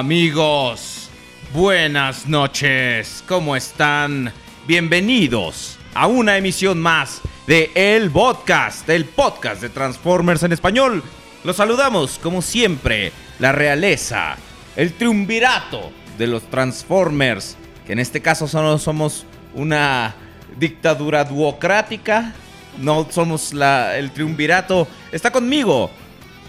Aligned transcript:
Amigos, 0.00 1.10
buenas 1.52 2.26
noches, 2.26 3.22
¿cómo 3.28 3.54
están? 3.54 4.32
Bienvenidos 4.66 5.78
a 5.92 6.06
una 6.06 6.38
emisión 6.38 6.80
más 6.80 7.20
de 7.46 7.70
El 7.74 8.10
Podcast, 8.10 8.88
el 8.88 9.04
podcast 9.04 9.60
de 9.60 9.68
Transformers 9.68 10.42
en 10.42 10.52
español. 10.52 11.02
Los 11.44 11.56
saludamos, 11.56 12.18
como 12.18 12.40
siempre, 12.40 13.12
la 13.40 13.52
realeza, 13.52 14.38
el 14.74 14.94
triunvirato 14.94 15.92
de 16.16 16.28
los 16.28 16.44
Transformers, 16.44 17.58
que 17.86 17.92
en 17.92 17.98
este 17.98 18.22
caso 18.22 18.48
solo 18.48 18.78
somos 18.78 19.26
una 19.52 20.14
dictadura 20.58 21.24
duocrática, 21.24 22.32
no 22.78 23.06
somos 23.10 23.52
la, 23.52 23.98
el 23.98 24.12
triunvirato. 24.12 24.88
Está 25.12 25.30
conmigo, 25.30 25.90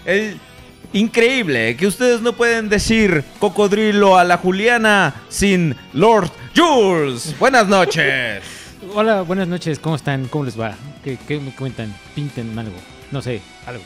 el 0.06 0.40
Increíble 0.92 1.76
que 1.76 1.86
ustedes 1.86 2.20
no 2.20 2.34
pueden 2.34 2.68
decir 2.68 3.24
cocodrilo 3.38 4.18
a 4.18 4.24
la 4.24 4.36
Juliana 4.36 5.14
sin 5.28 5.74
Lord 5.94 6.30
Jules. 6.54 7.34
Buenas 7.38 7.66
noches. 7.66 8.42
Hola, 8.94 9.22
buenas 9.22 9.48
noches, 9.48 9.78
¿cómo 9.78 9.96
están? 9.96 10.26
¿Cómo 10.28 10.44
les 10.44 10.58
va? 10.60 10.74
¿Qué, 11.02 11.16
qué 11.26 11.38
me 11.40 11.52
cuentan? 11.54 11.94
Pinten 12.14 12.58
algo, 12.58 12.76
no 13.10 13.22
sé, 13.22 13.40
algo. 13.66 13.82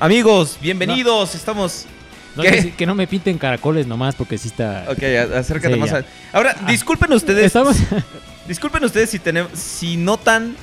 Amigos, 0.00 0.56
bienvenidos. 0.60 1.34
Estamos. 1.34 1.86
Que 2.78 2.86
no 2.86 2.94
me 2.94 3.06
pinten 3.06 3.36
caracoles 3.36 3.86
nomás 3.86 4.14
porque 4.14 4.38
sí 4.38 4.48
está... 4.48 4.86
Ok, 4.88 5.02
acércate 5.36 5.74
Sí, 5.74 5.80
más. 5.80 5.92
a- 5.92 6.04
Ahora, 6.32 6.54
disculpen 6.66 7.12
ustedes. 7.12 7.44
Estamos... 7.46 7.76
Disculpen 8.48 8.82
ustedes 8.84 9.10
si 9.10 9.18
tenemos, 9.18 9.52
si 9.58 9.96
notan 9.98 10.56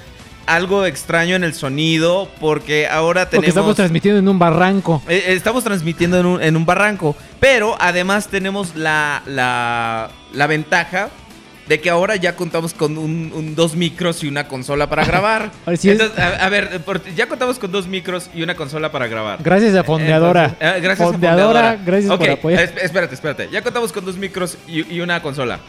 algo 0.55 0.85
extraño 0.85 1.35
en 1.35 1.43
el 1.43 1.53
sonido, 1.53 2.29
porque 2.39 2.87
ahora 2.87 3.29
tenemos. 3.29 3.37
porque 3.45 3.49
estamos 3.49 3.75
transmitiendo 3.75 4.19
en 4.19 4.27
un 4.27 4.39
barranco. 4.39 5.01
Eh, 5.07 5.23
eh, 5.27 5.33
Estamos 5.33 5.63
transmitiendo 5.63 6.19
en 6.19 6.25
un, 6.25 6.41
en 6.43 6.55
un 6.57 6.65
barranco, 6.65 7.15
pero 7.39 7.75
además 7.79 8.27
tenemos 8.27 8.75
la, 8.75 9.21
la, 9.25 10.09
la 10.33 10.47
ventaja 10.47 11.09
de 11.67 11.79
que 11.79 11.91
ahora 11.91 12.15
ya 12.15 12.35
contamos 12.35 12.73
con 12.73 12.97
un, 12.97 13.31
un- 13.31 13.53
dos 13.53 13.75
micros 13.75 14.23
y 14.23 14.27
una 14.27 14.47
consola 14.47 14.89
para 14.89 15.05
grabar. 15.11 15.51
Así 15.67 15.89
es. 15.91 15.99
Entonces, 15.99 16.17
a, 16.17 16.43
a 16.43 16.49
ver, 16.49 16.81
eh, 16.87 16.99
ya 17.15 17.27
contamos 17.29 17.59
con 17.59 17.71
dos 17.71 17.87
micros 17.87 18.29
y 18.33 18.41
una 18.41 18.55
consola 18.55 18.91
para 18.91 19.05
grabar. 19.05 19.37
Gracias 19.43 19.75
a 19.75 19.83
Fondeadora. 19.83 20.45
Entonces, 20.45 20.77
eh, 20.77 20.81
gracias 20.81 21.09
Fondeadora, 21.11 21.59
a 21.59 21.73
Fondeadora. 21.75 21.85
gracias 21.85 22.11
Ok, 22.11 22.19
por 22.19 22.29
apoyar. 22.31 22.63
es- 22.63 22.73
espérate, 22.83 23.13
espérate. 23.13 23.49
Ya 23.51 23.61
contamos 23.61 23.91
con 23.91 24.03
dos 24.03 24.17
micros 24.17 24.57
y, 24.67 24.91
y 24.95 24.99
una 25.01 25.21
consola. 25.21 25.59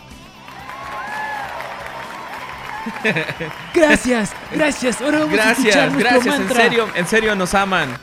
Gracias, 3.75 4.31
gracias. 4.53 5.01
Ahora 5.01 5.21
vamos 5.21 5.39
a 5.39 5.51
escuchar 5.53 5.73
Gracias, 5.73 5.93
nuestro 5.93 6.21
gracias, 6.21 6.41
en 6.41 6.57
serio, 6.57 6.89
en 6.95 7.07
serio 7.07 7.35
nos 7.35 7.55
aman. 7.55 7.97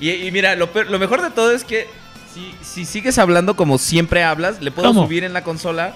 Y, 0.00 0.10
y 0.10 0.30
mira, 0.30 0.54
lo, 0.56 0.72
peor- 0.72 0.88
lo 0.90 0.98
mejor 0.98 1.22
de 1.22 1.30
todo 1.30 1.52
es 1.52 1.64
que 1.64 1.86
si, 2.34 2.54
si 2.62 2.84
sigues 2.84 3.18
hablando 3.18 3.54
como 3.56 3.78
siempre 3.78 4.22
hablas, 4.24 4.60
le 4.60 4.70
puedo 4.70 4.88
¿Cómo? 4.88 5.04
subir 5.04 5.24
en 5.24 5.32
la 5.32 5.42
consola 5.44 5.94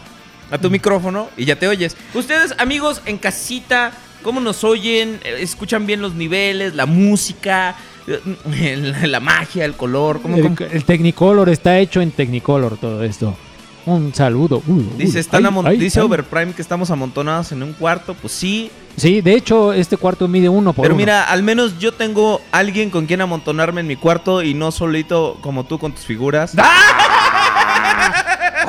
a 0.51 0.59
tu 0.59 0.71
micrófono 0.71 1.29
y 1.37 1.45
ya 1.45 1.57
te 1.57 1.67
oyes. 1.69 1.97
Ustedes, 2.15 2.55
amigos, 2.59 3.03
en 3.07 3.19
casita, 3.19 3.93
¿cómo 4.23 4.41
nos 4.41 4.63
oyen? 4.65 5.19
Eh, 5.25 5.39
¿Escuchan 5.41 5.87
bien 5.87 6.01
los 6.03 6.15
niveles, 6.15 6.75
la 6.75 6.87
música, 6.87 7.75
eh, 8.07 8.77
la, 9.01 9.07
la 9.07 9.21
magia, 9.21 9.65
el 9.65 9.75
color? 9.75 10.21
¿Cómo, 10.23 10.41
cómo? 10.41 10.57
El, 10.61 10.73
el 10.73 10.85
Technicolor 10.85 11.49
está 11.49 11.79
hecho 11.79 12.01
en 12.01 12.11
Technicolor 12.13 12.77
todo 12.77 13.03
esto. 13.03 13.37
Un 13.87 14.13
saludo. 14.15 14.63
Uy, 14.67 14.81
uy, 14.81 14.89
Dice, 14.99 15.21
están 15.21 15.47
ay, 15.47 15.53
ay, 15.65 15.77
dice 15.79 16.01
ay. 16.01 16.07
Overprime 16.07 16.53
que 16.53 16.61
estamos 16.63 16.91
amontonados 16.91 17.53
en 17.53 17.63
un 17.63 17.73
cuarto. 17.73 18.15
Pues 18.15 18.33
sí, 18.33 18.71
Sí, 18.97 19.21
de 19.21 19.35
hecho, 19.35 19.75
este 19.75 19.99
cuarto 19.99 20.27
mide 20.27 20.49
uno 20.49 20.73
por 20.73 20.83
Pero 20.85 20.95
uno. 20.95 20.99
mira, 21.03 21.25
al 21.25 21.43
menos 21.43 21.79
yo 21.79 21.93
tengo 21.93 22.41
alguien 22.51 22.89
con 22.89 23.05
quien 23.05 23.21
amontonarme 23.21 23.83
en 23.83 23.87
mi 23.87 23.97
cuarto 23.97 24.43
y 24.43 24.55
no 24.55 24.73
solito 24.73 25.37
como 25.43 25.65
tú 25.65 25.79
con 25.79 25.93
tus 25.93 26.05
figuras. 26.07 26.55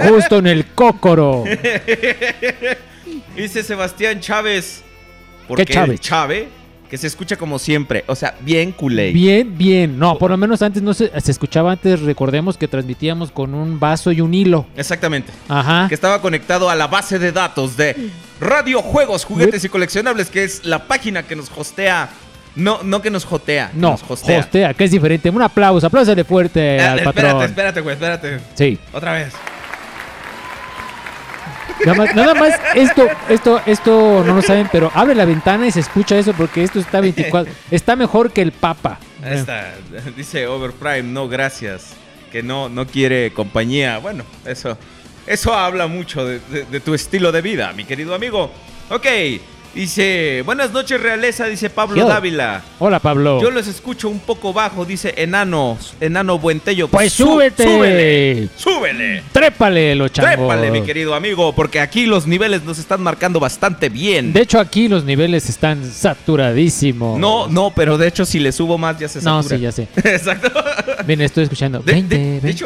Justo 0.09 0.37
en 0.39 0.47
el 0.47 0.65
cócoro. 0.73 1.45
Dice 3.35 3.63
Sebastián 3.63 4.19
Chávez. 4.19 4.83
Porque 5.47 5.65
¿Qué 5.65 5.73
Chávez? 5.73 5.99
Chave, 6.01 6.49
que 6.89 6.97
se 6.97 7.07
escucha 7.07 7.35
como 7.37 7.59
siempre. 7.59 8.03
O 8.07 8.15
sea, 8.15 8.35
bien 8.41 8.71
culé. 8.71 9.11
Bien, 9.11 9.57
bien. 9.57 9.97
No, 9.99 10.17
por 10.17 10.31
lo 10.31 10.37
menos 10.37 10.61
antes 10.61 10.81
no 10.81 10.93
se, 10.93 11.11
se 11.19 11.31
escuchaba 11.31 11.71
antes, 11.73 12.01
recordemos 12.01 12.57
que 12.57 12.67
transmitíamos 12.67 13.31
con 13.31 13.53
un 13.53 13.79
vaso 13.79 14.11
y 14.11 14.21
un 14.21 14.33
hilo. 14.33 14.65
Exactamente. 14.75 15.31
Ajá. 15.49 15.87
Que 15.87 15.95
estaba 15.95 16.21
conectado 16.21 16.69
a 16.69 16.75
la 16.75 16.87
base 16.87 17.19
de 17.19 17.31
datos 17.31 17.77
de 17.77 18.09
Radio 18.39 18.81
Juegos, 18.81 19.25
Juguetes 19.25 19.63
y 19.65 19.69
Coleccionables, 19.69 20.29
que 20.29 20.43
es 20.43 20.65
la 20.65 20.85
página 20.87 21.23
que 21.23 21.35
nos 21.35 21.51
hostea. 21.55 22.09
No, 22.55 22.81
no 22.83 23.01
que 23.03 23.11
nos 23.11 23.23
jotea. 23.23 23.69
que 23.71 23.77
No, 23.77 23.91
nos 23.91 24.03
hostea. 24.09 24.39
hostea, 24.39 24.73
que 24.73 24.83
es 24.85 24.91
diferente. 24.91 25.29
Un 25.29 25.41
aplauso, 25.43 25.85
apláusale 25.85 26.23
fuerte 26.23 26.79
Ah, 26.79 26.93
al 26.93 26.99
espérate, 26.99 27.21
patrón. 27.27 27.43
espérate, 27.43 27.81
güey, 27.81 27.93
espérate. 27.93 28.39
Sí. 28.55 28.79
Otra 28.93 29.13
vez. 29.13 29.33
Nada 31.85 31.97
más, 31.97 32.15
nada 32.15 32.33
más 32.33 32.53
esto, 32.75 33.07
esto, 33.29 33.61
esto 33.65 34.23
no 34.25 34.33
lo 34.35 34.41
saben, 34.41 34.67
pero 34.71 34.91
abre 34.93 35.13
la 35.15 35.25
ventana 35.25 35.67
y 35.67 35.71
se 35.71 35.79
escucha 35.81 36.17
eso 36.17 36.33
porque 36.33 36.63
esto 36.63 36.79
está 36.79 36.99
24. 37.01 37.51
está 37.71 37.95
mejor 37.95 38.31
que 38.31 38.41
el 38.41 38.51
Papa. 38.51 38.99
Está. 39.23 39.73
Dice 40.15 40.47
Overprime, 40.47 41.03
no, 41.03 41.27
gracias. 41.27 41.93
que 42.31 42.43
no, 42.43 42.67
no 42.69 42.85
quiere 42.87 43.31
compañía. 43.31 43.99
Bueno, 43.99 44.23
eso, 44.45 44.77
eso 45.25 45.53
habla 45.53 45.87
mucho 45.87 46.25
de, 46.25 46.39
de- 46.51 46.65
de 46.65 46.79
tu 46.79 46.93
estilo 46.93 47.31
de 47.31 47.41
vida, 47.41 47.71
mi 47.73 47.85
querido 47.85 48.13
amigo. 48.15 48.51
Ok, 48.89 49.05
dice, 49.77 50.41
buenas 50.43 50.71
noches 50.71 50.99
realeza, 50.99 51.45
dice 51.45 51.69
Pablo 51.69 51.95
Yo. 51.95 52.07
Dávila. 52.07 52.63
Hola, 52.79 52.99
Pablo. 52.99 53.39
Yo 53.41 53.51
los 53.51 53.67
escucho 53.67 54.09
un 54.09 54.19
poco 54.19 54.51
bajo, 54.51 54.85
dice 54.85 55.13
enano, 55.17 55.77
enano 56.01 56.39
buentello. 56.39 56.87
Pues 56.87 57.13
Sú- 57.13 57.25
súbete. 57.25 57.63
súbele, 57.63 58.49
súbele. 58.55 59.23
Trépale, 59.31 59.95
los 59.95 60.11
changos. 60.11 60.35
Trépale, 60.35 60.71
mi 60.71 60.81
querido 60.81 61.13
amigo, 61.13 61.53
porque 61.53 61.79
aquí 61.79 62.05
los 62.07 62.25
niveles 62.27 62.63
nos 62.63 62.79
están 62.79 63.01
marcando 63.01 63.39
bastante 63.39 63.89
bien. 63.89 64.33
De 64.33 64.41
hecho, 64.41 64.59
aquí 64.59 64.87
los 64.87 65.03
niveles 65.05 65.47
están 65.49 65.83
saturadísimos. 65.89 67.19
No, 67.19 67.47
no, 67.47 67.71
pero 67.75 67.97
de 67.97 68.07
hecho 68.07 68.25
si 68.25 68.39
le 68.39 68.51
subo 68.51 68.77
más 68.77 68.97
ya 68.99 69.07
se 69.07 69.21
No, 69.21 69.43
satura. 69.43 69.57
sí, 69.57 69.61
ya 69.63 69.71
sé. 69.71 69.87
Exacto. 70.03 70.51
Ven, 71.05 71.21
estoy 71.21 71.43
escuchando. 71.43 71.79
De, 71.79 71.91
20, 71.93 72.17
de- 72.17 72.23
de 72.23 72.29
20. 72.39 72.49
hecho, 72.49 72.65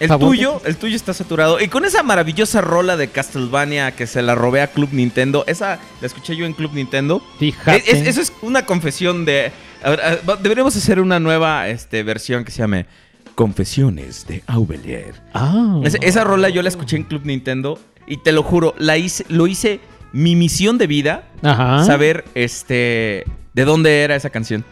el 0.00 0.08
tuyo, 0.18 0.60
el 0.64 0.76
tuyo 0.76 0.96
está 0.96 1.14
saturado. 1.14 1.60
Y 1.60 1.68
con 1.68 1.84
esa 1.84 2.02
maravillosa 2.02 2.60
rola 2.60 2.96
de 2.96 3.08
Castlevania 3.08 3.92
que 3.92 4.06
se 4.06 4.22
la 4.22 4.34
robé 4.34 4.62
a 4.62 4.66
Club 4.68 4.88
Nintendo, 4.92 5.44
esa 5.46 5.78
la 6.00 6.06
escuché 6.06 6.34
yo 6.36 6.46
en 6.46 6.54
Club 6.54 6.72
Nintendo. 6.74 7.22
Fíjate. 7.38 7.76
Es- 7.78 8.00
es- 8.00 8.06
eso 8.08 8.20
es 8.22 8.32
una 8.42 8.66
confesión 8.66 9.24
de. 9.24 9.52
a 9.82 9.90
ver, 9.90 10.00
a- 10.00 10.18
va- 10.28 10.36
deberíamos 10.36 10.74
hacer 10.76 11.00
una 11.00 11.20
nueva 11.20 11.68
este, 11.68 12.02
versión 12.02 12.44
que 12.44 12.50
se 12.50 12.58
llame 12.58 12.86
Confesiones 13.34 14.26
de 14.26 14.42
Aubelier. 14.46 15.14
Ah. 15.34 15.80
Es- 15.84 15.96
esa 16.00 16.24
rola 16.24 16.48
yo 16.48 16.62
la 16.62 16.68
escuché 16.68 16.96
en 16.96 17.04
Club 17.04 17.22
Nintendo 17.24 17.78
y 18.06 18.18
te 18.18 18.32
lo 18.32 18.42
juro, 18.42 18.74
la 18.78 18.98
hice, 18.98 19.24
lo 19.28 19.46
hice 19.46 19.80
mi 20.12 20.34
misión 20.36 20.76
de 20.76 20.86
vida, 20.86 21.24
Ajá. 21.42 21.84
saber 21.84 22.24
este 22.34 23.24
de 23.54 23.64
dónde 23.64 24.02
era 24.02 24.16
esa 24.16 24.30
canción. 24.30 24.64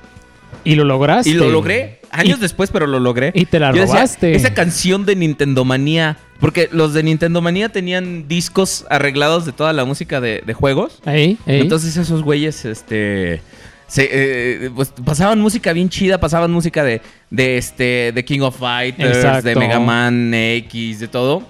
Y 0.65 0.75
lo 0.75 0.85
lograste. 0.85 1.31
Y 1.31 1.35
lo 1.35 1.49
logré, 1.51 2.01
años 2.11 2.39
Y- 2.39 2.41
después, 2.43 2.71
pero 2.71 2.87
lo 2.87 3.01
logré. 3.01 3.33
y 3.35 3.47
te 3.47 3.59
la 3.59 3.73
Yo 3.73 3.81
decía, 3.83 3.95
robaste. 3.97 4.35
esa 4.35 4.53
canción 4.55 5.07
de 5.07 5.17
Nintendo 5.17 5.65
Manía, 5.65 6.17
porque 6.41 6.69
los 6.73 6.93
de 6.95 7.03
Nintendo 7.03 7.41
Manía 7.41 7.69
tenían 7.71 8.29
discos 8.29 8.85
arreglados 8.91 9.47
de 9.47 9.53
toda 9.53 9.73
la 9.73 9.85
música 9.85 10.21
de, 10.21 10.43
de 10.45 10.55
juegos. 10.55 11.01
Ahí, 11.05 11.39
ahí. 11.47 11.61
Entonces 11.61 11.97
esos 11.97 12.23
güeyes, 12.23 12.65
este... 12.65 13.41
se, 13.87 14.09
eh, 14.11 14.71
pues, 14.75 14.93
pasaban 15.05 15.41
música 15.41 15.73
bien 15.73 15.89
chida, 15.89 16.19
pasaban 16.21 16.51
música 16.51 16.85
de, 16.85 17.01
de 17.31 17.57
este 17.57 18.13
de 18.15 18.25
King 18.25 18.41
of 18.41 18.59
Fighters, 18.59 19.17
Exacto. 19.17 19.49
de 19.49 19.57
Mega 19.57 19.79
Man 19.81 20.33
X, 20.35 21.01
de 21.01 21.09
todo. 21.09 21.43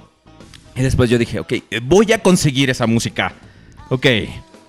Y 0.77 0.83
después 0.83 1.11
yo 1.11 1.19
dije, 1.19 1.41
ok, 1.41 1.55
voy 1.83 2.12
a 2.12 2.19
conseguir 2.19 2.71
esa 2.71 2.87
música. 2.87 3.33
Ok. 3.89 4.06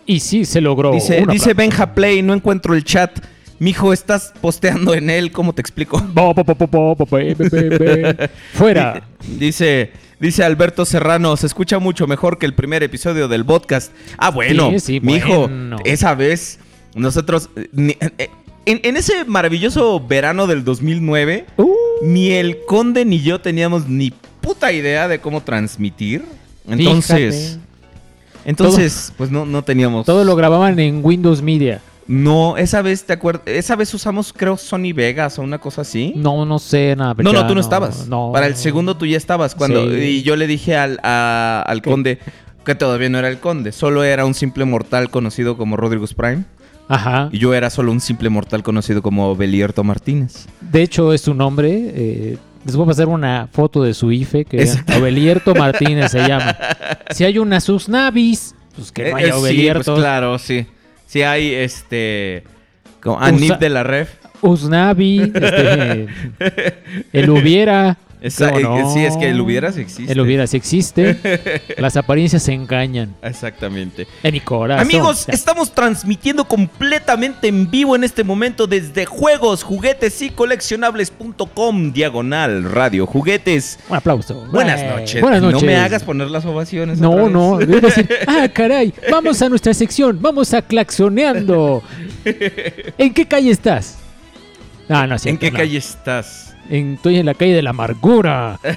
y 0.08 0.20
sí, 0.22 0.44
se 0.46 0.60
logró. 0.62 0.92
Dice, 0.92 1.24
dice. 1.30 1.54
Benja 1.54 1.94
Play, 1.94 2.24
no 2.24 2.34
encuentro 2.34 2.74
el 2.74 2.84
chat. 2.84 3.12
Mijo, 3.60 3.92
estás 3.92 4.34
posteando 4.42 4.94
en 4.94 5.10
él, 5.10 5.32
¿cómo 5.32 5.54
te 5.54 5.62
explico? 5.62 6.00
Fuera. 8.54 9.04
Dice, 9.38 9.92
dice 10.20 10.44
Alberto 10.44 10.86
Serrano, 10.86 11.36
se 11.36 11.46
escucha 11.48 11.78
mucho 11.80 12.08
mejor 12.08 12.38
que 12.38 12.46
el 12.46 12.54
primer 12.54 12.84
episodio 12.84 13.28
del 13.28 13.46
podcast. 13.46 13.92
Ah, 14.18 14.32
bueno, 14.32 14.72
Sí, 14.72 14.80
sí, 14.80 15.00
mijo, 15.02 15.42
bueno. 15.42 15.78
esa 15.84 16.16
vez 16.16 16.60
nosotros 16.96 17.50
eh, 17.58 17.68
ni- 17.74 17.98
eh, 18.18 18.30
en, 18.66 18.80
en 18.84 18.96
ese 18.98 19.26
maravilloso 19.26 20.00
verano 20.06 20.48
del 20.48 20.64
2009, 20.64 21.46
Uh, 21.58 21.70
ni 22.04 22.32
el 22.32 22.60
conde 22.66 23.04
ni 23.04 23.22
yo 23.22 23.42
teníamos 23.42 23.88
ni 23.90 24.12
puta 24.42 24.72
idea 24.72 25.08
de 25.10 25.20
cómo 25.20 25.42
transmitir. 25.42 26.24
Entonces, 26.68 27.36
fíjate. 27.36 28.50
entonces, 28.50 29.14
pues 29.18 29.32
no, 29.32 29.46
no 29.46 29.64
teníamos. 29.64 30.06
Todo 30.06 30.24
lo 30.24 30.36
grababan 30.38 30.80
en 30.80 31.02
Windows 31.04 31.42
Media. 31.42 31.82
No, 32.12 32.58
esa 32.58 32.82
vez 32.82 33.04
te 33.04 33.14
acuerdas, 33.14 33.44
esa 33.46 33.76
vez 33.76 33.94
usamos 33.94 34.34
creo 34.36 34.58
Sony 34.58 34.94
Vegas 34.96 35.38
o 35.38 35.44
una 35.44 35.60
cosa 35.60 35.82
así. 35.82 36.12
No, 36.16 36.44
no 36.44 36.58
sé 36.58 36.96
nada. 36.96 37.14
No, 37.20 37.32
no, 37.32 37.46
tú 37.46 37.54
no 37.54 37.62
estabas. 37.62 38.08
No. 38.08 38.32
Para 38.34 38.48
el 38.48 38.56
segundo 38.56 38.98
tú 38.98 39.06
ya 39.06 39.16
estabas. 39.16 39.54
Cuando, 39.54 39.84
Sí. 39.92 39.98
Y 40.00 40.24
yo 40.24 40.36
le 40.36 40.48
dije 40.48 40.76
al, 40.76 41.00
a- 41.04 41.64
al 41.68 41.84
¿Qué? 41.84 41.90
conde 41.92 42.20
que 42.66 42.74
todavía 42.74 43.10
no 43.10 43.20
era 43.20 43.28
el 43.30 43.38
conde. 43.38 43.72
Solo 43.72 44.04
era 44.04 44.26
un 44.26 44.34
simple 44.34 44.66
mortal 44.66 45.12
conocido 45.12 45.56
como 45.56 45.78
Rodrigo's 45.78 46.16
Prime. 46.16 46.46
Ajá. 46.88 47.30
Y 47.32 47.38
yo 47.38 47.54
era 47.54 47.70
solo 47.70 47.92
un 47.92 48.02
simple 48.02 48.30
mortal 48.30 48.64
conocido 48.64 49.04
como 49.04 49.36
Belierto 49.36 49.84
Martínez. 49.84 50.48
De 50.62 50.82
hecho, 50.82 51.14
es 51.14 51.22
su 51.22 51.36
nombre. 51.36 51.70
Eh, 51.94 52.38
les 52.66 52.76
voy 52.76 52.86
a 52.86 52.88
pasar 52.88 53.08
una 53.08 53.48
foto 53.52 53.84
de 53.84 53.94
su 53.94 54.12
IFE, 54.12 54.46
que 54.46 54.62
Exacto. 54.64 54.98
Obelierto 54.98 55.54
Martínez 55.54 56.12
se 56.12 56.28
llama. 56.28 56.58
Si 57.16 57.24
hay 57.24 57.38
una 57.38 57.60
sus 57.62 57.88
navis, 57.88 58.56
pues 58.76 58.92
que 58.92 59.12
no 59.12 59.18
Eh, 59.20 59.22
eh, 59.22 59.26
sí, 59.26 59.32
Obelierto. 59.32 59.92
pues 59.94 60.00
claro, 60.04 60.38
sí. 60.40 60.66
Sí 61.10 61.24
hay 61.24 61.56
este... 61.56 62.44
Como 63.02 63.20
Anif 63.20 63.58
de 63.58 63.70
la 63.70 63.82
Ref. 63.82 64.12
Usnavi, 64.42 65.32
este, 65.34 66.08
el 67.14 67.30
hubiera. 67.32 67.98
Esa- 68.21 68.51
¿cómo 68.51 68.60
eh, 68.60 68.81
no? 68.81 68.94
sí, 68.94 69.00
es 69.06 69.16
que 69.16 69.30
el 69.30 69.39
hubiera 69.39 69.71
sí 69.71 69.80
existe. 69.81 70.12
El 70.12 70.19
hubiera 70.19 70.45
sí 70.45 70.57
existe. 70.57 71.62
Las 71.77 71.95
apariencias 71.95 72.44
se 72.44 72.54
engañan. 72.54 73.16
Exactamente. 73.21 74.07
En 74.24 74.33
mi 74.33 74.42
corazón. 74.42 74.81
Amigos, 74.86 75.30
estamos 75.30 75.71
transmitiendo 75.74 76.44
completamente 76.45 77.48
en 77.48 77.71
vivo 77.71 77.95
en 77.95 78.04
este 78.04 78.25
momento 78.25 78.68
desde 78.68 79.06
juegos, 79.06 79.63
juguetes 79.63 80.21
y 80.21 80.31
coleccionables.com, 80.31 81.94
diagonal 81.94 82.63
radio 82.63 83.06
juguetes. 83.06 83.80
Un 83.89 83.95
aplauso. 83.98 84.45
Buenas 84.51 84.81
Eh, 84.81 84.88
noches. 84.89 85.21
Buenas 85.21 85.42
noches. 85.42 85.62
No 85.62 85.68
me 85.68 85.75
hagas 85.77 86.04
poner 86.04 86.30
las 86.30 86.45
ovaciones. 86.45 87.00
No, 87.00 87.12
otra 87.12 87.30
no, 87.30 87.57
decir, 87.57 88.10
ah, 88.27 88.48
caray, 88.54 88.94
vamos 89.10 89.42
a 89.42 89.50
nuestra 89.50 89.74
sección, 89.74 90.18
vamos 90.21 90.54
a 90.54 90.62
claxoneando. 90.62 91.81
¿En 92.98 93.13
qué 93.13 93.25
calle 93.25 93.51
estás? 93.51 93.98
Ah, 94.89 95.07
no, 95.07 95.16
es 95.16 95.25
¿En 95.25 95.38
cierto, 95.38 95.39
qué 95.39 95.51
no. 95.51 95.57
calle 95.57 95.77
estás? 95.77 96.49
En- 96.69 96.94
estoy 96.95 97.18
en 97.18 97.25
la 97.25 97.33
calle 97.33 97.54
de 97.54 97.62
la 97.62 97.71
amargura. 97.71 98.60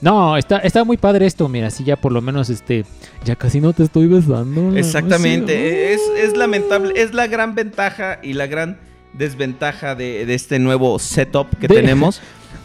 No, 0.00 0.36
está, 0.36 0.58
está 0.58 0.84
muy 0.84 0.98
padre 0.98 1.24
esto, 1.26 1.48
mira, 1.48 1.68
así 1.68 1.82
ya 1.82 1.96
por 1.96 2.12
lo 2.12 2.20
menos 2.20 2.50
este, 2.50 2.84
ya 3.24 3.34
casi 3.34 3.62
no 3.62 3.72
te 3.72 3.82
estoy 3.82 4.06
besando. 4.06 4.76
Exactamente. 4.76 5.94
Es, 5.94 6.00
es 6.18 6.36
lamentable. 6.36 6.92
Es 7.00 7.14
la 7.14 7.26
gran 7.26 7.54
ventaja 7.54 8.18
y 8.22 8.34
la 8.34 8.46
gran 8.46 8.78
desventaja 9.14 9.94
de, 9.94 10.26
de 10.26 10.34
este 10.34 10.58
nuevo 10.58 10.98
setup 10.98 11.48
que 11.58 11.66
De- 11.66 11.76
tenemos. 11.76 12.20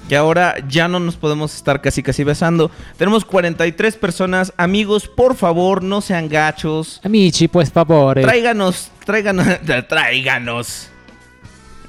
Que 0.09 0.17
ahora 0.17 0.55
ya 0.67 0.89
no 0.89 0.99
nos 0.99 1.15
podemos 1.15 1.55
estar 1.55 1.79
casi 1.79 2.03
casi 2.03 2.25
besando. 2.25 2.69
Tenemos 2.97 3.23
43 3.23 3.95
personas. 3.95 4.51
Amigos, 4.57 5.07
por 5.07 5.35
favor, 5.35 5.81
no 5.83 6.01
sean 6.01 6.27
gachos. 6.27 6.99
Amici, 7.01 7.47
pues 7.47 7.71
favor, 7.71 8.19
Tráiganos, 8.19 8.91
tráiganos, 9.05 9.47
tráiganos. 9.87 10.89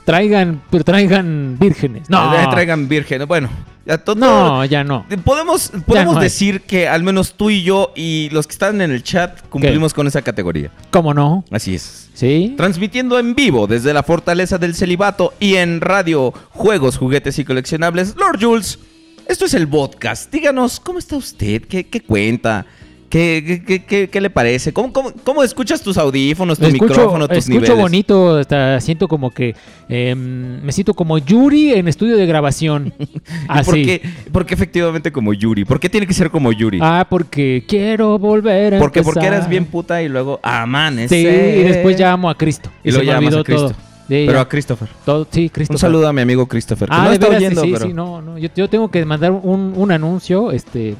Traigan, 0.04 0.62
pero 0.70 0.84
traigan 0.84 1.56
vírgenes. 1.58 2.08
No, 2.10 2.34
Eh, 2.34 2.46
Traigan 2.50 2.88
virgen. 2.88 3.26
Bueno, 3.26 3.48
ya 3.86 3.98
to- 3.98 4.14
no, 4.14 4.64
ya 4.64 4.84
no. 4.84 5.06
Podemos, 5.24 5.72
podemos 5.86 6.14
no 6.14 6.20
decir 6.20 6.60
que 6.62 6.88
al 6.88 7.02
menos 7.02 7.34
tú 7.34 7.50
y 7.50 7.62
yo 7.62 7.92
y 7.94 8.28
los 8.30 8.46
que 8.46 8.52
están 8.52 8.80
en 8.80 8.90
el 8.90 9.02
chat 9.02 9.40
cumplimos 9.48 9.94
con 9.94 10.06
esa 10.06 10.22
categoría. 10.22 10.70
¿Cómo 10.90 11.14
no? 11.14 11.44
Así 11.50 11.74
es. 11.74 12.10
¿Sí? 12.14 12.54
Transmitiendo 12.56 13.18
en 13.18 13.34
vivo 13.34 13.66
desde 13.66 13.92
la 13.94 14.02
fortaleza 14.02 14.58
del 14.58 14.74
celibato 14.74 15.32
y 15.40 15.54
en 15.56 15.80
radio, 15.80 16.32
juegos, 16.50 16.98
juguetes 16.98 17.38
y 17.38 17.44
coleccionables. 17.44 18.14
Lord 18.16 18.38
Jules, 18.40 18.78
esto 19.26 19.46
es 19.46 19.54
el 19.54 19.66
podcast. 19.66 20.30
Díganos, 20.32 20.78
¿cómo 20.78 20.98
está 20.98 21.16
usted? 21.16 21.62
¿Qué, 21.62 21.86
qué 21.88 22.00
cuenta? 22.02 22.66
¿Qué, 23.12 23.60
qué, 23.66 23.84
qué- 23.84 24.08
qué- 24.08 24.20
le 24.22 24.30
parece? 24.30 24.72
¿Cómo, 24.72 24.90
cómo, 24.90 25.12
cómo 25.22 25.42
escuchas 25.42 25.82
tus 25.82 25.98
audífonos, 25.98 26.58
tu 26.58 26.64
escucho, 26.64 26.94
micrófono, 26.94 27.28
tus 27.28 27.36
escucho 27.36 27.60
niveles? 27.60 27.76
bonito, 27.78 28.36
hasta 28.38 28.80
siento 28.80 29.06
como 29.06 29.30
que 29.30 29.54
em, 29.90 30.62
me 30.62 30.72
siento 30.72 30.94
como 30.94 31.18
Yuri 31.18 31.74
en 31.74 31.88
estudio 31.88 32.16
de 32.16 32.24
grabación. 32.24 32.94
¿Y 32.98 33.04
Así. 33.48 33.64
¿Por 33.66 33.74
qué, 33.74 34.02
por 34.32 34.46
qué 34.46 34.54
efectivamente 34.54 35.12
como 35.12 35.34
Yuri? 35.34 35.66
¿Por 35.66 35.78
qué 35.78 35.90
tiene 35.90 36.06
que 36.06 36.14
ser 36.14 36.30
como 36.30 36.52
Yuri? 36.52 36.78
Ah, 36.80 37.06
porque 37.10 37.64
quiero 37.68 38.18
volver 38.18 38.76
a 38.76 38.78
porque, 38.78 39.02
porque 39.02 39.26
eras 39.26 39.46
bien 39.46 39.66
puta 39.66 40.00
y 40.02 40.08
luego 40.08 40.40
amanecer. 40.42 41.54
Sí, 41.54 41.60
y 41.60 41.64
después 41.64 41.98
ya 41.98 42.12
amo 42.12 42.30
a 42.30 42.34
Cristo. 42.34 42.70
Y 42.82 42.88
Y, 42.88 42.92
lo 42.92 43.02
llamas 43.02 43.34
a 43.34 43.42
Cristo. 43.44 43.66
todo. 43.66 43.74
Sí, 44.08 44.24
Pero 44.26 44.32
ya, 44.32 44.40
a 44.40 44.48
Christopher. 44.48 44.88
todo- 45.04 45.26
sí, 45.30 45.48
Cristo. 45.50 45.74
Un 45.74 45.78
saludo 45.78 46.08
a 46.08 46.12
mi 46.14 46.22
amigo 46.22 46.46
Christopher. 46.46 46.88
Que 46.88 46.94
Ah, 46.94 47.04
no 47.04 47.12
está 47.12 47.28
oyendo, 47.28 47.62
sí, 47.62 47.70
pero... 47.72 47.86
sí, 47.86 47.92
no, 47.92 48.20
no. 48.22 48.36
Yo, 48.38 48.48
yo 48.56 48.68
tengo 48.68 48.90
que 48.90 49.04
mandar 49.04 49.30
un, 49.32 49.72
un 49.76 49.92
anuncio, 49.92 50.50
este, 50.50 50.96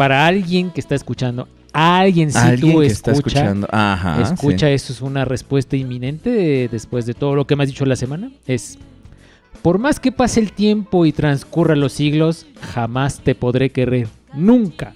para 0.00 0.26
alguien 0.26 0.70
que 0.70 0.80
está 0.80 0.94
escuchando. 0.94 1.46
Alguien 1.74 2.32
si 2.32 2.38
Alguien 2.38 2.72
tú 2.72 2.80
que 2.80 2.86
está 2.86 3.12
escucha, 3.12 3.40
escuchando. 3.40 3.68
Ajá. 3.70 4.22
escucha, 4.22 4.66
sí. 4.68 4.72
eso 4.72 4.92
es 4.94 5.02
una 5.02 5.26
respuesta 5.26 5.76
inminente 5.76 6.30
de- 6.30 6.68
después 6.72 7.04
de 7.04 7.12
todo 7.12 7.34
lo 7.34 7.46
que 7.46 7.54
me 7.54 7.64
has 7.64 7.68
dicho 7.68 7.84
la 7.84 7.96
semana. 7.96 8.30
Es, 8.46 8.78
por 9.62 9.78
más 9.78 10.00
que 10.00 10.10
pase 10.10 10.40
el 10.40 10.52
tiempo 10.52 11.04
y 11.04 11.12
transcurran 11.12 11.78
los 11.80 11.92
siglos, 11.92 12.46
jamás 12.72 13.20
te 13.20 13.34
podré 13.34 13.68
querer. 13.70 14.08
Nunca, 14.34 14.94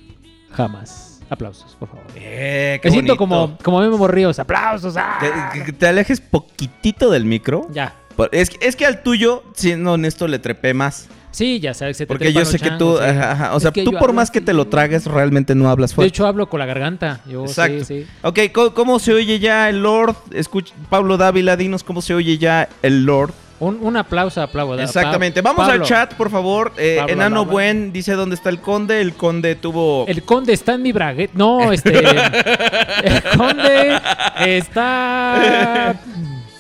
jamás. 0.51 1.21
Aplausos, 1.29 1.77
por 1.79 1.89
favor. 1.91 2.05
Eh, 2.17 2.79
qué 2.83 2.89
Me 2.89 2.93
siento 2.93 3.17
bonito. 3.17 3.17
como, 3.19 3.59
como 3.63 3.81
Memo 3.81 4.09
Ríos. 4.09 4.39
Aplausos. 4.39 4.97
¡ah! 4.97 5.51
Que, 5.53 5.65
que 5.65 5.73
te 5.73 5.87
alejes 5.87 6.21
poquitito 6.21 7.11
del 7.11 7.25
micro. 7.27 7.67
Ya. 7.73 7.95
Es, 8.33 8.51
es 8.61 8.75
que 8.77 8.87
al 8.87 9.03
tuyo, 9.03 9.43
siendo 9.55 9.93
honesto, 9.93 10.29
le 10.29 10.39
trepé 10.39 10.73
más. 10.75 11.09
Sí, 11.35 11.59
ya 11.59 11.75
sabes. 11.75 11.97
se 11.97 12.05
te 12.05 12.07
Porque 12.07 12.33
yo 12.33 12.45
sé 12.45 12.61
que 12.61 12.71
tú, 12.73 12.97
sí. 12.97 13.03
ajá, 13.05 13.33
ajá, 13.33 13.55
o 13.57 13.61
sea, 13.61 13.73
tú 13.73 13.91
por 13.99 14.13
más 14.13 14.31
que 14.31 14.41
te 14.41 14.53
lo 14.53 14.69
tragues, 14.69 15.05
realmente 15.07 15.57
no 15.57 15.69
hablas 15.69 15.91
De 15.91 15.95
fuerte. 15.97 16.09
hecho, 16.09 16.27
hablo 16.27 16.49
con 16.49 16.61
la 16.61 16.67
garganta. 16.67 17.21
Yo 17.27 17.45
Exacto. 17.45 17.85
sí, 17.85 18.03
sí. 18.03 18.07
Ok, 18.23 18.39
¿cómo, 18.53 18.73
cómo 18.73 18.99
se 19.01 19.13
oye 19.13 19.41
ya 19.41 19.69
el 19.69 19.83
Lord? 19.83 20.15
Escucha, 20.33 20.73
Pablo 20.89 21.17
Dávila, 21.17 21.57
dinos 21.57 21.83
cómo 21.83 22.03
se 22.03 22.15
oye 22.15 22.39
ya 22.39 22.69
el 22.83 23.05
Lord. 23.05 23.33
Un, 23.59 23.79
un 23.81 23.97
aplauso, 23.97 24.43
aplauso. 24.43 24.79
Exactamente. 24.81 25.41
Vamos 25.41 25.67
Pablo, 25.67 25.83
al 25.83 25.89
chat, 25.89 26.15
por 26.15 26.31
favor. 26.31 26.73
Eh, 26.77 26.97
Pablo 26.99 27.13
Enano. 27.13 27.45
Buen 27.47 27.93
dice 27.93 28.13
dónde 28.13 28.37
está 28.37 28.49
el 28.51 28.61
conde. 28.61 29.01
El 29.01 29.15
conde 29.15 29.57
tuvo... 29.57 30.05
El 30.07 30.23
conde 30.23 30.53
está 30.53 30.75
en 30.75 30.83
mi 30.83 30.93
braguet. 30.93 31.31
No, 31.35 31.73
este. 31.73 31.99
el 33.03 33.23
conde 33.37 34.01
está. 34.45 35.95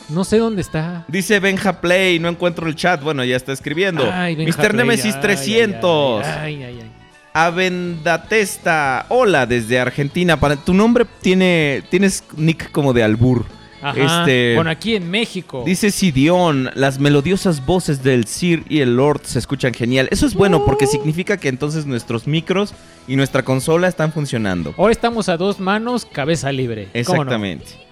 No 0.08 0.25
sé 0.25 0.38
dónde 0.38 0.61
está. 0.61 1.04
Dice 1.08 1.40
Benja 1.40 1.80
Play, 1.80 2.18
no 2.18 2.28
encuentro 2.28 2.66
el 2.68 2.75
chat. 2.75 3.02
Bueno, 3.02 3.25
ya 3.25 3.37
está 3.37 3.52
escribiendo. 3.52 4.08
Ay, 4.12 4.34
Benja 4.37 4.61
Mr. 4.62 4.70
Play, 4.70 4.78
Nemesis 4.87 5.14
ay, 5.14 5.20
300. 5.20 6.26
Ay, 6.26 6.62
ay, 6.62 6.78
ay. 6.82 6.90
Avendatesta. 7.32 9.06
Hola, 9.08 9.46
desde 9.46 9.78
Argentina. 9.78 10.38
Para, 10.38 10.56
tu 10.56 10.75
nombre 10.75 11.04
tiene. 11.20 11.82
Tienes 11.90 12.23
nick 12.37 12.70
como 12.70 12.92
de 12.92 13.02
albur. 13.02 13.44
Ajá. 13.82 14.20
Este- 14.23 14.54
Bueno, 14.54 14.70
aquí 14.70 14.94
en 14.96 15.11
México. 15.11 15.62
Dice 15.66 15.90
Sidión, 15.90 16.70
las 16.75 16.99
melodiosas 16.99 17.66
voces 17.66 18.02
del 18.02 18.26
Sir 18.26 18.64
y 18.68 18.80
el 18.80 18.96
Lord 18.96 19.23
se 19.25 19.38
escuchan 19.38 19.75
genial. 19.75 20.08
Eso 20.11 20.26
es 20.26 20.34
bueno 20.34 20.64
porque 20.64 20.87
significa 20.87 21.37
que 21.37 21.49
entonces 21.49 21.84
nuestros 21.84 22.26
micros 22.26 22.73
y 23.06 23.16
nuestra 23.16 23.42
consola 23.42 23.87
están 23.88 24.11
funcionando. 24.12 24.75
Ahora 24.78 24.92
estamos 24.92 25.28
a 25.28 25.37
dos 25.37 25.61
manos, 25.61 26.06
cabeza 26.06 26.50
libre. 26.50 26.88
Exactamente. 26.94 27.83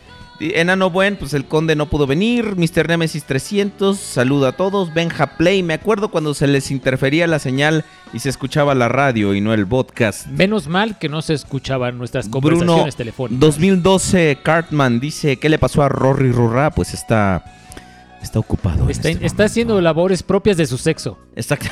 Enano 0.42 0.90
Buen, 0.90 1.16
pues 1.16 1.34
el 1.34 1.44
conde 1.44 1.76
no 1.76 1.86
pudo 1.86 2.06
venir. 2.06 2.56
Mr. 2.56 2.88
Nemesis 2.88 3.24
300, 3.24 3.96
saluda 3.96 4.48
a 4.48 4.52
todos. 4.52 4.92
Benja 4.92 5.36
Play, 5.36 5.62
me 5.62 5.74
acuerdo 5.74 6.10
cuando 6.10 6.34
se 6.34 6.48
les 6.48 6.70
interfería 6.70 7.26
la 7.28 7.38
señal 7.38 7.84
y 8.12 8.18
se 8.18 8.28
escuchaba 8.28 8.74
la 8.74 8.88
radio 8.88 9.34
y 9.34 9.40
no 9.40 9.54
el 9.54 9.66
podcast. 9.66 10.26
Menos 10.26 10.66
mal 10.66 10.98
que 10.98 11.08
no 11.08 11.22
se 11.22 11.34
escuchaban 11.34 11.96
nuestras 11.96 12.28
Bruno 12.28 12.42
conversaciones 12.42 12.96
telefónicas. 12.96 13.40
2012 13.40 14.38
Cartman 14.42 14.98
dice, 14.98 15.36
¿qué 15.36 15.48
le 15.48 15.58
pasó 15.58 15.82
a 15.82 15.88
Rory 15.88 16.32
Rurra? 16.32 16.70
Pues 16.70 16.92
está 16.92 17.44
está 18.22 18.38
ocupado. 18.38 18.84
en 18.84 18.90
Está, 18.90 19.08
este 19.10 19.26
está 19.26 19.44
haciendo 19.44 19.80
labores 19.80 20.22
propias 20.22 20.56
de 20.56 20.66
su 20.66 20.78
sexo. 20.78 21.18
Exacto. 21.36 21.66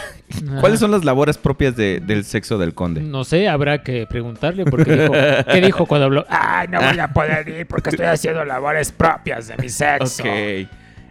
¿Cuáles 0.61 0.81
son 0.81 0.91
las 0.91 1.05
labores 1.05 1.39
propias 1.39 1.77
de- 1.77 2.01
del 2.01 2.25
sexo 2.25 2.59
del 2.59 2.75
conde? 2.75 3.01
No 3.01 3.25
sé, 3.25 3.49
habrá 3.49 3.83
que 3.83 4.07
preguntarle 4.07 4.65
porque 4.65 4.95
dijo, 4.97 5.13
¿qué 5.53 5.61
dijo 5.61 5.87
cuando 5.87 6.07
habló? 6.07 6.25
Ay, 6.29 6.69
no 6.69 6.81
voy 6.81 6.99
a 6.99 7.09
poder 7.13 7.49
ir 7.49 7.67
porque 7.67 7.91
estoy 7.91 8.07
haciendo 8.07 8.45
labores 8.45 8.93
propias 8.93 9.49
de 9.49 9.57
mi 9.57 9.69
sexo. 9.69 10.23
Ok. 10.23 10.69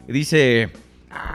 Dice, 0.08 0.69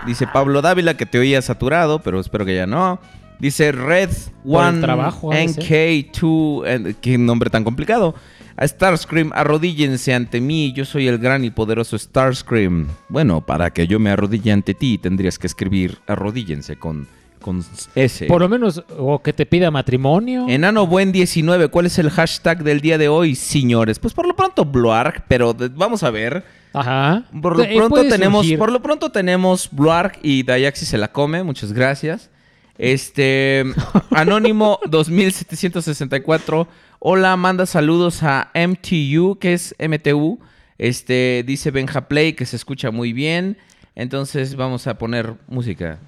dice 0.06 0.26
Pablo 0.26 0.62
Dávila 0.62 0.94
que 0.96 1.06
te 1.06 1.18
oía 1.18 1.40
saturado, 1.42 2.00
pero 2.00 2.20
espero 2.20 2.44
que 2.44 2.54
ya 2.56 2.66
no. 2.66 3.00
Dice 3.38 3.72
Red 3.72 4.10
One 4.44 4.80
trabajo, 4.80 5.32
ha 5.32 5.36
de 5.36 5.44
NK2, 5.48 6.62
eh, 6.66 6.94
qué 7.00 7.18
nombre 7.18 7.50
tan 7.50 7.64
complicado. 7.64 8.14
A 8.56 8.66
Starscream, 8.68 9.32
arrodíllense 9.34 10.14
ante 10.14 10.40
mí, 10.40 10.72
yo 10.72 10.84
soy 10.84 11.08
el 11.08 11.18
gran 11.18 11.44
y 11.44 11.50
poderoso 11.50 11.98
Starscream. 11.98 12.86
Bueno, 13.08 13.40
para 13.40 13.70
que 13.72 13.86
yo 13.88 13.98
me 13.98 14.10
arrodille 14.10 14.52
ante 14.52 14.74
ti, 14.74 14.96
tendrías 14.98 15.38
que 15.40 15.48
escribir 15.48 15.98
arrodíllense 16.06 16.76
con, 16.76 17.08
con 17.40 17.64
S. 17.96 18.26
Por 18.26 18.40
lo 18.42 18.48
menos, 18.48 18.84
o 18.96 19.20
que 19.20 19.32
te 19.32 19.44
pida 19.44 19.72
matrimonio. 19.72 20.46
Enano 20.48 20.86
Buen 20.86 21.10
19, 21.10 21.66
¿cuál 21.66 21.86
es 21.86 21.98
el 21.98 22.10
hashtag 22.10 22.62
del 22.62 22.80
día 22.80 22.96
de 22.96 23.08
hoy, 23.08 23.34
señores? 23.34 23.98
Pues 23.98 24.14
por 24.14 24.24
lo 24.26 24.36
pronto 24.36 24.64
Bluark, 24.64 25.24
pero 25.26 25.52
de- 25.52 25.68
vamos 25.68 26.04
a 26.04 26.10
ver. 26.10 26.44
Ajá. 26.72 27.24
Por 27.42 27.56
lo 27.56 27.64
Eh, 27.64 27.72
pronto 27.76 28.04
tenemos, 28.06 28.42
surgir. 28.42 28.58
por 28.58 28.70
lo 28.72 28.80
pronto 28.80 29.10
tenemos 29.10 29.68
Bluark 29.72 30.18
y 30.22 30.44
Dayaxi 30.44 30.86
se 30.86 30.96
la 30.98 31.08
come, 31.08 31.42
muchas 31.42 31.72
gracias. 31.72 32.30
Este 32.78 33.64
Anónimo 34.10 34.78
2764. 34.88 36.68
Hola, 37.06 37.36
manda 37.36 37.66
saludos 37.66 38.22
a 38.22 38.50
MTU, 38.54 39.36
que 39.38 39.52
es 39.52 39.74
MTU. 39.78 40.38
Este 40.78 41.44
dice 41.46 41.70
Benja 41.70 42.08
Play 42.08 42.32
que 42.32 42.46
se 42.46 42.56
escucha 42.56 42.90
muy 42.90 43.12
bien. 43.12 43.58
Entonces 43.94 44.56
vamos 44.56 44.86
a 44.86 44.96
poner 44.96 45.34
música. 45.46 45.98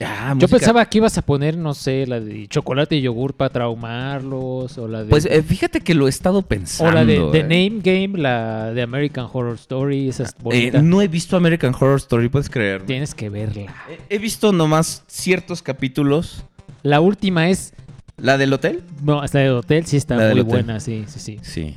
Ah, 0.00 0.28
Yo 0.28 0.34
música. 0.36 0.56
pensaba 0.56 0.86
que 0.86 0.98
ibas 0.98 1.18
a 1.18 1.22
poner, 1.22 1.56
no 1.56 1.74
sé, 1.74 2.06
la 2.06 2.20
de 2.20 2.46
chocolate 2.46 2.94
y 2.94 3.00
yogur 3.00 3.34
para 3.34 3.50
traumarlos, 3.50 4.78
o 4.78 4.86
la 4.86 5.02
de... 5.02 5.10
Pues 5.10 5.26
eh, 5.26 5.42
fíjate 5.42 5.80
que 5.80 5.94
lo 5.94 6.06
he 6.06 6.10
estado 6.10 6.42
pensando. 6.42 6.92
o 6.92 6.94
la 6.94 7.04
de, 7.04 7.18
The 7.32 7.40
eh. 7.40 7.42
Name 7.42 7.80
Game, 7.82 8.16
la 8.16 8.72
de 8.72 8.82
American 8.82 9.26
Horror 9.32 9.56
Story, 9.56 10.10
esa 10.10 10.22
es 10.22 10.36
Eh, 10.52 10.80
no 10.80 11.02
he 11.02 11.08
visto 11.08 11.36
American 11.36 11.74
Horror 11.74 11.96
Story, 11.96 12.28
puedes 12.28 12.48
creer. 12.48 12.86
Tienes 12.86 13.16
que 13.16 13.30
verla. 13.30 13.74
He, 14.08 14.14
he 14.14 14.18
visto 14.20 14.52
nomás 14.52 15.02
ciertos 15.08 15.60
capítulos. 15.60 16.44
La 16.84 17.00
última 17.00 17.48
es... 17.48 17.74
¿La 18.16 18.38
del 18.38 18.52
hotel? 18.52 18.82
No, 19.02 19.20
hasta 19.20 19.42
el 19.42 19.52
hotel 19.52 19.86
sí 19.86 19.96
está 19.96 20.16
La 20.16 20.26
del 20.26 20.36
muy 20.36 20.44
buena, 20.44 20.80
sí, 20.80 21.04
sí, 21.08 21.18
sí. 21.18 21.38
Sí. 21.42 21.74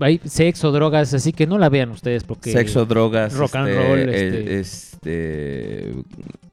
Hay 0.00 0.20
sexo, 0.24 0.72
drogas, 0.72 1.12
así 1.12 1.32
que 1.32 1.46
no 1.46 1.58
la 1.58 1.68
vean 1.68 1.90
ustedes 1.90 2.24
porque... 2.24 2.52
Sexo, 2.52 2.86
drogas, 2.86 3.34
rock 3.34 3.56
and 3.56 3.68
este, 3.68 3.88
roll, 3.88 3.98
este- 4.08 4.60
este, 4.60 5.94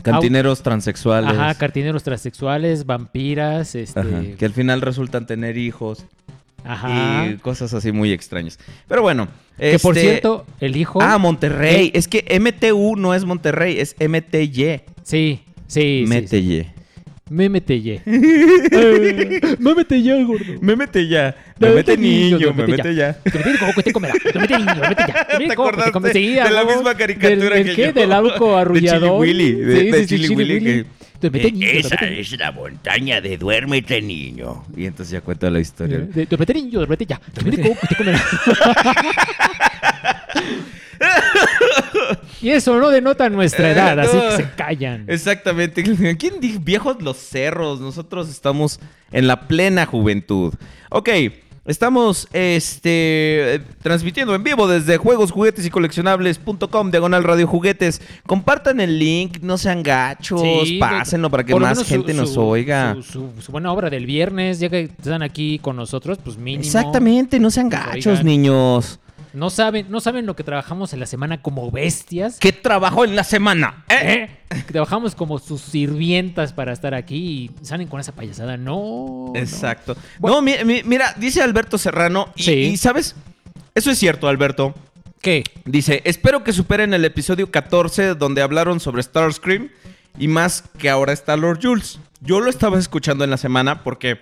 cantineros 0.03 0.61
transexuales. 0.61 1.31
Ajá, 1.31 1.53
cartineros 1.55 2.03
transexuales, 2.03 2.85
vampiras, 2.85 3.73
este... 3.75 3.99
Ajá, 3.99 4.21
que 4.37 4.45
al 4.45 4.51
final 4.51 4.81
resultan 4.81 5.25
tener 5.25 5.57
hijos 5.57 6.05
Ajá. 6.65 7.27
y 7.27 7.37
cosas 7.37 7.73
así 7.73 7.91
muy 7.93 8.11
extrañas. 8.11 8.59
Pero 8.87 9.01
bueno. 9.01 9.29
Que 9.57 9.79
por 9.79 9.97
este- 9.97 10.09
cierto, 10.09 10.45
el 10.59 10.75
hijo... 10.75 11.01
Ah, 11.01 11.17
Monterrey. 11.17 11.87
Eh. 11.87 11.91
Es 11.93 12.07
que 12.07 12.39
MTU 12.39 12.95
no 12.97 13.13
es 13.13 13.23
Monterrey, 13.23 13.79
es 13.79 13.95
MTY. 13.97 14.81
Sí, 15.03 15.41
sí, 15.67 16.05
sí, 16.07 16.27
sí. 16.27 16.67
MTY. 17.29 17.33
Mémeteye. 17.35 18.01
Eh, 18.71 19.55
Mémeteye, 19.59 20.23
gordo. 20.23 20.45
Me 20.61 20.75
mete 20.75 21.07
ya. 21.07 21.35
Me 21.59 21.69
Me 21.69 21.75
mete 21.75 21.91
mete 21.91 22.01
niño, 22.01 22.37
niño, 22.37 22.53
me 22.53 22.61
me 22.63 22.67
mete 22.67 22.83
mete 22.83 22.95
ya. 22.95 23.17
Como 23.59 23.73
que 23.73 23.83
te 23.83 23.93
comerá. 23.93 24.13
Tiene 24.21 24.47
niño, 24.59 24.75
me 24.81 24.89
mete 24.89 25.03
ya. 25.07 25.27
¿Te 25.37 25.51
acordaste 25.51 25.99
de 26.19 26.51
la 26.51 26.63
misma 26.63 26.95
caricatura 26.95 27.55
que 27.55 27.61
¿el 27.69 27.75
qué? 27.75 27.85
yo? 27.87 27.93
Del 27.93 28.11
auco 28.13 28.55
arrullador. 28.57 29.21
De 29.27 29.27
Chili 29.27 29.43
Willy, 29.43 29.51
de- 29.53 29.91
de 29.91 30.05
Chili 30.07 30.29
Willy, 30.29 30.53
Willy. 30.55 30.65
que- 30.65 30.85
Te 31.19 31.29
mete 31.31 31.51
niño, 31.51 31.67
Esa 31.67 31.95
es 31.95 32.31
la 32.37 32.51
montaña 32.51 33.19
de 33.21 33.37
duérmete, 33.37 34.01
niño. 34.01 34.63
Y 34.75 34.85
entonces 34.85 35.11
ya 35.13 35.21
cuenta 35.21 35.49
la 35.49 35.59
historia. 35.59 35.99
De- 35.99 36.25
Te 36.27 36.37
mete 36.37 36.53
niño, 36.53 36.79
te 36.81 36.87
mete 36.87 37.05
ya. 37.05 37.19
Como 37.35 37.51
que 37.51 37.87
te 37.87 37.95
comerá. 37.95 38.21
Y 42.41 42.49
eso 42.49 42.79
no 42.79 42.89
denota 42.89 43.29
nuestra 43.29 43.71
edad, 43.71 43.97
Eh, 43.99 44.01
así 44.01 44.17
que 44.19 44.43
se 44.43 44.49
callan. 44.55 45.05
Exactamente. 45.07 45.83
¿Quién 46.17 46.39
dijo 46.39 46.59
viejos 46.61 47.01
los 47.01 47.17
cerros? 47.17 47.79
Nosotros 47.81 48.29
estamos 48.29 48.79
en 49.11 49.27
la 49.27 49.47
plena 49.47 49.85
juventud. 49.85 50.53
Ok. 50.89 51.09
Estamos 51.65 52.29
este, 52.31 53.61
transmitiendo 53.81 54.33
en 54.33 54.41
vivo 54.41 54.69
desde 54.69 54.95
juegos, 54.95 55.31
juguetes 55.31 55.65
y 55.65 55.69
coleccionables.com, 55.69 56.91
diagonal 56.91 57.25
radio 57.25 57.45
juguetes. 57.45 58.01
Compartan 58.25 58.79
el 58.79 58.97
link, 58.97 59.39
no 59.41 59.57
sean 59.57 59.83
gachos, 59.83 60.41
Sí, 60.41 60.77
pásenlo 60.79 61.29
para 61.29 61.43
que 61.43 61.53
más 61.55 61.79
su- 61.79 61.83
gente 61.83 62.13
nos 62.13 62.35
su- 62.35 62.41
oiga. 62.41 62.95
Su, 63.01 63.31
buena 63.49 63.73
obra 63.73 63.89
del 63.89 64.05
viernes, 64.05 64.59
ya 64.61 64.69
que 64.69 64.83
están 64.83 65.23
aquí 65.23 65.59
con 65.59 65.75
nosotros, 65.75 66.19
pues 66.23 66.37
mínimo. 66.37 66.63
Exactamente, 66.63 67.37
no 67.37 67.51
sean 67.51 67.67
Nos 67.67 67.85
gachos, 67.85 68.05
oigan. 68.07 68.25
niños. 68.25 68.99
No 69.37 69.49
saben, 69.49 69.85
no 69.89 69.99
saben 70.01 70.25
lo 70.25 70.35
que 70.35 70.43
trabajamos 70.43 70.93
en 70.93 70.99
la 70.99 71.05
semana 71.05 71.41
como 71.41 71.69
bestias. 71.71 72.37
¿Qué 72.39 72.51
trabajo 72.51 73.05
en 73.05 73.15
la 73.15 73.23
semana? 73.23 73.85
¿Eh? 73.89 74.29
¿Eh? 74.49 74.63
Trabajamos 74.67 75.13
como 75.15 75.39
sus 75.39 75.61
sirvientas 75.61 76.53
para 76.53 76.73
estar 76.73 76.93
aquí 76.93 77.51
y 77.61 77.65
salen 77.65 77.87
con 77.87 77.99
esa 77.99 78.13
payasada. 78.13 78.57
No. 78.57 79.31
no. 79.33 79.39
Exacto. 79.39 79.95
Bueno. 80.19 80.37
no, 80.37 80.41
mi- 80.41 80.63
mi- 80.65 80.83
mira, 80.83 81.13
dice 81.17 81.41
Alberto 81.41 81.77
Serrano. 81.77 82.29
Y, 82.35 82.43
Sí. 82.43 82.51
y, 82.53 82.77
¿sabes? 82.77 83.15
Eso 83.75 83.91
es 83.91 83.99
cierto, 83.99 84.27
Alberto. 84.27 84.73
¿Qué? 85.21 85.43
Dice, 85.65 86.01
espero 86.05 86.43
que 86.43 86.53
superen 86.53 86.93
el 86.93 87.05
episodio 87.05 87.51
14 87.51 88.15
donde 88.15 88.41
hablaron 88.41 88.79
sobre 88.79 89.03
Starscream 89.03 89.69
y 90.17 90.27
más 90.27 90.63
que 90.79 90.89
ahora 90.89 91.13
está 91.13 91.35
Lord 91.37 91.59
Jules. 91.61 91.99
Yo 92.21 92.39
lo 92.39 92.49
estaba 92.49 92.79
escuchando 92.79 93.23
en 93.23 93.29
la 93.29 93.37
semana 93.37 93.83
porque 93.83 94.19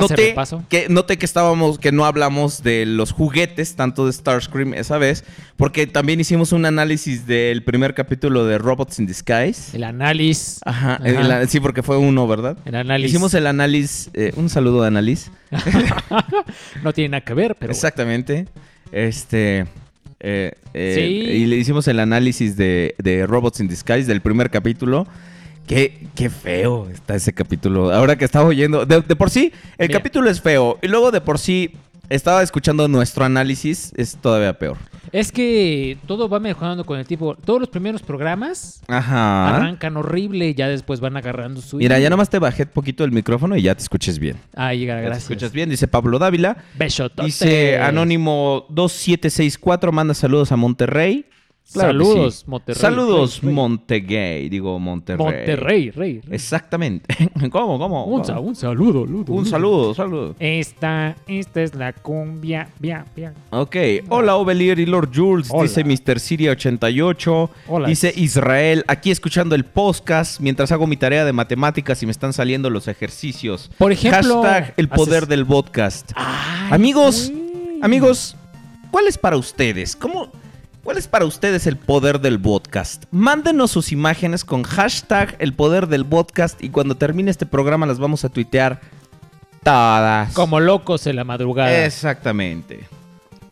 noté 0.00 0.28
repaso. 0.30 0.64
que, 0.68 0.88
noté 0.88 1.16
que 1.18 1.26
estábamos, 1.26 1.78
que 1.78 1.92
no 1.92 2.04
hablamos 2.04 2.62
de 2.62 2.86
los 2.86 3.12
juguetes, 3.12 3.76
tanto 3.76 4.06
de 4.06 4.12
Starscream 4.12 4.74
esa 4.74 4.98
vez, 4.98 5.24
porque 5.56 5.86
también 5.86 6.18
hicimos 6.20 6.52
un 6.52 6.64
análisis 6.64 7.26
del 7.26 7.62
primer 7.62 7.94
capítulo 7.94 8.44
de 8.46 8.58
Robots 8.58 8.98
in 8.98 9.06
Disguise. 9.06 9.76
El 9.76 9.84
análisis. 9.84 10.60
Ajá, 10.64 10.94
Ajá. 10.94 11.40
el- 11.42 11.48
sí, 11.48 11.60
porque 11.60 11.82
fue 11.82 11.96
uno, 11.98 12.26
¿verdad? 12.26 12.56
El 12.64 12.74
análisis. 12.76 13.12
Hicimos 13.12 13.34
el 13.34 13.46
análisis, 13.46 14.10
eh, 14.14 14.32
un 14.36 14.48
saludo 14.48 14.82
de 14.82 14.88
análisis. 14.88 15.30
no 16.82 16.92
tiene 16.92 17.10
nada 17.10 17.20
que 17.22 17.34
ver, 17.34 17.56
pero. 17.58 17.72
Exactamente. 17.72 18.46
Este. 18.90 19.66
eh, 20.20 20.52
eh, 20.74 20.94
Sí. 20.96 21.02
Y 21.30 21.46
le 21.46 21.56
hicimos 21.56 21.88
el 21.88 21.98
análisis 22.00 22.56
de, 22.56 22.94
de 22.98 23.26
Robots 23.26 23.60
in 23.60 23.68
Disguise 23.68 24.04
del 24.06 24.20
primer 24.20 24.50
capítulo. 24.50 25.06
Qué, 25.66 26.06
qué 26.14 26.28
feo 26.28 26.88
está 26.88 27.14
ese 27.14 27.32
capítulo. 27.32 27.92
Ahora 27.92 28.16
que 28.16 28.24
estaba 28.24 28.46
oyendo. 28.46 28.84
De, 28.84 29.00
de 29.00 29.16
por 29.16 29.30
sí, 29.30 29.52
el 29.78 29.88
Mira. 29.88 29.98
capítulo 30.00 30.28
es 30.28 30.40
feo. 30.40 30.78
Y 30.82 30.88
luego 30.88 31.10
de 31.10 31.20
por 31.20 31.38
sí 31.38 31.70
estaba 32.08 32.42
escuchando 32.42 32.88
nuestro 32.88 33.24
análisis. 33.24 33.92
Es 33.96 34.16
todavía 34.16 34.58
peor. 34.58 34.76
Es 35.12 35.30
que 35.30 35.98
todo 36.06 36.28
va 36.28 36.40
mejorando 36.40 36.84
con 36.84 36.98
el 36.98 37.06
tipo. 37.06 37.36
Todos 37.36 37.60
los 37.60 37.68
primeros 37.68 38.02
programas 38.02 38.82
Ajá. 38.88 39.56
arrancan 39.56 39.96
horrible 39.98 40.48
y 40.48 40.54
ya 40.54 40.68
después 40.68 41.00
van 41.00 41.16
agarrando 41.16 41.60
su. 41.60 41.76
Mira, 41.76 41.98
ya 41.98 42.08
nomás 42.10 42.30
te 42.30 42.38
bajé 42.38 42.64
poquito 42.66 43.04
el 43.04 43.12
micrófono 43.12 43.56
y 43.56 43.62
ya 43.62 43.74
te 43.74 43.82
escuches 43.82 44.18
bien. 44.18 44.38
Ah, 44.54 44.72
llega, 44.74 44.94
Ya 44.94 45.00
te 45.00 45.06
gracias. 45.06 45.24
escuchas 45.30 45.52
bien, 45.52 45.68
dice 45.70 45.86
Pablo 45.86 46.18
Dávila. 46.18 46.56
Besototes. 46.78 47.26
Dice 47.26 47.78
Anónimo 47.78 48.64
2764, 48.70 49.92
manda 49.92 50.14
saludos 50.14 50.50
a 50.52 50.56
Monterrey. 50.56 51.26
Claro 51.72 51.88
Saludos, 51.88 52.34
sí. 52.34 52.44
Monterrey. 52.48 52.80
Saludos, 52.80 53.40
Rey, 53.40 53.46
Rey. 53.46 53.54
Montegay, 53.54 54.48
digo 54.50 54.78
Monterrey. 54.78 55.24
Monterrey, 55.24 55.90
Rey. 55.90 56.20
Rey. 56.20 56.34
Exactamente. 56.34 57.14
¿Cómo, 57.50 57.78
cómo? 57.78 58.04
Un, 58.04 58.24
sa- 58.26 58.40
un 58.40 58.54
saludo, 58.54 59.06
Ludo. 59.06 59.32
Un 59.32 59.46
saludo, 59.46 59.94
saludo. 59.94 60.36
Esta, 60.38 61.16
esta 61.26 61.62
es 61.62 61.74
la 61.74 61.94
cumbia. 61.94 62.68
Bia, 62.78 63.06
bia. 63.16 63.32
Ok, 63.50 63.76
hola 64.10 64.36
Ovelier 64.36 64.78
y 64.80 64.86
Lord 64.86 65.10
Jules, 65.14 65.48
Hola. 65.50 65.62
dice 65.62 65.82
Mr. 65.82 66.18
Siria88, 66.18 67.48
Hola. 67.68 67.88
dice 67.88 68.12
Israel, 68.16 68.84
aquí 68.86 69.10
escuchando 69.10 69.54
el 69.54 69.64
podcast 69.64 70.40
mientras 70.40 70.72
hago 70.72 70.86
mi 70.86 70.96
tarea 70.98 71.24
de 71.24 71.32
matemáticas 71.32 72.02
y 72.02 72.06
me 72.06 72.12
están 72.12 72.32
saliendo 72.34 72.68
los 72.68 72.86
ejercicios. 72.88 73.70
Por 73.78 73.92
ejemplo, 73.92 74.42
Hashtag 74.42 74.74
el 74.76 74.88
poder 74.88 75.22
haces- 75.24 75.28
del 75.28 75.46
podcast. 75.46 76.12
Ay, 76.14 76.68
Amigos, 76.72 77.32
amigos, 77.80 78.36
¿cuál 78.90 79.06
es 79.06 79.16
para 79.16 79.36
ustedes? 79.38 79.96
¿Cómo, 79.96 80.30
¿Cuál 80.82 80.98
es 80.98 81.06
para 81.06 81.24
ustedes 81.26 81.66
el 81.68 81.76
poder 81.76 82.20
del 82.20 82.40
podcast? 82.40 83.04
Mándenos 83.12 83.70
sus 83.70 83.92
imágenes 83.92 84.44
con 84.44 84.64
hashtag 84.64 85.36
el 85.38 85.52
poder 85.54 85.86
del 85.86 86.04
podcast 86.04 86.62
y 86.62 86.70
cuando 86.70 86.96
termine 86.96 87.30
este 87.30 87.46
programa 87.46 87.86
las 87.86 88.00
vamos 88.00 88.24
a 88.24 88.28
tuitear 88.28 88.80
todas. 89.62 90.32
Como 90.34 90.58
locos 90.58 91.06
en 91.06 91.16
la 91.16 91.24
madrugada. 91.24 91.84
Exactamente. 91.84 92.80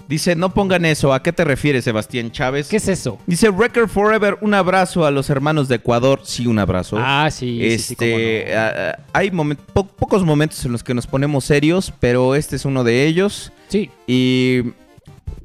Dice, 0.08 0.34
no 0.34 0.52
pongan 0.52 0.84
eso. 0.84 1.14
¿A 1.14 1.22
qué 1.22 1.32
te 1.32 1.44
refieres, 1.44 1.84
Sebastián 1.84 2.32
Chávez? 2.32 2.66
¿Qué 2.68 2.78
es 2.78 2.88
eso? 2.88 3.16
Dice 3.28 3.49
Record 3.49 3.88
Forever, 3.88 4.37
un 4.40 4.54
abrazo 4.54 5.06
a 5.06 5.12
los 5.12 5.30
hermanos 5.30 5.68
de 5.68 5.76
Ecuador. 5.76 6.22
Sí, 6.25 6.49
un 6.49 6.58
abrazo. 6.58 6.96
Ah, 6.99 7.28
sí. 7.30 7.60
sí, 7.62 7.78
sí, 7.78 7.94
cómo 7.94 8.10
este, 8.10 8.46
no. 8.52 9.04
hay 9.12 9.30
po- 9.72 9.87
pocos 9.87 10.25
momentos 10.25 10.64
en 10.64 10.72
los 10.72 10.82
que 10.82 10.94
nos 10.94 11.06
ponemos 11.06 11.44
serios, 11.44 11.92
pero 12.00 12.34
este 12.34 12.56
es 12.56 12.64
uno 12.64 12.82
de 12.82 13.06
ellos. 13.06 13.52
Sí. 13.68 13.88
Y 14.08 14.62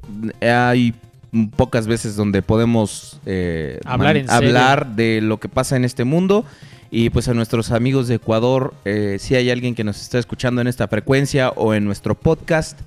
mm, 0.08 0.30
hay 0.42 0.92
pocas 1.56 1.86
veces 1.86 2.16
donde 2.16 2.42
podemos 2.42 3.20
eh, 3.26 3.80
Hablar 3.84 4.16
en 4.16 4.30
hablar 4.30 4.96
de 4.96 5.20
lo 5.20 5.38
que 5.38 5.48
pasa 5.48 5.76
en 5.76 5.84
este 5.84 6.04
mundo. 6.04 6.44
Y 6.90 7.10
pues 7.10 7.28
a 7.28 7.34
nuestros 7.34 7.72
amigos 7.72 8.06
de 8.08 8.14
Ecuador, 8.14 8.72
eh, 8.84 9.16
si 9.18 9.34
hay 9.34 9.50
alguien 9.50 9.74
que 9.74 9.82
nos 9.84 10.00
está 10.00 10.18
escuchando 10.18 10.60
en 10.60 10.66
esta 10.68 10.86
frecuencia 10.88 11.50
o 11.50 11.74
en 11.74 11.84
nuestro 11.84 12.14
podcast, 12.14 12.78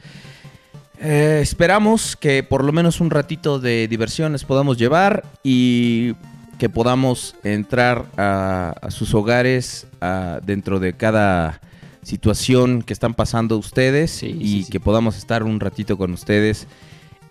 eh, 1.01 1.39
esperamos 1.41 2.15
que 2.15 2.43
por 2.43 2.63
lo 2.63 2.71
menos 2.71 2.99
un 3.01 3.09
ratito 3.09 3.59
de 3.59 3.87
diversión 3.87 4.31
les 4.33 4.43
podamos 4.43 4.77
llevar 4.77 5.23
y 5.43 6.13
que 6.57 6.69
podamos 6.69 7.35
entrar 7.43 8.05
a, 8.17 8.73
a 8.81 8.91
sus 8.91 9.13
hogares 9.13 9.87
a- 10.01 10.39
dentro 10.45 10.79
de 10.79 10.93
cada 10.93 11.61
situación 12.01 12.81
que 12.81 12.93
están 12.93 13.13
pasando 13.13 13.57
ustedes 13.57 14.11
Sí, 14.11 14.27
y 14.27 14.47
sí, 14.47 14.63
sí. 14.63 14.71
que 14.71 14.79
podamos 14.79 15.17
estar 15.17 15.43
un 15.43 15.59
ratito 15.59 15.97
con 15.97 16.11
ustedes 16.11 16.67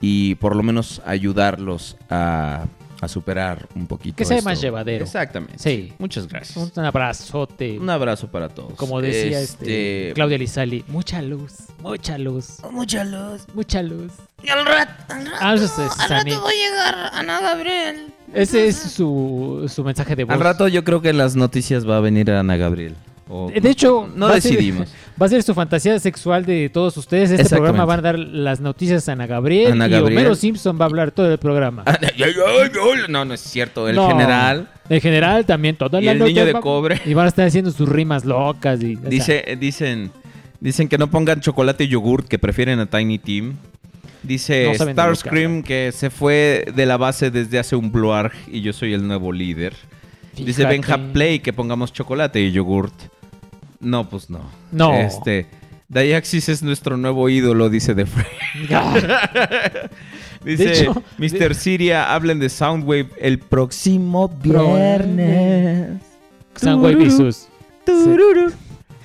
y 0.00 0.34
por 0.36 0.54
lo 0.56 0.62
menos 0.62 1.02
ayudarlos 1.04 1.96
a, 2.10 2.66
a 3.00 3.08
superar 3.08 3.68
un 3.74 3.86
poquito. 3.86 4.16
Que 4.16 4.24
sea 4.24 4.38
esto. 4.38 4.48
más 4.48 4.60
llevadero. 4.60 5.04
Exactamente. 5.04 5.58
Sí. 5.58 5.92
Muchas 5.98 6.26
gracias. 6.28 6.56
Un 6.76 6.84
abrazote. 6.84 7.78
Un 7.78 7.90
abrazo 7.90 8.28
para 8.28 8.48
todos. 8.48 8.74
Como 8.74 9.00
decía 9.00 9.40
este, 9.40 10.12
Claudia 10.14 10.38
Lizali, 10.38 10.84
mucha 10.88 11.20
luz, 11.22 11.54
mucha 11.80 12.18
luz, 12.18 12.58
Mucha 12.70 13.04
luz. 13.04 13.42
mucha 13.54 13.82
luz. 13.82 14.12
Y 14.42 14.48
al 14.50 14.64
rato, 14.64 14.92
al 15.12 15.24
rato, 15.26 15.36
Ah, 15.40 15.50
al 15.50 15.58
rato 15.58 16.42
va 16.42 16.48
a 16.48 16.52
llegar 16.52 17.10
Ana 17.12 17.40
Gabriel. 17.40 18.06
Ese 18.34 18.68
es 18.68 18.76
su, 18.76 19.64
su 19.72 19.82
mensaje 19.84 20.14
de 20.14 20.24
voz. 20.24 20.34
Al 20.34 20.40
rato 20.40 20.68
yo 20.68 20.84
creo 20.84 21.00
que 21.00 21.08
en 21.08 21.18
las 21.18 21.34
noticias 21.34 21.88
va 21.88 21.96
a 21.96 22.00
venir 22.00 22.30
Ana 22.30 22.56
Gabriel. 22.56 22.94
O- 23.28 23.50
De 23.50 23.68
hecho, 23.70 24.08
no 24.14 24.26
a 24.26 24.40
ser- 24.40 24.52
decidimos. 24.52 24.88
Va 25.20 25.26
a 25.26 25.28
ser 25.28 25.42
su 25.42 25.54
fantasía 25.54 25.98
sexual 25.98 26.44
de 26.44 26.68
todos 26.68 26.96
ustedes. 26.96 27.30
Este 27.30 27.48
programa 27.56 27.84
van 27.84 27.98
a 28.00 28.02
dar 28.02 28.18
las 28.18 28.60
noticias 28.60 29.08
a 29.08 29.12
Ana 29.12 29.26
Gabriel. 29.26 29.72
Ana 29.72 29.88
y. 29.88 29.94
Homero 29.94 30.34
Simpson 30.34 30.78
va 30.80 30.84
a 30.84 30.88
hablar 30.88 31.10
todo 31.10 31.30
el 31.30 31.38
programa. 31.38 31.82
Ay, 31.86 32.34
No, 33.08 33.24
no 33.24 33.34
es 33.34 33.40
cierto. 33.40 33.88
El 33.88 33.96
No. 33.96 34.08
general 34.08 34.68
En 34.88 35.00
general, 35.00 35.44
también 35.44 35.76
la 35.78 36.12
el 36.12 36.18
niño 36.18 36.44
de 36.44 36.52
va- 36.54 36.60
cobre. 36.60 37.00
Y 37.04 37.14
van 37.14 37.26
a 37.26 37.28
estar 37.28 37.46
haciendo 37.46 37.70
sus 37.70 37.88
rimas 37.88 38.24
locas. 38.24 38.82
Y, 38.82 38.96
o 38.96 39.00
sea, 39.00 39.08
dice, 39.10 39.44
eh, 39.46 39.56
dicen, 39.56 40.10
dicen 40.60 40.88
que 40.88 40.96
no 40.96 41.10
pongan 41.10 41.40
chocolate 41.40 41.84
y 41.84 41.88
yogurt, 41.88 42.26
que 42.26 42.38
prefieren 42.38 42.78
a 42.80 42.86
Tiny 42.86 43.18
Team. 43.18 43.56
Dice 44.22 44.72
No 44.78 44.92
Starscream 44.92 45.62
que, 45.62 45.92
se 45.92 46.10
fue 46.10 46.66
de 46.74 46.86
la 46.86 46.96
base 46.96 47.30
desde 47.30 47.58
hace 47.58 47.76
un 47.76 47.92
Bluarg 47.92 48.32
y 48.48 48.62
yo 48.62 48.72
soy 48.72 48.92
el 48.94 49.06
nuevo 49.06 49.32
líder. 49.32 49.74
Dice. 50.36 50.64
Benja 50.64 50.98
Play 51.12 51.40
que 51.40 51.52
pongamos 51.52 51.92
chocolate 51.92 52.40
y 52.40 52.52
yogurt. 52.52 52.94
No, 53.80 54.08
pues 54.08 54.28
no. 54.30 54.40
No. 54.72 54.94
Este, 54.94 55.46
Dayaxis 55.88 56.48
es 56.48 56.62
nuestro 56.62 56.96
nuevo 56.96 57.28
ídolo, 57.28 57.70
dice 57.70 57.94
The 57.94 58.06
Frey. 58.06 58.26
Dice 60.44 60.64
De 60.64 60.72
hecho, 60.72 61.02
Mr. 61.18 61.54
Siria, 61.54 62.14
hablen 62.14 62.38
de 62.38 62.48
Soundwave 62.48 63.08
el 63.18 63.38
próximo 63.40 64.28
viernes. 64.28 66.00
Soundwave 66.54 67.04
y 67.04 67.10
sus 67.10 67.48
Tururu, 67.84 68.52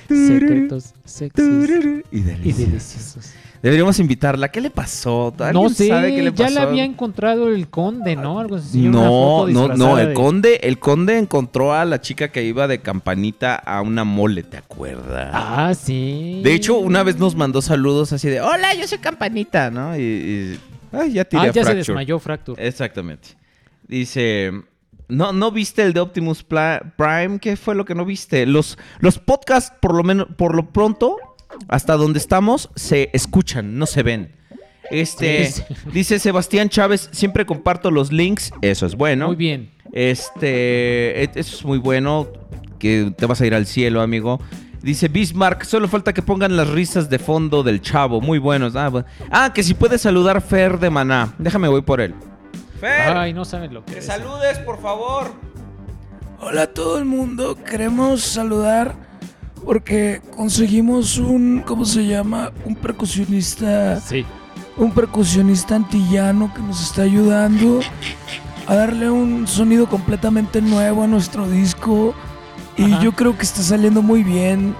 secretos 0.07 0.93
sexys 1.05 1.33
tururu, 1.33 2.03
y 2.11 2.17
y 2.19 2.21
deliciosos. 2.21 3.31
Deberíamos 3.63 3.97
invitarla. 3.99 4.51
¿Qué 4.51 4.59
le 4.59 4.69
pasó? 4.69 5.33
No 5.39 5.45
¿Alguien 5.45 5.69
sé, 5.69 5.87
sabe 5.87 6.13
qué 6.13 6.21
le 6.21 6.33
ya 6.33 6.49
la 6.49 6.63
había 6.63 6.83
encontrado 6.83 7.47
el 7.47 7.69
conde, 7.69 8.17
¿no? 8.17 8.37
Algo 8.39 8.57
así. 8.57 8.81
No, 8.81 9.47
no, 9.47 9.69
no, 9.69 9.97
el 9.97 10.09
de- 10.09 10.13
conde, 10.13 10.59
el 10.63 10.79
conde 10.79 11.17
encontró 11.17 11.73
a 11.73 11.85
la 11.85 12.01
chica 12.01 12.27
que 12.27 12.43
iba 12.43 12.67
de 12.67 12.81
campanita 12.81 13.55
a 13.55 13.81
una 13.81 14.03
mole, 14.03 14.43
¿te 14.43 14.57
acuerdas? 14.57 15.29
Ah, 15.33 15.73
sí. 15.73 16.41
De 16.43 16.53
hecho, 16.53 16.77
una 16.77 17.03
vez 17.03 17.17
nos 17.17 17.35
mandó 17.35 17.61
saludos 17.61 18.11
así 18.11 18.27
de, 18.27 18.41
hola, 18.41 18.73
yo 18.75 18.85
soy 18.85 18.97
campanita, 18.97 19.71
¿no? 19.71 19.95
Y, 19.97 20.01
y- 20.01 20.59
ay, 20.91 21.13
ya 21.13 21.23
tiré 21.23 21.43
Ah, 21.43 21.45
a 21.45 21.51
ya 21.53 21.63
se 21.63 21.73
desmayó 21.75 22.19
Fracture. 22.19 22.67
Exactamente. 22.67 23.29
Dice, 23.87 24.51
no, 25.07 25.31
no 25.31 25.51
viste 25.51 25.83
el 25.83 25.93
de 25.93 26.01
Optimus 26.01 26.43
Prime, 26.43 27.39
¿qué 27.39 27.55
fue 27.55 27.75
lo 27.75 27.85
que 27.85 27.95
no 27.95 28.03
viste? 28.03 28.45
Los, 28.45 28.77
los 28.99 29.19
podcasts, 29.19 29.73
por 29.81 29.93
lo 29.95 30.03
menos, 30.03 30.27
por 30.35 30.53
lo 30.53 30.69
pronto, 30.71 31.15
hasta 31.67 31.95
donde 31.97 32.19
estamos, 32.19 32.69
se 32.75 33.09
escuchan, 33.13 33.77
no 33.77 33.85
se 33.85 34.03
ven. 34.03 34.35
Este, 34.91 35.45
Sí, 35.47 35.63
sí. 35.67 35.75
dice 35.91 36.19
Sebastián 36.19 36.69
Chávez, 36.69 37.09
siempre 37.11 37.45
comparto 37.45 37.89
los 37.89 38.11
links, 38.11 38.51
eso 38.61 38.85
es 38.85 38.95
bueno. 38.95 39.27
Muy 39.27 39.35
bien. 39.35 39.71
Este, 39.93 41.23
e- 41.23 41.31
eso 41.35 41.55
es 41.57 41.65
muy 41.65 41.77
bueno, 41.77 42.27
que 42.79 43.13
te 43.17 43.25
vas 43.25 43.39
a 43.41 43.45
ir 43.45 43.55
al 43.55 43.65
cielo, 43.65 44.01
amigo. 44.01 44.39
Dice 44.81 45.07
Bismarck, 45.07 45.63
solo 45.63 45.87
falta 45.87 46.11
que 46.13 46.21
pongan 46.21 46.57
las 46.57 46.67
risas 46.69 47.09
de 47.09 47.17
fondo 47.17 47.63
del 47.63 47.81
chavo, 47.81 48.19
muy 48.19 48.37
buenos. 48.39 48.75
Ah, 48.75 48.89
bu- 48.91 49.05
ah, 49.31 49.51
que 49.53 49.63
si 49.63 49.73
puedes 49.73 50.01
saludar 50.01 50.41
Fer 50.41 50.77
de 50.79 50.89
Maná. 50.89 51.33
Déjame, 51.37 51.69
voy 51.69 51.81
por 51.81 52.01
él. 52.01 52.13
Fer, 52.81 53.15
Ay, 53.15 53.31
no 53.33 53.45
saben 53.45 53.73
lo 53.73 53.85
que 53.85 53.93
que 53.93 53.99
es. 53.99 54.05
saludes, 54.05 54.59
por 54.59 54.81
favor. 54.81 55.31
Hola 56.41 56.63
a 56.63 56.67
todo 56.67 56.97
el 56.97 57.05
mundo, 57.05 57.55
queremos 57.63 58.21
saludar 58.21 58.95
porque 59.65 60.21
conseguimos 60.35 61.17
un, 61.17 61.63
¿cómo 61.65 61.85
se 61.85 62.05
llama? 62.05 62.51
Un 62.65 62.75
percusionista, 62.75 63.99
Sí. 64.01 64.25
un 64.77 64.91
percusionista 64.91 65.75
antillano 65.75 66.53
que 66.53 66.61
nos 66.61 66.81
está 66.81 67.03
ayudando 67.03 67.79
a 68.67 68.75
darle 68.75 69.09
un 69.09 69.47
sonido 69.47 69.87
completamente 69.87 70.61
nuevo 70.61 71.03
a 71.03 71.07
nuestro 71.07 71.47
disco 71.49 72.13
y 72.77 72.91
Ajá. 72.93 73.01
yo 73.03 73.11
creo 73.13 73.37
que 73.37 73.43
está 73.43 73.61
saliendo 73.61 74.01
muy 74.01 74.23
bien. 74.23 74.75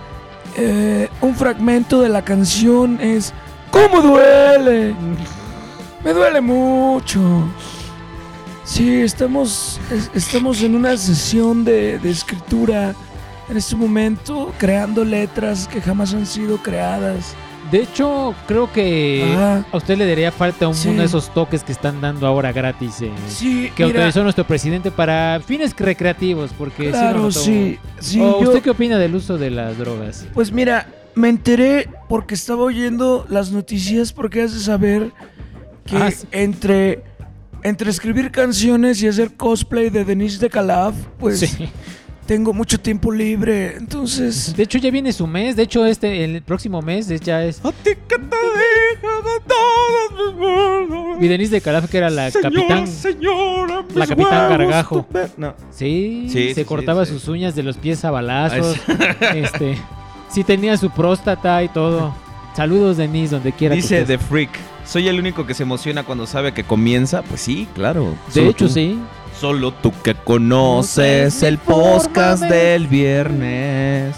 Eh, 0.58 1.10
un 1.22 1.36
fragmento 1.36 2.02
de 2.02 2.10
la 2.10 2.24
canción 2.24 3.00
es 3.02 3.34
¿Cómo 3.72 4.02
duele? 4.04 4.94
Me 6.06 6.14
duele 6.14 6.42
mucho. 6.42 7.20
Sí, 8.64 9.02
estamos, 9.02 9.80
es- 9.92 10.12
estamos 10.14 10.62
en 10.62 10.76
una 10.76 10.96
sesión 10.96 11.66
de, 11.66 11.98
de 12.00 12.10
escritura 12.12 12.94
en 13.50 13.58
este 13.58 13.76
momento, 13.76 14.54
creando 14.58 15.04
letras 15.04 15.68
que 15.68 15.82
jamás 15.82 16.14
han 16.14 16.26
sido 16.26 16.58
creadas. 16.58 17.36
De 17.72 17.82
hecho, 17.82 18.36
creo 18.46 18.72
que 18.72 19.24
Ajá. 19.34 19.66
a 19.72 19.78
usted 19.78 19.98
le 19.98 20.06
daría 20.06 20.32
falta 20.32 20.68
un- 20.68 20.76
Sí. 20.76 20.90
uno 20.90 21.00
de 21.00 21.06
esos 21.06 21.34
toques 21.34 21.64
que 21.64 21.72
están 21.72 22.02
dando 22.02 22.28
ahora 22.28 22.52
gratis. 22.52 23.02
eh, 23.02 23.10
Sí, 23.28 23.72
que 23.76 23.86
mira, 23.86 24.00
autorizó 24.00 24.22
nuestro 24.24 24.46
presidente 24.46 24.92
para 24.92 25.42
fines 25.46 25.74
recreativos. 25.76 26.52
Porque 26.58 26.90
claro, 26.92 27.32
sí, 27.32 27.80
sí. 28.00 28.20
¿O 28.20 28.42
yo- 28.42 28.50
¿Usted 28.50 28.62
qué 28.62 28.70
opina 28.70 28.98
del 29.00 29.16
uso 29.16 29.38
de 29.38 29.50
las 29.50 29.78
drogas? 29.78 30.28
Pues 30.34 30.52
mira, 30.52 30.88
me 31.16 31.30
enteré 31.30 31.90
porque 32.10 32.36
estaba 32.36 32.62
oyendo 32.64 33.26
las 33.30 33.52
noticias 33.52 34.14
porque 34.14 34.44
has 34.44 34.54
de 34.54 34.60
saber 34.60 35.12
que 35.86 35.98
Ah, 35.98 36.12
entre, 36.32 37.04
entre 37.64 37.90
escribir 37.90 38.30
canciones 38.30 39.02
y 39.02 39.08
hacer 39.08 39.34
cosplay 39.36 39.90
de 39.90 40.06
Denise 40.06 40.38
de 40.38 40.50
Calaf, 40.50 40.94
pues 41.18 41.40
Sí. 41.40 41.70
Tengo 42.26 42.54
mucho 42.54 42.80
tiempo 42.80 43.12
libre. 43.12 43.76
Entonces, 43.78 44.56
De 44.56 44.64
hecho, 44.64 44.78
ya 44.78 44.90
viene 44.92 45.12
su 45.14 45.28
mes. 45.28 45.56
De 45.56 45.64
hecho, 45.64 45.86
este 45.86 46.24
el 46.24 46.42
próximo 46.42 46.82
mes 46.82 47.10
es- 47.10 47.22
ya 47.22 47.44
es. 47.44 47.60
A 47.66 47.72
ti 47.72 47.92
que 48.08 48.18
te 48.18 48.38
todos 49.48 50.36
mis. 51.18 51.24
Y 51.24 51.28
Denise 51.28 51.52
de 51.52 51.62
Calaf, 51.62 51.90
que 51.90 51.98
era 51.98 52.10
la 52.10 52.32
capitán. 52.32 52.88
señora, 52.88 53.84
mis 53.84 53.96
la 53.96 54.08
capitán 54.08 54.52
huevos 54.52 54.58
Gargajo. 54.58 55.08
No. 55.38 55.54
Sí, 55.72 56.28
Sí, 56.30 56.50
se 56.50 56.62
sí, 56.62 56.66
cortaba 56.66 57.06
sí, 57.06 57.14
sí. 57.14 57.20
sus 57.20 57.28
uñas 57.30 57.56
de 57.56 57.64
los 57.64 57.78
pies 57.78 58.04
a 58.06 58.12
balazos. 58.12 58.78
este, 59.36 59.78
sí 60.30 60.44
tenía 60.44 60.78
su 60.78 60.90
próstata 60.90 61.64
y 61.64 61.70
todo. 61.70 62.14
Saludos, 62.56 62.98
Denise, 62.98 63.36
donde 63.36 63.52
quiera. 63.52 63.74
que 63.76 63.82
Dice. 63.82 64.04
The 64.04 64.18
Freak. 64.18 64.52
soy 64.86 65.08
el 65.08 65.20
único 65.20 65.46
que 65.46 65.54
se 65.54 65.64
emociona 65.64 66.04
cuando 66.04 66.28
sabe 66.28 66.54
que 66.54 66.64
comienza. 66.64 67.22
Pues 67.24 67.42
sí, 67.42 67.68
claro. 67.74 68.16
De 68.34 68.48
hecho, 68.48 68.68
tú. 68.68 68.70
sí. 68.70 69.00
Solo 69.40 69.74
tú 69.74 69.92
que 70.04 70.16
conoces 70.16 71.44
el 71.44 71.58
podcast 71.58 72.44
del 72.44 72.88
viernes. 72.88 74.16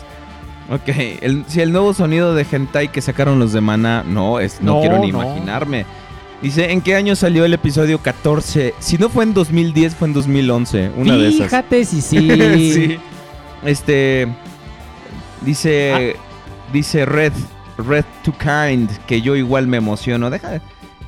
Ok, 0.69 0.89
el, 1.21 1.45
si 1.47 1.61
el 1.61 1.71
nuevo 1.71 1.93
sonido 1.93 2.33
de 2.35 2.45
hentai 2.49 2.91
que 2.91 3.01
sacaron 3.01 3.39
los 3.39 3.53
de 3.53 3.61
Mana, 3.61 4.03
no, 4.05 4.39
es, 4.39 4.61
no, 4.61 4.75
No, 4.75 4.81
quiero 4.81 4.99
ni 4.99 5.11
no. 5.11 5.23
imaginarme. 5.23 5.85
Dice, 6.41 6.71
¿en 6.71 6.81
qué 6.81 6.95
año 6.95 7.15
salió 7.15 7.45
el 7.45 7.53
episodio 7.53 7.99
14? 7.99 8.73
Si 8.79 8.97
no 8.97 9.09
fue 9.09 9.23
en 9.23 9.33
2010, 9.33 9.95
fue 9.95 10.07
en 10.09 10.13
2011, 10.13 10.91
una 10.95 11.17
de 11.17 11.29
esas. 11.29 11.47
Fíjate 11.47 11.85
si 11.85 12.01
sí. 12.01 12.29
sí. 12.73 12.97
Este 13.63 14.27
dice 15.41 16.15
dice 16.73 17.05
Red 17.05 17.33
Red 17.77 18.05
to 18.23 18.33
Kind 18.37 18.89
que 19.07 19.21
yo 19.21 19.35
igual 19.35 19.67
me 19.67 19.77
emociono. 19.77 20.29
Deja 20.29 20.61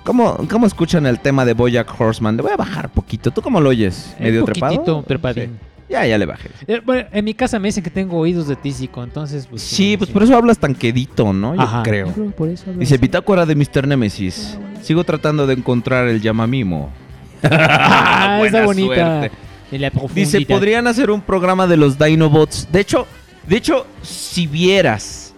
¿Cómo, 0.07 0.37
¿Cómo 0.49 0.65
escuchan 0.65 1.05
el 1.05 1.19
tema 1.19 1.43
de 1.43 1.51
Bojack 1.51 1.99
Horseman? 1.99 2.37
Le 2.37 2.41
voy 2.41 2.53
a 2.53 2.55
bajar 2.55 2.87
poquito. 2.89 3.29
¿Tú 3.29 3.41
cómo 3.41 3.59
lo 3.59 3.67
oyes? 3.71 4.15
¿Medio 4.17 4.39
Un 4.39 4.45
trepado? 4.45 4.73
poquitito 4.75 5.03
trepadín. 5.05 5.45
Sí. 5.45 5.83
Ya, 5.89 6.05
ya 6.07 6.17
le 6.17 6.25
bajé. 6.25 6.49
Eh, 6.65 6.79
bueno, 6.85 7.09
en 7.11 7.25
mi 7.25 7.33
casa 7.33 7.59
me 7.59 7.67
dicen 7.67 7.83
que 7.83 7.89
tengo 7.89 8.17
oídos 8.17 8.47
de 8.47 8.55
tísico, 8.55 9.03
entonces 9.03 9.47
pues... 9.47 9.61
Sí, 9.61 9.97
pues 9.97 10.09
por 10.09 10.23
eso 10.23 10.33
hablas 10.37 10.59
tan 10.59 10.75
quedito, 10.75 11.33
¿no? 11.33 11.55
Yo 11.55 11.61
Ajá. 11.61 11.83
creo. 11.83 12.13
Yo 12.15 12.31
creo 12.31 12.55
Dice. 12.77 12.97
Bitácora 12.97 13.45
de 13.45 13.53
Mr. 13.53 13.85
Nemesis. 13.85 14.57
Sigo 14.81 15.03
tratando 15.03 15.45
de 15.45 15.55
encontrar 15.55 16.07
el 16.07 16.21
llamamimo. 16.21 16.89
Ah, 17.43 18.37
Buena 18.39 18.59
esa 18.59 18.65
bonita. 18.65 19.29
la 19.71 19.91
Dice, 20.15 20.39
podrían 20.45 20.87
hacer 20.87 21.11
un 21.11 21.19
programa 21.19 21.67
de 21.67 21.75
los 21.75 21.99
Dinobots. 21.99 22.69
De 22.71 22.79
hecho, 22.79 23.05
de 23.45 23.57
hecho, 23.57 23.85
si 24.03 24.47
vieras, 24.47 25.33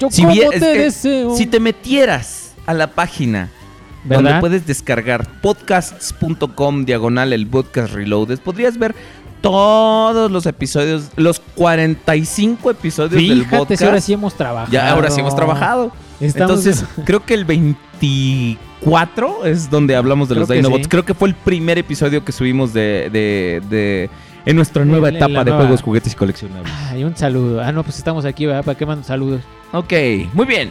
Yo 0.00 0.10
si 0.10 0.26
te 0.26 0.44
es 0.44 0.50
que 0.60 0.78
deseo. 0.80 1.36
si 1.36 1.46
te 1.46 1.60
metieras 1.60 2.52
a 2.66 2.74
la 2.74 2.88
página 2.88 3.48
¿Verdad? 4.06 4.22
donde 4.24 4.40
puedes 4.40 4.66
descargar 4.66 5.26
podcasts.com 5.40 6.84
diagonal 6.84 7.32
el 7.32 7.46
podcast 7.46 7.92
reloaded, 7.92 8.38
podrías 8.40 8.78
ver 8.78 8.94
todos 9.40 10.30
los 10.30 10.46
episodios, 10.46 11.10
los 11.16 11.40
45 11.54 12.70
episodios 12.70 13.12
del 13.22 13.40
Fíjate, 13.44 13.56
podcast. 13.58 13.78
si 13.80 13.84
ahora 13.86 14.00
sí 14.00 14.12
hemos 14.12 14.34
trabajado. 14.34 14.72
Ya, 14.72 14.90
ahora 14.90 15.10
sí 15.10 15.20
hemos 15.20 15.36
trabajado. 15.36 15.92
Estamos- 16.20 16.66
Entonces, 16.66 16.84
creo 17.04 17.24
que 17.24 17.34
el 17.34 17.44
24 17.44 19.44
es 19.44 19.70
donde 19.70 19.94
hablamos 19.96 20.28
de 20.28 20.34
Creo 20.34 20.46
los 20.46 20.48
Dinobots. 20.48 20.84
sí. 20.84 20.88
Creo 20.88 21.04
que 21.04 21.14
fue 21.14 21.28
el 21.28 21.34
primer 21.34 21.78
episodio 21.78 22.24
que 22.24 22.32
subimos 22.32 22.72
de, 22.72 23.10
de, 23.12 23.62
de- 23.68 24.10
en 24.46 24.56
nuestra 24.56 24.84
nueva 24.84 25.10
la 25.10 25.18
etapa 25.18 25.40
de 25.44 25.50
nueva- 25.50 25.58
juegos, 25.58 25.82
juguetes 25.82 26.12
y 26.12 26.16
coleccionables. 26.16 26.72
Ay, 26.90 27.04
un 27.04 27.16
saludo. 27.16 27.60
Ah, 27.62 27.72
no, 27.72 27.82
pues 27.84 27.98
estamos 27.98 28.24
aquí, 28.24 28.46
¿verdad? 28.46 28.64
¿Para 28.64 28.78
qué 28.78 28.86
mando 28.86 29.04
saludos? 29.04 29.42
Ok, 29.72 29.92
muy 30.32 30.46
bien. 30.46 30.70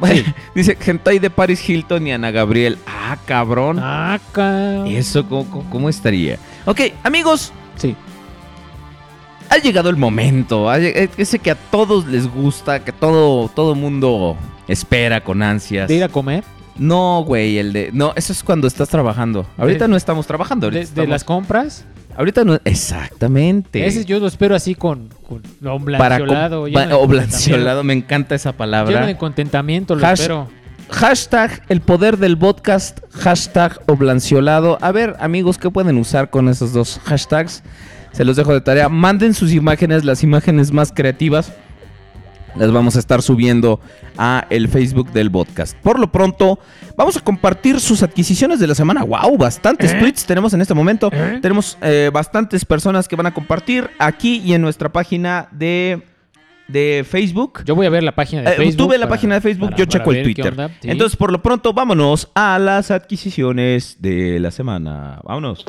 Dice 0.54 0.76
Gentai 0.80 1.18
de 1.18 1.30
Paris 1.30 1.68
Hilton 1.68 2.06
y 2.06 2.12
Ana 2.12 2.30
Gabriel. 2.30 2.78
Ah, 2.86 3.16
cabrón. 3.24 3.78
Ah, 3.80 4.18
ca- 4.32 4.86
Eso, 4.86 5.26
¿cómo, 5.28 5.64
cómo- 5.70 5.88
estaría? 5.88 6.38
Ok, 6.64 6.80
amigos, 7.02 7.52
Sí. 7.76 7.94
ha 9.48 9.58
llegado 9.58 9.90
el 9.90 9.96
momento. 9.96 10.72
Ese 10.74 11.38
que 11.38 11.50
a 11.50 11.54
todos 11.54 12.06
les 12.06 12.26
gusta, 12.26 12.84
que 12.84 12.92
todo, 12.92 13.48
todo 13.48 13.74
mundo 13.74 14.36
espera 14.68 15.22
con 15.22 15.42
ansias. 15.42 15.88
¿De 15.88 15.96
ir 15.96 16.04
a 16.04 16.08
comer? 16.08 16.44
No, 16.76 17.22
güey, 17.26 17.58
el 17.58 17.72
de. 17.72 17.90
No, 17.92 18.12
eso 18.16 18.32
es 18.32 18.42
cuando 18.42 18.66
estás 18.66 18.88
trabajando. 18.88 19.46
Ahorita 19.58 19.84
De- 19.84 19.88
no 19.88 19.96
estamos 19.96 20.26
trabajando. 20.26 20.70
¿De, 20.70 20.86
de 20.86 21.06
las 21.06 21.22
compras? 21.22 21.84
Ahorita 22.16 22.44
no. 22.44 22.58
Exactamente. 22.64 23.86
Ese 23.86 24.04
yo 24.04 24.20
lo 24.20 24.26
espero 24.26 24.54
así 24.54 24.74
con, 24.74 25.08
con 25.28 25.42
Para 25.98 26.18
de 26.18 26.66
oblanciolado, 26.92 27.84
me 27.84 27.92
encanta 27.92 28.34
esa 28.34 28.52
contentamiento. 28.52 28.86
Lleno 28.86 28.98
palabra. 28.98 29.06
de 29.06 29.16
contentamiento, 29.16 29.94
lo 29.94 30.06
espero. 30.06 30.48
Hashtag 30.90 31.62
el 31.68 31.80
poder 31.80 32.18
del 32.18 32.36
podcast. 32.36 33.00
Hashtag 33.14 33.80
oblanciolado. 33.86 34.78
A 34.82 34.92
ver, 34.92 35.16
amigos, 35.20 35.56
¿qué 35.56 35.70
pueden 35.70 35.96
usar 35.96 36.28
con 36.28 36.48
esos 36.48 36.72
dos 36.72 37.00
hashtags? 37.04 37.62
Se 38.12 38.24
los 38.24 38.36
dejo 38.36 38.52
de 38.52 38.60
tarea. 38.60 38.88
Manden 38.90 39.32
sus 39.32 39.52
imágenes, 39.52 40.04
las 40.04 40.22
imágenes 40.22 40.70
más 40.70 40.92
creativas. 40.92 41.52
Las 42.54 42.70
vamos 42.70 42.96
a 42.96 42.98
estar 42.98 43.22
subiendo 43.22 43.80
a 44.18 44.46
el 44.50 44.68
Facebook 44.68 45.12
del 45.12 45.30
podcast. 45.30 45.76
Por 45.78 45.98
lo 45.98 46.10
pronto, 46.12 46.58
vamos 46.96 47.16
a 47.16 47.20
compartir 47.20 47.80
sus 47.80 48.02
adquisiciones 48.02 48.60
de 48.60 48.66
la 48.66 48.74
semana. 48.74 49.04
¡Wow! 49.04 49.38
Bastantes 49.38 49.98
tweets 49.98 50.26
tenemos 50.26 50.52
en 50.54 50.60
este 50.60 50.74
momento. 50.74 51.10
¿Eh? 51.12 51.38
Tenemos 51.40 51.78
eh, 51.80 52.10
bastantes 52.12 52.64
personas 52.64 53.08
que 53.08 53.16
van 53.16 53.26
a 53.26 53.34
compartir 53.34 53.90
aquí 53.98 54.42
y 54.44 54.54
en 54.54 54.62
nuestra 54.62 54.90
página 54.90 55.48
de, 55.50 56.02
de 56.68 57.04
Facebook. 57.08 57.64
Yo 57.64 57.74
voy 57.74 57.86
a 57.86 57.90
ver 57.90 58.02
la 58.02 58.14
página 58.14 58.42
de 58.42 58.50
Eh, 58.50 58.52
Facebook. 58.56 58.76
tú 58.76 58.88
ve 58.88 58.98
la 58.98 59.06
para- 59.06 59.16
página 59.16 59.34
de 59.36 59.40
Facebook, 59.40 59.70
para- 59.70 59.76
yo 59.78 59.86
para 59.86 59.98
checo 59.98 60.10
el 60.12 60.16
qué 60.18 60.22
Twitter. 60.22 60.48
onda. 60.52 60.68
Sí. 60.80 60.90
Entonces, 60.90 61.16
por 61.16 61.30
lo 61.32 61.42
pronto, 61.42 61.72
vámonos 61.72 62.28
a 62.34 62.58
las 62.58 62.90
adquisiciones 62.90 63.96
de 64.00 64.38
la 64.40 64.50
semana. 64.50 65.20
Vámonos. 65.24 65.64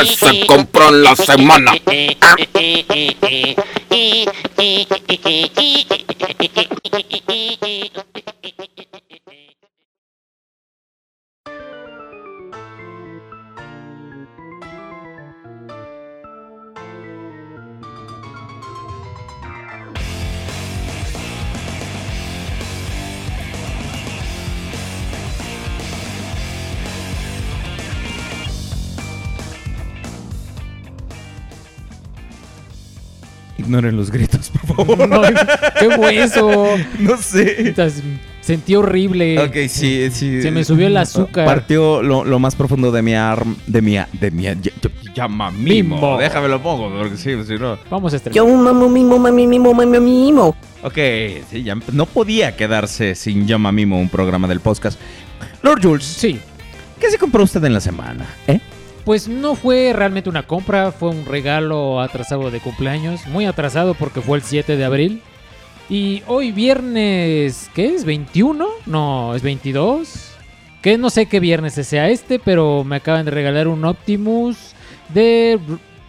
que 0.00 0.06
se 0.16 0.46
compró 0.46 0.88
en 0.90 1.02
la 1.02 1.16
semana. 1.16 1.72
Ignoren 33.68 33.96
los 33.96 34.10
gritos, 34.10 34.48
por 34.50 34.76
favor. 34.86 35.08
No, 35.08 35.20
¡Qué 35.78 35.88
hueso! 35.88 36.66
no 36.98 37.16
sé. 37.18 37.68
Entonces, 37.68 38.02
Sentí 38.40 38.74
horrible. 38.74 39.38
Ok, 39.40 39.54
sí, 39.68 40.08
sí. 40.10 40.40
Se 40.40 40.50
me 40.50 40.64
subió 40.64 40.86
el 40.86 40.96
azúcar. 40.96 41.44
Partió 41.44 42.02
lo, 42.02 42.24
lo 42.24 42.38
más 42.38 42.56
profundo 42.56 42.90
de 42.90 43.02
mi 43.02 43.12
arm, 43.14 43.54
de 43.66 43.82
mi, 43.82 43.96
de 44.18 44.30
mi, 44.30 44.44
llama 45.14 45.50
mimo. 45.50 45.96
Mimo. 45.96 46.16
Déjame 46.18 46.48
lo 46.48 46.62
pongo, 46.62 46.88
porque 46.98 47.18
sí, 47.18 47.32
si 47.46 47.56
no. 47.56 47.78
Vamos 47.90 48.14
a 48.14 48.16
estrenar. 48.16 48.34
Yo 48.34 48.46
mamo 48.46 48.88
mimo 48.88 49.18
mami 49.18 49.46
mimo 49.46 49.74
mami 49.74 50.00
mimo. 50.00 50.56
Ok, 50.82 50.96
sí, 51.50 51.62
ya 51.62 51.76
no 51.92 52.06
podía 52.06 52.56
quedarse 52.56 53.14
sin 53.14 53.46
llama 53.46 53.70
mimo 53.70 54.00
un 54.00 54.08
programa 54.08 54.48
del 54.48 54.60
podcast. 54.60 54.98
Lord 55.60 55.82
Jules, 55.82 56.04
Sí. 56.06 56.40
¿qué 56.98 57.10
se 57.10 57.18
compró 57.18 57.44
usted 57.44 57.62
en 57.64 57.74
la 57.74 57.80
semana? 57.80 58.24
¿Eh? 58.46 58.60
Pues 59.08 59.26
no 59.26 59.54
fue 59.54 59.94
realmente 59.94 60.28
una 60.28 60.42
compra, 60.42 60.92
fue 60.92 61.08
un 61.08 61.24
regalo 61.24 61.98
atrasado 61.98 62.50
de 62.50 62.60
cumpleaños. 62.60 63.26
Muy 63.26 63.46
atrasado 63.46 63.94
porque 63.94 64.20
fue 64.20 64.36
el 64.36 64.44
7 64.44 64.76
de 64.76 64.84
abril. 64.84 65.22
Y 65.88 66.22
hoy 66.26 66.52
viernes, 66.52 67.70
¿qué 67.74 67.94
es? 67.94 68.06
¿21? 68.06 68.66
No, 68.84 69.34
es 69.34 69.40
22. 69.40 70.32
Que 70.82 70.98
no 70.98 71.08
sé 71.08 71.24
qué 71.24 71.40
viernes 71.40 71.72
sea 71.72 72.10
este, 72.10 72.38
pero 72.38 72.84
me 72.84 72.96
acaban 72.96 73.24
de 73.24 73.30
regalar 73.30 73.66
un 73.66 73.82
Optimus 73.86 74.74
de 75.14 75.58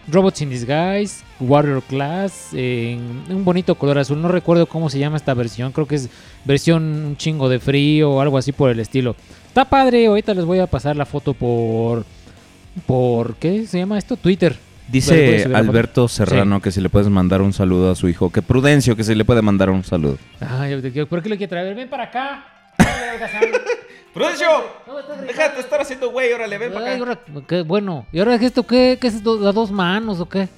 Robots 0.06 0.42
in 0.42 0.50
Disguise, 0.50 1.24
Warrior 1.40 1.82
Class, 1.84 2.50
en 2.52 3.00
un 3.30 3.46
bonito 3.46 3.76
color 3.76 3.96
azul. 3.96 4.20
No 4.20 4.28
recuerdo 4.28 4.66
cómo 4.66 4.90
se 4.90 4.98
llama 4.98 5.16
esta 5.16 5.32
versión, 5.32 5.72
creo 5.72 5.86
que 5.86 5.94
es 5.94 6.10
versión 6.44 6.82
un 6.82 7.16
chingo 7.16 7.48
de 7.48 7.60
frío 7.60 8.10
o 8.10 8.20
algo 8.20 8.36
así 8.36 8.52
por 8.52 8.68
el 8.70 8.78
estilo. 8.78 9.16
Está 9.46 9.64
padre, 9.64 10.04
ahorita 10.04 10.34
les 10.34 10.44
voy 10.44 10.58
a 10.58 10.66
pasar 10.66 10.96
la 10.96 11.06
foto 11.06 11.32
por... 11.32 12.04
¿Por 12.86 13.36
qué 13.36 13.66
se 13.66 13.78
llama 13.78 13.98
esto? 13.98 14.16
Twitter. 14.16 14.56
Dice 14.88 15.44
Alberto 15.54 16.08
Serrano 16.08 16.60
que 16.60 16.72
si 16.72 16.80
le 16.80 16.88
puedes 16.88 17.08
mandar 17.08 17.42
un 17.42 17.52
saludo 17.52 17.92
a 17.92 17.94
su 17.94 18.08
hijo. 18.08 18.30
Que 18.30 18.42
Prudencio, 18.42 18.96
que 18.96 19.04
si 19.04 19.14
le 19.14 19.24
puede 19.24 19.42
mandar 19.42 19.70
un 19.70 19.84
saludo. 19.84 20.18
Ay, 20.40 20.74
¿por 21.08 21.22
qué 21.22 21.28
lo 21.28 21.36
quiere 21.36 21.48
traer? 21.48 21.74
Ven 21.74 21.88
para 21.88 22.04
acá. 22.04 22.44
¡Prudencio! 24.14 24.48
Déjate 25.26 25.54
de 25.56 25.60
estar 25.60 25.80
haciendo 25.80 26.10
güey, 26.10 26.32
órale, 26.32 26.58
ven 26.58 26.72
para 26.72 26.94
acá. 26.94 27.62
bueno, 27.64 28.06
¿y 28.12 28.18
ahora 28.18 28.34
esto 28.34 28.66
qué? 28.66 28.98
¿Qué 29.00 29.06
es 29.06 29.14
esto? 29.14 29.46
¿A 29.48 29.52
dos 29.52 29.70
manos 29.70 30.18
o 30.18 30.28
qué? 30.28 30.48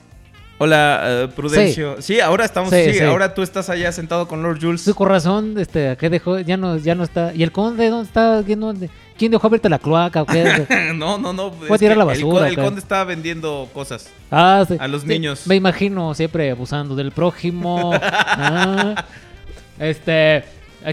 Hola, 0.59 1.01
eh, 1.05 1.29
Prudencio. 1.35 2.01
Sí. 2.01 2.20
ahora 2.20 2.44
estamos, 2.44 2.70
Sí, 2.70 2.85
sí, 2.85 2.94
sí. 2.94 3.05
ahora 3.05 3.35
tú 3.35 3.42
estás 3.42 3.68
allá 3.68 3.90
sentado 3.90 4.29
con 4.29 4.42
Lord 4.42 4.61
Jules. 4.61 4.81
Su 4.81 4.94
corazón, 4.94 5.59
este, 5.59 5.96
¿qué 5.98 6.09
dejó? 6.09 6.38
Ya 6.38 6.57
no, 6.57 6.77
ya 6.79 6.94
no 6.94 7.03
está. 7.03 7.35
¿Y 7.35 7.42
el 7.42 7.53
conde 7.53 7.88
dónde 7.90 8.07
está? 8.07 8.42
¿Quién, 8.46 8.61
dónde? 8.61 8.88
¿Quién 9.22 9.30
dejó 9.30 9.46
abierta 9.46 9.68
la 9.68 9.78
cloaca 9.78 10.22
o 10.22 10.26
qué? 10.26 10.66
no, 10.96 11.16
no, 11.16 11.32
no. 11.32 11.52
Fue 11.52 11.76
a 11.76 11.78
tirar 11.78 11.96
la 11.96 12.02
basura, 12.04 12.48
El, 12.48 12.56
conde 12.56 12.80
estaba 12.80 13.04
vendiendo 13.04 13.68
cosas. 13.72 14.11
Ah, 14.32 14.64
sí. 14.66 14.74
A 14.80 14.88
los 14.88 15.02
Sí, 15.02 15.06
niños. 15.06 15.46
Me 15.46 15.54
imagino 15.54 16.12
siempre 16.14 16.50
abusando 16.50 16.96
del 16.96 17.12
prójimo. 17.12 17.92
Ah, 18.04 19.04
este, 19.78 20.42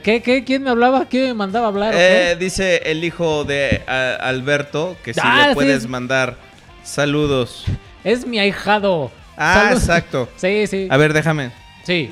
¿qué, 0.04 0.22
qué, 0.22 0.44
¿quién 0.46 0.62
me 0.62 0.70
hablaba? 0.70 1.06
¿Quién 1.06 1.30
me 1.30 1.34
mandaba 1.34 1.66
a 1.66 1.70
hablar? 1.70 1.94
Eh, 1.98 2.38
dice 2.40 2.84
el 2.86 3.04
hijo 3.04 3.46
de 3.46 3.82
a- 3.88 4.14
Alberto 4.22 4.96
que 5.04 5.16
si 5.16 5.20
Ah, 5.24 5.46
le 5.46 5.50
sí. 5.50 5.56
puedes 5.56 5.88
mandar 5.88 6.36
saludos. 6.84 7.66
Es 8.04 8.28
mi 8.28 8.38
ahijado. 8.38 9.10
Ah, 9.38 9.56
Saludos. 9.64 9.80
exacto. 9.84 10.30
Sí, 10.36 10.68
sí. 10.68 10.88
A 10.92 10.98
ver, 10.98 11.14
déjame. 11.14 11.50
Sí. 11.84 12.12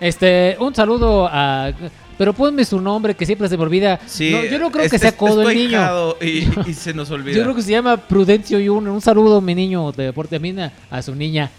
Este, 0.00 0.56
un 0.58 0.74
saludo 0.74 1.28
a. 1.30 1.70
Pero 2.16 2.32
ponme 2.32 2.64
su 2.64 2.80
nombre 2.80 3.14
que 3.14 3.26
siempre 3.26 3.48
se 3.48 3.56
me 3.56 3.62
olvida. 3.64 3.98
Sí, 4.06 4.30
No, 4.30 4.44
yo 4.44 4.58
no 4.58 4.70
creo 4.70 4.84
es- 4.84 4.90
que 4.90 4.98
sea 4.98 5.10
es- 5.10 5.14
codo 5.16 5.48
el 5.48 5.56
niño. 5.56 6.14
Y, 6.20 6.46
y 6.70 6.74
se 6.74 6.94
nos 6.94 7.10
olvida. 7.10 7.36
Yo 7.36 7.42
creo 7.42 7.54
que 7.54 7.62
se 7.62 7.72
llama 7.72 7.96
Prudencio 7.96 8.58
Junior. 8.58 8.94
Un 8.94 9.00
saludo, 9.00 9.40
mi 9.40 9.54
niño 9.54 9.90
de 9.92 10.04
deporte 10.04 10.38
mina, 10.38 10.72
a 10.90 11.02
su 11.02 11.14
niña, 11.14 11.50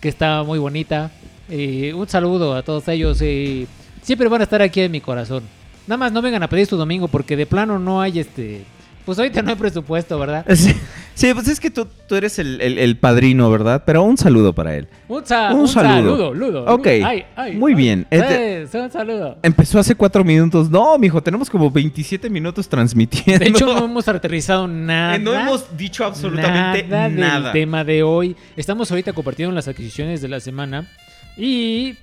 que 0.00 0.08
está 0.08 0.42
muy 0.42 0.58
bonita. 0.58 1.10
Y 1.50 1.92
un 1.92 2.08
saludo 2.08 2.54
a 2.54 2.62
todos 2.62 2.86
ellos. 2.88 3.20
Y 3.22 3.66
siempre 4.02 4.28
van 4.28 4.40
a 4.40 4.44
estar 4.44 4.62
aquí 4.62 4.80
en 4.80 4.92
mi 4.92 5.00
corazón. 5.00 5.42
Nada 5.86 5.98
más 5.98 6.12
no 6.12 6.20
vengan 6.22 6.42
a 6.42 6.48
pedir 6.48 6.66
su 6.66 6.76
domingo 6.76 7.08
porque 7.08 7.36
de 7.36 7.46
plano 7.46 7.78
no 7.78 8.00
hay 8.00 8.18
este. 8.20 8.64
Pues 9.08 9.18
ahorita 9.18 9.40
no 9.40 9.48
hay 9.48 9.56
presupuesto, 9.56 10.18
¿verdad? 10.18 10.44
Sí, 10.54 10.74
sí, 11.14 11.32
pues 11.32 11.48
es 11.48 11.58
que 11.60 11.70
tú, 11.70 11.86
tú 12.06 12.14
eres 12.14 12.38
el, 12.38 12.60
el- 12.60 12.76
el 12.78 12.98
padrino, 12.98 13.50
¿verdad? 13.50 13.82
Pero 13.86 14.02
un 14.02 14.18
saludo 14.18 14.52
para 14.52 14.76
él. 14.76 14.86
Un, 15.08 15.24
sa- 15.24 15.54
Un 15.54 15.60
un 15.60 15.68
saludo. 15.68 15.94
saludo, 15.94 16.34
ludo, 16.34 16.64
Ok, 16.66 16.84
ludo. 16.86 17.06
Ay, 17.06 17.24
ay, 17.34 17.56
muy 17.56 17.72
ay. 17.72 17.76
bien. 17.78 18.06
Este- 18.10 18.68
un 18.78 18.90
saludo. 18.90 19.38
Empezó 19.42 19.78
hace 19.78 19.94
cuatro 19.94 20.22
minutos. 20.24 20.68
No, 20.68 20.98
mijo, 20.98 21.22
tenemos 21.22 21.48
como 21.48 21.70
27 21.70 22.28
minutos 22.28 22.68
transmitiendo. 22.68 23.42
De 23.42 23.50
hecho, 23.50 23.64
no 23.64 23.86
hemos 23.86 24.06
aterrizado 24.08 24.68
nada. 24.68 25.16
No 25.16 25.32
hemos 25.32 25.74
dicho 25.74 26.04
absolutamente 26.04 26.86
nada, 26.86 27.08
nada. 27.08 27.40
del 27.44 27.52
tema 27.52 27.84
de 27.84 28.02
hoy. 28.02 28.36
Estamos 28.58 28.90
ahorita 28.90 29.14
compartiendo 29.14 29.54
las 29.54 29.68
adquisiciones 29.68 30.20
de 30.20 30.28
la 30.28 30.38
semana 30.40 30.86
y 31.34 31.94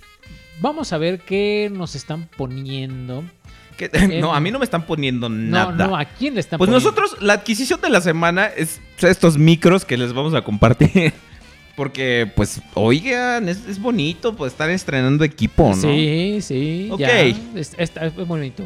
vamos 0.60 0.92
a 0.92 0.98
ver 0.98 1.20
qué 1.20 1.70
nos 1.72 1.94
están 1.94 2.28
poniendo. 2.36 3.24
Que- 3.78 3.90
no, 4.22 4.34
a 4.34 4.40
mí 4.40 4.52
no 4.52 4.60
me 4.60 4.66
están 4.66 4.86
poniendo 4.86 5.28
No, 5.30 5.72
nada. 5.72 5.88
no, 5.88 5.98
¿a 5.98 6.06
quién 6.06 6.34
le 6.36 6.40
están 6.40 6.58
Pues 6.58 6.70
poniendo? 6.70 6.90
nosotros, 6.90 7.22
la 7.22 7.34
adquisición 7.34 7.82
de 7.82 7.90
la 7.90 8.02
semana 8.02 8.46
es 8.48 8.80
estos 9.00 9.38
micros 9.38 9.86
que 9.86 9.98
les 9.98 10.14
vamos 10.14 10.34
a 10.34 10.42
compartir. 10.44 11.14
Porque, 11.76 12.32
pues, 12.38 12.62
oigan, 12.74 13.50
es, 13.50 13.66
es 13.68 13.82
bonito, 13.82 14.34
pues, 14.34 14.54
estar 14.54 14.70
estrenando 14.70 15.26
equipo, 15.26 15.70
¿no? 15.70 15.76
Sí, 15.76 16.40
sí. 16.42 16.88
Ok. 16.90 17.00
ya. 17.02 17.20
Es, 17.24 17.76
bonito. 18.26 18.64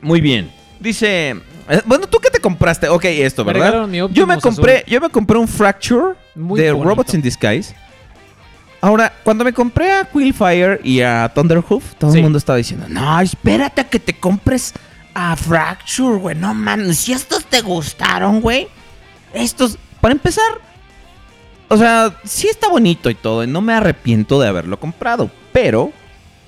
Muy 0.00 0.20
bien. 0.20 0.50
Dice, 0.80 1.36
eh, 1.68 1.80
bueno, 1.86 2.08
¿tú 2.08 2.18
qué 2.18 2.28
te 2.30 2.40
compraste? 2.40 2.88
Ok, 2.88 3.04
esto, 3.04 3.44
¿verdad? 3.44 3.88
yo 4.12 4.26
me 4.26 4.38
compré, 4.38 4.78
azul. 4.78 4.90
yo 4.90 5.00
me 5.00 5.08
compré 5.10 5.38
un 5.38 5.46
Fracture 5.46 6.16
Muy 6.34 6.60
de 6.60 6.72
bonito. 6.72 6.88
Robots 6.88 7.14
in 7.14 7.22
Disguise. 7.22 7.76
Ahora, 8.82 9.12
cuando 9.22 9.44
me 9.44 9.52
compré 9.54 9.92
a 9.92 10.04
Quillfire 10.04 10.80
y 10.84 11.00
a 11.00 11.30
Thunderhoof, 11.34 11.94
todo 11.94 12.10
Sí. 12.10 12.18
el 12.18 12.24
mundo 12.24 12.36
estaba 12.36 12.56
diciendo, 12.58 12.86
no, 12.88 13.20
espérate 13.20 13.80
a 13.80 13.88
que 13.88 13.98
te 14.00 14.12
compres 14.18 14.74
a 15.14 15.36
Fracture, 15.36 16.16
güey, 16.18 16.36
no 16.36 16.52
mames, 16.52 16.98
si 16.98 17.12
estos 17.12 17.44
te 17.44 17.60
gustaron, 17.62 18.40
güey, 18.40 18.66
estos, 19.32 19.78
para 20.00 20.12
empezar, 20.12 20.44
o 21.68 21.76
sea, 21.76 22.18
sí 22.24 22.48
está 22.48 22.68
bonito 22.68 23.08
y 23.08 23.14
todo, 23.14 23.44
y 23.44 23.46
no 23.46 23.60
me 23.60 23.72
arrepiento 23.72 24.40
de 24.40 24.48
haberlo 24.48 24.78
comprado, 24.78 25.30
pero... 25.52 25.92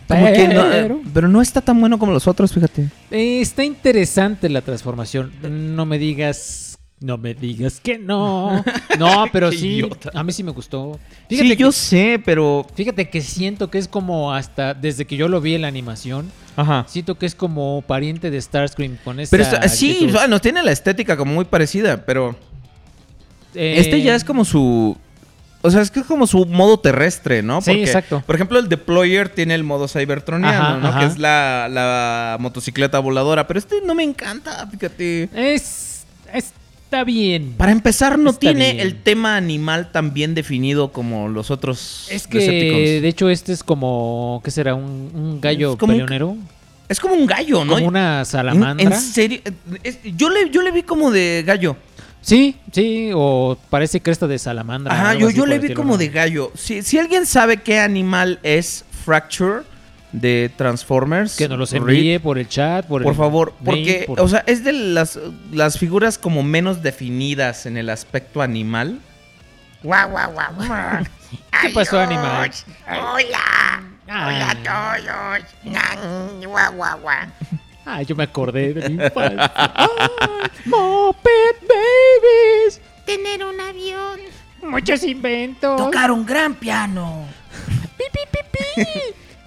Como 0.06 0.26
que 0.26 0.48
no, 0.48 0.64
Pero- 0.70 1.00
pero 1.14 1.28
no 1.28 1.40
está 1.40 1.62
tan 1.62 1.80
bueno 1.80 1.98
como 1.98 2.12
los 2.12 2.28
otros, 2.28 2.52
fíjate. 2.52 2.90
Eh, 3.10 3.40
está 3.40 3.64
interesante 3.64 4.50
la 4.50 4.60
transformación. 4.60 5.32
No 5.76 5.86
me 5.86 5.98
digas. 5.98 6.63
No 7.00 7.18
me 7.18 7.34
digas 7.34 7.80
que 7.80 7.98
no. 7.98 8.64
No, 8.98 9.24
pero 9.32 9.50
sí. 9.52 9.66
idiota. 9.76 10.10
A 10.14 10.22
mí 10.22 10.32
sí 10.32 10.42
me 10.42 10.52
gustó. 10.52 10.98
Sí, 11.28 11.36
Fíjate 11.36 11.56
yo 11.56 11.68
que- 11.68 11.72
sé, 11.72 12.22
pero... 12.24 12.66
Fíjate 12.74 13.10
que 13.10 13.20
siento 13.20 13.70
que 13.70 13.78
es 13.78 13.88
como 13.88 14.32
hasta 14.32 14.72
desde 14.74 15.04
que 15.04 15.16
yo 15.16 15.28
lo 15.28 15.40
vi 15.40 15.54
en 15.54 15.62
la 15.62 15.68
animación, 15.68 16.30
Ajá. 16.56 16.84
siento 16.88 17.16
que 17.16 17.26
es 17.26 17.34
como 17.34 17.82
pariente 17.86 18.30
de 18.30 18.40
Starscream 18.40 18.96
con 19.04 19.20
esa 19.20 19.30
Pero 19.36 19.42
esto- 19.42 19.68
sí, 19.68 20.08
bueno, 20.12 20.40
tiene 20.40 20.62
la 20.62 20.72
estética 20.72 21.16
como 21.16 21.34
muy 21.34 21.44
parecida, 21.44 22.06
pero 22.06 22.36
Eh, 23.54 23.74
este 23.78 24.00
ya 24.02 24.14
es 24.14 24.24
como 24.24 24.44
su... 24.44 24.96
O 25.62 25.70
sea, 25.70 25.80
es 25.80 25.90
que 25.90 26.00
es 26.00 26.06
como 26.06 26.26
su 26.26 26.44
modo 26.46 26.78
terrestre, 26.78 27.42
¿no? 27.42 27.60
Sí, 27.62 27.70
exacto. 27.72 28.22
Por 28.26 28.34
ejemplo, 28.34 28.58
el 28.58 28.68
Deployer 28.68 29.30
tiene 29.30 29.54
el 29.54 29.64
modo 29.64 29.88
cybertroniano, 29.88 30.58
Ajá, 30.62 30.76
¿no? 30.76 30.88
ajá. 30.88 31.00
Que 31.00 31.06
es 31.06 31.18
la, 31.18 31.68
la 31.70 32.36
motocicleta 32.38 32.98
voladora. 32.98 33.46
Pero 33.46 33.58
este 33.58 33.76
no 33.84 33.94
me 33.94 34.02
encanta, 34.02 34.66
fíjate. 34.70 35.28
es 35.34 36.04
está 36.94 37.04
bien. 37.04 37.54
Para 37.56 37.72
empezar, 37.72 38.18
no 38.18 38.30
Está 38.30 38.40
tiene 38.40 38.72
bien. 38.74 38.86
el 38.86 38.94
tema 39.02 39.36
animal 39.36 39.90
tan 39.92 40.12
bien 40.14 40.34
definido 40.34 40.92
como 40.92 41.28
los 41.28 41.50
otros 41.50 42.06
Es 42.10 42.26
que 42.26 42.38
Decepticons. 42.38 43.02
de 43.02 43.08
hecho 43.08 43.28
este 43.30 43.52
es 43.52 43.62
como 43.64 44.40
¿qué 44.44 44.50
será? 44.50 44.74
Un, 44.74 45.10
un 45.14 45.40
gallo 45.40 45.72
Es 45.72 45.78
como 45.78 45.92
un- 45.92 45.98
peleonero, 45.98 46.36
Es 46.88 47.00
como 47.00 47.14
un 47.14 47.26
gallo, 47.26 47.64
¿no? 47.64 47.74
como 47.74 47.86
una 47.88 48.20
¿En, 48.20 48.26
salamandra. 48.26 48.84
en 48.86 49.00
serio? 49.00 49.40
Es- 49.82 49.98
yo, 50.16 50.30
le, 50.30 50.50
yo 50.50 50.62
le 50.62 50.70
vi 50.70 50.82
como 50.82 51.10
de 51.10 51.42
gallo. 51.46 51.76
Sí, 52.20 52.56
sí, 52.72 53.10
o 53.14 53.58
parece 53.68 54.00
cresta 54.00 54.26
de 54.26 54.38
salamandra. 54.38 54.94
Ajá, 54.94 55.14
yo, 55.14 55.28
yo 55.30 55.44
le 55.44 55.58
vi 55.58 55.74
como 55.74 55.98
de 55.98 56.08
gallo. 56.08 56.52
Si, 56.54 56.82
si 56.82 56.98
alguien 56.98 57.26
sabe 57.26 57.58
qué 57.58 57.78
animal 57.80 58.38
es 58.42 58.84
Fracture 59.04 59.62
de 60.14 60.50
Transformers, 60.56 61.36
que 61.36 61.48
nos 61.48 61.58
los 61.58 61.72
Reed, 61.72 61.80
envíe 61.98 62.18
por 62.20 62.38
el 62.38 62.48
chat, 62.48 62.86
por, 62.86 63.02
por 63.02 63.12
el 63.12 63.16
favor, 63.18 63.52
mail, 63.60 63.64
porque, 63.64 64.04
por- 64.06 64.20
o 64.20 64.28
sea, 64.28 64.44
es 64.46 64.62
de 64.62 64.72
las, 64.72 65.18
las 65.50 65.76
figuras 65.78 66.18
como 66.18 66.42
menos 66.44 66.82
definidas 66.82 67.66
en 67.66 67.76
el 67.76 67.90
aspecto 67.90 68.40
animal. 68.40 69.00
Guau, 69.82 70.10
guau, 70.10 70.32
guau, 70.32 70.54
guau. 70.54 71.04
¿Qué 71.62 71.70
pasó, 71.70 71.98
animal? 71.98 72.50
Hola. 72.88 73.82
Hola 74.06 74.50
a 74.50 75.00
todos. 75.02 76.44
Guau, 76.46 76.72
guau, 76.74 77.00
guau. 77.00 77.26
Ah, 77.86 78.02
yo 78.02 78.14
me 78.14 78.24
acordé 78.24 78.72
de 78.72 78.88
mi 78.88 79.02
infancia. 79.04 79.52
Muppet 80.64 81.60
Babies. 81.60 82.80
Tener 83.04 83.44
un 83.44 83.60
avión. 83.60 84.20
Muchos 84.62 85.02
inventos. 85.02 85.76
Tocar 85.76 86.10
un 86.10 86.24
gran 86.24 86.54
piano. 86.54 87.26
Pi, 87.98 88.04
pi, 88.12 88.20
pi, 88.30 88.38
pi. 88.84 88.90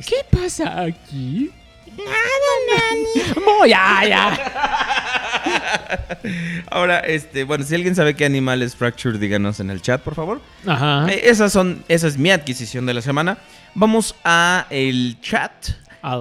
¿Qué 0.05 0.17
pasa 0.29 0.81
aquí? 0.81 1.51
Nada, 1.97 2.51
Nani. 2.69 3.45
Mo, 3.45 3.65
ya, 3.67 4.05
ya. 4.07 4.39
Ahora, 6.69 6.99
este, 6.99 7.43
bueno, 7.43 7.63
si 7.63 7.73
alguien 7.75 7.95
sabe 7.95 8.15
qué 8.15 8.25
animal 8.25 8.61
es 8.61 8.75
Fracture, 8.75 9.17
díganos 9.17 9.59
en 9.59 9.69
el 9.71 9.81
chat, 9.81 10.01
por 10.01 10.13
favor. 10.15 10.41
Ajá. 10.65 11.07
Eh, 11.09 11.21
esas 11.23 11.51
son, 11.51 11.83
esa 11.87 12.07
es 12.07 12.17
mi 12.17 12.29
adquisición 12.29 12.85
de 12.85 12.93
la 12.93 13.01
semana. 13.01 13.37
Vamos 13.73 14.15
a 14.23 14.67
el 14.69 15.17
chat. 15.21 15.51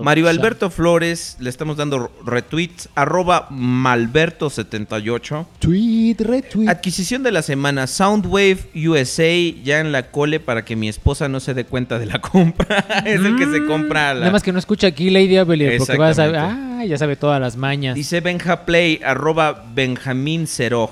Mario. 0.02 0.28
Alberto 0.28 0.70
Flores, 0.70 1.36
le 1.38 1.50
estamos 1.50 1.76
dando 1.76 2.10
retweets, 2.24 2.88
arroba 2.94 3.48
malberto78. 3.50 5.46
Tweet, 5.58 6.16
retweet. 6.18 6.68
Adquisición 6.68 7.22
de 7.22 7.32
la 7.32 7.42
semana, 7.42 7.86
Soundwave 7.86 8.58
USA, 8.74 9.32
ya 9.62 9.80
en 9.80 9.92
la 9.92 10.10
cole 10.10 10.40
para 10.40 10.64
que 10.64 10.76
mi 10.76 10.88
esposa 10.88 11.28
no 11.28 11.40
se 11.40 11.54
dé 11.54 11.64
cuenta 11.64 11.98
de 11.98 12.06
la 12.06 12.20
compra. 12.20 12.84
es 13.04 13.20
el 13.20 13.36
que 13.36 13.46
se 13.46 13.64
compra 13.66 14.14
la... 14.14 14.20
Nada 14.20 14.32
más 14.32 14.42
que 14.42 14.52
no 14.52 14.58
escucha 14.58 14.88
aquí 14.88 15.10
Lady 15.10 15.36
Abelier 15.36 15.78
porque 15.78 15.96
va 15.96 16.08
a 16.08 16.14
saber. 16.14 16.34
Exactamente. 16.34 16.82
Ah, 16.82 16.84
ya 16.84 16.98
sabe 16.98 17.16
todas 17.16 17.40
las 17.40 17.56
mañas. 17.56 17.94
Dice 17.94 18.20
Benja 18.20 18.64
Play, 18.64 19.00
arroba 19.04 19.64
Benjamín 19.74 20.46
Ceroj. 20.46 20.90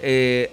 Eh, 0.00 0.50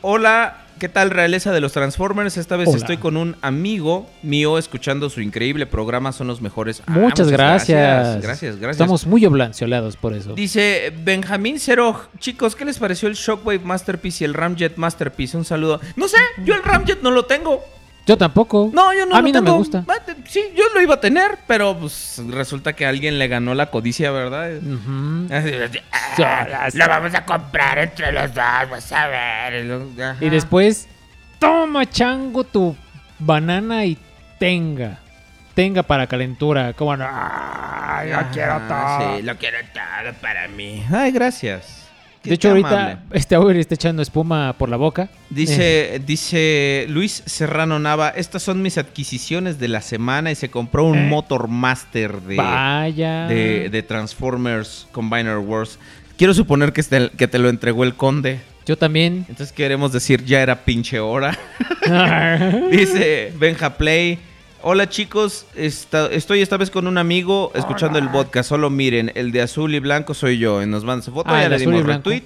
hola, 0.00 0.61
¿qué 0.82 0.88
tal 0.88 1.10
realeza 1.10 1.52
de 1.52 1.60
los 1.60 1.70
Transformers? 1.70 2.36
Esta 2.36 2.56
vez 2.56 2.66
Hola. 2.66 2.78
estoy 2.78 2.96
con 2.96 3.16
un 3.16 3.36
amigo 3.40 4.10
mío 4.24 4.58
escuchando 4.58 5.10
su 5.10 5.20
increíble 5.20 5.64
programa, 5.64 6.10
son 6.10 6.26
los 6.26 6.40
mejores. 6.40 6.82
Ah, 6.88 6.90
muchas, 6.90 7.30
gracias. 7.30 7.78
Gracias, 7.78 8.22
gracias. 8.24 8.56
gracias. 8.56 8.74
Estamos 8.80 9.06
muy 9.06 9.24
oblanciolados 9.24 9.96
por 9.96 10.12
eso. 10.12 10.34
Dice 10.34 10.92
Benjamín 11.04 11.60
Ceroj, 11.60 12.08
chicos, 12.18 12.56
¿qué 12.56 12.64
les 12.64 12.80
pareció 12.80 13.08
el 13.08 13.14
Shockwave 13.14 13.60
Masterpiece 13.60 14.24
y 14.24 14.26
el 14.26 14.34
Ramjet 14.34 14.76
Masterpiece? 14.76 15.36
Un 15.36 15.44
saludo. 15.44 15.80
No 15.94 16.08
sé, 16.08 16.16
yo 16.44 16.52
el 16.52 16.64
Ramjet 16.64 17.00
no 17.00 17.12
lo 17.12 17.26
tengo. 17.26 17.62
Yo 18.06 18.18
tampoco. 18.18 18.70
No, 18.72 18.92
yo 18.92 19.06
no 19.06 19.14
A 19.14 19.18
lo 19.18 19.24
mí 19.24 19.30
no 19.32 19.42
me 19.42 19.50
gusta. 19.50 19.84
Ah, 19.88 19.94
Sí, 20.28 20.40
yo 20.56 20.64
lo 20.74 20.80
iba 20.80 20.94
a 20.94 21.00
tener, 21.00 21.38
pero 21.46 21.78
pues 21.78 22.20
resulta 22.28 22.72
que 22.72 22.84
alguien 22.86 23.18
le 23.18 23.28
ganó 23.28 23.54
la 23.54 23.66
codicia, 23.66 24.10
¿verdad? 24.10 24.50
Ah, 25.30 26.68
Lo 26.74 26.88
vamos 26.88 27.14
a 27.14 27.24
comprar 27.24 27.78
entre 27.78 28.10
los 28.12 28.34
dos, 28.34 28.70
vas 28.70 28.92
a 28.92 29.06
ver. 29.08 29.66
Y 30.20 30.28
después, 30.30 30.88
toma 31.38 31.88
chango 31.88 32.44
tu 32.44 32.76
banana 33.18 33.84
y 33.84 33.96
tenga. 34.38 34.98
Tenga 35.54 35.82
para 35.82 36.06
calentura. 36.06 36.72
Como 36.72 36.96
no. 36.96 37.06
Ay, 37.08 38.10
yo 38.10 38.16
quiero 38.32 38.54
Ah, 38.54 38.98
todo. 38.98 39.16
Sí, 39.16 39.22
lo 39.22 39.36
quiero 39.36 39.58
todo 39.72 40.14
para 40.20 40.48
mí. 40.48 40.82
Ay, 40.90 41.12
gracias. 41.12 41.81
De 42.24 42.34
hecho, 42.34 42.50
ahorita 42.50 42.68
amable. 42.68 42.98
este 43.12 43.34
Auer 43.34 43.56
está 43.56 43.74
echando 43.74 44.02
espuma 44.02 44.54
por 44.58 44.68
la 44.68 44.76
boca. 44.76 45.08
Dice, 45.30 46.00
dice 46.06 46.86
Luis 46.88 47.22
Serrano 47.26 47.78
Nava, 47.78 48.10
estas 48.10 48.42
son 48.42 48.62
mis 48.62 48.78
adquisiciones 48.78 49.58
de 49.58 49.68
la 49.68 49.80
semana 49.82 50.30
y 50.30 50.34
se 50.34 50.48
compró 50.50 50.84
un 50.84 50.98
Eh. 50.98 51.06
Motor 51.08 51.48
Master 51.48 52.20
de, 52.22 52.36
Vaya. 52.36 53.26
de, 53.26 53.68
de 53.70 53.82
Transformers 53.82 54.86
Combiner 54.92 55.38
Wars. 55.38 55.78
Quiero 56.16 56.34
suponer 56.34 56.72
que, 56.72 56.80
este- 56.82 57.10
que 57.16 57.26
te 57.26 57.38
lo 57.38 57.48
entregó 57.48 57.82
el 57.84 57.94
conde. 57.94 58.40
Yo 58.64 58.78
también. 58.78 59.26
Entonces 59.28 59.50
queremos 59.52 59.92
decir, 59.92 60.24
ya 60.24 60.40
era 60.40 60.64
pinche 60.64 61.00
hora. 61.00 61.36
Dice 62.70 63.32
Benja 63.38 63.76
Play. 63.76 64.18
Hola 64.64 64.88
chicos, 64.88 65.46
esta- 65.56 66.06
estoy 66.12 66.40
esta 66.40 66.56
vez 66.56 66.70
con 66.70 66.86
un 66.86 66.96
amigo 66.96 67.50
escuchando 67.54 67.98
el 67.98 68.08
podcast. 68.10 68.48
Solo 68.48 68.70
miren, 68.70 69.10
el 69.16 69.32
de 69.32 69.42
azul 69.42 69.74
y 69.74 69.80
blanco 69.80 70.14
soy 70.14 70.38
yo. 70.38 70.62
Y 70.62 70.66
nos 70.66 70.84
manda 70.84 71.04
su 71.04 71.12
foto, 71.12 71.30
Ah, 71.32 71.42
ya 71.42 71.48
le 71.48 71.58
dimos 71.58 71.84
retweet. 71.84 72.22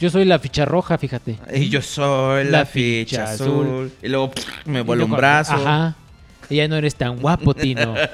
Yo 0.00 0.08
soy 0.10 0.24
la 0.24 0.38
ficha 0.38 0.64
roja, 0.64 0.96
fíjate. 0.98 1.38
Y 1.54 1.68
yo 1.68 1.82
soy 1.82 2.44
la, 2.44 2.50
La 2.60 2.66
ficha 2.66 3.26
ficha 3.26 3.32
azul. 3.32 3.66
azul. 3.66 3.92
Y 4.02 4.08
luego 4.08 4.30
pff, 4.30 4.66
me 4.66 4.82
yo 4.84 5.04
un 5.04 5.10
brazo. 5.10 5.52
Ajá. 5.54 5.94
Y 6.48 6.56
ya 6.56 6.68
no 6.68 6.76
eres 6.76 6.94
tan 6.94 7.18
guapo, 7.18 7.54
Tino. 7.54 7.94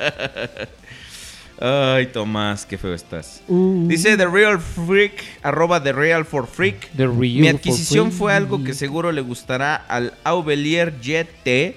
Ay, 1.62 2.06
Tomás, 2.06 2.64
qué 2.66 2.76
feo 2.78 2.94
estás. 2.94 3.42
Uh, 3.46 3.86
Dice 3.86 4.16
The 4.16 4.26
Real 4.26 4.58
Freak, 4.58 5.22
arroba 5.42 5.82
The 5.82 5.92
Real 5.92 6.24
for 6.24 6.46
Freak. 6.46 6.88
The 6.96 7.06
Real 7.06 7.18
Mi 7.18 7.46
for 7.48 7.56
adquisición 7.56 8.06
Freak. 8.06 8.18
fue 8.18 8.32
algo 8.34 8.64
que 8.64 8.72
seguro 8.72 9.12
le 9.12 9.20
gustará 9.20 9.76
al 9.76 10.14
Aubelier 10.24 10.94
GT. 11.02 11.76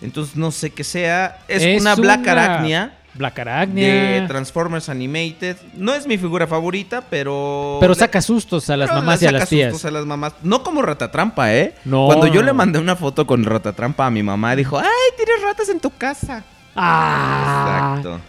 Entonces 0.00 0.36
no 0.36 0.50
sé 0.50 0.70
qué 0.70 0.84
sea. 0.84 1.38
Es, 1.48 1.80
una 1.80 1.94
Black 1.94 2.26
Arachnia 2.26 2.94
Black 3.14 3.34
de 3.36 3.40
Arachnia. 3.42 4.28
Transformers 4.28 4.88
Animated. 4.88 5.56
No 5.74 5.94
es 5.94 6.06
mi 6.06 6.16
figura 6.16 6.46
favorita, 6.46 7.02
pero... 7.02 7.78
Pero 7.80 7.94
saca 7.94 8.22
sustos 8.22 8.70
a 8.70 8.76
las 8.76 8.88
pero 8.88 9.00
mamás 9.00 9.22
y 9.22 9.26
a 9.26 9.28
saca 9.28 9.38
las 9.40 9.48
tías. 9.48 9.72
sustos 9.72 9.90
a 9.90 9.92
las 9.92 10.06
mamás. 10.06 10.34
No 10.42 10.62
como 10.62 10.82
ratatrampa, 10.82 11.52
¿eh? 11.54 11.74
No, 11.84 12.06
Cuando 12.06 12.26
yo 12.28 12.42
le 12.42 12.52
mandé 12.52 12.78
una 12.78 12.96
foto 12.96 13.26
con 13.26 13.44
ratatrampa 13.44 14.06
a 14.06 14.10
mi 14.10 14.22
mamá, 14.22 14.54
dijo, 14.54 14.78
¡ay, 14.78 14.86
tienes 15.16 15.42
ratas 15.42 15.68
en 15.68 15.80
tu 15.80 15.90
casa! 15.90 16.44
Ah. 16.76 17.96
Exacto. 17.98 18.20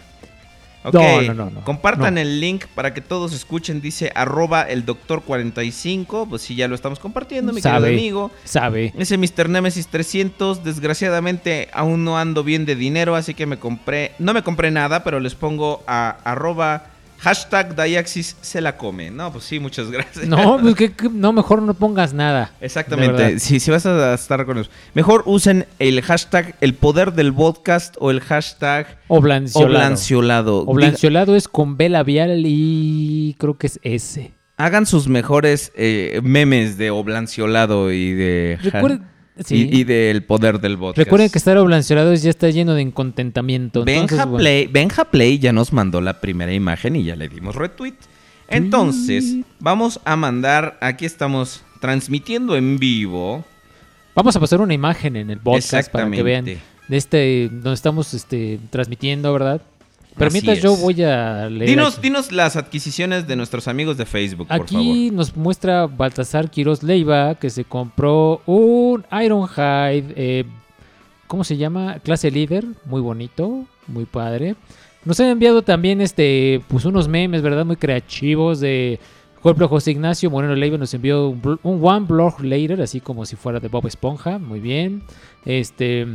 Ok, 0.84 0.94
No, 0.94 1.22
no, 1.22 1.34
no, 1.34 1.50
no. 1.50 1.64
compartan 1.64 2.18
el 2.18 2.40
link 2.40 2.64
para 2.74 2.92
que 2.92 3.00
todos 3.00 3.32
escuchen. 3.32 3.80
Dice 3.80 4.10
arroba 4.14 4.62
el 4.62 4.84
doctor 4.84 5.22
45. 5.22 6.26
Pues 6.28 6.42
sí, 6.42 6.54
ya 6.56 6.68
lo 6.68 6.74
estamos 6.74 6.98
compartiendo, 6.98 7.52
mi 7.52 7.60
Sabe. 7.60 7.90
querido 7.90 8.00
amigo. 8.00 8.30
Sabe. 8.44 8.92
Ese 8.98 9.16
Mr. 9.18 9.48
Nemesis 9.48 9.86
300. 9.88 10.64
Desgraciadamente 10.64 11.68
aún 11.72 12.04
no 12.04 12.18
ando 12.18 12.42
bien 12.44 12.64
de 12.66 12.74
dinero, 12.76 13.14
así 13.16 13.34
que 13.34 13.46
me 13.46 13.58
compré. 13.58 14.12
No 14.18 14.34
me 14.34 14.42
compré 14.42 14.70
nada, 14.70 15.04
pero 15.04 15.20
les 15.20 15.34
pongo 15.34 15.82
a 15.86 16.16
arroba 16.24 16.86
hashtag 17.22 17.76
Dayaxis 17.76 18.36
se 18.40 18.60
la 18.60 18.76
come. 18.76 19.10
No, 19.10 19.30
pues 19.32 19.44
sí, 19.44 19.60
muchas 19.60 19.90
gracias. 19.90 20.26
No, 20.26 20.58
pues 20.60 20.74
que, 20.74 20.92
que- 20.92 21.08
no, 21.08 21.32
mejor 21.32 21.62
no 21.62 21.72
pongas 21.74 22.12
nada. 22.12 22.50
Exactamente. 22.60 23.38
Si, 23.38 23.60
si 23.60 23.70
vas 23.70 23.86
a 23.86 24.12
estar 24.14 24.44
con 24.44 24.58
eso, 24.58 24.70
mejor 24.94 25.22
usen 25.26 25.66
el 25.78 26.02
hashtag 26.02 26.56
el 26.60 26.74
poder 26.74 27.12
del 27.12 27.32
podcast 27.32 27.94
o 28.00 28.10
el 28.10 28.20
hashtag 28.20 28.98
Oblanciolado. 29.08 29.76
oblanciolado. 29.78 30.58
Oblanciolado 30.66 31.36
es 31.36 31.46
con 31.48 31.76
B 31.76 31.88
labial 31.88 32.42
y 32.46 33.36
creo 33.38 33.56
que 33.56 33.68
es 33.68 33.78
S. 33.82 34.32
Hagan 34.56 34.86
sus 34.86 35.08
mejores 35.08 35.72
eh, 35.76 36.20
memes 36.22 36.76
de 36.78 36.90
oblanciolado 36.90 37.92
y 37.92 38.12
de 38.12 38.58
Recuerden, 38.62 39.06
sí. 39.44 39.68
y, 39.70 39.80
y 39.80 39.84
del 39.84 40.22
poder 40.22 40.60
del 40.60 40.78
podcast. 40.78 40.98
Recuerden 40.98 41.30
que 41.30 41.38
estar 41.38 41.56
oblanciolado 41.56 42.14
ya 42.14 42.30
está 42.30 42.50
lleno 42.50 42.74
de 42.74 42.82
incontentamiento. 42.82 43.80
Entonces, 43.80 44.10
Benja 44.10 44.24
bueno. 44.24 44.38
Play, 44.38 44.66
Benja 44.66 45.04
Play 45.04 45.38
ya 45.38 45.52
nos 45.52 45.72
mandó 45.72 46.00
la 46.00 46.20
primera 46.20 46.52
imagen 46.52 46.96
y 46.96 47.04
ya 47.04 47.16
le 47.16 47.28
dimos 47.28 47.56
retweet. 47.56 47.94
Entonces, 48.48 49.36
vamos 49.60 50.00
a 50.04 50.16
mandar, 50.16 50.78
aquí 50.80 51.06
estamos 51.06 51.62
transmitiendo 51.80 52.56
en 52.56 52.78
vivo. 52.78 53.44
Vamos 54.14 54.36
a 54.36 54.40
pasar 54.40 54.60
una 54.60 54.74
imagen 54.74 55.16
en 55.16 55.30
el 55.30 55.38
podcast 55.38 55.90
para 55.90 56.10
que 56.10 56.22
vean 56.22 56.44
de 56.44 56.96
este 56.96 57.48
donde 57.50 57.74
estamos 57.74 58.12
este, 58.12 58.60
transmitiendo, 58.70 59.32
¿verdad? 59.32 59.62
Mientras 60.16 60.60
yo 60.60 60.76
voy 60.76 61.02
a 61.02 61.48
leer. 61.48 61.70
Dinos, 61.70 61.94
aquí. 61.94 62.02
dinos 62.02 62.32
las 62.32 62.56
adquisiciones 62.56 63.26
de 63.26 63.36
nuestros 63.36 63.68
amigos 63.68 63.96
de 63.96 64.06
Facebook, 64.06 64.48
por 64.48 64.68
favor. 64.68 64.80
Aquí 64.80 65.10
nos 65.10 65.36
muestra 65.36 65.86
Baltasar 65.86 66.50
Quiroz 66.50 66.82
Leiva 66.82 67.34
que 67.36 67.50
se 67.50 67.64
compró 67.64 68.42
un 68.46 69.04
Ironhide, 69.10 70.12
eh, 70.16 70.44
¿cómo 71.26 71.44
se 71.44 71.56
llama? 71.56 71.98
Clase 72.00 72.30
líder, 72.30 72.64
muy 72.84 73.00
bonito, 73.00 73.66
muy 73.86 74.04
padre. 74.04 74.54
Nos 75.04 75.18
han 75.18 75.28
enviado 75.28 75.62
también 75.62 76.00
este, 76.00 76.62
pues 76.68 76.84
unos 76.84 77.08
memes, 77.08 77.42
¿verdad? 77.42 77.64
Muy 77.64 77.76
creativos 77.76 78.60
de, 78.60 79.00
por 79.42 79.58
José 79.66 79.90
Ignacio 79.90 80.30
Moreno 80.30 80.54
Leiva 80.54 80.78
nos 80.78 80.94
envió 80.94 81.28
un, 81.28 81.58
un 81.62 81.80
One 81.82 82.06
Blog 82.06 82.40
Later, 82.44 82.80
así 82.80 83.00
como 83.00 83.26
si 83.26 83.34
fuera 83.34 83.58
de 83.58 83.68
Bob 83.68 83.86
Esponja, 83.86 84.38
muy 84.38 84.60
bien. 84.60 85.02
Este, 85.44 86.06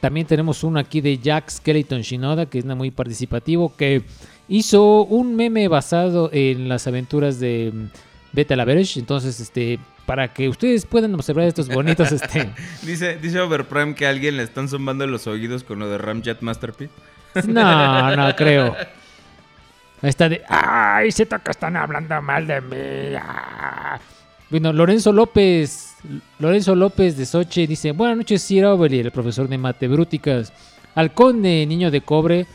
también 0.00 0.26
tenemos 0.26 0.64
uno 0.64 0.78
aquí 0.78 1.00
de 1.00 1.18
Jack 1.18 1.50
Skeleton 1.50 2.02
Shinoda, 2.02 2.46
que 2.46 2.58
es 2.58 2.64
una 2.64 2.74
muy 2.74 2.90
participativo, 2.90 3.74
que 3.76 4.02
hizo 4.48 5.04
un 5.04 5.36
meme 5.36 5.68
basado 5.68 6.30
en 6.32 6.68
las 6.68 6.86
aventuras 6.86 7.40
de 7.40 7.72
mm, 7.72 7.86
Beta 8.32 8.56
la 8.56 8.64
Verge. 8.64 9.00
Entonces, 9.00 9.40
este, 9.40 9.78
para 10.06 10.32
que 10.32 10.48
ustedes 10.48 10.86
puedan 10.86 11.14
observar 11.14 11.46
estos 11.46 11.68
bonitos, 11.68 12.12
este. 12.12 12.50
Dice, 12.82 13.18
dice 13.18 13.40
Overprime 13.40 13.94
que 13.94 14.06
a 14.06 14.10
alguien 14.10 14.36
le 14.36 14.42
están 14.42 14.68
zumbando 14.68 15.06
los 15.06 15.26
oídos 15.26 15.64
con 15.64 15.78
lo 15.78 15.88
de 15.88 15.98
Ramjet 15.98 16.40
Masterpiece. 16.40 16.92
No, 17.46 18.16
no 18.16 18.36
creo. 18.36 18.74
Ahí 20.00 20.10
está 20.10 20.28
de. 20.28 20.42
Ay, 20.48 21.12
siento 21.12 21.38
que 21.42 21.50
están 21.50 21.76
hablando 21.76 22.20
mal 22.22 22.46
de 22.46 22.60
mí. 22.60 23.16
Ah. 23.20 23.98
Bueno, 24.50 24.72
Lorenzo 24.72 25.12
López. 25.12 25.87
Lorenzo 26.38 26.74
López 26.74 27.16
de 27.16 27.26
Soche 27.26 27.66
dice: 27.66 27.92
Buenas 27.92 28.16
noches, 28.16 28.42
Sir 28.42 28.64
Overly, 28.64 29.00
el 29.00 29.10
profesor 29.10 29.48
de 29.48 29.58
Matebrúticas. 29.58 30.52
Halcón 30.94 31.42
de 31.42 31.66
niño 31.66 31.90
de 31.90 32.00
cobre. 32.00 32.46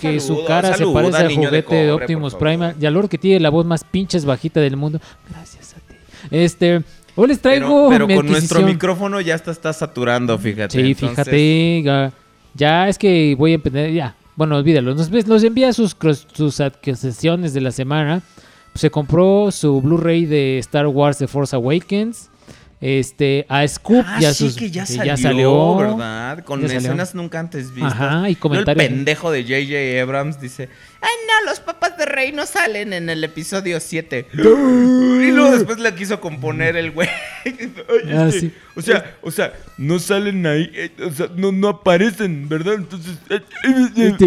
Que 0.00 0.20
su 0.20 0.28
saludo, 0.28 0.46
cara 0.46 0.74
se 0.74 0.86
parece 0.86 1.16
al 1.18 1.34
juguete 1.34 1.74
de, 1.74 1.92
Optimus. 1.92 2.34
Prime. 2.34 2.74
Y 2.80 2.86
al 2.86 2.94
Lord 2.94 3.10
que 3.10 3.18
tiene 3.18 3.40
la 3.40 3.50
voz 3.50 3.66
más 3.66 3.84
pinches 3.84 4.24
bajita 4.24 4.60
del 4.60 4.76
mundo. 4.76 5.00
Gracias 5.28 5.74
a 5.74 5.80
ti. 5.80 5.94
Este. 6.30 6.82
Hoy 7.14 7.28
les 7.28 7.40
traigo. 7.40 7.88
pero 7.90 8.06
pero 8.06 8.20
con 8.20 8.26
nuestro 8.26 8.62
micrófono 8.62 9.20
ya 9.20 9.34
está, 9.34 9.50
está 9.50 9.72
saturando, 9.72 10.38
fíjate. 10.38 10.80
Sí, 10.80 10.92
Entonces, 10.92 11.10
fíjate. 11.10 11.82
Ya, 11.82 12.12
ya 12.54 12.88
es 12.88 12.96
que 12.96 13.34
voy 13.36 13.52
a 13.52 13.54
empezar. 13.56 13.90
Ya, 13.90 14.14
bueno, 14.34 14.56
olvídalo. 14.56 14.94
Nos, 14.94 15.10
nos 15.10 15.44
envía 15.44 15.72
sus, 15.72 15.96
sus 16.32 16.60
adquisiciones 16.60 17.52
de 17.52 17.60
la 17.60 17.70
semana. 17.70 18.22
Se 18.74 18.90
compró 18.90 19.50
su 19.50 19.82
Blu-ray 19.82 20.24
de 20.24 20.58
Star 20.58 20.86
Wars 20.86 21.18
The 21.18 21.26
Force 21.26 21.54
Awakens. 21.54 22.30
Este, 22.84 23.46
a 23.48 23.66
Scoop 23.68 24.04
Ah, 24.04 24.18
ya 24.20 24.34
sí, 24.34 24.48
sus- 24.48 24.56
que 24.56 24.68
ya 24.68 24.84
que 24.84 24.92
salió, 24.92 25.16
salió. 25.16 25.76
¿verdad? 25.76 26.42
Con 26.44 26.62
Ya 26.62 26.66
salió. 26.66 26.80
escenas 26.80 27.14
nunca 27.14 27.38
antes 27.38 27.72
vistas. 27.72 27.92
Ajá, 27.92 28.28
y 28.28 28.34
comentarios. 28.34 28.84
El 28.84 28.92
pendejo 28.92 29.30
de 29.30 29.42
J.J. 29.44 30.02
Abrams 30.02 30.40
dice: 30.40 30.68
Ay, 31.00 31.10
no, 31.28 31.48
los 31.48 31.60
papas 31.60 31.96
de 31.96 32.06
rey 32.06 32.32
no 32.32 32.44
salen 32.44 32.92
en 32.92 33.08
el 33.08 33.22
episodio 33.22 33.78
7. 33.78 34.26
y 34.34 34.36
luego 35.30 35.52
después 35.52 35.78
le 35.78 35.94
quiso 35.94 36.20
componer 36.20 36.76
el 36.76 36.90
güey. 36.90 37.08
Ah, 38.12 38.30
sí. 38.32 38.52
O 38.76 38.82
sea, 38.82 39.16
o 39.22 39.30
sea, 39.30 39.52
no 39.78 39.98
salen 39.98 40.44
ahí, 40.46 40.70
eh, 40.74 40.90
o 41.06 41.10
sea, 41.10 41.28
no, 41.36 41.52
no 41.52 41.68
aparecen, 41.68 42.48
¿verdad? 42.48 42.74
Entonces. 42.74 43.16
eh, 43.30 43.40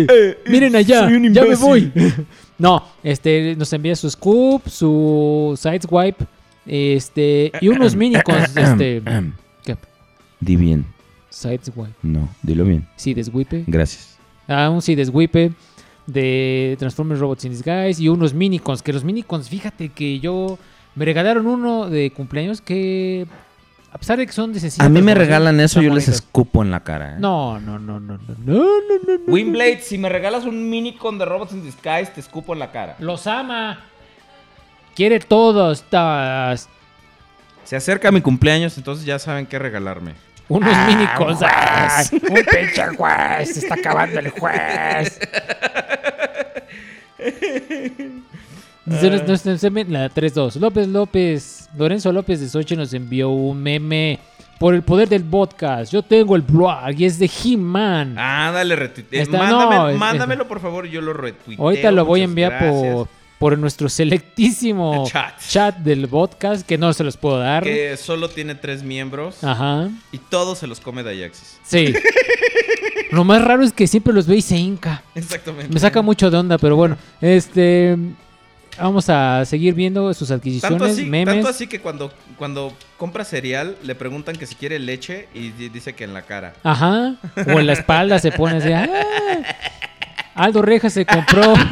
eh, 0.09 0.37
miren 0.47 0.75
allá, 0.75 1.09
ya 1.09 1.43
me 1.43 1.55
voy. 1.55 1.91
no, 2.57 2.85
este, 3.03 3.55
nos 3.57 3.71
envía 3.73 3.95
su 3.95 4.09
Scoop, 4.09 4.67
su 4.69 5.57
Sideswipe, 5.61 6.25
este, 6.65 7.51
y 7.61 7.67
unos 7.67 7.95
minicons, 7.95 8.55
este... 8.55 9.01
¿qué? 9.63 9.77
Di 10.39 10.55
bien. 10.55 10.85
Sideswipe. 11.29 11.93
No, 12.01 12.29
dilo 12.41 12.65
bien. 12.65 12.87
Sí, 12.95 13.13
deswipe. 13.13 13.63
Gracias. 13.67 14.17
Ah, 14.47 14.69
un 14.69 14.81
sí, 14.81 14.95
deswipe 14.95 15.51
de 16.07 16.75
Transformers 16.79 17.19
Robots 17.19 17.45
in 17.45 17.51
Disguise 17.51 18.01
y 18.01 18.09
unos 18.09 18.33
minicons, 18.33 18.81
que 18.81 18.93
los 18.93 19.03
minicons, 19.03 19.49
fíjate 19.49 19.89
que 19.89 20.19
yo... 20.19 20.57
Me 20.95 21.03
regalaron 21.03 21.45
uno 21.45 21.89
de 21.89 22.09
cumpleaños 22.11 22.61
que 22.61 23.27
a 23.95 23.97
pesar 23.97 24.17
de 24.17 24.27
que 24.27 24.33
son 24.33 24.51
de 24.51 24.73
A 24.79 24.89
mí 24.89 25.01
me 25.01 25.15
regalan 25.15 25.57
eso, 25.61 25.81
yo 25.81 25.93
les 25.93 26.09
escupo 26.09 26.61
en 26.61 26.69
la 26.69 26.81
cara. 26.81 27.13
¿eh? 27.13 27.15
No, 27.17 27.61
no, 27.61 27.79
no, 27.79 27.97
no, 27.97 28.17
no, 28.17 28.35
no, 28.45 28.45
no, 28.45 29.17
no. 29.25 29.33
Wimblade, 29.33 29.79
si 29.79 29.97
me 29.97 30.09
regalas 30.09 30.43
un 30.43 30.69
minicon 30.69 31.17
de 31.17 31.23
Robots 31.23 31.53
in 31.53 31.63
Disguise, 31.63 32.11
te 32.13 32.19
escupo 32.19 32.51
en 32.51 32.59
la 32.59 32.73
cara. 32.73 32.97
Los 32.99 33.25
ama. 33.25 33.79
Quiere 34.95 35.19
todos. 35.19 35.83
tas. 35.89 36.69
Se 37.63 37.75
acerca 37.75 38.11
mi 38.11 38.21
cumpleaños, 38.21 38.77
entonces 38.77 39.05
ya 39.05 39.19
saben 39.19 39.45
qué 39.45 39.59
regalarme. 39.59 40.13
Unos 40.47 40.69
ah. 40.71 41.15
Juez, 41.17 42.11
un 42.13 42.19
pinche 42.19 42.85
juez. 42.95 43.53
Se 43.53 43.59
está 43.59 43.73
acabando 43.75 44.19
el 44.19 44.29
juez. 44.29 45.19
La 48.85 49.01
3-2. 49.01 50.59
López 50.59 50.87
López, 50.87 51.69
Lorenzo 51.75 52.11
López 52.11 52.39
de 52.39 52.47
Sochi 52.47 52.75
nos 52.75 52.93
envió 52.93 53.29
un 53.31 53.61
meme 53.61 54.19
por 54.59 54.75
el 54.75 54.83
poder 54.83 55.09
del 55.09 55.23
podcast. 55.23 55.91
Yo 55.91 56.03
tengo 56.03 56.35
el 56.35 56.43
blog 56.43 56.91
y 56.95 57.05
es 57.05 57.17
de 57.17 57.29
He-Man. 57.43 58.15
Ah, 58.17 58.51
dale, 58.53 58.75
retuite. 58.75 59.19
Está- 59.21 59.39
Mándame- 59.39 59.75
no, 59.75 59.89
es- 59.89 59.97
mándamelo, 59.97 60.47
por 60.47 60.59
favor, 60.59 60.85
yo 60.85 61.01
lo 61.01 61.13
retuiteo. 61.13 61.63
Ahorita 61.65 61.91
lo 61.91 62.05
voy 62.05 62.21
a 62.21 62.25
enviar 62.25 62.51
gracias. 62.51 62.93
por, 62.93 63.07
por 63.39 63.57
nuestro 63.57 63.89
selectísimo 63.89 65.05
Chat. 65.09 65.33
chat 65.49 65.77
del 65.77 66.07
podcast 66.07 66.65
que 66.65 66.77
no 66.77 66.93
se 66.93 67.03
los 67.03 67.17
puedo 67.17 67.37
dar. 67.39 67.63
Que 67.63 67.97
solo 67.97 68.29
tiene 68.29 68.55
tres 68.55 68.81
miembros 68.83 69.43
Ajá. 69.43 69.89
y 70.11 70.17
todos 70.17 70.59
se 70.59 70.67
los 70.67 70.79
come 70.79 71.03
Dayaxis. 71.03 71.59
Sí. 71.63 71.93
Lo 73.11 73.23
más 73.23 73.41
raro 73.43 73.63
es 73.63 73.71
que 73.71 73.87
siempre 73.87 74.13
los 74.13 74.25
ve 74.27 74.37
y 74.37 74.41
se 74.41 74.57
hinca. 74.57 75.03
Exactamente. 75.13 75.71
Me 75.73 75.79
saca 75.79 76.01
mucho 76.01 76.29
de 76.31 76.37
onda, 76.37 76.57
pero 76.57 76.75
bueno. 76.75 76.97
Este. 77.21 77.95
Vamos 78.77 79.07
a 79.09 79.45
seguir 79.45 79.73
viendo 79.73 80.13
sus 80.13 80.31
adquisiciones, 80.31 80.77
Tanto 80.79 80.91
así, 80.93 81.05
memes. 81.05 81.33
tanto 81.35 81.47
así 81.47 81.65
que 81.67 81.79
cuando, 81.79 82.11
cuando 82.37 82.73
compra 82.97 83.23
cereal 83.23 83.77
le 83.83 83.95
preguntan 83.95 84.35
que 84.35 84.45
si 84.45 84.55
quiere 84.55 84.79
leche 84.79 85.29
y 85.33 85.51
di- 85.51 85.69
dice 85.69 85.93
que 85.93 86.03
en 86.03 86.13
la 86.13 86.23
cara. 86.23 86.55
Ajá. 86.61 87.15
O 87.47 87.59
en 87.59 87.67
la 87.67 87.73
espalda 87.73 88.19
se 88.19 88.33
pone 88.33 88.57
así. 88.57 88.73
"Ah". 88.73 88.85
Aldo 90.35 90.61
Rejas 90.61 90.91
se 90.91 91.05
compró. 91.05 91.53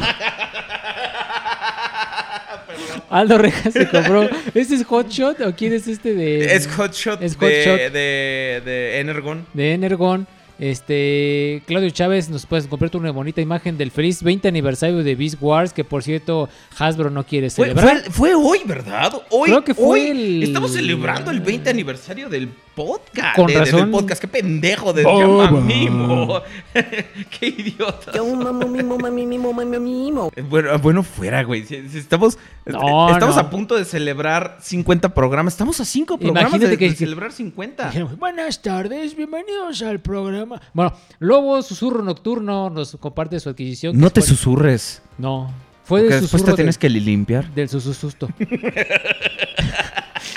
Aldo 3.14 3.38
Rejas 3.38 3.74
se 3.74 3.88
compró. 3.90 4.24
¿Este 4.54 4.76
es 4.76 4.84
Hotshot 4.86 5.40
o 5.42 5.56
quién 5.56 5.74
es 5.74 5.88
este 5.88 6.14
de. 6.14 6.54
Es 6.54 6.68
Hotshot 6.68 7.22
Es 7.22 7.38
de, 7.40 7.90
de, 7.90 8.62
de 8.66 9.00
Energon. 9.00 9.46
de 9.54 9.74
Energon. 9.74 10.28
Este, 10.60 11.62
Claudio 11.66 11.90
Chávez, 11.90 12.30
nos 12.30 12.46
puedes 12.46 12.68
comprar 12.68 12.90
una 12.96 13.12
bonita 13.12 13.42
imagen 13.42 13.78
del 13.78 13.92
feliz 13.92 14.24
20 14.24 14.48
aniversario 14.48 15.04
de 15.04 15.16
Beast 15.16 15.36
Wars, 15.42 15.74
que 15.74 15.84
por 15.84 16.04
cierto 16.04 16.48
Hasbro 16.78 17.10
no 17.10 17.26
quiere 17.26 17.50
Fue, 17.50 17.66
celebrar. 17.68 18.02
fue- 18.04 18.12
fue 18.12 18.36
hoy, 18.36 18.60
¿verdad? 18.66 19.12
Hoy, 19.30 19.50
Creo 19.50 19.64
que 19.64 19.74
fue 19.74 19.86
hoy 19.86 20.08
el- 20.08 20.44
Estamos 20.44 20.72
celebrando 20.74 21.32
el 21.32 21.42
20 21.42 21.70
aniversario 21.70 22.30
del 22.30 22.48
podcast. 22.76 23.36
Con 23.36 23.48
de- 23.48 23.54
de- 23.54 23.60
razón. 23.60 23.80
del 23.82 23.90
podcast. 23.92 24.22
Qué 24.22 24.28
pendejo 24.28 24.94
de 24.94 25.04
llama 25.04 25.52
Mimo. 25.52 26.42
Qué 26.74 27.48
idiota. 27.48 28.12
Yo 28.14 28.26
mamo 28.36 28.68
mimo 28.68 28.98
mami 28.98 29.26
mimo 29.26 29.54
mami 29.54 29.80
mimo. 29.80 30.32
Eh, 30.36 30.42
Bueno, 30.42 30.78
bueno, 30.80 31.04
fuera, 31.04 31.44
güey. 31.44 31.66
Si- 31.66 31.88
si 31.90 31.98
estamos 32.00 32.38
No, 32.66 33.10
eh, 33.10 33.14
estamos 33.14 33.36
no. 33.36 33.42
a 33.42 33.50
punto 33.50 33.76
de 33.76 33.86
celebrar 33.86 34.58
50 34.62 35.14
programas. 35.14 35.54
Estamos 35.54 35.80
a 35.80 35.86
5 35.86 36.18
programas 36.18 36.52
Imagínate 36.52 36.72
de, 36.72 36.78
que- 36.78 36.90
de 36.90 36.96
celebrar 36.96 37.32
50. 37.32 37.88
Dijimos, 37.88 38.18
Buenas 38.18 38.62
tardes, 38.62 39.16
bienvenidos 39.16 39.82
al 39.82 40.00
programa. 40.00 40.62
Bueno, 40.74 40.94
Lobo 41.20 41.62
Susurro 41.62 42.04
Nocturno 42.04 42.70
nos 42.70 42.96
comparte 43.00 43.40
su 43.40 43.50
adquisición. 43.50 43.98
No 44.00 44.10
te 44.10 44.22
por- 44.22 44.30
susurres. 44.30 45.02
No, 45.18 45.52
fue 45.84 46.00
Porque 46.02 46.14
del 46.16 46.22
después 46.24 46.44
te 46.46 46.54
tienes 46.54 46.80
del, 46.80 46.94
que 46.94 47.00
limpiar. 47.00 47.50
del 47.54 47.70
susususto. 47.70 48.30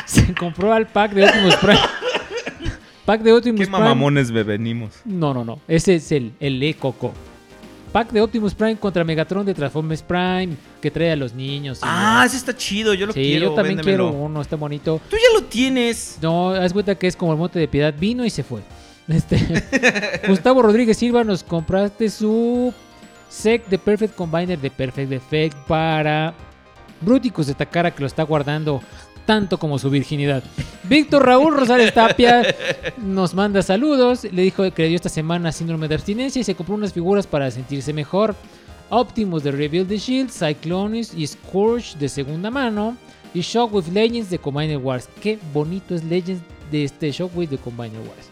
Se 0.05 0.35
compró 0.35 0.73
al 0.73 0.87
pack 0.87 1.13
de 1.13 1.25
Optimus 1.25 1.57
Prime. 1.61 1.79
Pack 3.07 3.23
de 3.23 3.33
Optimus 3.33 3.61
Qué 3.61 3.67
Prime. 3.67 3.79
mamamones 3.79 4.31
be- 4.31 4.43
venimos. 4.43 4.93
No, 5.07 5.33
no, 5.33 5.45
no. 5.45 5.61
Ese 5.69 5.95
es 5.95 6.13
el, 6.13 6.33
el 6.41 6.63
E-Coco. 6.63 7.13
Pack 7.93 8.11
de 8.13 8.21
Optimus 8.21 8.53
Prime 8.55 8.77
contra 8.77 9.05
Megatron 9.05 9.47
de 9.47 9.55
Transformers 9.55 10.03
Prime 10.03 10.49
que 10.83 10.91
trae 10.91 11.13
a 11.13 11.17
los 11.17 11.33
niños. 11.33 11.79
Ah, 11.83 12.25
ese 12.27 12.37
está 12.37 12.55
chido. 12.55 12.93
Yo 12.93 13.07
lo 13.07 13.13
sí, 13.15 13.21
quiero. 13.23 13.47
yo 13.47 13.55
también 13.55 13.77
véndemelo. 13.77 14.11
quiero 14.11 14.23
uno, 14.25 14.43
está 14.43 14.57
bonito. 14.57 15.01
Tú 15.09 15.17
ya 15.17 15.41
lo 15.41 15.47
tienes. 15.47 16.19
No, 16.21 16.51
haz 16.51 16.73
cuenta 16.75 16.95
que 16.97 17.07
es 17.07 17.17
como 17.17 17.33
el 17.33 17.39
monte 17.39 17.59
de 17.59 17.69
piedad. 17.69 17.95
Vino 17.99 18.25
y 18.27 18.31
se 18.31 18.43
fue. 18.43 18.61
Este, 19.09 19.39
Gustavo 20.27 20.63
Rodríguez 20.63 20.97
Silva 20.99 21.23
nos 21.23 21.45
compraste 21.45 22.11
su 22.11 22.75
sec 23.29 23.65
de 23.69 23.79
Perfect 23.79 24.17
Combiner 24.17 24.59
de 24.59 24.69
Perfect 24.69 25.13
Effect 25.13 25.57
para 25.69 26.35
Bruticus 27.01 27.47
de 27.47 27.55
Takara 27.55 27.93
que 27.93 28.01
lo 28.01 28.09
está 28.09 28.25
guardando 28.25 28.83
tanto 29.27 29.59
como 29.59 29.79
su 29.79 29.91
virginidad. 29.91 30.43
Víctor 30.85 31.27
Raúl 31.27 31.57
Rosales 31.57 31.93
Tapia 31.93 32.43
nos 32.97 33.35
manda 33.35 33.61
saludos. 33.61 34.25
Le 34.25 34.43
dijo 34.43 34.71
que 34.73 34.83
le 34.83 34.89
dio 34.89 34.97
esta 34.97 35.09
semana 35.09 35.53
síndrome 35.53 35.89
de 35.89 35.97
abstinencia 35.97 36.41
y 36.41 36.45
se 36.45 36.55
compró 36.55 36.77
unas 36.77 36.93
figuras 36.93 37.27
para 37.27 37.51
sentirse 37.51 37.93
mejor. 37.93 38.35
Optimus 38.89 39.43
de 39.43 39.51
Rebuild 39.51 39.89
the 39.89 39.99
Shield, 39.99 40.31
Cyclones 40.31 41.13
y 41.13 41.27
Scourge 41.27 41.99
de 41.99 42.09
segunda 42.09 42.51
mano. 42.51 42.97
Y 43.35 43.41
Shockwave 43.41 43.91
Legends 43.91 44.31
de 44.31 44.39
Combiner 44.39 44.79
Wars. 44.79 45.09
Qué 45.21 45.39
bonito 45.53 45.95
es 45.95 46.05
Legends 46.05 46.43
de 46.71 46.85
este 46.85 47.11
Shockwave 47.11 47.49
de 47.49 47.59
Combiner 47.59 47.99
Wars. 47.99 48.31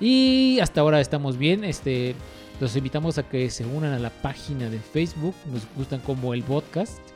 Y 0.00 0.58
hasta 0.60 0.80
ahora 0.80 1.00
estamos 1.00 1.38
bien. 1.38 1.64
Este, 1.64 2.14
los 2.60 2.74
invitamos 2.76 3.16
a 3.18 3.22
que 3.22 3.48
se 3.50 3.64
unan 3.64 3.92
a 3.92 3.98
la 4.00 4.10
página 4.10 4.68
de 4.68 4.80
Facebook. 4.80 5.34
Nos 5.50 5.62
gustan 5.76 6.00
como 6.00 6.34
el 6.34 6.42
podcast. 6.42 7.11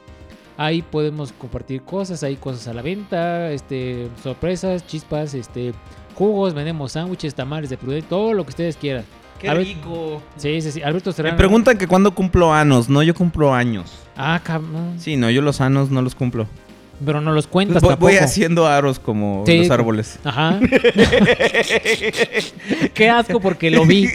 Ahí 0.58 0.80
podemos 0.82 1.32
compartir 1.32 1.82
cosas, 1.82 2.22
hay 2.22 2.36
cosas 2.36 2.68
a 2.68 2.74
la 2.74 2.80
venta, 2.82 3.50
este, 3.50 4.08
sorpresas, 4.22 4.86
chispas, 4.86 5.34
este, 5.34 5.72
jugos, 6.14 6.54
vendemos 6.54 6.92
sándwiches, 6.92 7.34
tamales 7.34 7.68
de 7.68 7.76
prudente, 7.76 8.06
todo 8.08 8.32
lo 8.32 8.44
que 8.44 8.50
ustedes 8.50 8.76
quieran. 8.76 9.04
Qué 9.38 9.52
rico. 9.52 10.22
Sí, 10.38 10.62
sí, 10.62 10.72
sí. 10.72 10.82
Alberto 10.82 11.10
Me 11.10 11.16
Serrano. 11.16 11.36
preguntan 11.36 11.76
que 11.76 11.86
cuándo 11.86 12.14
cumplo 12.14 12.54
años. 12.54 12.88
No, 12.88 13.02
yo 13.02 13.14
cumplo 13.14 13.52
años. 13.52 13.92
Ah, 14.16 14.40
cabrón. 14.42 14.94
Sí, 14.98 15.16
no, 15.18 15.28
yo 15.30 15.42
los 15.42 15.60
años 15.60 15.90
no 15.90 16.00
los 16.00 16.14
cumplo. 16.14 16.46
Pero 17.04 17.20
no 17.20 17.32
los 17.32 17.46
cuentas 17.46 17.82
Voy, 17.82 17.90
tampoco. 17.90 18.10
voy 18.12 18.16
haciendo 18.16 18.66
aros 18.66 18.98
como 18.98 19.42
Sí. 19.44 19.58
los 19.58 19.70
árboles. 19.70 20.18
Ajá. 20.24 20.58
Qué 22.94 23.10
asco 23.10 23.38
porque 23.40 23.70
lo 23.70 23.84
vi. 23.84 24.08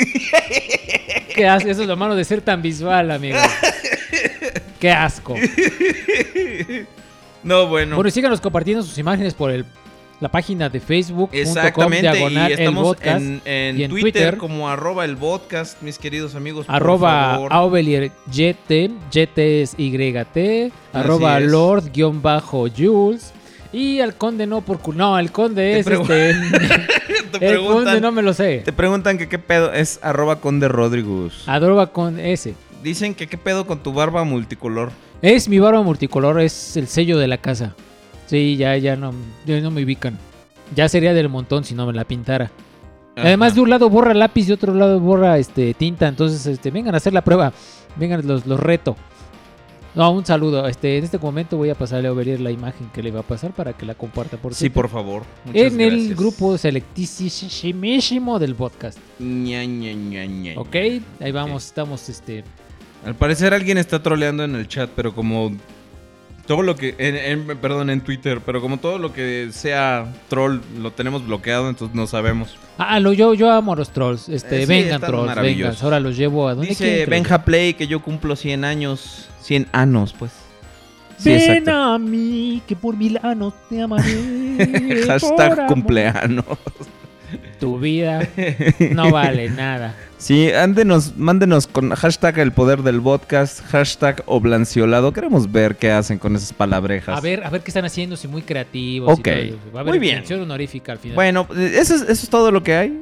Qué 1.35 1.47
asco. 1.47 1.69
Eso 1.69 1.83
es 1.83 1.87
lo 1.87 1.95
malo 1.95 2.15
de 2.15 2.25
ser 2.25 2.41
tan 2.41 2.63
visual, 2.63 3.11
amigo. 3.11 3.37
Qué 4.79 4.91
asco. 4.91 5.35
No, 7.43 7.65
bueno. 7.67 7.95
Bueno, 7.95 8.07
y 8.07 8.11
síganos 8.11 8.39
compartiendo 8.39 8.83
sus 8.83 8.97
imágenes 8.99 9.33
por 9.33 9.49
el, 9.49 9.65
la 10.19 10.29
página 10.29 10.69
de 10.69 10.79
Facebook. 10.79 11.31
Exactamente, 11.33 12.11
diagonal 12.11 12.51
y 12.51 12.53
estamos 12.53 12.83
podcast. 12.83 13.19
en, 13.19 13.41
en 13.45 13.79
y 13.79 13.83
en 13.83 13.89
Twitter, 13.89 14.11
Twitter. 14.11 14.37
como 14.37 14.69
arroba 14.69 15.05
el 15.05 15.17
podcast, 15.17 15.81
mis 15.81 15.97
queridos 15.97 16.35
amigos. 16.35 16.67
Arroba. 16.69 17.33
Aubelier 17.49 18.11
YT, 18.31 18.91
YT 19.11 19.37
es 19.39 19.73
YT, 19.75 20.71
arroba 20.93 21.39
es. 21.39 21.49
Lord-Jules. 21.49 23.33
Y 23.73 24.01
al 24.01 24.15
conde 24.15 24.45
no 24.47 24.61
por 24.61 24.79
cu- 24.79 24.93
No, 24.93 25.17
el 25.19 25.31
conde 25.31 25.79
es 25.79 25.87
este. 25.87 26.35
te, 27.39 27.47
el 27.47 27.65
conde 27.65 27.99
no 28.01 28.11
me 28.11 28.21
lo 28.21 28.33
sé. 28.35 28.61
te 28.65 28.73
preguntan 28.73 29.17
que 29.17 29.27
qué 29.27 29.39
pedo 29.39 29.73
es 29.73 29.99
arroba 30.03 30.39
conde 30.41 30.67
Rodrigus. 30.67 31.43
Arroba 31.47 31.87
con 31.87 32.19
S. 32.19 32.53
Dicen 32.83 33.13
que 33.13 33.27
qué 33.27 33.37
pedo 33.37 33.67
con 33.67 33.83
tu 33.83 33.93
barba 33.93 34.23
multicolor. 34.23 34.91
Es 35.21 35.47
mi 35.47 35.59
barba 35.59 35.83
multicolor, 35.83 36.39
es 36.39 36.75
el 36.77 36.87
sello 36.87 37.17
de 37.17 37.27
la 37.27 37.37
casa. 37.37 37.75
Sí, 38.25 38.55
ya, 38.57 38.75
ya 38.77 38.95
no, 38.95 39.13
ya 39.45 39.59
no 39.61 39.71
me 39.71 39.83
ubican. 39.83 40.17
Ya 40.75 40.89
sería 40.89 41.13
del 41.13 41.29
montón 41.29 41.63
si 41.63 41.75
no 41.75 41.85
me 41.85 41.93
la 41.93 42.05
pintara. 42.05 42.49
Además, 43.15 43.55
de 43.55 43.61
un 43.61 43.69
lado 43.69 43.89
borra 43.89 44.13
lápiz 44.13 44.43
y 44.43 44.47
de 44.47 44.53
otro 44.53 44.73
lado 44.73 44.99
borra 44.99 45.37
este 45.37 45.73
tinta. 45.73 46.07
Entonces, 46.07 46.45
este, 46.45 46.71
vengan 46.71 46.93
a 46.93 46.97
hacer 46.97 47.13
la 47.13 47.23
prueba. 47.23 47.53
Vengan, 47.97 48.25
los, 48.25 48.45
los 48.45 48.59
reto. 48.59 48.95
No, 49.93 50.09
un 50.11 50.25
saludo. 50.25 50.65
Este, 50.67 50.97
en 50.97 51.03
este 51.03 51.17
momento 51.17 51.57
voy 51.57 51.69
a 51.69 51.75
pasarle 51.75 52.07
a 52.07 52.13
Overier 52.13 52.39
la 52.39 52.51
imagen 52.51 52.89
que 52.93 53.03
le 53.03 53.11
va 53.11 53.19
a 53.19 53.23
pasar 53.23 53.51
para 53.51 53.73
que 53.73 53.85
la 53.85 53.95
comparta 53.95 54.37
por 54.37 54.55
Sí, 54.55 54.69
por 54.69 54.87
favor. 54.87 55.23
Muchas 55.43 55.73
En 55.73 55.81
el 55.81 56.15
grupo 56.15 56.57
selectísimo 56.57 58.39
del 58.39 58.55
podcast. 58.55 58.97
Ña, 59.19 59.65
Ña, 59.65 59.91
Ña, 59.93 60.25
Ña. 60.25 60.53
Ok, 60.55 60.75
ahí 61.19 61.31
vamos, 61.33 61.65
estamos 61.65 62.07
este. 62.07 62.45
Al 63.05 63.15
parecer 63.15 63.53
alguien 63.53 63.77
está 63.77 64.01
troleando 64.03 64.43
en 64.43 64.55
el 64.55 64.67
chat, 64.67 64.89
pero 64.95 65.13
como 65.13 65.51
todo 66.45 66.61
lo 66.63 66.75
que, 66.75 66.95
en, 66.97 67.15
en- 67.49 67.57
perdón, 67.57 67.89
en 67.89 68.01
Twitter, 68.01 68.41
pero 68.45 68.61
como 68.61 68.77
todo 68.77 68.97
lo 68.99 69.13
que 69.13 69.49
sea 69.51 70.05
troll 70.29 70.59
lo 70.79 70.91
tenemos 70.91 71.25
bloqueado, 71.25 71.69
entonces 71.69 71.95
no 71.95 72.05
sabemos. 72.07 72.57
Ah, 72.77 72.99
lo, 72.99 73.13
yo, 73.13 73.33
yo 73.33 73.49
amo 73.51 73.73
a 73.73 73.75
los 73.75 73.91
trolls. 73.91 74.27
Este, 74.29 74.57
Eh, 74.57 74.61
sí, 74.61 74.67
vengan 74.67 75.01
trolls, 75.01 75.35
vengan. 75.35 75.75
Ahora 75.81 75.99
los 75.99 76.17
llevo 76.17 76.47
a 76.47 76.53
donde 76.55 76.69
Dice 76.69 77.05
Benja 77.05 77.43
Play 77.43 77.73
que 77.73 77.87
yo 77.87 78.01
cumplo 78.01 78.35
100 78.35 78.65
años, 78.65 79.29
100 79.41 79.67
años, 79.71 80.13
pues. 80.17 80.31
Sí, 81.17 81.29
Ven 81.29 81.39
exacto. 81.39 81.71
a 81.75 81.99
mí, 81.99 82.61
que 82.67 82.75
por 82.75 82.97
mil 82.97 83.19
años 83.21 83.53
te 83.69 83.79
amaré. 83.81 85.03
Hashtag 85.07 85.67
cumpleaños. 85.67 86.45
Tu 87.61 87.79
vida 87.79 88.27
no 88.91 89.11
vale 89.11 89.49
nada. 89.49 89.95
Sí, 90.21 90.51
ándenos, 90.51 91.17
mándenos 91.17 91.65
con 91.65 91.89
hashtag 91.95 92.37
el 92.37 92.51
poder 92.51 92.83
del 92.83 93.01
podcast, 93.01 93.59
hashtag 93.69 94.21
oblanciolado. 94.27 95.13
Queremos 95.13 95.51
ver 95.51 95.77
qué 95.77 95.89
hacen 95.91 96.19
con 96.19 96.35
esas 96.35 96.53
palabrejas. 96.53 97.17
A 97.17 97.21
ver, 97.21 97.43
a 97.43 97.49
ver 97.49 97.61
qué 97.61 97.71
están 97.71 97.85
haciendo, 97.85 98.15
si 98.15 98.27
muy 98.27 98.43
creativos. 98.43 99.09
y 99.09 99.19
Ok, 99.19 99.23
todo 99.23 99.33
eso. 99.35 99.57
Va 99.73 99.79
a 99.79 99.81
haber 99.81 99.93
muy 99.93 99.99
bien. 99.99 100.23
honorífica 100.43 100.91
al 100.91 100.99
final. 100.99 101.15
Bueno, 101.15 101.47
eso 101.57 101.95
es, 101.95 102.01
eso 102.03 102.11
es 102.11 102.29
todo 102.29 102.51
lo 102.51 102.61
que 102.61 102.75
hay. 102.75 102.99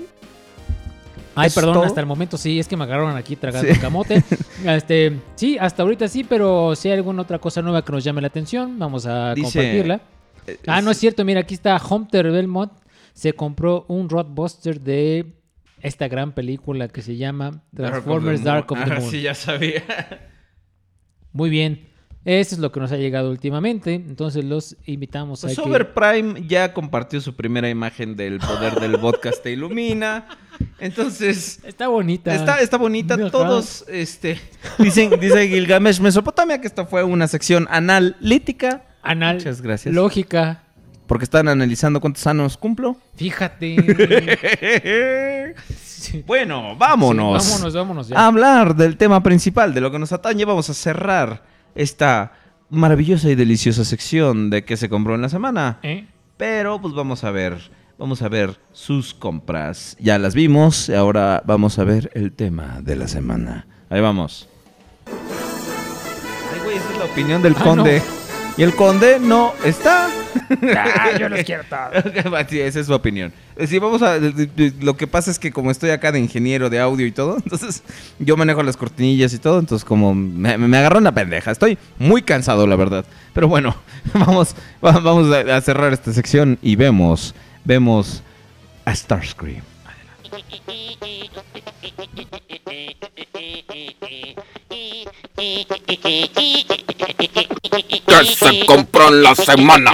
Ay, 1.35 1.47
¿eso 1.47 1.47
es 1.47 1.55
perdón, 1.55 1.73
todo? 1.73 1.83
hasta 1.83 1.99
el 1.99 2.05
momento 2.05 2.37
sí, 2.37 2.57
es 2.57 2.69
que 2.69 2.77
me 2.77 2.85
agarraron 2.85 3.17
aquí 3.17 3.35
tragando 3.35 3.73
Sí. 3.73 3.79
camote. 3.81 4.23
Este, 4.65 5.19
sí, 5.35 5.57
hasta 5.59 5.83
ahorita 5.83 6.07
sí, 6.07 6.23
pero 6.23 6.73
si 6.75 6.87
hay 6.89 6.95
alguna 6.95 7.23
otra 7.23 7.39
cosa 7.39 7.61
nueva 7.61 7.83
que 7.83 7.91
nos 7.91 8.03
llame 8.03 8.21
la 8.21 8.27
atención, 8.27 8.79
vamos 8.79 9.05
a 9.05 9.33
Dice- 9.33 9.59
compartirla. 9.59 9.99
Eh, 10.47 10.57
Ah, 10.67 10.81
no 10.81 10.89
es 10.91 10.97
cierto, 10.97 11.25
mira, 11.25 11.41
aquí 11.41 11.53
está 11.53 11.77
Hunter 11.89 12.31
Belmont. 12.31 12.71
Se 13.19 13.33
compró 13.33 13.83
un 13.89 14.07
Roadbuster 14.07 14.79
de 14.79 15.33
esta 15.81 16.07
gran 16.07 16.31
película 16.31 16.87
que 16.87 17.01
se 17.01 17.17
llama 17.17 17.65
Transformers 17.75 18.45
Dark 18.45 18.71
of 18.71 18.79
the 18.79 18.85
Moon. 18.85 18.97
Ah, 18.97 19.01
sí, 19.01 19.21
ya 19.23 19.35
sabía. 19.35 19.83
Muy 21.33 21.49
bien. 21.49 21.89
Eso 22.23 22.55
es 22.55 22.61
lo 22.61 22.71
que 22.71 22.79
nos 22.79 22.93
ha 22.93 22.95
llegado 22.95 23.29
últimamente. 23.29 23.93
Entonces 23.93 24.45
los 24.45 24.77
invitamos 24.85 25.41
Pues 25.41 25.59
a 25.59 25.61
que... 25.61 25.67
Over 25.67 25.93
Prime 25.93 26.47
ya 26.47 26.73
compartió 26.73 27.19
su 27.19 27.35
primera 27.35 27.69
imagen 27.69 28.15
del 28.15 28.39
poder 28.39 28.79
del 28.79 28.97
podcast 29.01 29.43
Te 29.43 29.51
Ilumina. 29.51 30.25
Entonces, 30.79 31.59
Está 31.65 31.89
bonita. 31.89 32.33
está, 32.33 32.61
está 32.61 32.77
bonita. 32.77 33.15
Ajá. 33.15 33.29
Todos, 33.31 33.83
este, 33.89 34.39
dicen, 34.77 35.09
dice 35.19 35.45
Gilgamesh 35.45 35.99
Mesopotamia 35.99 36.61
que 36.61 36.67
esta 36.67 36.85
fue 36.85 37.03
una 37.03 37.27
sección 37.27 37.67
analítica. 37.69 38.85
Anal. 39.01 39.35
Muchas 39.35 39.61
gracias. 39.61 39.93
Lógica. 39.93 40.63
Porque 41.09 41.23
están 41.23 41.47
analizando 41.47 41.99
cuántos 41.99 42.25
años 42.27 42.55
cumplo. 42.55 42.95
Fíjate. 43.15 43.75
Bueno, 46.25 46.77
vámonos. 46.77 47.43
Sí, 47.43 47.51
vámonos, 47.51 47.73
vámonos 47.73 48.07
ya. 48.07 48.17
a 48.19 48.27
hablar 48.27 48.73
del 48.75 48.95
tema 48.95 49.21
principal, 49.21 49.73
de 49.73 49.81
lo 49.81 49.91
que 49.91 49.99
nos 49.99 50.13
atañe. 50.13 50.45
Vamos 50.45 50.69
a 50.69 50.73
cerrar 50.73 51.43
esta 51.75 52.31
maravillosa 52.69 53.29
y 53.29 53.35
deliciosa 53.35 53.83
sección 53.83 54.49
de 54.49 54.63
qué 54.63 54.77
se 54.77 54.87
compró 54.87 55.15
en 55.15 55.21
la 55.21 55.27
semana. 55.29 55.79
¿Eh? 55.83 56.07
Pero 56.37 56.79
pues 56.79 56.93
vamos 56.93 57.25
a 57.25 57.31
ver, 57.31 57.57
vamos 57.97 58.21
a 58.21 58.29
ver 58.29 58.57
sus 58.71 59.13
compras. 59.13 59.97
Ya 59.99 60.17
las 60.19 60.35
vimos, 60.35 60.87
y 60.87 60.93
ahora 60.93 61.43
vamos 61.45 61.77
a 61.79 61.83
ver 61.83 62.09
el 62.13 62.31
tema 62.31 62.79
de 62.81 62.95
la 62.95 63.07
semana. 63.09 63.67
Ahí 63.89 63.99
vamos. 63.99 64.47
Ay, 65.05 66.59
güey, 66.63 66.77
esa 66.77 66.91
es 66.93 66.97
la 66.97 67.05
opinión 67.05 67.41
del 67.41 67.55
Ah, 67.59 67.63
conde. 67.63 68.01
Y 68.59 68.63
el 68.63 68.75
conde 68.75 69.19
no 69.21 69.53
está. 69.63 70.09
Ah, 70.75 71.11
yo 71.17 71.29
los 71.29 71.43
quiero 71.43 71.63
todos. 71.63 72.03
Sí, 72.49 72.59
esa 72.59 72.81
es 72.81 72.87
su 72.87 72.93
opinión. 72.93 73.31
Eh, 73.55 73.67
Sí, 73.67 73.79
vamos 73.79 74.01
a. 74.01 74.17
Lo 74.81 74.97
que 74.97 75.07
pasa 75.07 75.31
es 75.31 75.39
que 75.39 75.51
como 75.53 75.71
estoy 75.71 75.91
acá 75.91 76.11
de 76.11 76.19
ingeniero 76.19 76.69
de 76.69 76.77
audio 76.79 77.05
y 77.07 77.11
todo, 77.13 77.37
entonces 77.43 77.83
yo 78.19 78.35
manejo 78.35 78.61
las 78.61 78.75
cortinillas 78.75 79.33
y 79.33 79.37
todo, 79.39 79.59
entonces 79.59 79.85
como 79.85 80.13
me, 80.13 80.57
me 80.57 80.77
agarró 80.77 80.99
una 80.99 81.13
pendeja. 81.13 81.51
Estoy 81.51 81.77
muy 81.99 82.21
cansado, 82.21 82.67
la 82.67 82.75
verdad. 82.75 83.05
Pero 83.33 83.47
bueno, 83.47 83.75
vamos, 84.13 84.53
va- 84.85 84.99
vamos 84.99 85.33
a, 85.33 85.55
a 85.55 85.61
cerrar 85.61 85.93
esta 85.93 86.11
sección 86.11 86.59
y 86.61 86.75
vemos, 86.75 87.33
vemos 87.63 88.23
a 88.83 88.93
Starscream. 88.93 89.61
Que 98.07 98.25
se 98.25 98.65
compró 98.65 99.07
en 99.07 99.23
la 99.23 99.35
semana. 99.35 99.93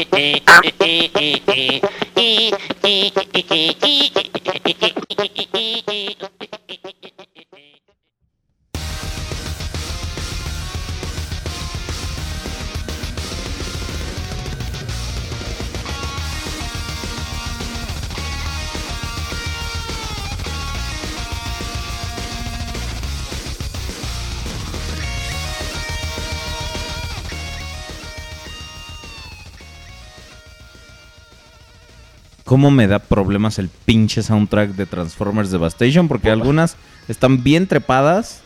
¿Cómo 32.46 32.70
me 32.72 32.88
da 32.88 33.00
problemas 33.00 33.60
el 33.60 33.70
pinche 33.70 34.22
soundtrack 34.24 34.72
de 34.76 34.86
Transformers 34.86 35.50
Devastation? 35.52 36.08
Porque 36.08 36.30
algunas 36.30 36.78
están 37.08 37.43
bien 37.43 37.66
trepadas 37.68 38.41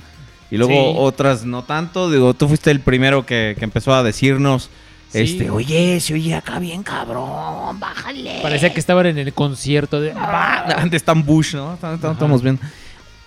y 0.50 0.58
luego 0.58 0.74
Sí. 0.74 0.94
otras 0.98 1.46
no 1.46 1.64
tanto. 1.64 2.10
Digo, 2.10 2.34
tú 2.34 2.48
fuiste 2.48 2.72
el 2.72 2.80
primero 2.80 3.26
que, 3.26 3.56
que 3.60 3.66
empezó 3.66 3.94
a 3.94 4.02
decirnos, 4.02 4.70
Sí. 5.12 5.20
este, 5.20 5.50
oye, 5.50 6.00
se 6.00 6.14
oye 6.14 6.34
acá 6.36 6.60
bien 6.60 6.82
cabrón, 6.84 7.78
bájale. 7.80 8.40
Parecía 8.42 8.74
que 8.74 8.80
estaban 8.80 9.06
en 9.08 9.18
el 9.18 9.34
concierto 9.34 10.00
de... 10.00 10.14
Ah, 10.16 10.76
antes 10.78 11.02
están 11.02 11.26
Bush, 11.26 11.56
¿no? 11.56 11.74
Estamos 11.74 12.42
viendo. 12.42 12.62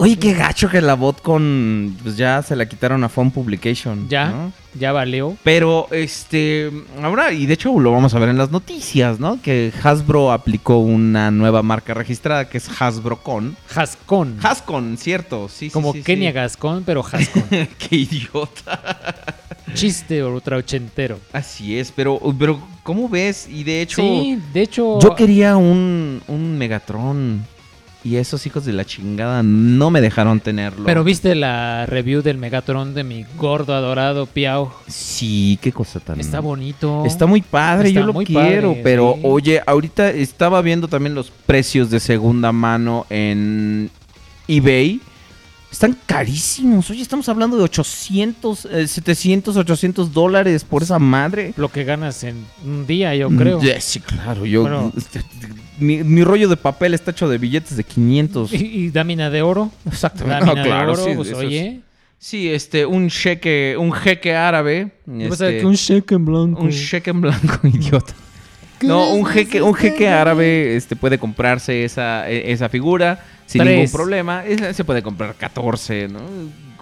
Oye, 0.02 0.16
qué 0.16 0.32
gacho 0.34 0.68
que 0.68 0.80
la 0.80 0.94
bot 0.94 1.22
con... 1.22 1.96
Pues 2.02 2.16
ya 2.16 2.42
se 2.42 2.56
la 2.56 2.66
quitaron 2.66 3.04
a 3.04 3.08
Phone 3.08 3.30
Publication. 3.30 4.08
Ya, 4.08 4.30
¿no? 4.30 4.52
ya 4.74 4.90
valió. 4.90 5.36
Pero, 5.44 5.86
este, 5.92 6.72
ahora, 7.00 7.32
y 7.32 7.46
de 7.46 7.54
hecho 7.54 7.78
lo 7.78 7.92
vamos 7.92 8.12
a 8.12 8.18
ver 8.18 8.30
en 8.30 8.36
las 8.36 8.50
noticias, 8.50 9.20
¿no? 9.20 9.40
Que 9.40 9.72
Hasbro 9.80 10.32
aplicó 10.32 10.78
una 10.78 11.30
nueva 11.30 11.62
marca 11.62 11.94
registrada 11.94 12.48
que 12.48 12.58
es 12.58 12.68
Hasbro 12.80 13.22
Con. 13.22 13.56
Hascon. 13.72 14.40
Hascon, 14.42 14.96
cierto, 14.98 15.48
sí, 15.48 15.66
sí, 15.66 15.70
Como 15.70 15.92
sí, 15.92 15.98
sí. 15.98 16.04
Kenia 16.04 16.32
Gascon, 16.32 16.82
pero 16.84 17.04
Hascon. 17.06 17.44
Qué 17.78 17.94
idiota. 17.94 19.14
Chiste 19.72 20.24
ultra 20.24 20.56
ochentero. 20.56 21.20
Así 21.32 21.78
es, 21.78 21.92
pero, 21.92 22.18
pero, 22.36 22.60
¿cómo 22.82 23.08
ves? 23.08 23.48
Y 23.48 23.62
de 23.62 23.82
hecho, 23.82 24.02
Sí, 24.02 24.36
de 24.52 24.62
hecho... 24.62 24.98
yo 24.98 25.14
quería 25.14 25.56
un, 25.56 26.20
un 26.26 26.58
Megatron. 26.58 27.51
Y 28.04 28.16
esos 28.16 28.44
hijos 28.46 28.64
de 28.64 28.72
la 28.72 28.84
chingada 28.84 29.42
no 29.44 29.90
me 29.90 30.00
dejaron 30.00 30.40
tenerlo. 30.40 30.84
Pero 30.84 31.04
viste 31.04 31.36
la 31.36 31.86
review 31.86 32.20
del 32.20 32.36
Megatron 32.36 32.94
de 32.94 33.04
mi 33.04 33.24
gordo 33.36 33.74
adorado 33.74 34.26
Piau. 34.26 34.72
Sí, 34.88 35.56
qué 35.62 35.70
cosa 35.70 36.00
tan... 36.00 36.18
Está 36.18 36.40
bonito. 36.40 37.04
Está 37.06 37.26
muy 37.26 37.42
padre, 37.42 37.90
Está 37.90 38.00
yo 38.00 38.06
lo 38.06 38.14
quiero, 38.14 38.70
padre, 38.70 38.80
pero 38.82 39.14
sí. 39.14 39.20
oye, 39.24 39.62
ahorita 39.64 40.10
estaba 40.10 40.60
viendo 40.62 40.88
también 40.88 41.14
los 41.14 41.30
precios 41.30 41.90
de 41.90 42.00
segunda 42.00 42.50
mano 42.50 43.06
en 43.08 43.88
eBay. 44.48 45.00
Están 45.70 45.96
carísimos. 46.04 46.90
Oye, 46.90 47.00
estamos 47.00 47.28
hablando 47.28 47.56
de 47.56 47.62
800, 47.62 48.64
eh, 48.66 48.86
700, 48.88 49.56
800 49.56 50.12
dólares 50.12 50.64
por 50.64 50.82
esa 50.82 50.98
madre. 50.98 51.54
Lo 51.56 51.70
que 51.70 51.84
ganas 51.84 52.24
en 52.24 52.44
un 52.64 52.86
día, 52.86 53.14
yo 53.14 53.30
creo. 53.30 53.58
Mm, 53.58 53.66
sí, 53.78 54.00
claro. 54.00 54.44
Yo, 54.44 54.62
Bueno. 54.62 54.92
mi, 55.78 56.02
mi 56.04 56.22
rollo 56.24 56.48
de 56.48 56.56
papel 56.56 56.94
está 56.94 57.10
hecho 57.12 57.28
de 57.28 57.38
billetes 57.38 57.76
de 57.76 57.84
500. 57.84 58.52
Y, 58.52 58.56
y 58.56 58.90
dámina 58.90 59.30
de 59.30 59.42
oro. 59.42 59.70
Exactamente. 59.86 60.44
Dámina 60.46 60.62
No, 60.62 60.66
claro, 60.68 60.86
de 60.96 61.02
oro, 61.02 61.04
sí, 61.04 61.16
pues 61.16 61.28
eso 61.28 61.40
es- 61.40 61.46
oye. 61.46 61.80
Sí, 62.18 62.48
este, 62.52 62.86
un 62.86 63.08
cheque, 63.08 63.74
un 63.76 63.90
jeque 63.92 64.34
árabe. 64.36 64.92
Este, 65.18 65.58
que 65.58 65.66
un 65.66 65.74
cheque 65.74 66.14
en 66.14 66.24
blanco. 66.24 66.62
un 66.62 66.70
cheque 66.70 67.10
en 67.10 67.20
blanco, 67.20 67.58
idiota. 67.66 68.14
No, 68.82 69.10
un 69.14 69.24
jeque, 69.26 69.60
un 69.62 69.74
jeque 69.74 70.08
árabe 70.08 70.76
este, 70.76 70.94
puede 70.96 71.18
comprarse 71.18 71.84
esa, 71.84 72.28
e- 72.30 72.52
esa 72.52 72.68
figura 72.68 73.24
sin 73.46 73.62
Tres. 73.62 73.74
ningún 73.76 73.90
problema. 73.92 74.42
Se 74.72 74.84
puede 74.84 75.02
comprar 75.02 75.34
14, 75.34 76.08
¿no? 76.08 76.20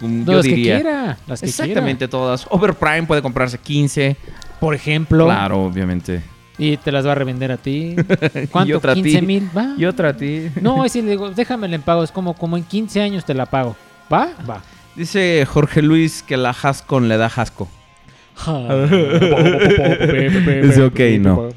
Yo 0.01 0.33
las 0.35 0.45
que 0.47 0.55
diría. 0.55 0.77
quiera. 0.81 1.19
Las 1.27 1.41
que 1.41 1.47
Exactamente 1.47 2.09
todas. 2.09 2.47
Overprime 2.51 3.03
puede 3.05 3.23
comprarse 3.23 3.57
15. 3.59 4.17
quiera. 4.19 4.37
Por 4.61 4.75
ejemplo. 4.75 5.25
Claro, 5.25 5.65
obviamente. 5.65 6.21
Y 6.61 6.77
te 6.77 6.93
las 6.93 7.07
va 7.07 7.13
a 7.13 7.15
revender 7.15 7.51
a 7.51 7.57
ti. 7.57 7.97
¿Cuánto? 8.53 8.71
Y 8.71 8.75
otra 8.75 8.93
a 8.93 8.95
ti. 8.95 9.03
15 9.03 9.23
mil. 9.23 9.49
Va. 9.57 9.75
Y 9.79 9.87
otra 9.87 10.11
a 10.11 10.13
ti. 10.17 10.49
No, 10.61 10.85
es 10.85 10.93
decir, 10.93 11.05
le 11.05 11.13
digo, 11.13 11.31
déjamela 11.31 11.75
en 11.75 11.81
pago. 11.81 12.05
Es 12.05 12.13
como, 12.13 12.35
como 12.35 12.59
en 12.59 12.65
15 12.65 13.01
años 13.01 13.25
te 13.25 13.33
la 13.33 13.47
pago. 13.47 13.75
¿Va? 14.13 14.29
Va. 14.49 14.63
Dice 14.95 15.47
Jorge 15.47 15.81
Luis 15.81 16.23
que 16.23 16.37
la 16.37 16.51
Hascon 16.51 17.09
le 17.09 17.17
da 17.17 17.27
Hasco. 17.35 17.67
Dice 20.63 20.83
ok, 20.83 21.01
no. 21.21 21.49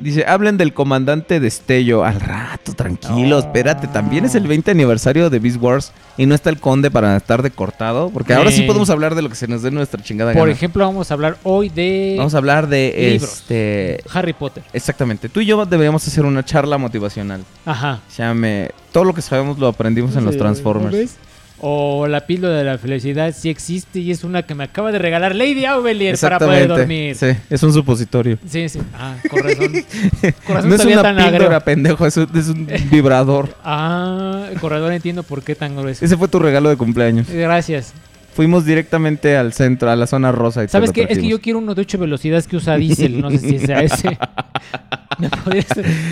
Dice, 0.00 0.24
hablen 0.26 0.56
del 0.56 0.72
comandante 0.72 1.40
Destello. 1.40 2.04
Al 2.04 2.20
rato, 2.20 2.72
tranquilo, 2.74 3.38
espérate. 3.38 3.86
También 3.86 4.24
es 4.24 4.34
el 4.34 4.46
20 4.46 4.70
aniversario 4.70 5.28
de 5.30 5.38
Beast 5.38 5.58
Wars 5.60 5.92
y 6.16 6.26
no 6.26 6.34
está 6.34 6.50
el 6.50 6.58
conde 6.58 6.90
para 6.90 7.16
estar 7.16 7.42
de 7.42 7.50
cortado. 7.50 8.10
Porque 8.10 8.32
ahora 8.34 8.50
sí 8.50 8.62
podemos 8.62 8.88
hablar 8.90 9.14
de 9.14 9.22
lo 9.22 9.28
que 9.28 9.34
se 9.34 9.46
nos 9.48 9.62
dé 9.62 9.70
nuestra 9.70 10.02
chingada 10.02 10.32
Por 10.32 10.42
gana. 10.42 10.52
ejemplo, 10.52 10.84
vamos 10.86 11.10
a 11.10 11.14
hablar 11.14 11.36
hoy 11.42 11.68
de 11.68 12.14
Vamos 12.16 12.34
a 12.34 12.38
hablar 12.38 12.66
de 12.68 13.10
Libros. 13.12 13.40
este. 13.40 14.02
Harry 14.12 14.32
Potter. 14.32 14.62
Exactamente. 14.72 15.28
Tú 15.28 15.40
y 15.40 15.46
yo 15.46 15.64
deberíamos 15.66 16.06
hacer 16.06 16.24
una 16.24 16.44
charla 16.44 16.78
motivacional. 16.78 17.44
Ajá. 17.66 18.00
Se 18.08 18.22
llame. 18.22 18.70
Todo 18.92 19.04
lo 19.04 19.14
que 19.14 19.22
sabemos 19.22 19.58
lo 19.58 19.68
aprendimos 19.68 20.16
en 20.16 20.24
los 20.24 20.36
Transformers. 20.36 20.92
¿Ves? 20.92 21.16
O 21.62 22.06
la 22.06 22.26
píldora 22.26 22.56
de 22.56 22.64
la 22.64 22.78
felicidad 22.78 23.34
sí 23.36 23.50
existe 23.50 23.98
y 23.98 24.10
es 24.10 24.24
una 24.24 24.42
que 24.44 24.54
me 24.54 24.64
acaba 24.64 24.92
de 24.92 24.98
regalar 24.98 25.34
Lady 25.34 25.66
Aubelier 25.66 26.16
para 26.18 26.38
poder 26.38 26.68
dormir. 26.68 27.14
Sí, 27.14 27.26
es 27.50 27.62
un 27.62 27.72
supositorio. 27.72 28.38
Sí, 28.48 28.68
sí. 28.68 28.80
Ah, 28.94 29.16
corazón. 29.28 29.72
corazón 30.46 30.70
No 30.70 30.76
es 30.76 30.84
una 30.84 31.02
tan 31.02 31.16
píldora, 31.16 31.44
agrio. 31.44 31.60
pendejo, 31.60 32.06
es 32.06 32.16
un, 32.16 32.28
es 32.34 32.48
un 32.48 32.66
vibrador. 32.90 33.54
Ah, 33.62 34.46
corredor 34.60 34.92
entiendo 34.92 35.22
por 35.22 35.42
qué 35.42 35.54
tan 35.54 35.76
grueso. 35.76 36.02
Ese 36.04 36.16
fue 36.16 36.28
tu 36.28 36.38
regalo 36.38 36.70
de 36.70 36.76
cumpleaños. 36.76 37.28
Gracias. 37.28 37.92
Fuimos 38.34 38.64
directamente 38.64 39.36
al 39.36 39.52
centro, 39.52 39.90
a 39.90 39.96
la 39.96 40.06
zona 40.06 40.30
rosa 40.32 40.64
y 40.64 40.68
¿Sabes 40.68 40.92
qué? 40.92 41.06
Es 41.08 41.18
que 41.18 41.26
yo 41.28 41.40
quiero 41.40 41.58
uno 41.58 41.74
de 41.74 41.82
8 41.82 41.98
velocidades 41.98 42.46
que 42.46 42.56
usa 42.56 42.76
diésel. 42.76 43.20
No 43.20 43.30
sé 43.30 43.38
si 43.38 43.58
sea 43.58 43.80
ese. 43.82 44.16
¿Me 45.18 45.28
podrías- 45.28 45.66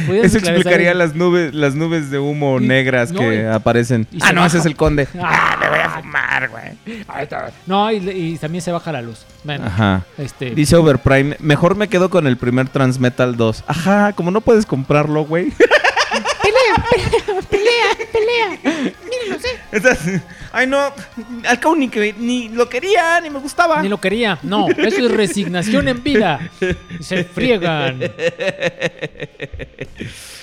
podrías 0.07 0.27
Eso 0.27 0.39
explicaría 0.39 0.93
las 0.93 1.15
nubes, 1.15 1.55
las 1.55 1.75
nubes 1.75 2.11
de 2.11 2.19
humo 2.19 2.61
Y- 2.61 2.67
negras 2.67 3.13
no, 3.13 3.21
que 3.21 3.37
y- 3.43 3.47
aparecen. 3.47 4.07
y 4.13 4.19
Ah, 4.21 4.33
no, 4.33 4.45
ese 4.45 4.59
es 4.59 4.67
el 4.67 4.77
conde. 4.77 5.07
Ah, 5.23 5.57
Me 5.61 5.69
voy 5.71 5.79
a 5.79 5.89
fumar, 5.91 6.49
güey. 6.51 6.65
No, 7.67 7.91
y, 7.91 8.37
también 8.39 8.61
se 8.63 8.73
baja 8.73 8.93
la 8.93 9.01
luz. 9.01 9.25
Bueno, 9.45 9.65
Ajá. 9.67 10.03
este. 10.19 10.51
Dice 10.51 10.77
Overprime, 10.77 11.37
mejor 11.41 11.77
me 11.77 11.89
quedo 11.89 12.11
con 12.11 12.27
el 12.27 12.37
primer 12.37 12.69
Transmetal 12.69 13.37
2. 13.37 13.65
Ajá, 13.67 14.13
como 14.13 14.31
no 14.31 14.41
puedes 14.43 14.67
comprarlo, 14.67 15.25
güey. 15.25 15.53
Entonces, 19.73 20.21
ay 20.53 20.67
no, 20.67 20.93
al 21.47 21.61
cabo 21.61 21.77
ni, 21.77 21.89
que, 21.89 22.15
ni 22.19 22.49
lo 22.49 22.69
quería, 22.69 23.21
ni 23.21 23.31
me 23.31 23.39
gustaba. 23.39 23.83
Ni 23.83 23.89
lo 23.89 24.01
quería. 24.01 24.39
No, 24.43 24.69
eso 24.69 25.07
es 25.07 25.11
resignación 25.11 25.89
en 25.89 26.03
vida. 26.03 26.51
Se 27.01 27.25
friegan. 27.25 28.01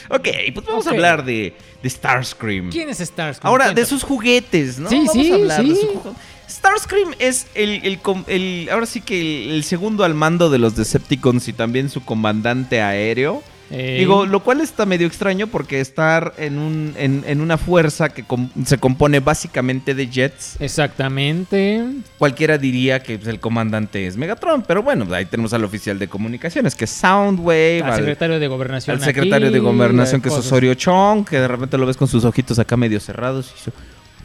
Ok, 0.09 0.27
pues 0.53 0.65
vamos 0.67 0.85
a 0.87 0.91
hablar 0.91 1.25
de, 1.25 1.55
de 1.81 1.89
Starscream. 1.89 2.69
¿Quién 2.69 2.89
es 2.89 2.99
Starscream? 2.99 3.49
Ahora, 3.49 3.71
de 3.73 3.85
sus 3.85 4.03
juguetes, 4.03 4.77
¿no? 4.77 4.89
Sí, 4.89 4.97
Vamos 5.07 5.13
sí, 5.13 5.31
a 5.31 5.35
hablar 5.35 5.63
de 5.63 5.75
sí. 5.75 5.81
sus 5.81 5.89
jugu- 6.03 6.15
Starscream 6.47 7.15
es 7.17 7.47
el, 7.55 7.99
el 8.27 8.69
ahora 8.71 8.85
sí 8.85 9.01
que 9.01 9.19
el, 9.19 9.51
el 9.51 9.63
segundo 9.63 10.03
al 10.03 10.13
mando 10.13 10.51
de 10.51 10.59
los 10.59 10.75
Decepticons 10.75 11.47
y 11.47 11.53
también 11.53 11.89
su 11.89 12.05
comandante 12.05 12.81
aéreo. 12.81 13.41
Digo, 13.69 14.25
lo 14.27 14.41
cual 14.41 14.61
está 14.61 14.85
medio 14.85 15.07
extraño 15.07 15.47
porque 15.47 15.81
estar 15.81 16.33
en, 16.37 16.59
un, 16.59 16.93
en, 16.97 17.23
en 17.27 17.41
una 17.41 17.57
fuerza 17.57 18.09
que 18.09 18.23
com- 18.23 18.49
se 18.63 18.77
compone 18.77 19.19
básicamente 19.19 19.95
de 19.95 20.07
jets, 20.07 20.55
Exactamente. 20.59 21.83
cualquiera 22.19 22.57
diría 22.57 23.01
que 23.01 23.17
pues, 23.17 23.27
el 23.27 23.39
comandante 23.39 24.05
es 24.05 24.17
Megatron, 24.17 24.61
pero 24.67 24.83
bueno, 24.83 25.11
ahí 25.13 25.25
tenemos 25.25 25.53
al 25.53 25.63
oficial 25.63 25.97
de 25.97 26.07
comunicaciones 26.07 26.75
que 26.75 26.85
es 26.85 26.91
Soundwave, 26.91 27.81
Al 27.83 27.91
al, 27.91 27.97
secretario 27.99 28.39
de 28.39 28.47
gobernación. 28.47 28.97
al 28.97 29.03
secretario 29.03 29.49
de 29.51 29.59
gobernación 29.59 30.21
que 30.21 30.29
es. 30.29 30.35
Osorio 30.35 30.73
Chong, 30.75 31.25
que 31.27 31.39
de 31.39 31.47
repente 31.47 31.77
lo 31.77 31.85
ves 31.85 31.97
con 31.97 32.07
sus 32.07 32.23
ojitos 32.23 32.59
acá 32.59 32.77
medio 32.77 32.99
cerrados 32.99 33.51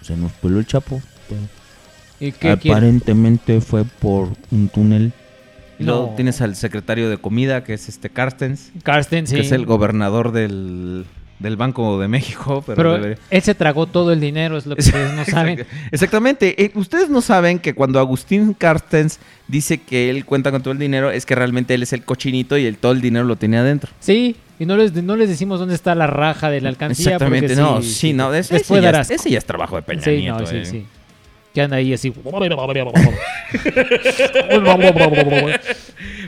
y 0.03 0.05
se 0.05 0.16
nos 0.16 0.32
peló 0.32 0.59
el 0.59 0.66
chapo. 0.66 1.01
¿Y 2.18 2.32
qué 2.32 2.57
quiere? 2.59 2.76
Aparentemente 2.76 3.61
fue 3.62 3.84
por 3.84 4.28
un 4.51 4.68
túnel 4.68 5.12
Y 5.81 5.85
luego 5.85 6.12
tienes 6.16 6.41
al 6.41 6.55
secretario 6.57 7.09
de 7.11 7.18
comida, 7.18 7.64
que 7.64 7.74
es 7.74 7.89
este 7.89 8.11
Carstens, 8.11 8.70
Carsten, 8.83 9.26
sí. 9.26 9.35
que 9.37 9.41
es 9.41 9.53
el 9.53 9.64
gobernador 9.66 10.31
del, 10.33 11.07
del 11.39 11.57
Banco 11.57 11.99
de 11.99 12.07
México. 12.09 12.62
Pero, 12.66 12.76
Pero 12.76 12.93
debería- 12.95 13.18
él 13.31 13.43
se 13.43 13.55
tragó 13.55 13.87
todo 13.87 14.12
el 14.12 14.20
dinero, 14.20 14.57
es 14.59 14.66
lo 14.66 14.76
que 14.76 14.83
ustedes 14.83 15.12
no 15.14 15.24
saben. 15.26 15.64
Exactamente. 15.91 16.62
Eh, 16.62 16.70
ustedes 16.74 17.09
no 17.09 17.20
saben 17.22 17.59
que 17.59 17.74
cuando 17.74 17.99
Agustín 17.99 18.53
Carstens 18.55 19.18
dice 19.49 19.78
que 19.78 20.11
él 20.11 20.24
cuenta 20.24 20.51
con 20.51 20.62
todo 20.62 20.72
el 20.72 20.78
dinero, 20.78 21.11
es 21.11 21.24
que 21.26 21.35
realmente 21.35 21.74
él 21.74 21.83
es 21.83 21.93
el 21.93 22.05
cochinito 22.05 22.57
y 22.59 22.66
el, 22.66 22.76
todo 22.76 22.93
el 22.93 23.01
dinero 23.01 23.24
lo 23.24 23.37
tiene 23.37 23.57
adentro. 23.59 23.91
Sí, 24.01 24.37
y 24.59 24.66
no 24.66 24.76
les, 24.76 24.93
no 24.93 25.16
les 25.16 25.31
decimos 25.31 25.59
dónde 25.59 25.74
está 25.74 25.95
la 25.95 26.07
raja 26.07 26.51
de 26.51 26.61
la 26.61 26.68
alcancía. 26.68 27.14
Exactamente. 27.14 27.57
No, 27.57 27.81
sí, 27.81 27.89
sí, 27.91 28.12
no. 28.12 28.35
Ese, 28.35 28.57
ese 28.57 28.81
ya, 28.83 28.91
ese 29.01 29.31
ya 29.31 29.39
es 29.39 29.47
trabajo 29.47 29.76
de 29.76 29.83
Peña 29.83 30.03
Sí, 30.03 30.11
Nieto. 30.18 30.41
no, 30.41 30.47
sí, 30.47 30.57
eh. 30.57 30.64
sí. 30.66 30.87
Que 31.55 31.63
anda 31.63 31.77
ahí 31.77 31.93
así. 31.93 32.13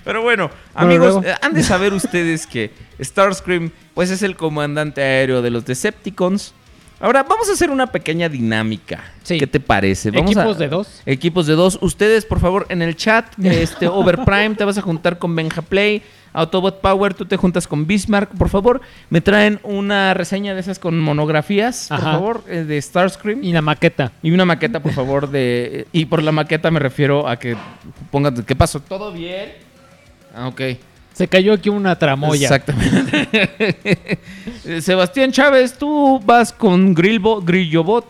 Pero 0.04 0.22
bueno, 0.22 0.50
amigos, 0.74 1.24
han 1.40 1.54
de 1.54 1.62
saber 1.62 1.92
ustedes 1.92 2.46
que 2.46 2.70
Starscream 3.00 3.70
pues 3.94 4.10
es 4.10 4.22
el 4.22 4.36
comandante 4.36 5.02
aéreo 5.02 5.42
de 5.42 5.50
los 5.50 5.64
Decepticons. 5.64 6.54
Ahora 7.00 7.24
vamos 7.24 7.48
a 7.48 7.52
hacer 7.52 7.70
una 7.70 7.88
pequeña 7.88 8.28
dinámica. 8.28 9.02
Sí. 9.24 9.38
¿Qué 9.38 9.46
te 9.48 9.58
parece? 9.58 10.10
Vamos 10.12 10.36
a- 10.36 10.40
Equipos 10.42 10.58
de 10.58 10.68
dos. 10.68 11.02
Equipos 11.04 11.46
de 11.46 11.54
dos. 11.54 11.78
Ustedes, 11.80 12.24
por 12.24 12.38
favor, 12.40 12.66
en 12.68 12.80
el 12.80 12.96
chat, 12.96 13.26
este 13.44 13.88
Overprime, 13.88 14.54
te 14.54 14.64
vas 14.64 14.78
a 14.78 14.82
juntar 14.82 15.18
con 15.18 15.34
Benja 15.34 15.62
Play. 15.62 16.02
Autobot 16.32 16.80
Power, 16.80 17.14
tú 17.14 17.26
te 17.26 17.36
juntas 17.36 17.66
con 17.66 17.86
Bismarck. 17.86 18.30
Por 18.36 18.48
favor, 18.48 18.80
me 19.10 19.20
traen 19.20 19.60
una 19.62 20.14
reseña 20.14 20.54
de 20.54 20.60
esas 20.60 20.78
con 20.78 20.98
monografías, 20.98 21.86
por 21.88 21.98
Ajá. 21.98 22.12
favor, 22.12 22.44
eh, 22.48 22.64
de 22.64 22.80
Starscream. 22.80 23.44
Y 23.44 23.52
la 23.52 23.62
maqueta. 23.62 24.12
Y 24.22 24.30
una 24.30 24.44
maqueta, 24.44 24.80
por 24.80 24.92
favor, 24.92 25.30
de... 25.30 25.86
Y 25.92 26.06
por 26.06 26.22
la 26.22 26.32
maqueta 26.32 26.70
me 26.70 26.80
refiero 26.80 27.28
a 27.28 27.38
que 27.38 27.56
pongan... 28.10 28.42
¿Qué 28.44 28.56
pasó? 28.56 28.80
¿Todo 28.80 29.12
bien? 29.12 29.52
Ah, 30.34 30.48
ok. 30.48 30.60
Se 31.12 31.28
cayó 31.28 31.52
aquí 31.52 31.68
una 31.68 31.98
tramoya. 31.98 32.48
Exactamente. 32.48 34.18
Sebastián 34.80 35.30
Chávez, 35.30 35.76
tú 35.76 36.20
vas 36.24 36.52
con 36.52 36.94
Grillbo, 36.94 37.42
Grillobot. 37.42 38.06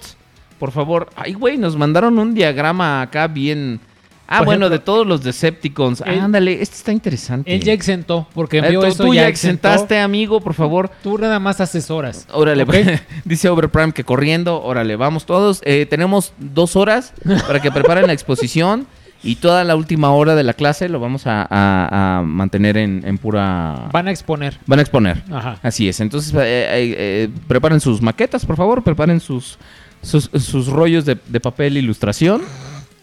Por 0.61 0.71
favor. 0.71 1.11
Ay, 1.17 1.33
güey, 1.33 1.59
nos 1.59 1.77
mandaron 1.77 2.19
un 2.19 2.35
diagrama 2.35 3.03
acá 3.03 3.27
bien... 3.27 3.81
Ah, 4.29 4.39
Por 4.39 4.47
bueno, 4.47 4.67
ejemplo, 4.67 4.71
de 4.71 4.79
todos 4.79 5.07
los 5.07 5.23
Decepticons. 5.23 6.01
Ándale, 6.03 6.63
este 6.63 6.77
está 6.77 6.93
interesante. 6.93 7.55
Él 7.55 7.63
ya 7.63 7.73
exentó, 7.75 8.27
porque 8.35 8.59
Eh, 8.59 8.61
envió 8.65 8.81
tú, 8.81 8.87
eso 8.87 9.05
tú 9.05 9.15
ya 9.15 9.29
exentó. 9.29 9.69
exentaste, 9.69 9.99
amigo, 9.99 10.41
por 10.41 10.55
favor. 10.55 10.91
Tú 11.03 11.19
nada 11.19 11.39
más 11.39 11.61
asesoras. 11.61 12.27
Órale, 12.33 12.65
dice 13.27 13.49
Overprime 13.51 13.93
que 13.93 14.05
corriendo, 14.05 14.63
órale, 14.63 14.97
vamos 14.97 15.27
todos. 15.27 15.61
Eh, 15.65 15.87
tenemos 15.87 16.33
dos 16.39 16.77
horas 16.77 17.13
para 17.47 17.61
que 17.61 17.71
preparen 17.71 18.07
la 18.07 18.15
exposición 18.15 18.87
y 19.23 19.37
toda 19.37 19.65
la 19.65 19.77
última 19.77 20.11
hora 20.13 20.35
de 20.35 20.43
la 20.45 20.55
clase 20.55 20.89
lo 20.89 20.99
vamos 20.99 21.27
a, 21.27 21.43
a- 21.51 22.19
a 22.19 22.23
mantener 22.23 22.77
en, 22.79 23.03
en 23.07 23.19
pura... 23.19 23.89
Van 23.93 24.09
a 24.09 24.11
exponer. 24.13 24.59
Van 24.67 24.79
a 24.79 24.83
exponer. 24.83 25.23
Ajá. 25.31 25.59
Así 25.63 25.89
es. 25.89 26.01
Entonces, 26.01 26.33
eh, 26.33 26.39
eh, 26.41 26.95
eh, 26.97 27.29
preparen 27.49 27.81
sus 27.81 28.01
maquetas, 28.01 28.47
por 28.47 28.57
favor. 28.57 28.83
Preparen 28.83 29.21
sus, 29.21 29.59
sus, 30.01 30.31
sus 30.41 30.69
rollos 30.69 31.05
de, 31.05 31.19
de 31.29 31.39
papel 31.41 31.77
ilustración. 31.77 32.41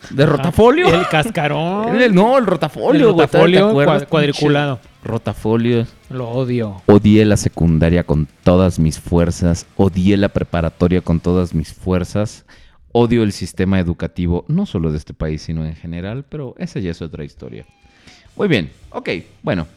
De 0.10 0.26
rotafolio. 0.26 0.88
El 0.94 1.08
cascarón. 1.08 1.96
El- 1.96 2.14
no, 2.16 2.38
el 2.38 2.46
rotafolio. 2.46 3.10
El 3.10 3.14
güey, 3.14 3.28
¿te 3.28 3.38
rotafolio 3.40 4.08
cuadriculado. 4.08 4.80
Rotafolio. 5.04 5.88
Lo 6.10 6.30
odio. 6.30 6.82
Odié 6.88 7.24
la 7.26 7.38
secundaria 7.38 8.04
con 8.04 8.28
todas 8.44 8.80
mis 8.80 9.00
fuerzas. 9.00 9.66
Odié 9.78 10.18
la 10.18 10.30
preparatoria 10.30 11.02
con 11.02 11.20
todas 11.20 11.54
mis 11.54 11.74
fuerzas. 11.74 12.46
Odio 12.92 13.22
el 13.24 13.32
sistema 13.32 13.80
educativo, 13.80 14.46
no 14.48 14.66
solo 14.66 14.92
de 14.92 14.98
este 14.98 15.14
país, 15.14 15.44
sino 15.44 15.64
en 15.64 15.76
general, 15.76 16.26
pero 16.28 16.56
esa 16.58 16.80
ya 16.80 16.90
es 16.92 17.02
otra 17.04 17.24
historia. 17.24 17.66
Muy 18.36 18.48
bien, 18.48 18.72
ok, 18.90 19.10
bueno. 19.44 19.68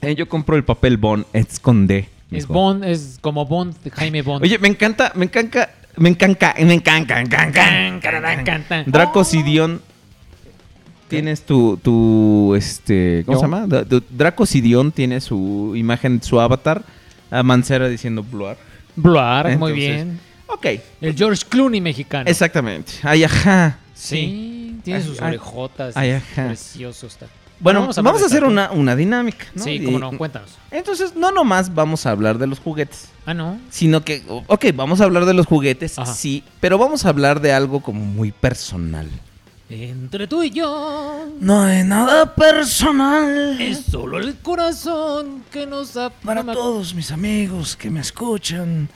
Eh, 0.00 0.14
yo 0.14 0.26
compro 0.28 0.56
el 0.56 0.64
papel 0.64 0.96
Bond, 0.96 1.26
esconde. 1.34 2.08
Es 2.30 2.46
Bond, 2.46 2.84
es 2.84 3.18
como 3.20 3.44
Bond, 3.44 3.74
Jaime 3.92 4.22
Bond. 4.22 4.42
Oye, 4.42 4.58
me 4.58 4.68
encanta, 4.68 5.12
me 5.14 5.26
encanta, 5.26 5.70
me 5.96 6.08
encanta, 6.08 6.54
me 6.58 6.74
encanta, 6.74 7.16
me 7.16 7.20
encanta. 7.22 8.84
Draco 8.86 9.24
Sidión. 9.24 9.80
Tienes 11.08 11.42
tu, 11.44 11.76
tu, 11.76 12.54
este, 12.54 13.22
¿cómo 13.26 13.36
¿Yo? 13.36 13.40
se 13.40 13.44
llama? 13.44 13.66
Draco 14.08 14.46
Sidión 14.46 14.92
tiene 14.92 15.20
su 15.20 15.74
imagen, 15.76 16.22
su 16.22 16.40
avatar, 16.40 16.82
a 17.30 17.42
Mancera 17.42 17.86
diciendo 17.88 18.22
Bluar. 18.22 18.56
Bluar, 18.96 19.58
muy 19.58 19.72
bien. 19.72 20.18
Ok, 20.46 20.66
El 21.02 21.14
George 21.14 21.42
Clooney 21.48 21.80
mexicano. 21.82 22.28
exactamente. 22.30 22.92
Ay, 23.02 23.24
ajá. 23.24 23.76
Sí, 23.94 24.78
tiene 24.82 25.00
Ay, 25.00 25.06
sus 25.06 25.20
ay, 25.20 25.28
orejotas. 25.28 25.96
ay, 25.96 26.10
ajá. 26.12 26.46
Precioso 26.46 27.06
está. 27.06 27.26
Bueno, 27.62 27.80
Vamos 27.80 27.96
vamos 28.02 28.22
a 28.22 28.26
hacer 28.26 28.44
una, 28.44 28.70
una 28.72 28.94
dinámica. 28.96 29.46
¿no? 29.54 29.62
Sí, 29.62 29.80
cómo 29.84 29.98
no, 29.98 30.10
cuéntanos. 30.18 30.50
Entonces, 30.70 31.14
no 31.14 31.30
nomás 31.30 31.72
vamos 31.72 32.04
a 32.06 32.10
hablar 32.10 32.36
de 32.38 32.46
los 32.48 32.58
juguetes, 32.58 33.08
Ah, 33.24 33.34
no. 33.34 33.58
sino 33.70 34.04
que, 34.04 34.22
ok, 34.28 34.66
vamos 34.74 35.00
a 35.00 35.04
hablar 35.04 35.24
de 35.26 35.32
los 35.34 35.46
juguetes, 35.46 35.96
Ajá. 35.98 36.12
sí, 36.12 36.42
pero 36.60 36.76
vamos 36.76 37.06
a 37.06 37.10
hablar 37.10 37.40
de 37.40 37.52
algo 37.52 37.80
como 37.80 38.04
muy 38.04 38.32
personal. 38.32 39.08
Entre 39.70 40.26
tú 40.26 40.42
y 40.42 40.50
yo 40.50 41.26
No 41.40 41.62
hay 41.62 41.82
nada 41.84 42.34
personal. 42.34 43.58
es 43.60 43.84
solo 43.90 44.18
el 44.18 44.34
corazón 44.36 45.44
que 45.50 45.64
nos. 45.66 45.96
Para 46.24 46.44
todos 46.44 46.94
mis 46.94 47.10
amigos 47.10 47.76
que 47.76 47.88
me 47.90 48.00
escuchan, 48.00 48.88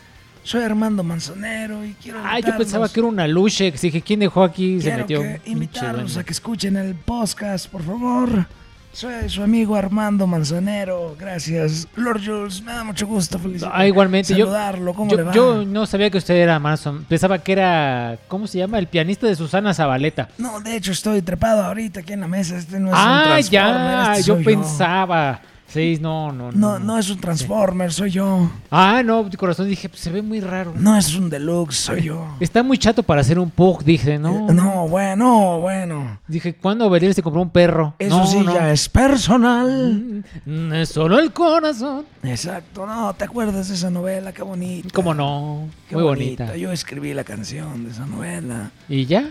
soy 0.46 0.62
Armando 0.62 1.02
Manzanero 1.02 1.84
y 1.84 1.94
quiero 1.94 2.20
Ah, 2.24 2.38
yo 2.38 2.56
pensaba 2.56 2.88
que 2.88 3.00
era 3.00 3.08
una 3.08 3.26
Luchex. 3.26 3.80
Dije, 3.80 4.00
¿quién 4.00 4.20
dejó 4.20 4.44
aquí? 4.44 4.78
Se 4.80 4.84
Quiero 4.84 4.98
metió. 4.98 5.20
que 5.20 5.40
un 5.44 5.52
invitarlos 5.52 6.16
a 6.16 6.22
que 6.24 6.32
escuchen 6.32 6.76
el 6.76 6.94
podcast, 6.94 7.68
por 7.68 7.82
favor. 7.82 8.46
Soy 8.92 9.28
su 9.28 9.42
amigo 9.42 9.74
Armando 9.74 10.26
Manzanero. 10.26 11.16
Gracias. 11.18 11.88
Lord 11.96 12.22
Jules, 12.24 12.62
me 12.62 12.72
da 12.72 12.84
mucho 12.84 13.06
gusto. 13.08 13.40
Ah, 13.70 13.86
igualmente. 13.88 14.34
Yo, 14.34 14.46
Saludarlo. 14.46 14.94
¿Cómo 14.94 15.10
le 15.10 15.18
yo, 15.18 15.26
va? 15.26 15.32
yo 15.34 15.64
no 15.66 15.84
sabía 15.84 16.10
que 16.10 16.18
usted 16.18 16.34
era 16.34 16.58
Manson. 16.60 17.04
Pensaba 17.04 17.38
que 17.40 17.52
era, 17.52 18.16
¿cómo 18.28 18.46
se 18.46 18.58
llama? 18.58 18.78
El 18.78 18.86
pianista 18.86 19.26
de 19.26 19.34
Susana 19.34 19.74
Zabaleta. 19.74 20.28
No, 20.38 20.60
de 20.60 20.76
hecho 20.76 20.92
estoy 20.92 21.20
trepado 21.22 21.64
ahorita 21.64 22.00
aquí 22.00 22.12
en 22.12 22.20
la 22.20 22.28
mesa. 22.28 22.56
Este 22.56 22.78
no 22.78 22.86
es 22.88 22.92
un 22.94 22.98
ah, 22.98 23.22
Transformer, 23.24 23.50
ya. 23.50 24.12
este 24.14 24.28
yo 24.28 24.42
pensaba. 24.42 25.40
Sí, 25.68 25.98
no, 26.00 26.32
no, 26.32 26.52
No, 26.52 26.78
no 26.78 26.96
es 26.96 27.10
un 27.10 27.18
Transformer, 27.20 27.92
soy 27.92 28.10
yo. 28.12 28.48
Ah, 28.70 29.02
no, 29.04 29.24
de 29.24 29.36
corazón 29.36 29.68
dije, 29.68 29.88
pues, 29.88 30.00
se 30.00 30.10
ve 30.10 30.22
muy 30.22 30.40
raro. 30.40 30.72
No 30.76 30.96
es 30.96 31.14
un 31.16 31.28
Deluxe, 31.28 31.76
soy 31.76 32.02
yo. 32.04 32.24
Está 32.40 32.62
muy 32.62 32.78
chato 32.78 33.02
para 33.02 33.20
hacer 33.20 33.38
un 33.38 33.50
Pug, 33.50 33.82
dije, 33.84 34.18
¿no? 34.18 34.48
Eh, 34.48 34.54
No, 34.54 34.88
bueno, 34.88 35.58
bueno. 35.60 36.18
Dije, 36.28 36.54
¿cuándo 36.54 36.88
Belial 36.88 37.14
se 37.14 37.22
compró 37.22 37.42
un 37.42 37.50
perro? 37.50 37.94
Eso 37.98 38.16
No, 38.18 38.26
sí 38.26 38.38
no. 38.38 38.54
ya 38.54 38.72
es 38.72 38.88
personal. 38.88 40.24
Mm, 40.46 40.72
Es 40.72 40.88
solo 40.90 41.18
el 41.18 41.32
corazón. 41.32 42.06
Exacto, 42.22 42.86
no, 42.86 43.12
¿te 43.14 43.24
acuerdas 43.24 43.68
de 43.68 43.74
esa 43.74 43.90
novela? 43.90 44.32
Qué 44.32 44.42
bonita. 44.42 44.88
¿Cómo 44.94 45.14
no? 45.14 45.68
Qué 45.88 45.96
muy 45.96 46.04
bonita. 46.04 46.56
Yo 46.56 46.70
escribí 46.72 47.12
la 47.12 47.24
canción 47.24 47.84
de 47.84 47.90
esa 47.90 48.06
novela. 48.06 48.70
¿Y 48.88 49.04
ya? 49.06 49.28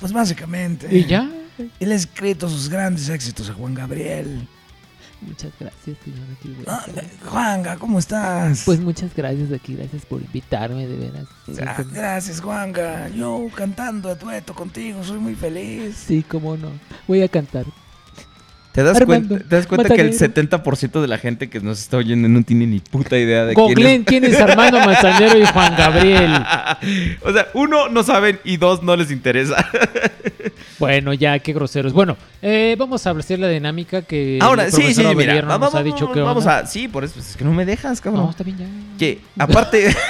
Pues 0.00 0.12
básicamente. 0.12 0.88
¿Y 0.94 1.06
ya? 1.06 1.28
Él 1.80 1.92
ha 1.92 1.94
escrito 1.94 2.48
sus 2.48 2.68
grandes 2.68 3.08
éxitos 3.08 3.48
a 3.50 3.54
Juan 3.54 3.74
Gabriel. 3.74 4.48
Muchas 5.20 5.52
gracias, 5.58 5.96
señor. 6.04 6.66
Ah, 6.66 6.84
Juanga, 7.24 7.76
¿cómo 7.76 7.98
estás? 7.98 8.62
Pues 8.64 8.80
muchas 8.80 9.14
gracias 9.14 9.52
aquí, 9.52 9.74
gracias 9.74 10.04
por 10.04 10.20
invitarme, 10.20 10.86
de 10.86 10.96
veras. 10.96 11.26
Ah, 11.66 11.82
gracias, 11.92 12.40
Juanga. 12.40 13.08
Yo 13.08 13.46
cantando 13.54 14.10
a 14.10 14.14
dueto 14.14 14.54
contigo, 14.54 15.02
soy 15.02 15.18
muy 15.18 15.34
feliz. 15.34 15.96
Sí, 15.96 16.22
cómo 16.22 16.56
no. 16.56 16.70
Voy 17.08 17.22
a 17.22 17.28
cantar. 17.28 17.64
¿Te 18.74 18.82
das, 18.82 18.96
Armando, 18.96 19.28
cuenta, 19.28 19.48
¿te 19.48 19.54
das 19.54 19.66
cuenta 19.68 19.94
que 19.94 20.00
el 20.00 20.10
Matanero. 20.10 20.64
70% 20.64 21.00
de 21.00 21.06
la 21.06 21.18
gente 21.18 21.48
que 21.48 21.60
nos 21.60 21.78
está 21.78 21.96
oyendo 21.96 22.28
no 22.28 22.42
tiene 22.42 22.66
ni 22.66 22.80
puta 22.80 23.16
idea 23.16 23.44
de 23.44 23.54
quién 23.54 23.68
Googleen 23.68 24.00
es? 24.00 24.06
quién 24.08 24.24
es 24.24 24.40
Armando 24.40 24.80
Manzanero 24.80 25.38
y 25.38 25.46
Juan 25.46 25.76
Gabriel. 25.76 26.32
o 27.22 27.32
sea, 27.32 27.46
uno, 27.54 27.88
no 27.88 28.02
saben 28.02 28.40
y 28.42 28.56
dos, 28.56 28.82
no 28.82 28.96
les 28.96 29.12
interesa. 29.12 29.64
Bueno, 30.78 31.14
ya, 31.14 31.38
qué 31.38 31.52
groseros. 31.52 31.92
Bueno, 31.92 32.16
eh, 32.42 32.74
vamos 32.76 33.06
a 33.06 33.10
hacer 33.12 33.38
la 33.38 33.48
dinámica 33.48 34.02
que 34.02 34.38
Ahora, 34.42 34.66
el 34.66 34.72
sí, 34.72 34.82
mira, 34.94 35.10
Avelierno 35.10 35.48
vamos, 35.48 35.72
nos 35.72 35.80
ha 35.80 35.84
dicho 35.84 36.10
que 36.12 36.20
vamos 36.20 36.46
a... 36.46 36.66
Sí, 36.66 36.88
por 36.88 37.04
eso, 37.04 37.14
pues, 37.14 37.30
es 37.30 37.36
que 37.36 37.44
no 37.44 37.52
me 37.52 37.64
dejas, 37.64 38.00
cabrón. 38.00 38.24
No, 38.24 38.30
está 38.30 38.42
bien 38.42 38.58
ya. 38.58 38.66
Que, 38.98 39.20
aparte... 39.38 39.94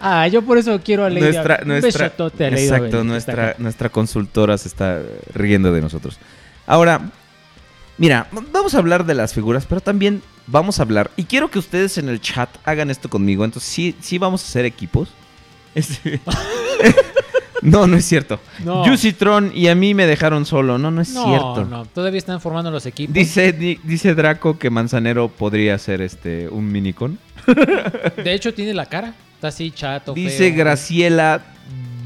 Ah, 0.00 0.26
yo 0.26 0.42
por 0.42 0.58
eso 0.58 0.80
quiero 0.82 1.04
a 1.04 1.10
nuestra, 1.10 1.60
nuestra, 1.64 2.06
a 2.06 2.48
exacto, 2.48 3.04
nuestra, 3.04 3.54
nuestra 3.58 3.88
consultora 3.88 4.58
se 4.58 4.66
está 4.66 5.00
riendo 5.32 5.72
de 5.72 5.80
nosotros. 5.80 6.18
Ahora, 6.66 7.10
mira, 7.98 8.28
vamos 8.52 8.74
a 8.74 8.78
hablar 8.78 9.04
de 9.06 9.14
las 9.14 9.32
figuras, 9.34 9.66
pero 9.66 9.80
también 9.80 10.22
vamos 10.46 10.78
a 10.78 10.82
hablar, 10.82 11.10
y 11.16 11.24
quiero 11.24 11.50
que 11.50 11.58
ustedes 11.58 11.98
en 11.98 12.08
el 12.08 12.20
chat 12.20 12.48
hagan 12.64 12.90
esto 12.90 13.08
conmigo, 13.08 13.44
entonces 13.44 13.70
sí, 13.70 13.94
sí 14.00 14.18
vamos 14.18 14.42
a 14.42 14.46
hacer 14.46 14.64
equipos. 14.64 15.08
Este- 15.74 16.20
no, 17.62 17.86
no 17.86 17.96
es 17.96 18.04
cierto. 18.04 18.40
No. 18.64 18.82
Tron 19.16 19.52
y 19.54 19.68
a 19.68 19.74
mí 19.74 19.94
me 19.94 20.04
dejaron 20.06 20.44
solo, 20.44 20.78
no, 20.78 20.90
no 20.90 21.00
es 21.00 21.10
No, 21.10 21.24
cierto. 21.24 21.64
no, 21.64 21.84
todavía 21.86 22.18
están 22.18 22.40
formando 22.40 22.70
los 22.70 22.84
equipos. 22.86 23.14
Dice, 23.14 23.52
di- 23.52 23.78
dice 23.84 24.14
Draco 24.14 24.58
que 24.58 24.68
Manzanero 24.68 25.28
podría 25.28 25.78
ser 25.78 26.02
este 26.02 26.48
un 26.48 26.70
minicon. 26.70 27.18
De 28.22 28.34
hecho, 28.34 28.52
tiene 28.52 28.74
la 28.74 28.86
cara. 28.86 29.14
Está 29.36 29.48
así 29.48 29.70
chato. 29.70 30.12
Dice 30.12 30.48
feo. 30.50 30.56
Graciela 30.56 31.40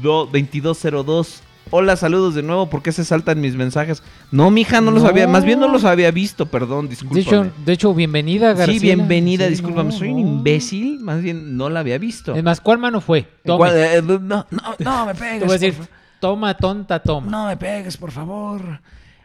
do- 0.01 0.25
2202 0.31 1.41
Hola, 1.69 1.95
saludos 1.97 2.33
de 2.35 2.43
nuevo. 2.43 2.69
¿Por 2.69 2.81
qué 2.81 2.91
se 2.91 3.03
saltan 3.03 3.41
mis 3.41 3.55
mensajes? 3.55 4.01
No, 4.31 4.49
mija, 4.51 4.79
no 4.81 4.91
los 4.91 5.03
había. 5.03 5.27
Más 5.27 5.43
bien 5.43 5.59
no 5.59 5.67
los 5.67 5.83
había 5.83 6.11
visto, 6.11 6.45
perdón, 6.45 6.85
De 6.85 6.91
discúlpame. 6.91 7.21
hecho, 7.21 7.51
de 7.65 7.73
hecho, 7.73 7.93
bienvenida, 7.93 8.53
García. 8.53 8.73
sí, 8.79 8.79
bienvenida, 8.79 9.45
Sí, 9.45 9.51
discúlpame. 9.51 9.89
no, 9.91 9.95
Soy 9.97 10.09
un 10.09 10.19
imbécil. 10.19 10.99
Más 11.01 11.21
bien 11.21 11.57
no 11.57 11.69
la 11.69 11.81
había 11.81 11.97
visto. 11.97 12.33
Es 12.35 12.43
más, 12.43 12.61
¿cuál 12.61 12.77
mano 12.77 13.01
fue? 13.01 13.27
Tome. 13.43 13.57
¿Cuál- 13.57 13.73
eh, 13.75 14.01
no, 14.01 14.19
No, 14.19 14.45
no 14.79 15.05
me 15.07 15.13
Te 15.13 15.19
pegues. 15.19 15.45
voy 15.45 15.55
a 15.55 15.59
decir, 15.59 15.75
toma, 16.19 16.55
tonta, 16.55 16.99
toma. 17.01 17.29
No 17.29 17.47
me 17.47 17.57
pegues, 17.57 17.97
por 17.97 18.11
favor. 18.11 18.61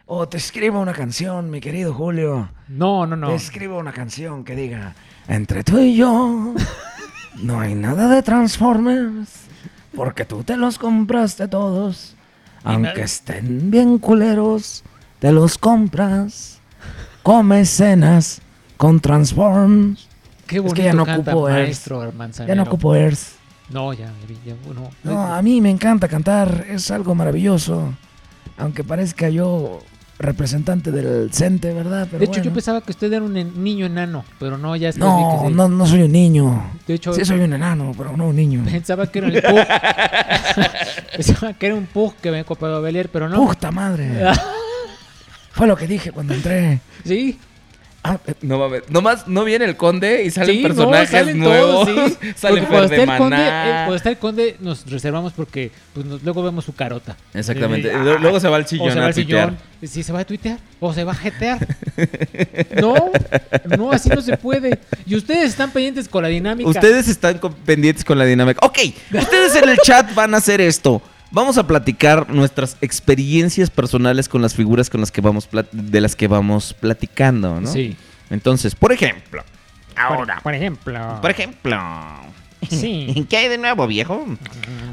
O 0.05 0.27
te 0.27 0.35
escribo 0.37 0.79
una 0.81 0.91
canción, 0.93 1.49
mi 1.49 1.61
querido 1.61 1.93
Julio. 1.93 2.49
No, 2.67 3.05
no, 3.07 3.15
no. 3.15 3.29
Te 3.29 3.35
escribo 3.35 3.77
una 3.77 3.93
canción 3.93 4.43
que 4.43 4.55
diga: 4.55 4.95
Entre 5.29 5.63
tú 5.63 5.79
y 5.79 5.95
yo, 5.95 6.53
no 7.41 7.59
hay 7.61 7.73
nada 7.73 8.09
de 8.09 8.21
Transformers. 8.21 9.43
Porque 9.95 10.25
tú 10.25 10.43
te 10.43 10.57
los 10.57 10.77
compraste 10.77 11.47
todos. 11.47 12.15
Aunque 12.63 13.01
estén 13.03 13.69
bien 13.71 13.97
culeros, 13.97 14.83
te 15.19 15.31
los 15.31 15.57
compras. 15.57 16.59
Comes 17.23 17.69
cenas 17.69 18.41
con 18.77 18.99
Transforms. 18.99 20.07
Qué 20.47 20.57
es 20.57 20.61
bonito 20.61 20.75
que 20.75 20.83
ya 20.83 20.93
no 20.93 21.05
canta 21.05 21.31
ocupo 21.31 21.49
Earth. 21.49 21.63
maestro 21.65 22.11
Manzanero. 22.11 22.51
Ya 22.51 22.55
no 22.55 22.63
ocupo 22.63 22.95
Earth. 22.95 23.19
No, 23.69 23.93
ya, 23.93 24.11
ya, 24.45 24.53
no. 24.73 24.89
No, 25.03 25.21
a 25.33 25.41
mí 25.41 25.61
me 25.61 25.69
encanta 25.69 26.07
cantar, 26.07 26.65
es 26.69 26.91
algo 26.91 27.15
maravilloso. 27.15 27.93
Aunque 28.57 28.83
parezca 28.83 29.29
yo 29.29 29.79
representante 30.19 30.91
del 30.91 31.31
CENTE, 31.33 31.73
¿verdad? 31.73 32.07
Pero 32.09 32.19
de 32.19 32.25
hecho, 32.25 32.41
yo 32.41 32.53
pensaba 32.53 32.81
que 32.81 32.91
usted 32.91 33.11
era 33.11 33.23
un 33.25 33.33
niño 33.63 33.85
enano, 33.85 34.23
pero 34.39 34.57
no, 34.57 34.75
ya 34.75 34.91
vi 34.91 34.99
No, 34.99 35.39
que 35.43 35.47
sí. 35.49 35.53
no, 35.55 35.67
no 35.69 35.85
soy 35.87 36.03
un 36.03 36.11
niño. 36.11 36.71
De 36.85 36.93
hecho, 36.95 37.13
Sí 37.13 37.25
soy 37.25 37.39
un 37.39 37.53
enano, 37.53 37.93
pero 37.97 38.15
no 38.15 38.27
un 38.27 38.35
niño. 38.35 38.63
pensaba 38.65 39.07
que 39.09 39.19
era 39.19 39.27
el. 39.29 39.41
pensaba 41.15 41.53
que 41.53 41.67
era 41.67 41.75
un 41.75 41.85
Pug 41.85 42.15
que 42.15 42.31
me 42.31 42.39
a 42.39 42.79
Belier, 42.79 43.09
pero 43.09 43.29
no. 43.29 43.45
¡Puta 43.45 43.71
madre! 43.71 44.31
Fue 45.51 45.67
lo 45.67 45.75
que 45.75 45.87
dije 45.87 46.11
cuando 46.11 46.33
entré. 46.33 46.81
Sí, 47.05 47.39
Ah, 48.05 48.19
no 48.41 48.59
va 48.59 48.65
a 48.65 48.67
ver. 48.67 48.83
Nomás 48.89 49.27
no 49.29 49.45
viene 49.45 49.63
el 49.63 49.77
conde 49.77 50.23
y 50.25 50.29
salen 50.29 50.57
sí, 50.57 50.61
no, 50.61 50.67
personajes 50.67 51.09
salen 51.09 51.39
nuevos. 51.39 51.87
todos, 51.87 52.11
sí. 52.21 52.31
Sale 52.35 52.59
Porque 52.59 52.67
cuando 52.67 52.83
está 52.83 52.95
de 52.97 53.01
el 53.03 53.17
conde, 53.17 53.37
eh, 53.39 53.71
cuando 53.71 53.95
está 53.95 54.09
el 54.09 54.17
conde 54.17 54.57
nos 54.59 54.89
reservamos 54.89 55.31
porque 55.31 55.71
pues, 55.93 56.05
nos- 56.05 56.21
luego 56.21 56.43
vemos 56.43 56.65
su 56.65 56.75
carota. 56.75 57.15
Exactamente. 57.33 57.89
Eh, 57.89 57.97
Lu- 57.97 58.19
Luego 58.19 58.41
se 58.41 58.49
va 58.49 58.57
al 58.57 58.63
o 58.63 58.67
sillón 58.67 58.91
se 58.91 58.99
va 58.99 59.05
a 59.05 59.07
al 59.07 59.13
sillón. 59.13 59.57
Sí, 59.81 60.03
se 60.03 60.11
va 60.11 60.19
a 60.19 60.25
tuitear. 60.25 60.59
O 60.81 60.93
se 60.93 61.05
va 61.05 61.13
a 61.13 61.15
jetear. 61.15 61.65
no, 62.81 62.95
no, 63.77 63.91
así 63.91 64.09
no 64.09 64.21
se 64.21 64.35
puede. 64.37 64.79
Y 65.05 65.15
ustedes 65.15 65.49
están 65.51 65.71
pendientes 65.71 66.09
con 66.09 66.23
la 66.23 66.29
dinámica. 66.29 66.69
Ustedes 66.69 67.07
están 67.07 67.37
con- 67.37 67.53
pendientes 67.53 68.03
con 68.03 68.17
la 68.17 68.25
dinámica. 68.25 68.65
Ok, 68.65 68.79
ustedes 69.13 69.55
en 69.55 69.69
el 69.69 69.77
chat 69.77 70.13
van 70.13 70.33
a 70.33 70.37
hacer 70.37 70.59
esto. 70.61 71.01
Vamos 71.33 71.57
a 71.57 71.65
platicar 71.65 72.29
nuestras 72.29 72.77
experiencias 72.79 73.71
personales 73.71 74.29
con 74.29 74.43
las 74.43 74.53
figuras 74.53 74.87
con 74.91 75.01
las 75.01 75.11
que 75.11 75.19
vamos 75.19 75.49
de 75.71 75.99
las 75.99 76.15
que 76.15 76.27
vamos 76.27 76.75
platicando, 76.79 77.59
¿no? 77.59 77.67
Sí. 77.67 77.97
Entonces, 78.29 78.75
por 78.75 78.91
ejemplo, 78.91 79.43
Ahora, 79.95 80.39
Por 80.41 80.53
ejemplo. 80.53 81.19
por 81.21 81.31
ejemplo, 81.31 81.79
Sí. 82.69 83.25
¿qué 83.29 83.37
hay 83.37 83.47
de 83.49 83.57
nuevo, 83.57 83.85
viejo? 83.87 84.25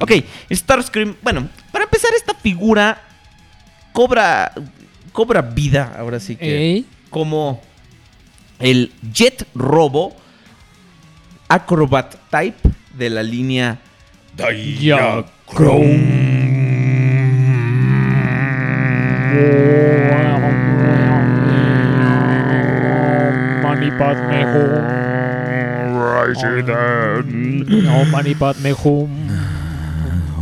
Ok, 0.01 0.13
Starscream. 0.51 1.17
Bueno, 1.23 1.49
para 1.73 1.85
empezar, 1.85 2.11
esta 2.17 2.35
figura 2.35 3.01
cobra, 3.93 4.53
cobra 5.13 5.43
vida, 5.43 5.95
ahora 5.99 6.21
sí 6.21 6.37
que. 6.37 6.85
Como 7.11 7.61
el 8.61 8.93
Jet 9.13 9.47
Robo 9.55 10.17
Acrobat 11.49 12.15
Type 12.31 12.69
de 12.95 13.11
la 13.11 13.23
línea 13.23 13.79
Hum. 14.39 15.25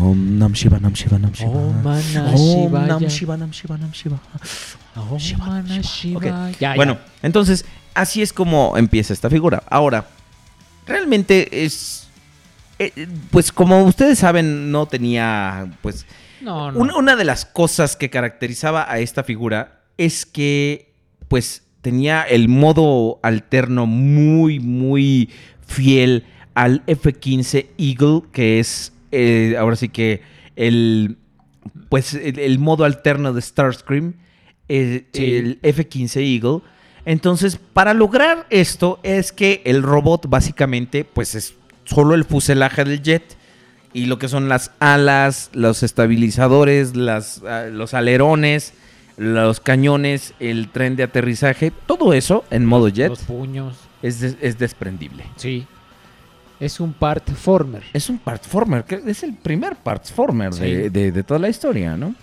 Om 0.00 0.38
Nam 0.38 0.54
Shiva 0.54 0.78
Nam 0.78 0.94
Shiva 0.94 1.18
Nam 1.18 1.34
Shiva. 1.34 1.50
Om 1.50 1.82
Nam. 1.82 3.08
Shiva 3.08 3.36
Nam 3.36 3.52
Shiva 3.52 3.76
Nam 3.76 3.92
Shiva. 3.92 4.20
Om 4.96 5.18
Shiva, 5.18 5.46
Mana 5.46 5.82
Shiva. 5.82 6.20
Ok. 6.24 6.30
Shivaya. 6.30 6.50
Ya, 6.58 6.70
ya. 6.70 6.74
Bueno, 6.76 6.98
entonces 7.22 7.64
así 7.94 8.22
es 8.22 8.32
como 8.32 8.76
empieza 8.76 9.12
esta 9.12 9.28
figura. 9.28 9.62
Ahora, 9.68 10.06
realmente 10.86 11.64
es, 11.64 12.07
eh, 12.78 13.06
pues 13.30 13.52
como 13.52 13.84
ustedes 13.84 14.18
saben, 14.18 14.70
no 14.70 14.86
tenía, 14.86 15.70
pues, 15.82 16.06
No, 16.40 16.70
no. 16.72 16.78
una, 16.78 16.96
una 16.96 17.16
de 17.16 17.24
las 17.24 17.44
cosas 17.44 17.96
que 17.96 18.10
caracterizaba 18.10 18.90
a 18.90 18.98
esta 19.00 19.24
figura 19.24 19.82
es 19.96 20.24
que, 20.26 20.92
pues, 21.28 21.64
tenía 21.82 22.22
el 22.22 22.48
modo 22.48 23.18
alterno 23.22 23.86
muy, 23.86 24.60
muy 24.60 25.30
fiel 25.66 26.24
al 26.54 26.82
F-15 26.86 27.66
Eagle, 27.78 28.22
que 28.32 28.58
es, 28.60 28.92
eh, 29.12 29.56
ahora 29.58 29.76
sí 29.76 29.88
que, 29.88 30.22
el, 30.56 31.18
pues, 31.88 32.14
el, 32.14 32.38
el 32.38 32.58
modo 32.58 32.84
alterno 32.84 33.32
de 33.32 33.40
Starscream, 33.42 34.14
eh, 34.68 35.06
Sí. 35.12 35.34
el 35.36 35.58
F-15 35.62 36.20
Eagle. 36.20 36.60
Entonces, 37.04 37.58
para 37.72 37.94
lograr 37.94 38.46
esto 38.50 39.00
es 39.02 39.32
que 39.32 39.62
el 39.64 39.82
robot 39.82 40.28
básicamente, 40.28 41.04
pues, 41.04 41.34
es 41.34 41.54
solo 41.88 42.14
el 42.14 42.24
fuselaje 42.24 42.84
del 42.84 43.02
jet 43.02 43.36
y 43.92 44.06
lo 44.06 44.18
que 44.18 44.28
son 44.28 44.48
las 44.48 44.70
alas, 44.80 45.50
los 45.54 45.82
estabilizadores, 45.82 46.94
las, 46.94 47.42
ah, 47.48 47.64
los 47.72 47.94
alerones, 47.94 48.74
los 49.16 49.60
cañones, 49.60 50.34
el 50.38 50.68
tren 50.70 50.94
de 50.96 51.02
aterrizaje, 51.04 51.72
todo 51.86 52.12
eso 52.12 52.44
en 52.50 52.66
modo 52.66 52.88
jet 52.88 53.08
Los 53.08 53.20
puños. 53.20 53.76
es, 54.02 54.20
des- 54.20 54.36
es 54.40 54.58
desprendible. 54.58 55.24
Sí. 55.36 55.66
Es 56.60 56.80
un 56.80 56.92
partformer. 56.92 57.82
Es 57.92 58.10
un 58.10 58.18
partformer, 58.18 58.84
que 58.84 59.00
es 59.06 59.22
el 59.22 59.34
primer 59.34 59.76
partformer 59.76 60.52
Sí. 60.52 60.60
de, 60.60 60.90
de- 60.90 61.12
de 61.12 61.22
toda 61.22 61.38
la 61.40 61.48
historia, 61.48 61.96
¿no? 61.96 62.14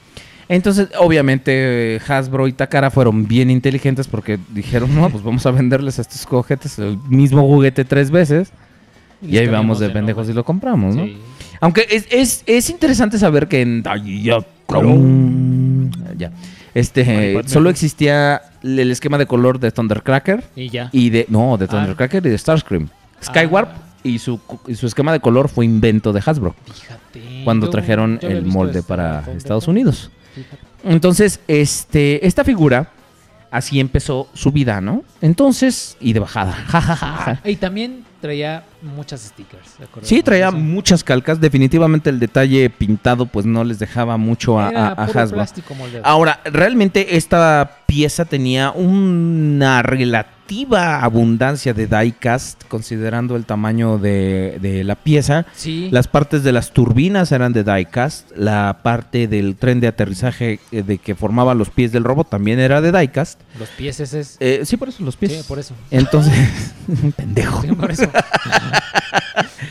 Entonces, 0.48 0.90
obviamente, 1.00 2.00
Hasbro 2.08 2.48
y 2.48 2.54
Takara 2.54 2.92
fueron 2.92 3.28
bien 3.28 3.50
inteligentes 3.50 4.08
porque 4.08 4.38
dijeron, 4.54 4.94
no, 4.94 5.10
pues 5.10 5.24
vamos 5.24 5.44
a 5.48 5.52
venderles 5.52 5.98
a 5.98 6.04
estos 6.04 6.26
cojetes 6.28 6.78
el 6.78 6.98
mismo 7.10 7.42
juguete 7.48 7.84
tres 7.84 8.12
veces. 8.12 8.52
Y 9.28 9.38
ahí 9.38 9.48
vamos 9.48 9.80
de 9.80 9.88
de 9.88 9.94
pendejos 9.94 10.30
y 10.30 10.34
lo 10.34 10.44
compramos, 10.44 10.96
¿no? 10.96 11.06
Sí. 11.06 11.18
Aunque 11.62 11.86
es, 11.90 12.06
es, 12.12 12.44
es 12.46 12.70
interesante 12.70 13.18
saber 13.18 13.48
que 13.48 13.62
en 13.62 13.84
ya. 16.18 16.32
Este 16.74 17.06
Padme. 17.34 17.48
solo 17.48 17.70
existía 17.70 18.42
el 18.62 18.92
esquema 18.92 19.18
de 19.18 19.26
color 19.26 19.60
de 19.60 19.72
Thundercracker 19.72 20.44
Y 20.56 20.70
ya. 20.70 20.90
y 20.92 21.10
de 21.10 21.26
no, 21.30 21.56
de 21.58 21.66
Ah. 21.66 21.68
Thundercracker 21.70 22.26
y 22.26 22.30
de 22.30 22.38
Starscream. 22.38 22.90
Skywarp 23.24 23.70
Ah. 23.72 23.82
y 24.04 24.20
su 24.20 24.40
y 24.68 24.76
su 24.76 24.86
esquema 24.86 25.14
de 25.14 25.20
color 25.22 25.48
fue 25.48 25.64
invento 25.66 26.12
de 26.12 26.22
Hasbro 26.26 26.54
Fíjate. 26.66 27.42
cuando 27.46 27.70
trajeron 27.70 28.20
el 28.22 28.46
molde 28.46 28.80
este 28.80 28.88
para. 28.88 29.24
Estados 29.38 29.68
Unidos. 29.70 30.12
Fíjate. 30.36 30.58
Entonces, 30.84 31.40
este 31.48 32.28
esta 32.28 32.44
figura 32.44 32.90
así 33.52 33.80
empezó 33.80 34.28
su 34.34 34.52
vida, 34.52 34.82
¿no? 34.82 35.04
Entonces, 35.22 35.98
y 36.00 36.14
de 36.14 36.20
bajada. 36.20 36.54
Ja, 36.68 36.82
ja, 36.82 36.96
ja, 36.96 37.08
ja. 37.42 37.50
Y 37.50 37.56
también 37.58 38.04
traía 38.22 38.64
muchas 38.82 39.22
stickers. 39.22 39.76
Sí, 40.02 40.24
traía 40.24 40.50
muchas 40.52 41.04
calcas. 41.04 41.40
Definitivamente 41.40 42.10
el 42.10 42.20
detalle 42.20 42.70
pintado 42.70 43.26
pues 43.28 43.46
no 43.46 43.64
les 43.64 43.78
dejaba 43.80 44.18
mucho 44.18 44.60
a, 44.60 44.70
Era 44.70 44.88
a- 44.88 44.92
a 44.92 45.06
puro. 45.06 45.46
Ahora, 46.04 46.40
realmente 46.46 47.16
esta 47.18 47.78
pieza 47.86 48.26
tenía 48.26 48.72
una 48.72 49.82
relativa 49.84 50.35
abundancia 50.76 51.74
de 51.74 51.88
diecast, 51.88 52.64
considerando 52.68 53.36
el 53.36 53.46
tamaño 53.46 53.98
de, 53.98 54.58
de 54.62 54.84
la 54.84 54.96
pieza. 54.96 55.46
Sí. 55.56 55.90
Las 55.92 56.08
partes 56.08 56.44
de 56.44 56.52
las 56.52 56.72
turbinas 56.72 57.32
eran 57.32 57.54
de 57.54 57.64
diecast, 57.64 58.32
la 58.36 58.80
parte 58.84 59.28
del 59.28 59.56
tren 59.56 59.80
de 59.80 59.88
aterrizaje 59.88 60.60
eh, 60.72 60.84
de 60.84 60.98
que 60.98 61.16
formaba 61.16 61.54
los 61.54 61.70
pies 61.70 61.92
del 61.92 62.04
robot 62.04 62.30
también 62.30 62.60
era 62.60 62.82
de 62.82 62.92
diecast. 62.92 63.40
Los 63.60 63.70
pies 63.70 64.00
es. 64.00 64.38
Eh, 64.40 64.62
sí, 64.66 64.78
por 64.78 64.90
eso 64.90 65.04
los 65.04 65.16
pies. 65.16 65.32
Sí, 65.32 65.44
por 65.48 65.60
eso. 65.60 65.74
Entonces, 65.92 66.34
pendejo. 67.16 67.62
Sí, 67.62 67.68
por 67.70 67.92
eso. 67.92 68.10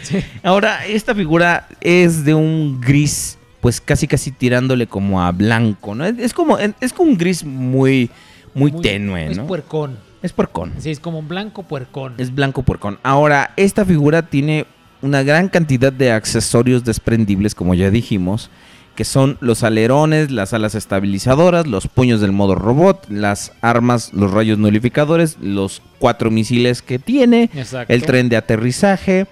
Sí. 0.03 0.22
Ahora, 0.43 0.85
esta 0.87 1.14
figura 1.14 1.66
es 1.81 2.27
de 2.27 2.35
un 2.35 2.79
gris, 2.79 3.39
pues 3.62 3.81
casi 3.81 4.07
casi 4.07 4.31
tirándole 4.31 4.87
como 4.87 5.22
a 5.22 5.33
blanco, 5.33 5.95
¿no? 5.95 6.05
Es, 6.05 6.18
es 6.18 6.35
como, 6.35 6.59
es 6.59 6.93
como 6.93 7.11
un 7.11 7.16
gris 7.16 7.43
muy, 7.43 8.11
muy, 8.53 8.70
tenue, 8.70 9.31
Es 9.31 9.39
¿no? 9.39 9.47
puercón. 9.47 9.99
Es 10.25 10.33
puercón. 10.33 10.72
Sí, 10.79 10.91
es 10.91 11.01
como 11.01 11.18
un 11.18 11.29
blanco 11.29 11.64
puercón. 11.64 12.14
Es 12.16 12.35
blanco 12.35 12.62
puercón. 12.62 12.99
Ahora, 13.03 13.53
esta 13.57 13.85
figura 13.85 14.22
tiene 14.22 14.64
una 15.03 15.22
gran 15.22 15.51
cantidad 15.51 15.93
de 15.93 16.12
accesorios 16.12 16.83
desprendibles, 16.83 17.55
como 17.55 17.75
ya 17.75 17.91
dijimos, 17.91 18.49
que 18.95 19.05
son 19.05 19.37
los 19.43 19.62
alerones, 19.64 20.31
las 20.31 20.55
alas 20.55 20.75
estabilizadoras, 20.75 21.66
los 21.66 21.89
puños 21.89 22.22
del 22.22 22.33
modo 22.33 22.55
robot, 22.55 23.05
las 23.11 23.53
armas, 23.61 24.14
los 24.14 24.31
rayos 24.31 24.57
nulificadores, 24.57 25.37
los 25.43 25.83
cuatro 25.99 26.31
misiles 26.31 26.81
que 26.81 26.99
tiene, 26.99 27.51
Exacto. 27.55 27.93
el 27.93 28.03
tren 28.07 28.31
de 28.31 28.39
aterrizaje 28.39 29.27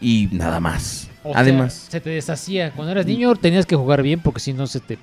y 0.00 0.28
nada 0.30 0.60
más. 0.60 1.08
O 1.24 1.32
sea, 1.32 1.40
Además, 1.40 1.88
se 1.90 2.00
te 2.00 2.10
deshacía. 2.10 2.70
Cuando 2.70 2.92
eras 2.92 3.06
niño 3.06 3.34
tenías 3.34 3.66
que 3.66 3.74
jugar 3.74 4.02
bien 4.02 4.20
porque 4.20 4.38
si 4.38 4.52
no 4.52 4.68
se 4.68 4.78
te 4.78 4.98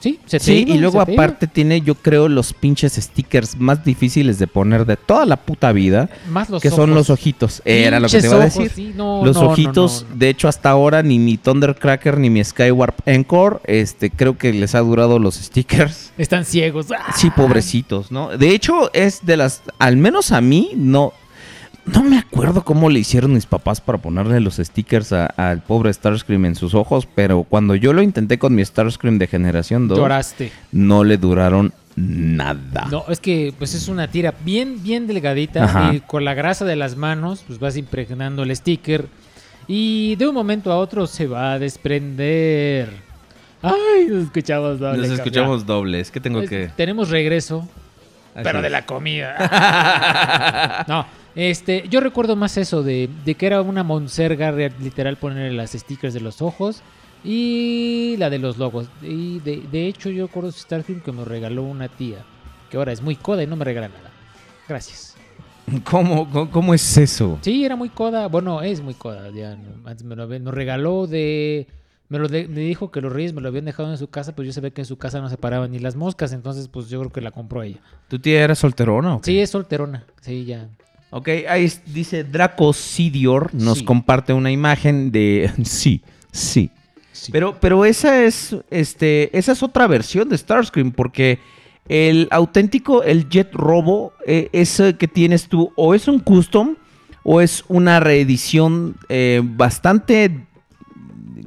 Sí, 0.00 0.18
se 0.24 0.38
te 0.38 0.44
Sí, 0.44 0.64
iba, 0.66 0.74
y 0.74 0.78
luego 0.78 1.02
iba. 1.02 1.12
aparte 1.12 1.46
tiene, 1.46 1.82
yo 1.82 1.94
creo, 1.94 2.28
los 2.28 2.52
pinches 2.54 2.94
stickers 2.94 3.56
más 3.58 3.84
difíciles 3.84 4.38
de 4.38 4.46
poner 4.46 4.86
de 4.86 4.96
toda 4.96 5.26
la 5.26 5.36
puta 5.36 5.72
vida, 5.72 6.08
Más 6.30 6.48
los 6.48 6.62
que 6.62 6.70
son 6.70 6.94
los 6.94 7.10
ojitos. 7.10 7.60
Era 7.66 8.00
lo 8.00 8.08
que 8.08 8.20
te 8.20 8.26
iba 8.26 8.36
a 8.36 8.44
decir. 8.44 8.72
sí, 8.74 8.92
no, 8.96 9.24
los 9.24 9.36
no, 9.36 9.50
ojitos, 9.50 10.06
no. 10.08 10.16
de 10.16 10.28
hecho, 10.30 10.48
hasta 10.48 10.70
ahora 10.70 11.02
ni 11.02 11.18
mi 11.18 11.36
Thundercracker 11.36 12.18
ni 12.18 12.30
mi 12.30 12.42
Skywarp 12.42 13.06
Encore, 13.06 13.58
este, 13.64 14.10
creo 14.10 14.38
que 14.38 14.52
les 14.54 14.74
ha 14.74 14.80
durado 14.80 15.18
los 15.18 15.34
stickers. 15.36 16.12
Están 16.18 16.44
ciegos. 16.46 16.86
¡Ah! 16.90 17.12
Sí, 17.14 17.30
pobrecitos, 17.30 18.10
¿no? 18.10 18.30
De 18.36 18.50
hecho, 18.54 18.90
es 18.94 19.26
de 19.26 19.36
las, 19.36 19.62
al 19.78 19.96
menos 19.98 20.32
a 20.32 20.40
mí, 20.40 20.70
no, 20.76 21.12
no 21.86 22.02
me 22.04 22.18
acuerdo 22.18 22.62
cómo 22.62 22.88
le 22.90 22.98
hicieron 23.00 23.32
mis 23.32 23.46
papás 23.46 23.80
para 23.80 23.98
ponerle 23.98 24.40
los 24.40 24.56
stickers 24.56 25.12
al 25.12 25.62
pobre 25.62 25.92
Starscream 25.92 26.44
en 26.44 26.54
sus 26.54 26.74
ojos, 26.74 27.06
pero 27.14 27.44
cuando 27.44 27.74
yo 27.74 27.92
lo 27.92 28.02
intenté 28.02 28.38
con 28.38 28.54
mi 28.54 28.64
Starscream 28.64 29.18
de 29.18 29.26
generación 29.26 29.88
2, 29.88 29.98
Lloraste. 29.98 30.52
no 30.72 31.04
le 31.04 31.16
duraron 31.16 31.72
nada. 31.96 32.86
No, 32.90 33.04
es 33.08 33.20
que 33.20 33.52
pues 33.58 33.74
es 33.74 33.88
una 33.88 34.08
tira 34.08 34.34
bien, 34.44 34.82
bien 34.82 35.06
delgadita 35.06 35.64
Ajá. 35.64 35.94
y 35.94 36.00
con 36.00 36.24
la 36.24 36.34
grasa 36.34 36.64
de 36.64 36.76
las 36.76 36.96
manos 36.96 37.44
pues 37.46 37.58
vas 37.58 37.76
impregnando 37.76 38.42
el 38.42 38.54
sticker 38.54 39.06
y 39.66 40.16
de 40.16 40.26
un 40.28 40.34
momento 40.34 40.72
a 40.72 40.78
otro 40.78 41.06
se 41.06 41.26
va 41.26 41.52
a 41.52 41.58
desprender. 41.58 42.90
Ay, 43.62 44.06
nos 44.08 44.24
escuchamos 44.24 44.78
doble, 44.80 45.06
Nos 45.06 45.10
escuchamos 45.18 45.66
dobles, 45.66 46.10
¿qué 46.10 46.20
tengo 46.20 46.42
que...? 46.42 46.70
Tenemos 46.76 47.10
regreso, 47.10 47.68
Así 48.34 48.42
pero 48.42 48.62
de 48.62 48.70
la 48.70 48.86
comida. 48.86 50.84
no, 50.88 51.06
este, 51.34 51.84
yo 51.88 52.00
recuerdo 52.00 52.36
más 52.36 52.56
eso 52.56 52.82
de, 52.82 53.08
de 53.24 53.34
que 53.34 53.46
era 53.46 53.62
una 53.62 53.82
monserga 53.82 54.50
literal 54.52 55.16
ponerle 55.16 55.56
las 55.56 55.72
stickers 55.72 56.14
de 56.14 56.20
los 56.20 56.42
ojos 56.42 56.82
y 57.24 58.16
la 58.18 58.30
de 58.30 58.38
los 58.38 58.58
logos. 58.58 58.88
Y 59.02 59.40
de, 59.40 59.62
de 59.70 59.86
hecho 59.86 60.10
yo 60.10 60.26
recuerdo 60.26 60.52
Starfield 60.52 61.02
que 61.02 61.12
me 61.12 61.24
regaló 61.24 61.62
una 61.62 61.88
tía, 61.88 62.18
que 62.70 62.76
ahora 62.76 62.92
es 62.92 63.02
muy 63.02 63.16
coda 63.16 63.42
y 63.42 63.46
no 63.46 63.56
me 63.56 63.64
regala 63.64 63.88
nada. 63.88 64.10
Gracias. 64.68 65.16
¿Cómo, 65.84 66.28
cómo, 66.30 66.50
cómo 66.50 66.74
es 66.74 66.96
eso? 66.96 67.38
Sí, 67.42 67.64
era 67.64 67.76
muy 67.76 67.90
coda. 67.90 68.26
Bueno, 68.26 68.60
es 68.62 68.80
muy 68.80 68.94
coda. 68.94 69.30
Ya, 69.30 69.56
antes 69.84 70.02
me 70.04 70.16
lo 70.16 70.26
nos 70.26 70.54
regaló 70.54 71.06
de... 71.06 71.68
Me, 72.08 72.18
lo 72.18 72.26
de- 72.26 72.48
me 72.48 72.58
dijo 72.60 72.90
que 72.90 73.00
los 73.00 73.12
reyes 73.12 73.32
me 73.32 73.40
lo 73.40 73.46
habían 73.48 73.66
dejado 73.66 73.88
en 73.88 73.96
su 73.96 74.08
casa, 74.08 74.34
pues 74.34 74.46
yo 74.46 74.52
sabía 74.52 74.70
que 74.70 74.80
en 74.80 74.84
su 74.86 74.98
casa 74.98 75.20
no 75.20 75.28
se 75.28 75.36
paraban 75.36 75.70
ni 75.70 75.78
las 75.78 75.94
moscas, 75.94 76.32
entonces 76.32 76.66
pues 76.66 76.88
yo 76.88 76.98
creo 76.98 77.12
que 77.12 77.20
la 77.20 77.30
compró 77.30 77.62
ella. 77.62 77.78
¿Tu 78.08 78.18
tía 78.18 78.42
era 78.42 78.56
solterona 78.56 79.14
o 79.14 79.20
qué? 79.20 79.26
Sí, 79.30 79.38
es 79.38 79.50
solterona. 79.50 80.04
Sí, 80.20 80.44
ya. 80.44 80.68
Ok, 81.10 81.28
ahí 81.48 81.70
dice 81.86 82.22
Draco 82.24 82.72
Sidior, 82.72 83.52
nos 83.54 83.78
Sí. 83.78 83.84
comparte 83.84 84.32
una 84.32 84.50
imagen 84.50 85.10
de... 85.10 85.50
Sí, 85.64 86.00
sí. 86.32 86.70
Sí. 87.12 87.32
Pero, 87.32 87.58
pero 87.60 87.84
esa 87.84 88.22
es, 88.24 88.56
este, 88.70 89.36
esa 89.36 89.52
es 89.52 89.62
otra 89.62 89.86
versión 89.86 90.28
de 90.28 90.38
Starscream, 90.38 90.92
porque 90.92 91.38
el 91.88 92.28
auténtico, 92.30 93.02
el 93.02 93.28
Jet 93.28 93.52
Robo, 93.52 94.12
eh, 94.26 94.48
ese 94.52 94.94
que 94.96 95.08
tienes 95.08 95.48
tú, 95.48 95.72
o 95.76 95.94
es 95.94 96.08
un 96.08 96.20
custom, 96.20 96.76
o 97.24 97.40
es 97.42 97.64
una 97.68 98.00
reedición 98.00 98.96
eh, 99.10 99.42
bastante, 99.44 100.46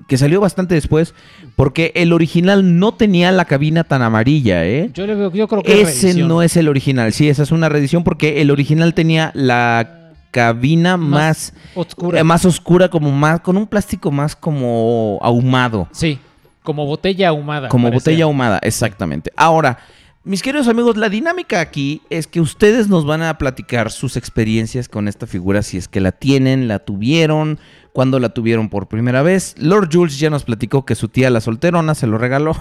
que 0.08 0.18
salió 0.18 0.42
bastante 0.42 0.76
después, 0.76 1.16
porque 1.56 1.92
el 1.96 2.14
original 2.14 2.80
no 2.80 2.94
tenía 2.94 3.32
la 3.32 3.46
cabina 3.46 3.84
tan 3.84 4.02
amarilla, 4.02 4.66
¿eh? 4.66 4.90
Yo, 4.94 5.06
le 5.06 5.16
veo, 5.16 5.32
yo 5.32 5.48
creo 5.48 5.62
que 5.64 5.82
es 5.82 5.90
Ese 5.90 6.02
reedición. 6.08 6.28
no 6.28 6.42
es 6.42 6.58
el 6.58 6.68
original, 6.68 7.14
sí, 7.14 7.30
esa 7.30 7.44
es 7.44 7.52
una 7.52 7.70
reedición 7.70 8.04
porque 8.04 8.42
el 8.42 8.52
original 8.52 8.94
tenía 8.94 9.32
la 9.36 10.12
cabina 10.32 10.98
más, 10.98 11.54
oscura. 11.76 12.20
eh, 12.20 12.24
más 12.24 12.44
oscura, 12.46 12.90
como 12.90 13.12
más, 13.12 13.42
con 13.42 13.56
un 13.56 13.68
plástico 13.68 14.10
más 14.12 14.36
como 14.36 15.20
ahumado. 15.22 15.88
Sí, 15.92 16.18
como 16.64 16.86
botella 16.88 17.30
ahumada. 17.30 17.70
Como 17.70 17.88
parecía. 17.88 18.00
botella 18.00 18.24
ahumada, 18.26 18.60
exactamente. 18.64 19.32
Ahora, 19.36 19.78
mis 20.24 20.42
queridos 20.42 20.68
amigos, 20.70 20.98
la 20.98 21.10
dinámica 21.10 21.60
aquí 21.60 22.02
es 22.10 22.26
que 22.28 22.40
ustedes 22.42 22.88
nos 22.88 23.06
van 23.06 23.22
a 23.22 23.38
platicar 23.38 23.92
sus 23.92 24.16
experiencias 24.18 24.88
con 24.90 25.08
esta 25.08 25.28
figura, 25.28 25.62
si 25.62 25.78
es 25.78 25.88
que 25.88 26.00
la 26.00 26.14
tienen, 26.14 26.68
la 26.68 26.80
tuvieron, 26.80 27.60
cuando 27.94 28.20
la 28.20 28.30
tuvieron 28.30 28.70
por 28.70 28.88
primera 28.88 29.22
vez. 29.22 29.56
Lord 29.58 29.90
Jules 29.94 30.20
ya 30.20 30.30
nos 30.30 30.44
platicó 30.44 30.84
que 30.86 30.96
su 30.96 31.08
tía 31.08 31.30
la 31.30 31.40
solterona 31.42 31.96
se 31.96 32.08
lo 32.08 32.18
regaló. 32.18 32.56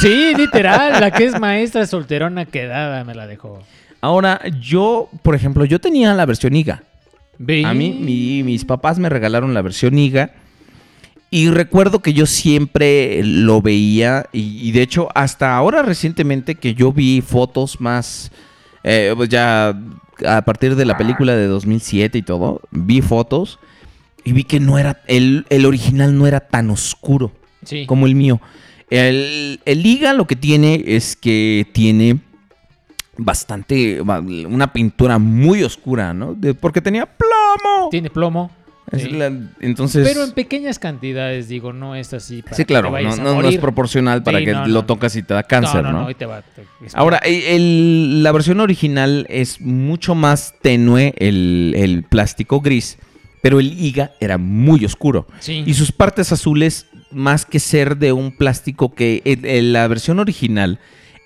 Sí, 0.00 0.32
literal, 0.36 1.00
la 1.00 1.10
que 1.10 1.24
es 1.26 1.38
maestra 1.38 1.86
solterona 1.86 2.44
quedada 2.46 3.04
me 3.04 3.14
la 3.14 3.26
dejó. 3.26 3.60
Ahora, 4.00 4.40
yo, 4.60 5.08
por 5.22 5.34
ejemplo, 5.34 5.64
yo 5.64 5.80
tenía 5.80 6.12
la 6.14 6.26
versión 6.26 6.56
IGA. 6.56 6.82
Ve. 7.38 7.64
A 7.64 7.72
mí, 7.74 7.92
mi- 8.00 8.42
mis 8.42 8.64
papás 8.64 8.98
me 8.98 9.08
regalaron 9.08 9.54
la 9.54 9.62
versión 9.62 9.96
IGA. 9.98 10.30
Y 11.30 11.48
recuerdo 11.50 12.00
que 12.00 12.12
yo 12.12 12.26
siempre 12.26 13.22
lo 13.24 13.62
veía. 13.62 14.26
Y, 14.32 14.68
y 14.68 14.72
de 14.72 14.82
hecho, 14.82 15.08
hasta 15.14 15.56
ahora 15.56 15.82
recientemente 15.82 16.56
que 16.56 16.74
yo 16.74 16.92
vi 16.92 17.20
fotos 17.22 17.80
más. 17.80 18.30
eh, 18.84 19.12
pues 19.16 19.28
ya 19.28 19.72
a 20.26 20.42
partir 20.42 20.74
de 20.76 20.84
la 20.84 20.96
película 20.98 21.34
de 21.36 21.46
2007 21.46 22.18
y 22.18 22.22
todo. 22.22 22.60
Vi 22.70 23.00
fotos. 23.02 23.58
Y 24.24 24.32
vi 24.32 24.44
que 24.44 24.60
no 24.60 24.78
era. 24.78 25.00
El, 25.06 25.46
el 25.50 25.66
original 25.66 26.16
no 26.16 26.26
era 26.26 26.40
tan 26.40 26.70
oscuro 26.70 27.32
Sí. 27.64 27.86
como 27.86 28.06
el 28.06 28.14
mío. 28.14 28.40
El, 28.90 29.60
el 29.64 29.86
IGA 29.86 30.12
lo 30.12 30.26
que 30.26 30.36
tiene 30.36 30.82
es 30.86 31.16
que 31.16 31.66
tiene 31.72 32.18
bastante. 33.16 34.00
Una 34.00 34.72
pintura 34.72 35.18
muy 35.18 35.62
oscura, 35.62 36.12
¿no? 36.14 36.34
De- 36.34 36.54
porque 36.54 36.80
tenía 36.80 37.06
plomo. 37.06 37.88
Tiene 37.90 38.10
plomo. 38.10 38.50
Es 38.90 39.02
sí. 39.02 39.10
la- 39.10 39.32
entonces. 39.60 40.06
Pero 40.06 40.24
en 40.24 40.32
pequeñas 40.32 40.78
cantidades, 40.78 41.48
digo, 41.48 41.72
no 41.72 41.94
es 41.94 42.12
así. 42.12 42.42
para 42.42 42.56
sí, 42.56 42.62
que 42.62 42.66
claro, 42.66 42.92
te 42.92 43.02
no, 43.02 43.16
no- 43.16 43.42
no 43.42 43.48
es 43.48 43.56
proporcional 43.58 44.22
para 44.22 44.40
Sí, 44.40 44.44
que 44.44 44.52
no, 44.52 44.66
lo 44.66 44.84
tocas 44.84 45.16
y 45.16 45.22
te 45.22 45.32
da 45.32 45.42
cáncer, 45.44 45.82
¿no? 45.82 45.92
No, 45.92 45.98
no, 45.98 46.04
no, 46.04 46.10
y 46.10 46.14
te 46.14 46.26
va. 46.26 46.42
te- 46.42 46.66
Ahora, 46.94 47.16
el- 47.18 47.42
el- 47.44 48.22
la 48.22 48.32
versión 48.32 48.60
original 48.60 49.24
es 49.30 49.60
mucho 49.60 50.14
más 50.14 50.54
tenue 50.60 51.14
el, 51.18 51.72
el 51.76 52.02
plástico 52.02 52.60
gris, 52.60 52.98
pero 53.42 53.60
el 53.60 53.72
IGA 53.78 54.12
era 54.20 54.38
muy 54.38 54.84
oscuro. 54.84 55.26
Sí. 55.40 55.64
Y 55.66 55.74
sus 55.74 55.92
partes 55.92 56.32
azules, 56.32 56.86
más 57.10 57.44
que 57.44 57.58
ser 57.60 57.96
de 57.98 58.12
un 58.12 58.36
plástico 58.36 58.94
que 58.94 59.20
en- 59.24 59.44
en 59.44 59.72
la 59.72 59.86
versión 59.88 60.18
original 60.20 60.78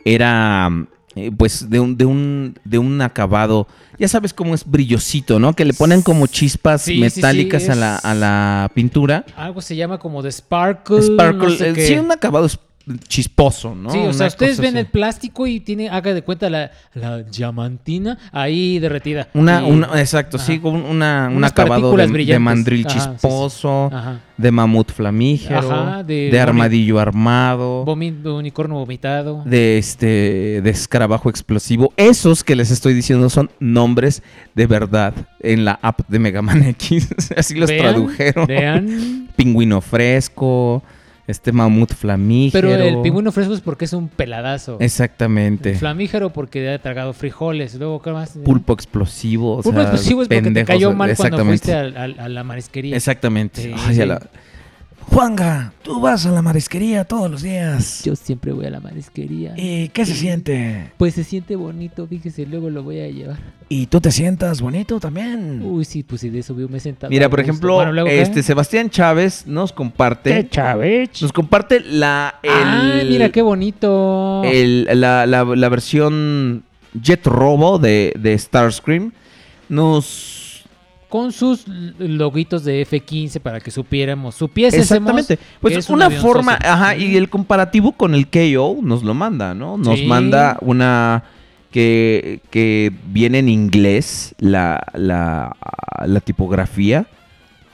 era 0.05 0.71
eh, 1.15 1.31
pues 1.37 1.71
de 1.71 1.81
un, 1.81 1.97
de 1.97 2.05
un 2.05 2.59
de 2.65 2.79
un 2.79 3.01
acabado, 3.01 3.67
ya 3.99 4.07
sabes 4.07 4.35
cómo 4.35 4.55
es 4.55 4.65
brillosito, 4.71 5.39
¿no? 5.39 5.55
Que 5.55 5.65
le 5.65 5.73
ponen 5.73 6.03
como 6.03 6.27
chispas 6.27 6.83
Sí, 6.83 6.93
sí, 7.03 7.11
sí, 7.11 7.17
metálicas 7.21 7.69
a, 7.71 7.75
la, 7.75 7.97
a 7.97 8.15
la 8.15 8.71
pintura. 8.75 9.25
Algo 9.37 9.63
se 9.63 9.77
llama 9.77 9.99
como 9.99 10.23
de 10.23 10.31
sparkle. 10.31 11.01
Sparkle, 11.03 11.49
no 11.49 11.57
sé 11.57 11.71
eh, 11.71 11.73
qué. 11.73 11.87
sí, 11.87 11.95
un 11.95 12.13
acabado 12.13 12.47
chisposo, 13.09 13.75
¿no? 13.75 13.91
Sí, 13.91 13.99
o 13.99 14.13
sea, 14.13 14.27
Una 14.27 14.27
ustedes 14.29 14.59
ven 14.61 14.69
así. 14.77 14.79
el 14.79 14.87
plástico 14.87 15.47
y 15.47 15.59
tiene, 15.61 15.89
haga 15.89 16.15
de 16.15 16.23
cuenta 16.23 16.49
la, 16.49 16.71
la 16.95 17.23
diamantina 17.25 18.17
ahí 18.31 18.79
derretida. 18.79 19.29
Una, 19.35 19.63
Y- 19.67 19.71
una, 19.73 19.87
exacto, 20.01 20.37
Ajá. 20.37 20.47
sí, 20.47 20.59
con 20.61 20.77
una, 20.77 21.29
un 21.35 21.43
acabado 21.45 21.97
de, 21.97 22.07
de 22.25 22.39
mandril 22.39 22.87
Ajá, 22.87 22.95
sí, 22.95 23.01
sí. 23.07 23.11
chisposo, 23.13 23.91
Ajá. 23.93 24.21
de 24.37 24.51
mamut 24.53 24.93
flamígero, 24.93 25.59
Ajá, 25.73 26.03
de 26.05 26.31
de, 26.31 26.41
armadillo 26.41 27.01
armado, 27.01 27.85
Vomi- 27.85 28.25
unicornio 28.25 28.77
vomitado. 28.79 29.43
de 29.45 29.79
este 29.79 30.61
de 30.63 30.71
escarabajo 30.71 31.29
explosivo. 31.29 31.93
Esos 31.97 32.45
que 32.45 32.55
les 32.55 32.71
estoy 32.71 32.95
diciendo 32.95 33.29
son 33.31 33.51
nombres 33.59 34.23
de 34.55 34.67
verdad 34.67 35.13
en 35.41 35.65
la 35.65 35.79
app 35.83 36.01
de 36.09 36.19
Mega 36.21 36.41
Man 36.43 36.63
X. 36.63 37.09
Así 37.37 37.55
los 37.57 37.69
Vean, 37.69 37.83
tradujeron. 37.83 38.47
Vean. 38.47 39.29
Pingüino 39.37 39.81
fresco, 39.81 40.83
este 41.27 41.53
mamut 41.53 41.93
flamígero. 41.93 42.69
Pero 42.69 42.83
el 42.83 43.03
pingüino 43.03 43.33
fresco 43.33 43.55
es 43.55 43.61
porque 43.61 43.85
es 43.87 43.93
un 43.93 44.09
peladazo. 44.09 44.77
Exactamente. 44.81 45.71
El 45.73 45.77
flamígero 45.77 46.31
porque 46.33 46.69
ha 46.71 46.79
tragado 46.81 47.13
frijoles. 47.13 47.75
Luego, 47.75 48.01
¿qué 48.03 48.11
más? 48.13 48.39
Pulpo 48.45 48.73
explosivo. 48.73 49.57
o 49.57 49.63
Pulpo 49.63 49.81
sea, 49.81 49.89
explosivo 49.91 50.23
es 50.23 50.29
porque 50.29 50.37
te 50.41 50.45
pendejos, 50.45 50.67
cayó 50.69 50.93
mal 50.93 51.17
cuando 51.17 51.45
fuiste 51.45 51.75
a, 51.75 51.81
a- 51.81 52.05
a 52.25 52.29
la 52.29 52.45
marisquería. 52.45 52.97
Exactamente. 52.97 53.63
Sí, 53.63 53.73
Ay, 53.75 53.91
a 53.91 54.03
sí. 54.03 54.07
la- 54.07 54.23
Juanga, 55.09 55.73
tú 55.83 56.01
vas 56.01 56.27
a 56.27 56.31
la 56.33 56.43
marisquería 56.43 57.05
todos 57.05 57.31
los 57.31 57.43
días. 57.43 58.03
Yo 58.05 58.17
siempre 58.17 58.53
voy 58.53 58.67
a 58.67 58.71
la 58.71 58.81
marisquería. 58.81 59.55
¿Y 59.57 59.89
qué 59.89 60.05
se 60.05 60.15
siente? 60.15 60.91
Pues 60.99 61.15
se 61.15 61.25
siente 61.25 61.55
bonito, 61.57 62.07
fíjese, 62.07 62.45
luego 62.45 62.69
lo 62.71 62.83
voy 62.83 63.01
a 63.01 63.09
llevar. 63.09 63.39
¿Y 63.69 63.87
tú 63.87 64.01
te 64.01 64.11
sientas 64.11 64.61
bonito 64.61 65.01
también? 65.01 65.63
Uy, 65.65 65.85
sí, 65.85 66.03
pues 66.03 66.21
sí, 66.21 66.29
de 66.29 66.41
eso 66.41 66.55
me 66.55 66.77
he 66.77 66.81
sentado. 66.81 67.11
Mira, 67.11 67.31
por 67.31 67.41
ejemplo, 67.41 67.77
Bueno, 67.77 67.93
luego, 67.93 68.09
¿qué? 68.09 68.21
este 68.21 68.43
Sebastián 68.43 68.91
Chávez 68.91 69.47
nos 69.47 69.73
comparte. 69.73 70.49
Chávez? 70.51 71.23
Nos 71.23 71.33
comparte 71.33 71.81
la. 71.81 72.35
El, 72.43 72.51
Ah, 72.53 73.03
mira 73.09 73.29
qué 73.31 73.43
bonito. 73.43 74.43
el- 74.45 74.87
la, 75.01 75.25
la- 75.27 75.45
la 75.45 75.69
versión 75.69 76.65
Jet 77.01 77.25
Robo 77.27 77.79
de, 77.79 78.13
de 78.19 78.37
Starscream. 78.37 79.13
Nos. 79.69 80.35
Con 81.17 81.33
sus 81.33 81.65
loguitos 81.99 82.63
de 82.65 82.87
F15 82.87 83.41
para 83.41 83.59
que 83.59 83.71
supiéramos, 83.71 84.35
supiésemos. 84.35 84.85
Exactamente. 84.85 85.39
que 85.39 85.43
Pues 85.63 85.75
es 85.79 85.89
un 85.89 85.95
una 85.97 86.11
forma. 86.11 86.59
Ajá, 86.63 86.95
y 86.95 87.17
el 87.17 87.31
comparativo 87.31 87.93
con 87.93 88.15
el 88.15 88.27
KO 88.29 88.77
nos 88.83 89.03
lo 89.03 89.15
manda, 89.15 89.55
¿no? 89.55 89.79
Nos 89.79 89.99
Sí. 90.01 90.05
manda 90.07 90.59
una. 90.61 91.25
Que, 91.73 92.41
que 92.51 92.93
viene 93.09 93.39
en 93.39 93.49
inglés 93.49 94.35
la, 94.39 94.83
la, 94.93 95.57
la 96.05 96.21
tipografía. 96.21 97.07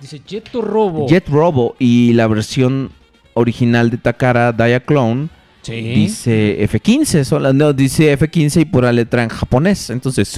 Dice 0.00 0.20
Jeto 0.24 0.62
Robo. 0.62 1.08
Jet 1.08 1.28
Robo 1.28 1.74
y 1.80 2.12
la 2.12 2.28
versión 2.28 2.90
original 3.34 3.90
de 3.90 3.96
Takara 3.96 4.52
Diaclone 4.52 5.28
Sí. 5.62 5.72
dice 5.80 6.58
F15, 6.68 7.24
sola- 7.24 7.52
no, 7.52 7.72
dice 7.72 8.16
F15 8.16 8.60
y 8.60 8.64
pura 8.66 8.92
letra 8.92 9.24
en 9.24 9.28
japonés. 9.30 9.90
Entonces, 9.90 10.28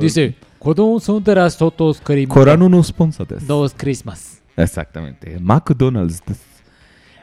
Dice, 0.00 0.34
"Kodon 0.60 1.00
son 1.00 1.24
de 1.24 1.34
las 1.34 1.56
fotos 1.56 2.00
Karim- 2.00 2.28
Coranunos 2.28 2.92
Ponsates. 2.92 3.44
Dos 3.48 3.74
Christmas. 3.76 4.40
Exactamente. 4.56 5.38
McDonald's. 5.40 6.22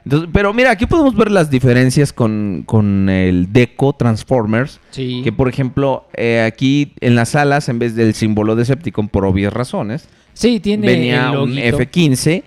Entonces, 0.03 0.29
pero 0.33 0.53
mira, 0.53 0.71
aquí 0.71 0.85
podemos 0.85 1.15
ver 1.15 1.29
las 1.31 1.49
diferencias 1.49 2.13
con, 2.13 2.63
con 2.65 3.09
el 3.09 3.51
Deco 3.53 3.93
Transformers. 3.93 4.79
Sí. 4.89 5.21
Que 5.23 5.31
por 5.31 5.49
ejemplo, 5.49 6.07
eh, 6.13 6.43
aquí 6.47 6.93
en 7.01 7.15
las 7.15 7.35
alas, 7.35 7.67
en 7.69 7.77
vez 7.79 7.95
del 7.95 8.13
símbolo 8.13 8.55
Decepticon, 8.55 9.07
por 9.09 9.25
obvias 9.25 9.53
razones, 9.53 10.07
Sí, 10.33 10.59
tiene 10.59 10.85
venía 10.87 11.29
el 11.31 11.37
un 11.37 11.55
loguito. 11.55 11.77
F15. 11.79 12.43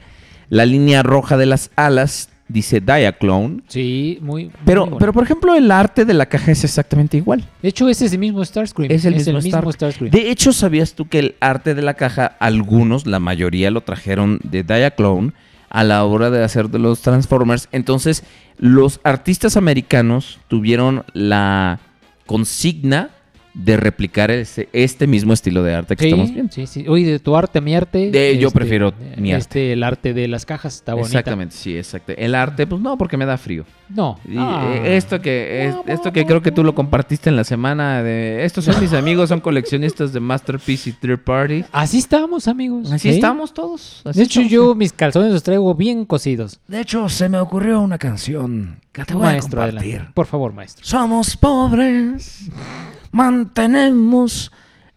La 0.48 0.64
línea 0.66 1.02
roja 1.02 1.36
de 1.36 1.46
las 1.46 1.70
alas 1.76 2.28
dice 2.50 2.80
Diaclone. 2.80 3.62
Sí, 3.68 4.18
muy. 4.20 4.50
Pero, 4.64 4.82
muy 4.82 4.90
bueno. 4.90 4.98
pero 4.98 5.12
por 5.12 5.22
ejemplo, 5.24 5.54
el 5.54 5.70
arte 5.70 6.04
de 6.04 6.14
la 6.14 6.26
caja 6.26 6.52
es 6.52 6.64
exactamente 6.64 7.16
igual. 7.16 7.44
de 7.62 7.68
hecho, 7.68 7.88
ese 7.88 8.06
es 8.06 8.12
el 8.12 8.18
mismo 8.18 8.44
Starscream. 8.44 8.90
Es 8.90 9.04
el 9.04 9.14
mismo, 9.14 9.38
Star- 9.38 9.72
Starscream. 9.72 10.10
De 10.10 10.30
hecho, 10.30 10.52
¿sabías 10.52 10.94
tú 10.94 11.08
que 11.08 11.18
el 11.18 11.34
arte 11.40 11.74
de 11.74 11.82
la 11.82 11.94
caja, 11.94 12.26
algunos, 12.40 13.06
la 13.06 13.20
mayoría 13.20 13.70
lo 13.70 13.80
trajeron 13.82 14.40
de 14.42 14.62
Diaclone 14.62 15.32
a 15.68 15.84
la 15.84 16.04
hora 16.04 16.30
de 16.30 16.42
hacer 16.42 16.68
de 16.70 16.78
los 16.78 17.00
Transformers? 17.02 17.68
Entonces, 17.72 18.24
los 18.58 19.00
artistas 19.04 19.56
americanos 19.56 20.38
tuvieron 20.48 21.04
la 21.12 21.80
consigna 22.26 23.10
de 23.52 23.76
replicar 23.76 24.30
ese- 24.30 24.68
este 24.72 25.06
mismo 25.06 25.32
estilo 25.32 25.62
de 25.64 25.74
arte 25.74 25.96
que 25.96 26.04
estamos 26.08 26.32
viendo. 26.32 26.52
sí, 26.52 26.66
sí. 26.66 26.86
Oye, 26.88 27.04
de 27.10 27.18
tu 27.18 27.34
arte 27.36 27.60
mi 27.60 27.74
arte. 27.74 28.10
De- 28.10 28.38
yo 28.38 28.50
prefiero 28.52 28.92
mi 29.16 29.32
arte. 29.32 29.40
Este, 29.42 29.72
el 29.72 29.82
arte 29.82 30.14
de 30.14 30.28
las 30.28 30.46
cajas 30.46 30.76
está 30.76 30.94
bonito. 30.94 31.08
Exactamente, 31.08 31.56
sí, 31.56 31.76
exacto. 31.76 32.12
El 32.16 32.34
arte, 32.36 32.66
pues 32.66 32.80
no, 32.80 32.96
porque 32.96 33.16
me 33.16 33.26
da 33.26 33.36
frío. 33.36 33.64
No. 33.88 34.20
Y, 34.24 34.36
Ah. 34.38 34.72
eh, 34.84 34.96
esto 34.96 35.20
que 35.20 35.66
es- 35.66 35.74
esto 35.86 36.12
que 36.12 36.24
creo 36.24 36.40
que 36.42 36.52
tú 36.52 36.62
lo 36.62 36.74
compartiste 36.76 37.28
en 37.28 37.34
la 37.34 37.42
semana 37.42 38.02
de 38.04 38.44
estos 38.44 38.64
son 38.64 38.80
mis 38.80 38.92
amigos, 38.92 39.28
son 39.30 39.40
coleccionistas 39.40 40.12
de 40.12 40.20
Masterpiece 40.20 40.90
y 40.90 40.92
Third 40.92 41.18
Party. 41.24 41.64
Así 41.72 41.98
estamos, 41.98 42.46
amigos. 42.46 42.92
Así 42.92 43.08
¿sí? 43.10 43.14
estamos 43.16 43.52
todos. 43.52 44.02
así 44.04 44.18
De 44.20 44.24
hecho, 44.26 44.40
estamos. 44.42 44.52
yo 44.52 44.74
mis 44.76 44.92
calzones 44.92 45.32
los 45.32 45.42
traigo 45.42 45.74
bien 45.74 46.04
cosidos. 46.04 46.60
De 46.68 46.80
hecho, 46.80 47.08
se 47.08 47.28
me 47.28 47.38
ocurrió 47.38 47.80
una 47.80 47.98
canción 47.98 48.78
que 48.92 49.04
te 49.04 49.14
voy 49.14 49.24
Maestro, 49.24 49.60
a 49.62 49.66
compartir. 49.66 49.90
adelante. 49.94 50.12
Por 50.14 50.26
favor, 50.26 50.52
maestro. 50.52 50.84
Somos 50.84 51.36
pobres, 51.36 52.48
mantenemos 53.10 54.50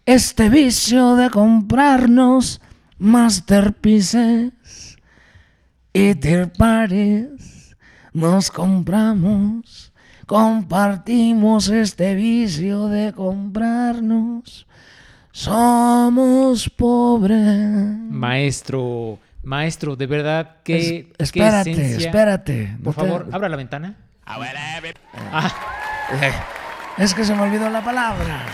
este 0.06 0.48
vicio 0.48 1.16
de 1.16 1.30
comprarnos 1.30 2.60
masterpieces 2.98 4.52
y 5.92 6.14
third 6.14 6.52
parties. 6.56 7.76
Nos 8.12 8.50
compramos, 8.50 9.92
compartimos 10.26 11.68
este 11.68 12.14
vicio 12.14 12.88
de 12.88 13.12
comprarnos. 13.12 14.66
Somos 15.32 16.70
pobres. 16.70 17.36
Maestro, 18.08 19.18
maestro, 19.42 19.96
de 19.96 20.06
verdad, 20.06 20.56
Es- 20.58 20.62
que. 20.62 20.72
qué 20.76 21.12
espérate, 21.18 21.70
esencia. 21.72 22.06
espérate. 22.06 22.76
Por 22.84 22.96
no 22.96 23.02
te- 23.02 23.08
favor, 23.10 23.28
abra 23.32 23.48
la 23.48 23.56
ventana. 23.56 23.96
Ah, 24.26 25.52
Es 26.96 27.12
que 27.12 27.24
se 27.24 27.34
me 27.34 27.42
olvidó 27.42 27.68
la 27.70 27.82
palabra. 27.82 28.46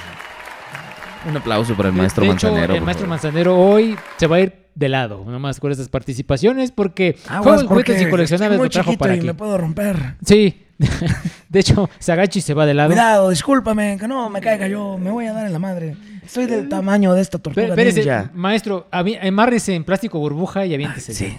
Un 1.28 1.36
aplauso 1.36 1.74
para 1.76 1.90
el 1.90 1.94
maestro 1.94 2.24
de 2.24 2.30
hecho, 2.30 2.46
Manzanero. 2.48 2.74
el 2.74 2.80
maestro 2.80 3.06
favor. 3.06 3.22
Manzanero 3.22 3.58
hoy 3.58 3.96
se 4.16 4.26
va 4.26 4.36
a 4.36 4.40
ir 4.40 4.60
de 4.74 4.88
lado, 4.88 5.22
nomás 5.26 5.60
con 5.60 5.70
estas 5.70 5.90
participaciones, 5.90 6.72
porque 6.72 7.16
Aguas, 7.28 7.42
juegos, 7.42 7.64
juguetes 7.66 8.00
y 8.00 8.08
coleccionables 8.08 8.58
lo 8.58 8.68
trajo 8.70 8.96
para 8.96 9.14
y 9.14 9.18
aquí. 9.18 9.26
me 9.26 9.34
puedo 9.34 9.58
romper. 9.58 10.16
Sí. 10.24 10.66
de 11.50 11.60
hecho, 11.60 11.90
se 11.98 12.12
agacha 12.12 12.38
y 12.38 12.42
se 12.42 12.54
va 12.54 12.64
de 12.64 12.72
lado. 12.72 12.88
Cuidado, 12.88 13.28
discúlpame, 13.28 13.98
que 14.00 14.08
no 14.08 14.30
me 14.30 14.40
caiga 14.40 14.66
yo, 14.68 14.96
me 14.96 15.10
voy 15.10 15.26
a 15.26 15.34
dar 15.34 15.46
en 15.46 15.52
la 15.52 15.58
madre. 15.58 15.96
Estoy 16.24 16.46
del 16.46 16.70
tamaño 16.70 17.12
de 17.12 17.20
esta 17.20 17.38
tortuga 17.38 17.76
ninja. 17.76 18.30
maestro, 18.32 18.88
amárrese 18.90 19.74
en 19.74 19.84
plástico 19.84 20.18
burbuja 20.18 20.64
y 20.64 20.72
aviéntese. 20.72 21.12
Sí. 21.12 21.38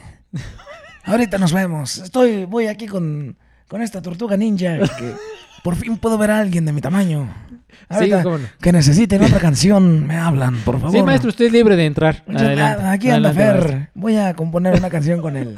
Ahorita 1.06 1.40
nos 1.40 1.52
vemos. 1.54 1.98
Estoy, 1.98 2.46
voy 2.46 2.68
aquí 2.68 2.86
con, 2.86 3.36
con 3.68 3.82
esta 3.82 4.04
tortuga 4.04 4.38
ninja 4.38 4.78
que 4.78 5.16
por 5.64 5.76
fin 5.76 5.98
puedo 5.98 6.18
ver 6.18 6.32
a 6.32 6.40
alguien 6.40 6.66
de 6.66 6.74
mi 6.74 6.82
tamaño. 6.82 7.34
Ahorita 7.90 8.24
cómo 8.24 8.38
no. 8.38 8.48
que 8.62 8.72
necesiten 8.72 9.24
otra 9.24 9.40
canción, 9.40 10.08
me 10.08 10.18
hablan, 10.18 10.58
por 10.64 10.80
favor. 10.80 10.92
Sí, 10.92 11.04
maestro, 11.04 11.30
usted 11.30 11.46
es 11.46 11.52
libre 11.52 11.76
de 11.76 11.86
entrar. 11.86 12.24
Muchas 12.26 12.44
Adelante, 12.44 12.82
gracias. 12.82 12.94
Aquí 12.94 13.10
anda 13.10 13.30
adelante, 13.30 13.70
Fer. 13.70 13.90
Voy 13.94 14.16
a 14.18 14.34
componer 14.34 14.78
una 14.78 14.90
canción 14.90 15.22
con 15.22 15.36
él. 15.36 15.56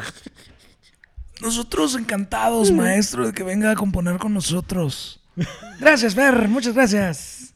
Nosotros 1.42 1.96
encantados, 1.96 2.72
maestro, 2.72 3.28
de 3.28 3.34
que 3.34 3.44
venga 3.44 3.72
a 3.72 3.76
componer 3.76 4.18
con 4.18 4.34
nosotros. 4.34 5.22
Gracias, 5.80 6.16
Fer. 6.16 6.48
Muchas 6.48 6.74
gracias. 6.74 7.53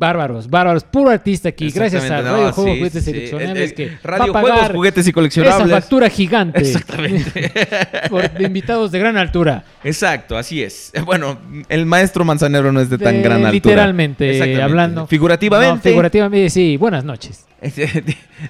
Bárbaros, 0.00 0.48
bárbaros, 0.48 0.82
puro 0.84 1.10
artista 1.10 1.50
aquí. 1.50 1.70
Gracias 1.70 2.04
a 2.10 2.22
Radio 2.22 2.46
no, 2.46 2.52
Juegos 2.54 2.54
sí, 2.72 2.78
Juguetes 2.78 3.04
sí, 3.04 3.10
Seleccionables 3.12 3.70
eh, 3.70 3.74
que 3.74 3.86
va 3.88 3.92
a 4.02 4.06
Radio 4.18 4.32
pagar 4.32 4.50
Juegos, 4.56 4.70
Juguetes 4.72 5.06
y 5.06 5.10
esa 5.10 5.14
Coleccionables. 5.14 5.70
factura 5.70 6.08
gigante. 6.08 6.58
Exactamente. 6.60 7.52
por 8.08 8.30
de 8.30 8.44
invitados 8.44 8.90
de 8.92 8.98
gran 8.98 9.18
altura. 9.18 9.62
Exacto, 9.84 10.38
así 10.38 10.62
es. 10.62 10.90
Bueno, 11.04 11.38
el 11.68 11.84
maestro 11.84 12.24
Manzanero 12.24 12.72
no 12.72 12.80
es 12.80 12.88
de 12.88 12.96
tan 12.96 13.16
De- 13.16 13.20
gran 13.20 13.36
altura. 13.44 13.52
Literalmente, 13.52 14.62
hablando. 14.62 15.06
Figurativamente. 15.06 15.90
No, 15.90 15.92
figurativamente, 15.92 16.48
sí. 16.48 16.78
Buenas 16.78 17.04
noches. 17.04 17.44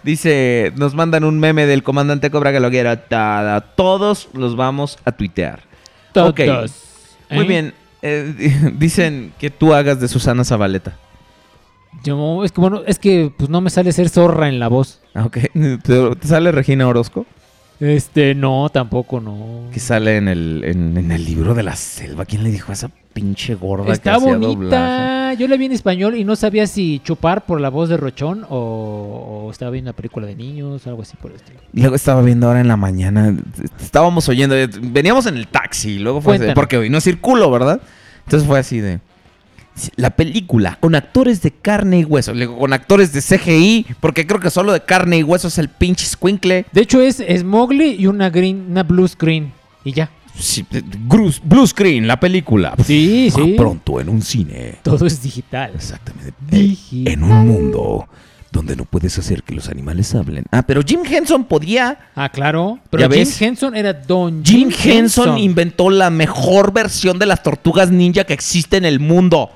Dice, 0.04 0.72
nos 0.76 0.94
mandan 0.94 1.24
un 1.24 1.40
meme 1.40 1.66
del 1.66 1.82
comandante 1.82 2.30
Cobra 2.30 2.52
que 2.52 2.60
lo 2.60 2.70
quiera. 2.70 2.94
Todos 3.74 4.28
los 4.34 4.54
vamos 4.54 4.98
a 5.04 5.10
tuitear. 5.10 5.62
Todos. 6.12 6.34
Muy 7.28 7.44
¿Eh? 7.44 7.48
bien. 7.48 7.74
eh, 8.02 8.32
di- 8.38 8.70
dicen 8.78 9.32
que 9.38 9.50
tú 9.50 9.74
hagas 9.74 10.00
de 10.00 10.06
Susana 10.06 10.44
Zabaleta. 10.44 10.92
Yo, 12.04 12.44
es 12.44 12.52
que 12.52 12.60
bueno, 12.60 12.82
es 12.86 12.98
que 12.98 13.32
pues 13.36 13.50
no 13.50 13.60
me 13.60 13.70
sale 13.70 13.92
ser 13.92 14.08
zorra 14.08 14.48
en 14.48 14.58
la 14.58 14.68
voz. 14.68 15.00
Ah, 15.14 15.24
Ok. 15.26 15.38
¿Te, 15.82 16.16
te 16.16 16.28
sale 16.28 16.52
Regina 16.52 16.86
Orozco? 16.88 17.26
Este, 17.78 18.34
no, 18.34 18.68
tampoco, 18.70 19.20
no. 19.20 19.70
Que 19.72 19.80
sale 19.80 20.18
en 20.18 20.28
el, 20.28 20.62
en, 20.66 20.96
en 20.98 21.10
el 21.10 21.24
libro 21.24 21.54
de 21.54 21.62
la 21.62 21.74
selva. 21.76 22.26
¿Quién 22.26 22.42
le 22.42 22.50
dijo 22.50 22.70
a 22.70 22.74
esa 22.74 22.90
pinche 23.14 23.54
gorda 23.54 23.90
Está 23.92 24.12
que 24.12 24.16
hacía 24.18 24.36
bonita. 24.36 24.48
doblaje? 25.30 25.36
Yo 25.38 25.48
la 25.48 25.56
vi 25.56 25.64
en 25.64 25.72
español 25.72 26.14
y 26.14 26.24
no 26.24 26.36
sabía 26.36 26.66
si 26.66 27.00
chupar 27.02 27.46
por 27.46 27.58
la 27.60 27.70
voz 27.70 27.88
de 27.88 27.96
Rochón 27.96 28.44
o, 28.50 29.44
o 29.46 29.50
estaba 29.50 29.70
viendo 29.70 29.90
una 29.90 29.96
película 29.96 30.26
de 30.26 30.36
niños, 30.36 30.86
algo 30.86 31.02
así 31.02 31.16
por 31.16 31.30
el 31.30 31.36
estilo. 31.38 31.60
Y 31.72 31.80
luego 31.80 31.96
estaba 31.96 32.20
viendo 32.20 32.48
ahora 32.48 32.60
en 32.60 32.68
la 32.68 32.76
mañana, 32.76 33.34
estábamos 33.80 34.28
oyendo, 34.28 34.54
veníamos 34.82 35.24
en 35.26 35.36
el 35.38 35.46
taxi, 35.48 35.92
y 35.92 35.98
luego 36.00 36.20
fue 36.20 36.36
así, 36.36 36.46
porque 36.54 36.76
hoy 36.76 36.90
no 36.90 37.00
circulo, 37.00 37.50
¿verdad? 37.50 37.80
Entonces 38.24 38.46
fue 38.46 38.58
así 38.58 38.80
de 38.80 39.00
la 39.96 40.10
película 40.10 40.76
con 40.80 40.94
actores 40.94 41.42
de 41.42 41.50
carne 41.50 42.00
y 42.00 42.04
hueso, 42.04 42.32
con 42.58 42.72
actores 42.72 43.12
de 43.12 43.20
CGI, 43.22 43.86
porque 44.00 44.26
creo 44.26 44.40
que 44.40 44.50
solo 44.50 44.72
de 44.72 44.80
carne 44.84 45.18
y 45.18 45.22
hueso 45.22 45.48
es 45.48 45.58
el 45.58 45.68
pinche 45.68 46.06
squinkle. 46.06 46.66
De 46.72 46.80
hecho, 46.80 47.00
es, 47.00 47.20
es 47.20 47.44
Mowgli 47.44 47.96
y 47.98 48.06
una 48.06 48.30
green, 48.30 48.66
una 48.70 48.82
blue 48.82 49.06
screen. 49.08 49.52
Y 49.84 49.92
ya. 49.92 50.10
Sí, 50.38 50.64
Blue, 51.02 51.66
Screen, 51.66 52.06
la 52.06 52.18
película. 52.18 52.74
Sí, 52.86 53.30
sí. 53.34 53.54
Pronto 53.58 54.00
en 54.00 54.08
un 54.08 54.22
cine. 54.22 54.76
Todo 54.82 55.04
es 55.06 55.22
digital. 55.22 55.72
Exactamente. 55.74 56.32
Digi- 56.50 57.06
En 57.10 57.22
un 57.24 57.46
mundo 57.46 58.08
donde 58.50 58.74
no 58.74 58.84
puedes 58.84 59.18
hacer 59.18 59.42
que 59.42 59.54
los 59.54 59.68
animales 59.68 60.14
hablen. 60.14 60.44
Ah, 60.50 60.62
pero 60.62 60.80
Jim 60.86 61.00
Henson 61.08 61.44
podía. 61.44 61.98
Ah, 62.14 62.30
claro. 62.30 62.78
Pero 62.90 63.02
¿Ya 63.02 63.08
Jim 63.08 63.18
ves? 63.18 63.42
Henson 63.42 63.76
era 63.76 63.92
Don 63.92 64.42
Jim 64.44 64.70
Henson 64.82 65.36
inventó 65.36 65.90
la 65.90 66.08
mejor 66.10 66.72
versión 66.72 67.18
de 67.18 67.26
las 67.26 67.42
tortugas 67.42 67.90
ninja 67.90 68.24
que 68.24 68.32
existe 68.32 68.76
en 68.78 68.84
el 68.86 68.98
mundo. 68.98 69.50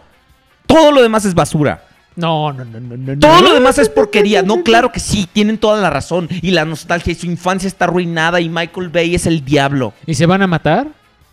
Todo 0.66 0.92
lo 0.92 1.02
demás 1.02 1.24
es 1.24 1.34
basura. 1.34 1.84
No, 2.16 2.52
no, 2.52 2.64
no, 2.64 2.78
no, 2.80 2.96
no. 2.96 3.18
Todo 3.18 3.42
lo 3.42 3.54
demás 3.54 3.76
es 3.78 3.88
porquería. 3.88 4.42
No, 4.42 4.62
claro 4.62 4.92
que 4.92 5.00
sí, 5.00 5.28
tienen 5.32 5.58
toda 5.58 5.80
la 5.80 5.90
razón. 5.90 6.28
Y 6.42 6.52
la 6.52 6.64
nostalgia 6.64 7.10
y 7.12 7.16
su 7.16 7.26
infancia 7.26 7.66
está 7.66 7.86
arruinada 7.86 8.40
y 8.40 8.48
Michael 8.48 8.88
Bay 8.88 9.14
es 9.14 9.26
el 9.26 9.44
diablo. 9.44 9.92
¿Y 10.06 10.14
se 10.14 10.26
van 10.26 10.42
a 10.42 10.46
matar? 10.46 10.86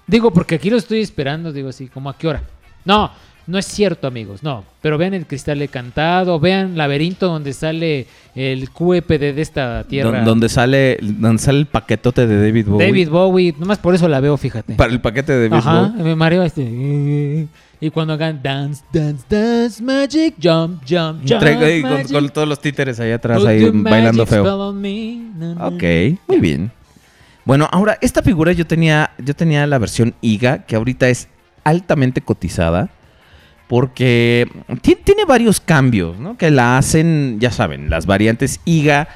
Digo, 0.08 0.32
porque 0.32 0.56
aquí 0.56 0.70
lo 0.70 0.78
estoy 0.78 1.02
esperando, 1.02 1.54
digo 1.54 1.70
así, 1.70 1.88
¿como 1.88 2.10
a 2.10 2.18
qué 2.18 2.28
hora? 2.28 2.42
No, 2.84 3.12
no 3.46 3.58
es 3.60 3.66
cierto, 3.68 4.08
amigos, 4.08 4.42
no. 4.42 4.66
Pero 4.82 4.98
vean 4.98 5.14
el 5.14 5.28
cristal 5.28 5.70
cantado, 5.70 6.40
vean 6.40 6.76
Laberinto 6.76 7.28
donde 7.28 7.54
sale 7.54 8.08
el 8.36 8.72
QEPD 8.72 9.36
de 9.36 9.42
esta 9.42 9.84
tierra. 9.84 10.18
Don- 10.18 10.26
donde 10.26 10.50
sale, 10.50 10.98
donde 11.02 11.42
sale 11.42 11.60
el 11.60 11.66
paquetote 11.68 12.26
de 12.26 12.42
David 12.48 12.66
Bowie. 12.68 12.88
David 12.88 13.10
Bowie, 13.10 13.56
nomás 13.60 13.78
por 13.78 13.94
eso 13.94 14.08
la 14.10 14.20
veo, 14.20 14.36
fíjate. 14.36 14.74
Para 14.74 14.92
el 14.92 15.00
paquete 15.00 15.32
de 15.34 15.48
David 15.48 15.60
Ajá, 15.66 15.82
Bowie. 15.84 16.04
me 16.04 16.16
mareo 16.16 16.42
este. 16.44 17.48
Y 17.84 17.90
cuando 17.90 18.14
hagan 18.14 18.40
dance, 18.44 18.84
dance, 18.94 19.26
dance, 19.28 19.82
magic, 19.84 20.36
jump, 20.42 20.84
jump, 20.88 21.28
jump. 21.28 21.40
Traigo 21.40 21.62
ahí 21.66 21.82
con, 22.12 22.30
todos 22.30 22.48
los 22.48 22.62
títeres 22.62 23.00
ahí 23.00 23.12
atrás, 23.12 23.44
ahí 23.44 23.60
bailando 23.74 24.26
feo. 24.28 24.44
Na, 25.36 25.56
na. 25.56 25.68
Ok, 25.68 25.84
muy 26.28 26.40
bien. 26.40 26.72
Bueno, 27.44 27.68
ahora, 27.72 27.98
esta 28.02 28.22
figura 28.22 28.52
yo 28.52 28.68
tenía, 28.68 29.10
yo 29.18 29.36
tenía 29.36 29.66
la 29.66 29.80
versión 29.80 30.14
IGA, 30.22 30.60
que 30.68 30.76
ahorita 30.76 31.10
es 31.10 31.28
altamente 31.64 32.22
cotizada, 32.22 32.90
porque 33.68 34.48
ti- 34.82 34.98
tiene 35.04 35.26
varios 35.26 35.60
cambios, 35.60 36.20
¿no? 36.20 36.38
Que 36.38 36.52
la 36.52 36.78
hacen, 36.78 37.38
ya 37.40 37.50
saben, 37.52 37.90
las 37.90 38.06
variantes 38.06 38.60
IGA 38.66 39.08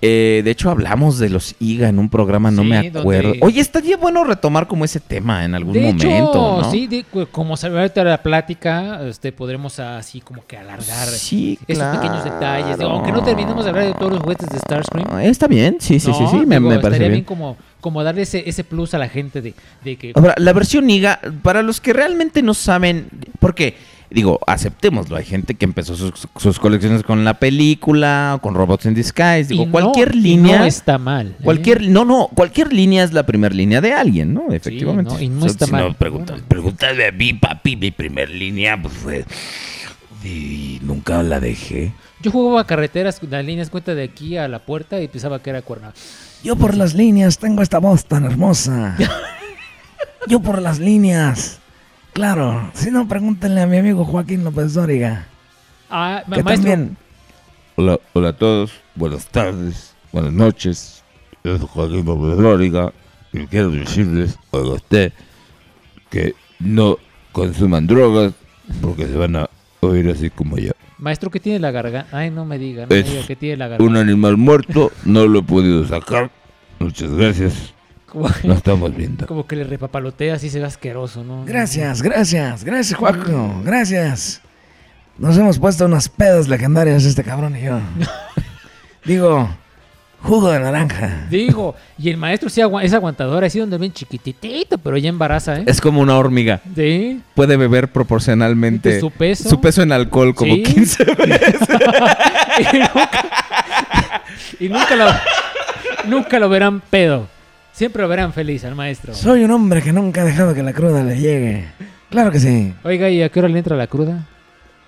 Eh, 0.00 0.42
de 0.44 0.50
hecho, 0.52 0.70
hablamos 0.70 1.18
de 1.18 1.28
los 1.28 1.56
IGA 1.58 1.88
en 1.88 1.98
un 1.98 2.08
programa, 2.08 2.50
no 2.52 2.62
Sí, 2.62 2.68
me 2.68 2.76
donde- 2.90 3.00
acuerdo. 3.00 3.32
Oye, 3.40 3.60
estaría 3.60 3.96
bueno 3.96 4.22
retomar 4.22 4.68
como 4.68 4.84
ese 4.84 5.00
tema 5.00 5.44
en 5.44 5.54
algún 5.56 5.72
de 5.72 5.80
momento, 5.80 6.06
hecho, 6.06 6.58
¿no? 6.62 6.70
sí, 6.70 6.86
de- 6.86 7.04
como 7.32 7.56
se 7.56 7.66
ahorita 7.66 8.04
la 8.04 8.22
plática, 8.22 9.00
este, 9.08 9.32
podremos 9.32 9.80
así 9.80 10.20
como 10.20 10.46
que 10.46 10.56
alargar 10.56 11.08
Sí, 11.08 11.58
esos 11.66 11.96
pequeños 11.96 12.22
detalles. 12.22 12.78
Digo, 12.78 12.90
aunque 12.90 13.10
no 13.10 13.22
terminemos 13.22 13.64
de 13.64 13.70
hablar 13.70 13.86
de 13.86 13.94
todos 13.94 14.12
los 14.12 14.22
juguetes 14.22 14.48
de 14.48 14.58
Starscream. 14.58 15.08
Ah, 15.10 15.24
Está 15.24 15.48
bien, 15.48 15.78
sí, 15.80 15.98
sí, 15.98 16.12
sí, 16.14 16.22
¿no? 16.22 16.30
sí, 16.30 16.46
me, 16.46 16.56
Digo, 16.58 16.68
me 16.68 16.76
parece 16.76 16.88
estaría 16.88 16.98
bien. 17.08 17.12
bien 17.12 17.24
como, 17.24 17.56
como 17.80 18.04
darle 18.04 18.22
ese, 18.22 18.48
ese 18.48 18.62
plus 18.64 18.94
a 18.94 18.98
la 18.98 19.08
gente 19.08 19.42
de, 19.42 19.54
de 19.84 19.96
que... 19.96 20.12
Ahora, 20.14 20.34
la 20.38 20.52
versión 20.52 20.88
IGA, 20.88 21.20
para 21.42 21.62
los 21.62 21.80
que 21.80 21.92
realmente 21.92 22.40
no 22.42 22.54
saben, 22.54 23.08
porque, 23.40 23.74
digo, 24.10 24.40
aceptémoslo, 24.46 25.16
hay 25.16 25.24
gente 25.24 25.54
que 25.54 25.64
empezó 25.64 25.94
sus, 25.96 26.28
sus 26.36 26.58
colecciones 26.58 27.02
con 27.02 27.24
la 27.24 27.34
película, 27.34 28.34
o 28.36 28.40
con 28.40 28.54
Robots 28.54 28.86
in 28.86 28.94
Disguise, 28.94 29.44
digo, 29.48 29.62
y 29.62 29.66
no- 29.66 29.72
cualquier 29.72 30.14
y 30.14 30.20
línea... 30.20 30.58
No 30.60 30.64
está 30.64 30.98
mal. 30.98 31.36
¿eh? 31.38 31.44
Cualquier, 31.44 31.88
no, 31.88 32.04
no, 32.04 32.28
cualquier 32.34 32.72
línea 32.72 33.04
es 33.04 33.12
la 33.12 33.24
primera 33.24 33.54
línea 33.54 33.80
de 33.80 33.92
alguien, 33.92 34.34
¿no? 34.34 34.52
Efectivamente. 34.52 35.12
no, 35.14 35.20
y 35.20 35.28
no 35.28 35.46
está 35.46 35.66
si 35.66 35.72
mal. 35.72 35.96
no, 36.00 36.42
pregúntale 36.48 37.06
a 37.06 37.12
mí, 37.12 37.32
papi, 37.34 37.76
mi 37.76 37.90
primer 37.90 38.30
línea 38.30 38.80
pues 38.80 38.94
fue... 38.94 39.24
Y 40.24 40.80
nunca 40.82 41.22
la 41.22 41.38
dejé. 41.38 41.92
Yo 42.20 42.32
jugaba 42.32 42.66
carreteras, 42.66 43.20
las 43.30 43.44
líneas 43.44 43.70
cuenta 43.70 43.94
de 43.94 44.02
aquí 44.02 44.36
a 44.36 44.48
la 44.48 44.58
puerta 44.58 45.00
y 45.00 45.06
pensaba 45.06 45.40
que 45.40 45.50
era 45.50 45.62
cuerna. 45.62 45.92
Yo 46.42 46.56
por 46.56 46.76
las 46.76 46.94
líneas 46.94 47.38
tengo 47.38 47.62
esta 47.62 47.78
voz 47.78 48.04
tan 48.04 48.24
hermosa. 48.24 48.96
Yo 50.26 50.40
por 50.40 50.60
las 50.60 50.80
líneas. 50.80 51.60
Claro, 52.12 52.70
si 52.74 52.90
no, 52.90 53.06
pregúntenle 53.06 53.60
a 53.62 53.66
mi 53.66 53.76
amigo 53.78 54.04
Joaquín 54.04 54.42
López 54.44 54.74
Dóriga. 54.74 55.26
Ah, 55.90 56.22
Que 56.24 56.42
maestro, 56.42 56.54
también. 56.54 56.96
Hola, 57.76 57.98
hola 58.12 58.28
a 58.30 58.32
todos, 58.32 58.72
buenas 58.96 59.26
tardes, 59.26 59.94
buenas 60.12 60.32
noches. 60.32 61.04
Yo 61.44 61.56
soy 61.58 61.68
Joaquín 61.68 62.04
López 62.04 62.36
Dóriga 62.38 62.92
y 63.32 63.46
quiero 63.46 63.70
decirles 63.70 64.36
a 64.52 64.56
usted 64.58 65.12
que 66.10 66.34
no 66.58 66.96
consuman 67.32 67.86
drogas 67.86 68.32
porque 68.80 69.06
se 69.06 69.14
van 69.16 69.36
a 69.36 69.48
oír 69.80 70.10
así 70.10 70.28
como 70.30 70.56
yo. 70.58 70.72
maestro, 70.98 71.30
¿qué 71.30 71.38
tiene 71.38 71.60
la 71.60 71.70
garganta? 71.70 72.16
Ay, 72.16 72.30
no 72.30 72.44
me 72.44 72.58
diga, 72.58 72.86
no 72.86 72.94
Es 72.96 73.04
me 73.06 73.10
diga 73.12 73.26
que 73.26 73.36
tiene 73.36 73.56
la 73.58 73.68
garganta. 73.68 73.88
Un 73.90 73.96
animal 73.96 74.36
muerto, 74.36 74.90
no 75.04 75.26
lo 75.26 75.38
he 75.38 75.42
podido 75.42 75.86
sacar. 75.86 76.30
Muchas 76.80 77.10
gracias, 77.12 77.72
Como, 78.08 78.28
nos 78.44 78.56
estamos 78.58 78.94
viendo. 78.96 79.26
como 79.26 79.46
que 79.46 79.56
le 79.56 79.64
repapalotea 79.64 80.34
así 80.34 80.48
se 80.50 80.58
ve 80.60 80.66
asqueroso, 80.66 81.22
¿no? 81.24 81.44
Gracias, 81.44 82.00
gracias, 82.02 82.64
gracias, 82.64 82.98
Joaquín. 82.98 83.64
Gracias. 83.64 84.40
Nos 85.18 85.36
hemos 85.36 85.58
puesto 85.58 85.84
unas 85.84 86.08
pedas 86.08 86.48
legendarias 86.48 87.04
este 87.04 87.22
cabrón 87.24 87.56
y 87.56 87.62
yo. 87.62 87.80
Digo, 89.04 89.48
jugo 90.22 90.50
de 90.50 90.60
naranja. 90.60 91.26
Digo, 91.28 91.74
y 91.98 92.08
el 92.10 92.16
maestro 92.16 92.48
sí 92.48 92.60
agua- 92.60 92.82
es 92.84 92.92
aguantador, 92.94 93.42
así 93.44 93.58
donde 93.58 93.78
ven 93.78 93.92
chiquititito, 93.92 94.78
pero 94.78 94.96
ya 94.96 95.08
embaraza, 95.08 95.58
¿eh? 95.58 95.64
Es 95.66 95.80
como 95.80 96.00
una 96.00 96.16
hormiga. 96.16 96.60
Sí. 96.74 97.20
Puede 97.34 97.56
beber 97.56 97.90
proporcionalmente 97.92 99.00
Su 99.00 99.10
peso. 99.10 99.48
su 99.48 99.60
peso 99.60 99.82
en 99.82 99.92
alcohol 99.92 100.34
como 100.34 100.54
Sí. 100.54 100.62
15 100.62 101.04
veces. 101.18 101.60
y 102.60 102.78
nunca, 102.78 103.10
y 104.60 104.68
nunca 104.68 104.96
lo, 104.96 105.06
nunca 106.08 106.38
lo 106.38 106.48
verán 106.48 106.80
pedo. 106.80 107.28
Siempre 107.78 108.02
lo 108.02 108.08
verán 108.08 108.32
feliz 108.32 108.64
al 108.64 108.74
maestro. 108.74 109.14
Soy 109.14 109.44
un 109.44 109.52
hombre 109.52 109.80
que 109.80 109.92
nunca 109.92 110.22
ha 110.22 110.24
dejado 110.24 110.52
que 110.52 110.64
la 110.64 110.72
cruda 110.72 111.04
le 111.04 111.16
llegue. 111.16 111.68
Claro 112.10 112.32
que 112.32 112.40
sí. 112.40 112.74
Oiga, 112.82 113.08
¿y 113.08 113.22
a 113.22 113.28
qué 113.28 113.38
hora 113.38 113.48
le 113.48 113.56
entra 113.56 113.76
la 113.76 113.86
cruda? 113.86 114.26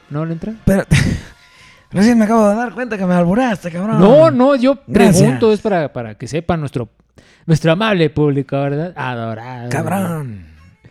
¿No 0.09 0.27
le 0.27 0.33
entra? 0.33 0.55
Pero 0.65 0.83
recién 1.93 2.19
me 2.19 2.25
acabo 2.25 2.49
de 2.49 2.57
dar 2.57 2.75
cuenta 2.75 2.99
que 2.99 3.07
me 3.07 3.15
alburaste, 3.15 3.71
cabrón. 3.71 4.01
No, 4.01 4.33
no, 4.33 4.57
yo 4.57 4.81
Gracias. 4.89 5.19
pregunto, 5.19 5.53
es 5.53 5.61
para, 5.61 5.93
para 5.93 6.17
que 6.17 6.27
sepa 6.27 6.57
nuestro, 6.57 6.89
nuestro 7.47 7.71
amable 7.71 8.11
público, 8.11 8.57
¿verdad? 8.57 8.93
Adorado. 8.97 9.69
Cabrón. 9.69 10.47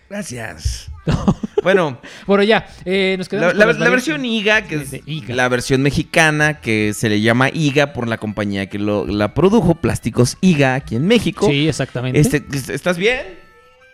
Gracias. 0.10 0.90
Bueno, 1.64 2.00
Bueno, 2.26 2.44
ya, 2.44 2.68
eh, 2.86 3.16
nos 3.18 3.28
la, 3.28 3.30
quedamos 3.32 3.56
la- 3.56 3.66
con 3.66 3.74
las 3.74 3.80
la 3.80 3.90
versión 3.90 4.24
IGA, 4.24 4.62
que 4.64 4.76
es 4.76 4.96
IGA. 5.06 5.36
la 5.36 5.50
versión 5.50 5.82
mexicana, 5.82 6.62
que 6.62 6.94
se 6.94 7.10
le 7.10 7.20
llama 7.20 7.50
IGA 7.54 7.92
por 7.92 8.08
la 8.08 8.18
compañía 8.18 8.68
que 8.70 8.80
lo, 8.80 9.06
la 9.06 9.34
produjo, 9.34 9.76
Plásticos 9.76 10.38
IGA, 10.40 10.76
aquí 10.76 10.96
en 10.96 11.06
México. 11.06 11.48
Sí, 11.50 11.68
exactamente. 11.68 12.18
Este, 12.20 12.44
¿Estás 12.74 12.98
bien? 12.98 13.20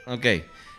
Ok. 0.06 0.26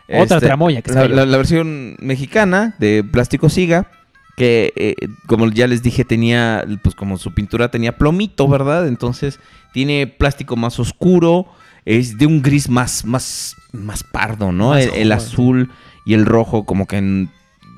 Otra 0.09 0.37
Este, 0.37 0.41
tramoya 0.47 0.80
que 0.82 0.93
se 0.93 0.97
la, 0.97 1.09
la- 1.09 1.26
la 1.26 1.37
versión 1.37 1.97
mexicana 1.99 2.76
de 2.78 3.03
Plásticos 3.03 3.59
IGA, 3.59 3.91
que 4.37 4.72
eh, 4.76 4.95
como 5.26 5.51
ya 5.51 5.66
les 5.66 5.82
dije, 5.82 6.05
tenía, 6.05 6.64
pues 6.84 6.95
como 6.95 7.18
su 7.18 7.34
pintura 7.34 7.68
tenía 7.72 7.99
plomito, 7.99 8.47
¿verdad? 8.47 8.87
Entonces 8.87 9.41
tiene 9.72 10.07
plástico 10.07 10.55
más 10.55 10.78
oscuro, 10.78 11.47
es 11.84 12.16
de 12.18 12.26
un 12.26 12.43
gris 12.43 12.68
más, 12.68 13.05
más, 13.05 13.57
más 13.72 14.05
pardo, 14.05 14.53
¿no? 14.53 14.68
Más 14.70 14.87
El, 14.95 15.11
azul 15.11 15.72
y 16.07 16.14
el 16.14 16.24
rojo 16.24 16.64
como 16.64 16.86
que 16.86 17.28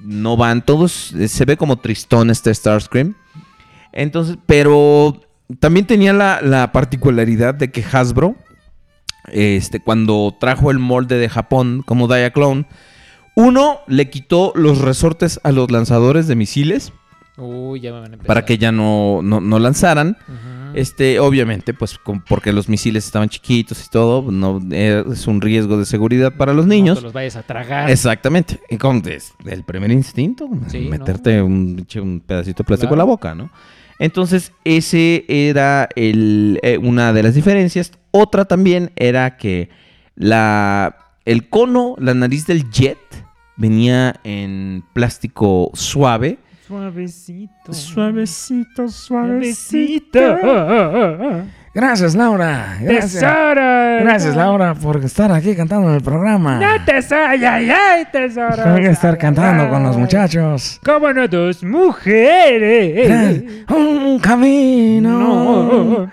no 0.05 0.37
van, 0.37 0.65
todos, 0.65 1.13
eh, 1.15 1.27
se 1.27 1.45
ve 1.45 1.57
como 1.57 1.79
tristón 1.79 2.31
este 2.31 2.55
Starscream. 2.55 3.15
Entonces, 3.93 4.39
pero 4.47 5.21
también 5.59 5.87
tenía 5.87 6.13
la, 6.13 6.41
la 6.43 6.71
particularidad 6.71 7.55
de 7.55 7.73
que 7.73 7.83
Hasbro, 7.83 8.37
este, 9.33 9.81
cuando 9.81 10.37
trajo 10.39 10.71
el 10.71 10.79
molde 10.79 11.17
de 11.19 11.29
Japón 11.29 11.83
como 11.85 12.07
Diaclone, 12.07 12.67
uno 13.35 13.81
le 13.87 14.11
quitó 14.11 14.53
los 14.55 14.79
resortes 14.79 15.41
a 15.43 15.51
los 15.51 15.71
lanzadores 15.71 16.29
de 16.29 16.37
misiles 16.37 16.93
ya 17.81 17.93
me 17.93 18.01
van 18.01 18.15
a 18.15 18.19
para 18.19 18.45
que 18.45 18.59
ya 18.59 18.73
no, 18.73 19.21
no, 19.23 19.41
no 19.41 19.59
lanzaran. 19.59 20.17
Este, 20.75 21.19
obviamente, 21.21 21.75
pues 21.75 21.99
con- 21.99 22.21
porque 22.21 22.53
los 22.53 22.69
misiles 22.69 23.05
estaban 23.07 23.29
chiquitos 23.29 23.85
y 23.85 23.89
todo, 23.91 24.31
no 24.31 24.61
eh, 24.71 25.05
es 25.13 25.27
un 25.27 25.41
riesgo 25.41 25.77
de 25.79 25.85
seguridad 25.85 26.33
para 26.37 26.53
los 26.53 26.67
No 26.67 26.75
niños. 26.75 26.99
te 26.99 27.05
los 27.05 27.13
vayas 27.13 27.37
a 27.37 27.43
tragar. 27.43 27.91
Exactamente. 27.91 28.61
Y 28.69 28.77
es 29.17 29.35
el 29.47 29.65
primer 29.65 29.91
instinto, 29.91 30.49
Sí, 30.69 30.81
meterte 30.81 31.41
un, 31.43 31.77
pinche- 31.77 32.01
un 32.01 32.21
pedacito 32.21 32.63
de 32.63 32.67
plástico 32.67 32.91
Claro. 32.91 32.95
en 32.95 32.99
la 32.99 33.05
boca, 33.13 33.35
¿no? 33.35 33.51
Entonces, 34.01 34.53
ese 34.65 35.25
era 35.29 35.89
el, 35.97 36.61
eh, 36.63 36.79
una 36.79 37.13
de 37.13 37.23
las 37.25 37.35
diferencias. 37.35 37.93
Otra 38.13 38.45
también 38.45 38.93
era 38.97 39.37
que 39.37 39.71
la, 40.15 40.97
el 41.25 41.49
cono, 41.49 41.95
la 41.99 42.15
nariz 42.15 42.47
del 42.47 42.71
jet, 42.71 42.99
venía 43.57 44.21
en 44.25 44.85
plástico 44.93 45.71
suave. 45.75 46.39
Suavecito. 46.69 47.73
Suavecito, 48.89 50.37
Gracias, 51.73 52.15
Laura. 52.15 52.77
Gracias. 52.81 53.23
Tesoro. 53.23 54.01
Gracias, 54.01 54.37
Laura, 54.37 54.75
por 54.75 55.03
estar 55.03 55.33
aquí 55.33 55.57
cantando 55.57 55.89
en 55.89 55.95
el 55.95 56.03
programa. 56.03 56.59
No, 56.59 56.85
tesoro. 56.85 57.25
Ay, 57.27 57.43
ay, 57.45 57.71
ay, 57.71 58.05
tesoro. 58.13 58.63
Tengo 58.63 58.77
que 58.77 58.91
estar 58.91 59.17
cantando 59.17 59.71
con 59.71 59.83
los 59.83 59.97
muchachos. 59.97 60.79
¿Cómo 60.85 61.11
no? 61.13 61.27
Dos 61.27 61.65
mujeres. 61.65 63.65
Un 63.71 64.19
camino. 64.19 65.21
No. 65.21 66.11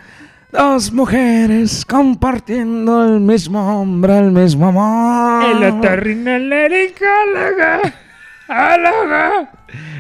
Dos 0.52 0.94
mujeres 0.94 1.84
compartiendo 1.86 3.04
el 3.04 3.20
mismo 3.20 3.82
hombre, 3.82 4.20
el 4.20 4.32
mismo 4.32 4.68
amor. 4.68 5.58
El 5.58 5.64
otorrinolaringólogo. 5.74 8.05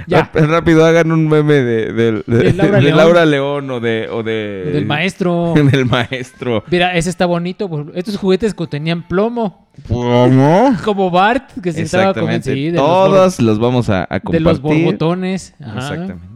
Ya. 0.07 0.31
Ráp- 0.31 0.47
Rápido, 0.47 0.85
hagan 0.85 1.11
un 1.11 1.27
meme 1.27 1.53
de, 1.55 1.91
de- 1.91 2.11
de- 2.27 2.37
De 2.37 2.53
Laura 2.53 2.77
de 2.77 2.81
León. 2.83 2.97
Laura 2.97 3.25
León 3.25 3.71
o 3.71 3.79
de... 3.79 4.07
O 4.11 4.21
de 4.23 4.69
Del 4.73 4.85
maestro. 4.85 5.53
del 5.71 5.85
maestro. 5.85 6.63
Mira, 6.69 6.93
ese 6.95 7.09
está 7.09 7.25
bonito. 7.25 7.67
por- 7.67 7.91
Estos 7.95 8.17
juguetes 8.17 8.53
contenían 8.53 9.01
plomo. 9.07 9.67
¿Cómo? 9.87 10.75
Como 10.83 11.09
Bart, 11.09 11.49
que 11.61 11.73
se 11.73 11.81
estaba 11.81 12.13
sí, 12.41 12.65
de 12.69 12.71
los 12.73 12.85
Todos 12.85 13.39
los 13.41 13.59
vamos 13.59 13.89
a, 13.89 14.03
a 14.09 14.19
De 14.19 14.39
los 14.39 14.61
borbotones. 14.61 15.53
Ajá. 15.61 15.79
Exactamente. 15.79 16.35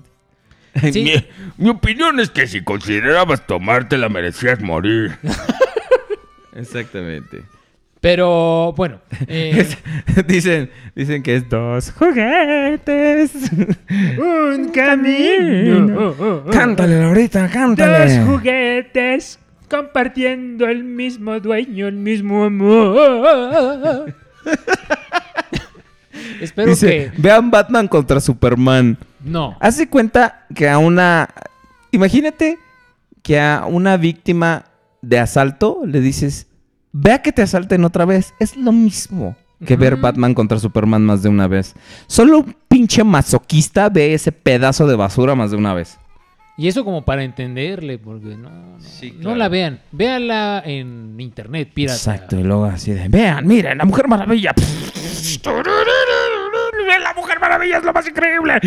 Sí. 0.91 1.03
Mi, 1.03 1.63
mi 1.65 1.69
opinión 1.69 2.19
es 2.19 2.29
que 2.29 2.47
si 2.47 2.63
considerabas 2.63 3.45
tomártela 3.45 4.09
merecías 4.09 4.61
morir. 4.61 5.17
Exactamente. 6.55 7.43
Pero 8.01 8.73
bueno. 8.73 8.99
eh, 9.27 9.67
dicen, 10.27 10.69
dicen 10.95 11.21
que 11.21 11.35
es 11.35 11.49
dos. 11.49 11.91
Juguetes. 11.91 13.31
Un 14.17 14.69
camino. 14.69 16.45
Cántale, 16.51 16.99
Laurita, 16.99 17.43
Dos 17.43 17.51
cántale. 17.51 18.23
juguetes 18.23 19.39
compartiendo 19.69 20.67
el 20.67 20.83
mismo 20.83 21.39
dueño, 21.39 21.87
el 21.87 21.95
mismo 21.95 22.45
amor. 22.45 24.13
espero 26.41 26.69
Dice, 26.71 27.11
que. 27.15 27.21
vean 27.21 27.51
Batman 27.51 27.87
contra 27.87 28.19
Superman. 28.19 28.97
No. 29.23 29.55
Hace 29.59 29.87
cuenta 29.89 30.45
que 30.55 30.67
a 30.69 30.77
una... 30.77 31.29
Imagínate 31.91 32.57
que 33.21 33.39
a 33.39 33.65
una 33.67 33.97
víctima 33.97 34.65
de 35.01 35.19
asalto 35.19 35.81
le 35.85 36.01
dices, 36.01 36.47
vea 36.91 37.21
que 37.21 37.31
te 37.31 37.41
asalten 37.41 37.83
otra 37.85 38.05
vez. 38.05 38.33
Es 38.39 38.55
lo 38.55 38.71
mismo 38.71 39.35
que 39.65 39.75
ver. 39.75 39.97
Batman 39.97 40.33
contra 40.33 40.59
Superman 40.59 41.05
más 41.05 41.23
de 41.23 41.29
una 41.29 41.47
vez. 41.47 41.75
Solo 42.07 42.39
un 42.39 42.55
pinche 42.67 43.03
masoquista 43.03 43.89
ve 43.89 44.13
ese 44.13 44.31
pedazo 44.31 44.87
de 44.87 44.95
basura 44.95 45.35
más 45.35 45.51
de 45.51 45.57
una 45.57 45.73
vez. 45.73 45.99
Y 46.57 46.67
eso 46.67 46.83
como 46.83 47.03
para 47.05 47.23
entenderle, 47.23 47.97
porque 47.97 48.35
no, 48.35 48.49
no, 48.49 48.81
Sí, 48.81 49.15
no 49.17 49.33
la 49.33 49.47
vean. 49.47 49.79
Véanla 49.93 50.61
en 50.65 51.15
internet, 51.17 51.71
pirata. 51.73 51.95
Exacto, 51.95 52.37
y 52.37 52.43
luego 52.43 52.65
así 52.65 52.91
de, 52.91 53.07
vean, 53.07 53.47
miren, 53.47 53.77
la 53.77 53.85
Mujer 53.85 54.09
Maravilla. 54.09 54.53
La 56.97 57.13
Mujer 57.13 57.39
Maravilla 57.39 57.77
es 57.77 57.83
lo 57.83 57.93
más 57.93 58.07
increíble. 58.07 58.59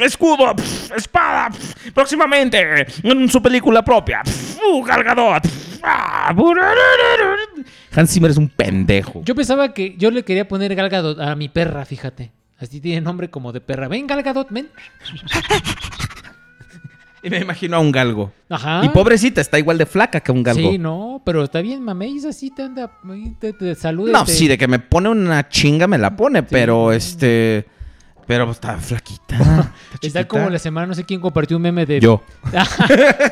Escudo, 0.00 0.54
espada. 0.94 1.48
Próximamente 1.94 2.86
en 3.02 3.28
su 3.28 3.42
película 3.42 3.82
propia. 3.82 4.22
Uh, 4.62 4.82
Gal 4.84 5.02
Gadot, 5.02 5.42
pf, 5.42 5.80
ah. 5.82 6.34
Hans 7.94 8.12
Zimmer 8.12 8.30
es 8.30 8.36
un 8.36 8.48
pendejo. 8.48 9.22
Yo 9.24 9.34
pensaba 9.34 9.72
que 9.74 9.96
yo 9.96 10.10
le 10.10 10.24
quería 10.24 10.46
poner 10.46 10.74
Gal 10.74 10.88
Gadot 10.88 11.20
a 11.20 11.34
mi 11.34 11.48
perra, 11.48 11.84
fíjate. 11.84 12.32
Así 12.58 12.80
tiene 12.80 13.00
nombre 13.00 13.30
como 13.30 13.52
de 13.52 13.60
perra. 13.60 13.88
Ven, 13.88 14.06
Gal 14.06 14.22
Gadot, 14.22 14.48
ven. 14.50 14.68
Y 17.26 17.30
me 17.30 17.38
imagino 17.38 17.76
a 17.76 17.80
un 17.80 17.90
galgo. 17.90 18.32
Ajá. 18.48 18.82
Y 18.84 18.88
pobrecita, 18.90 19.40
está 19.40 19.58
igual 19.58 19.78
de 19.78 19.86
flaca 19.86 20.20
que 20.20 20.30
un 20.32 20.42
galgo. 20.42 20.70
Sí, 20.70 20.78
no, 20.78 21.20
pero 21.24 21.42
está 21.42 21.60
bien, 21.60 21.82
mamey, 21.82 22.18
así 22.26 22.50
te 22.50 22.62
anda, 22.62 22.90
te, 23.40 23.52
te 23.52 23.74
saluda. 23.74 24.12
No, 24.12 24.26
sí, 24.26 24.46
de 24.48 24.56
que 24.56 24.68
me 24.68 24.78
pone 24.78 25.08
una 25.08 25.48
chinga 25.48 25.86
me 25.86 25.98
la 25.98 26.14
pone, 26.16 26.42
pero 26.42 26.92
este. 26.92 27.66
Pero 28.26 28.50
está 28.50 28.76
flaquita. 28.76 29.36
Está, 29.94 30.06
Está 30.06 30.28
como 30.28 30.50
la 30.50 30.58
semana, 30.58 30.88
no 30.88 30.94
sé 30.94 31.04
quién 31.04 31.20
compartió 31.20 31.56
un 31.56 31.62
meme 31.62 31.86
de, 31.86 32.00
Yo. 32.00 32.22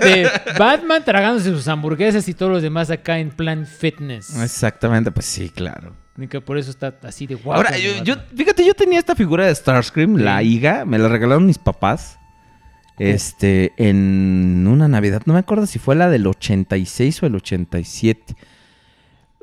de 0.00 0.30
Batman 0.58 1.04
tragándose 1.04 1.50
sus 1.50 1.66
hamburguesas 1.68 2.26
y 2.28 2.34
todos 2.34 2.52
los 2.52 2.62
demás 2.62 2.90
acá 2.90 3.18
en 3.18 3.30
plan 3.30 3.66
fitness. 3.66 4.40
Exactamente, 4.40 5.10
pues 5.10 5.26
sí, 5.26 5.50
claro. 5.50 5.94
Y 6.16 6.28
que 6.28 6.40
por 6.40 6.58
eso 6.58 6.70
está 6.70 6.94
así 7.02 7.26
de 7.26 7.34
guapo. 7.34 7.56
Ahora, 7.56 7.76
yo, 7.76 8.04
yo- 8.04 8.14
fíjate, 8.36 8.64
yo 8.64 8.72
tenía 8.74 9.00
esta 9.00 9.16
figura 9.16 9.46
de 9.46 9.54
Starscream, 9.54 10.16
la 10.16 10.42
Iga, 10.44 10.84
me 10.84 10.96
la 10.98 11.08
regalaron 11.08 11.44
mis 11.44 11.58
papás. 11.58 12.18
Este, 12.98 13.72
en 13.76 14.66
una 14.68 14.88
Navidad, 14.88 15.22
no 15.26 15.34
me 15.34 15.40
acuerdo 15.40 15.66
si 15.66 15.78
fue 15.78 15.94
la 15.96 16.08
del 16.10 16.26
86 16.26 17.22
o 17.22 17.26
el 17.26 17.34
87. 17.34 18.34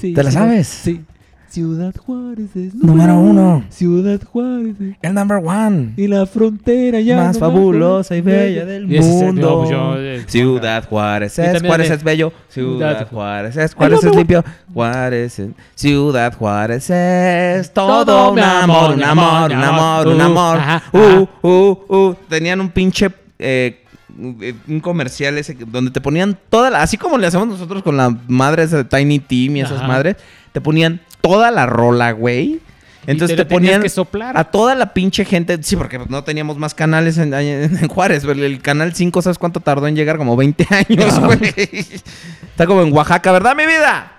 Sí, 0.01 0.13
¿Te 0.13 0.23
la 0.23 0.31
Ciudad- 0.31 0.45
sabes? 0.47 0.67
Sí. 0.69 1.05
Ciudad 1.49 1.95
Juárez 1.97 2.55
es 2.55 2.75
Número 2.75 3.19
uno. 3.19 3.65
Ciudad 3.71 4.21
Juárez 4.23 4.75
es- 4.81 4.97
El 5.01 5.15
number 5.15 5.39
one. 5.43 5.95
y 5.97 6.07
la 6.07 6.27
frontera 6.27 7.01
ya 7.01 7.17
más 7.17 7.37
no 7.37 7.41
fabulosa 7.41 8.15
y 8.15 8.21
bella 8.21 8.67
del 8.67 8.93
Y 8.93 8.99
ese 8.99 9.09
es 9.09 9.21
el- 9.23 9.27
mundo. 9.29 9.59
pues 9.61 9.71
yo, 9.71 9.97
eh, 9.97 10.25
Ciudad 10.29 10.87
Juárez 10.87 11.39
es, 11.39 11.63
Juárez 11.63 11.91
es 11.91 12.05
bello. 12.05 12.33
Ciudad 12.51 13.09
Juárez 13.11 13.57
es, 13.57 13.75
Juárez 13.75 14.05
es 14.05 14.15
limpio. 14.15 14.45
Juárez 14.75 15.39
es, 15.39 15.49
Ciudad 15.75 16.35
Juárez 16.37 16.91
es 16.91 17.73
todo 17.73 18.33
un 18.33 18.39
amor, 18.41 18.95
un 18.95 19.03
amor, 19.03 19.51
un 19.51 19.63
amor, 19.65 20.07
un 20.09 20.21
amor. 20.21 20.59
Uh, 20.93 21.27
uh, 21.49 21.79
uh. 21.89 22.15
Tenían 22.29 22.61
un 22.61 22.69
pinche 22.69 23.11
eh, 23.39 23.85
un 24.19 24.81
comercial 24.81 25.39
ese 25.39 25.55
donde 25.55 25.91
te 25.91 26.01
ponían 26.01 26.37
toda 26.51 26.71
la, 26.71 26.83
así 26.83 26.97
como 26.97 27.19
le 27.19 27.27
hacemos 27.27 27.47
nosotros 27.49 27.83
con 27.83 27.97
la 27.97 28.17
madre 28.27 28.65
esa 28.65 28.79
de 28.79 28.85
Tiny 28.85 29.21
Team 29.21 29.57
y 29.57 29.61
esas 29.61 29.79
Ajá. 29.79 29.87
madres, 29.87 30.17
te 30.53 30.61
ponían 30.61 31.01
toda 31.21 31.51
la 31.51 31.67
rola, 31.67 32.13
güey. 32.13 32.61
Entonces 33.07 33.37
te 33.39 33.45
te, 33.45 33.51
ponían 33.55 33.81
que 33.81 33.89
soplar. 33.89 34.37
a 34.37 34.45
toda 34.45 34.75
la 34.75 34.93
pinche 34.93 35.25
gente. 35.25 35.59
Sí, 35.63 35.77
porque 35.77 35.99
no 36.11 36.25
teníamos 36.25 36.59
más 36.59 36.75
canales 36.75 37.17
en, 37.17 37.33
en 37.33 37.89
Juárez. 37.89 38.25
El 38.25 38.61
canal 38.61 38.95
5, 38.95 39.23
¿sabes 39.23 39.39
cuánto 39.39 39.61
tardó 39.61 39.87
en 39.87 39.97
llegar? 39.97 40.19
Como 40.19 40.37
20 40.37 40.67
años, 40.71 41.19
güey. 41.21 41.39
Está 41.57 42.67
como 42.67 42.83
en 42.83 42.93
Oaxaca, 42.93 43.33
¿verdad, 43.33 43.57
mi 43.57 43.65
vida? 43.65 44.13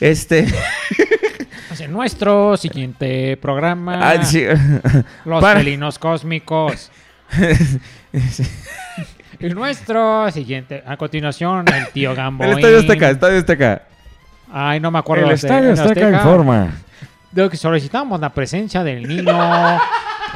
Este. 0.00 0.46
Nuestro 1.88 2.56
siguiente 2.56 3.36
programa, 3.36 4.10
ah, 4.10 4.24
sí. 4.24 4.44
Los 5.24 5.40
Para- 5.40 5.60
felinos 5.60 5.98
cósmicos. 5.98 6.90
En 9.40 9.54
nuestro 9.54 10.30
siguiente, 10.30 10.82
a 10.86 10.96
continuación, 10.96 11.64
el 11.74 11.88
tío 11.88 12.14
Gambo. 12.14 12.44
El 12.44 12.52
Estadio 12.52 12.78
Azteca, 12.78 13.10
Estadio 13.10 13.38
Azteca. 13.38 13.82
Ay, 14.52 14.78
no 14.78 14.90
me 14.90 14.98
acuerdo. 14.98 15.24
El 15.24 15.30
de- 15.30 15.34
Estadio 15.34 15.72
Azteca 15.72 16.10
informa. 16.10 16.70
De 17.32 17.48
que 17.48 17.56
solicitamos 17.56 18.20
la 18.20 18.28
presencia 18.32 18.84
del 18.84 19.08
niño 19.08 19.32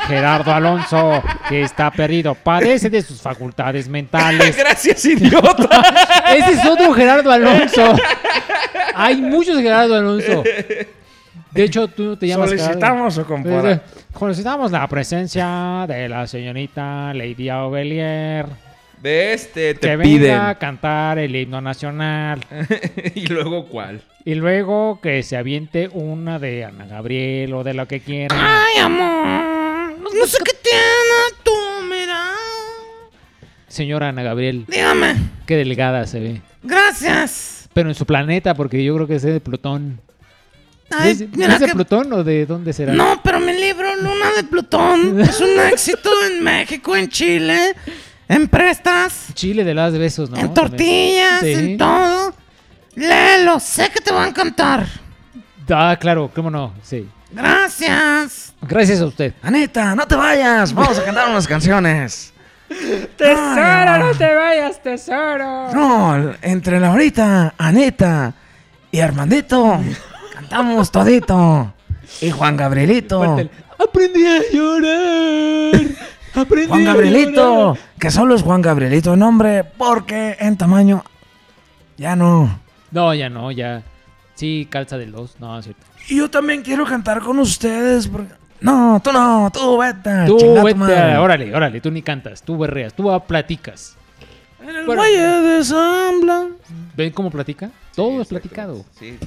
Gerardo 0.08 0.52
Alonso, 0.52 1.22
que 1.48 1.62
está 1.62 1.90
perdido. 1.90 2.34
Padece 2.34 2.88
de 2.90 3.02
sus 3.02 3.20
facultades 3.20 3.86
mentales. 3.88 4.56
Gracias, 4.56 5.04
idiota. 5.04 5.68
Ese 6.34 6.52
es 6.52 6.64
otro 6.66 6.92
Gerardo 6.94 7.30
Alonso. 7.30 7.94
Hay 8.94 9.20
muchos 9.20 9.58
Gerardo 9.60 9.94
Alonso. 9.94 10.42
De 11.56 11.64
hecho, 11.64 11.88
tú 11.88 12.02
no 12.04 12.18
te 12.18 12.26
llamas 12.26 12.50
Solicitamos 12.50 13.14
su 13.14 13.24
compadre. 13.24 13.80
Solicitamos 14.18 14.70
la 14.70 14.86
presencia 14.86 15.84
de 15.88 16.08
la 16.08 16.26
señorita 16.26 17.12
Lady 17.14 17.50
Ovelier. 17.50 18.46
De 19.02 19.34
este 19.34 19.74
te 19.74 19.88
que 19.90 19.98
piden. 19.98 20.20
venga 20.22 20.48
a 20.50 20.54
cantar 20.58 21.18
el 21.18 21.34
himno 21.36 21.60
nacional. 21.60 22.40
¿Y 23.14 23.26
luego 23.26 23.66
cuál? 23.66 24.00
Y 24.24 24.34
luego 24.34 25.00
que 25.00 25.22
se 25.22 25.36
aviente 25.36 25.88
una 25.92 26.38
de 26.38 26.64
Ana 26.64 26.86
Gabriel 26.86 27.54
o 27.54 27.62
de 27.62 27.74
lo 27.74 27.86
que 27.86 28.00
quiera. 28.00 28.34
Ay, 28.38 28.78
amor. 28.80 29.98
No 30.00 30.26
sé 30.26 30.38
qué 30.44 30.52
tiene 30.62 31.42
tú, 31.44 31.52
mira. 31.88 32.30
Señora 33.68 34.08
Ana 34.08 34.22
Gabriel, 34.22 34.64
Dígame. 34.66 35.14
qué 35.46 35.56
delgada 35.56 36.06
se 36.06 36.20
ve. 36.20 36.40
Gracias. 36.62 37.68
Pero 37.74 37.90
en 37.90 37.94
su 37.94 38.06
planeta, 38.06 38.54
porque 38.54 38.82
yo 38.82 38.94
creo 38.94 39.06
que 39.06 39.16
es 39.16 39.22
de 39.22 39.38
Plutón. 39.40 40.00
Ay, 40.90 41.10
¿Es, 41.12 41.20
mira 41.36 41.54
¿es 41.54 41.60
de 41.60 41.66
que- 41.66 41.72
Plutón 41.72 42.12
o 42.12 42.22
de 42.22 42.46
dónde 42.46 42.72
será? 42.72 42.92
No, 42.92 43.20
pero 43.22 43.40
mi 43.40 43.52
libro 43.52 43.94
Luna 43.96 44.30
de 44.36 44.44
Plutón 44.44 45.20
es 45.20 45.40
un 45.40 45.58
éxito 45.72 46.10
en 46.30 46.42
México, 46.44 46.94
en 46.96 47.08
Chile, 47.08 47.74
en 48.28 48.46
prestas, 48.48 49.26
Chile 49.34 49.64
de 49.64 49.74
las 49.74 49.92
besos, 49.98 50.30
¿no? 50.30 50.36
en 50.38 50.54
tortillas, 50.54 51.40
Sí. 51.40 51.52
en 51.52 51.78
todo. 51.78 52.34
Léelo, 52.94 53.58
sé 53.60 53.90
que 53.90 54.00
te 54.00 54.12
va 54.12 54.24
a 54.24 54.28
encantar. 54.28 54.86
Ah, 55.68 55.96
claro, 56.00 56.30
cómo 56.34 56.50
no, 56.50 56.72
sí. 56.82 57.08
Gracias. 57.32 58.54
Gracias 58.62 59.00
a 59.00 59.06
usted. 59.06 59.34
Anita, 59.42 59.94
no 59.94 60.06
te 60.06 60.14
vayas. 60.14 60.72
Vamos 60.72 60.98
a 60.98 61.04
cantar 61.04 61.28
unas 61.28 61.46
canciones. 61.48 62.32
Tesoro, 63.16 63.98
no 63.98 64.10
te 64.16 64.34
vayas, 64.34 64.82
tesoro. 64.82 65.72
No, 65.72 66.34
entre 66.42 66.80
Laurita, 66.80 67.54
Anita 67.58 68.32
y 68.90 69.00
Armandito 69.00 69.80
cantamos 70.48 70.90
todito. 70.90 71.72
Y 72.20 72.30
Juan 72.30 72.56
Gabrielito. 72.56 73.22
Aprendí 73.78 74.26
a 74.26 74.40
llorar. 74.52 75.80
Aprendí 76.34 76.68
Juan 76.68 76.82
a 76.88 76.92
Gabrielito, 76.92 77.32
llorar. 77.70 77.78
que 77.98 78.10
solo 78.10 78.34
es 78.34 78.42
Juan 78.42 78.62
Gabrielito 78.62 79.14
en 79.14 79.20
nombre, 79.20 79.64
porque 79.64 80.36
en 80.38 80.56
tamaño 80.56 81.02
ya 81.96 82.14
no. 82.16 82.60
No, 82.90 83.12
ya 83.14 83.28
no, 83.28 83.50
ya. 83.50 83.82
Sí, 84.34 84.66
calza 84.70 84.98
del 84.98 85.12
2. 85.12 85.36
No, 85.40 85.58
es 85.58 85.64
cierto. 85.64 85.82
Y 86.08 86.16
yo 86.16 86.30
también 86.30 86.62
quiero 86.62 86.84
cantar 86.84 87.20
con 87.20 87.38
ustedes. 87.38 88.06
porque- 88.08 88.32
No, 88.60 89.00
tú 89.02 89.12
no, 89.12 89.50
tú 89.52 89.78
vete. 89.78 90.26
Tú, 90.26 90.62
vete, 90.62 90.74
madre. 90.74 91.16
órale, 91.18 91.54
órale, 91.54 91.80
tú 91.80 91.90
ni 91.90 92.02
cantas, 92.02 92.42
tú 92.42 92.56
berreas, 92.58 92.94
tú 92.94 93.10
platicas. 93.26 93.96
En 94.62 94.68
el. 94.76 94.86
Valle 94.86 95.20
de 95.20 95.64
Zambla. 95.64 96.46
¿Ven 96.96 97.12
cómo 97.12 97.30
platica? 97.30 97.70
Todo 97.94 98.20
es 98.22 98.28
platicado. 98.28 98.84
Sí. 98.98 99.18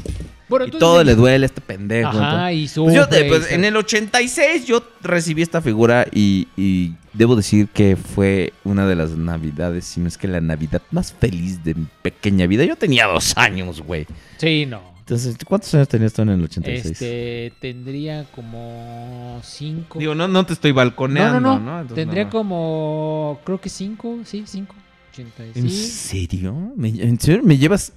Bueno, 0.49 0.65
Y 0.65 0.71
todo 0.71 1.03
le 1.03 1.15
duele 1.15 1.45
a 1.45 1.47
este 1.47 1.61
pendejo. 1.61 2.09
Ajá, 2.09 2.51
y 2.51 2.67
Pues 2.67 2.95
yo, 2.95 3.07
pues, 3.07 3.51
en 3.51 3.63
el 3.65 3.77
86 3.77 4.65
yo 4.65 4.83
recibí 5.01 5.41
esta 5.43 5.61
figura 5.61 6.07
y, 6.11 6.47
y 6.57 6.95
debo 7.13 7.35
decir 7.35 7.67
que 7.69 7.95
fue 7.95 8.53
una 8.63 8.87
de 8.87 8.95
las 8.95 9.11
navidades, 9.11 9.85
si 9.85 9.99
no 9.99 10.07
es 10.07 10.17
que 10.17 10.27
la 10.27 10.41
navidad 10.41 10.81
más 10.91 11.13
feliz 11.13 11.63
de 11.63 11.75
mi 11.75 11.87
pequeña 12.01 12.47
vida. 12.47 12.65
Yo 12.65 12.75
tenía 12.75 13.05
dos 13.05 13.37
años, 13.37 13.81
güey. 13.81 14.07
Sí, 14.37 14.65
no. 14.65 14.81
Entonces, 14.99 15.37
¿cuántos 15.43 15.73
años 15.73 15.87
tenías 15.87 16.13
tú 16.13 16.21
en 16.21 16.29
el 16.29 16.43
86? 16.43 16.91
Este, 16.91 17.53
tendría 17.59 18.25
como 18.25 19.39
5. 19.43 19.97
Digo, 19.97 20.13
no, 20.13 20.27
no 20.27 20.45
te 20.45 20.53
estoy 20.53 20.71
balconeando, 20.71 21.39
no, 21.39 21.59
¿no? 21.59 21.83
no, 21.83 21.93
Tendría 21.95 22.25
no. 22.25 22.29
como, 22.29 23.39
creo 23.43 23.59
que 23.59 23.69
5, 23.69 24.19
sí, 24.25 24.43
5. 24.45 24.75
80, 25.11 25.43
¿En 25.55 25.69
serio? 25.71 26.55
¿Me, 26.75 26.89
¿En 26.89 27.19
serio? 27.19 27.41
¿Me 27.43 27.57
llevas 27.57 27.93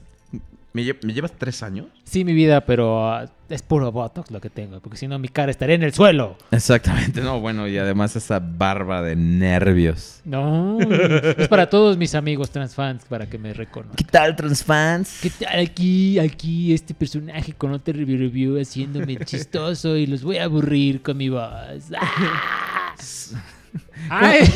¿Me, 0.75 0.83
lle- 0.83 0.97
me 1.05 1.13
llevas 1.13 1.33
tres 1.37 1.63
años? 1.63 1.87
Sí, 2.05 2.25
mi 2.25 2.33
vida, 2.33 2.63
pero 2.65 3.07
ah, 3.07 3.27
es 3.51 3.61
puro 3.63 3.93
Botox 3.93 4.31
lo 4.31 4.41
que 4.41 4.49
tengo, 4.49 4.81
porque 4.81 4.97
si 4.97 5.07
no 5.07 5.19
mi 5.19 5.29
cara 5.29 5.51
estaría 5.51 5.75
en 5.75 5.83
el 5.83 5.93
suelo. 5.93 6.39
Exactamente, 6.51 7.21
no, 7.21 7.41
bueno, 7.41 7.69
y 7.69 7.77
además 7.77 8.17
esa 8.17 8.39
barba 8.41 9.03
de 9.03 9.15
nervios. 9.15 10.21
No, 10.25 10.79
es 10.81 11.49
para 11.49 11.69
todos 11.69 11.99
mis 11.99 12.15
amigos 12.15 12.51
transfans, 12.51 13.05
para 13.05 13.29
que 13.29 13.37
me 13.37 13.53
reconozcan. 13.53 14.07
tal, 14.11 14.35
transfans? 14.35 15.19
¿Qué 15.21 15.29
tal 15.31 15.61
aquí, 15.61 16.19
aquí, 16.19 16.73
este 16.73 16.95
personaje 16.95 17.53
con 17.53 17.73
otra 17.73 17.93
review, 17.93 18.19
review 18.19 18.59
haciéndome 18.59 19.17
chistoso 19.27 19.97
y 19.97 20.07
los 20.07 20.23
voy 20.23 20.39
a 20.39 20.45
aburrir 20.45 21.03
con 21.03 21.19
mi 21.19 21.29
voz? 21.29 21.91
¡Ay! 24.11 24.41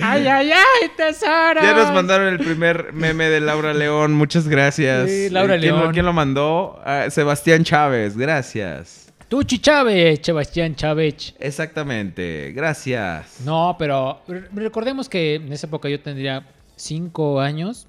¡Ay, 0.00 0.26
ay, 0.26 0.50
ay, 0.52 0.88
tesoro! 0.96 1.60
Ya 1.62 1.74
nos 1.74 1.92
mandaron 1.92 2.28
el 2.28 2.38
primer 2.38 2.92
meme 2.92 3.28
de 3.28 3.40
Laura 3.40 3.72
León, 3.74 4.12
muchas 4.14 4.48
gracias. 4.48 5.08
Sí, 5.10 5.28
Laura 5.30 5.58
¿quién 5.58 5.74
León. 5.76 5.92
¿Quién 5.92 6.04
lo 6.06 6.12
mandó? 6.12 6.80
Ah, 6.84 7.06
Sebastián 7.10 7.64
Chávez, 7.64 8.16
gracias. 8.16 9.12
Tuchi 9.28 9.58
Chávez, 9.58 10.20
Sebastián 10.22 10.74
Chávez. 10.74 11.34
Exactamente, 11.38 12.52
gracias. 12.52 13.40
No, 13.44 13.76
pero 13.78 14.22
re- 14.26 14.48
recordemos 14.54 15.08
que 15.08 15.34
en 15.34 15.52
esa 15.52 15.66
época 15.66 15.88
yo 15.88 16.00
tendría 16.00 16.46
cinco 16.76 17.40
años. 17.40 17.86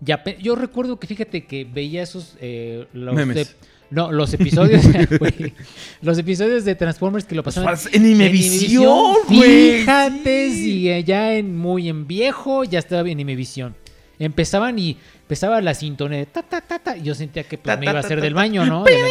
Ya 0.00 0.22
yo 0.40 0.56
recuerdo 0.56 0.98
que 0.98 1.06
fíjate 1.06 1.44
que 1.46 1.64
veía 1.64 2.02
esos 2.02 2.36
eh, 2.40 2.86
los 2.92 3.14
Memes. 3.14 3.36
de- 3.36 3.46
no, 3.94 4.12
los 4.12 4.32
episodios 4.34 4.82
güey, 5.18 5.54
los 6.02 6.18
episodios 6.18 6.64
de 6.64 6.74
Transformers 6.74 7.24
que 7.24 7.34
lo 7.34 7.42
pasaban 7.42 7.76
En 7.92 8.06
Imevisión, 8.06 9.14
güey. 9.28 9.78
Fíjate 9.80 10.50
si 10.50 10.90
eh, 10.90 11.04
ya 11.04 11.34
en 11.34 11.56
muy 11.56 11.88
en 11.88 12.06
viejo 12.06 12.64
ya 12.64 12.78
estaba 12.80 13.08
en 13.08 13.20
Imevisión. 13.20 13.74
Empezaban 14.18 14.78
y 14.78 14.96
empezaba 15.22 15.60
la 15.60 15.74
sintonía 15.74 16.24
ta 16.26 16.42
ta 16.42 16.60
ta 16.60 16.78
ta 16.78 16.96
y 16.96 17.02
yo 17.02 17.14
sentía 17.14 17.44
que 17.44 17.58
pues, 17.58 17.74
Ta, 17.74 17.80
me 17.80 17.86
iba 17.86 17.96
a 17.96 18.00
hacer 18.00 18.18
ta, 18.18 18.24
del 18.24 18.34
baño, 18.34 18.64
¿no? 18.66 18.84
De 18.84 18.92
la- 18.98 19.06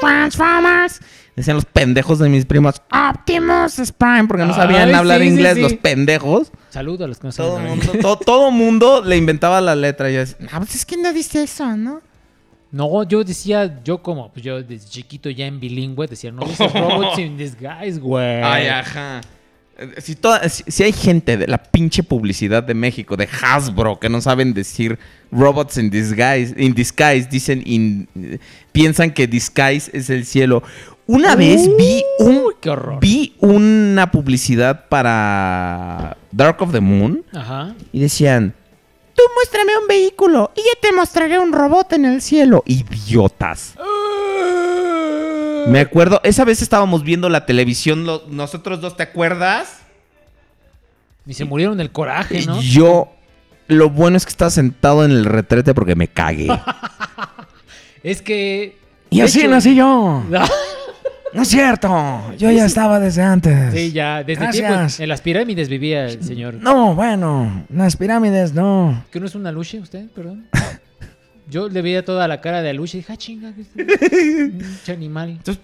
Transformers. 0.00 1.00
Decían 1.34 1.56
los 1.56 1.64
pendejos 1.64 2.18
de 2.18 2.28
mis 2.28 2.44
primos, 2.44 2.82
Optimus 2.92 3.92
Prime, 3.96 4.24
porque 4.28 4.44
no 4.44 4.54
sabían 4.54 4.88
Ay, 4.88 4.94
hablar 4.94 5.20
sí, 5.22 5.28
inglés, 5.28 5.54
sí. 5.54 5.60
los 5.62 5.72
pendejos. 5.74 6.52
Saludo 6.68 7.06
a 7.06 7.08
los 7.08 7.18
que 7.18 7.28
no 7.28 7.32
Todo 7.32 7.56
saben 7.56 7.70
mundo, 7.70 7.86
hablar. 7.88 8.02
to- 8.02 8.16
todo 8.18 8.50
mundo 8.50 9.02
le 9.04 9.16
inventaba 9.16 9.60
la 9.62 9.74
letra. 9.74 10.10
Y 10.10 10.14
yo 10.14 10.20
decía, 10.20 10.36
Ah, 10.52 10.58
pues 10.58 10.74
es 10.74 10.84
que 10.84 10.96
no 10.98 11.12
dice 11.12 11.42
eso, 11.44 11.74
¿no? 11.76 12.00
No, 12.70 13.02
yo 13.04 13.22
decía, 13.24 13.80
yo 13.84 14.02
como, 14.02 14.30
pues 14.32 14.44
yo 14.44 14.62
desde 14.62 14.88
chiquito 14.88 15.28
ya 15.30 15.46
en 15.46 15.60
bilingüe 15.60 16.06
decía, 16.06 16.32
no 16.32 16.44
dices 16.46 16.72
robots 16.74 17.18
in 17.18 17.36
disguise, 17.36 17.98
güey. 17.98 18.42
Ay, 18.42 18.66
ajá. 18.68 19.20
Eh, 19.78 20.00
Si, 20.02 20.14
toda- 20.16 20.46
si, 20.50 20.64
si 20.66 20.82
hay 20.82 20.92
gente 20.92 21.36
de 21.38 21.46
la 21.46 21.58
pinche 21.58 22.02
publicidad 22.02 22.62
de 22.62 22.74
México, 22.74 23.16
de 23.16 23.26
Hasbro, 23.42 23.98
que 23.98 24.08
no 24.10 24.20
saben 24.20 24.52
decir 24.54 24.98
robots 25.30 25.76
in 25.78 25.88
disguise, 25.90 26.54
in 26.58 26.74
disguise 26.74 27.26
dicen 27.30 27.62
in- 27.66 28.08
eh, 28.16 28.38
piensan 28.70 29.10
que 29.12 29.26
disguise 29.26 29.90
es 29.94 30.08
el 30.10 30.24
cielo. 30.26 30.62
Una 31.06 31.34
vez 31.34 31.68
vi 31.76 32.02
un 32.20 32.44
qué 32.60 32.70
horror. 32.70 33.00
vi 33.00 33.34
una 33.40 34.10
publicidad 34.10 34.88
para 34.88 36.16
Dark 36.30 36.62
of 36.62 36.72
the 36.72 36.80
Moon 36.80 37.24
Ajá. 37.32 37.74
y 37.92 38.00
decían, 38.00 38.54
tú 39.14 39.22
muéstrame 39.34 39.76
un 39.78 39.88
vehículo 39.88 40.52
y 40.54 40.60
yo 40.60 40.70
te 40.80 40.92
mostraré 40.92 41.38
un 41.38 41.52
robot 41.52 41.92
en 41.94 42.04
el 42.04 42.22
cielo. 42.22 42.62
Idiotas. 42.66 43.74
Me 45.68 45.80
acuerdo, 45.80 46.20
esa 46.24 46.44
vez 46.44 46.60
estábamos 46.62 47.02
viendo 47.04 47.28
la 47.28 47.46
televisión, 47.46 48.04
lo- 48.04 48.24
nosotros 48.28 48.80
dos, 48.80 48.96
¿te 48.96 49.02
acuerdas? 49.04 49.78
Y 51.26 51.34
se 51.34 51.44
murieron 51.44 51.78
del 51.78 51.92
coraje, 51.92 52.44
¿no? 52.46 52.60
Yo, 52.60 53.12
lo 53.68 53.90
bueno 53.90 54.16
es 54.16 54.24
que 54.24 54.30
estaba 54.30 54.50
sentado 54.50 55.04
en 55.04 55.12
el 55.12 55.24
retrete 55.24 55.72
porque 55.74 55.94
me 55.94 56.08
cagué. 56.08 56.48
Es 58.02 58.20
que. 58.20 58.76
Y 59.12 59.18
de 59.18 59.22
así 59.24 59.40
hecho- 59.40 59.50
nací 59.50 59.74
yo. 59.74 60.22
No 61.34 61.40
es 61.40 61.48
cierto. 61.48 61.88
Yo 62.36 62.50
ya 62.50 62.66
estaba 62.66 63.00
desde 63.00 63.22
antes. 63.22 63.72
Sí, 63.72 63.90
ya, 63.90 64.22
desde 64.22 64.42
Gracias. 64.42 64.68
tiempo. 64.68 65.02
En 65.02 65.08
las 65.08 65.22
pirámides 65.22 65.70
vivía 65.70 66.04
el 66.04 66.22
señor. 66.22 66.52
No, 66.56 66.94
bueno, 66.94 67.64
las 67.74 67.96
pirámides 67.96 68.52
no. 68.52 69.02
¿Que 69.10 69.18
no 69.18 69.24
es 69.24 69.34
una 69.34 69.48
Aluche 69.48 69.78
usted? 69.80 70.10
Perdón. 70.10 70.46
Yo 71.48 71.70
le 71.70 71.80
veía 71.80 72.04
toda 72.04 72.28
la 72.28 72.42
cara 72.42 72.60
de 72.60 72.68
Aluche 72.68 72.98
y 72.98 73.00
dije, 73.00 73.14
ah, 73.14 73.16
chinga, 73.16 73.54
este 73.58 73.84
pinche 74.50 74.92
animal. 74.92 75.30
Entonces, 75.30 75.62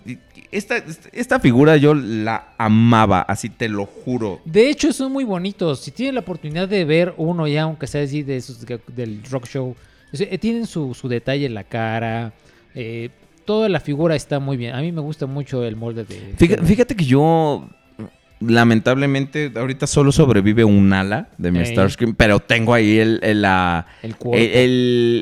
esta, 0.51 0.77
esta 1.13 1.39
figura 1.39 1.77
yo 1.77 1.93
la 1.95 2.55
amaba, 2.57 3.21
así 3.21 3.51
te 3.51 3.69
lo 3.69 3.85
juro. 3.85 4.41
De 4.47 4.71
hecho, 4.71 4.91
son 4.95 5.13
muy 5.13 5.25
bonitos. 5.25 5.81
Si 5.81 5.91
tienen 5.91 6.15
la 6.15 6.23
oportunidad 6.23 6.67
de 6.67 6.87
ver 6.87 7.13
uno 7.19 7.47
ya, 7.47 7.65
aunque 7.65 7.87
sea 7.87 8.03
así 8.05 8.23
de 8.23 8.39
esos 8.39 8.65
del 8.95 9.21
rock 9.31 9.47
show, 9.47 9.77
eh, 10.15 10.39
tienen 10.39 10.67
su, 10.67 10.95
su 10.95 11.09
detalle 11.09 11.45
en 11.45 11.53
la 11.53 11.65
cara. 11.65 12.33
eh, 12.75 13.11
toda 13.49 13.71
la 13.71 13.81
figura 13.81 14.15
está 14.15 14.39
muy 14.41 14.59
bien. 14.59 14.75
A 14.75 14.83
mí 14.83 14.93
me 14.93 15.01
gusta 15.01 15.25
mucho 15.27 15.65
el 15.65 15.75
molde 15.75 16.05
de. 16.05 16.35
Fíjate, 16.37 16.63
fíjate 16.65 16.95
que 16.95 17.07
yo, 17.07 17.67
lamentablemente, 18.41 19.51
ahorita 19.57 19.87
solo 19.87 20.13
sobrevive 20.13 20.65
un 20.65 20.93
ala 20.93 21.29
de 21.39 21.51
mi 21.51 21.61
Ey. 21.61 21.67
Starscream, 21.67 22.15
pero 22.15 22.41
tengo 22.41 22.75
ahí 22.75 22.99
el, 22.99 23.21
el- 23.23 23.41
la, 23.43 23.87
El 24.03 24.15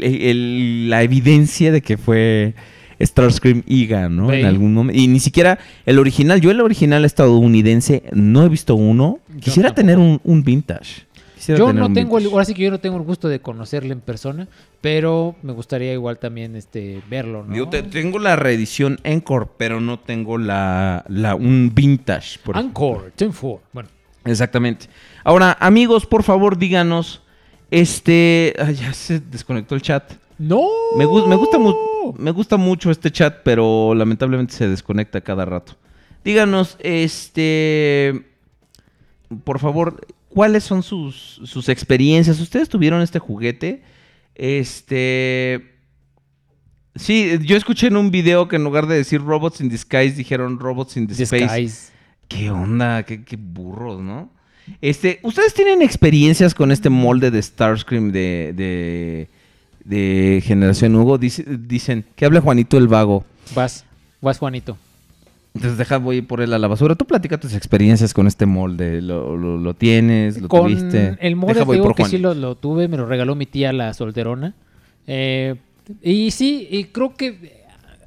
el- 0.02 0.90
la 0.90 1.02
evidencia 1.04 1.70
de 1.70 1.80
que 1.82 1.96
fue 1.96 2.54
Starscream 3.00 3.62
Iga, 3.66 4.08
¿no? 4.08 4.32
En 4.32 4.44
algún 4.44 4.74
momento. 4.74 5.00
Y 5.00 5.06
ni 5.06 5.20
siquiera 5.20 5.58
el 5.84 5.98
original, 5.98 6.40
yo 6.40 6.50
el 6.50 6.60
original 6.60 7.04
estadounidense 7.04 8.02
no 8.12 8.42
he 8.44 8.48
visto 8.48 8.74
uno. 8.74 9.20
Quisiera 9.40 9.72
tener 9.74 9.98
un, 9.98 10.20
un 10.24 10.42
vintage. 10.42 11.05
Quisiera 11.46 11.58
Yo 11.60 11.66
tener 11.66 11.80
no 11.80 11.86
un 11.86 11.94
tengo, 11.94 12.18
el, 12.18 12.26
ahora 12.26 12.44
sí 12.44 12.54
que 12.54 12.62
yo 12.64 12.70
no 12.72 12.80
tengo 12.80 12.96
el 12.96 13.04
gusto 13.04 13.28
de 13.28 13.40
conocerle 13.40 13.92
en 13.92 14.00
persona, 14.00 14.48
pero 14.80 15.36
me 15.42 15.52
gustaría 15.52 15.92
igual 15.92 16.18
también 16.18 16.56
este 16.56 17.00
verlo, 17.08 17.44
¿no? 17.44 17.54
Yo 17.54 17.68
te- 17.68 17.84
tengo 17.84 18.18
la 18.18 18.34
reedición 18.34 18.98
Encore, 19.04 19.46
pero 19.56 19.80
no 19.80 20.00
tengo 20.00 20.38
la, 20.38 21.04
la 21.08 21.36
un 21.36 21.70
vintage. 21.72 22.40
por 22.42 22.56
Encore, 22.56 23.12
Team 23.14 23.30
4. 23.32 23.60
Bueno, 23.72 23.88
Exactamente. 24.24 24.86
Ahora, 25.22 25.56
amigos, 25.60 26.04
por 26.04 26.24
favor, 26.24 26.58
díganos. 26.58 27.22
Este. 27.70 28.52
ay, 28.58 28.74
ya 28.74 28.92
se 28.92 29.20
desconectó 29.20 29.76
el 29.76 29.82
chat. 29.82 30.14
no. 30.38 30.62
Me, 30.96 31.04
gu- 31.06 31.28
me 31.28 31.36
gusta 31.36 31.58
mu- 31.58 32.12
me 32.18 32.32
gusta 32.32 32.56
mucho 32.56 32.90
este 32.90 33.12
chat, 33.12 33.38
pero 33.44 33.94
lamentablemente 33.94 34.52
se 34.54 34.68
desconecta 34.68 35.20
cada 35.20 35.44
rato. 35.44 35.74
Díganos, 36.24 36.76
este. 36.80 38.24
Por 39.44 39.58
favor, 39.58 40.06
¿cuáles 40.36 40.64
son 40.64 40.82
sus, 40.82 41.40
sus 41.44 41.70
experiencias? 41.70 42.38
¿Ustedes 42.40 42.68
tuvieron 42.68 43.00
este 43.00 43.18
juguete? 43.18 43.82
Este. 44.34 45.72
Sí, 46.94 47.38
yo 47.40 47.56
escuché 47.56 47.86
en 47.86 47.96
un 47.96 48.10
video 48.10 48.46
que 48.46 48.56
en 48.56 48.64
lugar 48.64 48.86
de 48.86 48.96
decir 48.96 49.22
robots 49.22 49.62
in 49.62 49.70
disguise, 49.70 50.14
dijeron 50.14 50.58
robots 50.60 50.98
in 50.98 51.10
space. 51.10 51.36
Disguise. 51.42 51.92
¿Qué 52.28 52.50
onda? 52.50 53.02
¿Qué, 53.04 53.24
qué 53.24 53.36
burros, 53.36 54.02
¿no? 54.02 54.28
Este, 54.82 55.20
¿ustedes 55.22 55.54
tienen 55.54 55.80
experiencias 55.80 56.52
con 56.54 56.70
este 56.70 56.90
molde 56.90 57.30
de 57.30 57.40
Starscream 57.40 58.12
de, 58.12 58.52
de, 58.54 59.28
de 59.84 60.42
Generación 60.44 60.94
Hugo? 60.96 61.16
Dice- 61.16 61.46
dicen 61.46 62.04
que 62.14 62.26
hable 62.26 62.40
Juanito 62.40 62.76
el 62.76 62.88
Vago. 62.88 63.24
Vas, 63.54 63.86
vas 64.20 64.38
Juanito. 64.38 64.76
Entonces 65.56 65.78
deja, 65.78 65.98
voy 65.98 66.22
por 66.22 66.40
él 66.40 66.52
a 66.52 66.58
la 66.58 66.68
basura. 66.68 66.94
Tú 66.94 67.04
platica 67.04 67.38
tus 67.38 67.54
experiencias 67.54 68.14
con 68.14 68.26
este 68.26 68.46
molde. 68.46 69.02
¿Lo, 69.02 69.36
lo- 69.36 69.58
lo 69.58 69.74
tienes? 69.74 70.40
¿Lo 70.40 70.48
Con 70.48 70.62
tuviste? 70.62 71.16
el 71.20 71.36
molde 71.36 71.54
Deja, 71.54 71.64
voy 71.64 71.76
digo 71.78 71.92
que 71.94 72.02
Juan. 72.02 72.10
sí 72.10 72.18
lo, 72.18 72.34
lo 72.34 72.54
tuve, 72.56 72.88
me 72.88 72.96
lo 72.96 73.06
regaló 73.06 73.34
mi 73.34 73.46
tía 73.46 73.72
la 73.72 73.92
solterona. 73.94 74.54
Eh, 75.06 75.56
y 76.02 76.30
sí, 76.30 76.66
y 76.70 76.84
creo 76.84 77.14
que 77.14 77.62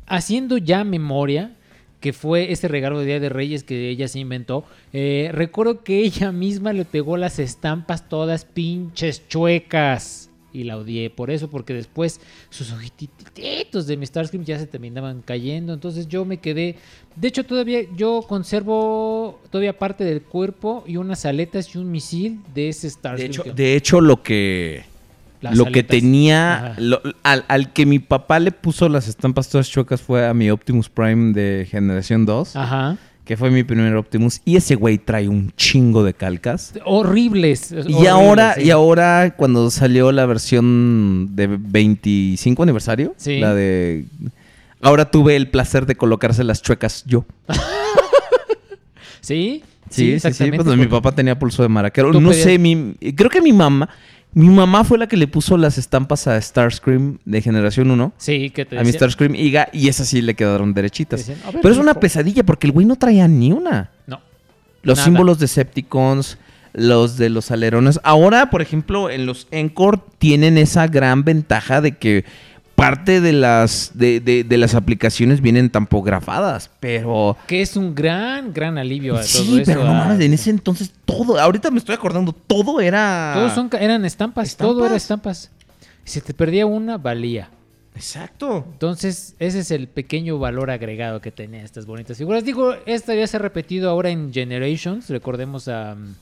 haciendo 0.08 0.58
ya 0.58 0.84
memoria, 0.84 1.52
que 2.00 2.14
fue 2.14 2.52
ese 2.52 2.68
regalo 2.70 3.00
de 3.00 3.06
Día 3.06 3.20
de 3.20 3.30
Reyes 3.30 3.64
que 3.64 3.90
ella 3.90 4.08
se 4.08 4.20
inventó, 4.20 4.64
eh, 4.94 5.30
recuerdo 5.34 5.84
que 5.84 6.00
ella 6.00 6.32
misma 6.32 6.72
le 6.74 6.86
pegó 6.86 7.18
las 7.18 7.40
estampas 7.40 8.08
todas 8.08 8.46
pinches 8.46 9.28
chuecas. 9.28 10.29
Y 10.52 10.64
la 10.64 10.78
odié 10.78 11.10
por 11.12 11.30
eso, 11.30 11.50
porque 11.50 11.74
después 11.74 12.20
sus 12.50 12.72
ojititos 12.72 13.86
de 13.88 13.98
mi 13.98 14.06
Starscream 14.06 14.44
ya 14.46 14.58
se 14.58 14.66
terminaban 14.66 15.22
cayendo. 15.22 15.74
Entonces 15.74 16.08
yo 16.08 16.26
me 16.26 16.38
quedé. 16.38 16.76
De 17.16 17.28
hecho, 17.28 17.44
todavía 17.46 17.82
yo 17.96 18.24
conservo 18.28 19.40
todavía 19.52 19.78
parte 19.78 20.04
del 20.04 20.22
cuerpo 20.22 20.84
y 20.88 20.98
unas 20.98 21.26
aletas 21.26 21.74
y 21.76 21.78
un 21.78 21.92
misil 21.92 22.40
de 22.54 22.70
ese 22.70 22.88
De 22.88 22.92
Starscream. 22.92 23.32
hecho, 23.32 23.44
que- 23.44 23.52
de 23.54 23.76
hecho, 23.76 24.02
lo 24.02 24.24
que... 24.24 24.84
las 25.42 25.56
lo 25.58 25.66
que 25.66 25.84
tenía, 25.84 26.76
lo- 26.80 27.02
al, 27.24 27.46
al 27.48 27.72
que 27.74 27.86
mi 27.86 28.00
papá 28.00 28.40
le 28.40 28.52
puso 28.52 28.90
las 28.90 29.08
estampas 29.08 29.50
todas 29.50 29.70
chuecas 29.70 30.02
fue 30.02 30.28
a 30.28 30.34
mi 30.34 30.50
Optimus 30.50 30.90
Prime 30.90 31.32
de 31.34 31.68
Generación 31.70 32.26
2, 32.26 32.56
Ajá. 32.56 32.98
Que 33.30 33.38
fue 33.38 33.52
mi 33.52 33.64
primer 33.64 33.96
Optimus. 33.96 34.42
Y 34.44 34.56
ese 34.56 34.74
güey 34.74 34.98
trae 34.98 35.30
un 35.30 35.52
chingo 35.56 36.04
de 36.04 36.16
calcas. 36.16 36.74
Horribles. 36.84 37.72
Y 37.72 37.76
horribles, 37.76 38.08
ahora, 38.10 38.56
sí. 38.56 38.64
y 38.64 38.72
ahora 38.72 39.36
cuando 39.38 39.70
salió 39.70 40.12
la 40.12 40.26
versión 40.26 41.30
de 41.36 41.46
25 41.46 42.64
aniversario, 42.64 43.14
Sí. 43.18 43.38
la 43.40 43.54
de 43.54 44.06
ahora 44.82 45.12
tuve 45.12 45.36
el 45.36 45.48
placer 45.48 45.86
de 45.86 45.94
colocarse 45.94 46.44
las 46.44 46.64
chuecas 46.64 47.04
yo. 47.06 47.24
Sí, 49.22 49.62
Sí, 49.92 50.20
Sí, 50.20 50.20
sí, 50.20 50.34
sí. 50.34 50.52
Pues 50.52 50.78
mi 50.78 50.86
papá 50.88 51.12
tenía 51.12 51.38
pulso 51.38 51.64
de 51.64 51.70
maraquero. 51.70 52.12
No 52.14 52.30
pedías- 52.30 52.44
sé, 52.44 52.58
mi, 52.60 52.96
creo 53.16 53.30
que 53.30 53.42
mi 53.42 53.52
mamá. 53.54 53.90
Mi 54.34 54.48
mamá 54.48 54.84
fue 54.84 54.98
la 54.98 55.08
que 55.08 55.18
le 55.18 55.28
puso 55.28 55.58
las 55.58 55.78
estampas 55.78 56.28
a 56.28 56.40
Starscream 56.40 57.18
de 57.26 57.42
generación 57.42 57.90
1. 57.90 58.14
Sí, 58.18 58.52
que 58.52 58.66
te 58.66 58.78
A 58.78 58.84
mi 58.84 58.92
Starscream 58.92 59.34
Iga 59.36 59.70
y 59.74 59.88
esas 59.88 60.08
sí 60.08 60.22
le 60.22 60.36
quedaron 60.36 60.74
derechitas. 60.74 61.26
Decían, 61.26 61.40
ver, 61.52 61.62
Pero 61.62 61.74
es 61.74 61.80
una 61.80 61.96
pesadilla 61.96 62.44
porque 62.44 62.68
el 62.68 62.74
güey 62.74 62.86
no 62.86 62.96
traía 62.96 63.28
ni 63.28 63.52
una. 63.52 63.90
No. 64.06 64.22
Los 64.84 64.98
Nada. 64.98 65.06
símbolos 65.06 65.40
Decepticons, 65.40 66.38
los 66.74 67.18
de 67.18 67.30
los 67.30 67.50
alerones. 67.50 68.00
Ahora, 68.04 68.50
por 68.52 68.62
ejemplo, 68.62 69.10
en 69.10 69.26
los 69.26 69.48
Encore 69.52 70.00
tienen 70.20 70.58
esa 70.58 70.88
gran 70.88 71.24
ventaja 71.24 71.82
de 71.82 71.98
que 71.98 72.24
parte 72.80 73.20
de 73.22 73.34
las, 73.34 73.92
de, 73.94 74.20
de- 74.20 74.44
de 74.44 74.58
las 74.58 74.74
aplicaciones 74.76 75.42
vienen 75.42 75.70
tampografadas, 75.70 76.70
pero... 76.80 77.36
Que 77.48 77.62
es 77.62 77.76
un 77.76 77.94
gran, 77.94 78.54
gran 78.54 78.78
alivio 78.78 79.14
a 79.16 79.18
todo 79.22 79.26
Sí, 79.28 79.60
eso. 79.62 79.72
pero 79.72 79.84
no 79.84 79.94
mames, 79.94 80.20
en 80.22 80.34
ese 80.34 80.50
entonces 80.50 80.92
todo, 81.06 81.40
ahorita 81.40 81.72
me 81.72 81.80
estoy 81.80 81.96
acordando, 81.96 82.32
todo 82.34 82.80
era... 82.82 83.34
Todos 83.36 83.54
son, 83.54 83.70
eran 83.80 84.06
estampas, 84.06 84.56
todo 84.56 84.86
era 84.86 84.96
¿Estampas? 84.96 85.52
Si 86.06 86.22
te 86.22 86.34
perdía 86.34 86.66
una, 86.66 86.98
valía. 86.98 87.50
Exacto. 87.96 88.66
Entonces, 88.72 89.36
ese 89.40 89.60
es 89.60 89.72
el 89.72 89.88
pequeño 89.90 90.40
valor 90.40 90.72
agregado 90.72 91.20
que 91.20 91.32
tenían 91.32 91.66
estas 91.66 91.86
bonitas 91.86 92.18
figuras. 92.18 92.46
Digo, 92.46 92.74
esta 92.86 93.14
ya 93.14 93.28
se 93.28 93.36
ha 93.38 93.40
repetido 93.42 93.90
ahora 93.90 94.10
en 94.10 94.32
Generations. 94.34 95.10
Recordemos 95.10 95.68
a. 95.68 95.96
mm, 95.96 96.16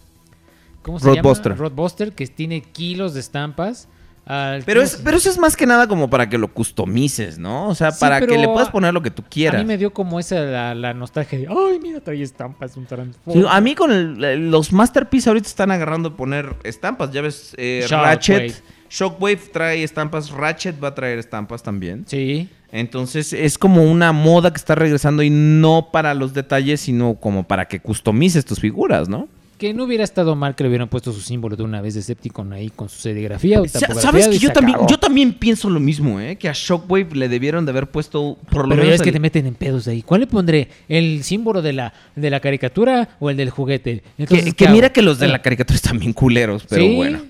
¿Cómo 0.82 1.00
se 1.00 1.06
Roadbuster. 1.06 1.52
llama? 1.52 1.60
Roadbuster, 1.62 2.14
que 2.14 2.26
tiene 2.28 2.62
kilos 2.64 3.14
de 3.14 3.20
estampas. 3.20 3.88
Al- 4.28 4.64
Pero, 4.64 4.82
¿cómo 4.82 4.86
es, 4.86 5.02
pero 5.04 5.18
eso 5.18 5.30
es 5.30 5.38
más 5.38 5.56
que 5.56 5.66
nada 5.66 5.88
como 5.88 6.10
para 6.10 6.28
que 6.30 6.38
lo 6.38 6.48
customices, 6.54 7.38
¿no? 7.38 7.68
O 7.70 7.76
sea, 7.76 7.92
Sí, 7.92 7.98
para 8.00 8.20
que 8.20 8.38
le 8.38 8.48
puedas 8.48 8.70
a- 8.70 8.72
poner 8.72 8.94
lo 8.94 9.02
que 9.02 9.12
tú 9.12 9.24
A 9.26 9.30
quieras. 9.30 9.62
mí 9.62 9.68
me 9.68 9.78
dio 9.78 9.94
como 9.94 10.20
esa 10.20 10.40
la, 10.42 10.76
la 10.76 10.94
nostalgia 10.94 11.40
de. 11.40 11.48
¡Ay, 11.48 11.80
mira, 11.82 12.00
trae 12.02 12.22
estampas! 12.22 12.76
Un 12.78 12.84
Sí, 12.84 12.90
Transformer. 12.90 13.46
a 13.50 13.62
mí 13.62 13.76
con 13.76 13.92
el- 13.92 14.52
los 14.52 14.72
Masterpiece 14.74 15.30
ahorita 15.30 15.48
están 15.48 15.72
agarrando 15.72 16.10
a 16.10 16.16
poner 16.18 16.56
estampas. 16.64 17.12
Ya 17.12 17.22
ves, 17.22 17.54
eh. 17.58 17.86
Ratchet. 17.90 18.62
Shockwave 18.90 19.38
trae 19.52 19.84
estampas. 19.84 20.30
Ratchet 20.32 20.82
va 20.82 20.90
a 20.90 20.96
traer 20.96 21.20
estampas 21.20 21.62
también. 21.64 22.06
Sí. 22.08 22.50
Entonces 22.72 23.32
es 23.34 23.58
como 23.58 23.84
una 23.84 24.12
moda 24.12 24.52
que 24.52 24.58
está 24.58 24.76
regresando 24.76 25.24
y 25.24 25.30
no 25.30 25.90
para 25.92 26.14
los 26.14 26.34
detalles, 26.34 26.82
sino 26.82 27.16
como 27.16 27.48
para 27.48 27.66
que 27.68 27.80
customices 27.80 28.46
tus 28.46 28.60
figuras, 28.60 29.08
¿no? 29.10 29.28
Que 29.58 29.74
no 29.74 29.86
hubiera 29.86 30.04
estado 30.04 30.36
mal 30.36 30.54
que 30.56 30.64
le 30.64 30.70
hubieran 30.70 30.88
puesto 30.88 31.12
su 31.12 31.20
símbolo 31.20 31.56
de 31.56 31.64
una 31.64 31.82
vez 31.82 31.96
de 31.96 32.02
Decepticon 32.02 32.54
ahí 32.54 32.70
con 32.70 32.90
su 32.90 33.00
serigrafía. 33.00 33.60
o 33.60 33.68
¿Sabes 33.68 34.28
que 34.28 34.38
yo 34.38 34.52
también, 34.52 34.76
acabó. 34.76 34.90
yo 34.90 35.00
también 35.00 35.34
pienso 35.34 35.68
lo 35.70 35.80
mismo, 35.80 36.20
¿eh? 36.20 36.36
Que 36.36 36.48
a 36.48 36.54
Shockwave 36.54 37.16
le 37.16 37.28
debieron 37.28 37.66
de 37.66 37.72
haber 37.72 37.88
puesto 37.88 38.38
por 38.52 38.64
lo 38.64 38.70
Pero 38.70 38.82
ya 38.84 38.86
menos 38.90 38.96
es 38.96 39.02
que 39.02 39.12
te 39.12 39.20
meten 39.20 39.48
en 39.48 39.56
pedos 39.56 39.88
ahí. 39.88 40.04
¿Cuál 40.04 40.22
le 40.22 40.28
pondré? 40.28 40.68
¿El 40.88 41.24
símbolo 41.24 41.64
de 41.64 41.74
la, 41.74 41.92
de 42.16 42.30
la 42.30 42.40
caricatura 42.40 43.10
o 43.20 43.32
el 43.32 43.38
del 43.38 43.50
juguete? 43.50 44.04
Entonces, 44.20 44.46
que, 44.46 44.52
¿qué 44.54 44.66
que 44.66 44.72
mira 44.72 44.92
que 44.94 45.02
los 45.02 45.18
de 45.18 45.26
Ah, 45.26 45.30
la 45.30 45.42
caricatura 45.42 45.76
están 45.76 45.98
bien 45.98 46.14
culeros, 46.14 46.64
pero 46.70 46.84
Sí. 46.84 46.96
bueno. 46.96 47.22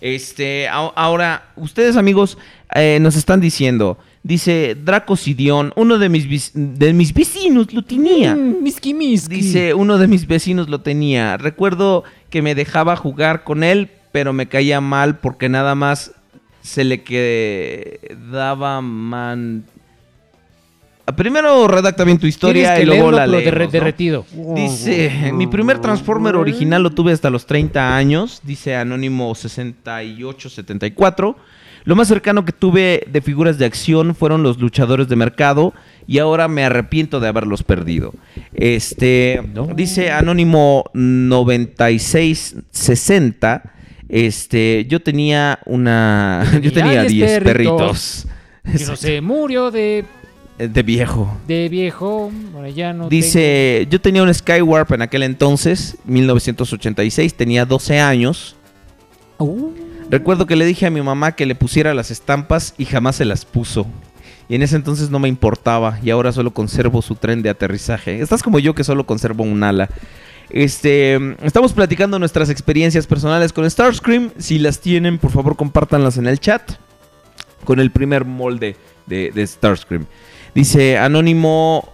Este, 0.00 0.68
ahora, 0.68 1.50
ustedes 1.56 1.96
amigos 1.96 2.36
eh, 2.74 2.98
nos 3.00 3.14
están 3.16 3.40
diciendo, 3.40 3.98
dice 4.22 4.76
Draco 4.82 5.16
Sidión, 5.16 5.72
uno 5.76 5.98
de 5.98 6.08
mis, 6.08 6.52
de 6.54 6.92
mis 6.92 7.12
vecinos 7.12 7.72
lo 7.72 7.82
tenía. 7.82 8.34
Mm. 8.34 8.62
Dice, 9.28 9.74
uno 9.74 9.98
de 9.98 10.06
mis 10.06 10.26
vecinos 10.26 10.68
lo 10.68 10.80
tenía. 10.80 11.36
Recuerdo 11.36 12.04
que 12.30 12.42
me 12.42 12.54
dejaba 12.54 12.96
jugar 12.96 13.44
con 13.44 13.64
él, 13.64 13.90
pero 14.12 14.32
me 14.32 14.46
caía 14.46 14.80
mal 14.80 15.18
porque 15.18 15.48
nada 15.48 15.74
más 15.74 16.12
se 16.62 16.84
le 16.84 17.02
quedaba 17.02 18.80
man... 18.80 19.64
Primero 21.16 21.66
redacta 21.68 22.04
bien 22.04 22.18
tu 22.18 22.26
historia 22.26 22.74
que 22.76 22.82
y 22.82 22.86
luego 22.86 23.10
la 23.10 23.24
pero 23.26 23.38
derre- 23.38 23.42
leemos, 23.44 23.66
¿no? 23.66 23.70
derretido. 23.72 24.24
Dice, 24.54 25.30
mi 25.32 25.46
primer 25.48 25.78
Transformer 25.80 26.36
original 26.36 26.82
lo 26.82 26.90
tuve 26.90 27.12
hasta 27.12 27.28
los 27.30 27.44
30 27.46 27.96
años, 27.96 28.40
dice 28.44 28.76
Anónimo 28.76 29.34
6874. 29.34 31.36
Lo 31.84 31.96
más 31.96 32.06
cercano 32.06 32.44
que 32.44 32.52
tuve 32.52 33.02
de 33.10 33.20
figuras 33.20 33.58
de 33.58 33.64
acción 33.66 34.14
fueron 34.14 34.44
los 34.44 34.60
luchadores 34.60 35.08
de 35.08 35.16
mercado 35.16 35.74
y 36.06 36.18
ahora 36.18 36.46
me 36.46 36.64
arrepiento 36.64 37.18
de 37.18 37.26
haberlos 37.26 37.64
perdido. 37.64 38.14
Este, 38.54 39.42
dice 39.74 40.12
Anónimo 40.12 40.84
9660. 40.94 43.62
Este, 44.08 44.86
yo 44.88 45.00
tenía 45.00 45.58
una 45.64 46.44
yo 46.62 46.72
tenía 46.72 46.74
Tenía 46.92 47.00
10 47.02 47.12
10 47.12 47.40
perritos. 47.42 48.28
Que 48.64 48.84
no 48.84 48.94
se 48.94 49.20
murió 49.20 49.72
de, 49.72 50.04
De 50.58 50.82
viejo. 50.82 51.36
de 51.48 51.68
viejo. 51.68 52.30
Ahora 52.54 52.68
ya 52.68 52.92
no 52.92 53.08
Dice, 53.08 53.86
yo 53.90 54.00
tenía 54.00 54.22
un 54.22 54.32
Skywarp 54.32 54.92
en 54.92 55.02
aquel 55.02 55.22
entonces, 55.22 55.96
1986, 56.04 57.34
tenía 57.34 57.64
12 57.64 57.98
años. 57.98 58.54
Uh, 59.38 59.70
Recuerdo 60.10 60.46
que 60.46 60.56
le 60.56 60.66
dije 60.66 60.86
a 60.86 60.90
mi 60.90 61.00
mamá 61.00 61.32
que 61.32 61.46
le 61.46 61.54
pusiera 61.54 61.94
las 61.94 62.10
estampas 62.10 62.74
y 62.76 62.84
jamás 62.84 63.16
se 63.16 63.24
las 63.24 63.44
puso. 63.44 63.86
Y 64.48 64.54
en 64.54 64.62
ese 64.62 64.76
entonces 64.76 65.08
no 65.08 65.18
me 65.18 65.28
importaba 65.28 65.98
y 66.02 66.10
ahora 66.10 66.32
solo 66.32 66.52
conservo 66.52 67.00
su 67.00 67.14
tren 67.14 67.40
de 67.40 67.48
aterrizaje. 67.48 68.20
Estás 68.20 68.42
como 68.42 68.58
yo 68.58 68.74
que 68.74 68.84
solo 68.84 69.06
conservo 69.06 69.44
un 69.44 69.62
ala. 69.64 69.88
Este, 70.50 71.18
estamos 71.42 71.72
platicando 71.72 72.18
nuestras 72.18 72.50
experiencias 72.50 73.06
personales 73.06 73.54
con 73.54 73.68
Starscream. 73.68 74.30
Si 74.36 74.58
las 74.58 74.80
tienen, 74.80 75.16
por 75.18 75.30
favor, 75.30 75.56
compártanlas 75.56 76.18
en 76.18 76.26
el 76.26 76.38
chat. 76.38 76.72
Con 77.64 77.80
el 77.80 77.90
primer 77.90 78.26
molde 78.26 78.76
de, 79.06 79.30
de 79.30 79.46
Starscream. 79.46 80.06
Dice 80.54 80.98
Anónimo. 80.98 81.88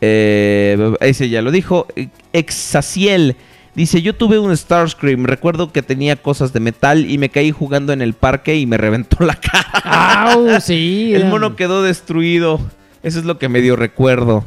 eh, 0.00 0.94
ese 1.00 1.28
ya 1.28 1.42
lo 1.42 1.50
dijo. 1.50 1.86
Exaciel. 2.32 3.36
Dice, 3.74 4.02
yo 4.02 4.14
tuve 4.14 4.38
un 4.38 4.54
Starscream, 4.54 5.24
recuerdo 5.24 5.72
que 5.72 5.80
tenía 5.80 6.16
cosas 6.16 6.52
de 6.52 6.60
metal 6.60 7.10
y 7.10 7.16
me 7.16 7.30
caí 7.30 7.52
jugando 7.52 7.94
en 7.94 8.02
el 8.02 8.12
parque 8.12 8.56
y 8.56 8.66
me 8.66 8.76
reventó 8.76 9.24
la 9.24 9.34
cara. 9.34 10.32
¡Au! 10.32 10.46
Sí. 10.60 11.12
El 11.14 11.24
mono 11.26 11.56
quedó 11.56 11.82
destruido. 11.82 12.60
Eso 13.02 13.18
es 13.18 13.24
lo 13.24 13.38
que 13.38 13.48
me 13.48 13.62
dio 13.62 13.74
recuerdo. 13.74 14.46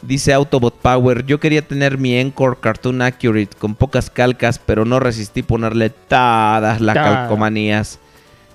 Dice 0.00 0.32
Autobot 0.32 0.78
Power, 0.78 1.26
yo 1.26 1.38
quería 1.40 1.62
tener 1.62 1.98
mi 1.98 2.16
Encore 2.16 2.56
Cartoon 2.60 3.02
Accurate 3.02 3.56
con 3.58 3.74
pocas 3.74 4.10
calcas, 4.10 4.58
pero 4.64 4.84
no 4.84 4.98
resistí 5.00 5.42
ponerle 5.42 5.90
todas 5.90 6.80
las 6.80 6.94
calcomanías. 6.94 7.98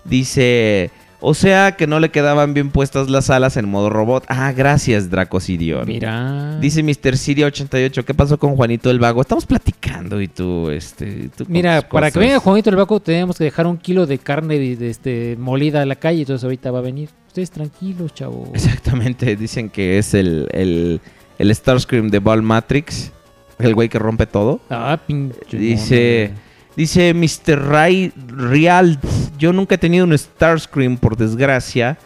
Dice, 0.03 0.89
o 1.19 1.33
sea 1.33 1.75
que 1.75 1.87
no 1.87 1.99
le 1.99 2.09
quedaban 2.09 2.53
bien 2.53 2.69
puestas 2.69 3.09
las 3.09 3.29
alas 3.29 3.57
en 3.57 3.67
modo 3.67 3.89
robot. 3.89 4.25
Ah, 4.27 4.51
gracias 4.51 5.09
Dracosidion. 5.09 5.87
Mira. 5.87 6.57
Dice 6.59 6.83
Mr. 6.83 7.17
Siria 7.17 7.47
88, 7.47 8.05
¿qué 8.05 8.13
pasó 8.13 8.37
con 8.37 8.55
Juanito 8.55 8.91
el 8.91 8.99
Vago? 8.99 9.21
Estamos 9.21 9.45
platicando 9.45 10.21
y 10.21 10.27
tú, 10.27 10.69
este... 10.69 11.29
tú 11.35 11.45
Mira, 11.47 11.81
para 11.87 12.11
que 12.11 12.19
venga 12.19 12.39
Juanito 12.39 12.69
el 12.69 12.75
Baco 12.75 12.99
tenemos 12.99 13.37
que 13.37 13.45
dejar 13.45 13.65
un 13.65 13.77
kilo 13.77 14.05
de 14.05 14.19
carne 14.19 14.59
de, 14.59 14.75
de 14.75 14.89
este, 14.89 15.35
molida 15.39 15.81
a 15.81 15.85
la 15.85 15.95
calle, 15.95 16.21
entonces 16.21 16.43
ahorita 16.43 16.71
va 16.71 16.79
a 16.79 16.83
venir. 16.83 17.09
Ustedes 17.27 17.51
tranquilos, 17.51 18.13
chavo. 18.13 18.51
Exactamente, 18.53 19.35
dicen 19.37 19.69
que 19.69 19.97
es 19.97 20.13
el, 20.13 20.47
el, 20.51 21.01
el 21.37 21.55
Starscream 21.55 22.09
de 22.09 22.19
Ball 22.19 22.41
Matrix, 22.41 23.11
el 23.59 23.73
güey 23.73 23.89
que 23.89 23.99
rompe 23.99 24.25
todo. 24.25 24.59
Ah, 24.69 24.99
pinche 25.05 25.57
Dice, 25.57 26.31
mono. 26.31 26.46
Dice 26.77 27.13
Mr. 27.13 27.59
Ray 27.67 28.13
Real, 28.27 28.97
yo 29.37 29.51
nunca 29.51 29.75
he 29.75 29.77
tenido 29.77 30.05
un 30.05 30.17
Starscream 30.17 30.95
por 30.97 31.17
desgracia. 31.17 31.97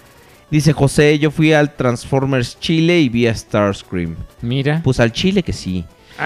Dice 0.49 0.73
José, 0.73 1.19
yo 1.19 1.29
fui 1.31 1.53
al 1.53 1.75
Transformers 1.75 2.59
Chile 2.59 2.99
y 2.99 3.09
vi 3.09 3.27
a 3.27 3.33
Starscream. 3.35 4.15
Mira. 4.41 4.81
Pues 4.83 4.99
al 4.99 5.11
Chile 5.13 5.43
que 5.43 5.53
sí. 5.53 5.85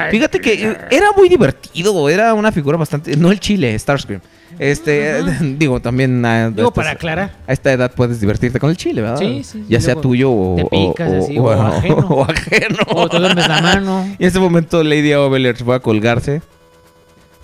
Fíjate 0.10 0.42
que 0.42 0.54
eh, 0.72 0.78
era 0.92 1.12
muy 1.16 1.30
divertido, 1.30 2.10
era 2.10 2.34
una 2.34 2.52
figura 2.52 2.76
bastante... 2.76 3.16
No 3.16 3.32
el 3.32 3.40
Chile, 3.40 3.78
Starscream. 3.78 4.20
Este, 4.58 5.22
digo, 5.58 5.80
también... 5.80 6.26
a- 6.26 6.50
Digo, 6.50 6.72
para 6.74 6.92
aclarar. 6.92 7.36
A 7.48 7.54
esta 7.54 7.72
edad 7.72 7.94
puedes 7.94 8.20
divertirte 8.20 8.60
con 8.60 8.72
el 8.72 8.78
Chile, 8.78 9.02
¿verdad? 9.02 9.20
Sí, 9.20 9.44
sí, 9.44 9.60
sí, 9.60 9.66
Ya 9.70 9.80
sea 9.80 9.96
tuyo 9.96 10.32
o... 10.32 10.56
te 10.58 10.66
picas 10.66 11.12
o- 11.12 11.18
así, 11.24 11.38
o 11.38 11.50
ajeno. 11.68 11.96
o 12.10 12.24
ajeno. 12.24 12.78
O 12.94 13.08
te 13.10 13.20
duermes 13.20 13.48
la 13.48 13.62
mano. 13.62 14.06
Y 14.20 14.24
en 14.24 14.28
ese 14.28 14.40
momento 14.40 14.84
Lady 14.84 15.14
Oveler 15.14 15.56
va 15.70 15.76
a 15.76 15.80
colgarse. 15.80 16.42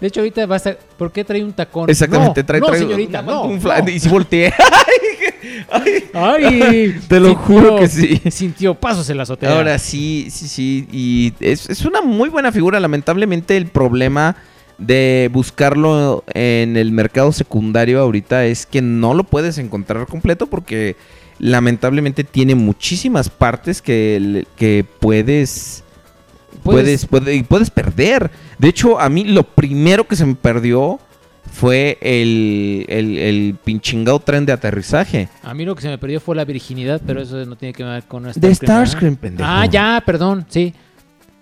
De 0.01 0.07
hecho, 0.07 0.19
ahorita 0.21 0.45
vas 0.47 0.65
a... 0.67 0.75
¿Por 0.97 1.11
qué 1.11 1.23
trae 1.23 1.43
un 1.43 1.53
tacón? 1.53 1.89
Exactamente, 1.89 2.41
no, 2.41 2.45
trae, 2.45 2.59
no, 2.59 2.65
trae 2.67 2.79
señorita, 2.79 3.23
pantufla. 3.25 3.81
no. 3.81 3.89
Y 3.89 3.99
si 3.99 4.09
volteé. 4.09 4.51
Ay, 5.71 6.03
¡Ay! 6.13 6.99
Te 7.07 7.19
lo 7.19 7.29
Sintió- 7.29 7.35
juro 7.45 7.75
que 7.77 7.87
sí. 7.87 8.21
Sintió 8.31 8.75
pasos 8.75 9.09
en 9.09 9.17
la 9.17 9.23
azotea. 9.23 9.55
Ahora 9.55 9.77
sí, 9.79 10.27
sí, 10.31 10.47
sí. 10.47 10.87
Y 10.91 11.33
es, 11.39 11.69
es 11.69 11.85
una 11.85 12.01
muy 12.01 12.29
buena 12.29 12.51
figura. 12.51 12.79
Lamentablemente 12.79 13.55
el 13.57 13.67
problema 13.67 14.35
de 14.77 15.29
buscarlo 15.31 16.23
en 16.33 16.75
el 16.77 16.91
mercado 16.91 17.31
secundario 17.31 17.99
ahorita 18.01 18.45
es 18.45 18.65
que 18.65 18.81
no 18.81 19.13
lo 19.13 19.23
puedes 19.23 19.57
encontrar 19.59 20.07
completo 20.07 20.47
porque 20.47 20.95
lamentablemente 21.37 22.23
tiene 22.23 22.55
muchísimas 22.55 23.29
partes 23.29 23.81
que, 23.81 24.45
que 24.55 24.83
puedes, 24.99 25.83
puedes, 26.63 27.05
puede- 27.05 27.35
y 27.35 27.43
puedes 27.43 27.69
perder. 27.69 28.31
De 28.61 28.67
hecho, 28.69 28.99
a 28.99 29.09
mí 29.09 29.23
lo 29.23 29.41
primero 29.43 30.07
que 30.07 30.15
se 30.15 30.23
me 30.23 30.35
perdió 30.35 30.99
fue 31.51 31.97
el, 31.99 32.85
el, 32.88 33.17
el 33.17 33.55
pinchingado 33.63 34.19
tren 34.19 34.45
de 34.45 34.53
aterrizaje. 34.53 35.29
A 35.41 35.55
mí 35.55 35.65
lo 35.65 35.73
que 35.75 35.81
se 35.81 35.89
me 35.89 35.97
perdió 35.97 36.19
fue 36.21 36.35
la 36.35 36.45
virginidad, 36.45 37.01
pero 37.05 37.21
eso 37.23 37.43
no 37.45 37.55
tiene 37.55 37.73
que 37.73 37.83
ver 37.83 38.03
con 38.03 38.31
De 38.35 38.53
Starscream, 38.55 39.15
pendejo. 39.15 39.49
Ah, 39.51 39.65
ya, 39.65 40.01
perdón, 40.05 40.45
sí. 40.47 40.75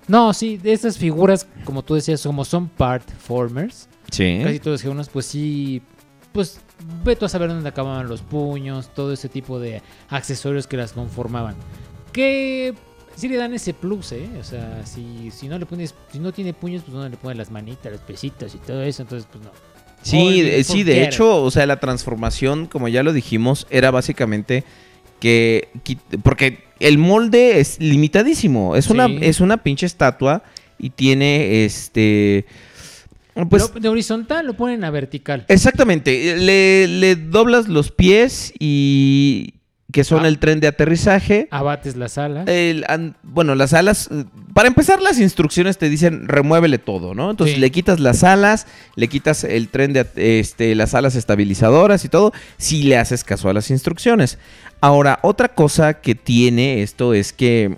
No, 0.07 0.33
sí, 0.33 0.55
de 0.57 0.71
esas 0.71 0.97
figuras, 0.97 1.45
como 1.65 1.83
tú 1.83 1.93
decías, 1.95 2.23
como 2.23 2.45
son 2.45 2.69
partformers, 2.69 3.89
Sí. 4.09 4.39
casi 4.41 4.59
todos 4.59 4.83
unos, 4.85 5.09
pues 5.09 5.25
sí, 5.25 5.81
pues 6.31 6.61
ve 7.03 7.15
tú 7.17 7.25
a 7.25 7.29
saber 7.29 7.49
dónde 7.49 7.67
acababan 7.67 8.07
los 8.07 8.21
puños, 8.21 8.89
todo 8.95 9.11
ese 9.11 9.27
tipo 9.29 9.59
de 9.59 9.81
accesorios 10.09 10.67
que 10.67 10.77
las 10.77 10.93
conformaban. 10.93 11.55
Que 12.13 12.73
sí 13.19 13.27
le 13.27 13.37
dan 13.37 13.53
ese 13.53 13.73
plus, 13.73 14.13
¿eh? 14.13 14.29
O 14.39 14.43
sea, 14.43 14.81
si, 14.85 15.29
si 15.31 15.47
no 15.47 15.59
le 15.59 15.65
pones, 15.65 15.93
si 16.11 16.19
no 16.19 16.31
tiene 16.31 16.53
puños, 16.53 16.83
pues 16.83 16.95
no 16.95 17.07
le 17.07 17.17
pones 17.17 17.37
las 17.37 17.51
manitas, 17.51 17.91
los 17.91 18.01
pesitos 18.01 18.55
y 18.55 18.57
todo 18.59 18.81
eso, 18.81 19.01
entonces 19.01 19.27
pues 19.31 19.43
no. 19.43 19.51
Sí, 20.01 20.39
eh, 20.41 20.63
sí, 20.63 20.83
de 20.83 21.03
hecho, 21.03 21.43
o 21.43 21.51
sea, 21.51 21.65
la 21.65 21.79
transformación, 21.81 22.67
como 22.67 22.87
ya 22.87 23.03
lo 23.03 23.11
dijimos, 23.11 23.67
era 23.69 23.91
básicamente 23.91 24.63
que 25.19 25.67
porque 26.23 26.63
el 26.79 26.97
molde 26.97 27.59
es 27.59 27.79
limitadísimo, 27.79 28.77
es 28.77 28.89
una 28.89 29.07
es 29.07 29.41
una 29.41 29.57
pinche 29.57 29.85
estatua 29.85 30.43
y 30.77 30.91
tiene 30.91 31.65
este 31.65 32.45
pues 33.49 33.73
de 33.73 33.89
horizontal 33.89 34.45
lo 34.45 34.53
ponen 34.53 34.85
a 34.85 34.91
vertical. 34.91 35.45
exactamente, 35.49 36.37
le, 36.37 36.87
le 36.87 37.15
doblas 37.17 37.67
los 37.67 37.91
pies 37.91 38.53
y 38.57 39.55
que 39.91 40.03
son 40.03 40.23
Ah. 40.23 40.27
el 40.27 40.37
tren 40.39 40.59
de 40.59 40.67
aterrizaje. 40.67 41.47
Abates 41.51 41.95
las 41.95 42.17
alas. 42.17 42.47
El 42.47 42.85
an- 42.87 43.15
bueno, 43.23 43.55
las 43.55 43.73
alas. 43.73 44.07
eh, 44.11 44.25
Para 44.53 44.67
empezar, 44.67 45.01
las 45.01 45.19
instrucciones 45.19 45.77
te 45.77 45.89
dicen 45.89 46.27
remuévele 46.27 46.77
todo, 46.79 47.15
¿no? 47.15 47.31
Entonces 47.31 47.55
Sí. 47.55 47.61
le 47.61 47.71
quitas 47.71 47.99
las 47.99 48.23
alas, 48.23 48.67
le 48.95 49.07
quitas 49.07 49.43
el 49.43 49.69
tren 49.69 49.93
de 49.93 50.05
este, 50.15 50.75
las 50.75 50.93
alas 50.95 51.15
estabilizadoras 51.15 52.03
y 52.05 52.09
todo, 52.09 52.33
si 52.57 52.83
le 52.83 52.97
haces 52.97 53.23
caso 53.23 53.49
a 53.49 53.53
las 53.53 53.69
instrucciones. 53.71 54.37
Ahora, 54.81 55.19
otra 55.23 55.49
cosa 55.49 55.95
que 55.95 56.13
tiene 56.15 56.81
esto 56.83 57.13
es 57.13 57.31
que. 57.33 57.77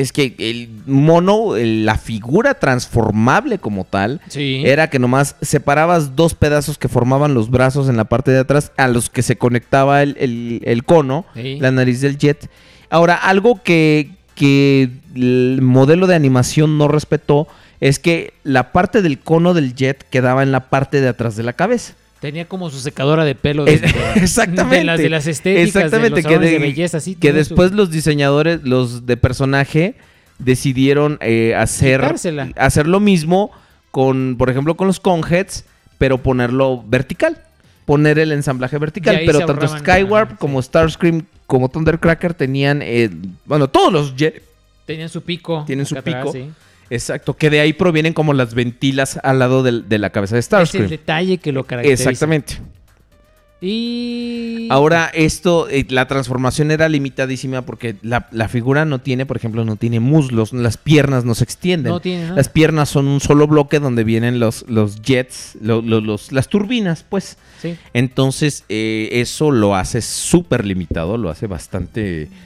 Es 0.00 0.12
que 0.12 0.34
el 0.38 0.68
mono, 0.86 1.56
el- 1.56 1.84
la 1.84 1.96
figura 1.96 2.54
transformable 2.54 3.58
como 3.58 3.84
tal, 3.84 4.20
sí. 4.28 4.62
era 4.64 4.88
que 4.90 4.98
nomás 4.98 5.36
separabas 5.42 6.16
dos 6.16 6.34
pedazos 6.34 6.78
que 6.78 6.88
formaban 6.88 7.34
los 7.34 7.50
brazos 7.50 7.88
en 7.88 7.96
la 7.96 8.04
parte 8.04 8.30
de 8.30 8.38
atrás 8.40 8.72
a 8.76 8.88
los 8.88 9.10
que 9.10 9.22
se 9.22 9.36
conectaba 9.36 10.02
el, 10.02 10.16
el- 10.18 10.60
el 10.64 10.84
cono, 10.84 11.24
Sí. 11.34 11.58
la 11.60 11.70
nariz 11.70 12.00
del 12.00 12.18
jet. 12.18 12.48
Ahora, 12.88 13.14
algo 13.14 13.62
que, 13.62 14.10
que 14.34 14.88
el 15.14 15.60
modelo 15.62 16.06
de 16.06 16.14
animación 16.14 16.78
no 16.78 16.88
respetó 16.88 17.46
es 17.80 17.98
que 17.98 18.32
la 18.42 18.72
parte 18.72 19.02
del 19.02 19.18
cono 19.18 19.54
del 19.54 19.74
jet 19.74 20.04
quedaba 20.10 20.42
en 20.42 20.52
la 20.52 20.68
parte 20.70 21.00
de 21.00 21.08
atrás 21.08 21.36
de 21.36 21.42
la 21.42 21.52
cabeza. 21.52 21.94
Tenía 22.20 22.44
como 22.46 22.68
su 22.70 22.78
secadora 22.80 23.24
de 23.24 23.34
pelo. 23.34 23.64
De, 23.64 23.80
exactamente. 24.16 24.76
De 24.78 24.84
las, 24.84 24.98
de 25.00 25.08
las 25.08 25.26
estéticas. 25.26 25.68
Exactamente, 25.68 26.16
De 26.16 26.22
los 26.22 26.26
que, 26.28 26.34
salones 26.34 26.50
de- 26.50 26.58
de 26.58 26.64
belleza, 26.64 27.00
sí, 27.00 27.14
que 27.14 27.20
tiene 27.20 27.44
su- 27.44 27.50
después 27.50 27.72
los 27.72 27.90
diseñadores, 27.90 28.60
los 28.62 29.06
de 29.06 29.16
personaje, 29.16 29.94
decidieron 30.38 31.18
eh, 31.20 31.54
hacer, 31.54 32.00
Quitársela. 32.00 32.50
hacer 32.56 32.86
lo 32.86 33.00
mismo 33.00 33.50
con, 33.90 34.36
por 34.38 34.50
ejemplo, 34.50 34.76
con 34.76 34.86
los 34.86 35.00
conheads, 35.00 35.64
pero 35.98 36.18
ponerlo 36.18 36.82
vertical. 36.86 37.38
Poner 37.86 38.18
el 38.18 38.30
ensamblaje 38.32 38.78
vertical. 38.78 39.20
Pero 39.26 39.40
tanto 39.46 39.66
Skywarp 39.66 40.38
como 40.38 40.62
sí. 40.62 40.66
Starscream 40.66 41.24
como 41.46 41.68
Thundercracker 41.68 42.34
tenían, 42.34 42.80
eh, 42.82 43.10
bueno, 43.46 43.68
todos 43.68 43.92
los 43.92 44.14
Tenían 44.86 45.08
su 45.08 45.22
pico. 45.22 45.64
Tienen 45.66 45.86
su 45.86 45.96
atrás, 45.98 46.16
pico. 46.22 46.32
sí. 46.32 46.50
Exacto, 46.90 47.34
que 47.36 47.48
de 47.50 47.60
ahí 47.60 47.72
provienen 47.72 48.12
como 48.12 48.32
las 48.34 48.54
ventilas 48.54 49.18
al 49.22 49.38
lado 49.38 49.62
de 49.62 49.98
la 49.98 50.10
cabeza 50.10 50.34
de 50.34 50.40
Es 50.40 50.46
el 50.46 50.48
Starscream. 50.48 50.88
detalle 50.90 51.38
que 51.38 51.52
lo 51.52 51.64
caracteriza. 51.64 52.02
Exactamente. 52.10 52.58
Y. 53.62 54.68
Ahora, 54.70 55.10
esto, 55.12 55.68
eh, 55.68 55.84
la 55.90 56.06
transformación 56.08 56.70
era 56.70 56.88
limitadísima 56.88 57.60
porque 57.62 57.96
la, 58.00 58.26
la 58.30 58.48
figura 58.48 58.86
no 58.86 59.00
tiene, 59.00 59.26
por 59.26 59.36
ejemplo, 59.36 59.66
no 59.66 59.76
tiene 59.76 60.00
muslos, 60.00 60.54
las 60.54 60.78
piernas 60.78 61.26
no 61.26 61.34
se 61.34 61.44
extienden. 61.44 61.92
No 61.92 62.00
tiene 62.00 62.22
nada. 62.24 62.36
Las 62.36 62.48
piernas 62.48 62.88
son 62.88 63.06
un 63.06 63.20
solo 63.20 63.46
bloque 63.46 63.78
donde 63.78 64.02
vienen 64.02 64.40
los, 64.40 64.64
los 64.68 65.02
jets, 65.02 65.58
lo- 65.60 65.82
lo- 65.82 66.00
los, 66.00 66.32
las 66.32 66.48
turbinas, 66.48 67.04
pues. 67.06 67.36
Sí. 67.60 67.76
Entonces, 67.92 68.64
eh, 68.70 69.08
eso 69.12 69.50
lo 69.50 69.74
hace 69.76 70.00
súper 70.00 70.64
limitado, 70.64 71.18
lo 71.18 71.28
hace 71.28 71.46
bastante, 71.46 72.28
ba- 72.30 72.36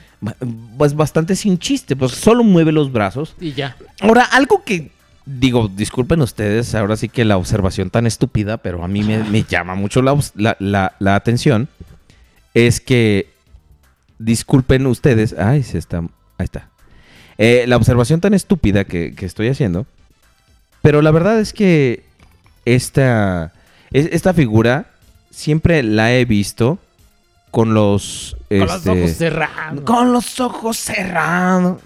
pues 0.79 0.95
bastante 0.95 1.37
sin 1.37 1.59
chiste, 1.59 1.97
pues 1.97 2.13
solo 2.13 2.45
mueve 2.45 2.73
los 2.73 2.93
brazos. 2.93 3.35
Y 3.41 3.53
ya. 3.53 3.77
Ahora, 4.01 4.23
algo 4.25 4.63
que, 4.65 4.91
digo, 5.27 5.69
disculpen 5.69 6.21
ustedes, 6.21 6.75
ahora 6.75 6.97
sí 6.97 7.09
que 7.09 7.25
la 7.25 7.37
observación 7.37 7.91
tan 7.91 8.07
estúpida, 8.07 8.57
pero 8.59 8.83
a 8.85 8.89
mí 8.89 9.03
me, 9.03 9.19
me 9.25 9.43
llama 9.45 9.75
mucho 9.75 10.03
la, 10.03 10.17
la- 10.35 10.95
la- 10.99 11.15
atención, 11.15 11.69
es 12.55 12.81
que, 12.81 13.29
disculpen 14.19 14.87
ustedes, 14.87 15.35
ay, 15.39 15.63
se 15.63 15.79
está, 15.79 15.99
ahí 15.99 16.45
está. 16.45 16.69
Eh, 17.39 17.65
la 17.67 17.77
observación 17.77 18.21
tan 18.21 18.33
estúpida 18.35 18.85
que, 18.85 19.15
que 19.15 19.27
estoy 19.27 19.49
haciendo, 19.49 19.87
pero 20.83 21.03
la 21.03 21.11
verdad 21.11 21.41
es 21.41 21.53
que 21.53 22.05
esta, 22.65 23.53
es- 23.91 24.09
esta 24.13 24.33
figura 24.35 24.87
siempre 25.31 25.83
la 25.83 26.13
he 26.15 26.25
visto 26.25 26.79
con 27.55 27.73
los... 27.73 28.37
Con 28.49 28.59
los 28.59 28.75
este, 28.75 28.91
ojos 28.91 29.11
cerrados. 29.13 29.81
con 29.83 30.13
los 30.13 30.41
ojos 30.41 30.77
cerrados. 30.77 31.81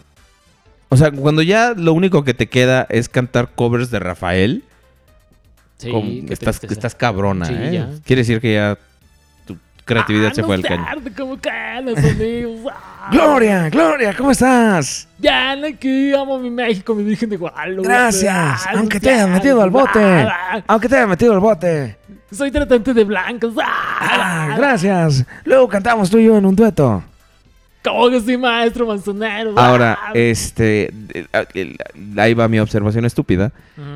O 0.88 0.96
sea, 0.96 1.10
cuando 1.10 1.42
ya 1.42 1.74
lo 1.76 1.92
único 1.92 2.24
que 2.24 2.32
te 2.32 2.48
queda 2.48 2.86
es 2.88 3.10
cantar 3.10 3.50
covers 3.54 3.90
de 3.90 3.98
Rafael, 3.98 4.64
Sí, 5.76 6.24
qué 6.26 6.32
estás, 6.32 6.94
cabrona, 6.94 7.44
Sí, 7.44 7.54
¿eh? 7.54 7.70
ya. 7.72 7.90
Quiere 8.04 8.22
decir 8.22 8.40
que 8.40 8.54
ya 8.54 8.78
creatividad 9.88 10.28
Ah, 10.30 10.34
se 10.34 10.40
no 10.42 10.46
fue 10.46 10.56
al 10.56 10.62
caño. 10.62 10.86
amigos. 10.86 12.72
Ah. 13.00 13.08
Gloria, 13.10 13.70
Gloria, 13.70 14.12
¿cómo 14.14 14.30
estás? 14.32 15.08
Ya, 15.18 15.52
aquí 15.52 16.12
amo 16.12 16.38
mi 16.38 16.50
México, 16.50 16.94
mi 16.94 17.02
Virgen 17.04 17.30
de 17.30 17.36
Guadalupe. 17.38 17.88
Gracias, 17.88 18.66
Ah, 18.66 18.72
aunque 18.76 19.00
te 19.00 19.10
hayan 19.10 19.32
metido 19.32 19.62
al 19.62 19.70
bote. 19.70 20.28
Aunque 20.66 20.88
te 20.90 20.96
haya 20.96 21.06
metido 21.06 21.32
al 21.32 21.40
bote. 21.40 21.96
Soy 22.30 22.50
tratante 22.50 22.92
de 22.92 23.04
blancos. 23.04 23.54
Ah, 23.64 24.54
gracias. 24.58 25.24
Luego 25.44 25.68
cantamos 25.68 26.10
tú 26.10 26.18
y 26.18 26.24
yo 26.26 26.36
en 26.36 26.44
un 26.44 26.54
dueto. 26.54 27.02
Como 27.82 28.10
que 28.10 28.20
soy 28.20 28.36
maestro 28.36 28.86
manzanero. 28.86 29.54
Ahora, 29.56 29.98
Ah. 30.02 30.10
este, 30.12 30.92
ahí 32.18 32.34
va 32.34 32.46
mi 32.48 32.58
observación 32.58 33.06
estúpida, 33.06 33.52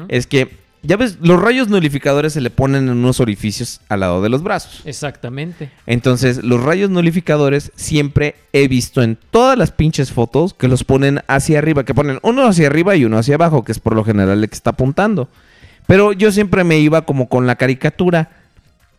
es 0.09 0.27
que, 0.27 0.49
ya 0.83 0.97
ves, 0.97 1.19
los 1.21 1.41
rayos 1.41 1.69
nulificadores 1.69 2.33
se 2.33 2.41
le 2.41 2.51
ponen 2.51 2.89
en 2.89 2.97
unos 2.99 3.21
orificios 3.21 3.81
al 3.89 4.01
lado 4.01 4.21
de 4.21 4.29
los 4.29 4.43
brazos. 4.43 4.83
Exactamente. 4.85 5.71
Entonces, 5.87 6.43
los 6.43 6.61
rayos 6.61 6.91
nulificadores 6.91 7.71
siempre 7.77 8.35
he 8.53 8.67
visto 8.67 9.03
en 9.03 9.17
todas 9.31 9.57
las 9.57 9.71
pinches 9.71 10.11
fotos 10.11 10.55
que 10.55 10.67
los 10.67 10.83
ponen 10.83 11.21
hacia 11.29 11.59
arriba, 11.59 11.85
que 11.85 11.95
ponen 11.95 12.19
uno 12.23 12.47
hacia 12.47 12.67
arriba 12.67 12.97
y 12.97 13.05
uno 13.05 13.19
hacia 13.19 13.37
abajo, 13.37 13.65
que 13.65 13.71
es 13.71 13.79
por 13.79 13.95
lo 13.95 14.05
general 14.05 14.43
el 14.43 14.49
que 14.49 14.57
está 14.57 14.71
apuntando. 14.71 15.29
Pero 15.87 16.13
yo 16.13 16.33
siempre 16.33 16.65
me 16.65 16.79
iba 16.79 17.03
como 17.03 17.29
con 17.29 17.47
la 17.47 17.57
caricatura, 17.57 18.31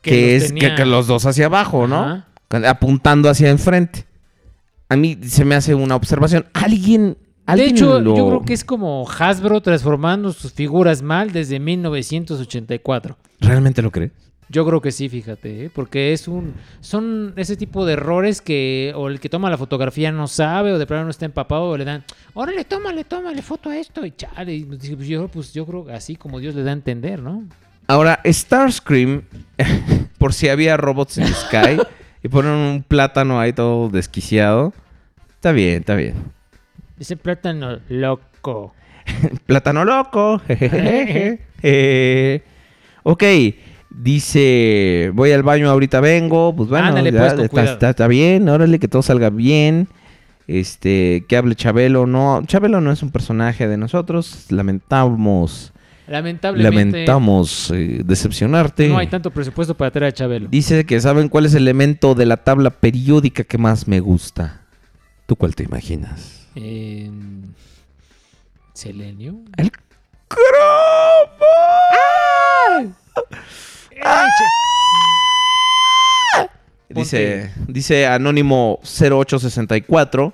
Que 0.02 0.36
es 0.36 0.54
que, 0.54 0.76
que 0.76 0.86
los 0.86 1.08
dos 1.08 1.26
hacia 1.26 1.48
abajo, 1.48 1.88
¿no? 1.88 2.04
Ajá. 2.04 2.70
Apuntando 2.70 3.30
hacia 3.30 3.50
enfrente. 3.50 4.06
A 4.90 4.96
mí 4.96 5.18
se 5.26 5.44
me 5.44 5.56
hace 5.56 5.76
una 5.76 5.96
observación. 5.96 6.46
Alguien, 6.54 7.18
De 7.46 7.66
hecho, 7.66 8.00
lo- 8.00 8.16
yo 8.16 8.28
creo 8.28 8.42
que 8.44 8.54
es 8.54 8.64
como 8.64 9.06
Hasbro 9.10 9.62
transformando 9.62 10.32
sus 10.32 10.54
figuras 10.54 11.02
mal 11.02 11.32
desde 11.32 11.60
1984. 11.60 13.18
¿Realmente 13.40 13.82
lo 13.82 13.92
crees? 13.92 14.12
Yo 14.50 14.66
creo 14.68 14.82
que 14.82 14.92
sí, 14.92 15.10
fíjate, 15.10 15.66
¿eh? 15.66 15.72
porque 15.74 16.14
es 16.14 16.28
un 16.28 16.54
son 16.80 17.34
ese 17.38 17.56
tipo 17.58 17.86
de 17.86 17.94
errores 17.94 18.40
que 18.42 18.94
o 18.96 19.08
el 19.08 19.20
que 19.20 19.28
toma 19.30 19.50
la 19.50 19.58
fotografía 19.58 20.12
no 20.12 20.28
sabe 20.28 20.72
o 20.74 20.78
de 20.78 20.86
plano 20.86 21.06
no 21.06 21.10
está 21.10 21.26
empapado 21.26 21.64
o 21.70 21.78
le 21.78 21.86
dan, 21.86 22.04
órale, 22.34 22.64
tómale, 22.66 23.04
tómale 23.04 23.42
foto 23.42 23.70
a 23.70 23.78
esto 23.78 24.06
y 24.06 24.12
chale. 24.12 24.54
Y 24.54 24.64
dice, 24.64 24.96
pues 24.96 25.08
yo, 25.08 25.28
pues 25.28 25.54
yo 25.54 25.66
creo 25.66 25.88
así 25.92 26.16
como 26.16 26.40
Dios 26.40 26.54
le 26.56 26.64
da 26.64 26.70
a 26.70 26.74
entender, 26.74 27.22
¿no? 27.22 27.46
Ahora, 27.88 28.20
Starscream, 28.26 29.24
por 30.20 30.34
si 30.34 30.50
había 30.50 30.78
robots 30.78 31.18
en 31.18 31.28
Sky 31.28 31.80
y 32.24 32.28
ponen 32.28 32.52
un 32.52 32.84
plátano 32.88 33.40
ahí 33.40 33.54
todo 33.54 33.90
desquiciado. 33.90 34.74
Está 35.36 35.52
bien, 35.52 35.80
está 35.80 35.96
bien. 35.96 36.14
Ese 37.00 37.18
plátano 37.18 37.80
loco. 37.90 38.74
Plátano 39.46 39.84
loco. 39.84 40.42
Eh, 41.66 42.42
ok, 43.04 43.24
dice, 43.90 45.12
voy 45.14 45.32
al 45.32 45.44
baño, 45.44 45.70
ahorita 45.70 46.00
vengo. 46.00 46.56
Pues 46.56 46.70
bueno, 46.70 46.88
Ándale, 46.88 47.12
ya, 47.12 47.20
pues, 47.20 47.34
con 47.34 47.42
está, 47.44 47.50
cuidado. 47.52 47.74
está- 47.74 47.90
está 47.92 48.08
bien, 48.08 48.48
órale, 48.50 48.80
que 48.80 48.88
todo 48.88 49.02
salga 49.02 49.30
bien. 49.30 49.88
Este, 50.48 51.24
que 51.28 51.38
hable 51.38 51.56
Chabelo, 51.56 52.06
no. 52.06 52.44
Chabelo 52.46 52.82
no 52.82 52.92
es 52.92 53.02
un 53.02 53.12
personaje 53.12 53.68
de 53.68 53.78
nosotros. 53.78 54.48
Lamentamos, 54.50 55.72
Lamentablemente 56.08 56.98
lamentamos 57.06 57.72
eh, 57.72 58.02
decepcionarte. 58.04 58.90
no 58.90 58.98
hay 58.98 59.08
tanto 59.08 59.32
presupuesto 59.32 59.74
para 59.76 59.90
traer 59.92 60.12
a 60.12 60.14
Chabelo. 60.14 60.50
Dice 60.50 60.86
que 60.86 61.00
saben 61.00 61.30
cuál 61.30 61.46
es 61.46 61.54
el 61.54 61.64
elemento 61.64 62.14
de 62.14 62.26
la 62.26 62.38
tabla 62.38 62.72
periódica 62.72 63.46
que 63.46 63.58
más 63.58 63.88
me 63.88 64.02
gusta. 64.02 64.62
¿Tú 65.28 65.38
cuál 65.38 65.56
te 65.56 65.64
imaginas? 65.64 66.43
Eh, 66.56 67.10
Selenio. 68.74 69.36
El 69.58 69.72
Dice, 76.90 77.52
dice 77.68 78.06
Anónimo 78.08 78.80
0864. 78.84 80.34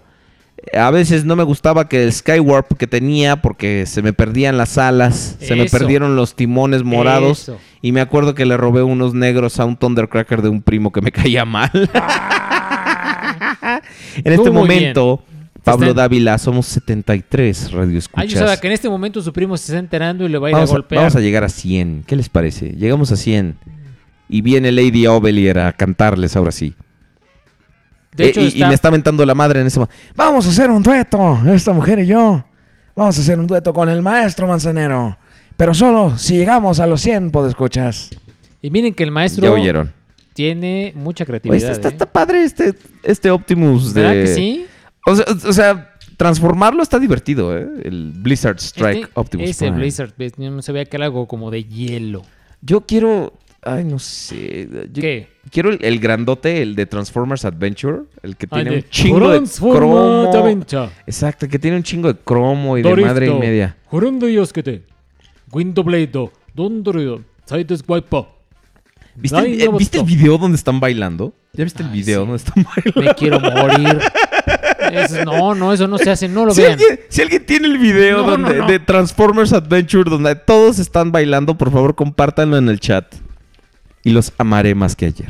A 0.78 0.92
veces 0.92 1.24
no 1.24 1.38
me 1.38 1.44
gustaba 1.44 1.88
que 1.88 2.04
el 2.04 2.12
Skywarp 2.12 2.76
que 2.78 2.86
tenía 2.86 3.42
porque 3.42 3.86
se 3.86 4.02
me 4.02 4.12
perdían 4.12 4.58
las 4.58 4.78
alas, 4.78 5.38
se 5.40 5.56
me 5.56 5.66
perdieron 5.68 6.18
los 6.18 6.36
timones 6.36 6.84
morados 6.84 7.44
Eso. 7.44 7.60
y 7.82 7.94
me 7.94 8.02
acuerdo 8.02 8.36
que 8.36 8.46
le 8.46 8.58
robé 8.58 8.84
unos 8.84 9.14
negros 9.14 9.58
a 9.62 9.66
un 9.66 9.78
Thundercracker 9.78 10.42
de 10.42 10.50
un 10.50 10.62
primo 10.62 10.92
que 10.92 11.00
me 11.00 11.12
caía 11.14 11.46
mal. 11.46 11.72
en 14.18 14.34
este 14.34 14.52
momento, 14.52 15.24
Pablo 15.64 15.88
Están- 15.88 15.96
Dávila, 15.98 16.38
somos 16.38 16.66
73 16.68 17.72
radio 17.72 17.92
Ay, 17.92 17.98
escuchas. 17.98 18.42
o 18.42 18.48
sea, 18.48 18.58
que 18.58 18.68
en 18.68 18.74
este 18.74 18.90
momento 18.90 19.22
su 19.22 19.32
primo 19.34 19.58
se 19.58 19.66
está 19.72 19.80
enterando 19.80 20.26
y 20.26 20.30
le 20.30 20.38
va 20.38 20.48
a 20.48 20.50
ir 20.52 20.56
vamos, 20.56 20.70
a 20.70 20.74
a, 20.74 20.76
golpear. 20.78 21.00
vamos 21.02 21.16
a 21.16 21.20
llegar 21.20 21.44
a 21.44 21.50
100. 21.50 22.04
¿Qué 22.08 22.16
les 22.16 22.30
parece? 22.30 22.72
Llegamos 22.72 23.12
a 23.12 23.16
100. 23.16 23.56
Y 24.30 24.42
viene 24.42 24.72
Lady 24.72 25.08
Ovelier 25.08 25.60
a 25.60 25.74
cantarles 25.74 26.36
ahora 26.36 26.52
sí. 26.52 26.74
de 28.16 28.30
hecho, 28.30 28.40
Eh, 28.42 28.44
y, 28.44 28.46
y 28.48 28.50
está- 28.50 28.68
me 28.68 28.74
está 28.74 28.92
mentando 28.92 29.26
la 29.26 29.36
madre 29.36 29.62
en 29.62 29.68
ese 29.68 29.80
momento. 29.80 29.96
Vamos 30.16 30.46
a 30.46 30.50
hacer 30.50 30.70
un 30.72 30.82
dueto, 30.84 31.40
esta 31.48 31.72
mujer 31.74 32.00
y 32.00 32.08
yo. 32.08 32.44
Vamos 32.96 33.18
a 33.18 33.22
hacer 33.22 33.40
un 33.40 33.48
dueto 33.48 33.74
con 33.74 33.88
el 33.90 34.02
maestro 34.02 34.48
Manzanero. 34.48 35.18
Pero 35.56 35.74
solo 35.74 36.18
si 36.18 36.36
llegamos 36.38 36.80
a 36.80 36.88
los 36.88 37.02
100 37.02 37.32
escuchas. 37.48 38.10
y 38.62 38.70
miren 38.72 38.94
que 38.94 39.04
el 39.04 39.12
maestro 39.12 39.44
Ya 39.44 39.52
oyeron. 39.54 39.94
tiene 40.34 40.92
mucha 40.96 41.24
Oye, 41.24 41.28
creatividad. 41.28 41.72
está- 41.72 41.88
¿eh? 41.90 41.92
está 41.92 42.06
padre 42.06 42.44
este, 42.44 42.74
este 43.04 43.32
Optimus 43.32 43.94
de... 43.94 44.02
¿Verdad 44.02 44.24
que 44.24 44.28
sí? 44.36 44.66
O 45.06 45.54
sea, 45.54 45.96
transformarlo 46.18 46.84
está 46.84 47.00
divertido, 47.00 47.58
¿eh? 47.58 47.68
El 47.84 48.12
Blizzard 48.16 48.58
Strike 48.58 49.10
Optimus 49.14 49.50
ese 49.50 49.68
Prime. 49.68 49.80
Blizzard, 49.80 50.14
yo 50.38 50.52
no 50.52 50.62
sabía 50.62 50.86
que 50.86 50.98
era 50.98 51.06
algo 51.06 51.28
como 51.28 51.50
de 51.50 51.64
hielo. 51.64 52.24
Yo 52.62 52.82
quiero. 52.82 53.34
Ay, 53.62 53.84
no 53.84 54.00
sé. 54.00 54.70
¿Qué? 54.94 55.28
Quiero 55.52 55.72
el, 55.72 56.00
grandote, 56.00 56.62
el 56.62 56.76
de 56.76 56.86
Transformers 56.86 57.46
Adventure, 57.46 58.04
el 58.24 58.36
que 58.38 58.48
tiene 58.48 58.76
un 58.76 58.84
chingo 58.90 59.32
de 59.32 59.44
cromo. 59.60 60.32
Adventure. 60.34 60.90
Exacto, 61.08 61.48
que 61.48 61.58
tiene 61.58 61.78
un 61.78 61.84
chingo 61.84 62.12
de 62.12 62.20
cromo 62.20 62.78
y 62.78 62.82
de 62.82 62.96
madre 62.98 63.28
y 63.28 63.34
media. 63.34 63.78
¿Viste, 69.16 69.70
¿Viste 69.78 69.98
el 69.98 70.04
eh, 70.04 70.08
video 70.08 70.38
donde 70.38 70.56
están 70.56 70.80
bailando? 70.80 71.34
¿Ya 71.54 71.64
viste 71.64 71.84
el 71.84 71.90
video 71.90 72.22
sí. 72.22 72.28
donde 72.28 72.44
están 72.44 72.64
bailando? 72.64 73.02
Me 73.02 73.16
quiero 73.16 73.40
morir. 73.40 74.00
No, 75.26 75.56
no, 75.56 75.74
eso 75.74 75.88
no 75.88 75.98
se 75.98 76.10
hace. 76.12 76.28
No 76.28 76.46
lo 76.46 76.54
Si 76.54 76.62
vean. 76.62 76.74
alguien, 76.74 77.00
si 77.10 77.22
alguien 77.22 77.46
tiene 77.46 77.68
el 77.68 77.78
video 77.78 78.18
No, 78.24 78.32
donde- 78.32 78.54
no, 78.56 78.62
no. 78.64 78.68
de 78.68 78.80
Transformers 78.80 79.54
Adventure 79.54 80.10
donde 80.10 80.36
todos 80.36 80.80
están 80.80 81.12
bailando, 81.12 81.58
por 81.58 81.72
favor 81.72 81.96
compártanlo 81.96 82.58
en 82.58 82.70
el 82.70 82.80
chat. 82.80 83.14
Y 84.04 84.12
los 84.12 84.32
amaré 84.38 84.76
más 84.76 84.96
que 84.96 85.06
ayer. 85.08 85.30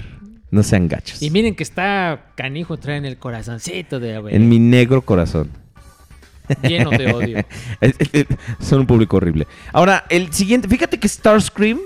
No 0.51 0.63
sean 0.63 0.87
gachos. 0.87 1.21
Y 1.21 1.29
miren 1.29 1.55
que 1.55 1.63
está 1.63 2.25
canijo 2.35 2.77
trae 2.77 2.97
en 2.97 3.05
el 3.05 3.17
corazoncito 3.17 3.99
de 3.99 4.15
En 4.31 4.49
mi 4.49 4.57
negro 4.59 5.01
corazón. 5.03 5.49
lleno 6.63 6.89
de 6.89 7.13
odio. 7.13 7.45
Son 8.59 8.79
un 8.79 8.87
público 8.87 9.17
horrible. 9.17 9.47
Ahora, 9.73 10.05
el 10.09 10.33
siguiente, 10.33 10.67
fíjate 10.67 10.99
que 10.99 11.07
Starscream, 11.07 11.79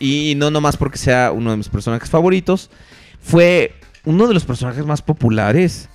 y 0.00 0.34
no 0.36 0.50
nomás 0.50 0.76
porque 0.76 0.96
sea 0.98 1.32
uno 1.32 1.50
de 1.50 1.56
mis 1.58 1.68
personajes 1.68 2.08
favoritos, 2.08 2.70
fue 3.20 3.74
uno 4.04 4.26
de 4.26 4.34
los 4.34 4.44
personajes 4.44 4.84
más 4.86 5.02
populares. 5.02 5.88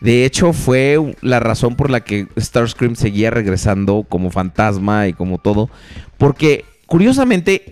De 0.00 0.24
hecho, 0.24 0.52
fue 0.52 1.16
la 1.22 1.40
razón 1.40 1.74
por 1.74 1.90
la 1.90 2.00
que 2.00 2.28
Starscream 2.38 2.94
seguía 2.94 3.30
regresando 3.30 4.06
como 4.08 4.30
fantasma 4.30 5.08
y 5.08 5.12
como 5.12 5.38
todo. 5.38 5.70
Porque, 6.18 6.64
curiosamente, 6.86 7.70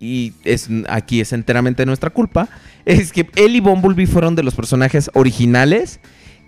y 0.00 0.32
es, 0.44 0.68
aquí 0.88 1.20
es 1.20 1.32
enteramente 1.32 1.86
nuestra 1.86 2.10
culpa, 2.10 2.48
es 2.84 3.12
que 3.12 3.28
él 3.36 3.56
y 3.56 3.60
Bumblebee 3.60 4.06
fueron 4.06 4.34
de 4.34 4.42
los 4.42 4.54
personajes 4.54 5.10
originales 5.14 6.00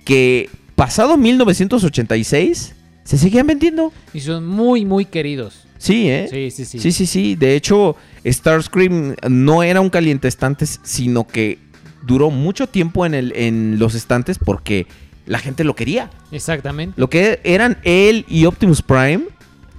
que, 0.05 0.51
pasado 0.75 1.17
1986, 1.17 2.75
se 3.05 3.19
seguían 3.19 3.47
vendiendo. 3.47 3.93
Y 4.13 4.21
son 4.21 4.47
muy, 4.47 4.85
muy 4.85 5.05
queridos. 5.05 5.67
Sí, 5.79 6.09
¿eh? 6.09 6.27
Sí, 6.31 6.51
sí, 6.51 6.65
sí. 6.65 6.79
Sí, 6.79 6.93
sí, 6.93 7.07
sí. 7.07 7.37
De 7.37 7.55
hecho, 7.55 7.97
Starscream 8.25 9.15
no 9.29 9.63
era 9.63 9.81
un 9.81 9.91
caliente 9.91 10.27
estantes, 10.27 10.81
sino 10.83 11.27
que 11.27 11.59
duró 12.07 12.31
mucho 12.31 12.67
tiempo 12.69 13.05
en, 13.05 13.15
el, 13.15 13.33
en 13.37 13.79
los 13.79 13.95
estantes 13.95 14.39
porque 14.39 14.87
la 15.27 15.39
gente 15.39 15.65
lo 15.65 15.75
quería. 15.75 16.11
Exactamente. 16.31 16.99
Lo 16.99 17.11
que 17.11 17.41
eran 17.45 17.79
él 17.83 18.25
y 18.29 18.47
Optimus 18.47 18.83
Prime 18.83 19.25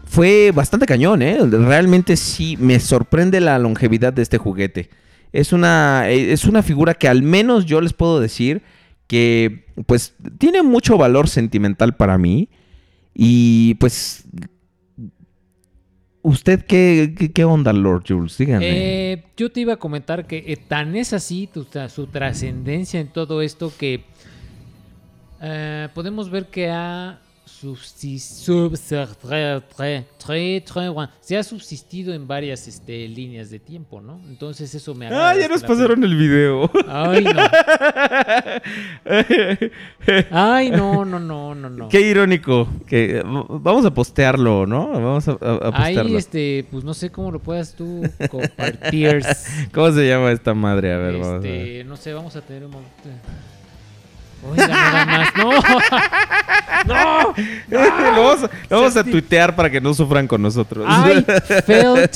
fue 0.06 0.52
bastante 0.54 0.86
cañón, 0.86 1.22
¿eh? 1.22 1.40
Realmente 1.41 2.18
sí 2.18 2.58
me 2.58 2.80
sorprende 2.80 3.40
la 3.40 3.58
longevidad 3.60 4.14
de 4.14 4.22
este 4.22 4.38
juguete. 4.38 4.90
Es 5.34 5.54
una, 5.54 6.10
eh, 6.10 6.32
es 6.32 6.45
una 6.45 6.64
figura 6.64 6.94
que 6.94 7.08
al 7.08 7.24
menos 7.24 7.66
yo 7.66 7.82
les 7.82 7.94
puedo 7.94 8.20
decir 8.20 8.62
que 9.08 9.66
pues 9.86 10.16
tiene 10.38 10.64
mucho 10.64 10.98
valor 10.98 11.30
sentimental 11.30 11.95
para 11.95 12.18
mí. 12.18 12.49
Y 13.14 13.76
pues... 13.76 14.26
¿Usted 16.28 16.66
qué, 16.66 17.32
qué, 17.34 17.45
onda, 17.45 17.72
Lord 17.72 18.04
Jules? 18.06 18.38
Díganme. 18.38 19.14
Eh, 19.14 19.24
yo 19.38 19.49
te 19.49 19.62
iba 19.62 19.74
a 19.74 19.78
comentar 19.78 20.28
que 20.28 20.44
eh, 20.45 20.58
tan 20.58 20.94
es 20.98 21.14
así 21.14 21.48
tu- 21.48 21.66
su 21.88 22.08
trascendencia 22.08 22.99
en 22.99 23.08
todo 23.08 23.41
esto 23.41 23.72
que 23.80 24.04
eh, 25.41 25.88
podemos 25.94 26.30
ver 26.30 26.48
que 26.48 26.70
ha 26.70 27.20
se 31.21 31.38
ha 31.38 31.43
subsistido 31.43 32.13
en 32.13 32.27
varias 32.27 32.67
este, 32.67 33.07
líneas 33.07 33.49
de 33.49 33.59
tiempo, 33.59 34.01
¿no? 34.01 34.19
Entonces 34.27 34.73
eso 34.75 34.93
me 34.93 35.07
agrada. 35.07 35.29
Ah, 35.31 35.35
ya 35.38 35.47
nos 35.47 35.63
pasaron 35.63 36.03
el 36.03 36.15
video. 36.15 36.69
Ay, 36.88 37.23
no. 37.23 37.31
Ay, 40.31 40.69
no, 40.71 41.05
no, 41.05 41.19
no, 41.19 41.55
no, 41.55 41.69
no. 41.69 41.89
Qué 41.89 42.01
irónico. 42.01 42.67
Que, 42.85 43.17
eh, 43.19 43.23
vamos 43.25 43.85
a 43.85 43.93
postearlo, 43.93 44.65
¿no? 44.65 44.89
Vamos 44.89 45.27
a, 45.27 45.31
a- 45.31 45.35
a 45.35 45.38
Ahí, 45.84 45.95
postearlo. 45.95 46.17
este, 46.17 46.65
pues 46.71 46.84
no 46.84 46.93
sé 46.93 47.09
cómo 47.09 47.31
lo 47.31 47.39
puedas 47.39 47.73
tú 47.73 48.03
compartir. 48.29 49.21
¿Cómo 49.73 49.91
se 49.91 50.07
llama 50.07 50.31
esta 50.31 50.53
madre? 50.53 50.93
A 50.93 50.97
ver, 50.97 51.13
vamos 51.13 51.27
a 51.27 51.38
ver. 51.39 51.55
Este, 51.55 51.84
no 51.84 51.97
sé, 51.97 52.13
vamos 52.13 52.35
a 52.35 52.41
tener 52.41 52.65
un 52.65 52.71
momento. 52.71 52.93
Oiga, 54.43 54.68
nada 54.68 55.05
más, 55.05 55.30
no. 55.35 55.51
¡No! 56.85 57.34
lo 57.69 57.80
vamos, 58.23 58.43
a, 58.43 58.49
lo 58.69 58.77
vamos 58.81 58.97
a 58.97 59.03
tuitear 59.03 59.55
para 59.55 59.69
que 59.69 59.81
no 59.81 59.93
sufran 59.93 60.27
con 60.27 60.41
nosotros. 60.41 60.88
I 60.89 61.22
felt 61.64 62.11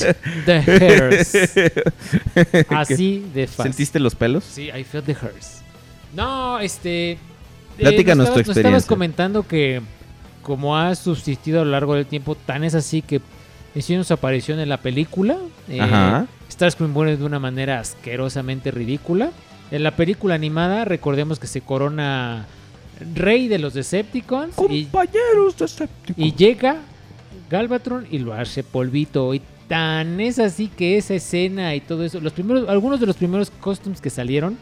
the 0.46 0.52
hairs. 0.66 1.34
Así 2.70 3.24
de 3.34 3.46
fácil. 3.46 3.62
¿Sentiste 3.72 3.98
los 4.00 4.14
pelos? 4.14 4.44
Sí, 4.44 4.68
I 4.70 4.84
felt 4.84 5.06
the 5.06 5.16
hairs. 5.20 5.62
No, 6.14 6.58
este. 6.60 7.12
eh, 7.12 7.18
Platícanos 7.78 8.26
nos 8.28 8.34
tu 8.34 8.40
estabas- 8.40 8.46
nos 8.48 8.56
estabas 8.56 8.82
experiencia. 8.82 8.88
comentando 8.88 9.46
que, 9.46 9.82
como 10.42 10.76
ha 10.78 10.94
subsistido 10.94 11.60
a 11.60 11.64
lo 11.64 11.70
largo 11.70 11.94
del 11.94 12.06
tiempo, 12.06 12.34
tan 12.34 12.64
es 12.64 12.74
así 12.74 13.02
que 13.02 13.20
hicieron 13.74 14.04
su 14.04 14.14
aparición 14.14 14.60
en 14.60 14.68
la 14.68 14.76
película. 14.78 15.36
eh, 15.68 15.80
Ajá. 15.80 16.26
Starscream 16.50 16.92
muere 16.92 17.16
de 17.16 17.24
una 17.24 17.38
manera 17.38 17.80
asquerosamente 17.80 18.70
ridícula. 18.70 19.30
En 19.72 19.82
la 19.82 19.96
película 19.96 20.34
animada, 20.34 20.84
recordemos 20.84 21.38
que 21.38 21.46
se 21.46 21.62
corona 21.62 22.46
rey 23.14 23.48
de 23.48 23.58
los 23.58 23.74
Decepticons. 23.74 24.54
y- 24.68 24.84
Compañeros 24.84 25.56
de 25.56 25.88
y 26.16 26.34
llega 26.34 26.76
Galvatron 27.50 28.06
y 28.10 28.18
lo 28.18 28.34
hace 28.34 28.62
polvito. 28.62 29.32
Y 29.34 29.40
tan 29.68 30.20
es 30.20 30.38
así 30.38 30.68
que 30.68 30.98
esa 30.98 31.14
escena 31.14 31.74
y 31.74 31.80
todo 31.80 32.04
eso. 32.04 32.20
Los 32.20 32.34
primeros, 32.34 32.68
algunos 32.68 33.00
de 33.00 33.06
los 33.06 33.16
primeros 33.16 33.50
costumes 33.50 34.00
que 34.02 34.10
salieron 34.10 34.58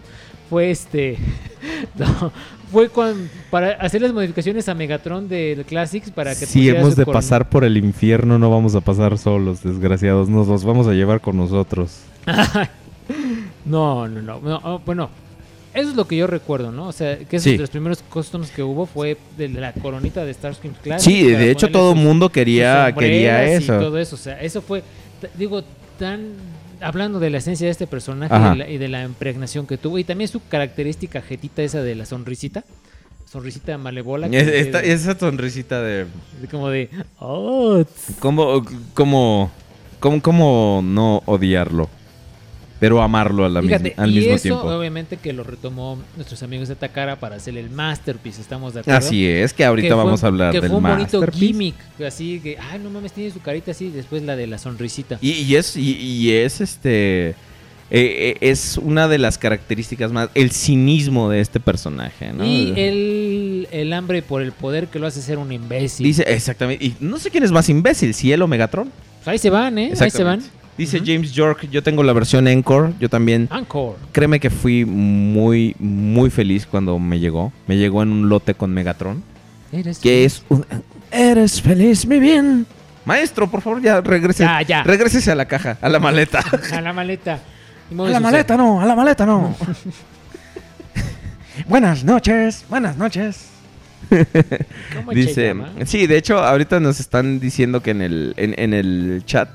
fue 0.48 0.70
este. 0.70 1.18
no, 1.98 2.32
fue 2.70 2.88
con, 2.88 3.28
para 3.50 3.72
hacer 3.72 4.02
las 4.02 4.12
modificaciones 4.12 4.68
a 4.68 4.74
Megatron 4.74 5.28
del 5.28 5.64
Classics 5.64 6.10
para 6.12 6.36
que 6.36 6.46
Si 6.46 6.68
hemos 6.68 6.94
de 6.94 7.04
pasar 7.04 7.48
por 7.48 7.64
el 7.64 7.76
infierno, 7.76 8.38
no 8.38 8.48
vamos 8.48 8.76
a 8.76 8.80
pasar 8.80 9.18
solos, 9.18 9.64
desgraciados. 9.64 10.28
Nos 10.28 10.46
los 10.46 10.64
vamos 10.64 10.86
a 10.86 10.92
llevar 10.92 11.20
con 11.20 11.36
nosotros. 11.36 11.98
No, 13.64 14.08
no, 14.08 14.22
no, 14.22 14.40
no, 14.40 14.60
oh, 14.64 14.78
Bueno, 14.84 15.10
eso 15.74 15.90
es 15.90 15.94
lo 15.96 16.06
que 16.08 16.16
yo 16.16 16.26
recuerdo, 16.26 16.72
¿no? 16.72 16.88
O 16.88 16.92
sea, 16.92 17.18
que 17.18 17.36
esos 17.36 17.44
Sí. 17.44 17.52
de 17.52 17.58
los 17.58 17.70
primeros 17.70 18.02
customs 18.02 18.50
que 18.50 18.62
hubo 18.62 18.86
fue 18.86 19.16
de 19.36 19.48
la 19.48 19.72
coronita 19.72 20.24
de 20.24 20.32
Starscream 20.34 20.74
Classics. 20.82 21.04
Sí, 21.04 21.22
de 21.30 21.50
hecho 21.50 21.70
todo 21.70 21.92
el 21.92 21.98
mundo 21.98 22.30
quería, 22.30 22.92
quería 22.98 23.44
eso. 23.44 23.76
Y 23.76 23.78
todo 23.78 23.98
eso, 23.98 24.16
o 24.16 24.18
sea, 24.18 24.40
eso 24.40 24.62
fue, 24.62 24.82
digo, 25.36 25.62
tan 25.98 26.32
hablando 26.80 27.20
de 27.20 27.28
la 27.30 27.38
esencia 27.38 27.66
de 27.66 27.72
este 27.72 27.86
personaje 27.86 28.34
y 28.34 28.50
de, 28.50 28.56
la, 28.56 28.68
y 28.70 28.78
de 28.78 28.88
la 28.88 29.04
impregnación 29.04 29.66
que 29.66 29.76
tuvo 29.76 29.98
y 29.98 30.04
también 30.04 30.28
su 30.28 30.40
característica 30.48 31.20
jetita 31.20 31.62
esa 31.62 31.82
de 31.82 31.94
la 31.94 32.06
sonrisita, 32.06 32.64
sonrisita 33.30 33.76
malévola, 33.78 34.28
que- 34.30 34.38
Es- 34.60 34.74
esa 34.74 35.16
sonrisita 35.18 35.82
de... 35.82 36.06
de 36.40 36.48
como 36.50 36.68
de, 36.70 36.88
oh, 37.18 37.84
tss". 37.84 38.16
¿Cómo, 38.18 38.64
cómo, 38.94 39.50
cómo, 40.00 40.22
cómo 40.22 40.80
no 40.82 41.22
odiarlo? 41.26 41.90
Pero 42.80 43.02
amarlo 43.02 43.44
a 43.44 43.48
la 43.50 43.60
Fíjate, 43.60 43.90
misma- 43.90 44.02
al 44.02 44.10
y 44.10 44.14
mismo 44.16 44.32
eso 44.34 44.42
tiempo. 44.42 44.62
obviamente 44.62 45.18
que 45.18 45.32
lo 45.34 45.44
retomó 45.44 45.98
nuestros 46.16 46.42
amigos 46.42 46.66
de 46.68 46.76
Takara 46.76 47.20
para 47.20 47.36
hacer 47.36 47.56
el 47.58 47.68
masterpiece, 47.70 48.40
estamos 48.40 48.72
de 48.74 48.80
acuerdo. 48.80 48.98
Así 48.98 49.26
es, 49.26 49.52
que 49.52 49.64
ahorita 49.66 49.88
Que 49.88 49.94
fue- 49.94 50.02
vamos 50.04 50.24
a 50.24 50.26
hablar 50.28 50.52
que 50.52 50.60
del 50.62 50.70
fue 50.70 50.78
un 50.78 50.82
bonito 50.84 51.22
gimmick, 51.30 51.74
así 52.06 52.40
que, 52.42 52.56
ay, 52.58 52.78
no 52.82 52.88
mames, 52.90 53.12
tiene 53.12 53.30
su 53.30 53.40
carita 53.40 53.72
así, 53.72 53.90
después 53.90 54.22
la 54.22 54.34
de 54.34 54.46
la 54.46 54.56
sonrisita. 54.58 55.18
Y, 55.20 55.32
y 55.32 55.56
es, 55.56 55.76
y, 55.76 55.94
y 55.96 56.30
es 56.32 56.62
este. 56.62 57.28
eh, 57.28 57.34
eh, 57.92 58.36
es 58.40 58.78
una 58.78 59.08
de 59.08 59.18
las 59.18 59.36
características 59.36 60.10
más, 60.12 60.30
el 60.34 60.50
cinismo 60.52 61.28
de 61.28 61.40
este 61.40 61.60
personaje, 61.60 62.32
¿no? 62.32 62.44
Y 62.46 62.72
el, 62.76 63.68
el 63.72 63.92
hambre 63.92 64.22
por 64.22 64.40
el 64.42 64.52
poder 64.52 64.86
que 64.86 64.98
lo 65.00 65.06
hace 65.06 65.20
ser 65.20 65.36
un 65.38 65.52
imbécil. 65.52 66.04
Dice, 66.06 66.22
exactamente, 66.26 66.84
y 66.84 66.94
no 67.00 67.18
sé 67.18 67.30
quién 67.30 67.42
es 67.44 67.50
más 67.52 67.68
imbécil, 67.68 68.14
si 68.14 68.32
él 68.32 68.40
o 68.42 68.46
Megatron. 68.48 68.90
Pues 69.18 69.28
ahí 69.28 69.38
se 69.38 69.50
van, 69.50 69.76
¿eh? 69.78 69.92
Ahí 70.00 70.10
se 70.10 70.24
van. 70.24 70.40
Dice 70.80 71.02
James 71.04 71.32
York, 71.32 71.68
yo 71.70 71.82
tengo 71.82 72.02
la 72.02 72.14
versión 72.14 72.48
Encore, 72.48 72.94
yo 72.98 73.10
también. 73.10 73.48
Anchor. 73.50 73.98
Créeme 74.12 74.40
que 74.40 74.48
fui 74.48 74.86
muy, 74.86 75.76
muy 75.78 76.30
feliz 76.30 76.64
cuando 76.64 76.98
me 76.98 77.18
llegó. 77.18 77.52
Me 77.66 77.76
llegó 77.76 78.02
en 78.02 78.10
un 78.10 78.30
lote 78.30 78.54
con 78.54 78.72
Megatron. 78.72 79.22
Eres 79.72 79.98
Que 79.98 80.24
es 80.24 80.42
un... 80.48 80.64
Eres 81.10 81.60
feliz, 81.60 82.06
mi 82.06 82.18
bien. 82.18 82.64
Maestro, 83.04 83.50
por 83.50 83.60
favor, 83.60 83.82
ya 83.82 84.00
regrese. 84.00 84.42
Ya, 84.44 84.62
ya. 84.62 84.82
Regrésese 84.82 85.30
a 85.30 85.34
la 85.34 85.44
caja, 85.44 85.76
a 85.82 85.88
la 85.90 85.98
maleta. 86.00 86.42
A 86.72 86.80
la 86.80 86.94
maleta. 86.94 87.40
A 87.90 88.08
la 88.08 88.20
maleta 88.20 88.56
no, 88.56 88.80
a 88.80 88.86
la 88.86 88.96
maleta 88.96 89.26
no. 89.26 89.54
buenas 91.68 92.04
noches, 92.04 92.64
buenas 92.70 92.96
noches. 92.96 93.50
¿Cómo 94.96 95.12
Dice, 95.12 95.54
sí, 95.84 96.06
de 96.06 96.16
hecho, 96.16 96.38
ahorita 96.38 96.80
nos 96.80 97.00
están 97.00 97.38
diciendo 97.38 97.82
que 97.82 97.90
en 97.90 98.00
el, 98.00 98.32
en, 98.38 98.54
en 98.58 98.72
el 98.72 99.24
chat 99.26 99.50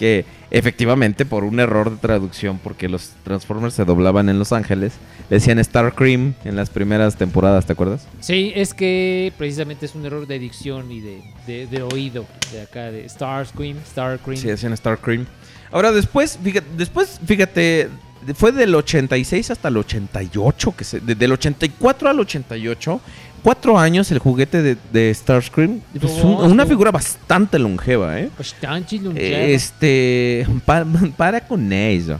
que 0.00 0.24
efectivamente 0.50 1.24
por 1.26 1.44
un 1.44 1.60
error 1.60 1.90
de 1.90 1.96
traducción, 1.98 2.58
porque 2.62 2.88
los 2.88 3.10
Transformers 3.24 3.74
se 3.74 3.84
doblaban 3.84 4.28
en 4.28 4.38
Los 4.38 4.52
Ángeles, 4.52 4.94
le 5.28 5.36
decían 5.36 5.58
Star 5.58 5.94
Cream 5.94 6.34
en 6.44 6.56
las 6.56 6.70
primeras 6.70 7.16
temporadas, 7.16 7.66
¿te 7.66 7.72
acuerdas? 7.74 8.06
Sí, 8.20 8.52
es 8.54 8.72
que 8.74 9.32
precisamente 9.36 9.86
es 9.86 9.94
un 9.94 10.04
error 10.06 10.26
de 10.26 10.38
dicción 10.38 10.90
y 10.90 11.00
de, 11.00 11.22
de, 11.46 11.66
de 11.66 11.82
oído. 11.82 12.26
De 12.52 12.62
acá, 12.62 12.90
de 12.90 13.06
Starscream, 13.08 13.76
Starcream. 13.90 14.40
Sí, 14.40 14.48
decían 14.48 14.72
Star 14.72 14.98
Cream. 14.98 15.26
Ahora 15.70 15.92
después, 15.92 16.38
fíjate, 16.42 16.66
después, 16.78 17.20
fíjate, 17.26 17.88
fue 18.34 18.52
del 18.52 18.74
86 18.74 19.50
hasta 19.50 19.68
el 19.68 19.76
88, 19.76 20.74
que 20.76 20.84
se, 20.84 21.00
de- 21.00 21.14
del 21.14 21.32
84 21.32 22.08
al 22.08 22.18
88, 22.20 23.00
cuatro 23.48 23.78
años 23.78 24.10
el 24.12 24.18
juguete 24.18 24.60
de, 24.62 24.76
de 24.92 25.14
Starscream. 25.14 25.80
Pues 25.98 26.12
un- 26.22 26.50
una 26.52 26.66
figura 26.66 26.90
bastante 26.90 27.58
longeva, 27.58 28.20
¿eh? 28.20 28.28
Pues 28.36 28.54
tan 28.60 28.84
chilo, 28.84 29.10
Eh, 29.16 29.54
Este, 29.54 30.46
pa- 30.66 30.84
para, 31.16 31.40
con 31.40 31.72
eso. 31.72 32.18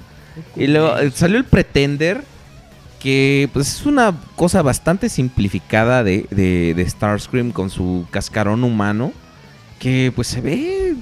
Y 0.57 0.69
luego 0.69 0.95
salió 1.15 1.37
el 1.37 1.45
Pretender, 1.45 2.23
que 2.99 3.51
pues 3.53 3.69
es 3.81 3.85
una 3.85 4.15
cosa 4.37 4.63
bastante 4.63 5.11
simplificada 5.11 6.03
de, 6.03 6.27
de, 6.31 6.73
de 6.75 6.89
Starscream 6.89 7.51
con 7.53 7.69
su 7.69 8.07
cascarón 8.11 8.65
humano, 8.65 9.13
que 9.79 10.11
pues 10.17 10.29
se 10.29 10.41
ve... 10.41 10.95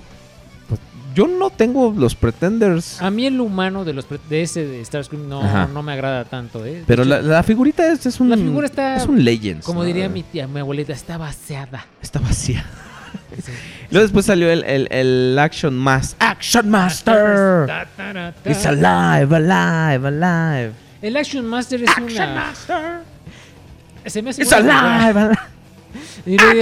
yo 1.16 1.26
no 1.26 1.50
tengo 1.50 1.92
los 1.96 2.14
Pretenders, 2.14 3.00
A 3.02 3.10
mí 3.10 3.26
el 3.26 3.40
humano 3.40 3.84
de 3.84 3.92
los 3.94 4.06
de 4.28 4.42
ese 4.42 4.66
de 4.66 4.84
Starscream 4.84 5.28
no, 5.28 5.42
Ajá. 5.42 5.66
no 5.72 5.82
me 5.82 5.92
agrada 5.94 6.24
tanto, 6.26 6.64
¿eh? 6.64 6.84
Pero 6.86 7.02
hecho, 7.02 7.08
la, 7.08 7.22
la 7.22 7.42
figurita 7.42 7.90
es, 7.90 8.04
es 8.06 8.20
un... 8.20 8.28
La 8.30 8.36
figura 8.36 8.66
está- 8.66 8.96
Es 8.96 9.06
un 9.06 9.24
Legends. 9.24 9.64
como 9.64 9.80
¿no? 9.80 9.86
diría 9.86 10.08
mi 10.08 10.22
tía, 10.22 10.46
mi 10.46 10.60
abuelita, 10.60 10.92
está 10.92 11.16
vaciada. 11.18 11.86
Está 12.02 12.20
vacía. 12.20 12.64
Luego 13.90 14.02
después 14.04 14.26
salió 14.26 14.50
el, 14.50 14.62
el, 14.64 14.88
el 14.92 15.38
Action 15.38 15.74
Master. 15.76 16.16
¡Action 16.20 16.68
Master! 16.70 17.66
It's 18.44 18.66
alive, 18.66 19.34
alive, 19.34 20.06
alive. 20.08 20.72
El 21.02 21.16
Action 21.16 21.46
Master 21.46 21.82
es 21.82 21.90
una. 21.98 22.52
Se 24.06 24.22
me 24.22 24.30
hace 24.30 24.42
It's 24.42 24.52
alive, 24.52 25.32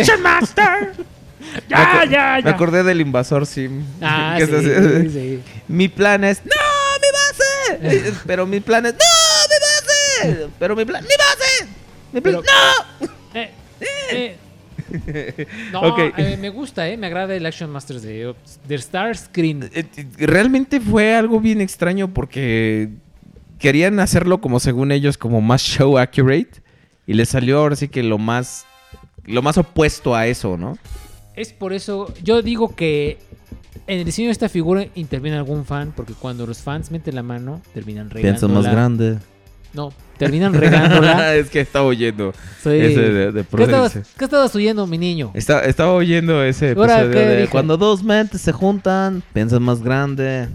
¡Action 0.00 0.22
Master! 0.22 0.92
Me 1.54 1.62
¡Ya, 1.68 2.02
acu- 2.02 2.10
ya, 2.10 2.40
Me 2.42 2.50
acordé 2.50 2.82
del 2.82 3.00
invasor 3.00 3.46
Sim. 3.46 3.82
Ah, 4.00 4.38
sí. 5.12 5.40
Mi 5.68 5.88
plan 5.88 6.24
es. 6.24 6.42
¡No, 6.44 6.52
mi 7.00 7.88
base! 7.88 8.12
Pero 8.26 8.46
mi 8.46 8.60
plan 8.60 8.86
es. 8.86 8.92
¡No, 8.94 8.98
mi 9.50 10.30
base! 10.34 10.48
Pero 10.58 10.76
mi 10.76 10.84
plan. 10.84 11.02
¡Mi 11.04 11.08
base! 11.08 11.72
Mi 12.12 12.20
plan. 12.20 12.36
Pero- 12.42 12.42
¡No! 13.00 13.40
Eh, 13.40 13.50
eh. 14.10 14.36
No, 15.72 15.80
Ok. 15.80 15.98
eh, 16.18 16.36
me 16.40 16.50
gusta, 16.50 16.88
eh, 16.88 16.96
me 16.96 17.06
agrada 17.08 17.34
el 17.34 17.44
Action 17.46 17.70
Masters 17.70 18.02
de, 18.02 18.34
de 18.68 18.78
Starscream. 18.78 19.64
Eh, 19.64 19.84
eh, 19.96 20.06
Realmente 20.18 20.80
fue 20.80 21.14
algo 21.16 21.40
bien 21.40 21.60
extraño 21.60 22.08
porque 22.12 22.90
querían 23.58 23.98
hacerlo 23.98 24.40
como 24.40 24.60
según 24.60 24.92
ellos, 24.92 25.18
como 25.18 25.40
más 25.40 25.62
show 25.62 25.98
accurate. 25.98 26.62
Y 27.06 27.14
les 27.14 27.28
salió 27.30 27.58
ahora 27.58 27.76
sí 27.76 27.88
que 27.88 28.02
lo 28.02 28.18
más. 28.18 28.66
Lo 29.26 29.40
más 29.42 29.56
opuesto 29.58 30.14
a 30.14 30.26
eso, 30.26 30.56
¿no? 30.58 30.76
Es 31.36 31.52
por 31.52 31.72
eso, 31.72 32.12
yo 32.22 32.42
digo 32.42 32.74
que 32.74 33.18
en 33.86 33.98
el 33.98 34.04
diseño 34.04 34.28
de 34.28 34.32
esta 34.32 34.48
figura 34.48 34.86
interviene 34.94 35.36
algún 35.36 35.64
fan, 35.64 35.92
porque 35.94 36.12
cuando 36.14 36.46
los 36.46 36.58
fans 36.58 36.90
meten 36.90 37.14
la 37.16 37.22
mano, 37.22 37.60
terminan 37.72 38.08
regándola. 38.10 38.70
grande. 38.70 39.18
No, 39.72 39.92
terminan 40.16 40.54
regándola. 40.54 41.34
es 41.34 41.50
que 41.50 41.60
estaba 41.60 41.84
oyendo 41.84 42.32
Soy- 42.62 42.78
ese 42.80 43.00
de, 43.00 43.32
de 43.32 43.44
¿Qué, 43.44 43.62
estabas, 43.64 43.92
prudencia. 43.92 44.14
qué 44.16 44.24
estabas 44.24 44.54
oyendo, 44.54 44.86
mi 44.86 44.96
niño? 44.98 45.32
Está- 45.34 45.64
estaba 45.64 45.92
oyendo 45.92 46.42
ese 46.44 46.76
cuando 47.50 47.76
dos 47.76 48.04
mentes 48.04 48.40
se 48.40 48.52
juntan, 48.52 49.22
piensan 49.32 49.62
más 49.64 49.82
grande. 49.82 50.48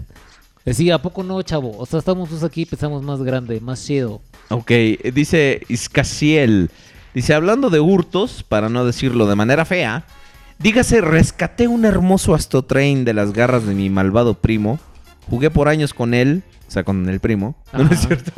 Decía, 0.64 0.94
¿a 0.94 1.02
poco 1.02 1.22
no, 1.22 1.40
chavo? 1.42 1.76
O 1.78 1.84
sea, 1.84 1.98
estamos 1.98 2.28
todos 2.30 2.44
aquí, 2.44 2.64
pensamos 2.64 3.02
más 3.02 3.22
grande, 3.22 3.60
más 3.60 3.84
chido. 3.84 4.22
Ok, 4.48 4.70
dice 5.12 5.60
Iscasiel. 5.68 6.70
Dice, 7.14 7.34
hablando 7.34 7.70
de 7.70 7.80
hurtos, 7.80 8.42
para 8.42 8.68
no 8.68 8.84
decirlo 8.84 9.26
de 9.26 9.36
manera 9.36 9.64
fea, 9.64 10.04
dígase, 10.60 11.00
rescaté 11.00 11.66
un 11.68 11.84
hermoso 11.84 12.34
Astrotrain 12.34 13.04
de 13.04 13.14
las 13.14 13.32
garras 13.32 13.66
de 13.66 13.74
mi 13.74 13.90
malvado 13.90 14.34
primo. 14.34 14.78
Jugué 15.28 15.50
por 15.50 15.68
años 15.68 15.94
con 15.94 16.14
él, 16.14 16.42
o 16.68 16.70
sea, 16.70 16.84
con 16.84 17.08
el 17.08 17.20
primo. 17.20 17.56
No, 17.72 17.84
no 17.84 17.90
es 17.90 18.00
cierto. 18.00 18.32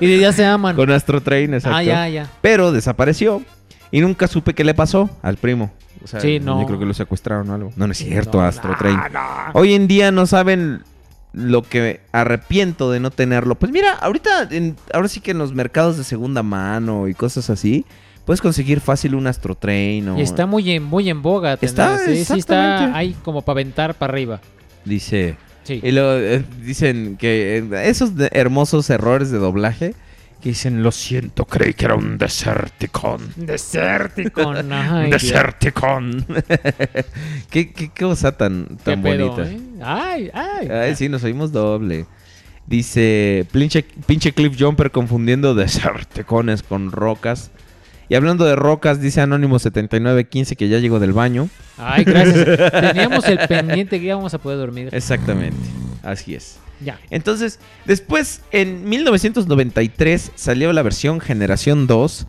Y 0.00 0.18
ya 0.18 0.32
se 0.32 0.44
aman. 0.44 0.76
con 0.76 0.90
Astrotrain, 0.90 1.54
exacto. 1.54 1.76
ah, 1.76 1.82
ya, 1.82 2.08
ya. 2.08 2.30
Pero 2.40 2.72
desapareció 2.72 3.42
y 3.90 4.00
nunca 4.00 4.26
supe 4.28 4.54
qué 4.54 4.64
le 4.64 4.74
pasó 4.74 5.08
al 5.22 5.36
primo. 5.36 5.70
O 6.02 6.06
sea, 6.06 6.20
Sí, 6.20 6.38
no. 6.40 6.60
yo 6.60 6.66
creo 6.66 6.78
que 6.78 6.84
lo 6.86 6.94
secuestraron 6.94 7.50
o 7.50 7.54
algo. 7.54 7.72
No, 7.76 7.86
no 7.86 7.92
es 7.92 7.98
cierto, 7.98 8.38
No, 8.40 8.44
Astrotrain. 8.46 8.98
Hoy 9.54 9.74
en 9.74 9.88
día 9.88 10.12
no 10.12 10.26
saben 10.26 10.82
lo 11.32 11.62
que 11.62 12.00
arrepiento 12.12 12.90
de 12.90 13.00
no 13.00 13.10
tenerlo. 13.10 13.56
Pues 13.56 13.72
mira, 13.72 13.92
ahorita, 13.92 14.48
en- 14.50 14.76
ahora 14.94 15.08
sí 15.08 15.20
que 15.20 15.32
en 15.32 15.38
los 15.38 15.52
mercados 15.54 15.98
de 15.98 16.04
segunda 16.04 16.42
mano 16.42 17.08
y 17.08 17.14
cosas 17.14 17.50
así, 17.50 17.84
puedes 18.28 18.42
conseguir 18.42 18.80
fácil 18.80 19.14
un 19.14 19.26
Astrotrain 19.26 20.06
o... 20.10 20.18
Y 20.18 20.20
está 20.20 20.44
muy 20.44 20.70
en, 20.72 20.82
muy 20.82 21.08
en 21.08 21.22
boga. 21.22 21.56
tener- 21.56 21.70
Está, 21.70 21.96
sí, 21.96 22.26
sí, 22.26 22.34
está 22.38 22.94
ahí 22.94 23.16
como 23.24 23.40
para 23.40 23.54
aventar 23.54 23.94
para 23.94 24.12
arriba. 24.12 24.42
Dice... 24.84 25.36
Sí. 25.64 25.80
Y 25.82 25.92
luego 25.92 26.12
eh, 26.14 26.44
dicen 26.62 27.16
que 27.16 27.56
eh, 27.56 27.88
esos 27.88 28.16
de- 28.16 28.28
hermosos 28.32 28.90
errores 28.90 29.30
de 29.30 29.38
doblaje 29.38 29.94
que 30.42 30.50
dicen, 30.50 30.82
lo 30.82 30.92
siento, 30.92 31.46
creí 31.46 31.72
que 31.72 31.86
era 31.86 31.94
un 31.94 32.18
Deserticon. 32.18 33.20
Deserticon. 33.36 34.72
Ajá, 34.72 35.08
y- 35.08 35.10
Deserticon. 35.10 36.26
¿Qué, 37.50 37.72
qué 37.72 37.90
cosa 37.98 38.36
tan, 38.36 38.66
¿Qué 38.66 38.76
tan 38.92 39.02
pedo, 39.02 39.30
bonita. 39.32 39.50
eh? 39.50 39.58
Ay, 39.82 40.30
ay. 40.34 40.68
Ay, 40.68 40.96
sí, 40.96 41.08
nos 41.08 41.24
oímos 41.24 41.50
doble. 41.50 42.04
Dice, 42.66 43.46
pinche, 43.50 43.84
pinche 44.06 44.32
Cliff 44.32 44.54
Jumper 44.58 44.90
confundiendo 44.90 45.54
Deserticones 45.54 46.62
con 46.62 46.92
rocas. 46.92 47.50
Y 48.08 48.14
hablando 48.14 48.44
de 48.44 48.56
rocas, 48.56 49.00
dice 49.00 49.20
Anónimo 49.20 49.58
7915 49.58 50.56
que 50.56 50.68
ya 50.68 50.78
llegó 50.78 50.98
del 50.98 51.12
baño. 51.12 51.48
Ay, 51.76 52.04
gracias. 52.04 52.72
Teníamos 52.80 53.26
el 53.26 53.38
pendiente 53.46 54.00
que 54.00 54.06
íbamos 54.06 54.32
a 54.32 54.38
poder 54.38 54.58
dormir. 54.58 54.88
Exactamente, 54.92 55.58
así 56.02 56.34
es. 56.34 56.58
Ya. 56.80 56.98
Entonces, 57.10 57.58
después, 57.84 58.42
en 58.50 58.88
1993 58.88 60.32
salió 60.36 60.72
la 60.72 60.82
versión 60.82 61.20
Generación 61.20 61.86
2, 61.86 62.26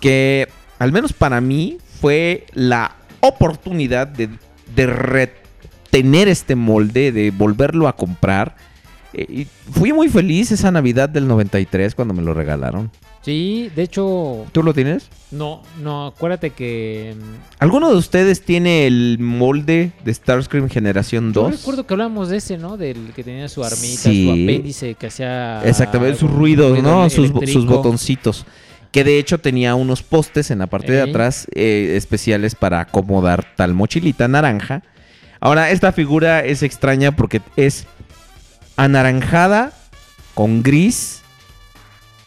que 0.00 0.48
al 0.78 0.92
menos 0.92 1.12
para 1.12 1.40
mí 1.40 1.78
fue 2.00 2.46
la 2.52 2.96
oportunidad 3.20 4.08
de, 4.08 4.30
de 4.74 4.86
retener 4.86 6.26
este 6.26 6.56
molde, 6.56 7.12
de 7.12 7.30
volverlo 7.30 7.86
a 7.86 7.94
comprar. 7.94 8.56
Eh, 9.14 9.26
y 9.28 9.46
fui 9.70 9.92
muy 9.92 10.08
feliz 10.08 10.50
esa 10.52 10.70
Navidad 10.70 11.08
del 11.08 11.28
93 11.28 11.94
cuando 11.94 12.14
me 12.14 12.22
lo 12.22 12.32
regalaron. 12.34 12.90
Sí, 13.22 13.70
de 13.76 13.82
hecho, 13.84 14.46
¿Tú 14.50 14.64
lo 14.64 14.74
tienes? 14.74 15.08
no, 15.30 15.62
no, 15.80 16.06
acuérdate 16.08 16.50
que. 16.50 17.14
mm, 17.16 17.22
¿Alguno 17.60 17.90
de 17.90 17.96
ustedes 17.96 18.42
tiene 18.42 18.86
el 18.88 19.18
molde 19.20 19.92
de 20.04 20.12
Starscream 20.14 20.68
Generación 20.68 21.32
Yo 21.32 21.42
2? 21.42 21.52
recuerdo 21.58 21.86
que 21.86 21.94
hablamos 21.94 22.30
de 22.30 22.38
ese, 22.38 22.58
¿no? 22.58 22.76
Del 22.76 23.12
que 23.14 23.22
tenía 23.22 23.48
su 23.48 23.62
armita, 23.62 23.80
Sí. 24.10 24.24
su 24.24 24.30
apéndice 24.32 24.94
que 24.94 25.06
hacía. 25.06 25.62
Exactamente, 25.64 26.18
sus 26.18 26.30
ruidos, 26.30 26.72
ruido 26.72 26.82
¿no? 26.82 27.08
Sus, 27.10 27.30
sus 27.50 27.64
botoncitos. 27.66 28.44
Que 28.90 29.04
de 29.04 29.18
hecho 29.18 29.38
tenía 29.38 29.74
unos 29.74 30.02
postes 30.02 30.50
en 30.50 30.58
la 30.58 30.66
parte 30.66 30.92
de 30.92 31.00
atrás 31.02 31.46
eh, 31.54 31.94
especiales 31.96 32.54
para 32.56 32.80
acomodar 32.80 33.46
tal 33.56 33.72
mochilita 33.72 34.26
naranja. 34.28 34.82
Ahora, 35.40 35.70
esta 35.70 35.92
figura 35.92 36.44
es 36.44 36.62
extraña 36.62 37.16
porque 37.16 37.40
es 37.56 37.86
anaranjada 38.84 39.72
con 40.34 40.62
gris 40.62 41.20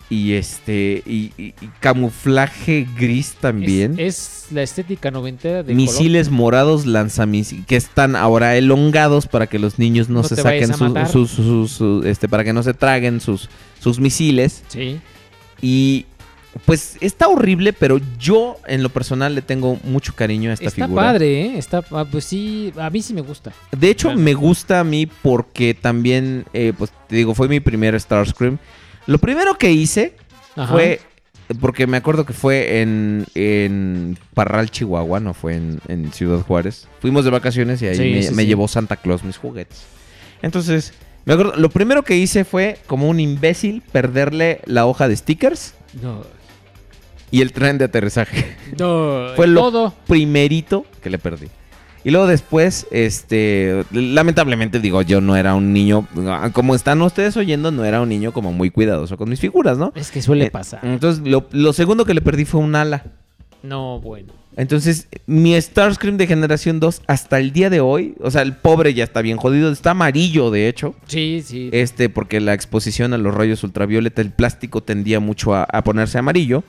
y 0.10 0.34
este 0.34 1.02
y, 1.06 1.32
y- 1.38 1.54
y 1.60 1.70
camuflaje 1.80 2.88
gris 2.98 3.34
también. 3.42 3.94
Es, 4.00 4.44
es 4.46 4.52
la 4.52 4.62
estética 4.62 5.10
noventera 5.10 5.64
de 5.64 5.74
Misiles 5.74 6.30
morados 6.30 6.86
lanzamisiles 6.86 7.66
que 7.66 7.76
están 7.76 8.16
ahora 8.16 8.56
elongados 8.56 9.26
para 9.28 9.48
que 9.48 9.58
los 9.58 9.80
niños 9.80 10.08
no, 10.08 10.22
No 10.22 10.28
se 10.28 10.36
saquen 10.36 10.74
sus, 10.74 11.12
sus- 11.12 11.32
sus- 11.32 11.72
sus- 11.72 12.06
este 12.06 12.30
para 12.30 12.44
que 12.44 12.54
no 12.54 12.62
se 12.62 12.74
traguen 12.76 13.20
sus 13.20 13.50
sus 13.80 14.00
misiles. 14.00 14.64
Sí. 14.68 15.00
y 15.62 16.06
pues 16.64 16.98
está 17.02 17.28
horrible, 17.28 17.74
pero 17.74 18.00
yo 18.18 18.58
en 18.68 18.82
lo 18.82 18.90
personal 18.90 19.36
le 19.36 19.42
tengo 19.42 19.78
mucho 19.84 20.14
cariño 20.16 20.52
a 20.52 20.54
esta 20.54 20.66
Está 20.68 20.86
figura. 20.86 21.04
padre, 21.04 21.42
¿eh? 21.42 21.58
Está, 21.58 21.84
ah, 21.92 22.06
pues 22.10 22.24
sí, 22.26 22.72
a 22.78 22.90
mí 22.90 23.02
sí 23.02 23.14
me 23.14 23.22
gusta. 23.22 23.52
De 23.78 23.90
hecho, 23.90 24.16
me 24.16 24.34
gusta 24.34 24.80
a 24.80 24.84
mí 24.84 25.06
porque 25.06 25.74
también, 25.74 26.46
eh, 26.54 26.72
pues 26.78 26.92
te 27.08 27.16
digo, 27.18 27.36
fue 27.36 27.48
mi 27.50 27.60
primer 27.60 28.00
Starscream. 28.00 28.58
Lo 29.06 29.18
primero 29.18 29.56
que 29.58 29.72
hice 29.72 30.16
Ajá. 30.56 30.72
fue, 30.72 31.02
porque 31.60 31.86
me 31.88 31.98
acuerdo 31.98 32.26
que 32.26 32.34
fue 32.34 32.82
en, 32.82 33.26
en 33.36 34.18
Parral, 34.34 34.72
Chihuahua, 34.72 35.20
no 35.20 35.34
fue 35.34 35.56
en, 35.56 35.80
en 35.90 36.12
Ciudad 36.14 36.40
Juárez. 36.40 36.88
Fuimos 37.02 37.26
de 37.26 37.32
vacaciones 37.32 37.82
y 37.82 37.88
ahí 37.88 37.96
Sí, 37.96 38.02
me, 38.02 38.24
sí, 38.24 38.34
me 38.34 38.44
sí. 38.44 38.48
llevó 38.48 38.68
Santa 38.68 38.96
Claus 38.96 39.24
mis 39.24 39.38
juguetes. 39.38 39.84
Entonces, 40.42 40.94
me 41.26 41.34
acuerdo, 41.34 41.54
lo 41.58 41.70
primero 41.70 42.04
que 42.04 42.16
hice 42.18 42.46
fue, 42.46 42.78
como 42.88 43.10
un 43.10 43.20
imbécil, 43.20 43.82
perderle 43.92 44.62
la 44.66 44.86
hoja 44.86 45.08
de 45.08 45.16
stickers 45.18 45.74
No, 46.02 46.24
y 47.32 47.42
el 47.42 47.52
tren 47.52 47.78
de 47.78 47.86
aterrizaje. 47.86 48.56
no, 48.80 49.28
Fue 49.36 49.48
lo- 49.48 49.62
todo. 49.62 49.94
primerito 50.08 50.86
que 51.02 51.10
le 51.10 51.18
perdí. 51.18 51.48
Y 52.04 52.12
luego 52.12 52.28
después, 52.28 52.86
este, 52.92 53.84
lamentablemente 53.92 54.80
digo, 54.80 55.02
yo 55.02 55.22
no 55.22 55.36
era 55.36 55.56
un 55.56 55.74
niño, 55.74 56.08
ah, 56.28 56.52
como 56.54 56.76
están 56.76 57.02
ustedes 57.02 57.36
oyendo, 57.36 57.72
no 57.72 57.84
era 57.84 58.00
un 58.02 58.10
niño 58.10 58.32
como 58.32 58.52
muy 58.54 58.70
cuidadoso 58.70 59.18
con 59.18 59.28
mis 59.28 59.40
figuras, 59.40 59.80
¿no? 59.80 59.92
Es 59.96 60.12
que 60.12 60.22
suele 60.22 60.46
Eh, 60.46 60.52
pasar. 60.52 60.82
Entonces, 60.84 61.26
lo, 61.26 61.48
lo 61.52 61.74
segundo 61.74 62.06
que 62.06 62.14
le 62.14 62.22
perdí 62.22 62.46
fue 62.46 62.62
un 62.62 62.76
ala. 62.76 63.06
No, 63.64 64.00
bueno. 64.00 64.34
Entonces, 64.56 65.08
mi 65.26 65.60
Starscream 65.60 66.18
de 66.18 66.28
generación 66.28 66.80
2 66.80 67.02
hasta 67.08 67.40
el 67.40 67.52
día 67.52 67.72
de 67.72 67.80
hoy, 67.82 68.14
o 68.22 68.30
sea, 68.30 68.44
el 68.44 68.54
pobre 68.56 68.94
ya 68.94 69.04
está 69.04 69.22
bien 69.24 69.38
jodido, 69.38 69.72
está 69.72 69.92
amarillo 69.92 70.52
de 70.52 70.70
hecho, 70.70 70.94
Sí, 71.08 71.42
sí. 71.44 71.70
este, 71.74 72.08
porque 72.10 72.40
la 72.40 72.54
exposición 72.54 73.14
a 73.14 73.18
los 73.18 73.34
rayos 73.34 73.64
ultravioleta, 73.64 74.22
el 74.22 74.30
plástico 74.32 74.82
tendía 74.84 75.20
mucho 75.20 75.56
a, 75.56 75.64
a 75.64 75.84
ponerse 75.84 76.20
amarillo. 76.20 76.64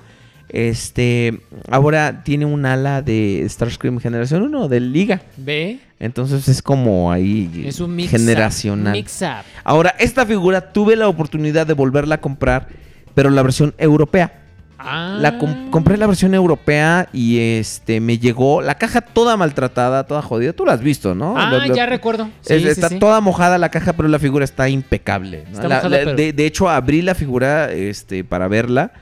Este, 0.48 1.40
ahora 1.70 2.22
tiene 2.24 2.44
un 2.44 2.64
ala 2.66 3.02
de 3.02 3.44
Starscream 3.48 3.98
generación 3.98 4.42
1 4.42 4.68
de 4.68 4.80
Liga. 4.80 5.20
Ve, 5.36 5.80
Entonces 5.98 6.46
es 6.48 6.62
como 6.62 7.10
ahí 7.10 7.64
es 7.66 7.80
un 7.80 7.94
mix 7.96 8.10
generacional. 8.10 8.92
Mix 8.92 9.22
up. 9.22 9.44
Ahora, 9.64 9.94
esta 9.98 10.24
figura 10.24 10.72
tuve 10.72 10.94
la 10.96 11.08
oportunidad 11.08 11.66
de 11.66 11.74
volverla 11.74 12.16
a 12.16 12.20
comprar, 12.20 12.68
pero 13.14 13.30
la 13.30 13.42
versión 13.42 13.74
europea. 13.78 14.42
Ah. 14.78 15.16
La 15.20 15.38
com- 15.38 15.70
compré 15.70 15.96
la 15.96 16.06
versión 16.06 16.34
europea 16.34 17.08
y 17.12 17.38
este 17.38 17.98
me 17.98 18.18
llegó 18.18 18.60
la 18.60 18.74
caja 18.76 19.00
toda 19.00 19.36
maltratada, 19.36 20.04
toda 20.06 20.20
jodida. 20.22 20.52
Tú 20.52 20.66
la 20.66 20.74
has 20.74 20.82
visto, 20.82 21.14
¿no? 21.14 21.34
Ah, 21.36 21.50
Lo- 21.50 21.66
lo- 21.66 21.74
ya 21.74 21.86
recuerdo. 21.86 22.28
Sí, 22.42 22.54
es- 22.54 22.62
sí, 22.62 22.68
está 22.68 22.90
sí. 22.90 22.98
toda 22.98 23.20
mojada 23.22 23.56
la 23.58 23.70
caja, 23.70 23.94
pero 23.94 24.06
la 24.08 24.18
figura 24.18 24.44
está 24.44 24.68
impecable. 24.68 25.44
¿no? 25.48 25.54
Está 25.54 25.68
La- 25.68 25.76
mojada, 25.76 25.88
la- 25.88 26.04
pero- 26.04 26.14
de, 26.16 26.32
de 26.34 26.46
hecho, 26.46 26.68
abrí 26.68 27.00
la 27.02 27.14
figura 27.14 27.72
este, 27.72 28.22
para 28.22 28.48
verla 28.48 28.92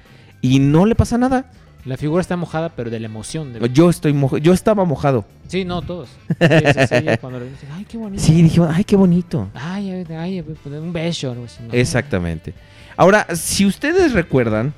y 0.47 0.59
no 0.59 0.85
le 0.87 0.95
pasa 0.95 1.17
nada. 1.17 1.51
La 1.87 1.97
figura 1.97 2.21
está 2.23 2.37
mojada, 2.37 2.71
pero 2.71 2.91
de 2.91 2.99
la 3.01 3.07
emoción. 3.07 3.53
de- 3.53 3.71
Yo 3.73 3.91
estoy 3.91 4.13
moja- 4.15 4.39
yo 4.39 4.53
estaba 4.53 4.85
mojado. 4.85 5.25
Sí, 5.49 5.65
no, 5.65 5.83
todos. 5.83 6.09
Sí, 6.29 6.47
sí, 6.49 6.87
sí, 6.89 7.05
ya 7.05 7.17
cuando 7.21 7.39
lo 7.41 7.45
dices, 7.47 7.69
ay, 7.75 7.85
qué 7.87 7.97
bonito. 7.99 8.23
Sí, 8.23 8.43
dije, 8.43 8.61
ay, 8.69 8.85
qué 8.85 8.97
bonito. 8.97 9.49
Ay, 9.55 9.91
ay, 9.91 10.07
ay, 10.11 10.17
ay, 10.17 10.45
un 10.79 10.93
beso. 10.93 11.35
no. 11.35 11.45
Exactamente. 11.73 12.55
Ahora, 12.97 13.27
si 13.35 13.67
ustedes 13.67 14.13
recuerdan, 14.13 14.73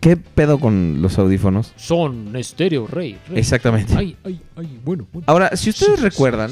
¿qué 0.00 0.16
pedo 0.16 0.58
con 0.58 1.00
los 1.02 1.16
audífonos? 1.18 1.72
Son 1.76 2.34
estéreo, 2.34 2.86
rey. 2.88 3.18
rey. 3.28 3.38
Exactamente. 3.38 3.94
Ay, 3.96 4.16
ay, 4.24 4.40
ay, 4.56 4.80
bueno, 4.84 5.06
bueno. 5.12 5.24
Ahora, 5.28 5.56
si 5.56 5.70
ustedes 5.70 6.00
recuerdan, 6.00 6.50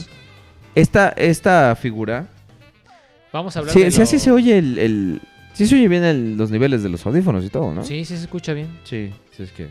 esta, 0.74 1.08
esta 1.10 1.74
figura, 1.76 2.26
Vamos 3.32 3.54
a 3.56 3.60
hablar 3.60 3.72
sí, 3.72 3.80
de 3.82 3.90
lo- 3.90 4.02
así 4.02 4.18
se 4.18 4.30
oye 4.32 4.58
el, 4.58 4.78
el- 4.78 5.22
sí 5.64 5.70
se 5.70 5.74
oye 5.76 5.88
bien 5.88 6.04
el- 6.04 6.36
los 6.36 6.50
niveles 6.50 6.82
de 6.82 6.88
los 6.88 7.04
audífonos 7.06 7.44
y 7.44 7.48
todo, 7.50 7.72
¿no? 7.74 7.84
Sí, 7.84 8.04
sí 8.04 8.16
se 8.16 8.22
escucha 8.24 8.52
bien. 8.52 8.68
Sí, 8.84 9.10
sí, 9.36 9.42
es 9.42 9.52
que... 9.52 9.68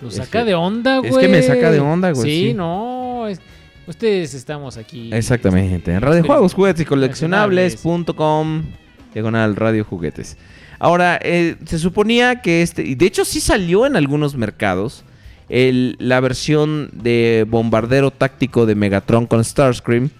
Lo 0.00 0.08
Es 0.08 0.14
saca 0.16 0.40
que- 0.40 0.44
de 0.46 0.54
onda, 0.54 0.98
güey. 0.98 1.10
es 1.10 1.18
que 1.18 1.28
me 1.28 1.42
saca 1.42 1.70
de 1.70 1.80
onda, 1.80 2.12
güey, 2.12 2.30
Sí, 2.30 2.46
sí. 2.48 2.54
no. 2.54 3.26
es- 3.28 3.40
Ustedes 3.86 4.34
estamos 4.34 4.76
aquí. 4.76 5.10
Exactamente. 5.14 5.92
En 5.94 6.02
Radio 6.02 6.22
Juegos, 6.22 6.52
Juguetes 6.52 6.82
y 6.82 6.84
Coleccionables.com, 6.84 8.62
diagonal 9.14 9.56
Radio 9.56 9.84
Juguetes. 9.84 10.36
Ahora, 10.78 11.18
eh, 11.22 11.56
se 11.64 11.78
suponía 11.78 12.40
que 12.42 12.62
este, 12.62 12.82
y 12.84 12.94
de 12.94 13.06
hecho 13.06 13.24
sí 13.24 13.40
salió 13.40 13.86
en 13.86 13.96
algunos 13.96 14.36
mercados, 14.36 15.04
el- 15.48 15.96
la 15.98 16.20
versión 16.20 16.90
de 16.92 17.46
bombardero 17.48 18.10
táctico 18.10 18.66
de 18.66 18.74
Megatron 18.74 19.26
con 19.26 19.42
Starscream, 19.42 20.10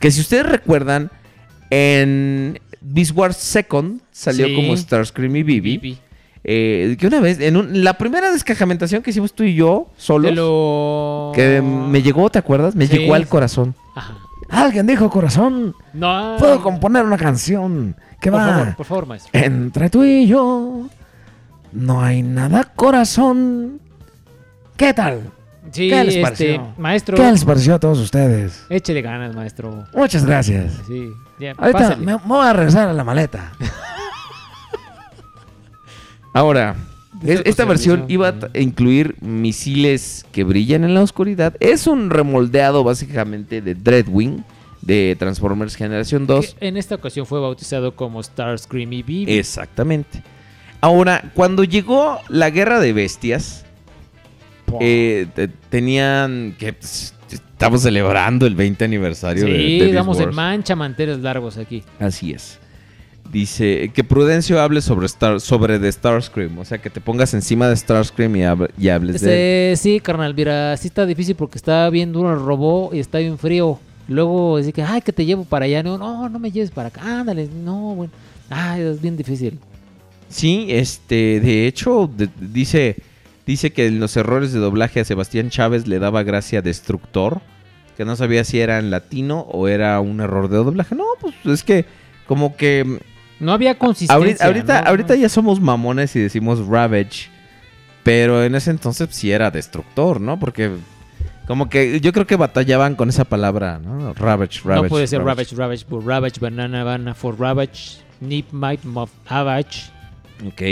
que 0.00 0.10
si 0.10 0.20
ustedes 0.20 0.46
recuerdan, 0.46 1.10
en 1.70 2.58
Beast 2.86 3.12
Wars 3.16 3.36
Second 3.36 4.00
salió 4.12 4.46
Sí. 4.46 4.54
como 4.54 4.76
Starscream 4.76 5.36
y 5.36 5.42
Bibi. 5.42 5.78
Bibi. 5.78 5.98
Eh, 6.44 6.96
que 7.00 7.06
una 7.06 7.20
vez, 7.20 7.40
en 7.40 7.56
un- 7.56 7.82
la 7.82 7.96
primera 7.96 8.30
descajamentación 8.30 9.02
que 9.02 9.10
hicimos 9.10 9.32
tú 9.32 9.44
y 9.44 9.54
yo, 9.54 9.88
solos, 9.96 10.32
lo... 10.34 11.32
que 11.34 11.62
me 11.62 12.02
llegó, 12.02 12.28
¿te 12.28 12.38
acuerdas? 12.38 12.74
Me 12.74 12.86
Sí. 12.86 12.98
llegó 12.98 13.14
al 13.14 13.26
corazón. 13.26 13.74
Ajá. 13.96 14.18
Alguien 14.50 14.86
dijo 14.86 15.08
corazón. 15.08 15.74
No. 15.94 16.36
Puedo 16.38 16.62
componer 16.62 17.04
una 17.04 17.16
canción 17.16 17.96
que 18.20 18.30
Por 18.30 18.40
va 18.40 18.46
favor, 18.46 18.76
por 18.76 18.86
favor, 18.86 19.06
maestro. 19.06 19.30
entre 19.40 19.88
tú 19.88 20.04
y 20.04 20.26
yo. 20.26 20.86
No 21.72 22.02
hay 22.02 22.22
nada 22.22 22.64
corazón. 22.76 23.80
¿Qué 24.76 24.92
tal? 24.92 25.30
Sí, 25.74 25.88
¿Qué 25.90 26.04
les 26.04 26.14
este, 26.14 26.22
pareció? 26.22 26.68
maestro. 26.78 27.16
¿Qué 27.16 27.30
les 27.32 27.44
pareció 27.44 27.74
a 27.74 27.80
todos 27.80 27.98
ustedes? 27.98 28.64
Échele 28.70 29.02
ganas, 29.02 29.34
maestro. 29.34 29.84
Muchas 29.92 30.24
gracias. 30.24 30.80
Sí, 30.86 31.12
ya, 31.38 31.52
Ahorita 31.58 31.78
pásale. 31.78 32.06
me, 32.06 32.12
me 32.12 32.18
voy 32.24 32.46
a 32.46 32.52
regresar 32.52 32.88
a 32.88 32.92
la 32.92 33.02
maleta. 33.04 33.52
Ahora, 36.32 36.74
es- 37.24 37.42
esta 37.44 37.64
versión 37.64 38.04
iba 38.08 38.28
a 38.28 38.58
incluir 38.58 39.16
misiles 39.20 40.26
que 40.32 40.44
brillan 40.44 40.84
en 40.84 40.94
la 40.94 41.02
oscuridad. 41.02 41.54
Es 41.60 41.86
un 41.86 42.10
remoldeado 42.10 42.82
básicamente 42.84 43.60
de 43.60 43.74
Dreadwing 43.74 44.44
de 44.82 45.16
Transformers 45.18 45.76
Generación 45.76 46.26
2. 46.26 46.56
Que 46.58 46.68
En 46.68 46.76
esta 46.76 46.96
ocasión 46.96 47.26
fue 47.26 47.40
bautizado 47.40 47.94
como 47.96 48.22
Starscream 48.22 48.92
y 48.92 49.02
Bibi. 49.02 49.32
Exactamente. 49.38 50.22
Ahora, 50.80 51.30
cuando 51.34 51.64
llegó 51.64 52.18
la 52.28 52.50
Guerra 52.50 52.80
de 52.80 52.92
Bestias, 52.92 53.63
Eh, 54.80 55.26
te- 55.34 55.48
tenían 55.48 56.54
que... 56.58 56.74
estamos 57.30 57.82
celebrando 57.82 58.46
el 58.46 58.54
20 58.54 58.84
aniversario 58.84 59.44
de, 59.44 59.52
de 59.52 59.58
Sí, 59.58 59.78
Beast 59.80 59.94
damos 59.94 60.20
en 60.20 60.34
mancha 60.34 60.74
manteles 60.76 61.18
largos 61.20 61.56
aquí. 61.56 61.82
Así 61.98 62.32
es. 62.32 62.58
Dice 63.32 63.90
que 63.94 64.04
Prudencio 64.04 64.60
hable 64.60 64.80
sobre 64.80 65.06
Star, 65.06 65.40
sobre 65.40 65.78
The 65.78 65.90
Starscream. 65.90 66.58
O 66.58 66.64
sea, 66.64 66.78
que 66.78 66.90
te 66.90 67.00
pongas 67.00 67.34
encima 67.34 67.68
de 67.68 67.76
Starscream 67.76 68.36
y, 68.36 68.40
hab- 68.40 68.70
y 68.78 68.88
hables 68.90 69.20
de 69.22 69.28
él. 69.70 69.72
Este, 69.72 69.82
sí, 69.82 70.00
carnal, 70.00 70.34
mira, 70.34 70.76
sí 70.76 70.88
está 70.88 71.04
difícil 71.06 71.34
porque 71.34 71.58
está 71.58 71.88
bien 71.90 72.12
duro 72.12 72.32
el 72.32 72.38
robot 72.38 72.94
y 72.94 73.00
está 73.00 73.18
bien 73.18 73.38
frío. 73.38 73.80
Luego 74.06 74.58
decir 74.58 74.74
que, 74.74 74.82
ay, 74.82 75.00
que 75.00 75.12
te 75.12 75.24
llevo 75.24 75.44
para 75.44 75.64
allá. 75.64 75.82
No, 75.82 75.96
no, 75.98 76.28
no 76.28 76.38
me 76.38 76.52
lleves 76.52 76.70
para 76.70 76.88
acá. 76.88 77.20
Ándale, 77.20 77.48
no, 77.64 77.94
bueno. 77.94 78.12
Ay, 78.50 78.82
es 78.82 79.00
bien 79.00 79.16
difícil. 79.16 79.58
Sí, 80.28 80.66
este, 80.68 81.40
de 81.40 81.66
hecho, 81.66 82.08
de- 82.14 82.28
dice, 82.38 82.96
dice 83.46 83.72
que 83.72 83.86
en 83.86 84.00
los 84.00 84.16
errores 84.16 84.52
de 84.52 84.58
doblaje 84.60 85.00
a 85.00 85.04
Sebastián 85.04 85.50
Chávez 85.50 85.86
le 85.86 85.98
daba 85.98 86.22
gracia 86.22 86.62
Destructor, 86.62 87.40
que 87.96 88.04
no 88.04 88.16
sabía 88.16 88.44
si 88.44 88.60
era 88.60 88.78
en 88.78 88.90
latino 88.90 89.40
o 89.40 89.68
era 89.68 90.00
un 90.00 90.20
error 90.20 90.48
de 90.48 90.56
doblaje. 90.56 90.94
No, 90.94 91.04
pues 91.20 91.34
es 91.46 91.62
que 91.62 91.84
como 92.26 92.56
que 92.56 92.98
No 93.40 93.52
había 93.52 93.78
consistencia. 93.78 94.16
ahorita, 94.16 94.46
ahorita, 94.46 94.82
¿no? 94.82 94.88
ahorita 94.88 95.14
ya 95.16 95.28
somos 95.28 95.60
mamones 95.60 96.16
y 96.16 96.20
decimos 96.20 96.66
Ravage, 96.66 97.28
pero 98.02 98.42
en 98.44 98.54
ese 98.54 98.70
entonces 98.70 99.08
sí 99.12 99.30
era 99.30 99.50
Destructor, 99.50 100.20
¿no? 100.20 100.38
Porque 100.38 100.70
como 101.46 101.68
que 101.68 102.00
yo 102.00 102.12
creo 102.12 102.26
que 102.26 102.36
batallaban 102.36 102.96
con 102.96 103.10
esa 103.10 103.24
palabra, 103.24 103.78
¿no? 103.78 104.14
Ravage, 104.14 104.60
Ravage. 104.64 104.82
No 104.84 104.88
puede 104.88 105.06
ser 105.06 105.22
Ravage, 105.22 105.54
Ravage, 105.54 105.84
Bull, 105.88 106.04
Ravage, 106.04 106.40
Banana, 106.40 106.84
Banana, 106.84 107.14
for 107.14 107.38
Ravage, 107.38 107.98
Nip, 108.20 108.50
Mipe, 108.52 108.86
Muff, 108.88 109.10
Avage, 109.26 109.90
Ok. 110.46 110.62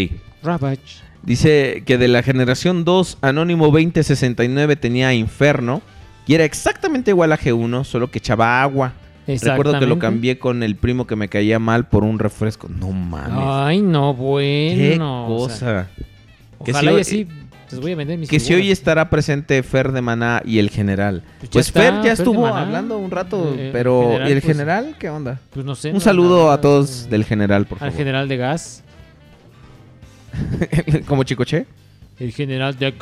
Ravage. 0.43 1.03
Dice 1.23 1.82
que 1.86 1.99
de 1.99 2.09
la 2.09 2.23
generación 2.23 2.85
2, 2.85 3.19
Anónimo 3.20 3.66
2069 3.66 4.77
tenía 4.77 5.15
Inferno. 5.15 5.82
Y 6.27 6.35
era 6.35 6.44
exactamente 6.44 7.11
igual 7.11 7.32
a 7.32 7.39
G1, 7.39 7.85
solo 7.85 8.11
que 8.11 8.19
echaba 8.19 8.62
agua. 8.62 8.93
Recuerdo 9.27 9.78
que 9.78 9.86
lo 9.86 9.99
cambié 9.99 10.39
con 10.39 10.62
el 10.62 10.77
primo 10.77 11.07
que 11.07 11.16
me 11.16 11.28
caía 11.28 11.59
mal 11.59 11.89
por 11.89 12.05
un 12.05 12.19
refresco. 12.19 12.69
No 12.69 12.90
mames. 12.90 13.39
Ay, 13.40 13.81
no, 13.82 14.15
Qué 14.16 14.23
bueno. 14.23 15.28
o 15.35 15.49
sea, 15.49 15.89
cosa. 15.89 16.65
que 16.65 16.70
ojalá 16.73 16.90
si 16.90 16.93
y 16.93 16.94
hoy- 16.94 17.01
así 17.01 17.28
les 17.70 17.81
voy 17.81 17.93
a 17.93 17.97
vender 17.97 18.19
mis 18.19 18.28
que 18.28 18.39
si 18.39 18.53
hoy 18.55 18.70
estará 18.70 19.09
presente 19.11 19.62
Fer 19.62 19.93
de 19.93 20.03
Maná 20.03 20.43
y 20.44 20.59
el 20.59 20.70
general. 20.70 21.23
Pues 21.39 21.51
ya 21.51 21.53
Pues, 21.53 21.66
está, 21.69 21.81
Fer 21.81 21.94
ya 21.94 22.03
Fer 22.03 22.12
estuvo 22.12 22.43
Maná. 22.43 22.62
hablando 22.62 22.99
un 22.99 23.11
rato, 23.11 23.55
Eh, 23.57 23.70
pero 23.73 24.03
general, 24.03 24.28
¿y 24.28 24.32
el 24.32 24.40
pues, 24.43 24.53
general 24.57 24.97
qué 24.99 25.09
onda? 25.11 25.40
Pues 25.51 25.65
no 25.65 25.74
sé. 25.74 25.89
Un 25.89 25.94
no, 25.94 26.01
saludo 26.01 26.43
nada, 26.44 26.55
a 26.55 26.61
todos 26.61 27.09
del 27.09 27.24
general, 27.24 27.65
por 27.66 27.77
Al 27.77 27.90
favor. 27.90 27.94
general 27.97 28.28
de 28.28 28.36
gas. 28.36 28.82
como 31.06 31.24
Chicoche. 31.24 31.66
El 32.18 32.32
general 32.32 32.78
de. 32.78 32.94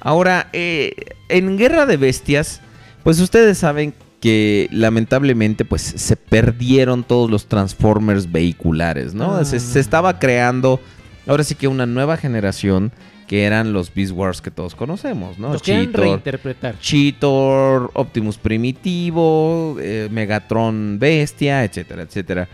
Ahora, 0.00 0.48
eh, 0.52 0.94
en 1.28 1.58
Guerra 1.58 1.86
de 1.86 1.96
Bestias, 1.96 2.60
pues 3.02 3.20
ustedes 3.20 3.58
saben 3.58 3.94
que 4.20 4.68
lamentablemente 4.70 5.64
pues 5.64 5.82
se 5.82 6.16
perdieron 6.16 7.04
todos 7.04 7.30
los 7.30 7.46
Transformers 7.46 8.30
vehiculares, 8.30 9.14
¿no? 9.14 9.34
Ah. 9.36 9.44
Se, 9.44 9.60
se 9.60 9.80
estaba 9.80 10.18
creando 10.18 10.80
ahora 11.26 11.44
sí 11.44 11.54
que 11.54 11.68
una 11.68 11.86
nueva 11.86 12.16
generación 12.16 12.92
que 13.26 13.44
eran 13.44 13.72
los 13.72 13.94
Beast 13.94 14.12
Wars 14.12 14.40
que 14.40 14.50
todos 14.50 14.74
conocemos, 14.74 15.38
¿no? 15.38 15.52
Lo 15.52 15.60
quieren 15.60 15.84
Cheetor, 15.84 16.00
reinterpretar. 16.00 16.78
Cheetor, 16.80 17.90
Optimus 17.94 18.38
Primitivo, 18.38 19.76
eh, 19.80 20.08
Megatron 20.10 20.98
Bestia, 20.98 21.62
etcétera, 21.62 22.02
etcétera. 22.02 22.48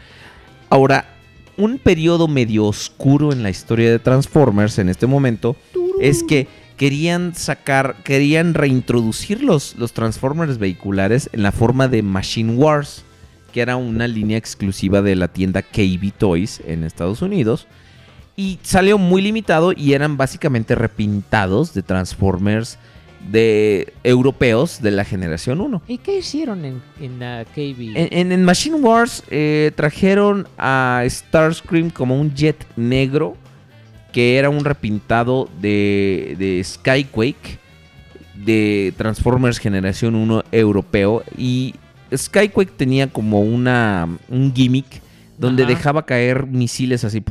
Ahora, 0.69 1.16
un 1.57 1.79
periodo 1.79 2.29
medio 2.29 2.67
oscuro 2.67 3.33
en 3.33 3.43
la 3.43 3.51
historia 3.51 3.91
de 3.91 3.99
Transformers 3.99 4.79
en 4.79 4.89
este 4.89 5.07
momento 5.07 5.57
es 6.01 6.23
que 6.23 6.49
querían 6.77 7.35
sacar, 7.35 7.97
querían 8.05 8.55
reintroducir 8.55 9.43
los, 9.43 9.77
los 9.77 9.93
Transformers 9.93 10.59
vehiculares 10.59 11.31
en 11.33 11.43
la 11.43 11.53
forma 11.53 11.89
de 11.89 12.03
Machine 12.03 12.55
Wars, 12.55 13.05
que 13.53 13.63
era 13.63 13.77
una 13.77 14.07
línea 14.07 14.37
exclusiva 14.37 15.01
de 15.01 15.17
la 15.17 15.29
tienda 15.29 15.63
KB 15.63 16.13
Toys 16.13 16.61
en 16.67 16.85
Estados 16.85 17.23
Unidos. 17.23 17.67
Y 18.37 18.59
salió 18.63 18.99
muy 18.99 19.23
limitado 19.23 19.73
y 19.73 19.95
eran 19.95 20.19
básicamente 20.19 20.75
repintados 20.75 21.73
de 21.73 21.83
Transformers 21.83 22.79
de 23.31 23.93
europeos 24.05 24.81
de 24.83 24.91
la 24.93 25.05
generación 25.05 25.61
1. 25.61 25.83
¿Y 25.89 25.99
qué 25.99 26.19
hicieron 26.19 26.65
en, 26.65 26.83
en 27.01 27.19
KB? 27.19 27.97
En, 27.97 28.09
en- 28.13 28.33
en 28.33 28.45
Machine 28.45 28.77
Wars 28.77 29.23
eh, 29.31 29.73
trajeron 29.75 30.47
a 30.59 31.03
Starscream 31.09 31.91
como 31.91 32.21
un 32.21 32.35
jet 32.35 32.67
negro 32.77 33.37
que 34.13 34.37
era 34.39 34.49
un 34.49 34.65
repintado 34.65 35.49
de, 35.61 36.37
de 36.39 36.63
Skyquake 36.65 37.59
de 38.35 38.95
Transformers 38.97 39.59
Generación 39.59 40.15
1 40.15 40.45
europeo 40.53 41.23
y 41.37 41.75
Skyquake 42.15 42.71
tenía 42.77 43.09
como 43.09 43.41
una 43.41 44.09
un 44.29 44.55
gimmick 44.55 45.03
donde 45.39 45.65
Ajá. 45.65 45.73
dejaba 45.73 46.07
caer 46.07 46.47
misiles 46.47 47.05
así 47.05 47.23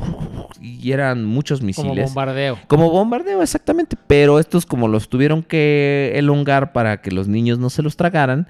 y 0.60 0.92
eran 0.92 1.24
muchos 1.24 1.60
Como 1.60 1.66
misiles. 1.66 2.04
bombardeo. 2.06 2.58
Como 2.66 2.90
bombardeo, 2.90 3.42
exactamente. 3.42 3.96
Pero 4.06 4.38
estos, 4.38 4.66
como 4.66 4.88
los 4.88 5.08
tuvieron 5.08 5.42
que 5.42 6.12
elongar 6.14 6.72
para 6.72 7.00
que 7.00 7.10
los 7.10 7.28
niños 7.28 7.58
no 7.58 7.70
se 7.70 7.82
los 7.82 7.96
tragaran, 7.96 8.48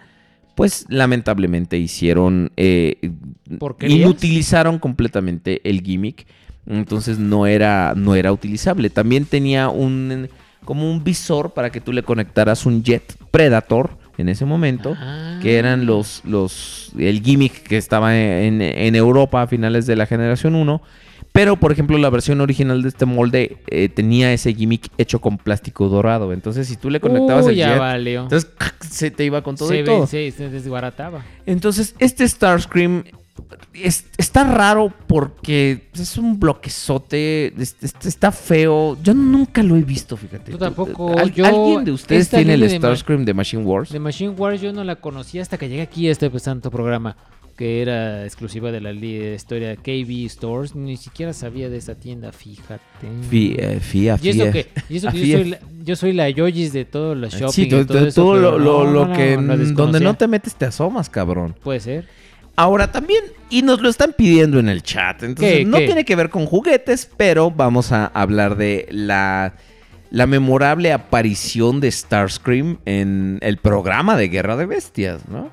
pues 0.55 0.87
lamentablemente 0.89 1.77
hicieron. 1.79 2.51
Eh, 2.57 3.11
inutilizaron 3.87 4.79
completamente 4.79 5.61
el 5.69 5.83
gimmick. 5.83 6.27
Entonces 6.67 7.19
no 7.19 7.47
era, 7.47 7.95
no 7.97 8.15
era 8.15 8.33
utilizable. 8.33 8.91
También 8.91 9.25
tenía 9.25 9.69
un. 9.69 10.29
como 10.65 10.91
un 10.91 11.05
visor 11.05 11.53
para 11.53 11.71
que 11.71 11.81
tú 11.81 11.93
le 11.93 12.03
conectaras 12.03 12.67
un 12.67 12.83
jet 12.83 13.17
Predator 13.31 13.99
en 14.19 14.29
ese 14.29 14.45
momento. 14.45 14.95
Ah. 14.99 15.39
Que 15.43 15.59
eran 15.59 15.87
los. 15.87 16.23
los 16.25 16.93
el 16.99 17.23
gimmick 17.23 17.63
que 17.65 17.77
estaba 17.77 18.17
en, 18.17 18.63
en 18.63 18.95
Europa 18.95 19.43
a 19.43 19.47
finales 19.47 19.87
de 19.87 19.97
la 19.97 20.07
generación 20.07 20.55
1. 20.55 20.83
Pero, 21.33 21.57
por 21.57 21.71
ejemplo, 21.71 21.99
la 21.99 22.09
versión 22.09 22.41
original 22.41 22.81
de 22.83 22.89
este 22.89 23.05
molde 23.05 23.59
eh, 23.67 23.91
tenía 23.91 24.33
ese 24.33 24.55
gimmick 24.55 24.89
hecho 24.97 25.21
con 25.21 25.37
plástico 25.37 25.87
dorado. 25.89 26.33
Entonces, 26.33 26.67
si 26.67 26.77
tú 26.79 26.89
le 26.89 26.99
conectabas 26.99 27.45
Uy, 27.45 27.51
el 27.53 27.57
ya 27.59 27.69
jet, 27.73 27.79
valió. 27.79 28.23
entonces 28.23 28.51
se 28.89 29.11
te 29.11 29.25
iba 29.27 29.43
con 29.43 29.55
todo 29.57 29.69
se, 29.69 29.77
y 29.77 29.83
ve- 29.83 29.85
todo. 29.87 30.07
se- 30.07 30.31
se 30.31 30.49
desbarataba. 30.49 31.25
Entonces, 31.45 31.95
este 31.99 32.27
Starscream 32.27 33.05
es- 33.75 34.07
está 34.17 34.45
raro 34.45 34.93
porque 35.07 35.89
es 35.95 36.17
un 36.19 36.39
bloquezote, 36.41 37.49
es- 37.61 37.77
es- 37.83 37.95
está 38.07 38.33
feo. 38.33 38.97
Yo 39.03 39.15
nunca 39.15 39.63
lo 39.63 39.77
he 39.77 39.83
visto, 39.83 40.17
fíjate. 40.17 40.53
Yo 40.53 40.59
Tú- 40.59 40.65
tampoco, 40.65 41.19
¿al- 41.19 41.33
yo- 41.33 41.45
¿Alguien 41.47 41.85
de 41.85 41.93
ustedes 41.93 42.29
tiene 42.29 42.55
el 42.55 42.61
línea 42.61 42.73
de 42.75 42.79
Starscream 42.79 43.25
de 43.25 43.35
Machine 43.35 43.63
Wars? 43.65 43.91
The 43.91 43.99
Machine 44.01 44.31
Wars 44.31 44.61
yo 44.61 44.73
no 44.73 44.85
la 44.85 44.97
conocía 44.97 45.43
hasta 45.43 45.59
que 45.59 45.69
llegué 45.69 45.83
aquí 45.83 46.09
a 46.09 46.13
este 46.13 46.31
pues, 46.31 46.43
santo 46.45 46.71
programa, 46.71 47.17
que 47.57 47.81
era 47.81 48.25
exclusiva 48.25 48.71
de 48.71 48.81
la 48.83 48.93
de 48.93 49.35
historia 49.35 49.69
de 49.69 49.77
KB 49.79 50.27
Stores. 50.29 50.75
Ni 50.75 50.97
siquiera 50.99 51.33
sabía 51.33 51.71
de 51.71 51.79
esa 51.79 51.95
tienda, 51.95 52.31
fíjate. 52.33 52.81
Fi- 53.31 53.57
eh, 53.59 53.81
fía, 53.81 54.19
y 54.23 54.29
eso 54.29 54.43
fía. 54.43 54.53
que, 54.53 54.67
y 54.91 54.97
eso 54.97 55.09
que 55.13 55.19
yo, 55.19 55.25
Fía. 55.25 55.37
soy 55.39 55.45
la, 55.51 55.59
yo 55.85 55.97
soy 55.97 56.13
la 56.13 56.29
Yoyis 56.31 56.73
de 56.75 56.85
todos 56.85 57.17
los 57.17 57.33
shopping 57.33 57.53
Sí, 57.53 57.67
tú- 57.67 57.87
todo 57.87 57.99
tú- 58.01 58.05
eso, 58.07 58.23
tú 58.23 58.35
lo, 58.35 58.59
lo- 58.59 58.85
no, 58.85 58.91
lo 58.93 59.07
no, 59.07 59.17
que 59.17 59.37
no, 59.39 59.57
la 59.57 59.65
donde 59.73 60.01
no 60.01 60.15
te 60.15 60.27
metes 60.29 60.55
te 60.55 60.67
asomas, 60.67 61.09
cabrón. 61.09 61.55
Puede 61.63 61.81
ser. 61.81 62.07
Ahora 62.57 62.91
también, 62.91 63.23
y 63.51 63.61
nos 63.63 63.81
lo 63.83 63.89
están 63.91 64.15
pidiendo 64.17 64.59
en 64.59 64.69
el 64.71 64.83
chat, 64.83 65.23
entonces 65.23 65.59
¿Qué, 65.59 65.65
no 65.67 65.77
qué? 65.79 65.87
tiene 65.87 66.05
que 66.07 66.17
ver 66.17 66.31
con 66.31 66.47
juguetes, 66.47 67.09
pero 67.17 67.51
vamos 67.51 67.93
a 67.93 68.07
hablar 68.07 68.57
de 68.57 68.87
la, 68.91 69.53
la 70.11 70.27
memorable 70.27 70.93
aparición 70.93 71.81
de 71.81 71.91
Starscream 71.93 72.79
en 72.87 73.39
el 73.43 73.59
programa 73.59 74.17
de 74.17 74.29
Guerra 74.29 74.57
de 74.57 74.65
Bestias, 74.67 75.29
¿no? 75.29 75.51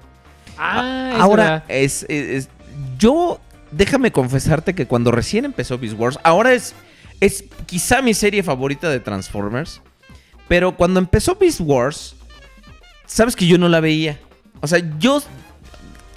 Ah, 0.57 1.11
es 1.15 1.19
ahora, 1.19 1.43
verdad. 1.43 1.63
es, 1.67 2.03
es- 2.07 2.29
es- 2.29 2.49
yo, 2.97 3.41
déjame 3.71 4.11
confesarte 4.13 4.73
que 4.73 4.85
cuando 4.87 5.11
recién 5.11 5.43
empezó 5.43 5.77
Beast 5.77 5.99
Wars, 5.99 6.17
ahora 6.23 6.53
es, 6.53 6.73
es 7.19 7.43
quizá 7.65 8.01
mi 8.01 8.13
serie 8.13 8.43
favorita 8.43 8.89
de 8.89 9.01
Transformers, 9.01 9.81
pero 10.47 10.75
cuando 10.77 10.99
empezó 11.01 11.35
Beast 11.35 11.59
Wars, 11.61 12.15
sabes 13.05 13.35
que 13.35 13.45
yo 13.45 13.57
no 13.57 13.67
la 13.67 13.81
veía. 13.81 14.19
O 14.61 14.67
sea, 14.67 14.79
yo... 14.99 15.21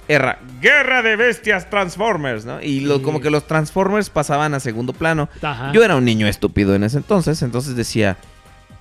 Era 0.07 0.39
Guerra 0.61 1.01
de 1.01 1.15
Bestias 1.17 1.69
Transformers, 1.69 2.45
¿no? 2.45 2.61
Y 2.61 2.79
lo- 2.81 2.97
Sí. 2.97 3.01
como 3.03 3.19
que 3.19 3.29
los 3.29 3.45
Transformers 3.45 4.09
pasaban 4.09 4.53
a 4.53 4.59
segundo 4.59 4.93
plano. 4.93 5.27
Ajá. 5.41 5.71
Yo 5.73 5.83
era 5.83 5.95
un 5.97 6.05
niño 6.05 6.27
estúpido 6.27 6.75
en 6.75 6.83
ese 6.83 6.97
entonces, 6.97 7.41
entonces 7.41 7.75
decía, 7.75 8.17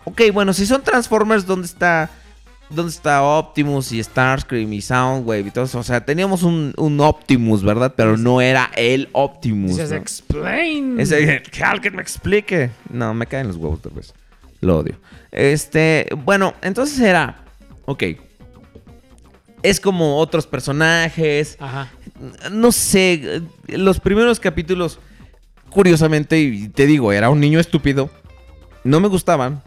ok, 0.05 0.23
bueno, 0.33 0.53
si 0.53 0.67
son 0.67 0.83
Transformers, 0.83 1.45
¿dónde 1.45 1.67
está, 1.67 2.11
dónde 2.71 2.91
está 2.93 3.23
Optimus 3.25 3.91
y 3.91 4.01
Starscream 4.03 4.73
y 4.73 4.81
Soundwave 4.81 5.41
y 5.49 5.51
todo 5.51 5.65
eso? 5.65 5.81
O 5.81 5.83
sea, 5.83 6.05
teníamos 6.05 6.45
un, 6.45 6.73
un 6.77 7.01
Optimus, 7.01 7.65
¿verdad? 7.65 7.95
Pero 7.97 8.17
no 8.17 8.41
era 8.41 8.71
el 8.77 9.09
Optimus. 9.13 9.73
Dices, 9.73 9.91
¿no? 9.91 9.97
explain. 9.97 11.01
Ese- 11.01 11.43
que 11.43 11.65
alguien 11.65 11.97
me 11.97 12.03
explique. 12.03 12.71
No, 12.89 13.13
me 13.15 13.27
caen 13.27 13.49
los 13.49 13.57
huevos 13.57 13.83
tal 13.83 13.93
vez. 13.93 14.15
Lo 14.61 14.79
odio. 14.79 14.95
Este, 15.33 16.07
bueno, 16.25 16.55
entonces 16.63 16.99
era, 17.01 17.41
ok. 17.85 18.05
Es 19.67 19.81
como 19.81 20.19
otros 20.19 20.47
personajes, 20.47 21.57
Ajá. 21.59 21.91
no 22.53 22.71
sé, 22.71 23.43
los 23.67 23.99
primeros 23.99 24.39
capítulos, 24.39 24.99
curiosamente, 25.71 26.39
y 26.41 26.69
te 26.69 26.87
digo, 26.87 27.13
era 27.13 27.31
un 27.31 27.41
niño 27.41 27.59
estúpido, 27.59 28.09
no 28.85 29.01
me 29.01 29.09
gustaban, 29.09 29.63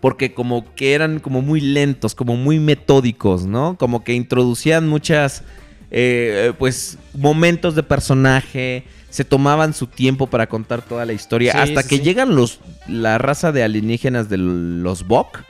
porque 0.00 0.32
como 0.34 0.72
que 0.76 0.94
eran 0.94 1.18
como 1.18 1.42
muy 1.42 1.60
lentos, 1.60 2.14
como 2.14 2.36
muy 2.36 2.60
metódicos, 2.60 3.44
¿no? 3.44 3.76
Como 3.76 4.04
que 4.04 4.14
introducían 4.14 4.88
muchas, 4.88 5.42
eh, 5.90 6.52
pues, 6.58 6.96
momentos 7.12 7.74
de 7.74 7.82
personaje, 7.82 8.84
se 9.10 9.24
tomaban 9.24 9.74
su 9.74 9.88
tiempo 9.88 10.28
para 10.28 10.48
contar 10.48 10.80
toda 10.80 11.04
la 11.04 11.12
historia, 11.12 11.52
Sí, 11.52 11.58
hasta 11.58 11.82
sí, 11.82 11.88
que 11.88 11.96
sí. 11.96 12.02
llegan 12.02 12.34
los, 12.36 12.60
la 12.86 13.18
raza 13.18 13.50
de 13.52 13.62
alienígenas 13.64 14.28
de 14.28 14.38
los 14.38 15.06
Bok, 15.06 15.40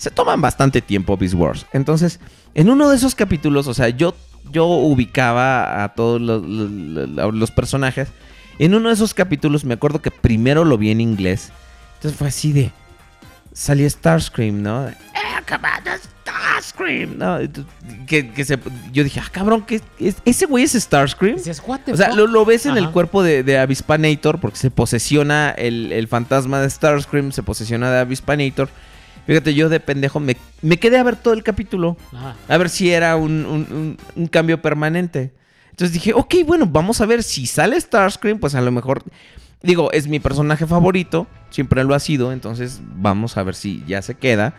se 0.00 0.10
toman 0.10 0.40
bastante 0.40 0.80
tiempo 0.80 1.16
Beast 1.18 1.34
Wars. 1.34 1.66
Entonces, 1.74 2.20
en 2.54 2.70
uno 2.70 2.88
de 2.88 2.96
esos 2.96 3.14
capítulos, 3.14 3.66
o 3.66 3.74
sea, 3.74 3.90
yo, 3.90 4.14
yo 4.50 4.64
ubicaba 4.66 5.84
a 5.84 5.90
todos 5.90 6.20
los, 6.20 6.42
los- 6.42 7.34
los 7.34 7.50
personajes. 7.50 8.08
En 8.58 8.74
uno 8.74 8.88
de 8.88 8.94
esos 8.94 9.12
capítulos 9.12 9.64
me 9.64 9.74
acuerdo 9.74 10.00
que 10.00 10.10
primero 10.10 10.64
lo 10.64 10.78
vi 10.78 10.90
en 10.90 11.00
inglés. 11.02 11.52
Entonces 11.96 12.18
fue 12.18 12.28
así 12.28 12.52
de... 12.52 12.72
Salía 13.52 13.90
Starscream, 13.90 14.62
¿no? 14.62 14.88
¡Eh, 14.88 14.94
Starscream! 16.22 17.18
¿no? 17.18 17.38
Que, 18.06 18.30
que 18.30 18.44
se, 18.44 18.58
yo 18.92 19.04
dije, 19.04 19.20
ah, 19.20 19.28
cabrón, 19.30 19.64
¿qué, 19.66 19.80
es- 19.98 20.16
¿ese 20.24 20.46
güey 20.46 20.64
es 20.64 20.72
Starscream? 20.72 21.36
Dices, 21.36 21.60
O 21.66 21.96
sea, 21.96 22.12
lo, 22.14 22.26
lo 22.26 22.44
ves 22.44 22.66
en 22.66 22.76
el 22.76 22.90
cuerpo 22.90 23.22
de, 23.22 23.42
de 23.42 23.58
Avispanator 23.58 24.40
porque 24.40 24.56
se 24.56 24.70
posesiona 24.70 25.50
el, 25.50 25.92
el 25.92 26.08
fantasma 26.08 26.60
de 26.60 26.70
Starscream, 26.70 27.32
se 27.32 27.42
posesiona 27.42 27.90
de 27.90 27.98
Avispanator. 28.00 28.68
Fíjate, 29.26 29.54
yo 29.54 29.68
de 29.68 29.80
pendejo 29.80 30.18
me, 30.20 30.36
me 30.62 30.78
quedé 30.78 30.98
a 30.98 31.02
ver 31.02 31.16
todo 31.16 31.34
el 31.34 31.42
capítulo. 31.42 31.96
Ajá. 32.12 32.36
A 32.48 32.56
ver 32.58 32.68
si 32.68 32.90
era 32.90 33.16
un, 33.16 33.44
un- 33.46 33.66
un- 33.70 33.96
un 34.16 34.26
cambio 34.26 34.60
permanente. 34.60 35.32
Entonces 35.70 35.92
dije, 35.94 36.12
ok, 36.14 36.34
bueno, 36.46 36.66
vamos 36.66 37.00
a 37.00 37.06
ver 37.06 37.22
si 37.22 37.46
sale 37.46 37.80
Starscream, 37.80 38.38
pues 38.38 38.54
a 38.54 38.60
lo 38.60 38.70
mejor... 38.72 39.02
Digo, 39.62 39.92
es 39.92 40.08
mi 40.08 40.20
personaje 40.20 40.66
favorito, 40.66 41.26
siempre 41.50 41.84
lo 41.84 41.94
ha 41.94 42.00
sido, 42.00 42.32
entonces 42.32 42.80
vamos 42.96 43.36
a 43.36 43.42
ver 43.42 43.54
si 43.54 43.84
ya 43.86 44.00
se 44.00 44.14
queda. 44.14 44.54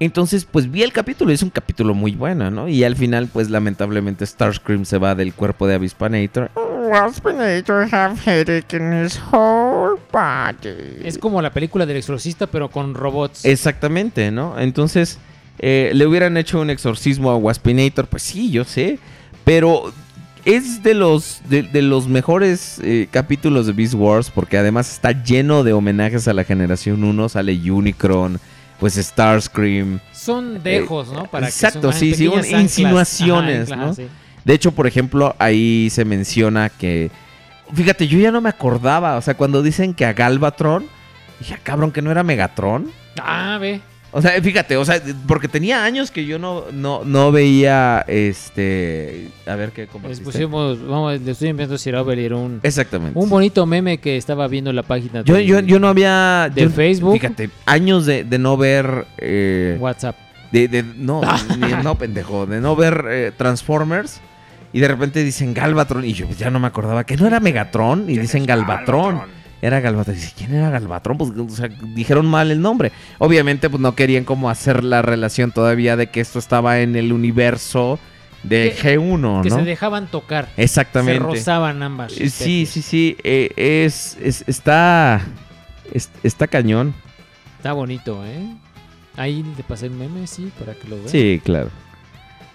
Entonces, 0.00 0.44
pues 0.44 0.70
vi 0.70 0.82
el 0.82 0.92
capítulo, 0.92 1.32
es 1.32 1.42
un 1.42 1.48
capítulo 1.50 1.92
muy 1.94 2.12
bueno, 2.12 2.50
¿no? 2.50 2.68
Y 2.68 2.84
al 2.84 2.94
final, 2.94 3.28
pues 3.32 3.50
lamentablemente 3.50 4.24
Starscream 4.26 4.84
se 4.84 4.98
va 4.98 5.14
del 5.14 5.32
cuerpo 5.34 5.66
de 5.66 5.74
Avispanator. 5.74 6.50
Waspinator 6.90 7.88
have 7.92 8.18
headache 8.24 8.74
in 8.76 8.92
his 9.04 9.18
whole 9.32 9.98
body. 10.12 11.00
Es 11.04 11.18
como 11.18 11.40
la 11.42 11.50
película 11.50 11.86
del 11.86 11.96
exorcista, 11.96 12.46
pero 12.46 12.70
con 12.70 12.94
robots. 12.94 13.44
Exactamente, 13.44 14.30
¿no? 14.30 14.58
Entonces, 14.58 15.18
eh, 15.58 15.90
le 15.94 16.06
hubieran 16.06 16.36
hecho 16.36 16.60
un 16.60 16.70
exorcismo 16.70 17.30
a 17.30 17.36
Waspinator, 17.36 18.06
pues 18.06 18.22
sí, 18.22 18.50
yo 18.50 18.64
sé. 18.64 18.98
Pero 19.44 19.92
es 20.44 20.82
de 20.82 20.94
los, 20.94 21.40
de, 21.48 21.62
de 21.62 21.82
los 21.82 22.08
mejores 22.08 22.78
eh, 22.82 23.08
capítulos 23.10 23.66
de 23.66 23.72
Beast 23.72 23.94
Wars 23.94 24.30
porque 24.30 24.56
además 24.56 24.90
está 24.92 25.12
lleno 25.12 25.64
de 25.64 25.72
homenajes 25.72 26.28
a 26.28 26.32
la 26.32 26.44
generación 26.44 27.04
1. 27.04 27.28
Sale 27.28 27.70
Unicron, 27.70 28.40
pues 28.78 28.94
Starscream. 28.94 30.00
Son 30.12 30.62
dejos, 30.62 31.12
¿no? 31.12 31.24
Para 31.24 31.48
exacto, 31.48 31.92
sí, 31.92 32.14
sí, 32.14 32.26
anclas. 32.26 32.50
insinuaciones, 32.50 33.70
Ajá, 33.72 33.86
¿no? 33.86 33.94
sí. 33.94 34.06
De 34.48 34.54
hecho, 34.54 34.72
por 34.72 34.86
ejemplo, 34.86 35.36
ahí 35.38 35.88
se 35.90 36.04
menciona 36.06 36.70
que... 36.70 37.10
Fíjate, 37.74 38.08
yo 38.08 38.18
ya 38.18 38.32
no 38.32 38.40
me 38.40 38.48
acordaba. 38.48 39.16
O 39.18 39.20
sea, 39.22 39.34
cuando 39.34 39.62
dicen 39.62 39.92
que 39.92 40.06
a 40.06 40.14
Galvatron... 40.14 40.86
Dije, 41.38 41.54
"Ah, 41.54 41.60
cabrón, 41.62 41.92
que 41.92 42.00
no 42.00 42.10
era 42.10 42.22
Megatron. 42.22 42.90
Ah, 43.22 43.58
ve. 43.60 43.80
O 44.10 44.22
sea, 44.22 44.40
fíjate, 44.42 44.78
o 44.78 44.84
sea, 44.86 45.02
porque 45.26 45.48
tenía 45.48 45.84
años 45.84 46.10
que 46.10 46.24
yo 46.24 46.38
no, 46.38 46.64
no, 46.72 47.04
no 47.04 47.30
veía 47.30 48.02
este. 48.08 49.28
A 49.46 49.54
ver 49.54 49.72
qué 49.72 49.86
Les 50.08 50.20
pusimos, 50.20 50.80
vamos, 50.88 51.20
le 51.20 51.30
estoy 51.30 51.48
enviando 51.48 51.76
y 51.76 52.24
era 52.24 52.36
un, 52.36 52.60
Exactamente. 52.62 53.18
un 53.18 53.28
bonito 53.28 53.66
meme 53.66 53.98
que 53.98 54.16
estaba 54.16 54.48
viendo 54.48 54.70
en 54.70 54.76
la 54.76 54.82
página 54.82 55.22
yo, 55.24 55.34
de 55.34 55.44
yo, 55.44 55.60
yo 55.60 55.78
no 55.78 55.88
había. 55.88 56.50
de 56.54 56.62
yo- 56.62 56.70
Facebook. 56.70 57.12
Fíjate, 57.20 57.50
años 57.66 58.06
de, 58.06 58.24
de 58.24 58.38
no 58.38 58.56
ver. 58.56 59.06
eh, 59.18 59.76
WhatsApp. 59.78 60.16
de, 60.52 60.68
de- 60.68 60.82
no, 60.82 61.20
ni- 61.58 61.82
no, 61.84 61.96
pendejo. 61.96 62.46
De 62.46 62.60
no 62.62 62.74
ver 62.76 63.04
eh, 63.10 63.32
Transformers. 63.36 64.22
Y 64.72 64.80
de 64.80 64.88
repente 64.88 65.24
dicen 65.24 65.54
Galvatron. 65.54 66.04
Y 66.04 66.12
yo 66.12 66.26
pues, 66.26 66.38
ya 66.38 66.50
no 66.50 66.58
me 66.60 66.66
acordaba 66.66 67.04
que 67.04 67.16
no 67.16 67.26
era 67.26 67.40
Megatron. 67.40 68.08
Y 68.10 68.18
dicen 68.18 68.44
Galvatron. 68.46 69.22
Era 69.60 69.80
Galvatron. 69.80 70.14
Dice, 70.14 70.32
¿quién 70.36 70.54
era 70.54 70.70
Galvatron? 70.70 71.18
Pues 71.18 71.30
o 71.36 71.48
sea, 71.48 71.68
dijeron 71.68 72.26
mal 72.26 72.50
el 72.50 72.60
nombre. 72.60 72.92
Obviamente, 73.18 73.68
pues 73.70 73.80
no 73.80 73.94
querían 73.94 74.24
como 74.24 74.50
hacer 74.50 74.84
la 74.84 75.02
relación 75.02 75.50
todavía 75.52 75.96
de 75.96 76.08
que 76.10 76.20
esto 76.20 76.38
estaba 76.38 76.80
en 76.80 76.94
el 76.96 77.12
universo 77.12 77.98
de 78.44 78.72
Que- 78.80 78.98
G1, 78.98 79.42
Que 79.42 79.48
¿no? 79.50 79.56
se 79.56 79.64
dejaban 79.64 80.06
tocar. 80.06 80.48
Exactamente. 80.56 81.14
Se 81.20 81.26
rozaban 81.38 81.82
ambas. 81.82 82.12
Eh, 82.20 82.30
Sí, 82.30 82.66
sí, 82.66 82.82
sí. 82.82 83.16
eh, 83.24 83.50
es, 83.56 84.16
es- 84.22 84.44
está. 84.46 85.22
es- 85.92 86.10
está 86.22 86.46
cañón. 86.46 86.94
Está 87.56 87.72
bonito, 87.72 88.24
¿eh? 88.24 88.54
Ahí 89.16 89.42
te 89.56 89.64
pasé 89.64 89.86
el 89.86 89.92
meme, 89.92 90.28
sí, 90.28 90.52
para 90.56 90.74
que 90.74 90.86
lo 90.86 90.96
vean. 90.96 91.08
Sí, 91.08 91.40
claro. 91.44 91.70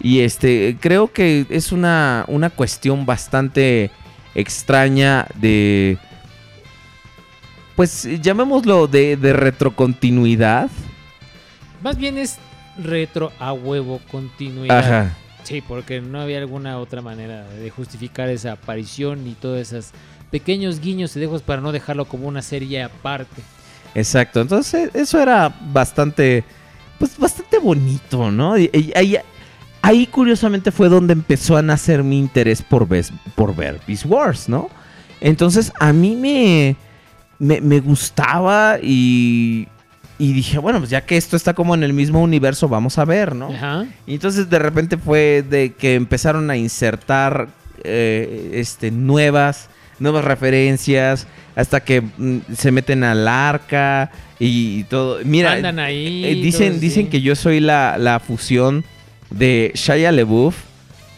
Y 0.00 0.20
este, 0.20 0.76
creo 0.80 1.12
que 1.12 1.46
es 1.48 1.72
una, 1.72 2.24
una 2.28 2.50
cuestión 2.50 3.06
bastante 3.06 3.90
extraña 4.34 5.26
de. 5.34 5.98
Pues 7.76 8.08
llamémoslo 8.20 8.86
de, 8.86 9.16
de 9.16 9.32
retrocontinuidad. 9.32 10.70
Más 11.82 11.96
bien 11.96 12.18
es 12.18 12.38
retro 12.78 13.32
a 13.38 13.52
huevo 13.52 14.00
continuidad. 14.10 14.78
Ajá. 14.78 15.16
Sí, 15.42 15.62
porque 15.66 16.00
no 16.00 16.20
había 16.20 16.38
alguna 16.38 16.78
otra 16.78 17.02
manera 17.02 17.44
de 17.48 17.70
justificar 17.70 18.28
esa 18.30 18.52
aparición 18.52 19.26
y 19.26 19.34
todos 19.34 19.58
esos 19.60 19.90
pequeños 20.30 20.80
guiños 20.80 21.14
y 21.16 21.20
dejos 21.20 21.42
para 21.42 21.60
no 21.60 21.70
dejarlo 21.70 22.06
como 22.06 22.26
una 22.26 22.42
serie 22.42 22.82
aparte. 22.82 23.42
Exacto. 23.94 24.40
Entonces, 24.40 24.90
eso 24.94 25.20
era 25.20 25.54
bastante. 25.72 26.44
Pues 26.98 27.18
bastante 27.18 27.58
bonito, 27.58 28.30
¿no? 28.30 28.56
Y, 28.56 28.70
y 28.72 28.92
ahí, 28.96 29.16
ahí, 29.86 30.06
curiosamente 30.06 30.70
fue 30.72 30.88
donde 30.88 31.12
empezó 31.12 31.56
a 31.56 31.62
nacer 31.62 32.02
mi 32.02 32.18
interés 32.18 32.62
por, 32.62 32.86
ves- 32.88 33.12
por 33.34 33.54
ver 33.54 33.80
Beast 33.86 34.06
Wars, 34.06 34.48
¿no? 34.48 34.68
Entonces, 35.20 35.72
a 35.78 35.92
mí 35.92 36.16
me. 36.16 36.76
Me, 37.38 37.60
me 37.60 37.80
gustaba 37.80 38.78
y. 38.82 39.66
Y 40.16 40.32
dije, 40.32 40.58
bueno, 40.58 40.78
pues 40.78 40.90
ya 40.90 41.04
que 41.04 41.16
esto 41.16 41.36
está 41.36 41.54
como 41.54 41.74
en 41.74 41.82
el 41.82 41.92
mismo 41.92 42.22
universo, 42.22 42.68
vamos 42.68 42.98
a 42.98 43.04
ver, 43.04 43.34
¿no? 43.34 43.48
Ajá. 43.52 43.84
Y 44.06 44.14
entonces 44.14 44.48
de 44.48 44.60
repente 44.60 44.96
fue 44.96 45.44
de 45.48 45.72
que 45.72 45.96
empezaron 45.96 46.48
a 46.50 46.56
insertar 46.56 47.48
eh, 47.82 48.52
este, 48.54 48.92
nuevas, 48.92 49.68
nuevas 49.98 50.24
referencias, 50.24 51.26
hasta 51.56 51.80
que 51.80 52.00
mm, 52.00 52.38
se 52.56 52.70
meten 52.70 53.02
al 53.02 53.26
arca 53.26 54.12
y, 54.38 54.84
todo. 54.84 55.18
Mira, 55.24 55.52
Andan 55.54 55.80
ahí. 55.80 56.24
eh, 56.24 56.34
dicen, 56.36 56.78
dicen 56.78 57.06
sí. 57.06 57.10
que 57.10 57.20
yo 57.20 57.34
soy 57.34 57.58
la, 57.58 57.98
la 57.98 58.20
fusión 58.20 58.84
de 59.30 59.72
Shia 59.74 60.12
LeBouf. 60.12 60.56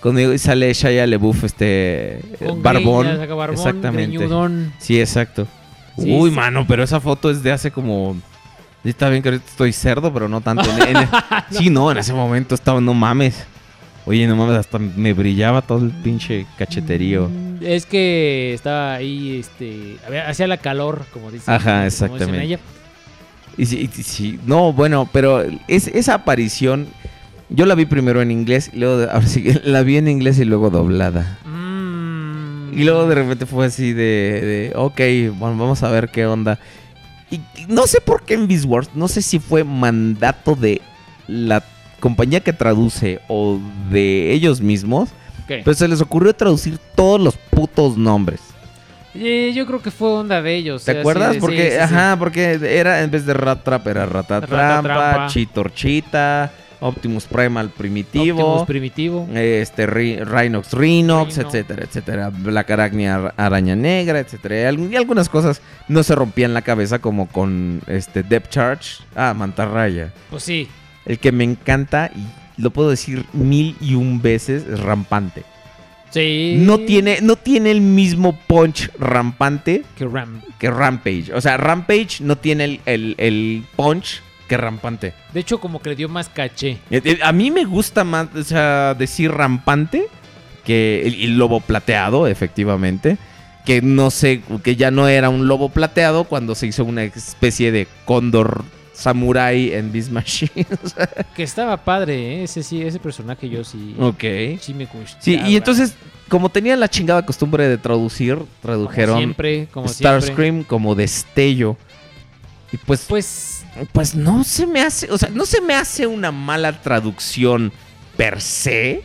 Conmigo 0.00 0.36
sale 0.38 0.72
Shia 0.72 1.06
LeBouf, 1.06 1.44
este 1.44 2.20
Con 2.44 2.62
barbón. 2.62 3.06
exactamente. 3.52 4.16
greñudón. 4.16 4.72
Sí, 4.78 5.00
exacto. 5.00 5.46
Sí, 5.98 6.10
Uy, 6.12 6.30
sí. 6.30 6.36
mano, 6.36 6.64
pero 6.68 6.82
esa 6.82 7.00
foto 7.00 7.30
es 7.30 7.42
de 7.42 7.52
hace 7.52 7.70
como. 7.70 8.16
Está 8.84 9.08
bien 9.08 9.22
que 9.22 9.30
ahorita 9.30 9.46
estoy 9.48 9.72
cerdo, 9.72 10.12
pero 10.12 10.28
no 10.28 10.40
tanto. 10.40 10.64
En- 10.86 10.96
en- 10.96 11.08
Sí, 11.50 11.70
no, 11.70 11.90
en 11.90 11.98
ese 11.98 12.12
momento 12.12 12.54
estaba, 12.54 12.80
no 12.80 12.94
mames. 12.94 13.44
Oye, 14.04 14.24
no 14.28 14.36
mames, 14.36 14.56
hasta 14.58 14.78
me 14.78 15.12
brillaba 15.12 15.62
todo 15.62 15.78
el 15.84 15.90
pinche 15.90 16.46
cacheterío. 16.56 17.28
Mm, 17.28 17.56
Es 17.62 17.86
que 17.86 18.54
estaba 18.54 18.94
ahí, 18.94 19.40
este, 19.40 19.96
hacía 20.28 20.46
la 20.46 20.58
calor, 20.58 21.04
como 21.12 21.32
dicen. 21.32 21.52
Ajá, 21.52 21.64
como 21.64 21.84
dicen 21.84 21.86
exactamente. 22.12 22.58
Y 23.58 23.66
sí, 23.66 23.90
y 23.96 24.02
sí, 24.04 24.38
no, 24.46 24.72
bueno, 24.72 25.08
pero 25.12 25.42
es, 25.66 25.88
esa 25.88 26.14
aparición, 26.14 26.86
yo 27.48 27.66
la 27.66 27.74
vi 27.74 27.86
primero 27.86 28.22
en 28.22 28.30
inglés, 28.30 28.70
y 28.72 28.78
luego, 28.78 29.10
ahora 29.10 29.26
sí, 29.26 29.42
que 29.42 29.60
la 29.64 29.82
vi 29.82 29.96
en 29.96 30.08
inglés 30.08 30.38
y 30.38 30.44
luego 30.44 30.70
doblada. 30.70 31.38
Mm. 31.44 32.78
Y 32.78 32.84
luego 32.84 33.06
de 33.08 33.14
repente 33.14 33.46
fue 33.46 33.66
así 33.66 33.92
de, 33.92 34.72
de, 34.72 34.72
ok, 34.76 35.00
bueno, 35.38 35.56
vamos 35.56 35.82
a 35.82 35.90
ver 35.90 36.10
qué 36.10 36.26
onda. 36.26 36.58
Y 37.30 37.36
y 37.36 37.66
no 37.68 37.86
sé 37.86 38.00
por 38.00 38.24
qué 38.24 38.34
en 38.34 38.46
Beast 38.48 38.64
Wars, 38.66 38.90
no 38.94 39.08
sé 39.08 39.22
si 39.22 39.38
fue 39.38 39.64
mandato 39.64 40.54
de 40.54 40.80
la 41.26 41.64
compañía 42.00 42.40
que 42.40 42.52
traduce 42.52 43.20
o 43.28 43.58
de 43.90 44.32
ellos 44.32 44.60
mismos, 44.60 45.08
pero 45.48 45.74
se 45.74 45.88
les 45.88 46.00
ocurrió 46.00 46.34
traducir 46.34 46.78
todos 46.94 47.20
los 47.20 47.36
putos 47.36 47.96
nombres. 47.96 48.40
Eh, 49.14 49.52
yo 49.54 49.64
creo 49.66 49.80
que 49.80 49.90
fue 49.90 50.08
onda 50.08 50.42
de 50.42 50.54
ellos. 50.54 50.84
¿Te 50.84 50.90
o 50.90 50.94
sea, 50.94 51.00
acuerdas? 51.00 51.34
de- 51.34 51.40
porque, 51.40 51.56
sí, 51.56 51.70
sí, 51.70 51.72
sí. 51.72 51.78
ajá, 51.94 52.16
porque 52.18 52.60
era 52.62 53.02
en 53.02 53.10
vez 53.10 53.24
de 53.24 53.32
Rat 53.32 53.64
Trap 53.64 53.86
era 53.86 54.04
Ratatrampa, 54.06 54.82
Ratatrampa. 54.82 55.26
Chitorchita, 55.28 56.52
Optimus 56.80 57.24
Primal 57.24 57.70
primitivo. 57.70 58.40
Optimus 58.44 58.66
primitivo. 58.66 59.28
este 59.34 59.86
Rhinox 59.86 60.28
Rhinox, 60.30 60.72
Rhino. 60.72 61.26
etcétera, 61.26 61.84
etcétera. 61.84 62.30
Black 62.30 62.70
Arachnia 62.70 63.14
ar- 63.16 63.34
araña 63.36 63.74
negra, 63.76 64.18
etcétera. 64.20 64.70
Y 64.72 64.96
algunas 64.96 65.28
cosas 65.28 65.60
no 65.88 66.02
se 66.02 66.14
rompían 66.14 66.54
la 66.54 66.62
cabeza 66.62 66.98
como 66.98 67.26
con 67.28 67.82
este 67.86 68.22
Depth 68.22 68.50
Charge. 68.50 69.02
Ah, 69.14 69.34
Mantarraya. 69.36 70.12
Pues 70.30 70.42
sí. 70.42 70.68
El 71.04 71.18
que 71.18 71.32
me 71.32 71.44
encanta 71.44 72.10
y 72.14 72.60
lo 72.62 72.70
puedo 72.70 72.90
decir 72.90 73.24
mil 73.32 73.76
y 73.80 73.94
un 73.94 74.20
veces 74.20 74.64
es 74.70 74.80
rampante. 74.80 75.44
Sí. 76.10 76.56
No 76.60 76.78
tiene, 76.78 77.18
no 77.20 77.36
tiene 77.36 77.70
el 77.72 77.80
mismo 77.80 78.38
punch 78.46 78.90
rampante 78.98 79.82
Que 79.98 80.06
Ram. 80.06 80.40
que 80.58 80.70
Rampage. 80.70 81.32
O 81.34 81.40
sea, 81.40 81.56
Rampage 81.56 82.18
no 82.20 82.36
tiene 82.38 82.64
el, 82.64 82.80
el- 82.86 83.14
el 83.18 83.64
punch 83.76 84.22
que 84.48 84.56
rampante. 84.56 85.12
De 85.32 85.40
hecho, 85.40 85.58
como 85.60 85.80
que 85.80 85.90
le 85.90 85.96
dio 85.96 86.08
más 86.08 86.28
caché. 86.28 86.78
Eh, 86.90 87.00
eh, 87.04 87.18
A 87.22 87.32
mí 87.32 87.50
me 87.50 87.64
gusta 87.64 88.04
más, 88.04 88.28
o 88.34 88.42
sea, 88.44 88.94
decir 88.94 89.30
rampante 89.32 90.06
que 90.64 91.02
el, 91.06 91.14
el 91.22 91.38
lobo 91.38 91.60
plateado, 91.60 92.26
efectivamente. 92.26 93.18
Que 93.64 93.82
no 93.82 94.10
sé, 94.10 94.42
que 94.62 94.76
ya 94.76 94.90
no 94.92 95.08
era 95.08 95.28
un 95.28 95.48
lobo 95.48 95.68
plateado 95.70 96.24
cuando 96.24 96.54
se 96.54 96.68
hizo 96.68 96.84
una 96.84 97.02
especie 97.02 97.72
de 97.72 97.88
cóndor 98.04 98.64
samurai 98.92 99.72
en 99.74 99.92
Beast 99.92 100.10
Machine. 100.10 100.66
Que 101.36 101.42
estaba 101.42 101.76
padre, 101.76 102.14
¿eh? 102.40 102.44
Ese 102.44 102.62
sí, 102.62 102.80
ese 102.82 102.98
personaje 102.98 103.48
yo 103.48 103.62
sí. 103.64 103.94
ok. 103.98 104.24
Sí 104.60 104.72
me 104.74 104.86
gustaba. 104.86 105.20
Sí, 105.20 105.38
y 105.46 105.56
entonces, 105.56 105.94
como 106.28 106.48
tenían 106.48 106.80
la 106.80 106.88
chingada 106.88 107.26
costumbre 107.26 107.68
de 107.68 107.76
traducir, 107.76 108.36
Como 108.36 108.48
tradujeron 108.62 109.18
siempre, 109.18 109.68
como 109.72 109.88
siempre. 109.88 110.20
Starscream 110.22 110.62
como 110.64 110.94
destello. 110.94 111.76
Y 112.72 112.76
pues, 112.78 113.04
Pues 113.08 113.55
pues 113.92 114.14
no 114.14 114.44
se 114.44 114.66
me 114.66 114.80
hace, 114.80 115.10
o 115.10 115.18
sea, 115.18 115.28
no 115.30 115.44
se 115.46 115.60
me 115.60 115.74
hace 115.74 116.06
una 116.06 116.32
mala 116.32 116.80
traducción 116.82 117.72
per 118.16 118.40
se. 118.40 119.02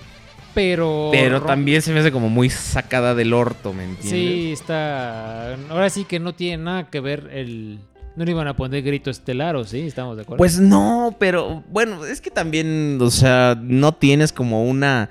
pero. 0.53 1.09
Pero 1.11 1.41
también 1.41 1.81
se 1.81 1.91
me 1.93 1.99
hace 1.99 2.11
como 2.11 2.29
muy 2.29 2.49
sacada 2.49 3.15
del 3.15 3.33
orto, 3.33 3.73
¿me 3.73 3.83
entiendes? 3.85 4.11
Sí, 4.11 4.51
está. 4.51 5.53
Ahora 5.69 5.89
sí 5.89 6.05
que 6.05 6.19
no 6.19 6.33
tiene 6.33 6.63
nada 6.63 6.89
que 6.89 6.99
ver 6.99 7.29
el. 7.33 7.79
No 8.15 8.25
le 8.25 8.31
iban 8.31 8.47
a 8.49 8.55
poner 8.57 8.81
grito 8.83 9.09
estelar, 9.09 9.55
¿o 9.55 9.63
sí? 9.63 9.79
¿Estamos 9.87 10.17
de 10.17 10.23
acuerdo? 10.23 10.37
Pues 10.39 10.59
no, 10.59 11.15
pero 11.17 11.63
bueno, 11.69 12.03
es 12.05 12.19
que 12.19 12.29
también, 12.29 12.97
o 13.01 13.09
sea, 13.09 13.57
no 13.61 13.93
tienes 13.93 14.33
como 14.33 14.65
una... 14.65 15.09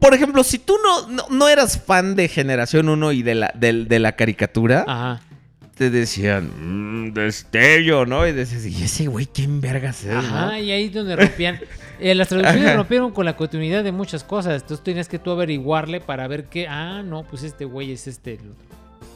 Por 0.00 0.14
ejemplo, 0.14 0.44
si 0.44 0.58
tú 0.58 0.74
no, 0.82 1.08
no, 1.08 1.24
no 1.30 1.48
eras 1.48 1.80
fan 1.80 2.14
de 2.16 2.28
Generación 2.28 2.88
1 2.88 3.12
y 3.12 3.22
de 3.22 3.34
la, 3.36 3.52
del- 3.54 3.88
de, 3.88 3.98
la 4.00 4.12
caricatura, 4.12 4.84
Ajá. 4.86 5.20
Te 5.78 5.88
decían, 5.90 6.50
"Mm, 7.06 7.12
destello, 7.14 8.04
¿no? 8.04 8.26
Y 8.26 8.32
decías, 8.32 8.66
¿y 8.66 8.82
ese 8.82 9.06
güey 9.06 9.26
quién 9.26 9.60
vergas 9.60 10.04
es? 10.04 10.12
no?" 10.12 10.18
Ajá, 10.18 10.60
y 10.60 10.70
ahí 10.72 10.84
es 10.86 10.92
donde 10.92 11.16
rompían. 11.16 11.60
eh, 12.00 12.14
las 12.14 12.28
traducciones 12.28 12.76
rompieron 12.76 13.12
con 13.12 13.24
la 13.24 13.36
continuidad 13.36 13.82
de 13.84 13.92
muchas 13.92 14.24
cosas. 14.24 14.60
Entonces 14.62 14.84
tenías 14.84 15.08
que 15.08 15.18
tú 15.18 15.30
averiguarle 15.30 16.00
para 16.00 16.28
ver 16.28 16.44
que. 16.44 16.66
Ah, 16.68 17.02
no, 17.04 17.22
pues 17.22 17.42
este 17.44 17.64
güey 17.64 17.92
es 17.92 18.06
este. 18.06 18.38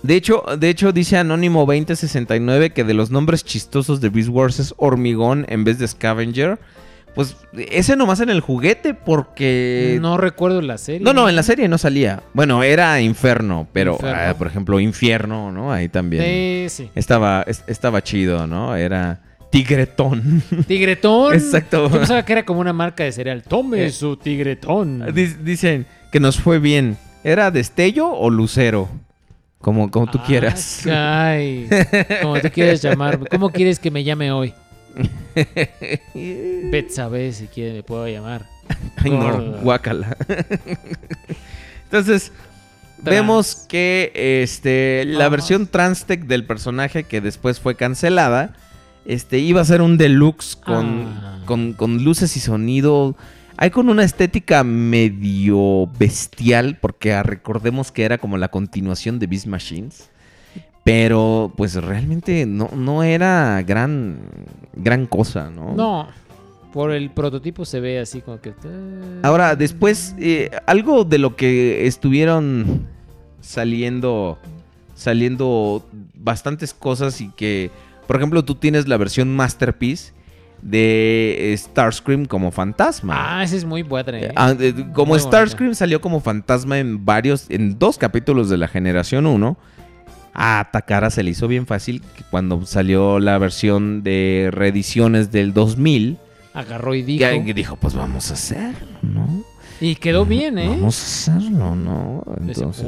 De 0.03 0.17
hecho, 0.17 0.43
de 0.59 0.69
hecho, 0.69 0.93
dice 0.93 1.17
Anónimo 1.17 1.61
2069 1.67 2.71
que 2.71 2.83
de 2.85 2.95
los 2.95 3.11
nombres 3.11 3.45
chistosos 3.45 4.01
de 4.01 4.09
Beast 4.09 4.31
Wars 4.31 4.59
es 4.59 4.75
Hormigón 4.79 5.45
en 5.49 5.65
vez 5.65 5.79
de 5.79 5.87
Scavenger. 5.87 6.59
Pues 7.15 7.37
ese 7.71 7.95
nomás 7.97 8.21
en 8.21 8.31
el 8.31 8.41
juguete 8.41 8.95
porque... 8.95 9.99
no 10.01 10.17
recuerdo 10.17 10.63
la 10.63 10.79
serie. 10.79 11.01
No, 11.01 11.13
no, 11.13 11.29
en 11.29 11.37
la 11.37 11.43
serie 11.43 11.69
no 11.69 11.77
salía. 11.77 12.23
Bueno, 12.33 12.63
era 12.63 13.01
Inferno, 13.03 13.69
pero 13.73 13.93
Inferno. 13.95 14.23
ah, 14.31 14.35
por 14.39 14.47
ejemplo 14.47 14.81
Infierno, 14.81 15.53
¿no? 15.53 15.71
Ahí 15.73 15.89
también. 15.91 16.23
Sí, 16.71 16.85
sí. 16.85 16.91
Estaba, 16.95 17.43
es- 17.47 17.65
estaba 17.67 18.03
chido, 18.03 18.47
¿no? 18.47 18.75
Era 18.77 19.21
Tigretón. 19.51 20.43
Tigretón. 20.67 21.35
Exacto. 21.35 21.89
Yo 21.91 21.99
pensaba 21.99 22.25
que 22.25 22.33
era 22.33 22.45
como 22.47 22.61
una 22.61 22.73
marca 22.73 23.05
de 23.05 23.13
cereal. 23.13 23.43
Tome 23.43 23.85
Eh. 23.85 23.91
su 23.91 24.17
tigretón. 24.17 25.03
Dic- 25.09 25.37
Dicen 25.39 25.85
que 26.11 26.19
nos 26.21 26.39
fue 26.41 26.59
bien. 26.59 26.97
¿Era 27.25 27.51
destello 27.51 28.11
o 28.11 28.31
lucero? 28.31 28.89
Como, 29.59 29.91
como 29.91 30.11
tú 30.11 30.19
Ah, 30.21 30.25
quieras. 30.27 30.87
Ay, 30.87 31.69
como 32.23 32.41
tú 32.41 32.49
quieres 32.51 32.81
llamarme. 32.83 33.27
¿Cómo 33.29 33.51
quieres 33.51 33.79
que 33.79 33.91
me 33.91 34.03
llame 34.03 34.33
hoy? 34.33 34.55
Betsabe, 36.71 37.33
si 37.33 37.47
quiere, 37.47 37.73
me 37.75 37.83
puedo 37.83 38.07
llamar. 38.09 38.47
Ay, 38.97 39.11
no, 39.11 39.59
guácala. 39.63 40.17
Entonces, 41.85 42.33
vemos 43.03 43.67
que 43.69 44.13
este, 44.15 45.05
la 45.07 45.29
versión 45.29 45.67
Transtech 45.67 46.25
del 46.27 46.45
personaje 46.47 47.05
que 47.05 47.21
después 47.21 47.61
fue 47.61 47.75
cancelada, 47.77 48.55
este, 49.05 49.39
iba 49.39 49.61
a 49.61 49.65
ser 49.65 49.83
un 49.83 49.99
deluxe 49.99 50.57
con, 50.57 51.07
Ah. 51.07 51.39
con, 51.45 51.73
con 51.73 52.05
luces 52.05 52.37
y 52.37 52.41
sonido. 52.41 53.17
Hay 53.57 53.71
con 53.71 53.89
una 53.89 54.05
estética 54.05 54.65
medio 54.65 55.87
bestial, 55.99 56.79
porque 56.81 57.21
recordemos 57.23 57.93
que 57.93 58.05
era 58.05 58.19
como 58.19 58.39
la 58.39 58.49
continuación 58.49 59.19
de 59.19 59.27
Beast 59.27 59.47
Machines. 59.47 60.09
Pero, 60.85 61.53
pues 61.57 61.75
realmente 61.75 62.45
no, 62.45 62.69
no 62.75 63.03
era 63.05 63.63
gran, 63.63 64.19
gran 64.75 65.07
cosa, 65.07 65.49
¿no? 65.49 65.75
No, 65.75 66.09
por 66.73 66.91
el 66.91 67.11
prototipo 67.11 67.65
se 67.65 67.79
ve 67.81 68.01
así 68.01 68.21
como 68.21 68.41
que. 68.41 68.51
eh, 68.51 69.21
Ahora, 69.23 69.55
después, 69.55 70.15
eh, 70.19 70.51
algo 70.67 71.05
de 71.05 71.19
lo 71.19 71.37
que 71.37 71.87
estuvieron 71.87 72.89
saliendo, 73.41 74.39
saliendo 74.95 75.87
bastantes 76.15 76.75
cosas 76.75 77.21
y 77.21 77.29
que, 77.31 77.71
por 78.09 78.17
ejemplo, 78.17 78.45
tú 78.45 78.55
tienes 78.57 78.89
la 78.89 78.97
versión 78.97 79.35
Masterpiece 79.35 80.13
de 80.63 81.55
Starscream 81.59 82.25
como 82.25 82.51
fantasma. 82.53 83.15
Ah, 83.17 83.43
ese 83.45 83.57
es 83.57 83.65
muy 83.65 83.83
buena. 83.83 84.19
¿eh? 84.19 84.33
Ah, 84.37 84.55
como 84.95 85.11
Muy 85.15 85.21
Starscream 85.21 85.75
salió 85.75 86.01
como 86.01 86.21
fantasma 86.21 86.79
en 86.79 87.05
varios, 87.05 87.47
en 87.51 87.79
dos 87.79 87.99
capítulos 87.99 88.49
de 88.49 88.57
la 88.59 88.69
generación 88.69 89.27
1, 89.27 89.57
a 90.35 90.69
Takara 90.73 91.11
se 91.11 91.23
le 91.23 91.31
hizo 91.31 91.49
bien 91.49 91.67
fácil 91.67 92.01
que 92.17 92.25
cuando 92.31 92.65
salió 92.67 93.19
la 93.21 93.39
versión 93.39 94.03
de 94.03 94.49
reediciones 94.53 95.31
del 95.33 95.53
2000, 95.53 96.19
Agarró 96.55 96.95
y 96.95 97.03
dijo. 97.03 97.25
que- 97.45 97.55
dijo, 97.55 97.77
pues 97.77 97.95
vamos 97.95 98.31
a 98.31 98.35
hacerlo, 98.35 98.89
¿no? 99.03 99.45
Y 99.81 99.97
quedó 99.97 100.25
bien, 100.25 100.59
¿eh? 100.59 100.69
Vamos 100.69 100.99
a 101.01 101.35
hacerlo, 101.37 101.75
¿no? 101.75 102.25
Ese 102.49 102.63
Entonces, 102.63 102.85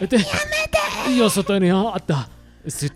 este, 0.00 0.16
y 1.08 1.18
yo 1.18 1.30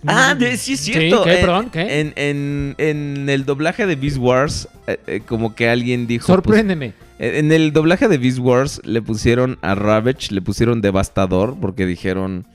Ah, 0.06 0.34
de, 0.34 0.56
sí 0.56 0.72
es 0.72 0.80
cierto. 0.80 1.22
¿Sí? 1.22 1.30
¿Qué, 1.30 1.34
eh, 1.34 1.40
perdón? 1.40 1.70
¿Qué? 1.70 2.00
En, 2.00 2.12
en, 2.16 2.74
en, 2.78 3.28
el 3.28 3.44
doblaje 3.44 3.86
de 3.86 3.94
Beast 3.94 4.16
Wars, 4.16 4.68
eh, 4.86 4.98
eh, 5.06 5.20
como 5.24 5.54
que 5.54 5.68
alguien 5.68 6.06
dijo... 6.06 6.26
Pues, 6.26 6.36
Sorpréndeme. 6.36 6.92
Pues, 7.18 7.34
en 7.34 7.52
el 7.52 7.72
doblaje 7.72 8.08
de 8.08 8.18
Beast 8.18 8.38
Wars 8.38 8.80
le 8.84 9.00
pusieron 9.00 9.58
a 9.62 9.74
Ravage, 9.74 10.32
le 10.34 10.42
pusieron 10.42 10.80
Devastador, 10.80 11.56
porque 11.60 11.86
dijeron... 11.86 12.46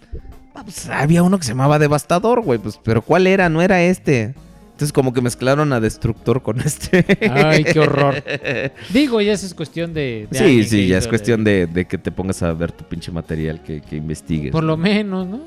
Ah, 0.55 0.63
pues, 0.63 0.89
había 0.89 1.23
uno 1.23 1.37
que 1.37 1.45
se 1.45 1.51
llamaba 1.51 1.79
Devastador, 1.79 2.41
güey, 2.41 2.59
pues, 2.59 2.79
pero 2.83 3.01
¿cuál 3.01 3.27
era? 3.27 3.47
No 3.47 3.61
era 3.61 3.81
este. 3.83 4.35
Entonces 4.75 4.91
como 4.91 5.13
que 5.13 5.21
mezclaron 5.21 5.71
a 5.71 5.79
Destructor 5.79 6.41
con 6.43 6.59
este. 6.65 7.05
Ay, 7.31 7.63
qué 7.63 7.79
horror. 7.79 8.21
Digo, 8.93 9.21
ya 9.21 9.31
eso 9.31 9.45
es 9.45 9.53
cuestión 9.53 9.93
de. 9.93 10.27
de 10.29 10.37
Sí, 10.37 10.63
sí, 10.65 10.87
ya 10.87 10.97
es 10.97 11.07
cuestión 11.07 11.45
de, 11.45 11.65
de 11.65 11.85
que 11.85 11.97
te 11.97 12.11
pongas 12.11 12.43
a 12.43 12.51
ver 12.53 12.73
tu 12.73 12.83
pinche 12.83 13.09
material, 13.11 13.63
que, 13.63 13.79
que 13.81 13.95
investigues. 13.95 14.51
Por 14.51 14.63
lo 14.65 14.75
¿no? 14.75 14.83
menos, 14.83 15.27
¿no? 15.27 15.39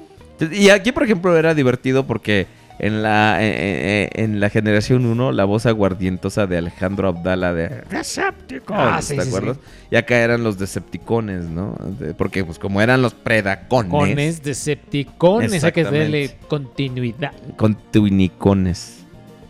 Y 0.53 0.71
aquí, 0.71 0.93
por 0.93 1.03
ejemplo, 1.03 1.37
era 1.37 1.53
divertido 1.53 2.07
porque 2.07 2.47
en 2.79 3.03
la, 3.03 3.39
eh, 3.43 3.51
eh, 3.53 4.11
en 4.15 4.39
la 4.41 4.49
generación 4.51 5.05
1, 5.05 5.33
la 5.33 5.45
voz 5.45 5.67
aguardientosa 5.67 6.47
de 6.47 6.57
Alejandro 6.59 7.09
Abdala 7.09 7.53
de 7.53 7.83
Decepticons, 7.91 8.79
Ah, 8.81 9.03
sí, 9.03 9.17
¿te 9.17 9.23
sí, 9.25 9.29
acuerdas? 9.29 9.59
Y 9.91 9.97
acá 9.97 10.17
eran 10.21 10.43
los 10.45 10.59
Decepticones, 10.59 11.45
¿no? 11.47 11.77
De- 11.99 12.15
porque, 12.15 12.45
pues, 12.45 12.59
como 12.59 12.81
eran 12.81 13.03
los 13.03 13.13
Predacones, 13.15 13.91
Cones, 13.91 14.43
Decepticones, 14.43 15.65
hay 15.65 15.73
que 15.73 15.83
darle 15.85 16.37
continuidad. 16.49 17.33
con 17.57 17.75
Twinicones. 17.91 18.98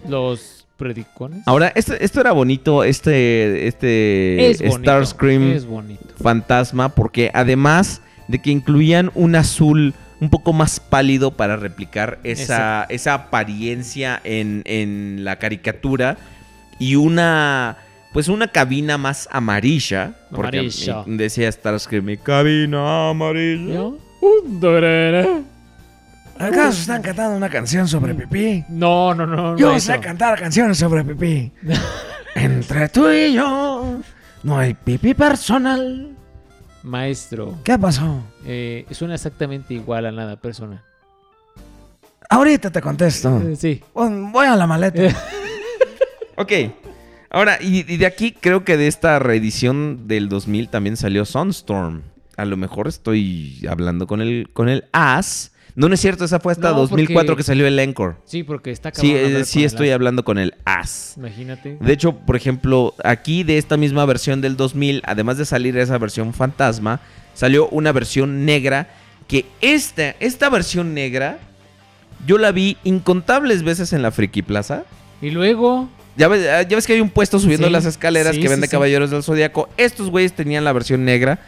Los 0.06 0.66
predicones. 0.76 1.42
Ahora, 1.46 1.72
esto, 1.74 1.94
esto 1.94 2.20
era 2.20 2.32
bonito, 2.32 2.84
este, 2.84 3.66
este 3.66 4.50
es 4.50 4.58
bonito. 4.60 4.78
Starscream 4.78 5.50
Es 5.52 5.66
bonito. 5.66 6.04
fantasma, 6.22 6.90
porque 6.90 7.30
además 7.34 8.00
de 8.28 8.40
que 8.40 8.50
incluían 8.50 9.10
un 9.14 9.34
azul 9.34 9.94
un 10.20 10.30
poco 10.30 10.52
más 10.52 10.80
pálido 10.80 11.32
para 11.32 11.56
replicar 11.56 12.18
esa, 12.24 12.84
esa 12.88 13.14
apariencia 13.14 14.20
en, 14.24 14.62
en 14.66 15.24
la 15.24 15.36
caricatura 15.36 16.16
y 16.78 16.94
una 16.96 17.78
pues 18.12 18.28
una 18.28 18.48
cabina 18.48 18.96
más 18.98 19.28
amarilla, 19.30 20.14
porque 20.30 20.58
Amarilla. 20.60 21.04
decía 21.06 21.52
Starscream, 21.52 22.04
mi 22.04 22.16
cabina 22.16 23.10
amarilla. 23.10 23.74
¿Yo? 23.74 23.98
¿Acaso 26.38 26.80
están 26.80 27.02
cantando 27.02 27.36
una 27.36 27.48
canción 27.48 27.88
sobre 27.88 28.14
pipí? 28.14 28.64
No, 28.68 29.14
no, 29.14 29.26
no. 29.26 29.56
Yo 29.56 29.78
sé 29.80 29.98
cantar 30.00 30.38
canciones 30.38 30.78
sobre 30.78 31.04
pipí. 31.04 31.52
Entre 32.34 32.88
tú 32.88 33.10
y 33.10 33.32
yo 33.34 33.98
no 34.42 34.58
hay 34.58 34.74
pipí 34.74 35.14
personal. 35.14 36.14
Maestro, 36.84 37.58
¿Qué 37.64 37.76
pasó? 37.76 38.22
eh, 38.46 38.86
suena 38.92 39.14
exactamente 39.16 39.74
igual 39.74 40.06
a 40.06 40.12
nada 40.12 40.36
persona. 40.36 40.82
Ahorita 42.30 42.70
te 42.70 42.80
contesto. 42.80 43.36
Eh, 43.40 43.56
sí. 43.56 43.82
Voy 43.94 44.46
a 44.46 44.56
la 44.56 44.66
maleta. 44.66 45.02
Ok. 46.40 46.52
Ahora, 47.30 47.58
y, 47.60 47.78
y 47.92 47.96
de 47.96 48.06
aquí 48.06 48.30
creo 48.30 48.64
que 48.64 48.76
de 48.76 48.86
esta 48.86 49.18
reedición 49.18 50.06
del 50.06 50.28
2000 50.28 50.68
también 50.68 50.96
salió 50.96 51.24
Sunstorm. 51.24 52.02
A 52.36 52.44
lo 52.44 52.56
mejor 52.56 52.86
estoy 52.86 53.66
hablando 53.68 54.06
con 54.06 54.20
el, 54.20 54.48
con 54.52 54.68
el 54.68 54.84
As. 54.92 55.50
No, 55.78 55.88
no 55.88 55.94
es 55.94 56.00
cierto, 56.00 56.24
esa 56.24 56.40
fue 56.40 56.50
hasta 56.52 56.70
No, 56.72 56.78
2004 56.78 57.28
porque- 57.28 57.36
que 57.40 57.44
salió 57.44 57.64
el 57.68 57.78
Encore. 57.78 58.16
Sí, 58.24 58.42
porque 58.42 58.72
está 58.72 58.90
Sí, 58.92 59.14
eh, 59.14 59.44
sí 59.44 59.62
estoy 59.64 59.90
hablando 59.90 60.24
con 60.24 60.36
el 60.36 60.54
As. 60.64 61.14
Imagínate. 61.16 61.78
De 61.80 61.92
hecho, 61.92 62.16
por 62.16 62.34
ejemplo, 62.34 62.94
aquí 63.04 63.44
de 63.44 63.58
esta 63.58 63.76
misma 63.76 64.04
versión 64.04 64.40
del 64.40 64.56
2000, 64.56 65.02
además 65.04 65.38
de 65.38 65.44
salir 65.44 65.78
esa 65.78 65.96
versión 65.98 66.34
fantasma, 66.34 67.00
salió 67.32 67.68
una 67.68 67.92
versión 67.92 68.44
negra 68.44 68.88
que 69.28 69.46
esta, 69.60 70.16
esta 70.18 70.50
versión 70.50 70.94
negra 70.94 71.38
yo 72.26 72.38
la 72.38 72.50
vi 72.50 72.76
incontables 72.82 73.62
veces 73.62 73.92
en 73.92 74.02
la 74.02 74.10
Friki 74.10 74.42
Plaza. 74.42 74.82
Y 75.22 75.30
luego, 75.30 75.88
Ya 76.16 76.26
ves, 76.26 76.48
ah, 76.48 76.62
ya 76.62 76.74
ves 76.76 76.84
que 76.88 76.94
hay 76.94 77.00
un 77.00 77.10
puesto 77.10 77.38
subiendo 77.38 77.68
Sí, 77.68 77.72
las 77.72 77.84
escaleras 77.84 78.34
sí, 78.34 78.42
que 78.42 78.48
vende. 78.48 78.66
Caballeros 78.66 79.10
del 79.12 79.22
Zodiaco. 79.22 79.68
Estos 79.76 80.10
güeyes 80.10 80.32
tenían 80.32 80.64
la 80.64 80.72
versión 80.72 81.04
negra. 81.04 81.38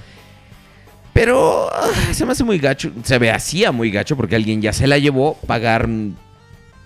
Pero 1.12 1.68
ah, 1.72 1.90
se 2.12 2.24
me 2.24 2.32
hace 2.32 2.44
muy 2.44 2.58
gacho. 2.58 2.90
Se 3.04 3.18
me 3.18 3.30
hacía 3.30 3.72
muy 3.72 3.90
gacho 3.90 4.16
porque 4.16 4.36
alguien 4.36 4.62
ya 4.62 4.72
se 4.72 4.86
la 4.86 4.98
llevó 4.98 5.34
pagar 5.46 5.88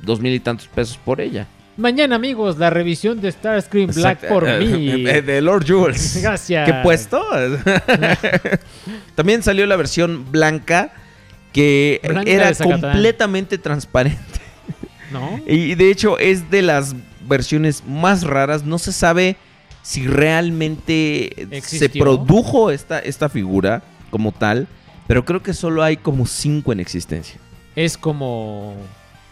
dos 0.02 0.20
mil 0.20 0.32
y 0.34 0.40
tantos 0.40 0.66
pesos 0.68 0.98
por 1.04 1.20
ella. 1.20 1.46
mañana, 1.76 2.16
amigos, 2.16 2.56
la 2.58 2.70
revisión 2.70 3.20
de 3.20 3.30
Starscream 3.32 3.90
Black 3.92 4.28
por 4.28 4.48
Eh, 4.48 4.58
mí. 4.60 5.04
eh, 5.08 5.22
De 5.22 5.40
Lord 5.40 5.64
Jules. 5.68 6.18
Gracias. 6.22 6.66
¿Qué 6.70 6.74
puesto? 6.82 7.22
También 9.14 9.42
salió 9.42 9.66
la 9.66 9.76
versión 9.76 10.30
blanca 10.30 10.92
que 11.52 12.00
Blanca 12.02 12.30
era 12.30 12.52
completamente 12.54 13.58
transparente. 13.58 14.40
¿No? 15.12 15.40
Y 15.46 15.74
de 15.76 15.90
hecho 15.90 16.18
es 16.18 16.50
de 16.50 16.62
las 16.62 16.94
versiones 17.28 17.84
más 17.86 18.24
raras. 18.24 18.64
No 18.64 18.78
se 18.78 18.92
sabe 18.92 19.36
si 19.82 20.06
realmente 20.06 21.46
se 21.62 21.88
produjo 21.88 22.70
esta, 22.70 22.98
esta 22.98 23.28
figura 23.28 23.82
como 24.14 24.30
tal. 24.30 24.68
Pero 25.08 25.24
creo 25.24 25.42
que 25.42 25.52
solo 25.52 25.82
hay 25.82 25.96
como 25.96 26.24
cinco 26.24 26.70
en 26.70 26.78
existencia. 26.78 27.40
Es 27.74 27.98
como. 27.98 28.76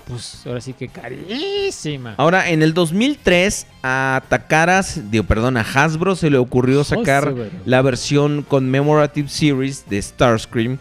Pues 0.09 0.43
ahora 0.45 0.61
sí 0.61 0.73
que 0.73 0.89
carísima. 0.89 2.17
Ahora, 2.17 2.51
en 2.51 2.63
el 2.63 2.75
2003, 2.75 3.69
a 3.85 4.25
Takaras, 4.29 5.13
digo, 5.13 5.23
perdón, 5.23 5.57
a 5.57 5.61
Hasbro 5.61 6.17
se 6.17 6.31
le 6.31 6.39
ocurrió 6.39 6.83
sacar 6.83 7.33
la 7.65 7.81
versión 7.81 8.43
Commemorative 8.43 9.29
Series 9.29 9.89
de 9.89 10.03
Starscream. 10.03 10.79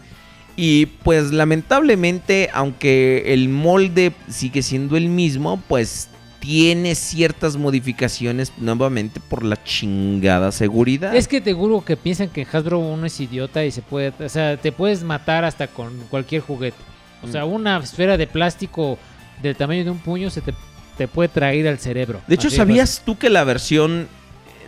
Y 0.56 0.86
pues 0.86 1.30
lamentablemente, 1.30 2.50
aunque 2.52 3.32
el 3.32 3.48
molde 3.48 4.12
sigue 4.28 4.62
siendo 4.62 4.96
el 4.96 5.08
mismo, 5.08 5.62
pues 5.68 6.08
tiene 6.42 6.96
ciertas 6.96 7.56
modificaciones 7.56 8.52
nuevamente 8.58 9.20
por 9.20 9.44
la 9.44 9.62
chingada 9.62 10.50
seguridad. 10.50 11.14
Es 11.14 11.28
que 11.28 11.40
te 11.40 11.52
juro 11.52 11.84
que 11.84 11.96
piensan 11.96 12.30
que 12.30 12.44
Hasbro 12.52 12.80
uno 12.80 13.06
es 13.06 13.20
idiota 13.20 13.64
y 13.64 13.70
se 13.70 13.80
puede, 13.80 14.12
o 14.18 14.28
sea, 14.28 14.56
te 14.56 14.72
puedes 14.72 15.04
matar 15.04 15.44
hasta 15.44 15.68
con 15.68 15.96
cualquier 16.10 16.42
juguete. 16.42 16.76
O 17.22 17.28
sea, 17.28 17.44
Mm. 17.46 17.52
una 17.52 17.76
esfera 17.78 18.16
de 18.16 18.26
plástico 18.26 18.98
del 19.40 19.54
tamaño 19.54 19.84
de 19.84 19.90
un 19.90 19.98
puño 20.00 20.30
se 20.30 20.40
te, 20.40 20.52
te 20.98 21.06
puede 21.06 21.28
traer 21.28 21.68
al 21.68 21.78
cerebro. 21.78 22.20
De 22.26 22.34
hecho, 22.34 22.48
Así 22.48 22.56
¿sabías 22.56 23.02
tú 23.04 23.16
que 23.16 23.30
la 23.30 23.44
versión... 23.44 24.08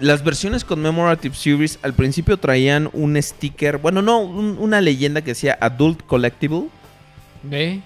Las 0.00 0.24
versiones 0.24 0.64
Commemorative 0.64 1.34
Series 1.36 1.78
al 1.82 1.94
principio 1.94 2.36
traían 2.36 2.88
un 2.92 3.20
sticker, 3.20 3.78
bueno, 3.78 4.00
no, 4.02 4.20
un- 4.20 4.58
una 4.58 4.80
leyenda 4.80 5.22
que 5.22 5.30
decía 5.30 5.56
Adult 5.60 6.02
Collectible. 6.06 6.64
¿Ve? 7.44 7.80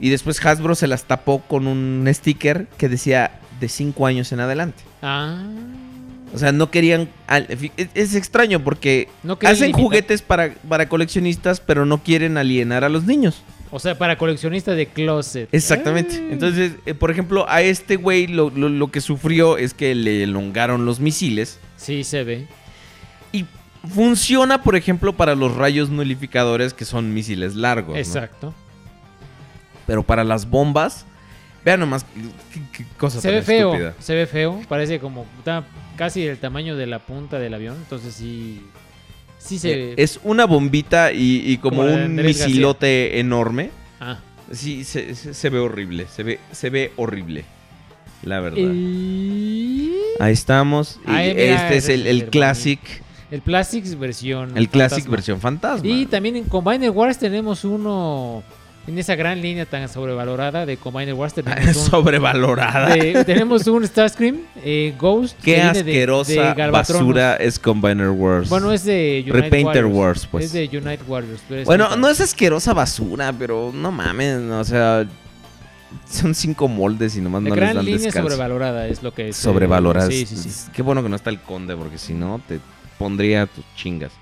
Y 0.00 0.10
después 0.10 0.44
Hasbro 0.44 0.74
se 0.74 0.86
las 0.86 1.04
tapó 1.04 1.40
con 1.40 1.66
un 1.66 2.08
sticker 2.12 2.66
que 2.78 2.88
decía 2.88 3.40
de 3.60 3.68
5 3.68 4.06
años 4.06 4.30
en 4.32 4.40
adelante. 4.40 4.82
Ah. 5.02 5.42
O 6.34 6.38
sea, 6.38 6.52
no 6.52 6.70
querían... 6.70 7.08
Es, 7.94 8.14
extraño 8.14 8.62
porque 8.62 9.08
No 9.22 9.38
hacen 9.42 9.68
limitar. 9.68 9.80
juguetes 9.80 10.22
para, 10.22 10.52
para 10.68 10.88
coleccionistas, 10.88 11.58
pero 11.60 11.86
no 11.86 12.02
quieren 12.02 12.36
alienar 12.36 12.84
a 12.84 12.88
los 12.88 13.04
niños. 13.04 13.42
O 13.70 13.78
sea, 13.78 13.98
para 13.98 14.16
coleccionistas 14.18 14.76
de 14.76 14.86
closet. 14.86 15.48
Exactamente. 15.52 16.16
Ah. 16.20 16.28
Entonces, 16.30 16.72
eh, 16.86 16.94
por 16.94 17.10
ejemplo, 17.10 17.46
a 17.48 17.62
este 17.62 17.96
güey 17.96 18.26
lo, 18.26 18.50
lo- 18.50 18.68
lo 18.68 18.90
que 18.90 19.00
sufrió 19.00 19.58
es 19.58 19.74
que 19.74 19.94
le 19.94 20.22
elongaron 20.22 20.84
los 20.86 21.00
misiles. 21.00 21.58
Sí, 21.76 22.04
se 22.04 22.24
ve. 22.24 22.46
Y 23.32 23.44
funciona, 23.92 24.62
por 24.62 24.76
ejemplo, 24.76 25.14
para 25.16 25.34
los 25.34 25.54
rayos 25.56 25.90
nulificadores, 25.90 26.72
que 26.74 26.84
son 26.84 27.12
misiles 27.14 27.56
largos. 27.56 27.96
¿no? 28.42 28.54
Pero 29.88 30.04
para 30.04 30.22
las 30.22 30.48
bombas, 30.48 31.04
vean 31.64 31.80
nomás 31.80 32.06
qué, 32.54 32.60
qué 32.72 32.84
cosa 32.96 33.20
Se 33.20 33.26
tan 33.28 33.38
ve 33.38 33.42
feo, 33.42 33.72
estúpida. 33.74 33.94
se 33.98 34.14
ve 34.14 34.26
feo. 34.26 34.60
Parece 34.68 35.00
como 35.00 35.26
está 35.38 35.64
casi 35.96 36.24
el 36.24 36.38
tamaño 36.38 36.76
de 36.76 36.86
la 36.86 37.00
punta 37.00 37.40
del 37.40 37.54
avión. 37.54 37.74
Entonces 37.76 38.14
sí, 38.14 38.62
sí 39.38 39.58
se 39.58 39.72
Eh, 39.90 39.94
Es 39.96 40.20
una 40.22 40.44
bombita 40.46 41.10
y, 41.12 41.42
y 41.44 41.56
como, 41.58 41.82
un 41.82 42.14
García. 42.16 42.46
misilote 42.46 43.18
enorme. 43.18 43.70
Ah. 43.98 44.20
Sí, 44.52 44.84
se, 44.84 45.14
se- 45.16 45.34
se 45.34 45.50
ve 45.50 45.58
horrible. 45.58 46.06
Se 46.14 46.22
ve, 46.22 46.38
se 46.52 46.70
ve 46.70 46.92
horrible. 46.96 47.44
La 48.22 48.40
verdad. 48.40 48.58
Y- 48.58 49.92
Ahí 50.20 50.32
estamos. 50.32 50.98
Y 51.06 51.10
Ahí, 51.10 51.34
mira, 51.34 51.70
este 51.70 51.76
es 51.76 51.88
el, 51.88 52.26
Classic. 52.30 52.80
El 53.30 53.42
Plastics 53.42 53.98
versión. 53.98 54.56
El 54.56 54.68
Classic 54.68 54.98
fantasma. 54.98 55.10
versión 55.16 55.40
fantasma. 55.40 55.86
Y 55.88 56.06
también 56.06 56.36
en 56.36 56.44
Combiner 56.44 56.90
Wars 56.90 57.18
tenemos 57.18 57.64
uno. 57.64 58.42
En 58.88 58.98
esa 58.98 59.14
gran 59.16 59.40
línea 59.42 59.66
tan 59.66 59.86
sobrevalorada 59.88 60.64
de 60.64 60.78
Combiner 60.78 61.12
Wars 61.14 61.34
tenemos 61.34 61.76
un, 61.76 61.84
Sobrevalorada. 61.90 62.88
de- 62.94 63.22
tenemos 63.24 63.66
un 63.66 63.86
Starscream 63.86 64.38
eh, 64.64 64.94
Ghost. 64.98 65.38
Qué 65.42 65.56
de- 65.56 65.60
asquerosa 65.62 66.32
de 66.32 66.54
Galvatron. 66.54 66.98
basura 67.00 67.36
es 67.36 67.58
Combiner 67.58 68.08
Wars. 68.08 68.48
Bueno, 68.48 68.72
es 68.72 68.84
de 68.84 69.20
Unite 69.26 69.40
Repainter 69.42 69.84
Warriors. 69.84 70.22
Wars, 70.22 70.28
pues. 70.30 70.44
Es 70.46 70.52
de 70.54 70.78
Unite 70.78 71.02
Warriors. 71.06 71.42
pero 71.46 71.60
es 71.60 71.66
Bueno, 71.66 71.96
no 71.96 72.08
es 72.08 72.20
asquerosa 72.22 72.72
basura, 72.72 73.32
pero 73.38 73.70
no 73.74 73.92
mames, 73.92 74.38
o 74.50 74.64
sea, 74.64 75.06
son 76.10 76.34
cinco 76.34 76.66
moldes 76.66 77.14
y 77.16 77.20
nomás 77.20 77.42
La 77.42 77.50
no 77.50 77.54
les 77.56 77.62
gran 77.64 77.76
dan 77.76 77.84
línea 77.84 78.00
descanso. 78.00 78.28
sobrevalorada 78.30 78.86
es 78.88 79.02
lo 79.02 79.12
que 79.12 79.28
es. 79.28 79.38
eh, 79.38 79.42
Sobrevaloradas. 79.42 80.08
Sí, 80.14 80.24
sí, 80.24 80.36
sí. 80.36 80.70
Qué 80.72 80.80
bueno 80.80 81.02
que 81.02 81.10
no 81.10 81.16
está 81.16 81.28
el 81.28 81.40
conde, 81.40 81.76
porque 81.76 81.98
si 81.98 82.14
no 82.14 82.40
te 82.48 82.58
pondría 82.98 83.44
tus 83.46 83.64
chingas. 83.76 84.12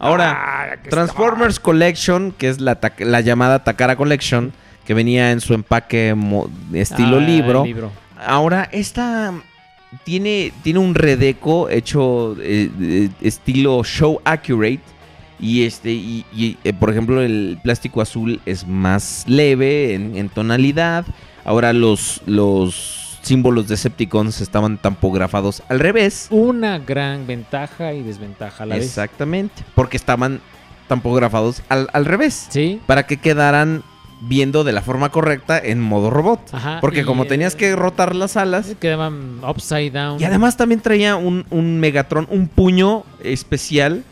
Ahora, 0.00 0.78
Transformers 0.88 1.60
Collection, 1.60 2.32
que 2.32 2.48
es 2.48 2.58
la, 2.58 3.20
llamada 3.20 3.62
Takara 3.62 3.96
Collection, 3.96 4.52
que 4.86 4.94
venía 4.94 5.30
en 5.30 5.40
su 5.40 5.52
empaque 5.52 6.16
estilo 6.72 7.18
Ah, 7.18 7.20
libro. 7.20 7.64
libro. 7.64 7.92
Ahora, 8.18 8.68
esta 8.72 9.34
tiene, 10.04 10.52
tiene 10.62 10.78
un 10.78 10.94
redeco 10.94 11.68
hecho 11.68 12.34
eh, 12.40 12.70
eh, 12.80 13.08
estilo 13.20 13.84
show 13.84 14.20
accurate. 14.24 14.80
Y 15.38 15.64
este, 15.64 15.90
y, 15.90 16.24
y, 16.34 16.56
eh, 16.64 16.72
por 16.72 16.90
ejemplo, 16.90 17.22
el 17.22 17.58
plástico 17.62 18.00
azul 18.00 18.40
es 18.46 18.66
más 18.66 19.24
leve 19.26 19.94
en, 19.94 20.16
en 20.16 20.28
tonalidad. 20.30 21.04
Ahora 21.44 21.72
los, 21.72 22.22
los 22.26 22.99
símbolos 23.22 23.68
de 23.68 23.74
Decepticons 23.74 24.40
estaban 24.40 24.78
tampografados 24.78 25.62
al 25.68 25.80
revés. 25.80 26.26
Una 26.30 26.78
gran 26.78 27.26
ventaja 27.26 27.92
y 27.92 28.02
desventaja 28.02 28.64
a 28.64 28.66
la 28.66 28.74
vez. 28.76 28.84
Exactamente. 28.84 29.64
Porque 29.74 29.96
estaban 29.96 30.40
tampografados 30.88 31.62
al, 31.68 31.88
al 31.92 32.04
revés. 32.04 32.46
Sí. 32.50 32.80
Para 32.86 33.06
que 33.06 33.18
quedaran 33.18 33.82
viendo 34.22 34.64
de 34.64 34.72
la 34.72 34.82
forma 34.82 35.10
correcta 35.10 35.58
en 35.58 35.80
modo 35.80 36.10
robot. 36.10 36.40
Ajá, 36.52 36.78
Porque 36.80 37.04
como 37.04 37.24
eh, 37.24 37.28
tenías 37.28 37.54
que 37.56 37.74
rotar 37.74 38.14
las 38.14 38.36
alas. 38.36 38.74
Quedaban 38.78 39.40
upside 39.46 39.90
down. 39.90 40.20
Y 40.20 40.24
además 40.24 40.56
también 40.56 40.80
traía 40.80 41.16
un, 41.16 41.46
un 41.50 41.80
Megatron, 41.80 42.26
un 42.30 42.48
puño 42.48 43.04
especial 43.22 44.04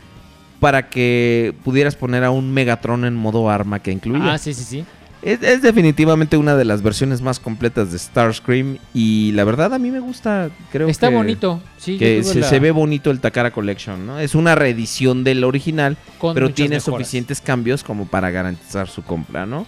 para 0.61 0.89
que 0.89 1.55
pudieras 1.65 1.95
poner 1.95 2.25
a 2.25 2.31
un 2.31 2.53
Megatron 2.53 3.05
en 3.05 3.15
modo 3.15 3.49
arma 3.51 3.81
que 3.81 3.93
incluía. 3.93 4.33
Ah, 4.35 4.39
sí, 4.39 4.55
sí, 4.55 4.65
sí. 4.65 4.85
Es, 5.21 5.43
es 5.43 5.63
definitivamente 5.63 6.37
una 6.37 6.55
de 6.55 6.65
las 6.65 6.81
versiones 6.83 7.21
más 7.23 7.41
completas 7.41 7.91
de 7.91 7.99
Starscream 7.99 8.79
y 8.95 9.33
la 9.33 9.43
verdad 9.43 9.75
a 9.75 9.79
mí 9.79 9.91
me 9.91 9.99
gusta, 9.99 10.49
creo 10.71 10.89
Está 10.89 11.09
que, 11.09 11.15
bonito. 11.17 11.61
Sí, 11.77 11.99
que 11.99 12.23
se, 12.23 12.41
la- 12.41 12.49
se 12.49 12.61
ve 12.61 12.71
bonito 12.71 13.11
el 13.11 13.19
Takara 13.21 13.51
Collection, 13.51 14.07
¿no? 14.07 14.21
Es 14.21 14.37
una 14.37 14.55
reedición 14.55 15.25
del 15.25 15.43
original, 15.43 15.97
Con 16.19 16.35
pero 16.35 16.51
tiene 16.53 16.77
mejoras. 16.77 16.85
suficientes 16.99 17.41
cambios 17.41 17.83
como 17.83 18.07
para 18.07 18.31
garantizar 18.31 18.89
su 18.89 19.03
compra, 19.03 19.45
¿no? 19.45 19.67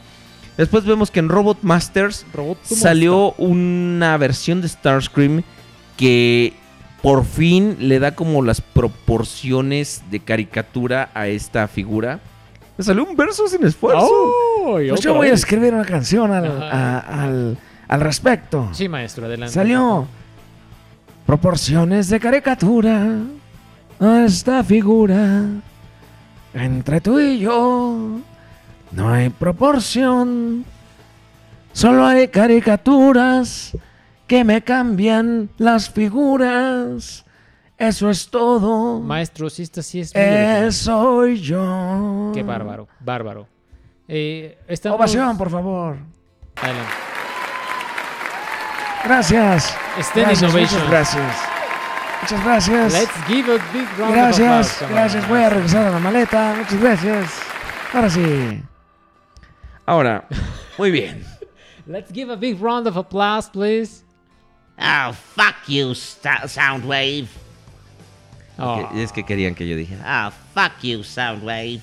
Después 0.56 0.84
vemos 0.84 1.10
que 1.10 1.18
en 1.20 1.28
Robot 1.28 1.58
Masters 1.62 2.26
Robot 2.32 2.58
salió 2.64 3.32
una 3.32 4.16
versión 4.18 4.60
de 4.60 4.68
Starscream 4.68 5.42
que 5.96 6.52
por 7.02 7.24
fin 7.24 7.76
le 7.80 7.98
da 7.98 8.14
como 8.14 8.42
las 8.42 8.60
proporciones 8.60 10.02
de 10.10 10.20
caricatura 10.20 11.10
a 11.14 11.28
esta 11.28 11.66
figura. 11.66 12.20
Me 12.80 12.84
salió 12.84 13.04
un 13.04 13.14
verso 13.14 13.46
sin 13.46 13.62
esfuerzo. 13.66 14.08
Pues 14.64 15.00
yo 15.02 15.12
voy 15.12 15.28
a 15.28 15.34
escribir 15.34 15.74
una 15.74 15.84
canción 15.84 16.32
al, 16.32 16.62
a- 16.62 16.98
al, 17.00 17.58
al 17.86 18.00
respecto. 18.00 18.70
Sí, 18.72 18.88
maestro, 18.88 19.26
adelante. 19.26 19.52
Salió 19.52 20.08
proporciones 21.26 22.08
de 22.08 22.18
caricatura 22.18 23.18
a 24.00 24.24
esta 24.24 24.64
figura. 24.64 25.42
Entre 26.54 27.02
tú 27.02 27.20
y 27.20 27.40
yo 27.40 28.18
no 28.92 29.08
hay 29.10 29.28
proporción. 29.28 30.64
Solo 31.74 32.06
hay 32.06 32.28
caricaturas 32.28 33.76
que 34.26 34.42
me 34.42 34.62
cambian 34.62 35.50
las 35.58 35.90
figuras. 35.90 37.26
Eso 37.80 38.10
es 38.10 38.28
todo. 38.28 39.00
Maestro, 39.00 39.48
sí, 39.48 39.62
esta 39.62 39.82
sí 39.82 40.00
es. 40.00 40.12
Eh, 40.14 40.68
soy 40.70 41.40
yo. 41.40 42.30
Qué 42.34 42.42
bárbaro, 42.42 42.86
bárbaro. 43.00 43.48
Eh, 44.06 44.58
estamos- 44.68 44.98
Ovación, 44.98 45.38
por 45.38 45.48
favor. 45.50 45.96
Adelante. 46.60 46.92
Gracias. 49.04 49.74
Stand 49.98 50.26
gracias, 50.26 50.42
Innovation. 50.42 50.80
Muchas 50.82 50.90
gracias. 50.90 51.36
Muchas 52.20 52.44
gracias. 52.44 52.92
Let's 52.92 53.26
give 53.26 53.50
a 53.50 53.58
big 53.72 53.88
round 53.96 54.10
of 54.10 54.14
Gracias, 54.14 54.40
applause, 54.46 54.78
come 54.80 54.92
gracias. 54.92 55.28
Voy 55.28 55.40
a 55.42 55.48
regresar 55.50 55.86
a 55.86 55.90
la 55.90 55.98
maleta. 56.00 56.54
Muchas 56.58 56.80
gracias. 56.80 57.32
Ahora 57.94 58.10
sí. 58.10 58.62
Ahora, 59.86 60.28
muy 60.76 60.90
bien. 60.90 61.24
Let's 61.86 62.12
give 62.12 62.30
a 62.30 62.36
big 62.36 62.60
round 62.62 62.86
of 62.86 62.98
applause, 62.98 63.48
please. 63.50 64.04
Oh, 64.78 65.12
fuck 65.34 65.66
you, 65.66 65.94
Soundwave. 65.94 67.26
Oh. 68.60 68.90
Es 68.96 69.12
que 69.12 69.24
querían 69.24 69.54
que 69.54 69.66
yo 69.68 69.76
dijera. 69.76 70.28
Oh, 70.28 70.32
fuck 70.54 70.82
you, 70.82 71.02
Soundwave. 71.04 71.80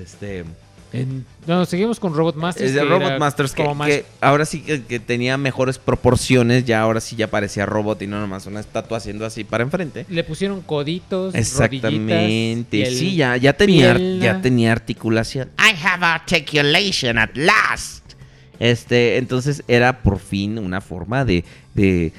Este. 0.00 0.44
En- 0.90 1.26
no, 1.46 1.66
seguimos 1.66 2.00
con 2.00 2.14
Robot 2.14 2.36
Masters. 2.36 2.70
Es 2.70 2.74
de 2.74 2.82
Robot 2.82 3.18
Masters 3.18 3.52
que, 3.52 3.62
como 3.62 3.74
más- 3.74 3.88
que 3.88 4.06
ahora 4.22 4.46
sí 4.46 4.62
que, 4.62 4.82
que 4.84 4.98
tenía 4.98 5.36
mejores 5.36 5.76
proporciones. 5.78 6.64
Ya 6.64 6.80
ahora 6.80 7.00
sí 7.00 7.14
ya 7.14 7.26
parecía 7.28 7.66
robot 7.66 8.00
y 8.00 8.06
no 8.06 8.18
nomás 8.20 8.46
una 8.46 8.60
estatua 8.60 8.96
haciendo 8.96 9.26
así 9.26 9.44
para 9.44 9.64
enfrente. 9.64 10.06
Le 10.08 10.24
pusieron 10.24 10.62
coditos, 10.62 11.34
Exactamente. 11.34 12.14
rodillitas, 12.14 12.94
Sí, 12.98 13.16
ya, 13.16 13.36
ya 13.36 13.52
tenía, 13.52 13.98
ya 13.98 14.40
tenía 14.40 14.72
articulación. 14.72 15.50
I 15.58 15.74
have 15.84 16.04
articulation 16.06 17.18
at 17.18 17.30
last. 17.34 18.04
Este, 18.58 19.18
entonces 19.18 19.62
era 19.68 20.00
por 20.02 20.18
fin 20.18 20.58
una 20.58 20.80
forma 20.80 21.24
de, 21.24 21.44
de 21.74 22.12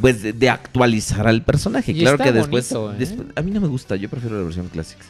pues 0.00 0.22
de, 0.22 0.32
de 0.32 0.48
actualizar 0.50 1.26
al 1.26 1.42
personaje. 1.42 1.92
Y 1.92 2.00
claro 2.00 2.18
que 2.18 2.32
después, 2.32 2.72
bonito, 2.72 2.92
¿eh? 2.92 2.96
después- 2.98 3.28
a 3.34 3.42
mí 3.42 3.50
no 3.50 3.60
me 3.60 3.68
gusta, 3.68 3.96
yo 3.96 4.08
prefiero 4.08 4.36
la 4.38 4.44
versión 4.44 4.68
Classics. 4.68 5.06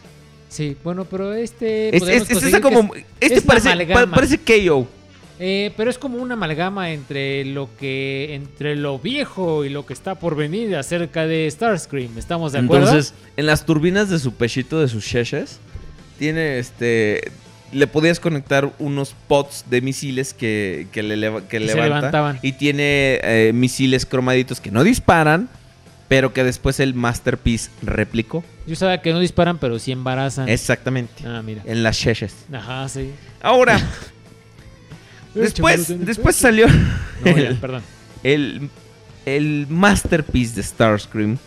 Sí, 0.48 0.76
bueno, 0.84 1.04
pero 1.04 1.32
este. 1.34 1.94
Es, 1.96 2.02
es- 2.02 2.30
esa 2.42 2.60
como, 2.60 2.94
es- 2.94 3.04
este 3.20 3.42
parece, 3.42 3.86
pa- 3.86 4.06
parece 4.06 4.38
KO. 4.38 4.86
Eh, 5.38 5.70
pero 5.76 5.90
es 5.90 5.98
como 5.98 6.16
una 6.16 6.32
amalgama 6.34 6.92
entre 6.92 7.44
lo 7.44 7.68
que. 7.78 8.34
entre 8.34 8.74
lo 8.76 8.98
viejo 8.98 9.64
y 9.66 9.68
lo 9.68 9.84
que 9.84 9.92
está 9.92 10.14
por 10.14 10.34
venir 10.34 10.74
acerca 10.76 11.26
de 11.26 11.50
Starscream. 11.50 12.16
¿Estamos 12.16 12.52
de 12.52 12.60
acuerdo? 12.60 12.86
Entonces, 12.86 13.12
en 13.36 13.44
las 13.46 13.66
turbinas 13.66 14.08
de 14.08 14.18
su 14.18 14.32
pechito, 14.32 14.80
de 14.80 14.88
sus 14.88 15.04
sheshes, 15.04 15.58
tiene 16.18 16.58
este 16.58 17.32
le 17.76 17.86
podías 17.86 18.20
conectar 18.20 18.72
unos 18.78 19.14
pods 19.28 19.64
de 19.70 19.80
misiles 19.80 20.34
que, 20.34 20.88
que, 20.92 21.02
le, 21.02 21.16
que 21.48 21.60
levanta. 21.60 21.84
levantaban. 21.96 22.38
Y 22.42 22.52
tiene 22.52 23.20
eh, 23.22 23.52
misiles 23.54 24.06
cromaditos 24.06 24.60
que 24.60 24.70
no 24.70 24.82
disparan, 24.84 25.48
pero 26.08 26.32
que 26.32 26.42
después 26.44 26.80
el 26.80 26.94
Masterpiece 26.94 27.70
replicó. 27.82 28.44
Yo 28.66 28.76
sabía 28.76 29.02
que 29.02 29.12
no 29.12 29.20
disparan, 29.20 29.58
pero 29.58 29.78
sí 29.78 29.92
embarazan. 29.92 30.48
Exactamente. 30.48 31.24
Ah, 31.26 31.42
mira. 31.44 31.62
En 31.66 31.82
las 31.82 31.98
cheches. 31.98 32.34
Ajá, 32.52 32.88
sí. 32.88 33.12
Ahora, 33.42 33.78
después, 35.34 36.06
después 36.06 36.36
salió 36.36 36.66
No, 36.68 37.36
ya, 37.36 37.48
el, 37.48 37.56
perdón. 37.56 37.82
el, 38.22 38.70
el 39.26 39.66
Masterpiece 39.68 40.54
de 40.56 40.62
Starscream. 40.62 41.38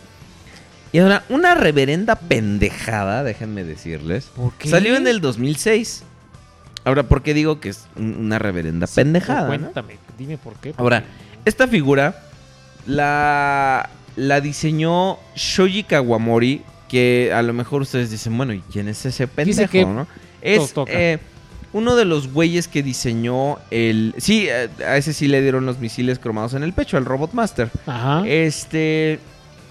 Y 0.92 0.98
ahora, 0.98 1.24
una 1.28 1.54
reverenda 1.54 2.16
pendejada, 2.16 3.22
déjenme 3.22 3.62
decirles. 3.64 4.24
¿Por 4.34 4.52
qué? 4.54 4.68
Salió 4.68 4.96
en 4.96 5.06
el 5.06 5.20
2006. 5.20 6.02
Ahora, 6.84 7.02
¿por 7.04 7.22
qué 7.22 7.34
digo 7.34 7.60
que 7.60 7.68
es 7.70 7.86
un- 7.96 8.16
una 8.16 8.38
reverenda 8.38 8.86
pendejada? 8.86 9.42
no? 9.42 9.46
Cuéntame, 9.48 9.98
dime 10.18 10.38
por 10.38 10.54
qué. 10.54 10.72
Ahora, 10.76 11.04
esta 11.44 11.68
figura 11.68 12.22
la, 12.86 13.88
la 14.16 14.40
diseñó 14.40 15.18
Shoji 15.34 15.84
Kawamori, 15.84 16.62
que 16.88 17.32
a 17.34 17.42
lo 17.42 17.52
mejor 17.52 17.82
ustedes 17.82 18.10
dicen, 18.10 18.36
bueno, 18.36 18.52
¿y 18.52 18.60
quién 18.72 18.88
es 18.88 19.04
ese 19.06 19.28
pendejo, 19.28 19.70
que 19.70 19.84
no? 19.84 20.06
Es 20.42 20.72
eh, 20.88 21.18
uno 21.72 21.94
de 21.96 22.04
los 22.04 22.32
güeyes 22.32 22.66
que 22.66 22.82
diseñó 22.82 23.58
el... 23.70 24.14
Sí, 24.18 24.46
eh, 24.48 24.68
a 24.86 24.96
ese 24.96 25.12
sí 25.12 25.28
le 25.28 25.40
dieron 25.42 25.66
los 25.66 25.78
misiles 25.78 26.18
cromados 26.18 26.54
en 26.54 26.62
el 26.64 26.72
pecho, 26.72 26.96
al 26.96 27.04
Robot 27.04 27.32
Master. 27.34 27.70
Ajá. 27.86 28.22
Este. 28.26 29.20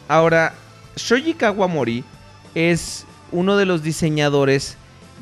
Ahora, 0.07 0.53
Shoji 0.95 1.33
Kawamori 1.33 2.03
es 2.55 3.05
uno 3.31 3.57
de 3.57 3.65
los 3.65 3.83
diseñadores 3.83 4.77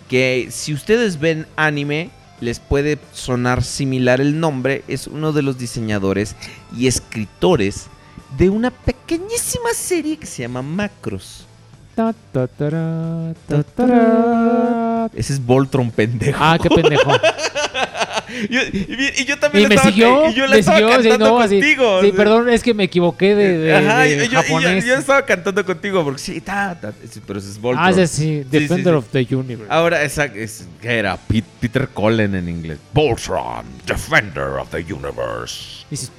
que, 0.08 0.50
si 0.52 0.74
ustedes 0.74 1.20
ven 1.20 1.48
anime, 1.56 2.12
les 2.40 2.60
puede 2.60 3.00
sonar 3.14 3.64
similar 3.64 4.22
el 4.22 4.40
nombre. 4.40 4.84
Es 4.88 5.08
uno 5.08 5.34
de 5.34 5.42
los 5.42 5.58
diseñadores 5.58 6.36
y 6.76 6.88
escritores 6.88 7.88
de 8.38 8.50
una 8.50 8.72
pequeñísima 8.72 9.74
serie 9.74 10.18
que 10.18 10.28
se 10.28 10.44
llama 10.44 10.62
Macros. 10.62 11.47
Ta, 11.98 12.14
ta, 12.32 12.46
tará, 12.48 13.34
ta, 13.48 13.64
tará. 13.64 15.10
Ese 15.16 15.34
es 15.34 15.44
Voltron, 15.44 15.90
pendejo. 15.90 16.38
Ah, 16.40 16.60
qué 16.62 16.70
pendejo. 16.70 17.12
Yo- 18.52 18.62
y, 18.72 19.14
y 19.22 19.26
yo 19.26 19.40
también 19.40 19.66
Y 19.66 19.68
me 19.70 19.76
estaba- 19.76 19.90
siguió. 19.92 20.30
y 20.30 20.34
yo 20.34 20.46
la 20.46 20.52
me 20.56 20.60
estaba 20.60 20.78
siguió, 20.78 20.90
sí, 21.02 21.10
cantando 21.10 21.26
no, 21.30 21.38
contigo. 21.48 22.02
Sí, 22.02 22.12
perdón, 22.12 22.50
es 22.50 22.62
que 22.62 22.74
me 22.74 22.84
equivoqué 22.84 23.34
de, 23.36 23.58
de- 23.58 23.74
Ajá, 23.76 24.00
de 24.02 24.28
yo- 24.28 24.42
japonés. 24.42 24.86
yo 24.86 24.96
estaba 24.96 25.26
cantando 25.26 25.66
contigo 25.66 26.04
porque 26.04 26.20
sí, 26.20 26.42
ta, 26.42 26.78
ta, 26.80 26.94
pero 27.26 27.40
ese 27.40 27.50
es 27.50 27.60
Voltron. 27.60 27.86
ah, 27.86 27.90
ese 27.90 28.06
sí, 28.06 28.44
sí, 28.44 28.48
Defender 28.52 28.94
of 28.96 29.06
the 29.12 29.26
Universe. 29.34 29.72
Ahora, 29.74 30.04
esa 30.04 30.26
es, 30.26 30.68
¿qué 30.82 31.00
era? 31.00 31.16
Pete- 31.18 31.48
Peter 31.62 31.88
Cullen 31.88 32.36
en 32.36 32.50
inglés. 32.50 32.78
Voltron, 32.94 33.66
Defender 33.88 34.50
of 34.60 34.70
the 34.70 34.86
Universe. 34.94 35.86
Dices, 35.90 36.12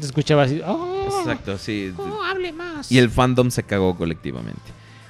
se 0.00 0.06
escuchaba 0.06 0.44
así. 0.44 0.60
"Oh, 0.66 1.06
Exacto, 1.20 1.58
sí. 1.58 1.92
oh, 1.96 2.22
hable 2.22 2.52
más. 2.52 2.90
Y 2.90 2.98
el 2.98 3.10
fandom 3.10 3.50
se 3.50 3.62
cagó 3.62 3.96
colectivamente. 3.96 4.60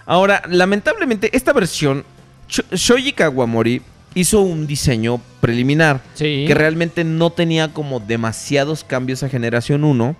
Ahora, 0.07 0.43
lamentablemente, 0.49 1.35
esta 1.37 1.53
versión, 1.53 2.05
Sho- 2.49 2.65
Shoji 2.73 3.13
Kawamori 3.13 3.83
hizo 4.15 4.41
un 4.41 4.67
diseño 4.67 5.21
preliminar 5.41 6.01
Sí. 6.15 6.45
que 6.49 6.55
realmente 6.55 7.05
no 7.05 7.31
tenía 7.31 7.73
como 7.73 8.01
demasiados 8.01 8.83
cambios 8.83 9.23
a 9.23 9.29
generación 9.29 9.85
1, 9.85 10.17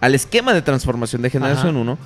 al 0.00 0.14
esquema 0.14 0.52
de 0.52 0.62
transformación 0.62 1.22
de 1.22 1.30
generación 1.30 1.68
Ajá. 1.70 1.78
1, 1.78 1.98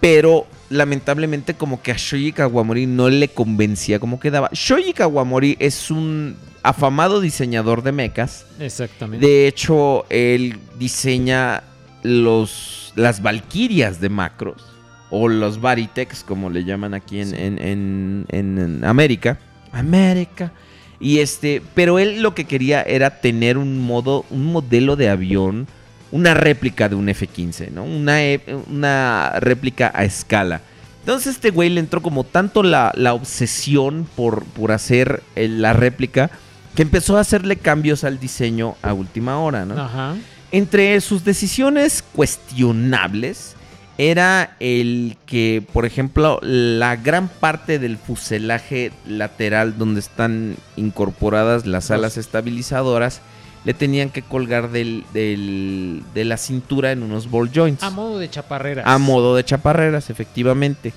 pero 0.00 0.46
lamentablemente 0.70 1.54
como 1.54 1.82
que 1.82 1.92
a 1.92 1.96
Shoji 1.98 2.32
Kawamori 2.32 2.86
no 2.86 3.10
le 3.10 3.28
convencía 3.28 3.98
como 3.98 4.18
quedaba. 4.18 4.48
Shoji 4.52 4.92
Kawamori 4.94 5.56
es 5.60 5.90
un 5.90 6.36
afamado 6.62 7.20
diseñador 7.20 7.82
de 7.82 7.92
mechas. 7.92 8.46
Exactamente. 8.58 9.26
De 9.26 9.46
hecho, 9.46 10.06
él 10.08 10.58
diseña 10.78 11.62
los, 12.02 12.92
las 12.96 13.20
Valkyrias 13.22 14.00
de 14.00 14.08
Macros. 14.08 14.64
O 15.12 15.28
los 15.28 15.60
Varitex, 15.60 16.22
como 16.22 16.50
le 16.50 16.62
llaman 16.64 16.94
aquí 16.94 17.20
en, 17.20 17.34
en- 17.34 17.58
en- 17.58 18.26
en- 18.28 18.58
en 18.58 18.84
América. 18.84 19.40
América. 19.72 20.52
Y 21.00 21.18
este, 21.18 21.62
pero 21.74 21.98
él 21.98 22.22
lo 22.22 22.32
que 22.34 22.44
quería 22.44 22.82
era 22.82 23.20
tener 23.20 23.58
un 23.58 23.78
modo, 23.80 24.24
un 24.30 24.52
modelo 24.52 24.94
de 24.94 25.08
avión, 25.08 25.66
una 26.12 26.34
réplica 26.34 26.88
de 26.88 26.94
un 26.96 27.08
F-15, 27.08 27.70
¿no? 27.70 27.84
Una, 27.84 28.22
e- 28.24 28.40
una 28.70 29.34
réplica 29.40 29.92
a 29.94 30.04
escala. 30.04 30.60
Entonces 31.00 31.34
este 31.36 31.50
güey 31.50 31.70
le 31.70 31.80
entró 31.80 32.02
como 32.02 32.24
tanto 32.24 32.62
la, 32.62 32.92
la 32.96 33.14
obsesión 33.14 34.06
por, 34.16 34.44
por 34.44 34.72
hacer 34.72 35.22
el- 35.36 35.62
la 35.62 35.72
réplica 35.72 36.30
que 36.74 36.82
empezó 36.82 37.16
a 37.16 37.20
hacerle 37.20 37.56
cambios 37.56 38.04
al 38.04 38.18
diseño 38.20 38.76
a 38.82 38.92
última 38.92 39.38
hora, 39.40 39.64
¿no? 39.64 39.80
Ajá. 39.80 40.14
Entre 40.52 41.00
sus 41.00 41.24
decisiones 41.24 42.02
cuestionables 42.12 43.54
era 43.98 44.56
el 44.60 45.16
que, 45.26 45.62
por 45.72 45.84
ejemplo, 45.84 46.38
la 46.42 46.96
gran 46.96 47.28
parte 47.28 47.78
del 47.78 47.98
fuselaje 47.98 48.92
lateral 49.06 49.76
donde 49.78 50.00
están 50.00 50.56
incorporadas 50.76 51.66
las 51.66 51.90
alas 51.90 52.16
estabilizadoras 52.16 53.20
le 53.64 53.74
tenían 53.74 54.10
que 54.10 54.22
colgar 54.22 54.70
del, 54.70 55.04
del- 55.12 56.02
de 56.14 56.24
la 56.24 56.36
cintura 56.36 56.92
en 56.92 57.02
unos 57.02 57.30
ball 57.30 57.50
joints. 57.52 57.82
A 57.82 57.90
modo 57.90 58.18
de 58.18 58.30
chaparreras. 58.30 58.86
A 58.86 58.98
modo 58.98 59.36
de 59.36 59.44
chaparreras, 59.44 60.08
efectivamente. 60.10 60.92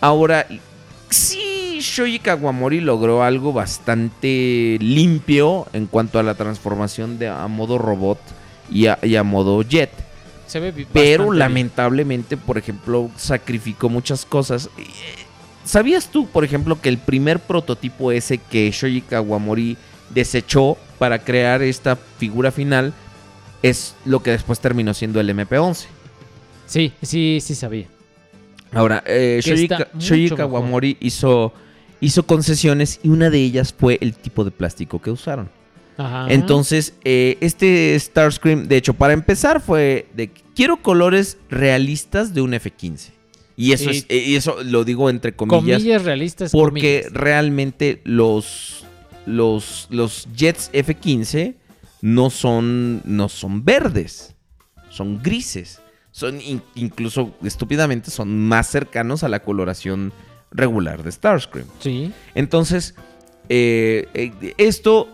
Ahora, 0.00 0.46
sí, 1.08 1.78
Shoji 1.80 2.18
Kawamori 2.18 2.80
logró 2.80 3.22
algo 3.22 3.52
bastante 3.52 4.76
limpio 4.80 5.66
en 5.72 5.86
cuanto 5.86 6.18
a 6.18 6.22
la 6.22 6.34
transformación 6.34 7.18
de 7.18 7.28
a 7.28 7.46
modo 7.48 7.78
robot 7.78 8.18
y 8.70 8.86
a, 8.86 8.98
y 9.02 9.16
a 9.16 9.22
modo 9.22 9.62
jet. 9.62 9.90
Se 10.46 10.60
ve 10.60 10.86
Pero 10.92 11.24
bien. 11.30 11.38
lamentablemente, 11.38 12.36
por 12.36 12.58
ejemplo, 12.58 13.10
sacrificó 13.16 13.88
muchas 13.88 14.24
cosas. 14.26 14.68
Eh, 14.78 14.84
¿Sabías 15.64 16.08
tú, 16.08 16.26
por 16.26 16.44
ejemplo, 16.44 16.78
que 16.80 16.90
el 16.90 16.98
primer 16.98 17.38
prototipo 17.40 18.12
ese 18.12 18.36
que 18.38 18.70
Shoji 18.70 19.00
Kawamori 19.00 19.78
desechó 20.10 20.76
para 20.98 21.18
crear 21.20 21.62
esta 21.62 21.96
figura 21.96 22.50
final 22.50 22.92
es 23.62 23.94
lo 24.04 24.22
que 24.22 24.30
después 24.30 24.60
terminó 24.60 24.92
siendo 24.94 25.20
el 25.20 25.28
MP11? 25.30 25.86
Sí, 26.66 26.92
sí, 27.02 27.38
sí 27.40 27.54
sabía. 27.54 27.86
Ahora, 28.72 29.02
eh, 29.06 29.40
Shoji, 29.98 30.30
Kawamori 30.30 30.96
hizo, 31.00 31.52
hizo 32.00 32.24
concesiones 32.24 33.00
y 33.02 33.08
una 33.08 33.30
de 33.30 33.38
ellas 33.38 33.72
fue 33.76 33.98
el 34.00 34.14
tipo 34.14 34.44
de 34.44 34.50
plástico 34.50 35.00
que 35.00 35.10
usaron. 35.10 35.48
Ajá. 35.96 36.26
Entonces, 36.28 36.94
eh, 37.04 37.38
este 37.40 37.96
Starscream, 37.98 38.66
de 38.66 38.76
hecho, 38.76 38.94
para 38.94 39.12
empezar 39.12 39.60
fue 39.60 40.08
de 40.14 40.30
quiero 40.56 40.78
colores 40.78 41.36
realistas 41.48 42.34
de 42.34 42.40
un 42.40 42.54
F-15. 42.54 43.10
Y 43.56 43.70
eso, 43.72 43.92
Y- 43.92 43.96
es, 43.98 44.06
eh, 44.08 44.24
y 44.26 44.34
eso 44.34 44.56
lo 44.64 44.82
digo 44.82 45.08
entre 45.08 45.34
comillas, 45.36 45.78
comillas, 45.78 46.04
realistas. 46.04 46.50
porque 46.50 47.02
comillas. 47.04 47.12
realmente 47.22 48.00
los, 48.02 48.84
los, 49.26 49.86
los 49.90 50.28
jets 50.34 50.70
F-15 50.72 51.54
no 52.02 52.30
son, 52.30 53.00
no 53.04 53.28
son 53.28 53.64
verdes, 53.64 54.34
son 54.90 55.22
grises. 55.22 55.80
Son 56.10 56.40
in- 56.40 56.62
incluso, 56.76 57.34
estúpidamente, 57.42 58.10
son 58.12 58.38
más 58.46 58.68
cercanos 58.68 59.24
a 59.24 59.28
la 59.28 59.40
coloración 59.40 60.12
regular 60.52 61.02
de 61.02 61.10
Starscream. 61.10 61.66
Sí. 61.80 62.12
Entonces, 62.36 62.94
eh, 63.48 64.06
eh, 64.14 64.54
esto, 64.58 65.08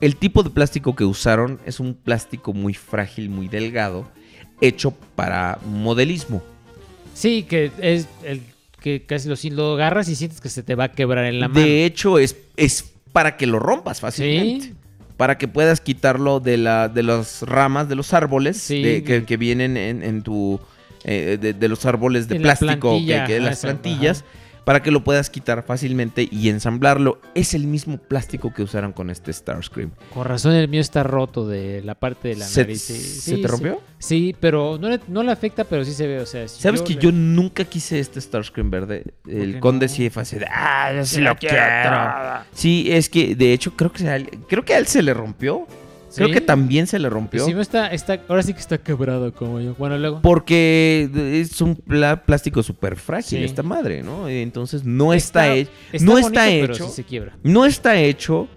el 0.00 0.16
tipo 0.16 0.42
de 0.42 0.48
plástico 0.48 0.96
que 0.96 1.04
usaron 1.04 1.60
es 1.66 1.78
un 1.78 1.92
plástico 1.92 2.54
muy 2.54 2.72
frágil, 2.72 3.28
muy 3.28 3.48
delgado, 3.48 4.08
hecho 4.62 4.92
para 5.14 5.58
modelismo. 5.66 6.42
Sí, 7.12 7.42
que 7.42 7.70
es 7.82 8.08
el 8.24 8.40
que 8.80 9.04
casi 9.04 9.28
lo, 9.28 9.34
lo 9.54 9.74
agarras 9.74 10.08
y 10.08 10.16
sientes 10.16 10.40
que 10.40 10.48
se 10.48 10.62
te 10.62 10.74
va 10.74 10.84
a 10.84 10.92
quebrar 10.92 11.26
en 11.26 11.38
la 11.38 11.48
mano. 11.48 11.60
De 11.66 11.84
hecho, 11.84 12.18
es, 12.18 12.34
es 12.56 12.94
para 13.12 13.36
que 13.36 13.46
lo 13.46 13.58
rompas 13.58 14.00
fácilmente. 14.00 14.66
Sí. 14.68 14.74
Para 15.16 15.36
que 15.36 15.48
puedas 15.48 15.80
quitarlo 15.80 16.40
de, 16.40 16.56
la, 16.56 16.88
de 16.88 17.02
las 17.02 17.42
ramas 17.42 17.88
de 17.88 17.94
los 17.94 18.14
árboles 18.14 18.56
Sí. 18.56 18.82
de- 18.82 19.04
que, 19.04 19.24
que 19.24 19.36
vienen 19.36 19.76
en, 19.76 20.02
en 20.02 20.22
tu... 20.22 20.58
eh, 21.04 21.36
de, 21.40 21.52
de 21.52 21.68
los 21.68 21.84
árboles 21.86 22.26
de 22.28 22.36
En 22.36 22.42
la 22.42 22.54
plástico, 22.56 22.98
que, 22.98 23.24
que 23.26 23.34
de 23.34 23.40
las 23.40 23.60
plantillas, 23.60 24.24
para 24.70 24.84
que 24.84 24.92
lo 24.92 25.02
puedas 25.02 25.30
quitar 25.30 25.64
fácilmente 25.64 26.28
y 26.30 26.48
ensamblarlo. 26.48 27.20
Es 27.34 27.54
el 27.54 27.66
mismo 27.66 27.98
plástico 27.98 28.54
que 28.54 28.62
usaron 28.62 28.92
con 28.92 29.10
este 29.10 29.32
Starscream. 29.32 29.90
Con 30.14 30.24
razón 30.24 30.52
el 30.52 30.68
mío 30.68 30.80
está 30.80 31.02
roto 31.02 31.48
de 31.48 31.82
la 31.82 31.96
parte 31.96 32.28
de 32.28 32.36
la 32.36 32.46
¿Se- 32.46 32.60
nariz. 32.60 32.80
sí, 32.80 32.94
se 32.94 33.34
sí, 33.34 33.42
te 33.42 33.48
rompió? 33.48 33.80
Sí, 33.98 34.32
pero 34.38 34.78
no 34.80 34.88
le, 34.88 35.00
no 35.08 35.24
le 35.24 35.32
afecta, 35.32 35.64
pero 35.64 35.84
sí 35.84 35.92
se 35.92 36.06
ve. 36.06 36.20
O 36.20 36.26
sea, 36.26 36.46
si 36.46 36.62
¿Sabes 36.62 36.82
que 36.82 36.94
le- 36.94 37.00
yo 37.00 37.10
nunca 37.10 37.64
quise 37.64 37.98
este 37.98 38.20
Starscream 38.20 38.70
verde? 38.70 39.06
El 39.26 39.58
conde 39.58 39.86
no? 39.86 39.92
sí 39.92 40.08
fue 40.08 40.22
así 40.22 40.38
de, 40.38 40.46
ah, 40.48 40.92
yo 40.94 41.04
sí 41.04 41.20
lo 41.20 41.34
quiero. 41.34 41.56
quiero. 41.56 42.44
Sí, 42.54 42.86
es 42.92 43.08
que 43.08 43.34
de 43.34 43.52
hecho 43.52 43.72
creo 43.74 43.90
que, 43.92 44.04
creo 44.48 44.64
que 44.64 44.74
a 44.74 44.78
él 44.78 44.86
se 44.86 45.02
le 45.02 45.12
rompió. 45.12 45.66
Creo 46.14 46.28
Sí. 46.28 46.34
que 46.34 46.40
también 46.40 46.86
se 46.86 46.98
le 46.98 47.08
rompió. 47.08 47.44
Sí, 47.44 47.54
no 47.54 47.60
está, 47.60 47.86
está, 47.88 48.20
ahora 48.28 48.42
sí 48.42 48.52
que 48.52 48.60
está 48.60 48.78
quebrado 48.78 49.32
como 49.32 49.60
yo. 49.60 49.74
Bueno, 49.76 49.96
luego. 49.96 50.20
Porque 50.22 51.08
es 51.40 51.60
un 51.60 51.76
plástico 51.76 52.62
súper 52.62 52.96
frágil 52.96 53.38
Sí. 53.38 53.44
esta 53.44 53.62
madre, 53.62 54.02
¿no? 54.02 54.28
Entonces 54.28 54.84
no 54.84 55.12
está, 55.12 55.54
hecho. 55.54 55.70
no 56.00 56.18
está 56.18 56.48
hecho. 56.50 56.88
sí 56.88 56.92
se 56.96 57.04
quiebra. 57.04 57.36
No 57.44 57.64
está 57.64 57.96
hecho 58.00 58.48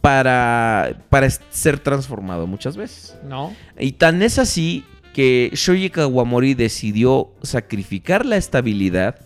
para, 0.00 1.04
para 1.08 1.28
ser 1.30 1.78
transformado 1.78 2.46
muchas 2.46 2.76
veces. 2.76 3.16
No. 3.28 3.54
Y 3.78 3.92
tan 3.92 4.22
es 4.22 4.38
así 4.38 4.84
que 5.14 5.50
Shoji 5.54 5.90
Kawamori 5.90 6.54
decidió 6.54 7.32
sacrificar 7.42 8.26
la 8.26 8.36
estabilidad 8.36 9.16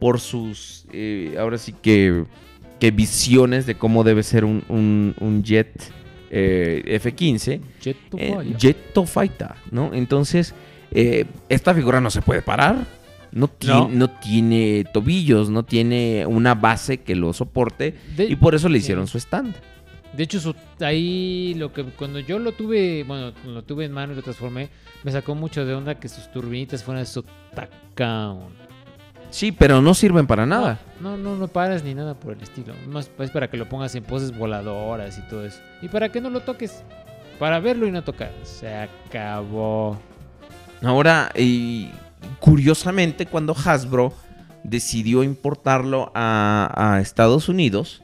por 0.00 0.20
sus, 0.20 0.86
eh, 0.92 1.36
ahora 1.38 1.56
sí 1.56 1.72
que, 1.72 2.24
que 2.78 2.90
visiones 2.90 3.64
de 3.64 3.76
cómo 3.76 4.04
debe 4.04 4.22
ser 4.22 4.44
un, 4.44 4.62
un- 4.68 5.14
un 5.20 5.42
jet 5.42 5.70
eh, 6.30 6.82
F-15. 6.86 7.60
Jet 7.80 7.96
to 8.92 9.02
eh, 9.02 9.06
fighter, 9.06 9.50
¿no? 9.70 9.92
Entonces, 9.94 10.54
eh, 10.90 11.24
esta 11.48 11.74
figura 11.74 12.00
no 12.00 12.10
se 12.10 12.22
puede 12.22 12.42
parar. 12.42 12.86
No, 13.32 13.48
ti- 13.48 13.66
No. 13.66 13.88
no 13.92 14.08
tiene 14.08 14.84
tobillos, 14.92 15.50
no 15.50 15.64
tiene 15.64 16.24
una 16.26 16.54
base 16.54 16.98
que 16.98 17.14
lo 17.14 17.32
soporte. 17.32 17.94
De- 18.16 18.24
y 18.26 18.36
por 18.36 18.54
eso 18.54 18.68
le 18.68 18.78
sí. 18.78 18.84
hicieron 18.84 19.06
su 19.06 19.18
stand. 19.18 19.54
De 20.16 20.22
hecho, 20.22 20.40
su- 20.40 20.54
ahí 20.80 21.52
lo 21.58 21.72
que 21.72 21.84
cuando 21.84 22.18
yo 22.20 22.38
lo 22.38 22.52
tuve, 22.52 23.04
bueno, 23.04 23.32
lo 23.44 23.62
tuve 23.64 23.84
en 23.84 23.92
mano 23.92 24.14
y 24.14 24.16
lo 24.16 24.22
transformé, 24.22 24.70
me 25.04 25.12
sacó 25.12 25.34
mucho 25.34 25.66
de 25.66 25.74
onda 25.74 25.96
que 25.96 26.08
sus 26.08 26.30
turbinitas 26.32 26.82
fueran 26.82 27.04
su 27.04 27.22
tacón. 27.54 28.65
Sí, 29.36 29.52
pero 29.52 29.82
no 29.82 29.92
sirven 29.92 30.26
para 30.26 30.46
nada. 30.46 30.80
No, 30.98 31.18
no, 31.18 31.36
no 31.36 31.46
paras 31.46 31.84
ni 31.84 31.92
nada 31.92 32.14
por 32.14 32.32
el 32.32 32.42
estilo. 32.42 32.72
Más 32.88 33.10
es 33.18 33.30
para 33.30 33.50
que 33.50 33.58
lo 33.58 33.68
pongas 33.68 33.94
en 33.94 34.02
poses 34.02 34.34
voladoras 34.34 35.18
y 35.18 35.28
todo 35.28 35.44
eso. 35.44 35.60
Y 35.82 35.88
para 35.88 36.08
que 36.08 36.22
no 36.22 36.30
lo 36.30 36.40
toques. 36.40 36.82
Para 37.38 37.60
verlo 37.60 37.86
y 37.86 37.90
no 37.90 38.02
tocar. 38.02 38.32
Se 38.44 38.74
acabó. 38.74 39.98
Ahora, 40.82 41.30
y 41.36 41.90
curiosamente, 42.40 43.26
cuando 43.26 43.54
Hasbro 43.54 44.14
decidió 44.62 45.22
importarlo 45.22 46.10
a, 46.14 46.72
a 46.74 47.02
Estados 47.02 47.50
Unidos, 47.50 48.02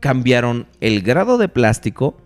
cambiaron 0.00 0.66
el 0.80 1.02
grado 1.02 1.36
de 1.36 1.48
plástico 1.48 2.16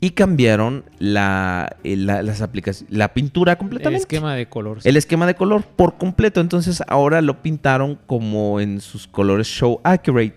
y 0.00 0.10
cambiaron 0.10 0.84
la, 0.98 1.76
eh, 1.82 1.96
la- 1.96 2.22
las 2.22 2.40
aplicaciones, 2.40 2.92
la 2.94 3.12
pintura 3.14 3.52
El 3.52 3.58
completamente. 3.58 4.00
esquema 4.02 4.34
de 4.34 4.46
color. 4.48 4.78
El 4.84 4.96
esquema 4.96 5.26
de 5.26 5.34
color 5.34 5.64
por 5.64 5.98
completo. 5.98 6.40
Entonces 6.40 6.82
ahora 6.86 7.20
lo 7.20 7.42
pintaron 7.42 7.98
como 8.06 8.60
en 8.60 8.80
sus 8.80 9.08
colores 9.08 9.48
show 9.48 9.80
accurate. 9.82 10.36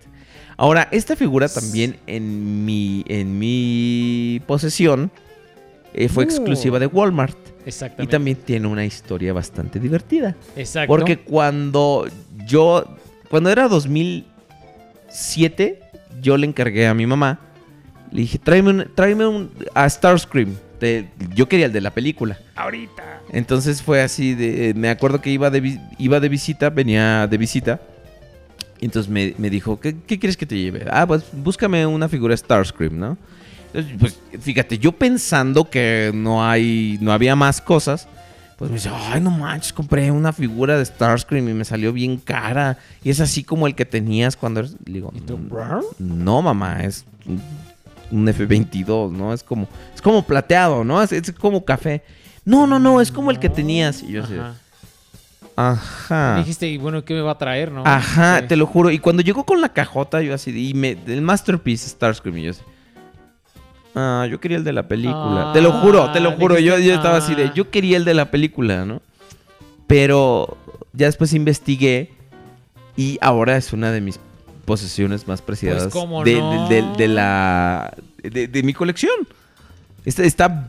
Ahora, 0.58 0.88
esta 0.92 1.16
figura 1.16 1.48
también 1.48 1.98
en 2.08 2.66
mi, 2.66 3.04
en 3.08 3.38
mi 3.40 4.42
posesión 4.48 5.12
eh, 5.94 6.08
fue 6.10 6.24
Uh. 6.24 6.28
exclusiva 6.28 6.80
de 6.80 6.88
Walmart. 6.88 7.38
Y 7.66 7.70
Exactamente. 7.70 8.12
también 8.12 8.38
tiene 8.38 8.68
una 8.68 8.84
historia 8.86 9.34
bastante 9.34 9.80
divertida. 9.80 10.36
Exacto. 10.56 10.88
Porque 10.88 11.20
cuando 11.20 12.08
yo, 12.48 12.86
cuando 13.30 13.50
era 13.52 13.68
2007, 13.68 15.80
yo 16.22 16.38
le 16.38 16.48
encargué 16.48 16.88
a 16.88 16.94
mi 16.94 17.06
mamá. 17.06 17.40
Le 18.12 18.22
dije, 18.22 18.38
tráeme 18.38 18.70
un, 18.72 18.88
tráeme 18.96 19.26
un 19.28 19.50
a 19.74 19.90
Starscream. 19.90 20.56
De- 20.80 21.08
yo 21.36 21.48
quería 21.48 21.68
el 21.68 21.72
de 21.72 21.82
la 21.82 21.92
película. 21.92 22.38
Ahorita. 22.56 23.22
Entonces 23.32 23.82
fue 23.82 24.02
así 24.02 24.34
de, 24.36 24.74
me 24.76 24.90
acuerdo 24.90 25.22
que 25.22 25.30
iba 25.30 25.50
de, 25.50 25.80
iba 25.98 26.20
de 26.20 26.30
visita, 26.30 26.70
venía 26.70 27.28
de 27.28 27.38
visita. 27.38 27.80
Y 28.80 28.86
entonces 28.86 29.10
me, 29.12 29.34
me 29.38 29.50
dijo, 29.50 29.80
¿qué, 29.80 29.96
qué 30.08 30.18
quieres 30.20 30.36
que 30.36 30.46
te 30.46 30.58
lleve? 30.58 30.86
Ah, 30.92 31.06
pues 31.08 31.24
búscame 31.32 31.86
una 31.86 32.10
figura 32.10 32.36
Starscream, 32.36 32.98
¿no? 33.00 33.18
Entonces, 33.74 33.96
pues 34.00 34.20
fíjate, 34.42 34.80
yo 34.80 34.92
pensando 34.92 35.70
que 35.70 36.12
no 36.14 36.44
hay, 36.46 36.98
no 37.00 37.14
había 37.14 37.36
más 37.38 37.62
cosas, 37.62 38.08
pues 38.58 38.70
me 38.72 38.76
dice, 38.78 38.90
ay, 38.94 39.22
no 39.22 39.32
manches, 39.32 39.72
compré 39.72 40.12
una 40.12 40.34
figura 40.34 40.78
de 40.78 40.84
Starscream 40.86 41.48
y 41.48 41.54
me 41.54 41.64
salió 41.64 41.94
bien 41.94 42.18
cara. 42.18 42.78
Y 43.04 43.12
es 43.12 43.20
así 43.22 43.44
como 43.44 43.68
el 43.68 43.76
que 43.76 43.86
tenías 43.86 44.36
cuando 44.36 44.60
eres... 44.62 44.76
Le 44.86 44.94
digo, 44.94 45.14
¿Y 45.16 45.22
tú, 45.22 45.38
"No, 45.38 45.82
no, 46.00 46.42
mamá, 46.42 46.84
es 46.84 47.06
un, 48.12 48.20
un 48.20 48.28
F22, 48.28 49.12
¿no? 49.12 49.34
Es 49.34 49.44
como, 49.44 49.68
es 49.96 50.02
como 50.02 50.24
plateado, 50.24 50.84
¿no? 50.84 51.02
Es, 51.02 51.12
es 51.12 51.32
como 51.32 51.64
café. 51.66 52.04
No, 52.46 52.66
no, 52.68 52.80
no, 52.80 53.02
es 53.02 53.12
como 53.12 53.32
el 53.32 53.40
que 53.40 53.50
tenías. 53.50 54.02
Y 54.04 54.14
yo 54.14 54.24
así, 54.24 54.34
Ajá. 54.36 54.56
ajá. 55.56 56.38
Dijiste, 56.40 56.68
y 56.68 56.78
bueno, 56.78 57.04
¿qué 57.06 57.14
me 57.14 57.22
va 57.22 57.32
a 57.32 57.38
traer, 57.38 57.72
no? 57.72 57.84
Ajá, 57.86 58.40
Sí. 58.40 58.48
te 58.48 58.56
lo 58.56 58.66
juro. 58.66 58.90
Y 58.92 59.00
cuando 59.00 59.22
llegó 59.22 59.44
con 59.46 59.62
la 59.62 59.70
cajota, 59.70 60.22
yo 60.22 60.34
así, 60.34 60.70
y 60.70 60.74
me, 60.74 60.98
el 61.08 61.22
Masterpiece 61.22 61.88
Starscream, 61.90 62.38
y 62.40 62.44
yo 62.44 62.52
así. 62.52 62.62
Ah, 63.94 64.26
yo 64.30 64.40
quería 64.40 64.58
el 64.58 64.64
de 64.64 64.74
la 64.74 64.88
película. 64.88 65.52
te 65.54 65.62
lo 65.62 65.72
juro, 65.74 66.12
te 66.12 66.20
lo 66.22 66.30
Ah, 66.30 66.36
juro. 66.40 66.56
Yo, 66.58 66.76
dijiste, 66.78 66.88
yo 66.88 66.96
estaba 66.96 67.18
así 67.18 67.36
de, 67.36 67.46
ah. 67.46 67.54
yo 67.54 67.70
quería 67.70 67.98
el 67.98 68.06
de 68.06 68.14
la 68.14 68.32
película, 68.32 68.86
¿no? 68.86 69.02
Pero 69.88 70.58
ya 70.94 71.08
después 71.08 71.34
investigué 71.34 72.12
y 72.96 73.18
ahora 73.22 73.58
es 73.58 73.74
una 73.74 73.92
de 73.92 74.00
mis 74.02 74.20
posesiones 74.66 75.28
más 75.28 75.42
preciadas 75.42 75.84
Pues, 75.84 75.94
¿cómo 75.94 76.24
de, 76.24 76.36
no? 76.40 76.68
de- 76.70 76.82
de- 76.82 76.98
de 76.98 77.08
la 77.08 77.94
de, 78.24 78.64
mi 78.64 78.74
colección. 78.74 79.12
Está, 80.06 80.24
está 80.24 80.68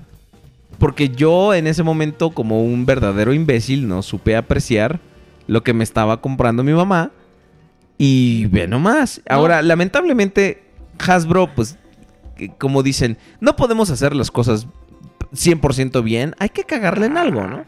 porque 0.78 1.10
yo 1.10 1.54
en 1.54 1.66
ese 1.66 1.82
momento 1.82 2.30
como 2.30 2.64
un 2.64 2.86
verdadero 2.86 3.32
imbécil 3.32 3.86
no 3.88 4.02
supe 4.02 4.36
apreciar 4.36 5.00
lo 5.46 5.62
que 5.62 5.72
me 5.74 5.84
estaba 5.84 6.20
comprando 6.20 6.64
mi 6.64 6.72
mamá 6.72 7.10
y 7.98 8.46
ve 8.46 8.66
nomás. 8.66 9.20
Ahora, 9.28 9.62
lamentablemente 9.62 10.62
Hasbro 10.98 11.48
pues 11.54 11.76
que 12.36 12.48
como 12.48 12.82
dicen, 12.82 13.18
no 13.40 13.54
podemos 13.56 13.90
hacer 13.90 14.14
las 14.16 14.30
cosas 14.30 14.66
100% 15.34 16.02
bien, 16.02 16.34
hay 16.38 16.48
que 16.48 16.64
cagarle 16.64 17.06
en 17.06 17.16
algo, 17.16 17.46
¿no? 17.46 17.64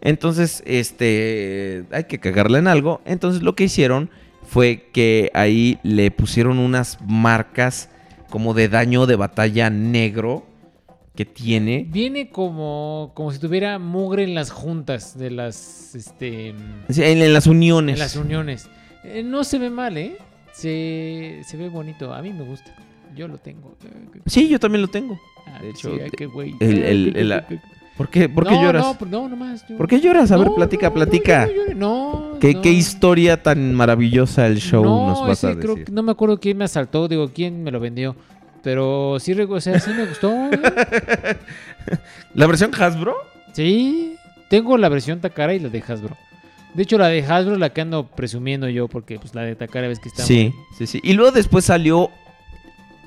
Entonces, 0.00 0.62
este, 0.66 1.84
hay 1.90 2.04
que 2.04 2.18
cagarle 2.20 2.58
en 2.58 2.68
algo. 2.68 3.00
Entonces 3.04 3.42
lo 3.42 3.54
que 3.54 3.64
hicieron 3.64 4.10
fue 4.46 4.88
que 4.92 5.30
ahí 5.34 5.78
le 5.82 6.10
pusieron 6.10 6.58
unas 6.58 6.98
marcas 7.06 7.90
como 8.30 8.54
de 8.54 8.68
daño 8.68 9.06
de 9.06 9.16
batalla 9.16 9.70
negro 9.70 10.46
que 11.14 11.24
tiene. 11.24 11.86
Viene 11.88 12.28
como, 12.30 13.12
como 13.14 13.32
si 13.32 13.38
tuviera 13.38 13.78
mugre 13.78 14.24
en 14.24 14.34
las 14.34 14.50
juntas 14.50 15.18
de 15.18 15.30
las, 15.30 15.94
este, 15.94 16.54
Sí, 16.90 17.02
En, 17.02 17.22
en 17.22 17.32
las 17.32 17.46
uniones. 17.46 17.94
en 17.94 17.98
las 18.00 18.16
uniones. 18.16 18.68
Eh, 19.04 19.22
no 19.22 19.42
se 19.44 19.58
ve 19.58 19.70
mal, 19.70 19.96
¿eh? 19.96 20.16
Se, 20.52 21.40
se 21.46 21.56
ve 21.56 21.68
bonito. 21.68 22.12
A 22.12 22.20
mí 22.22 22.32
me 22.32 22.42
gusta. 22.44 22.74
Yo 23.14 23.28
lo 23.28 23.38
tengo. 23.38 23.74
Sí, 24.26 24.48
yo 24.48 24.58
también 24.60 24.82
lo 24.82 24.88
tengo. 24.88 25.18
Ah, 25.46 25.60
De 25.62 25.72
sí, 25.72 25.78
hecho, 25.88 25.98
ay, 26.04 26.10
qué 26.10 26.26
güey. 26.26 26.54
el- 26.60 27.16
el- 27.16 27.60
¿Por 27.96 28.08
qué, 28.10 28.28
por 28.28 28.44
qué 28.46 28.54
no, 28.54 28.62
lloras? 28.62 28.84
No, 28.84 28.94
pues 28.98 29.10
no, 29.10 29.28
nomás. 29.28 29.66
yo- 29.66 29.76
¿Por 29.76 29.88
qué 29.88 30.00
lloras? 30.00 30.30
A 30.30 30.36
ver, 30.36 30.48
No, 30.48 30.54
platica, 30.54 30.92
platica. 30.92 31.48
No, 31.74 32.36
¿Qué, 32.40 32.60
qué 32.60 32.70
historia 32.70 33.42
tan 33.42 33.72
maravillosa 33.74 34.46
el 34.46 34.58
show 34.58 34.84
no, 34.84 35.06
nos 35.08 35.26
vas 35.26 35.42
a 35.44 35.54
decir? 35.54 35.90
no 35.90 36.02
me 36.02 36.12
acuerdo 36.12 36.38
quién 36.38 36.58
me 36.58 36.64
asaltó, 36.64 37.08
digo, 37.08 37.30
quién 37.34 37.62
me 37.62 37.70
lo 37.70 37.80
vendió. 37.80 38.14
Pero 38.62 39.18
sí, 39.20 39.32
o 39.32 39.60
sea, 39.60 39.78
sí 39.80 39.90
me 39.96 40.06
gustó. 40.06 40.30
¿eh? 40.30 40.50
¿La 42.34 42.46
versión 42.46 42.72
Hasbro? 42.78 43.14
Sí, 43.52 44.16
tengo 44.50 44.76
la 44.76 44.88
versión 44.88 45.20
Takara 45.20 45.54
y 45.54 45.60
la 45.60 45.68
de 45.68 45.82
Hasbro. 45.86 46.16
De 46.74 46.82
hecho, 46.82 46.98
la 46.98 47.08
de 47.08 47.22
Hasbro 47.24 47.56
la 47.56 47.70
que 47.70 47.80
ando 47.80 48.06
presumiendo 48.06 48.68
yo, 48.68 48.88
porque 48.88 49.18
pues 49.18 49.34
la 49.34 49.42
de 49.42 49.54
Takara 49.56 49.88
ves 49.88 50.00
que 50.00 50.08
está. 50.08 50.24
Sí, 50.24 50.52
sí, 50.76 50.86
sí. 50.86 51.00
Y 51.02 51.14
luego 51.14 51.30
después 51.32 51.64
salió 51.64 52.10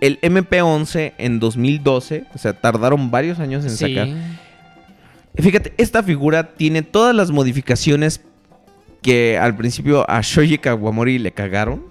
el 0.01 0.19
MP11 0.21 1.13
en 1.17 1.39
2012. 1.39 2.23
O 2.33 2.37
sea, 2.37 2.53
tardaron 2.53 3.11
varios 3.11 3.39
años 3.39 3.63
en 3.65 3.71
Sí. 3.71 3.93
sacar. 3.93 4.07
Fíjate, 5.41 5.73
esta 5.77 6.03
figura 6.03 6.53
tiene 6.53 6.81
todas 6.81 7.15
las 7.15 7.31
modificaciones 7.31 8.21
que 9.01 9.37
al 9.37 9.55
principio 9.55 10.09
a 10.09 10.21
Shoji 10.21 10.57
Kawamori 10.57 11.19
le 11.19 11.31
cagaron. 11.31 11.85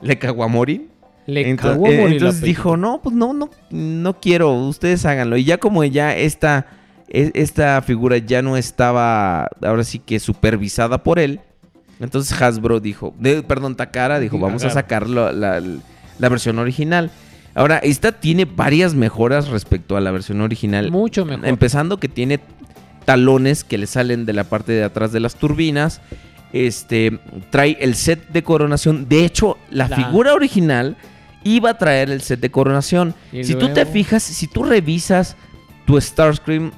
Le 0.00 0.18
Kawamori. 0.18 0.88
Le 1.26 1.50
Ento- 1.54 1.56
cagó 1.62 1.86
a 1.86 1.90
eh, 1.90 2.04
entonces 2.12 2.42
dijo, 2.42 2.76
no, 2.76 3.00
pues 3.02 3.16
no, 3.16 3.32
no, 3.32 3.48
no 3.70 4.20
quiero, 4.20 4.52
ustedes 4.52 5.06
háganlo. 5.06 5.38
Y 5.38 5.44
ya 5.44 5.56
como 5.56 5.82
ya 5.84 6.14
esta, 6.14 6.66
e- 7.08 7.30
esta 7.34 7.80
figura 7.80 8.18
ya 8.18 8.42
no 8.42 8.58
estaba, 8.58 9.48
ahora 9.62 9.84
sí 9.84 10.00
que 10.00 10.20
supervisada 10.20 11.02
por 11.02 11.18
él, 11.18 11.40
entonces 11.98 12.38
Hasbro 12.42 12.78
dijo, 12.80 13.14
de- 13.18 13.42
perdón, 13.42 13.74
Takara 13.74 14.20
dijo, 14.20 14.38
vamos 14.38 14.64
a 14.64 14.70
sacar 14.70 15.08
la, 15.08 15.32
la- 15.32 15.62
la 16.18 16.28
versión 16.28 16.58
original. 16.58 17.10
Ahora, 17.54 17.78
esta 17.78 18.12
tiene 18.12 18.44
varias 18.44 18.94
mejoras 18.94 19.48
respecto 19.48 19.96
a 19.96 20.00
la 20.02 20.10
versión 20.10 20.42
original. 20.42 20.90
Mucho 20.90 21.24
mejor. 21.24 21.46
Empezando 21.48 21.98
que 21.98 22.08
tiene 22.08 22.40
talones 23.04 23.64
que 23.64 23.78
le 23.78 23.86
salen 23.86 24.26
de 24.26 24.32
la 24.32 24.44
parte 24.44 24.72
de 24.72 24.84
atrás 24.84 25.12
de 25.12 25.20
las 25.20 25.34
turbinas. 25.36 26.00
Este 26.52 27.18
trae 27.50 27.76
el 27.80 27.94
set 27.94 28.28
de 28.28 28.42
coronación. 28.44 29.08
De 29.08 29.24
hecho, 29.24 29.58
la, 29.70 29.88
La- 29.88 29.96
figura 29.96 30.34
original 30.34 30.96
iba 31.42 31.70
a 31.70 31.78
traer 31.78 32.10
el 32.10 32.20
set 32.22 32.40
de 32.40 32.50
coronación. 32.50 33.14
Si 33.32 33.54
tú 33.54 33.68
te 33.70 33.84
fijas, 33.86 34.22
si 34.22 34.46
tú 34.46 34.62
revisas 34.62 35.36
tu 35.86 36.00
Starscream, 36.00 36.70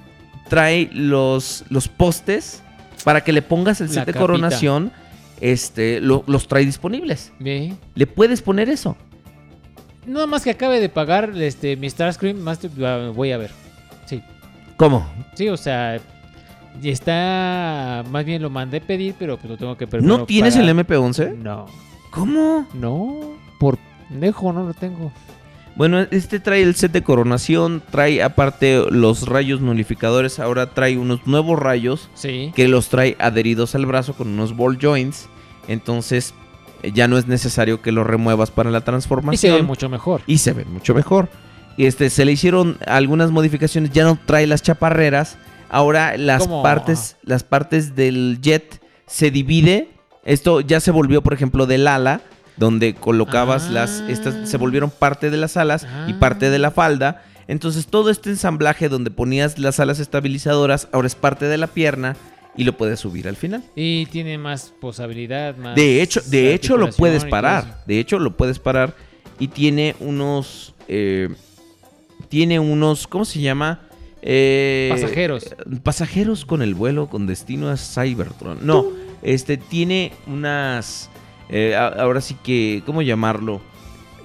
trae 0.48 0.89
los, 0.93 1.65
los 1.69 1.89
postes 1.89 2.62
para 3.05 3.23
que 3.23 3.32
le 3.32 3.43
pongas 3.43 3.81
el 3.81 3.89
La 3.89 3.93
set 3.93 4.07
de 4.07 4.15
coronación. 4.15 4.93
Este, 5.40 6.01
lo- 6.01 6.24
los 6.27 6.48
trae 6.48 6.65
disponibles. 6.65 7.31
Ve. 7.39 7.74
Le 7.94 8.07
puedes 8.07 8.40
poner 8.40 8.70
eso. 8.70 8.97
Nada 10.07 10.27
más 10.27 10.43
que 10.44 10.51
acabe 10.51 10.81
de 10.81 10.89
pagar 10.89 11.32
este, 11.36 11.77
mi 11.77 11.90
Starscream, 11.90 12.39
más 12.39 12.59
te- 12.61 12.70
ah, 12.86 13.11
voy 13.15 13.32
a 13.32 13.36
ver. 13.36 13.51
Sí, 14.07 14.23
¿Cómo? 14.78 15.07
sí, 15.35 15.48
o 15.51 15.57
sea, 15.59 15.98
y 16.82 16.90
está. 16.90 18.05
Más 18.11 18.24
bien 18.24 18.43
lo 18.43 18.51
mandé 18.51 18.81
pedir, 18.81 19.15
pero 19.19 19.36
pues 19.36 19.51
lo 19.51 19.57
tengo 19.57 19.77
que 19.77 19.86
primero 19.86 20.19
¿No 20.19 20.24
tienes 20.24 20.55
pagar. 20.55 20.69
el 20.70 20.77
MP11? 20.86 21.36
No, 21.39 21.66
¿Cómo? 22.11 22.66
no, 22.74 23.20
por 23.59 23.78
pendejo 24.09 24.53
no 24.53 24.65
lo 24.65 24.74
tengo. 24.74 25.12
Bueno, 25.74 26.01
este 26.11 26.40
trae 26.40 26.62
el 26.62 26.74
set 26.74 26.93
de 26.93 27.03
coronación, 27.03 27.82
trae 27.90 28.23
aparte 28.23 28.82
los 28.90 29.28
rayos 29.28 29.61
nulificadores, 29.61 30.39
ahora 30.39 30.70
trae 30.73 30.97
unos 30.97 31.27
nuevos 31.27 31.59
rayos 31.59 32.09
Sí. 32.15 32.51
que 32.57 32.66
los 32.66 32.89
trae 32.89 33.15
adheridos 33.19 33.74
al 33.74 33.85
brazo 33.85 34.15
con 34.15 34.28
unos 34.28 34.57
ball 34.57 34.78
joints. 34.81 35.28
Entonces 35.69 36.32
eh, 36.82 36.93
ya 36.94 37.09
no 37.09 37.19
es 37.19 37.27
necesario 37.27 37.82
que 37.82 37.93
los 37.93 38.07
remuevas 38.07 38.51
para 38.51 38.70
la 38.70 38.81
transformación. 38.82 39.35
Y 39.35 39.36
se 39.36 39.51
ve 39.61 39.62
mucho 39.66 39.89
mejor. 39.90 40.23
y 40.27 40.39
se 40.39 40.55
ve 40.55 40.65
mucho 40.65 40.94
mejor. 40.94 41.28
Y 41.77 41.85
este 41.85 42.09
se 42.09 42.24
le 42.24 42.32
hicieron 42.32 42.78
algunas 42.86 43.31
modificaciones, 43.31 43.90
ya 43.90 44.05
no 44.05 44.19
trae 44.24 44.47
las 44.47 44.62
chaparreras. 44.62 45.36
Ahora 45.68 46.16
las 46.16 46.44
¿Cómo? 46.44 46.62
partes 46.62 47.16
las 47.22 47.44
partes 47.44 47.94
del 47.97 48.38
jet 48.40 48.80
se 49.06 49.30
divide. 49.30 49.88
Esto 50.24 50.60
ya 50.60 50.80
se 50.80 50.90
volvió, 50.90 51.22
por 51.22 51.34
ejemplo, 51.34 51.66
del 51.66 51.86
ala 51.86 52.20
donde 52.56 52.94
colocabas 52.94 53.70
las 53.70 54.02
estas 54.09 54.48
se 54.48 54.56
volvieron 54.56 54.90
parte 54.90 55.30
de 55.30 55.36
las 55.36 55.56
alas 55.56 55.86
y 56.09 56.14
parte 56.14 56.51
de 56.51 56.59
la 56.59 56.70
falda. 56.70 57.22
Entonces 57.48 57.86
todo 57.86 58.10
este 58.10 58.30
ensamblaje 58.30 58.88
donde 58.88 59.10
ponías 59.10 59.59
las 59.59 59.78
alas 59.78 60.01
estabilizadoras 60.01 60.88
ahora 60.93 61.06
es 61.06 61.14
parte 61.14 61.47
de 61.47 61.59
la 61.59 61.68
pierna 61.68 62.16
y 62.56 62.64
lo 62.64 62.76
puedes 62.76 62.98
subir 63.01 63.28
al 63.28 63.36
final. 63.36 63.62
Y 63.76 64.06
tiene 64.06 64.38
más 64.38 64.72
posibilidad, 64.80 65.56
más. 65.56 65.76
De 65.76 66.02
hecho, 66.02 66.20
de 66.26 66.55
hecho 66.55 66.76
lo 66.76 66.90
puedes 66.90 67.24
parar. 67.24 67.82
De 67.86 68.01
hecho 68.01 68.18
lo 68.18 68.36
puedes 68.36 68.59
parar 68.59 68.94
y 69.38 69.48
tiene 69.48 69.94
unos, 70.01 70.74
eh, 70.88 71.28
tiene 72.28 72.59
unos, 72.59 73.06
¿cómo 73.06 73.24
se 73.24 73.40
llama? 73.40 73.85
Eh, 74.28 74.89
Pasajeros. 74.93 75.55
Pasajeros 75.85 76.44
con 76.44 76.61
el 76.61 76.74
vuelo 76.74 77.07
con 77.09 77.27
destino 77.27 77.70
a 77.70 77.77
Cybertron. 77.77 78.59
No, 78.66 78.85
este 79.23 79.57
tiene 79.57 80.12
unas, 80.27 81.09
eh, 81.48 81.77
ahora 81.77 82.20
sí 82.20 82.36
que, 82.43 82.82
¿cómo 82.85 83.03
llamarlo? 83.03 83.61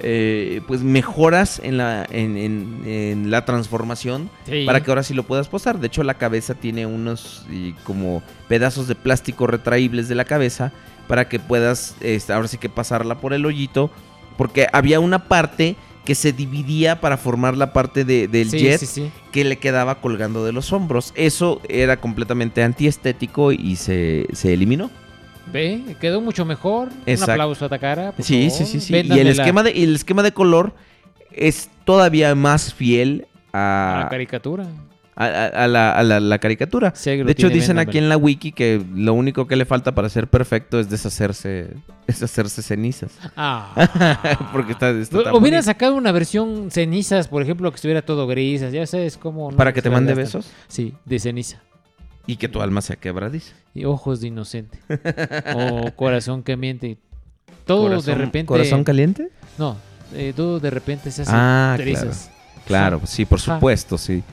Eh, 0.03 0.61
pues 0.67 0.81
mejoras 0.81 1.61
en 1.63 1.77
la, 1.77 2.07
en, 2.09 2.35
en- 2.35 2.81
en 2.87 3.29
la 3.29 3.45
transformación 3.45 4.31
Sí. 4.47 4.63
para 4.65 4.81
que 4.81 4.89
ahora 4.89 5.03
sí 5.03 5.13
lo 5.13 5.21
puedas 5.21 5.47
posar. 5.47 5.79
De 5.79 5.85
hecho, 5.85 6.01
la 6.01 6.15
cabeza 6.15 6.55
tiene 6.55 6.87
unos 6.87 7.45
y 7.51 7.73
como 7.83 8.23
pedazos 8.47 8.87
de 8.87 8.95
plástico 8.95 9.45
retraíbles 9.45 10.07
de 10.09 10.15
la 10.15 10.25
cabeza 10.25 10.71
para 11.07 11.29
que 11.29 11.37
puedas 11.37 11.95
este, 12.01 12.33
ahora 12.33 12.47
sí 12.47 12.57
que 12.57 12.69
pasarla 12.69 13.19
por 13.21 13.33
el 13.33 13.45
hoyito. 13.45 13.91
Porque 14.37 14.65
había 14.73 14.99
una 14.99 15.27
parte 15.27 15.75
que 16.05 16.15
se 16.15 16.33
dividía 16.33 16.99
para 16.99 17.17
formar 17.17 17.55
la 17.57 17.73
parte 17.73 18.03
de- 18.05 18.27
del 18.27 18.49
Sí, 18.49 18.59
jet 18.59 18.79
sí, 18.79 18.85
sí. 18.87 19.11
que 19.31 19.43
le 19.43 19.57
quedaba 19.57 19.95
colgando 20.01 20.43
de 20.43 20.51
los 20.51 20.73
hombros. 20.73 21.13
Eso 21.15 21.61
era 21.69 21.97
completamente 21.97 22.63
antiestético 22.63 23.51
y 23.51 23.75
se, 23.75 24.25
se 24.33 24.53
eliminó. 24.53 24.89
Ve, 25.51 25.81
quedó 25.99 26.21
mucho 26.21 26.45
mejor. 26.45 26.89
Exacto. 27.05 27.25
Un 27.25 27.41
aplauso 27.41 27.65
a 27.65 27.69
Takara. 27.69 28.13
Sí, 28.19 28.49
sí, 28.49 28.65
sí, 28.65 28.79
sí. 28.79 28.93
Y 28.95 29.19
el 29.19 29.27
esquema, 29.27 29.63
de, 29.63 29.71
el 29.71 29.95
esquema 29.95 30.23
de 30.23 30.31
color 30.31 30.73
es 31.31 31.69
todavía 31.85 32.33
más 32.35 32.73
fiel 32.73 33.27
a 33.53 33.97
a, 33.97 34.03
la 34.03 34.09
caricatura. 34.09 34.65
A- 35.15 35.67
la, 35.67 35.91
a 35.91 36.03
la- 36.03 36.19
la 36.19 36.39
caricatura. 36.39 36.93
Sí, 36.95 37.15
De 37.17 37.31
hecho, 37.31 37.49
dicen 37.49 37.77
aquí 37.79 37.97
en 37.97 38.09
la 38.09 38.17
wiki 38.17 38.51
que 38.51 38.83
lo 38.95 39.13
único 39.13 39.47
que 39.47 39.55
le 39.55 39.65
falta 39.65 39.93
para 39.93 40.09
ser 40.09 40.27
perfecto 40.27 40.79
es 40.79 40.89
deshacerse, 40.89 41.69
deshacerse 42.07 42.61
cenizas. 42.61 43.11
Ah. 43.35 44.49
Porque 44.53 44.71
está, 44.73 44.89
está 44.91 45.17
tan 45.23 45.33
Hubieran 45.35 45.41
bonito. 45.59 45.63
sacado 45.63 45.95
una 45.95 46.11
versión 46.11 46.71
cenizas, 46.71 47.27
por 47.27 47.41
ejemplo, 47.43 47.69
que 47.71 47.75
estuviera 47.75 48.01
todo 48.01 48.25
gris. 48.27 48.61
Ya 48.71 48.85
sabes 48.87 49.17
cómo. 49.17 49.51
no 49.51 49.57
¿Para 49.57 49.73
que 49.73 49.81
te 49.81 49.89
mande 49.89 50.13
gastan. 50.15 50.41
besos? 50.41 50.51
Sí, 50.67 50.93
de 51.05 51.19
ceniza. 51.19 51.61
Y 52.27 52.35
que 52.37 52.47
tu 52.47 52.61
alma 52.61 52.81
sea 52.81 52.95
quebradiza. 52.95 53.53
Y 53.73 53.85
ojos 53.85 54.21
de 54.21 54.27
inocente. 54.27 54.79
o 55.55 55.91
corazón 55.95 56.43
que 56.43 56.55
miente. 56.55 56.97
Todo 57.65 58.01
de 58.01 58.15
repente. 58.15 58.47
¿Corazón 58.47 58.83
caliente? 58.83 59.29
No, 59.57 59.75
eh, 60.13 60.33
todo 60.35 60.59
de 60.59 60.69
repente 60.69 61.11
se 61.11 61.23
hace 61.23 61.31
Ah, 61.33 61.73
claro. 61.77 61.83
trizas. 61.83 62.31
Claro, 62.65 63.01
sí, 63.05 63.25
por 63.25 63.39
supuesto, 63.39 63.97
sí. 63.97 64.23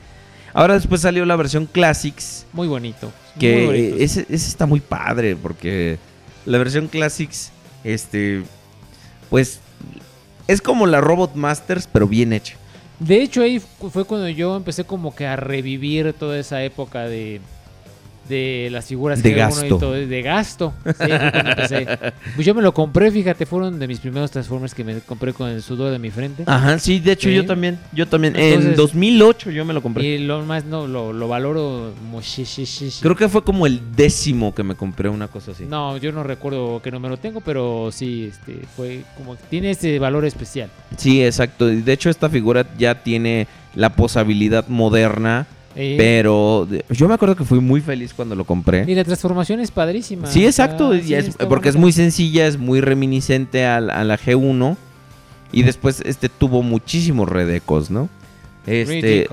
Ahora 0.53 0.73
después 0.75 1.01
salió 1.01 1.25
la 1.25 1.35
versión 1.35 1.65
Classics. 1.65 2.45
Muy 2.53 2.67
bonito. 2.67 3.07
muy 3.35 3.39
Que 3.39 3.65
bonito. 3.65 3.95
ese, 3.99 4.21
ese 4.21 4.47
está 4.49 4.65
muy 4.65 4.79
padre 4.79 5.35
porque 5.35 5.97
la 6.45 6.57
versión 6.57 6.87
Classics, 6.87 7.51
este, 7.83 8.43
pues, 9.29 9.59
es 10.47 10.61
como 10.61 10.87
la 10.87 11.01
Robot 11.01 11.35
Masters, 11.35 11.87
pero 11.91 12.07
bien 12.07 12.33
hecha. 12.33 12.55
De 12.99 13.21
hecho, 13.21 13.41
ahí 13.41 13.59
fu- 13.59 13.89
fue 13.89 14.03
cuando 14.05 14.27
yo 14.27 14.55
empecé 14.57 14.83
como 14.83 15.15
que 15.15 15.25
a 15.27 15.35
revivir 15.35 16.11
toda 16.13 16.37
esa 16.39 16.63
época 16.63 17.03
de, 17.03 17.39
de 18.29 18.69
las 18.71 18.85
figuras 18.85 19.21
De 19.21 19.31
G1 19.31 19.33
y 19.33 19.37
gasto. 19.37 19.77
todo, 19.77 19.91
de 19.93 20.21
gasto. 20.21 20.73
Sí. 20.85 21.75
Pues 22.35 22.45
yo 22.45 22.53
me 22.55 22.61
lo 22.61 22.73
compré, 22.73 23.11
fíjate, 23.11 23.45
fueron 23.45 23.79
de 23.79 23.87
mis 23.87 23.99
primeros 23.99 24.31
Transformers 24.31 24.73
que 24.73 24.83
me 24.83 24.99
compré 25.01 25.33
con 25.33 25.49
el 25.49 25.61
sudor 25.61 25.91
de 25.91 25.99
mi 25.99 26.09
frente. 26.11 26.43
Ajá, 26.45 26.79
sí, 26.79 26.99
de 26.99 27.11
hecho 27.13 27.27
Sí. 27.27 27.35
yo 27.35 27.45
también, 27.45 27.77
yo 27.91 28.07
también. 28.07 28.35
en 28.35 28.41
Entonces- 28.53 28.77
2008 28.77 29.51
yo 29.51 29.65
me 29.65 29.73
lo 29.73 29.81
compré. 29.81 30.03
Y 30.05 30.17
lo 30.19 30.41
más 30.45 30.63
no 30.65 30.87
lo, 30.87 31.11
lo 31.11 31.27
valoro. 31.27 31.91
Creo 33.01 33.15
que 33.15 33.27
fue 33.29 33.43
como 33.43 33.65
el 33.65 33.81
décimo 33.95 34.53
que 34.53 34.63
me 34.63 34.75
compré 34.75 35.09
una 35.09 35.27
cosa 35.27 35.51
así. 35.51 35.65
No, 35.65 35.97
yo 35.97 36.11
no 36.11 36.23
recuerdo 36.23 36.81
qué 36.81 36.91
número 36.91 37.17
tengo, 37.17 37.41
pero 37.41 37.89
sí, 37.91 38.29
este, 38.31 38.59
fue 38.75 39.01
como 39.17 39.35
tiene 39.35 39.71
ese 39.71 39.97
valor 39.99 40.25
especial. 40.25 40.69
Sí, 40.97 41.23
exacto. 41.23 41.65
De 41.67 41.91
hecho 41.93 42.09
esta 42.09 42.29
figura 42.29 42.65
ya 42.77 42.95
tiene 43.03 43.47
la 43.75 43.89
posabilidad 43.95 44.67
moderna, 44.67 45.47
Pero 45.97 46.67
yo 46.89 47.07
me 47.07 47.13
acuerdo 47.13 47.35
que 47.35 47.43
fui 47.45 47.59
muy 47.59 47.81
feliz 47.81 48.13
cuando 48.13 48.35
lo 48.35 48.43
compré. 48.45 48.85
Y 48.87 48.95
la 48.95 49.03
transformación 49.03 49.59
es 49.59 49.71
padrísima. 49.71 50.27
Sí, 50.27 50.45
exacto. 50.45 50.91
Ah, 50.93 50.99
sí, 51.03 51.13
es- 51.13 51.35
porque 51.47 51.69
es 51.69 51.75
muy 51.75 51.91
sencilla, 51.93 52.47
es 52.47 52.57
muy 52.57 52.81
reminiscente 52.81 53.65
a, 53.65 53.79
la- 53.79 53.93
a 53.93 54.03
la 54.03 54.17
G1. 54.17 54.75
Y 55.51 55.63
después 55.63 56.01
este 56.05 56.29
tuvo 56.29 56.61
muchísimos 56.61 57.27
redecos, 57.27 57.89
¿no? 57.89 58.09
Este, 58.67 59.27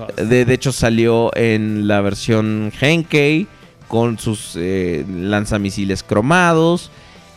de 0.45 0.53
hecho 0.53 0.71
salió 0.71 1.35
en 1.35 1.87
la 1.87 2.01
versión 2.01 2.71
Henkei 2.81 3.45
con 3.87 4.17
sus 4.17 4.53
eh, 4.55 5.05
lanzamisiles 5.09 6.01
cromados. 6.01 6.89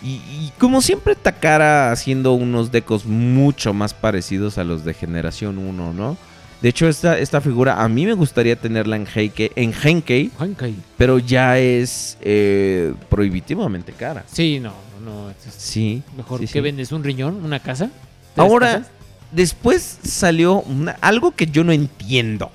Y, 0.02 0.12
y 0.12 0.52
como 0.58 0.80
siempre 0.80 1.14
Takara 1.14 1.92
haciendo 1.92 2.32
unos 2.32 2.72
decos 2.72 3.04
mucho 3.04 3.74
más 3.74 3.92
parecidos 3.92 4.56
a 4.56 4.64
los 4.64 4.82
de 4.84 4.94
generación 4.94 5.58
1, 5.58 5.92
¿no? 5.92 6.16
De 6.62 6.68
hecho 6.68 6.86
esta, 6.88 7.18
esta 7.18 7.40
figura 7.40 7.82
a 7.82 7.88
mí 7.88 8.04
me 8.04 8.12
gustaría 8.12 8.54
tenerla 8.56 8.96
en 8.96 9.06
Henkei, 9.06 9.50
en 9.56 9.72
Henkei 9.72 10.30
Henkei. 10.38 10.74
pero 10.98 11.18
ya 11.18 11.58
es 11.58 12.18
eh, 12.20 12.92
prohibitivamente 13.08 13.92
cara. 13.92 14.24
Sí, 14.30 14.60
no, 14.60 14.74
no. 15.04 15.30
es- 15.30 15.36
Sí. 15.56 16.02
Mejor 16.16 16.38
sí, 16.40 16.46
que 16.46 16.52
sí. 16.52 16.60
vendes 16.60 16.92
un 16.92 17.02
riñón, 17.02 17.42
una 17.44 17.60
casa. 17.60 17.90
Ahora, 18.36 18.66
casas. 18.72 18.90
después 19.32 19.98
salió 20.02 20.60
una- 20.60 20.96
algo 21.00 21.30
que 21.32 21.46
yo 21.46 21.64
no 21.64 21.72
entiendo. 21.72 22.50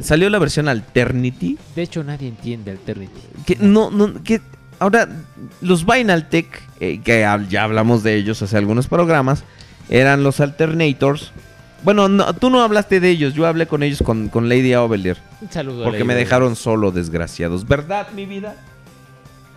Salió 0.00 0.28
la 0.30 0.38
versión 0.38 0.66
Alternity. 0.68 1.58
De 1.76 1.82
hecho, 1.82 2.02
nadie 2.02 2.26
entiende 2.28 2.70
Alternity. 2.72 3.20
Que 3.46 3.56
no, 3.60 3.90
no, 3.90 4.22
que 4.24 4.40
ahora 4.78 5.08
los 5.60 5.84
Vinaltech, 5.86 6.46
eh, 6.80 7.00
que 7.04 7.20
ya 7.48 7.62
hablamos 7.62 8.02
de 8.02 8.16
ellos 8.16 8.40
hace 8.42 8.56
algunos 8.56 8.86
programas, 8.88 9.44
eran 9.88 10.22
los 10.24 10.40
Alternators. 10.40 11.32
Bueno, 11.82 12.08
no, 12.08 12.34
tú 12.34 12.50
no 12.50 12.62
hablaste 12.62 13.00
de 13.00 13.08
ellos, 13.10 13.32
yo 13.34 13.46
hablé 13.46 13.66
con 13.66 13.82
ellos 13.82 14.02
con, 14.04 14.28
con 14.28 14.48
Lady 14.48 14.74
Ovelier. 14.74 15.16
Un 15.40 15.50
saludo 15.50 15.84
Porque 15.84 16.00
Lady 16.00 16.08
me 16.08 16.14
dejaron 16.14 16.54
solo, 16.56 16.90
desgraciados. 16.90 17.66
¿Verdad, 17.66 18.08
mi 18.14 18.26
vida? 18.26 18.54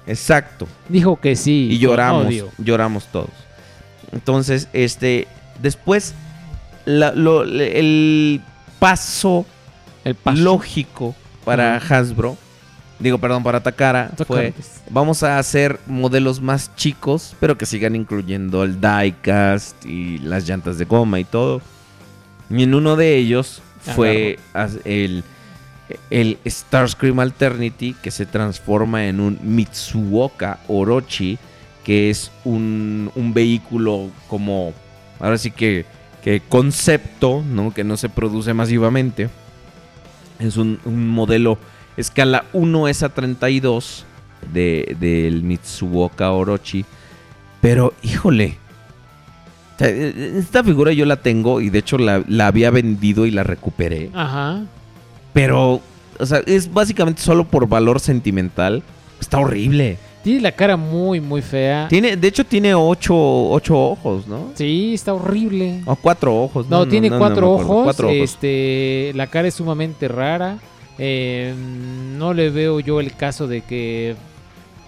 Exacto. 0.07 0.67
Dijo 0.89 1.19
que 1.19 1.35
sí. 1.35 1.69
y 1.71 1.79
lloramos, 1.79 2.27
odio. 2.27 2.49
lloramos 2.57 3.07
todos. 3.07 3.29
Entonces, 4.11 4.67
este, 4.73 5.27
después, 5.61 6.13
la- 6.85 7.13
lo- 7.13 7.43
le- 7.45 7.79
el 7.79 8.41
paso, 8.79 9.45
El 10.03 10.15
paso. 10.15 10.41
lógico 10.41 11.15
para 11.45 11.77
Hasbro, 11.77 12.37
digo, 12.99 13.17
perdón, 13.17 13.43
para 13.43 13.61
Takara, 13.63 14.11
fue, 14.27 14.53
vamos 14.89 15.23
a 15.23 15.39
hacer 15.39 15.79
modelos 15.87 16.41
más 16.41 16.73
chicos, 16.75 17.35
pero 17.39 17.57
que 17.57 17.65
sigan 17.65 17.95
incluyendo 17.95 18.63
el 18.63 18.79
diecast 18.79 19.85
y 19.85 20.19
las 20.19 20.47
llantas 20.47 20.77
de 20.77 20.85
goma 20.85 21.19
y 21.19 21.23
todo. 21.25 21.61
Y 22.55 22.63
en 22.63 22.73
uno 22.75 22.95
de 22.95 23.17
ellos 23.17 23.61
fue 23.95 24.39
as- 24.53 24.79
el, 24.85 25.23
el 26.09 26.37
Starscream 26.45 27.19
Alternity 27.19 27.95
que 28.01 28.11
se 28.11 28.25
transforma 28.25 29.05
en 29.07 29.19
un 29.19 29.39
Mitsuoka 29.41 30.59
Orochi, 30.67 31.37
que 31.83 32.09
es 32.09 32.31
un, 32.45 33.11
un 33.15 33.33
vehículo 33.33 34.09
como, 34.27 34.73
ahora 35.19 35.37
sí 35.37 35.51
que, 35.51 35.85
que 36.23 36.41
concepto, 36.47 37.43
¿no? 37.47 37.73
que 37.73 37.83
no 37.83 37.97
se 37.97 38.09
produce 38.09 38.53
masivamente. 38.53 39.29
Es 40.39 40.57
un, 40.57 40.79
un 40.85 41.07
modelo 41.09 41.57
escala 41.97 42.45
1 42.53 42.85
a 42.87 43.09
32 43.09 44.05
de, 44.53 44.95
del 44.99 45.43
Mitsuoka 45.43 46.31
Orochi. 46.31 46.85
Pero, 47.61 47.93
híjole, 48.01 48.57
sea, 49.77 49.89
eh, 49.89 50.35
esta 50.37 50.63
figura 50.63 50.91
yo 50.93 51.05
la 51.05 51.17
tengo 51.17 51.61
y 51.61 51.69
de 51.69 51.79
hecho 51.79 51.97
la, 51.97 52.23
la 52.27 52.47
había 52.47 52.71
vendido 52.71 53.25
y 53.25 53.31
la 53.31 53.43
recuperé. 53.43 54.09
Ajá. 54.13 54.63
Pero, 55.33 55.81
o 56.19 56.25
sea, 56.25 56.41
es 56.45 56.71
básicamente 56.71 57.21
solo 57.21 57.45
por 57.45 57.67
valor 57.67 57.99
sentimental. 57.99 58.83
Está 59.19 59.39
horrible. 59.39 59.97
Tiene 60.23 60.39
la 60.39 60.53
cara 60.53 60.77
muy, 60.77 61.19
muy 61.19 61.41
fea. 61.41 61.87
Tiene, 61.89 62.15
de 62.15 62.27
hecho, 62.27 62.45
tiene 62.45 62.73
ocho, 62.73 63.13
ocho 63.15 63.77
ojos, 63.77 64.25
¿no? 64.25 64.51
Sí, 64.55 64.93
está 64.93 65.13
horrible. 65.13 65.81
O 65.85 65.97
cuatro 65.97 66.33
ojos. 66.43 66.69
No, 66.69 66.87
tiene 66.87 67.09
no, 67.09 67.15
no 67.15 67.19
cuatro, 67.19 67.51
ojos, 67.51 67.83
Cuatro 67.83 68.07
ojos. 68.07 68.17
Este, 68.17 69.11
la 69.15 69.27
cara 69.27 69.49
es 69.49 69.55
sumamente 69.55 70.07
rara. 70.07 70.59
Eh, 70.97 71.53
no 72.17 72.33
le 72.33 72.49
veo 72.51 72.79
yo 72.79 73.01
el 73.01 73.13
caso 73.15 73.47
de 73.47 73.61
que 73.61 74.15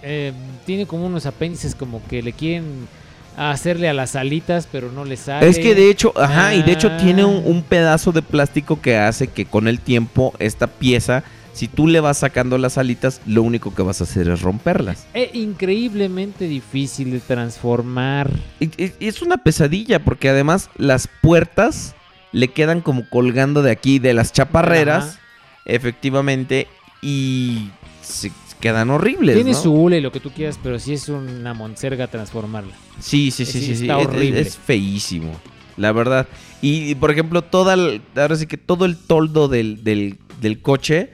eh, 0.02 0.32
tiene 0.64 0.86
como 0.86 1.04
unos 1.04 1.26
apéndices 1.26 1.74
como 1.74 2.00
que 2.06 2.22
le 2.22 2.32
quieren 2.32 2.88
hacerle 3.36 3.88
a 3.88 3.94
las 3.94 4.16
alitas, 4.16 4.68
pero 4.70 4.90
no 4.90 5.04
le 5.04 5.16
sale. 5.16 5.48
Es 5.48 5.58
que 5.58 5.74
de 5.74 5.90
hecho, 5.90 6.12
ajá, 6.16 6.54
y 6.54 6.62
de 6.62 6.72
hecho 6.72 6.88
Ah. 6.90 6.96
tiene 6.96 7.24
un, 7.24 7.42
un 7.44 7.62
pedazo 7.62 8.12
de 8.12 8.22
plástico 8.22 8.80
que 8.80 8.96
hace 8.96 9.28
que 9.28 9.44
con 9.44 9.68
el 9.68 9.80
tiempo 9.80 10.32
esta 10.38 10.66
pieza, 10.66 11.22
si 11.52 11.68
tú 11.68 11.86
le 11.86 12.00
vas 12.00 12.18
sacando 12.18 12.58
las 12.58 12.76
alitas, 12.78 13.20
lo 13.26 13.42
único 13.42 13.74
que 13.74 13.82
vas 13.82 14.00
a 14.00 14.04
hacer 14.04 14.28
es 14.28 14.42
romperlas. 14.42 15.06
Es 15.14 15.34
increíblemente 15.34 16.48
difícil 16.48 17.10
de 17.12 17.20
transformar. 17.20 18.30
Es 18.60 19.22
una 19.22 19.38
pesadilla 19.38 20.04
porque 20.04 20.28
además 20.28 20.68
las 20.76 21.08
puertas 21.22 21.94
le 22.32 22.48
quedan 22.48 22.80
como 22.82 23.08
colgando 23.08 23.62
de 23.62 23.70
aquí, 23.70 23.98
de 23.98 24.12
las 24.12 24.32
chaparreras, 24.32 25.04
Ajá. 25.04 25.18
efectivamente, 25.64 26.66
y 27.00 27.70
se 28.02 28.30
quedan 28.60 28.90
horribles. 28.90 29.34
Tiene 29.36 29.52
¿no? 29.52 29.56
su 29.62 29.72
hule 29.72 29.98
y 29.98 30.00
lo 30.00 30.12
que 30.12 30.20
tú 30.20 30.30
quieras, 30.30 30.58
pero 30.62 30.78
sí 30.78 30.94
es 30.94 31.08
una 31.08 31.54
monserga 31.54 32.06
transformarla. 32.08 32.74
Sí, 33.00 33.30
sí, 33.30 33.44
sí, 33.44 33.60
Sí, 33.60 33.74
sí, 33.76 33.82
está 33.82 34.00
Es- 34.00 34.06
horrible. 34.06 34.40
Es, 34.40 34.46
es 34.48 34.56
feísimo, 34.56 35.32
la 35.76 35.92
verdad. 35.92 36.26
Y, 36.62 36.94
por 36.96 37.10
ejemplo, 37.10 37.42
toda 37.42 37.74
el- 37.74 38.00
ahora 38.16 38.36
sí 38.36 38.46
que 38.46 38.56
todo 38.56 38.84
el 38.84 38.96
toldo 38.96 39.48
del, 39.48 39.84
del, 39.84 40.18
del 40.40 40.60
coche 40.60 41.12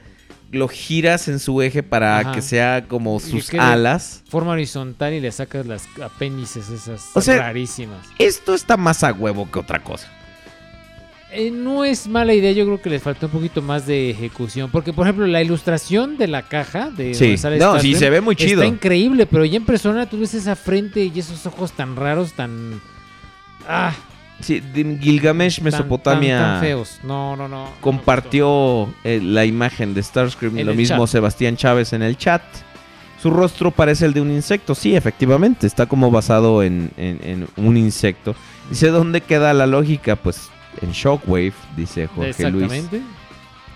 lo 0.51 0.67
giras 0.67 1.27
en 1.29 1.39
su 1.39 1.61
eje 1.63 1.81
para 1.81 2.19
Ajá. 2.19 2.31
que 2.31 2.41
sea 2.43 2.85
como 2.87 3.19
sus 3.19 3.51
alas. 3.55 4.23
Forma 4.29 4.51
horizontal 4.51 5.11
y 5.13 5.19
le 5.19 5.31
sacas 5.31 5.65
las 5.65 5.87
apéndices 6.01 6.69
esas 6.69 7.09
O 7.15 7.21
sea, 7.21 7.37
rarísimas. 7.39 8.05
Esto 8.19 8.53
está 8.53 8.77
más 8.77 9.03
a 9.03 9.11
huevo 9.13 9.49
que 9.51 9.57
otra 9.59 9.83
cosa. 9.83 10.11
Eh, 11.35 11.49
no 11.51 11.83
es 11.83 12.07
mala 12.07 12.33
idea, 12.33 12.51
yo 12.51 12.63
creo 12.65 12.81
que 12.81 12.89
les 12.91 13.01
faltó 13.01 13.25
un 13.25 13.31
poquito 13.31 13.61
más 13.61 13.87
de 13.87 14.11
ejecución. 14.11 14.69
Porque, 14.71 14.93
por 14.93 15.05
ejemplo, 15.07 15.25
la 15.25 15.41
ilustración 15.41 16.17
de 16.17 16.27
la 16.27 16.43
caja 16.43 16.89
de 16.91 17.13
Sí. 17.15 17.37
sale 17.37 17.57
No, 17.57 17.79
sí, 17.79 17.95
se 17.95 18.09
ve 18.09 18.21
muy 18.21 18.35
chido. 18.35 18.61
Está 18.61 18.73
increíble, 18.73 19.25
pero 19.25 19.43
ya 19.43 19.57
en 19.57 19.65
persona 19.65 20.05
tú 20.07 20.19
ves 20.19 20.33
esa 20.35 20.55
frente 20.55 21.03
y 21.05 21.19
esos 21.19 21.45
ojos 21.45 21.71
tan 21.71 21.95
raros, 21.95 22.33
tan. 22.33 22.79
Ah, 23.67 23.93
Sí, 24.41 24.61
Gilgamesh, 24.99 25.61
Mesopotamia. 25.61 26.37
Tan, 26.37 26.51
tan 26.53 26.61
feos. 26.61 26.99
No, 27.03 27.35
no, 27.37 27.47
no. 27.47 27.69
compartió 27.79 28.93
eh, 29.03 29.21
la 29.23 29.45
imagen 29.45 29.93
de 29.93 30.03
Starscream, 30.03 30.57
En 30.57 30.67
lo 30.67 30.73
mismo 30.73 31.05
chat. 31.05 31.11
Sebastián 31.13 31.55
Chávez 31.55 31.93
en 31.93 32.01
el 32.01 32.17
chat. 32.17 32.41
Su 33.21 33.29
rostro 33.29 33.71
parece 33.71 34.05
el 34.05 34.13
de 34.13 34.19
un 34.19 34.31
insecto, 34.31 34.75
sí, 34.75 34.95
efectivamente, 34.97 35.65
está 35.65 35.85
como 35.85 36.11
basado 36.11 36.61
en, 36.61 36.91
en- 36.97 37.19
en 37.23 37.47
un 37.55 37.77
insecto. 37.77 38.35
Dice, 38.69 38.89
¿dónde 38.89 39.21
queda 39.21 39.53
la 39.53 39.65
lógica? 39.65 40.17
Pues 40.17 40.49
en 40.81 40.91
Shockwave, 40.91 41.53
dice. 41.77 42.07
Jorge 42.07 42.49
Luis. 42.49 42.71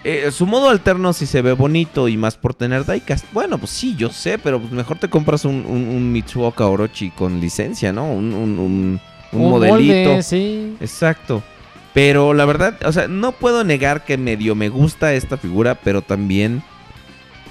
Eh, 0.03 0.29
su 0.31 0.45
modo 0.45 0.69
alterno 0.69 1.11
si 1.11 1.25
se 1.25 1.41
ve 1.41 1.51
bonito 1.53 2.07
y 2.07 2.15
más 2.17 2.35
por 2.37 2.53
tener 2.53 2.85
diecast. 2.85 3.25
Bueno, 3.33 3.57
pues 3.57 3.71
sí, 3.71 3.95
yo 3.97 4.09
sé, 4.09 4.37
pero 4.37 4.59
pues 4.59 4.71
mejor 4.71 4.97
te 4.99 5.09
compras 5.09 5.43
un, 5.43 5.65
un, 5.65 5.87
un 5.89 6.11
Mitsuoka 6.11 6.65
Orochi 6.67 7.09
con 7.09 7.41
licencia, 7.41 7.91
¿no? 7.91 8.05
Un, 8.09 8.33
un, 8.33 8.59
un- 8.59 9.01
un 9.33 9.41
Un 9.41 9.49
modelito. 9.49 10.09
molde, 10.11 10.23
sí. 10.23 10.77
Exacto. 10.79 11.43
Pero 11.93 12.33
la 12.33 12.45
verdad, 12.45 12.77
o 12.85 12.91
sea, 12.93 13.07
no 13.09 13.31
puedo 13.33 13.63
negar 13.63 14.05
que 14.05 14.17
medio 14.17 14.55
me 14.55 14.69
gusta 14.69 15.13
esta 15.13 15.35
figura, 15.35 15.75
pero 15.75 16.01
también. 16.01 16.63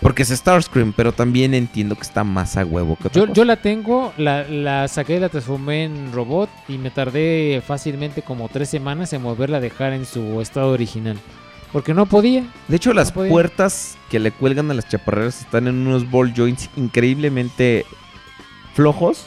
Porque 0.01 0.23
es 0.23 0.29
Starscream, 0.31 0.93
pero 0.93 1.13
también 1.13 1.55
entiendo 1.55 1.95
que 1.97 2.03
está 2.03 2.23
más 2.23 2.57
a 2.57 2.65
huevo 2.65 2.97
que 2.97 3.09
otra 3.09 3.21
Yo, 3.21 3.27
cosa. 3.27 3.33
yo 3.35 3.45
la 3.45 3.57
tengo, 3.57 4.13
la, 4.19 4.45
la 4.45 4.87
saqué, 4.89 5.19
la 5.19 5.29
transformé 5.29 5.85
en 5.85 6.13
robot 6.13 6.49
y 6.69 6.79
me 6.79 6.91
tardé 6.91 7.63
fácilmente 7.67 8.23
como 8.23 8.49
tres 8.49 8.69
semanas 8.69 9.13
en 9.13 9.23
volverla 9.23 9.57
a 9.57 9.61
dejar 9.61 9.93
en 9.95 10.05
su 10.07 10.41
estado 10.41 10.71
original. 10.71 11.17
Porque 11.73 11.93
no 11.95 12.07
podía. 12.07 12.45
De 12.69 12.77
hecho, 12.77 12.93
las 12.95 13.11
podía. 13.13 13.31
puertas 13.31 13.99
que 14.09 14.21
le 14.21 14.31
cuelgan 14.31 14.71
a 14.71 14.75
las 14.75 14.89
chaparreras 14.89 15.41
están 15.41 15.67
en 15.67 15.87
unos 15.87 16.09
ball 16.11 16.33
joints 16.35 16.71
increíblemente 16.77 17.85
flojos. 18.75 19.25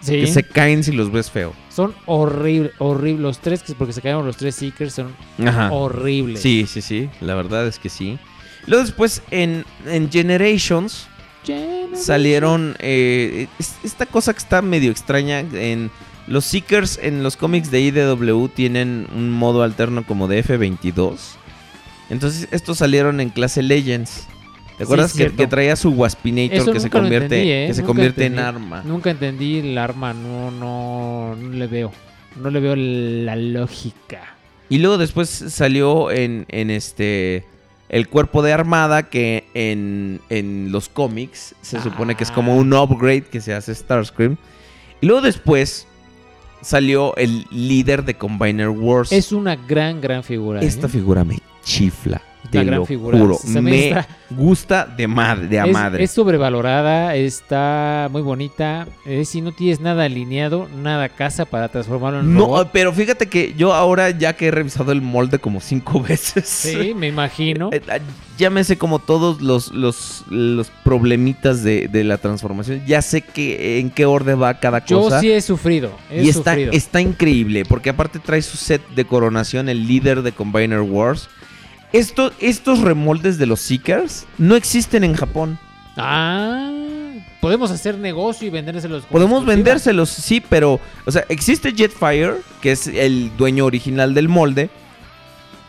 Sí. 0.00 0.20
Que 0.20 0.26
se 0.26 0.42
caen 0.42 0.84
si 0.84 0.92
los 0.92 1.10
ves 1.10 1.30
feo. 1.30 1.54
Son 1.70 1.94
horribles, 2.04 2.72
horribles. 2.78 3.22
Los 3.22 3.38
tres, 3.38 3.62
que- 3.62 3.74
porque 3.74 3.94
se 3.94 4.02
cayeron 4.02 4.26
los 4.26 4.36
tres 4.36 4.54
Seekers, 4.54 4.92
son 4.94 5.14
Ajá. 5.46 5.72
horribles. 5.72 6.40
Sí, 6.42 6.66
sí, 6.68 6.82
sí. 6.82 7.08
La 7.22 7.34
verdad 7.34 7.66
es 7.66 7.78
que 7.78 7.88
sí. 7.88 8.18
Luego 8.66 8.84
después 8.84 9.22
en, 9.30 9.64
en 9.86 10.10
Generations 10.10 11.06
salieron 11.94 12.76
eh, 12.78 13.48
es- 13.58 13.76
esta 13.84 14.06
cosa 14.06 14.32
que 14.32 14.38
está 14.38 14.62
medio 14.62 14.90
extraña. 14.90 15.40
En 15.40 15.90
los 16.26 16.44
Seekers 16.46 16.98
en 17.02 17.22
los 17.22 17.36
cómics 17.36 17.70
de 17.70 17.80
IDW 17.80 18.48
tienen 18.48 19.06
un 19.14 19.30
modo 19.30 19.62
alterno 19.62 20.06
como 20.06 20.26
de 20.28 20.42
F22. 20.44 21.16
Entonces 22.10 22.48
estos 22.50 22.78
salieron 22.78 23.20
en 23.20 23.30
clase 23.30 23.62
Legends. 23.62 24.26
¿Te 24.78 24.84
acuerdas 24.84 25.12
que, 25.12 25.30
que 25.30 25.46
traía 25.46 25.76
su 25.76 25.90
Waspinator 25.90 26.58
Eso 26.58 26.72
que 26.72 26.80
se 26.80 26.90
convierte, 26.90 27.26
entendí, 27.36 27.50
¿eh? 27.52 27.66
que 27.68 27.74
se 27.74 27.82
Nunca 27.82 27.86
convierte 27.86 28.26
en 28.26 28.38
arma? 28.40 28.82
Nunca 28.84 29.10
entendí 29.10 29.58
el 29.60 29.78
arma, 29.78 30.12
no, 30.12 30.50
no, 30.50 31.36
no 31.36 31.48
le 31.50 31.66
veo. 31.68 31.92
No 32.42 32.50
le 32.50 32.58
veo 32.58 32.74
la 32.74 33.36
lógica. 33.36 34.34
Y 34.68 34.78
luego 34.78 34.98
después 34.98 35.28
salió 35.28 36.10
en, 36.10 36.46
en 36.48 36.70
este 36.70 37.44
el 37.88 38.08
cuerpo 38.08 38.42
de 38.42 38.52
armada 38.52 39.04
que 39.04 39.44
en, 39.54 40.20
en 40.30 40.72
los 40.72 40.88
cómics 40.88 41.54
se 41.60 41.80
supone 41.80 42.14
que 42.14 42.24
es 42.24 42.30
como 42.30 42.56
un 42.56 42.72
upgrade 42.72 43.22
que 43.22 43.40
se 43.40 43.54
hace 43.54 43.74
Starscream. 43.74 44.36
Y 45.00 45.06
luego 45.06 45.22
después 45.22 45.86
salió 46.62 47.14
el 47.16 47.46
líder 47.50 48.04
de 48.04 48.14
Combiner 48.14 48.70
Wars. 48.70 49.12
Es 49.12 49.32
una 49.32 49.56
gran, 49.56 50.00
gran 50.00 50.24
figura. 50.24 50.60
Esta 50.60 50.86
¿eh? 50.86 50.90
figura 50.90 51.24
me 51.24 51.38
chifla. 51.62 52.22
Te 52.60 52.64
gran 52.64 52.78
lo 52.80 52.86
figura. 52.86 53.18
juro. 53.18 53.34
Se 53.36 53.60
me 53.60 53.70
Me 53.70 53.88
está- 53.88 54.08
gusta 54.30 54.84
de 54.86 55.06
madre, 55.06 55.46
de 55.48 55.60
a 55.60 55.64
es, 55.66 55.72
madre. 55.72 56.04
es 56.04 56.10
sobrevalorada, 56.10 57.14
está 57.14 58.08
muy 58.10 58.22
bonita. 58.22 58.86
Es 59.04 59.28
si 59.28 59.40
no 59.40 59.52
tienes 59.52 59.80
nada 59.80 60.04
alineado, 60.04 60.68
nada 60.82 61.08
casa 61.08 61.44
para 61.44 61.68
transformarlo 61.68 62.20
en 62.20 62.34
No, 62.34 62.40
robot. 62.40 62.70
pero 62.72 62.92
fíjate 62.92 63.26
que 63.28 63.54
yo 63.56 63.72
ahora 63.74 64.10
ya 64.10 64.34
que 64.34 64.46
he 64.46 64.50
revisado 64.50 64.92
el 64.92 65.02
molde 65.02 65.38
como 65.38 65.60
cinco 65.60 66.00
veces. 66.08 66.48
Sí, 66.48 66.94
me 66.94 67.08
imagino. 67.08 67.70
Eh, 67.72 67.80
ah, 67.88 67.98
Ya 68.36 68.50
me 68.50 68.64
sé 68.64 68.76
como 68.76 68.98
todos 68.98 69.40
los, 69.40 69.70
los, 69.72 70.24
los 70.28 70.68
problemitas 70.82 71.62
de, 71.62 71.86
de 71.88 72.02
la 72.02 72.18
transformación. 72.18 72.82
Ya 72.86 73.00
sé 73.02 73.20
que, 73.22 73.78
en 73.78 73.90
qué 73.90 74.06
orden 74.06 74.42
va 74.42 74.54
cada 74.58 74.84
Yo 74.84 75.02
cosa. 75.02 75.20
sí 75.20 75.30
he 75.30 75.40
sufrido. 75.40 75.92
He 76.10 76.24
y 76.24 76.28
está, 76.30 76.56
está 76.56 77.00
increíble, 77.00 77.64
porque 77.64 77.90
aparte 77.90 78.18
trae 78.18 78.42
su 78.42 78.56
set 78.56 78.82
de 78.96 79.04
coronación, 79.04 79.68
el 79.68 79.86
líder 79.86 80.22
de 80.22 80.32
Combiner 80.32 80.80
Wars. 80.80 81.28
Esto, 81.94 82.32
estos 82.40 82.80
remoldes 82.80 83.38
de 83.38 83.46
los 83.46 83.60
Seekers 83.60 84.26
no 84.36 84.56
existen 84.56 85.04
en 85.04 85.14
Japón. 85.14 85.58
Ah, 85.96 86.72
podemos 87.40 87.70
hacer 87.70 87.98
negocio 87.98 88.48
y 88.48 88.50
vendérselos. 88.50 89.02
como 89.04 89.12
Podemos 89.12 89.38
exclusiva. 89.42 89.54
vendérselos, 89.54 90.10
sí, 90.10 90.42
pero, 90.48 90.80
o 91.06 91.10
sea, 91.12 91.24
existe 91.28 91.72
Jetfire, 91.72 92.34
que 92.60 92.72
es 92.72 92.88
el 92.88 93.30
dueño 93.36 93.64
original 93.64 94.12
del 94.12 94.28
molde, 94.28 94.70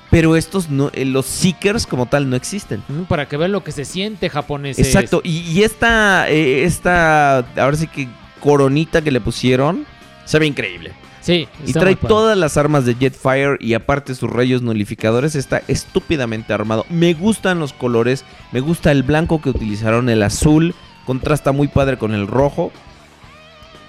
pero 0.09 0.35
estos 0.35 0.69
no, 0.71 0.89
eh, 0.93 1.05
los 1.05 1.27
Seekers 1.27 1.85
como 1.85 2.07
tal 2.07 2.27
no 2.27 2.35
existen. 2.35 2.81
Mm, 2.87 3.03
Para 3.03 3.27
que 3.27 3.37
vean 3.37 3.51
lo 3.51 3.63
que 3.63 3.71
se 3.71 3.85
siente 3.85 4.27
japonés. 4.29 4.79
Exacto, 4.79 5.21
y, 5.23 5.41
y 5.41 5.61
esta, 5.61 6.27
eh, 6.27 6.63
esta, 6.63 7.37
ahora 7.55 7.77
sí 7.77 7.85
que 7.85 8.07
coronita 8.39 9.03
que 9.03 9.11
le 9.11 9.21
pusieron, 9.21 9.85
se 10.25 10.39
ve 10.39 10.47
increíble. 10.47 10.91
Sí, 11.25 11.47
Y 11.65 11.73
trae 11.73 11.95
todas 11.95 12.37
las 12.37 12.55
armas 12.55 12.85
de 12.85 12.93
Jetfire 12.93 13.57
y 13.59 13.73
aparte 13.73 14.13
sus 14.13 14.29
rayos 14.29 14.61
nulificadores, 14.61 15.33
está 15.33 15.63
estúpidamente 15.67 16.53
armado. 16.53 16.85
Me 16.89 17.15
gustan 17.15 17.57
los 17.59 17.73
colores, 17.73 18.23
me 18.51 18.59
gusta 18.59 18.91
el 18.91 19.01
blanco 19.01 19.41
que 19.41 19.49
utilizaron, 19.49 20.07
el 20.09 20.21
azul, 20.21 20.75
contrasta 21.07 21.51
muy 21.51 21.67
padre 21.67 21.97
con 21.97 22.13
el 22.13 22.27
rojo. 22.27 22.71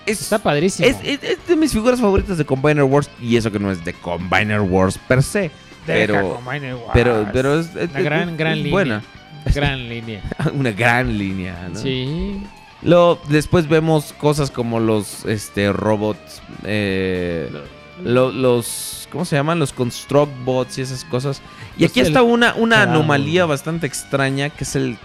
Es, 0.06 0.22
Está 0.22 0.38
padrísimo. 0.38 0.88
es, 0.88 0.96
es- 1.02 1.22
es 1.22 1.46
de 1.46 1.56
mis 1.56 1.72
figuras 1.72 2.00
favoritas 2.00 2.38
de 2.38 2.46
Combiner 2.46 2.84
Wars 2.84 3.10
y 3.20 3.36
eso 3.36 3.52
que 3.52 3.58
no 3.58 3.70
es 3.70 3.84
de 3.84 3.92
Combiner 3.92 4.60
Wars 4.62 4.96
per 5.06 5.22
se. 5.22 5.40
Deja 5.40 5.52
Pero, 5.86 6.34
Combiner 6.36 6.74
Wars. 6.76 6.90
pero, 6.94 7.28
pero 7.34 7.60
es, 7.60 7.66
es- 7.76 7.90
Una 7.90 8.00
gran, 8.00 8.28
es- 8.30 8.36
gran 8.38 8.52
es 8.52 8.56
línea. 8.58 8.72
buena. 8.72 9.02
Gran 9.54 9.88
línea. 9.88 10.22
Una 10.54 10.70
gran 10.70 11.18
línea, 11.18 11.68
¿no? 11.72 11.78
Sí. 11.78 12.42
Luego, 12.82 13.18
después 13.28 13.68
vemos 13.68 14.12
cosas 14.14 14.50
como 14.50 14.78
los 14.80 15.24
este, 15.24 15.72
robots, 15.72 16.42
eh, 16.64 17.50
lo- 18.04 18.30
los, 18.30 19.08
¿cómo 19.10 19.24
se 19.24 19.36
llaman? 19.36 19.58
Los 19.58 19.72
construct 19.72 20.32
bots 20.44 20.78
y 20.78 20.82
esas 20.82 21.04
cosas. 21.04 21.40
Y 21.76 21.80
Pues 21.80 21.90
aquí 21.90 22.00
el 22.00 22.06
está 22.08 22.22
una, 22.22 22.54
una 22.54 22.82
anomalía 22.82 23.46
bastante 23.46 23.86
extraña 23.86 24.50
que 24.50 24.64
es 24.64 24.76
el 24.76 24.98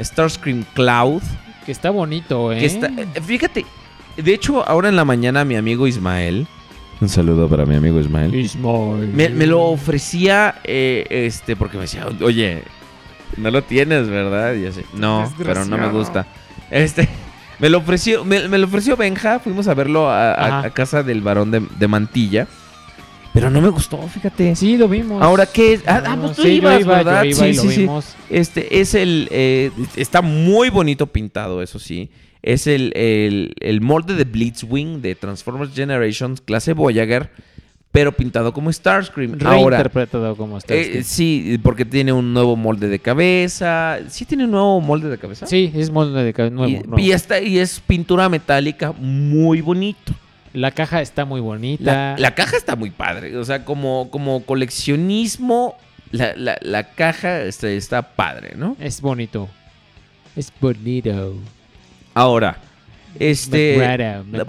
Starscream 0.00 0.64
Cloud. 0.74 1.22
Que 1.64 1.72
está 1.72 1.90
bonito, 1.90 2.52
¿eh? 2.52 2.58
Que 2.58 2.66
está, 2.66 2.86
eh, 2.88 3.06
fíjate, 3.24 3.64
de 4.16 4.34
hecho, 4.34 4.66
ahora 4.68 4.88
en 4.88 4.96
la 4.96 5.04
mañana 5.04 5.44
mi 5.44 5.56
amigo 5.56 5.86
Ismael 5.86 6.46
Un 7.00 7.08
saludo 7.08 7.48
para 7.48 7.66
mi 7.66 7.76
amigo 7.76 7.98
Ismael. 8.00 8.34
Ismael. 8.34 9.08
Me, 9.12 9.28
me 9.28 9.46
lo 9.46 9.62
ofrecía, 9.62 10.56
eh, 10.64 11.06
este, 11.10 11.54
porque 11.56 11.76
me 11.76 11.82
decía, 11.82 12.06
oye, 12.22 12.62
no 13.36 13.50
lo 13.50 13.62
tienes, 13.62 14.08
¿verdad? 14.08 14.54
Y 14.54 14.66
así, 14.66 14.82
no, 14.94 15.32
pero 15.38 15.64
no 15.64 15.76
me 15.78 15.88
gusta. 15.88 16.26
Este, 16.70 17.08
me 17.58 17.68
lo 17.70 17.78
ofreció, 17.78 18.24
me, 18.24 18.48
me 18.48 18.58
lo 18.58 18.66
ofreció 18.66 18.96
Benja, 18.96 19.38
fuimos 19.38 19.68
a 19.68 19.74
verlo 19.74 20.08
a, 20.08 20.32
a- 20.32 20.46
Ajá. 20.58 20.66
a 20.66 20.70
casa 20.70 21.02
del 21.02 21.20
varón 21.22 21.50
de, 21.50 21.62
de 21.78 21.88
Mantilla. 21.88 22.46
Pero 23.32 23.50
no 23.50 23.60
me 23.60 23.68
gustó, 23.68 23.98
fíjate. 24.08 24.56
Sí, 24.56 24.78
lo 24.78 24.88
vimos. 24.88 25.22
Ahora, 25.22 25.44
¿qué 25.44 25.74
es? 25.74 25.82
Ah, 25.86 26.02
ah, 26.06 26.16
No, 26.16 26.22
pues 26.22 26.36
tú 26.36 26.42
sí, 26.42 26.48
yo 26.48 26.54
ibas, 26.54 26.80
iba, 26.80 26.96
¿verdad? 26.96 27.24
iba 27.24 27.38
sí, 27.38 27.44
y 27.44 27.54
lo 27.86 28.00
sí. 28.00 28.08
Este 28.30 28.80
es 28.80 28.94
el. 28.94 29.28
eh, 29.30 29.70
está 29.96 30.22
muy 30.22 30.70
bonito 30.70 31.06
pintado, 31.06 31.60
eso 31.62 31.78
sí. 31.78 32.10
Es 32.42 32.66
el, 32.66 32.92
el, 32.96 33.52
el 33.60 33.80
molde 33.82 34.14
de 34.14 34.24
Blitzwing 34.24 35.02
de 35.02 35.16
Transformers 35.16 35.74
Generations, 35.74 36.40
clase 36.40 36.72
Voyager, 36.72 37.30
pero 37.96 38.12
pintado 38.12 38.52
como 38.52 38.70
Starscream. 38.70 39.38
Ahora, 39.42 39.78
Reinterpretado 39.78 40.36
como 40.36 40.60
Starscream. 40.60 40.98
eh, 40.98 41.02
sí, 41.02 41.58
porque 41.62 41.86
tiene 41.86 42.12
un 42.12 42.34
nuevo 42.34 42.54
molde 42.54 42.88
de 42.88 42.98
cabeza. 42.98 44.00
Sí, 44.08 44.26
tiene 44.26 44.44
un 44.44 44.50
nuevo 44.50 44.82
molde 44.82 45.08
de 45.08 45.16
cabeza. 45.16 45.46
Sí, 45.46 45.72
es 45.74 45.90
molde 45.90 46.22
de 46.22 46.34
ca- 46.34 46.50
nuevo. 46.50 46.70
Y, 46.70 46.74
nuevo. 46.80 46.98
y 46.98 47.58
es 47.58 47.80
pintura 47.80 48.28
metálica 48.28 48.92
muy 48.92 49.62
bonito. 49.62 50.12
La 50.52 50.72
caja 50.72 51.00
está 51.00 51.24
muy 51.24 51.40
bonita. 51.40 51.84
La, 51.84 52.16
la 52.18 52.34
caja 52.34 52.58
está 52.58 52.76
muy 52.76 52.90
padre. 52.90 53.34
O 53.38 53.44
sea, 53.46 53.64
como, 53.64 54.10
como 54.10 54.42
coleccionismo, 54.44 55.76
la, 56.10 56.34
la- 56.36 56.58
la 56.60 56.84
caja 56.90 57.44
está, 57.44 57.70
está 57.70 58.02
padre, 58.14 58.52
¿no? 58.56 58.76
Es 58.78 59.00
bonito. 59.00 59.48
Es 60.36 60.52
bonito. 60.60 61.34
Ahora, 62.12 62.58
este. 63.18 63.78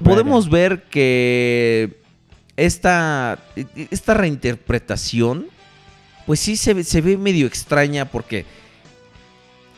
Podemos 0.04 0.50
ver 0.50 0.84
que 0.90 1.96
esta, 2.58 3.40
esta 3.92 4.14
reinterpretación, 4.14 5.48
pues 6.26 6.40
sí 6.42 6.58
se, 6.58 6.74
ve- 6.74 6.84
se 6.84 7.02
ve 7.02 7.18
medio 7.18 7.48
extraña 7.48 8.06
porque. 8.06 8.46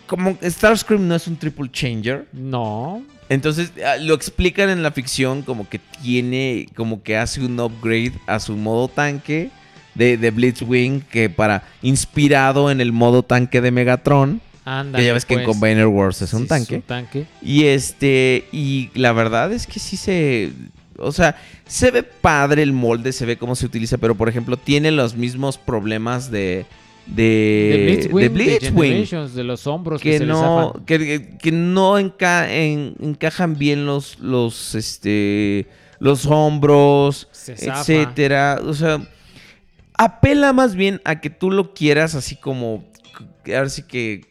Como 0.08 0.36
Starscream 0.42 1.08
no 1.08 1.14
es 1.16 1.28
un 1.28 1.38
triple 1.38 1.70
changer. 1.72 2.26
No. 2.34 3.04
Entonces 3.30 3.72
ah, 3.86 3.98
lo 3.98 4.16
explican 4.16 4.70
en 4.72 4.82
la 4.82 4.90
ficción 4.92 5.44
como 5.44 5.70
que 5.70 5.80
tiene, 6.02 6.66
como 6.76 7.04
que 7.04 7.16
hace 7.16 7.42
un 7.42 7.60
upgrade 7.60 8.14
a 8.26 8.40
su 8.40 8.56
modo 8.58 8.88
tanque 8.88 9.52
de, 9.94 10.18
de 10.18 10.32
Blitzwing 10.32 11.02
que 11.02 11.30
para 11.30 11.62
inspirado 11.84 12.72
en 12.72 12.82
el 12.82 12.92
modo 12.92 13.22
tanque 13.22 13.62
de 13.62 13.70
Megatron. 13.70 14.42
Que 14.96 15.04
ya 15.06 15.14
ves 15.14 15.26
que 15.26 15.34
en 15.36 15.42
pues. 15.44 15.48
Combiner 15.48 15.86
Wars 15.88 16.22
es 16.24 16.34
un 16.34 16.44
Sí, 16.44 16.48
tanque. 16.48 16.76
un 16.78 16.82
tanque. 16.84 17.26
Y 17.44 17.66
este, 17.66 18.46
y 18.52 18.90
la 18.96 19.12
verdad 19.14 19.52
es 19.54 19.68
que 19.68 19.80
sí 19.80 19.96
se, 19.98 20.52
o 21.00 21.12
sea, 21.12 21.36
se 21.66 21.92
ve 21.92 22.04
padre 22.04 22.64
el 22.64 22.74
molde, 22.74 23.12
se 23.12 23.26
ve 23.26 23.38
cómo 23.38 23.56
se 23.56 23.66
utiliza, 23.66 23.98
pero 23.98 24.16
por 24.16 24.30
ejemplo 24.30 24.58
tiene 24.58 24.92
los 24.92 25.16
mismos 25.16 25.58
problemas 25.58 26.30
de 26.32 26.66
de, 27.08 28.08
De 28.22 28.30
Blitzwing, 28.30 28.60
de 28.60 28.60
Generations, 29.00 29.34
de 29.34 29.44
los 29.44 29.66
hombros 29.66 30.00
que, 30.02 30.12
que 30.12 30.18
se 30.20 30.26
no 30.26 30.74
que, 30.86 31.38
que 31.42 31.52
no 31.52 32.00
enca- 32.00 32.48
en- 32.50 32.94
encajan 33.02 33.58
bien 33.58 33.86
los 33.88 34.20
los 34.20 34.76
este 34.76 35.68
los 35.98 36.28
hombros 36.28 37.28
Se 37.32 37.54
etcétera 37.54 38.60
o 38.64 38.74
sea 38.76 39.02
apela 39.96 40.54
más 40.54 40.76
bien 40.76 41.02
a 41.04 41.20
que 41.20 41.30
tú 41.30 41.52
lo 41.52 41.74
quieras 41.74 42.16
así 42.16 42.36
como 42.36 42.86
ahora 43.48 43.70
sí 43.70 43.84
que 43.84 44.22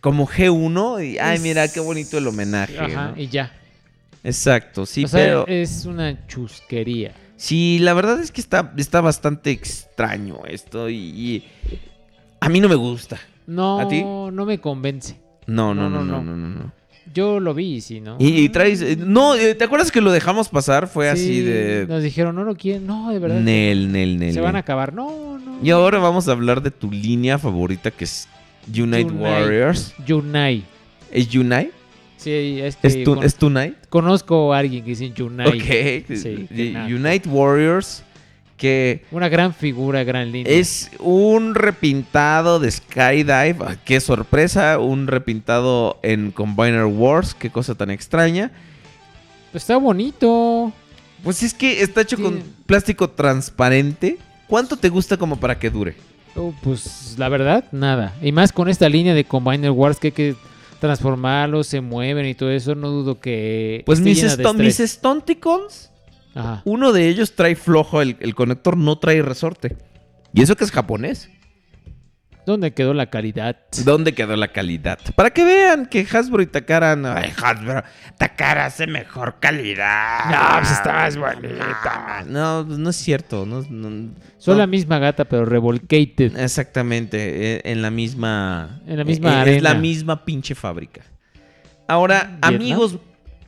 como 0.00 0.26
G1 0.28 1.04
y 1.14 1.18
ay 1.18 1.38
mira 1.40 1.66
qué 1.68 1.80
bonito 1.80 2.18
el 2.18 2.26
homenaje 2.28 2.78
Ajá, 2.78 3.12
¿no? 3.16 3.20
y 3.20 3.26
ya. 3.28 3.52
Exacto 4.24 4.86
sí 4.86 5.04
o 5.04 5.08
sea, 5.08 5.20
pero 5.24 5.46
es 5.48 5.84
una 5.86 6.26
chusquería. 6.26 7.12
sí 7.36 7.78
la 7.80 7.94
verdad 7.94 8.20
es 8.20 8.30
que 8.30 8.40
está 8.40 8.72
está 8.76 9.00
bastante 9.00 9.50
extraño 9.50 10.38
esto 10.46 10.88
y, 10.88 10.94
y 10.96 11.44
a 12.40 12.48
mí 12.48 12.60
no 12.60 12.68
me 12.68 12.74
gusta 12.76 13.18
No, 13.46 13.80
¿A 13.80 13.88
ti? 13.88 14.02
no 14.02 14.44
me 14.46 14.58
convence. 14.58 15.16
no 15.46 15.74
no 15.74 15.88
No, 15.90 16.02
no 16.02 16.04
no 16.04 16.22
no, 16.22 16.36
no 16.36 16.36
no, 16.48 16.58
no. 16.64 16.72
Yo 17.14 17.40
lo 17.40 17.52
vi, 17.52 17.80
sí, 17.82 18.00
¿no? 18.00 18.16
Y, 18.18 18.28
y 18.44 18.48
traes. 18.48 18.80
eh, 18.80 18.96
No, 18.96 19.34
eh, 19.34 19.54
¿te 19.54 19.64
acuerdas 19.64 19.90
que 19.92 20.00
lo 20.00 20.12
dejamos 20.12 20.48
pasar? 20.48 20.86
Fue 20.88 21.10
así 21.10 21.26
Sí, 21.26 21.40
de. 21.42 21.84
Nos 21.86 22.02
dijeron, 22.02 22.34
no 22.34 22.42
lo 22.44 22.54
quieren. 22.54 22.86
No, 22.86 23.10
de 23.12 23.18
verdad. 23.18 23.38
Nel, 23.40 23.92
nel, 23.92 24.18
nel. 24.18 24.32
Se 24.32 24.40
van 24.40 24.56
a 24.56 24.60
acabar. 24.60 24.94
No, 24.94 25.38
no. 25.38 25.58
Y 25.62 25.68
ahora 25.70 25.98
vamos 25.98 26.28
a 26.28 26.32
hablar 26.32 26.62
de 26.62 26.70
tu 26.70 26.90
línea 26.90 27.38
favorita 27.38 27.90
que 27.90 28.04
es 28.04 28.28
Unite, 28.68 29.02
Unite. 29.10 29.12
Warriors. 29.24 29.92
Unite. 30.08 30.62
¿Es 31.10 31.34
Unite? 31.34 31.72
Sí, 32.22 32.60
es 32.62 32.76
que. 32.76 32.86
¿Es, 32.88 33.04
tu, 33.04 33.14
con- 33.16 33.24
¿Es 33.24 33.34
Tonight? 33.36 33.74
Conozco 33.88 34.52
a 34.54 34.58
alguien 34.58 34.84
que 34.84 34.94
dice 34.94 35.12
Unite. 35.22 35.48
Ok. 36.08 36.16
Sí. 36.16 36.74
Unite 36.92 37.28
Warriors. 37.28 38.02
Que 38.56 39.02
Una 39.10 39.28
gran 39.28 39.52
figura, 39.54 40.04
gran 40.04 40.30
línea. 40.30 40.52
es 40.52 40.88
un 41.00 41.56
repintado 41.56 42.60
de 42.60 42.70
Skydive. 42.70 43.56
Ah, 43.60 43.76
Qué 43.84 43.98
sorpresa. 43.98 44.78
Un 44.78 45.08
repintado 45.08 45.98
en 46.04 46.30
Combiner 46.30 46.84
Wars. 46.84 47.34
Qué 47.34 47.50
cosa 47.50 47.74
tan 47.74 47.90
extraña. 47.90 48.52
Pues 49.50 49.64
está 49.64 49.78
bonito. 49.78 50.72
Pues 51.24 51.42
es 51.42 51.54
que 51.54 51.82
está 51.82 52.02
hecho 52.02 52.16
Sí. 52.16 52.22
con 52.22 52.40
plástico 52.66 53.10
transparente. 53.10 54.18
¿Cuánto 54.46 54.76
te 54.76 54.88
gusta 54.90 55.16
como 55.16 55.40
para 55.40 55.58
que 55.58 55.68
dure? 55.70 55.96
Oh, 56.36 56.54
pues 56.62 57.16
la 57.18 57.28
verdad, 57.28 57.64
nada. 57.72 58.14
Y 58.22 58.30
más 58.32 58.52
con 58.52 58.68
esta 58.68 58.88
línea 58.88 59.12
de 59.14 59.24
Combiner 59.24 59.70
Wars 59.72 59.98
que 59.98 60.08
hay 60.08 60.12
que 60.12 60.34
transformarlos, 60.82 61.68
se 61.68 61.80
mueven 61.80 62.26
y 62.26 62.34
todo 62.34 62.50
eso, 62.50 62.74
no 62.74 62.90
dudo 62.90 63.20
que. 63.20 63.84
Pues 63.86 64.00
mis, 64.00 64.18
llena 64.20 64.34
de 64.36 64.42
Sto- 64.42 64.52
mis 64.54 64.68
estrés. 64.80 64.90
Stonticons, 64.90 65.90
Ajá. 66.34 66.60
uno 66.64 66.92
de 66.92 67.06
ellos 67.08 67.36
trae 67.36 67.54
flojo 67.54 68.02
el, 68.02 68.16
el 68.18 68.34
conector, 68.34 68.76
no 68.76 68.98
trae 68.98 69.22
resorte. 69.22 69.76
Y 70.34 70.42
eso 70.42 70.56
que 70.56 70.64
es 70.64 70.72
japonés. 70.72 71.30
¿Dónde 72.44 72.72
quedó 72.72 72.92
la 72.94 73.06
calidad? 73.06 73.56
¿Dónde 73.84 74.14
quedó 74.14 74.34
la 74.36 74.48
calidad? 74.48 74.98
Para 75.14 75.30
que 75.30 75.44
vean 75.44 75.86
que 75.86 76.06
Hasbro 76.12 76.42
y 76.42 76.46
Takara... 76.46 76.96
no- 76.96 77.12
Ay, 77.12 77.32
Hasbro, 77.42 77.82
Takara 78.18 78.66
hace 78.66 78.86
mejor 78.86 79.36
calidad. 79.38 80.24
No, 80.30 80.58
pues 80.60 80.72
está 80.72 80.92
más 80.92 81.16
bonita. 81.16 82.24
No, 82.26 82.64
pues 82.66 82.78
no 82.78 82.90
es 82.90 82.96
cierto. 82.96 83.46
No, 83.46 83.62
no- 83.70 84.12
Son 84.38 84.54
no. 84.54 84.58
la 84.58 84.66
misma 84.66 84.98
gata, 84.98 85.24
pero 85.24 85.44
revolcated. 85.44 86.36
Exactamente, 86.36 87.56
eh, 87.56 87.60
en 87.64 87.80
la 87.82 87.90
misma... 87.90 88.80
En 88.86 88.98
la 88.98 89.04
misma 89.04 89.44
eh, 89.44 89.56
Es 89.56 89.62
la 89.62 89.74
misma 89.74 90.24
pinche 90.24 90.54
fábrica. 90.54 91.02
Ahora, 91.86 92.24
¿Vietnam? 92.24 92.54
amigos, 92.54 92.98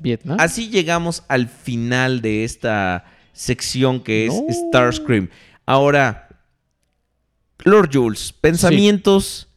Vietnam. 0.01 0.37
Así 0.41 0.69
llegamos 0.69 1.25
al 1.29 1.49
final 1.49 2.21
de 2.21 2.45
esta 2.45 3.07
sección 3.33 4.01
que 4.01 4.27
es. 4.27 4.35
Starscream. 4.69 5.31
Ahora, 5.67 6.24
Lord 7.65 7.91
Jules, 7.93 8.34
pensamientos. 8.41 9.49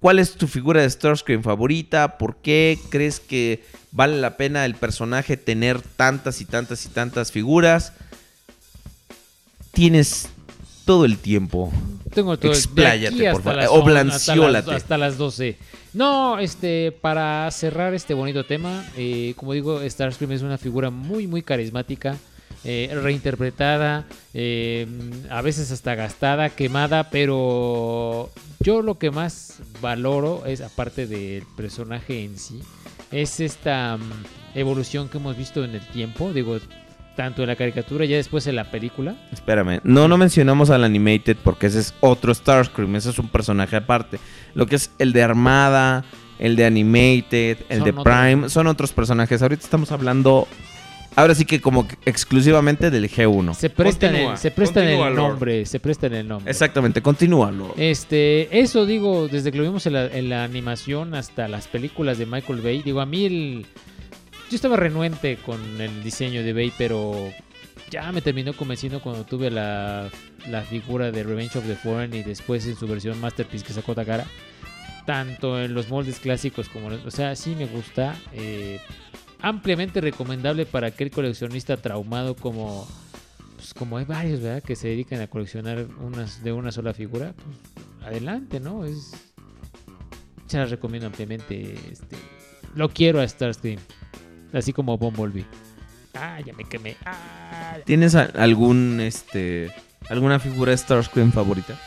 ¿Cuál 0.00 0.18
es 0.18 0.32
tu 0.32 0.46
figura 0.46 0.80
de 0.80 0.88
Starscream 0.88 1.42
favorita? 1.42 2.16
¿Por 2.16 2.36
qué 2.36 2.78
crees 2.88 3.20
que 3.20 3.62
vale 3.92 4.18
la 4.18 4.38
pena 4.38 4.64
el 4.64 4.74
personaje 4.74 5.36
tener 5.36 5.82
tantas 5.82 6.40
y 6.40 6.46
tantas 6.46 6.86
y 6.86 6.88
tantas 6.88 7.30
figuras? 7.30 7.92
Tienes 9.72 10.30
todo 10.86 11.04
el 11.04 11.18
tiempo. 11.18 11.70
Tengo 12.14 12.38
todo 12.38 12.50
Expláyate, 12.50 13.30
por 13.32 13.42
favor. 13.42 13.64
O 13.68 13.82
blanciólate. 13.84 14.70
Hasta 14.70 14.76
hasta 14.76 14.98
las 14.98 15.18
12. 15.18 15.58
No, 15.92 16.38
este, 16.38 16.92
para 16.92 17.50
cerrar 17.50 17.92
este 17.92 18.14
bonito 18.14 18.46
tema, 18.46 18.84
eh, 18.96 19.34
como 19.36 19.52
digo, 19.52 19.80
Starscream 19.86 20.32
es 20.32 20.42
una 20.42 20.56
figura 20.56 20.88
muy, 20.88 21.26
muy 21.26 21.42
carismática, 21.42 22.16
eh, 22.64 22.90
reinterpretada, 23.02 24.04
eh, 24.34 24.86
a 25.30 25.42
veces 25.42 25.70
hasta 25.72 25.94
gastada, 25.94 26.50
quemada, 26.50 27.10
pero 27.10 28.30
yo 28.60 28.82
lo 28.82 28.98
que 28.98 29.10
más 29.10 29.60
valoro 29.80 30.44
es, 30.46 30.60
aparte 30.60 31.06
del 31.06 31.44
personaje 31.56 32.24
en 32.24 32.38
sí, 32.38 32.60
es 33.10 33.40
esta 33.40 33.96
mm, 33.96 34.58
evolución 34.58 35.08
que 35.08 35.18
hemos 35.18 35.36
visto 35.36 35.64
en 35.64 35.74
el 35.74 35.86
tiempo, 35.88 36.32
digo, 36.32 36.58
tanto 37.16 37.42
en 37.42 37.48
la 37.48 37.56
caricatura, 37.56 38.04
ya 38.04 38.16
después 38.16 38.46
en 38.46 38.56
la 38.56 38.70
película. 38.70 39.14
Espérame, 39.32 39.80
no, 39.84 40.08
no 40.08 40.16
mencionamos 40.16 40.70
al 40.70 40.84
Animated 40.84 41.36
porque 41.42 41.66
ese 41.66 41.80
es 41.80 41.94
otro 42.00 42.32
Starscream, 42.32 42.96
ese 42.96 43.10
es 43.10 43.18
un 43.18 43.28
personaje 43.28 43.76
aparte. 43.76 44.18
Lo 44.54 44.66
que 44.66 44.76
es 44.76 44.90
el 44.98 45.12
de 45.12 45.22
Armada, 45.22 46.04
el 46.38 46.56
de 46.56 46.64
Animated, 46.64 47.58
el 47.68 47.78
Son 47.78 47.84
de 47.84 47.90
otros. 47.90 48.04
Prime, 48.04 48.48
son 48.48 48.66
otros 48.66 48.92
personajes. 48.92 49.42
Ahorita 49.42 49.62
estamos 49.62 49.92
hablando, 49.92 50.48
ahora 51.16 51.34
sí 51.34 51.44
que 51.44 51.60
como 51.60 51.86
que 51.88 51.96
exclusivamente 52.06 52.90
del 52.90 53.08
G1. 53.10 53.54
Se 53.54 53.70
presta, 53.70 54.06
en 54.06 54.12
Continúa, 54.12 54.32
el, 54.32 54.38
se 54.38 54.50
presta 54.50 54.80
en 54.80 54.86
continúa, 54.86 55.08
el 55.08 55.14
Lord. 55.16 55.28
nombre, 55.30 55.66
se 55.66 55.80
presta 55.80 56.06
en 56.06 56.14
el 56.14 56.28
nombre. 56.28 56.50
Exactamente, 56.50 57.02
continúalo. 57.02 57.74
Este, 57.76 58.60
eso 58.60 58.86
digo, 58.86 59.28
desde 59.28 59.50
que 59.52 59.58
lo 59.58 59.64
vimos 59.64 59.86
en 59.86 59.92
la, 59.94 60.06
en 60.06 60.28
la 60.28 60.44
animación 60.44 61.14
hasta 61.14 61.48
las 61.48 61.68
películas 61.68 62.18
de 62.18 62.26
Michael 62.26 62.60
Bay, 62.60 62.82
digo, 62.82 63.00
a 63.00 63.06
mí 63.06 63.24
el... 63.26 63.66
Yo 64.50 64.56
estaba 64.56 64.76
renuente 64.76 65.36
con 65.36 65.60
el 65.80 66.02
diseño 66.02 66.42
de 66.42 66.52
Bay, 66.52 66.72
pero 66.76 67.30
ya 67.90 68.10
me 68.10 68.20
terminó 68.20 68.52
convenciendo 68.52 69.00
cuando 69.00 69.24
tuve 69.24 69.48
la, 69.50 70.08
la 70.48 70.62
figura 70.62 71.12
de 71.12 71.22
Revenge 71.22 71.56
of 71.56 71.66
the 71.66 71.76
Fallen 71.76 72.12
y 72.14 72.22
después 72.24 72.66
en 72.66 72.74
su 72.76 72.88
versión 72.88 73.20
Masterpiece 73.20 73.64
que 73.64 73.72
sacó 73.72 73.94
Takara. 73.94 74.24
Tanto 75.06 75.60
en 75.60 75.72
los 75.74 75.88
moldes 75.88 76.18
clásicos 76.20 76.68
como... 76.68 76.88
en 76.90 76.96
los- 76.96 77.06
o 77.06 77.10
sea, 77.10 77.34
sí 77.36 77.54
me 77.56 77.66
gusta. 77.66 78.14
eh, 78.32 78.80
ampliamente 79.42 80.00
recomendable 80.00 80.66
para 80.66 80.88
aquel 80.88 81.10
coleccionista 81.10 81.76
traumado 81.76 82.34
como 82.36 82.86
pues 83.56 83.74
como 83.74 83.98
hay 83.98 84.06
varios, 84.06 84.40
¿verdad? 84.40 84.62
Que 84.62 84.74
se 84.74 84.88
dedican 84.88 85.20
a 85.20 85.26
coleccionar 85.26 85.86
unas 86.00 86.42
de 86.42 86.52
una 86.52 86.72
sola 86.72 86.94
figura, 86.94 87.34
pues 87.34 88.06
adelante, 88.06 88.58
¿no? 88.58 88.84
Es 88.84 89.12
se 90.50 90.58
las 90.58 90.70
recomiendo 90.70 91.06
ampliamente. 91.06 91.74
Este, 91.90 92.16
lo 92.74 92.88
quiero 92.88 93.20
a 93.20 93.28
Starscream, 93.28 93.78
así 94.52 94.72
como 94.72 94.98
Bumblebee. 94.98 95.44
Ah, 96.14 96.40
ya 96.44 96.52
me 96.54 96.64
quemé. 96.64 96.96
Ah. 97.06 97.76
¿Tienes 97.84 98.16
algún, 98.16 99.00
este, 99.00 99.70
alguna 100.08 100.40
figura 100.40 100.72
de 100.72 100.78
Starscream 100.78 101.30
favorita? 101.30 101.78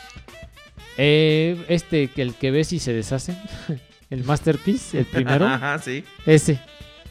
Eh, 0.96 1.62
este, 1.68 2.08
que 2.08 2.22
el 2.22 2.34
que 2.34 2.50
ves 2.50 2.72
y 2.72 2.78
se 2.78 2.92
deshace, 2.92 3.36
el 4.10 4.24
Masterpiece, 4.24 5.00
el 5.00 5.06
primero. 5.06 5.46
Ajá, 5.48 5.78
sí. 5.78 6.04
Ese. 6.24 6.58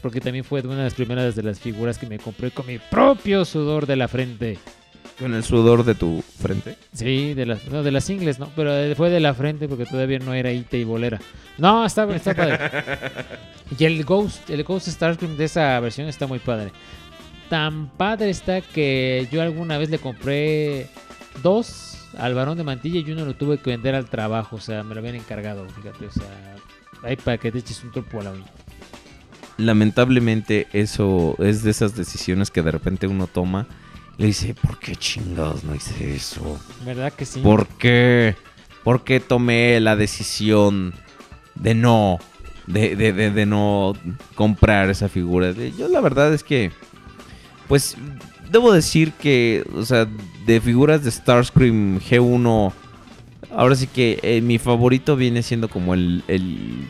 Porque 0.04 0.20
también 0.20 0.44
fue 0.44 0.60
una 0.60 0.76
de 0.76 0.82
las 0.82 0.92
primeras 0.92 1.34
de 1.34 1.42
las 1.42 1.58
figuras 1.58 1.96
que 1.96 2.04
me 2.06 2.18
compré 2.18 2.50
con 2.50 2.66
mi 2.66 2.76
propio 2.78 3.46
sudor 3.46 3.86
de 3.86 3.96
la 3.96 4.06
frente. 4.06 4.58
Con 5.18 5.32
el 5.32 5.42
sudor 5.42 5.82
de 5.82 5.94
tu 5.94 6.22
frente. 6.42 6.76
Sí, 6.92 7.32
de 7.32 7.46
las, 7.46 7.66
no, 7.68 7.82
de 7.82 7.90
las 7.90 8.10
ingles, 8.10 8.38
no, 8.38 8.50
pero 8.54 8.76
eh, 8.76 8.94
fue 8.94 9.08
de 9.08 9.18
la 9.18 9.32
frente 9.32 9.66
porque 9.66 9.86
todavía 9.86 10.18
no 10.18 10.34
era 10.34 10.52
Ite 10.52 10.76
y 10.76 10.84
bolera. 10.84 11.22
No, 11.56 11.86
está, 11.86 12.04
está 12.14 12.34
padre. 12.34 12.58
Y 13.78 13.84
el 13.86 14.04
Ghost, 14.04 14.50
el 14.50 14.62
Ghost 14.62 14.88
Starscream 14.88 15.38
de 15.38 15.44
esa 15.44 15.80
versión 15.80 16.06
está 16.06 16.26
muy 16.26 16.38
padre. 16.38 16.70
Tan 17.48 17.88
padre 17.88 18.28
está 18.28 18.60
que 18.60 19.26
yo 19.32 19.40
alguna 19.40 19.78
vez 19.78 19.88
le 19.88 19.98
compré 19.98 20.86
dos 21.42 21.96
al 22.18 22.34
varón 22.34 22.58
de 22.58 22.64
mantilla 22.64 23.00
y 23.00 23.10
uno 23.10 23.24
lo 23.24 23.34
tuve 23.36 23.56
que 23.56 23.70
vender 23.70 23.94
al 23.94 24.10
trabajo, 24.10 24.56
o 24.56 24.60
sea, 24.60 24.82
me 24.82 24.94
lo 24.94 25.00
habían 25.00 25.14
encargado, 25.14 25.66
fíjate, 25.70 26.08
o 26.08 26.12
sea, 26.12 26.56
ahí 27.04 27.16
para 27.16 27.38
que 27.38 27.50
te 27.50 27.60
eches 27.60 27.82
un 27.84 27.90
truco 27.90 28.20
a 28.20 28.24
la 28.24 28.32
uña. 28.32 28.44
Lamentablemente 29.56 30.66
eso 30.72 31.36
es 31.38 31.62
de 31.62 31.70
esas 31.70 31.94
decisiones 31.96 32.50
que 32.50 32.62
de 32.62 32.70
repente 32.72 33.06
uno 33.06 33.26
toma 33.26 33.66
le 34.18 34.26
dice, 34.26 34.54
¿por 34.54 34.78
qué 34.78 34.94
chingados 34.94 35.64
no 35.64 35.74
hice 35.74 36.14
eso? 36.14 36.58
¿Verdad 36.84 37.12
que 37.12 37.24
sí? 37.24 37.40
¿Por 37.40 37.66
qué? 37.66 38.36
¿Por 38.84 39.02
qué 39.02 39.18
tomé 39.20 39.80
la 39.80 39.96
decisión 39.96 40.94
de 41.56 41.74
no, 41.74 42.18
de, 42.68 42.94
de- 42.96 43.12
de- 43.12 43.30
de 43.32 43.46
no 43.46 43.94
comprar 44.36 44.88
esa 44.90 45.08
figura? 45.08 45.50
Yo 45.52 45.88
la 45.88 46.00
verdad 46.00 46.32
es 46.32 46.44
que, 46.44 46.70
pues, 47.66 47.96
debo 48.52 48.72
decir 48.72 49.12
que, 49.12 49.64
o 49.74 49.84
sea, 49.84 50.06
de 50.46 50.60
figuras 50.60 51.02
de 51.02 51.10
Starscream 51.10 51.98
G1, 51.98 52.72
ahora 53.56 53.74
sí 53.74 53.86
que 53.88 54.20
eh, 54.22 54.40
mi 54.42 54.58
favorito 54.58 55.16
viene 55.16 55.42
siendo 55.42 55.68
como 55.68 55.94
el, 55.94 56.22
el, 56.28 56.88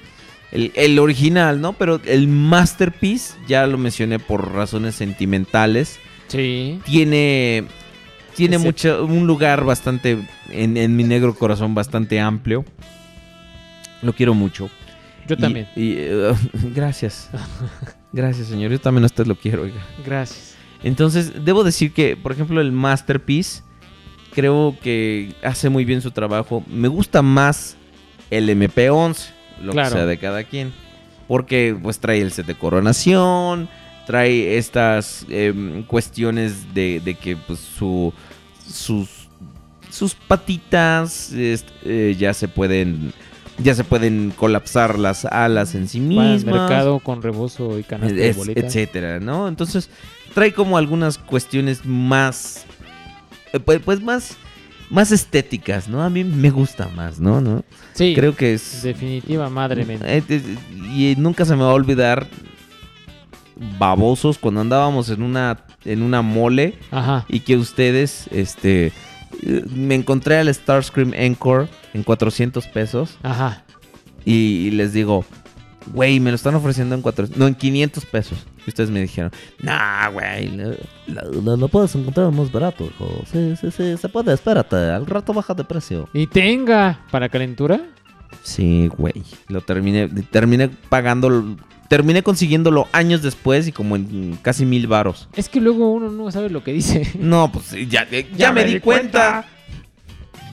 el- 0.55 0.73
el 0.77 0.99
original, 0.99 1.61
¿no? 1.61 1.73
Pero 1.75 2.01
el 2.07 2.27
Masterpiece, 2.29 3.35
ya 3.47 3.67
lo 3.67 3.77
mencioné 3.77 4.19
por 4.19 4.53
razones 4.53 4.95
sentimentales 4.95 5.99
Sí. 6.29 6.81
tiene 6.85 7.65
tiene 8.35 8.57
Ese- 8.57 8.65
mucho 8.65 9.05
un 9.05 9.27
lugar 9.29 9.63
bastante 9.65 10.19
en, 10.51 10.77
en 10.77 10.97
mi 10.97 11.05
negro 11.05 11.35
corazón 11.37 11.75
bastante 11.75 12.19
amplio 12.19 12.65
lo 14.03 14.13
quiero 14.13 14.35
mucho 14.35 14.69
Yo 15.29 15.37
Y- 15.37 15.39
también. 15.41 15.69
y, 15.77 15.95
eh, 15.99 16.33
gracias 16.75 17.31
gracias 18.13 18.49
señor 18.49 18.73
yo 18.73 18.81
también 18.81 19.05
a 19.05 19.07
usted 19.07 19.27
lo 19.27 19.37
quiero 19.37 19.63
oiga 19.63 19.81
Gracias. 20.05 20.55
entonces 20.83 21.45
debo 21.45 21.63
decir 21.63 21.93
que 21.93 22.17
por 22.17 22.33
ejemplo 22.33 22.61
el 22.61 22.73
masterpiece 22.73 23.63
creo 24.35 24.77
que 24.83 25.33
hace 25.45 25.69
muy 25.69 25.85
bien 25.85 26.01
su 26.01 26.11
trabajo 26.11 26.65
me 26.67 26.89
gusta 26.89 27.23
más 27.23 27.77
el 28.31 28.49
MP11 28.49 29.29
lo 29.63 29.73
Claro. 29.73 29.91
que 29.91 29.95
sea 29.97 30.07
de 30.07 30.19
cada 30.19 30.45
quien 30.45 30.73
porque 31.29 31.77
pues 31.83 31.99
trae 31.99 32.21
el 32.21 32.33
set 32.33 32.47
de 32.47 32.55
coronación 32.55 33.69
trae 34.07 34.59
estas 34.59 35.25
em, 35.31 35.83
cuestiones 35.85 36.75
de, 36.75 37.01
de 37.05 37.15
que 37.15 37.37
pues 37.37 37.59
su 37.61 38.13
sus 38.67 39.09
sus 39.91 40.15
patitas 40.15 41.31
eh, 41.33 42.17
ya 42.19 42.35
se 42.35 42.49
pueden 42.49 43.13
ya 43.59 43.75
se 43.75 43.85
pueden 43.85 44.33
colapsar 44.37 44.99
las 44.99 45.25
alas 45.25 45.75
en 45.77 45.87
sí 45.89 46.01
mismas 46.01 46.45
mercado 46.45 46.99
con 46.99 47.23
rebozo 47.23 47.79
y 47.79 47.85
canasta 47.85 48.15
de 48.15 48.29
es- 48.31 48.37
boletas. 48.37 48.65
etcétera, 48.65 49.21
¿no? 49.21 49.47
Entonces 49.49 49.89
trae 50.35 50.53
como 50.53 50.77
algunas 50.77 51.17
cuestiones 51.19 51.87
más, 51.87 52.65
eh, 53.53 53.61
pues, 53.61 53.81
pues 53.85 54.03
más, 54.03 54.37
más 54.95 55.13
estéticas, 55.13 55.89
¿no? 55.89 56.03
A 56.03 56.09
mí 56.11 56.25
me 56.25 56.51
gusta 56.51 56.89
más, 56.89 57.21
¿no? 57.21 57.41
¿No? 57.41 57.65
Sí. 57.95 58.13
Creo 58.15 58.35
que 58.37 58.55
es 58.55 58.83
Definitiva 58.83 59.51
madre 59.51 59.85
men. 59.85 60.01
eh, 60.05 60.23
eh, 60.29 60.57
y 60.95 61.15
nunca 61.19 61.45
se 61.45 61.55
me 61.57 61.63
va 61.65 61.71
a 61.71 61.75
olvidar 61.75 62.27
babosos 63.79 64.39
cuando 64.39 64.61
andábamos 64.61 65.11
en 65.11 65.23
una 65.23 65.59
en 65.85 66.03
una 66.03 66.23
mole 66.23 66.79
Ajá. 66.91 67.25
y 67.29 67.41
que 67.41 67.57
ustedes 67.57 68.27
este 68.33 68.87
eh, 69.43 69.65
me 69.75 69.95
encontré 69.95 70.39
al 70.39 70.53
Starscream 70.53 71.13
Encore 71.15 71.69
en 71.93 72.03
400 72.03 72.67
pesos 72.69 73.17
Ajá. 73.23 73.63
y, 74.25 74.33
y 74.67 74.71
les 74.71 74.93
digo, 74.93 75.25
güey, 75.93 76.19
me 76.21 76.31
lo 76.31 76.37
están 76.37 76.55
ofreciendo 76.55 76.95
en 76.95 77.03
cuatro, 77.03 77.27
no, 77.37 77.47
en 77.47 77.55
500 77.55 78.07
pesos. 78.07 78.39
Y 78.67 78.71
ustedes 78.71 78.91
me 78.91 79.01
dijeron, 79.03 79.31
nah, 79.61 80.09
güey, 80.09 80.51
lo, 81.07 81.57
lo- 81.57 81.69
puedes 81.69 81.95
encontrar 81.95 82.31
más 82.33 82.51
barato, 82.51 82.85
hijo. 82.85 83.23
Sí, 83.31 83.55
sí, 83.61 83.71
sí, 83.71 83.97
se 83.97 84.09
puede, 84.09 84.33
espérate, 84.33 84.77
al 84.77 85.05
rato 85.07 85.33
baja 85.35 85.53
de 85.55 85.65
precio. 85.65 86.09
Y 86.15 86.27
tenga 86.27 87.01
para 87.11 87.29
calentura. 87.29 87.81
Sí, 88.43 88.89
güey, 88.97 89.23
lo 89.49 89.61
terminé, 89.61 90.09
terminé 90.31 90.69
pagando, 90.89 91.57
terminé 91.89 92.23
consiguiéndolo 92.23 92.89
años 92.93 93.23
después 93.23 93.69
y 93.69 93.73
como 93.73 93.97
en 93.97 94.39
casi 94.43 94.65
mil 94.67 94.87
varos. 94.87 95.29
Es 95.37 95.49
que 95.49 95.61
luego 95.61 95.93
uno 95.93 96.11
no 96.11 96.31
sabe 96.31 96.49
lo 96.51 96.65
que 96.65 96.73
dice. 96.73 97.09
No, 97.19 97.53
pues 97.53 97.71
ya, 97.89 98.09
ya, 98.11 98.21
ya 98.37 98.53
me, 98.53 98.65
di 98.65 98.81
cuenta. 98.81 99.45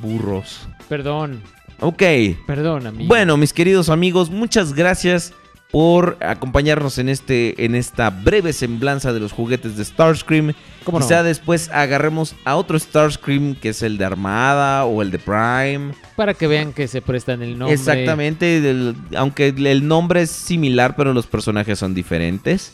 Burros. 0.01 0.67
Perdón. 0.89 1.41
Ok. 1.79 2.03
Perdón, 2.45 2.87
amigo. 2.87 3.07
Bueno, 3.07 3.37
mis 3.37 3.53
queridos 3.53 3.89
amigos, 3.89 4.29
muchas 4.29 4.73
gracias 4.73 5.33
por 5.71 6.17
acompañarnos 6.19 6.97
en 6.97 7.07
este 7.07 7.63
en 7.63 7.75
esta 7.75 8.09
breve 8.09 8.51
semblanza 8.51 9.13
de 9.13 9.21
los 9.21 9.31
juguetes 9.31 9.77
de 9.77 9.85
Starscream. 9.85 10.53
¿Cómo 10.83 10.99
no? 10.99 11.05
Quizá 11.05 11.23
después 11.23 11.69
agarremos 11.69 12.35
a 12.43 12.57
otro 12.57 12.77
Starscream 12.77 13.55
que 13.55 13.69
es 13.69 13.81
el 13.81 13.97
de 13.97 14.05
Armada 14.05 14.85
o 14.85 15.01
el 15.01 15.11
de 15.11 15.19
Prime. 15.19 15.93
Para 16.17 16.33
que 16.33 16.47
vean 16.47 16.73
que 16.73 16.87
se 16.87 17.01
prestan 17.01 17.41
el 17.41 17.57
nombre. 17.57 17.73
Exactamente, 17.73 18.93
aunque 19.15 19.47
el 19.47 19.87
nombre 19.87 20.23
es 20.23 20.31
similar, 20.31 20.95
pero 20.95 21.13
los 21.13 21.25
personajes 21.25 21.79
son 21.79 21.93
diferentes. 21.93 22.73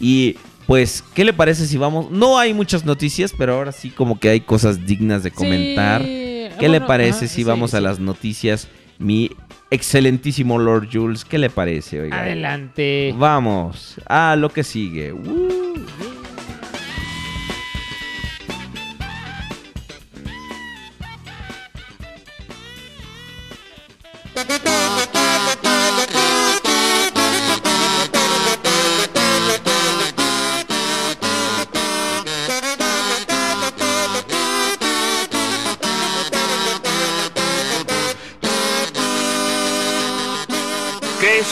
Y 0.00 0.36
pues, 0.66 1.04
¿qué 1.14 1.24
le 1.24 1.32
parece 1.32 1.66
si 1.66 1.76
vamos? 1.76 2.10
No 2.10 2.38
hay 2.38 2.54
muchas 2.54 2.84
noticias, 2.84 3.34
pero 3.36 3.54
ahora 3.54 3.72
sí 3.72 3.90
como 3.90 4.18
que 4.18 4.30
hay 4.30 4.40
cosas 4.40 4.86
dignas 4.86 5.22
de 5.22 5.30
comentar. 5.30 6.00
Sí. 6.02 6.48
¿Qué 6.58 6.68
le 6.68 6.80
parece 6.80 7.24
ajá, 7.24 7.28
si 7.28 7.34
sí, 7.36 7.44
vamos 7.44 7.74
a 7.74 7.80
las 7.80 7.98
noticias? 7.98 8.68
Mi 8.98 9.30
excelentísimo 9.70 10.58
Lord 10.58 10.88
Jules, 10.92 11.24
¿qué 11.24 11.38
le 11.38 11.50
parece? 11.50 12.00
Oiga? 12.00 12.20
Adelante. 12.20 13.14
Vamos 13.16 14.00
a 14.06 14.36
lo 14.36 14.50
que 14.50 14.64
sigue. 14.64 15.12
Uh. 15.12 15.60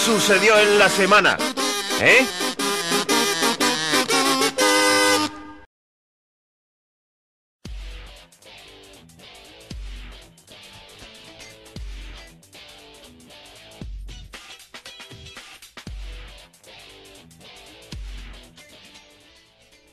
Sucedió 0.09 0.59
en 0.59 0.79
la 0.79 0.89
semana? 0.89 1.37
¿Eh? 2.01 2.25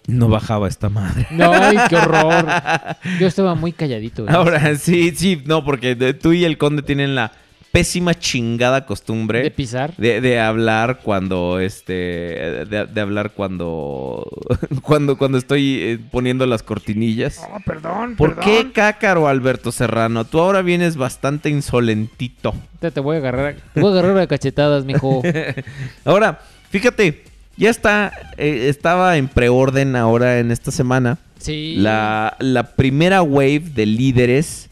No 0.07 0.29
bajaba 0.29 0.69
esta 0.69 0.87
madre. 0.87 1.27
No, 1.31 1.51
ay, 1.51 1.77
qué 1.89 1.97
horror. 1.97 2.45
Yo 3.19 3.27
estaba 3.27 3.53
muy 3.53 3.73
calladito. 3.73 4.23
¿eh? 4.23 4.27
Ahora 4.29 4.77
sí, 4.77 5.11
sí, 5.13 5.43
no, 5.45 5.65
porque 5.65 5.93
tú 6.13 6.31
y 6.31 6.45
el 6.45 6.57
conde 6.57 6.83
tienen 6.83 7.15
la 7.15 7.33
pésima 7.75 8.17
chingada 8.17 8.85
costumbre 8.85 9.43
De 9.43 9.51
pisar. 9.51 9.93
de, 9.97 10.21
de 10.21 10.39
hablar 10.39 10.99
cuando 11.03 11.59
este 11.59 11.93
de, 11.93 12.87
de 12.91 13.01
hablar 13.01 13.31
cuando 13.31 14.25
cuando 14.81 15.17
cuando 15.17 15.37
estoy 15.37 15.79
eh, 15.81 15.99
poniendo 16.09 16.45
las 16.45 16.63
cortinillas. 16.63 17.41
Oh, 17.53 17.59
perdón, 17.65 18.15
¿Por 18.15 18.35
perdón. 18.35 18.45
qué 18.45 18.71
cácaro 18.71 19.27
Alberto 19.27 19.71
Serrano? 19.73 20.23
Tú 20.23 20.39
ahora 20.39 20.61
vienes 20.61 20.95
bastante 20.95 21.49
insolentito. 21.49 22.53
Te, 22.79 22.91
te 22.91 23.01
voy 23.01 23.17
a 23.17 23.19
agarrar. 23.19 23.55
Te 23.73 23.81
voy 23.81 23.89
a 23.95 23.99
agarrar 23.99 24.19
a 24.19 24.27
cachetadas, 24.27 24.85
mijo. 24.85 25.21
Ahora, 26.05 26.39
fíjate, 26.69 27.23
Ya 27.57 27.69
está, 27.69 28.11
eh, 28.37 28.67
estaba 28.69 29.17
en 29.17 29.27
preorden 29.27 29.95
ahora 29.95 30.39
en 30.39 30.51
esta 30.51 30.71
semana. 30.71 31.17
Sí. 31.39 31.75
La, 31.77 32.37
la 32.39 32.63
primera 32.75 33.21
wave 33.21 33.63
de 33.73 33.85
líderes 33.85 34.69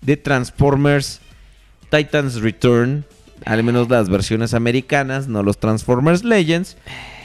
de 0.00 0.16
Transformers 0.16 1.20
Titans 1.90 2.40
Return, 2.40 3.04
al 3.44 3.62
menos 3.62 3.88
las 3.88 4.08
versiones 4.08 4.54
americanas, 4.54 5.28
no 5.28 5.42
los 5.42 5.58
Transformers 5.58 6.24
Legends. 6.24 6.76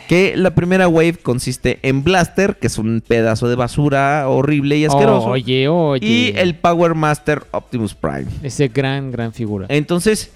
Que 0.08 0.36
la 0.36 0.54
primera 0.54 0.90
wave 0.90 1.14
consiste 1.14 1.80
en 1.84 2.04
Blaster, 2.04 2.58
que 2.58 2.68
es 2.68 2.78
un 2.78 3.02
pedazo 3.06 3.48
de 3.48 3.56
basura 3.56 4.28
horrible 4.28 4.78
y 4.78 4.84
asqueroso. 4.84 5.28
Oye, 5.28 5.70
oye. 5.70 6.06
Y 6.06 6.34
el 6.36 6.56
Power 6.56 6.96
Master 6.96 7.44
Optimus 7.52 7.94
Prime. 7.94 8.26
Ese 8.44 8.68
gran, 8.68 9.10
gran 9.12 9.32
figura. 9.32 9.68
Entonces, 9.70 10.32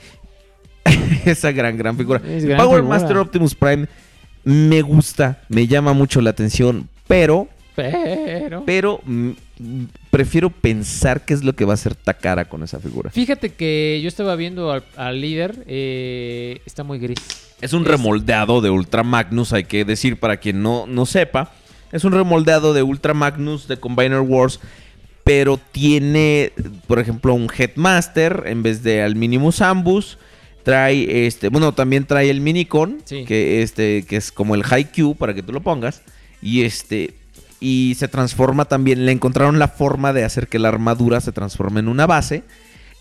esa 1.26 1.52
gran, 1.52 1.78
gran 1.78 1.98
figura. 1.98 2.22
Es 2.26 2.46
gran 2.46 2.58
Power 2.58 2.82
figura. 2.82 3.00
Master 3.00 3.18
Optimus 3.18 3.54
Prime 3.54 3.88
me 4.46 4.82
gusta, 4.82 5.42
me 5.50 5.68
llama 5.68 5.92
mucho 5.94 6.22
la 6.22 6.30
atención, 6.30 6.88
pero, 7.08 7.48
Pero. 7.76 8.64
pero 8.66 9.02
prefiero 10.12 10.50
pensar 10.50 11.26
qué 11.26 11.34
es 11.34 11.44
lo 11.44 11.54
que 11.54 11.66
va 11.66 11.74
a 11.74 11.76
hacer 11.76 11.96
Takara 11.96 12.46
con 12.46 12.64
esa 12.64 12.80
figura. 12.80 13.10
Fíjate 13.12 13.50
que 13.54 14.00
yo 14.02 14.08
estaba 14.08 14.36
viendo 14.36 14.72
al, 14.72 14.84
al 14.98 15.22
líder. 15.22 15.64
eh, 15.68 16.62
está 16.66 16.84
muy 16.84 17.00
gris. 17.00 17.20
Es 17.62 17.74
un 17.74 17.86
remoldeado 17.86 18.62
de 18.62 18.70
Ultra 18.70 19.04
Magnus, 19.04 19.54
hay 19.54 19.64
que 19.64 19.86
decir 19.86 20.18
para 20.20 20.38
quien 20.38 20.62
no, 20.62 20.86
no 20.88 21.06
sepa. 21.06 21.52
Es 21.92 22.04
un 22.04 22.12
remoldeado 22.12 22.74
de 22.74 22.84
Ultra 22.84 23.14
Magnus 23.14 23.68
de 23.68 23.78
Combiner 23.78 24.20
Wars, 24.20 24.60
pero 25.24 25.58
tiene, 25.72 26.52
por 26.88 27.00
ejemplo, 27.00 27.34
un 27.34 27.50
Headmaster 27.56 28.44
en 28.48 28.62
vez 28.62 28.84
de 28.84 29.02
al 29.02 29.16
Minimus 29.16 29.62
Ambus. 29.62 30.18
Trae 30.64 31.28
este, 31.28 31.50
bueno, 31.50 31.74
también 31.74 32.06
trae 32.06 32.30
el 32.30 32.42
Minicon, 32.42 32.98
Sí. 33.06 33.24
que 33.26 33.62
este, 33.62 34.04
que 34.06 34.18
es 34.18 34.32
como 34.32 34.56
el 34.56 34.64
Haikyuu 34.70 35.16
para 35.16 35.34
que 35.34 35.44
tú 35.44 35.54
lo 35.54 35.62
pongas. 35.62 36.02
Y 36.42 36.64
este, 36.64 37.14
y 37.66 37.96
se 37.96 38.08
transforma 38.08 38.66
también. 38.66 39.08
Le 39.08 39.12
encontraron 39.12 39.58
la 39.58 39.68
forma 39.68 40.14
de 40.14 40.24
hacer 40.24 40.48
que 40.48 40.60
la 40.60 40.68
armadura 40.70 41.20
se 41.20 41.32
transforme 41.32 41.80
en 41.80 41.88
una 41.88 42.06
base. 42.06 42.44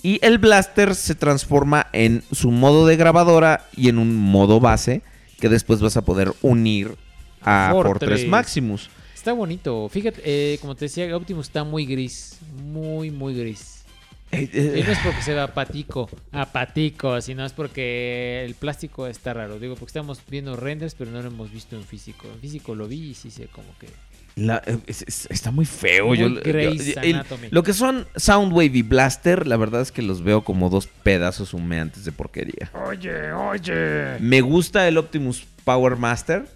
Y 0.02 0.18
el 0.22 0.38
blaster 0.38 0.94
se 0.94 1.14
transforma 1.14 1.88
en 1.92 2.22
su 2.32 2.50
modo 2.50 2.86
de 2.86 2.96
grabadora 2.96 3.68
y 3.76 3.90
en 3.90 3.98
un 3.98 4.16
modo 4.16 4.60
base 4.60 5.02
que 5.38 5.50
después 5.50 5.82
vas 5.82 5.98
a 5.98 6.02
poder 6.02 6.32
unir 6.40 6.96
a 7.42 7.72
Fortress. 7.72 8.08
Fortress, 8.08 8.26
Maximus. 8.26 8.88
Está 9.14 9.34
bonito. 9.34 9.86
Fíjate, 9.90 10.22
eh, 10.24 10.56
como 10.62 10.74
te 10.74 10.86
decía, 10.86 11.14
Optimus 11.14 11.48
está 11.48 11.62
muy 11.62 11.84
gris. 11.84 12.38
Muy, 12.64 13.10
muy 13.10 13.34
gris. 13.34 13.84
Eh, 14.32 14.78
Y 14.80 14.82
no 14.82 14.92
es 14.92 14.98
porque 15.04 15.20
se 15.20 15.34
vea 15.34 15.44
apático, 15.44 16.08
apático, 16.32 17.20
sino 17.20 17.44
es 17.44 17.52
porque 17.52 18.44
el 18.46 18.54
plástico 18.54 19.06
está 19.06 19.34
raro. 19.34 19.58
Digo, 19.58 19.74
porque 19.74 19.90
estamos 19.90 20.20
viendo 20.26 20.56
renders, 20.56 20.94
pero 20.94 21.10
no 21.10 21.20
lo 21.20 21.28
hemos 21.28 21.52
visto 21.52 21.76
en 21.76 21.84
físico. 21.84 22.28
En 22.32 22.40
físico 22.40 22.74
lo 22.74 22.88
vi 22.88 23.10
y 23.10 23.14
sí 23.14 23.30
sé 23.30 23.48
como 23.48 23.68
que... 23.78 23.88
La- 24.36 24.60
eh, 24.66 24.78
es- 24.88 25.02
es- 25.06 25.26
está 25.30 25.50
muy 25.52 25.64
feo. 25.64 26.08
Muy 26.08 26.18
yo- 26.18 26.26
el- 26.26 27.22
lo 27.50 27.62
que 27.62 27.72
son 27.72 28.06
Soundwave 28.16 28.64
y 28.76 28.82
Blaster, 28.82 29.46
la 29.46 29.56
verdad 29.56 29.80
es 29.80 29.92
que 29.92 30.02
los 30.02 30.22
veo 30.24 30.42
como 30.42 30.70
dos 30.70 30.88
pedazos 30.88 31.54
humeantes 31.54 32.04
de 32.04 32.10
porquería. 32.12 32.70
Oye, 32.88 33.32
oye. 33.32 34.18
Me 34.18 34.40
gusta 34.40 34.88
el 34.88 34.98
Optimus 34.98 35.46
Power 35.64 35.96
Master. 35.96 36.46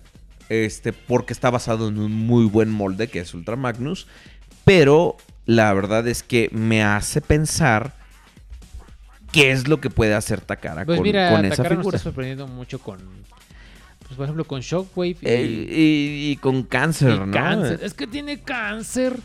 Este, 0.48 0.92
porque 0.94 1.34
está 1.34 1.50
basado 1.50 1.88
en 1.88 1.98
un 1.98 2.10
muy 2.12 2.46
buen 2.46 2.70
molde 2.70 3.08
que 3.08 3.20
es 3.20 3.32
Ultra 3.34 3.54
Magnus. 3.54 4.06
Pero 4.64 5.16
la 5.46 5.72
verdad 5.74 6.08
es 6.08 6.22
que 6.22 6.48
me 6.52 6.82
hace 6.82 7.20
pensar 7.20 7.92
qué 9.30 9.50
es 9.52 9.68
lo 9.68 9.80
que 9.80 9.90
puede 9.90 10.14
hacer 10.14 10.40
Takara 10.40 10.84
Pues 10.84 10.96
con, 10.96 11.02
mira, 11.04 11.30
con 11.30 11.44
esa 11.44 11.56
Takara 11.56 11.74
nos 11.76 11.82
figura. 11.82 11.96
está 11.98 12.04
sorprendiendo 12.08 12.46
mucho 12.48 12.78
con... 12.80 12.98
Pues 14.08 14.16
por 14.16 14.24
ejemplo 14.24 14.44
con 14.44 14.60
Shockwave 14.60 15.18
y... 15.20 15.28
Y, 15.28 16.30
y 16.30 16.36
con 16.36 16.62
cáncer, 16.62 17.10
y 17.14 17.18
¿no? 17.26 17.30
cáncer. 17.30 17.80
Es 17.82 17.92
que 17.92 18.06
tiene 18.06 18.40
cáncer. 18.40 19.18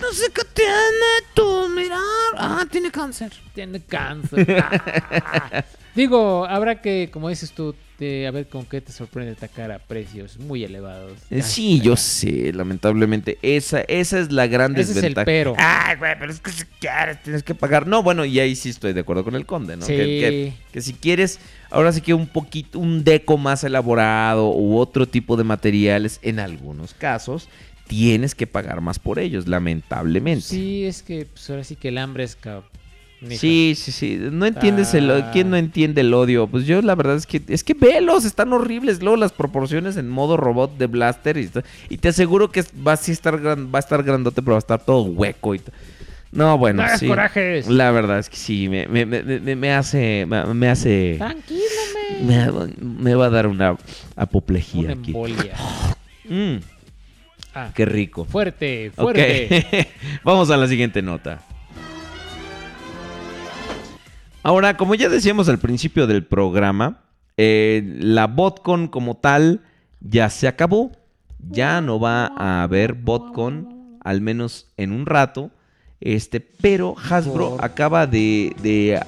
no 0.00 0.12
sé 0.12 0.30
qué 0.32 0.42
tiene 0.54 1.26
tú, 1.34 1.68
mira. 1.74 1.98
Ah, 2.36 2.64
tiene 2.70 2.92
cáncer. 2.92 3.32
Tiene 3.54 3.82
cáncer. 3.82 4.62
Ah. 4.62 5.64
Digo, 5.96 6.46
habrá 6.46 6.80
que, 6.80 7.10
como 7.12 7.28
dices 7.28 7.50
tú, 7.50 7.74
de, 8.00 8.26
a 8.26 8.32
ver 8.32 8.48
con 8.48 8.64
qué 8.64 8.80
te 8.80 8.90
sorprende 8.90 9.36
Takara. 9.36 9.78
Precios 9.78 10.38
muy 10.40 10.64
elevados. 10.64 11.12
Eh, 11.30 11.42
Sí, 11.42 11.80
yo 11.80 11.96
sé, 11.96 12.52
lamentablemente. 12.52 13.38
Esa, 13.42 13.82
esa 13.82 14.18
es 14.18 14.32
la 14.32 14.48
gran 14.48 14.72
Ese 14.72 14.80
es 14.82 14.88
el 14.88 14.94
desventaja. 14.96 15.24
pero. 15.26 15.54
Ay, 15.56 15.96
güey, 15.96 16.18
pero 16.18 16.32
es 16.32 16.40
que 16.40 16.50
si 16.50 16.64
quieres 16.80 17.22
tienes 17.22 17.42
que 17.44 17.54
pagar. 17.54 17.86
No, 17.86 18.02
bueno, 18.02 18.24
y 18.24 18.40
ahí 18.40 18.56
sí 18.56 18.70
estoy 18.70 18.92
de 18.92 19.00
acuerdo 19.00 19.22
con 19.22 19.36
el 19.36 19.46
conde, 19.46 19.76
¿no? 19.76 19.86
Sí. 19.86 19.92
Que, 19.94 20.04
que- 20.06 20.52
que 20.72 20.80
si 20.80 20.94
quieres, 20.94 21.38
ahora 21.70 21.92
sí 21.92 22.00
que 22.00 22.14
un 22.14 22.26
poquito, 22.26 22.78
un 22.78 23.04
deco 23.04 23.36
más 23.38 23.62
elaborado 23.62 24.50
u 24.50 24.76
otro 24.78 25.06
tipo 25.06 25.36
de 25.36 25.44
materiales, 25.44 26.18
en 26.22 26.40
algunos 26.40 26.94
casos, 26.94 27.48
tienes 27.86 28.34
que 28.34 28.46
pagar 28.46 28.80
más 28.80 28.98
por 29.00 29.18
ellos, 29.18 29.48
lamentablemente. 29.48 30.42
Sí, 30.46 30.84
es 30.84 31.02
que 31.02 31.26
pues, 31.26 31.50
ahora 31.50 31.64
sí 31.64 31.74
que 31.76 31.88
el 31.88 31.98
hambre 31.98 32.24
es 32.24 32.36
Mija. 33.20 33.38
Sí, 33.40 33.74
sí, 33.76 33.92
sí. 33.92 34.18
No 34.32 34.46
entiendes 34.46 34.94
el 34.94 35.10
Ah. 35.10 35.30
¿Quién 35.32 35.50
no 35.50 35.56
entiende 35.56 36.00
el 36.00 36.14
odio? 36.14 36.46
Pues 36.46 36.64
yo 36.66 36.80
la 36.80 36.94
verdad 36.94 37.16
es 37.16 37.26
que 37.26 37.42
es 37.48 37.62
que 37.64 37.74
velos, 37.74 38.24
están 38.24 38.52
horribles. 38.52 39.00
Luego 39.02 39.16
las 39.16 39.32
proporciones 39.32 39.96
en 39.98 40.08
modo 40.08 40.36
robot 40.38 40.78
de 40.78 40.86
blaster 40.86 41.36
y, 41.36 41.50
y 41.90 41.98
te 41.98 42.08
aseguro 42.08 42.50
que 42.50 42.64
va 42.86 42.92
a 42.94 42.96
sí 42.96 43.12
estar 43.12 43.38
gran- 43.38 43.66
va 43.72 43.78
a 43.78 43.80
estar 43.80 44.02
grandote, 44.02 44.40
pero 44.40 44.52
va 44.52 44.58
a 44.58 44.60
estar 44.60 44.82
todo 44.82 45.02
hueco 45.02 45.54
y 45.54 45.60
No, 46.32 46.56
bueno, 46.56 46.78
No 46.82 46.88
hagas 46.88 47.00
sí. 47.00 47.08
corajes. 47.08 47.68
La 47.68 47.90
verdad 47.90 48.20
es 48.20 48.30
que 48.30 48.36
sí 48.36 48.68
me, 48.68 48.86
me, 48.88 49.04
me, 49.04 49.22
me- 49.22 49.56
me 49.56 49.72
hace 49.74 50.24
me, 50.26 50.44
me 50.54 50.68
hace 50.68 51.16
Tranquilo, 51.18 51.60
me, 52.22 52.48
me 52.80 53.14
va 53.14 53.26
a 53.26 53.30
dar 53.30 53.46
una 53.48 53.76
apoplejía 54.16 54.80
Una 54.84 54.92
aquí. 54.94 55.10
embolia. 55.10 55.54
Mm, 56.28 56.58
Ah, 57.54 57.72
qué 57.74 57.84
rico. 57.84 58.24
fuerte, 58.24 58.92
fuerte. 58.94 59.88
Vamos 60.24 60.48
a 60.50 60.56
la 60.56 60.68
siguiente 60.68 61.02
nota. 61.02 61.42
Ahora, 64.42 64.76
como 64.76 64.94
ya 64.94 65.08
decíamos 65.08 65.48
al 65.48 65.58
principio 65.58 66.06
del 66.06 66.24
programa, 66.24 67.00
eh, 67.36 67.82
la 68.00 68.26
BotCon 68.26 68.88
como 68.88 69.16
tal 69.16 69.60
ya 70.00 70.30
se 70.30 70.48
acabó. 70.48 70.92
Ya 71.50 71.80
no 71.80 71.98
va 71.98 72.26
a 72.36 72.62
haber 72.62 72.94
BotCon, 72.94 73.98
al 74.02 74.20
menos 74.20 74.66
en 74.76 74.92
un 74.92 75.06
rato. 75.06 75.50
Este, 76.00 76.40
pero 76.40 76.94
Hasbro 77.10 77.50
Por- 77.56 77.64
acaba 77.64 78.06
de, 78.06 78.54
de, 78.62 79.00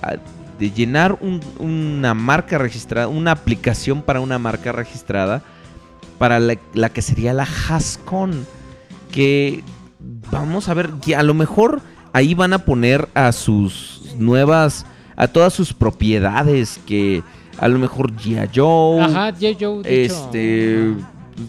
de 0.59 0.71
llenar 0.71 1.17
un- 1.21 1.41
una 1.59 2.13
marca 2.15 2.59
registrada, 2.59 3.09
una 3.09 3.33
aplicación 3.33 4.03
para 4.03 4.21
una 4.21 4.39
marca 4.39 4.73
registrada, 4.73 5.43
para 6.19 6.39
la, 6.41 6.57
la 6.75 6.89
que 6.91 7.01
sería 7.03 7.33
la 7.33 7.45
Hascon. 7.69 8.47
Que 9.11 9.63
vamos 10.31 10.69
a 10.69 10.75
ver, 10.75 10.91
que 11.05 11.17
a 11.17 11.23
lo 11.23 11.35
mejor 11.35 11.81
ahí 12.15 12.35
van 12.35 12.53
a 12.55 12.59
poner 12.65 13.09
a 13.15 13.33
sus 13.33 14.15
nuevas, 14.19 14.87
a 15.23 15.29
todas 15.29 15.53
sus 15.53 15.73
propiedades, 15.73 16.81
que 16.87 17.23
a 17.59 17.69
lo 17.69 17.79
mejor 17.79 18.13
G.I. 18.13 18.49
Joe, 18.55 19.01
Ajá. 19.03 19.33
Joe, 19.41 19.83
este, 19.85 20.95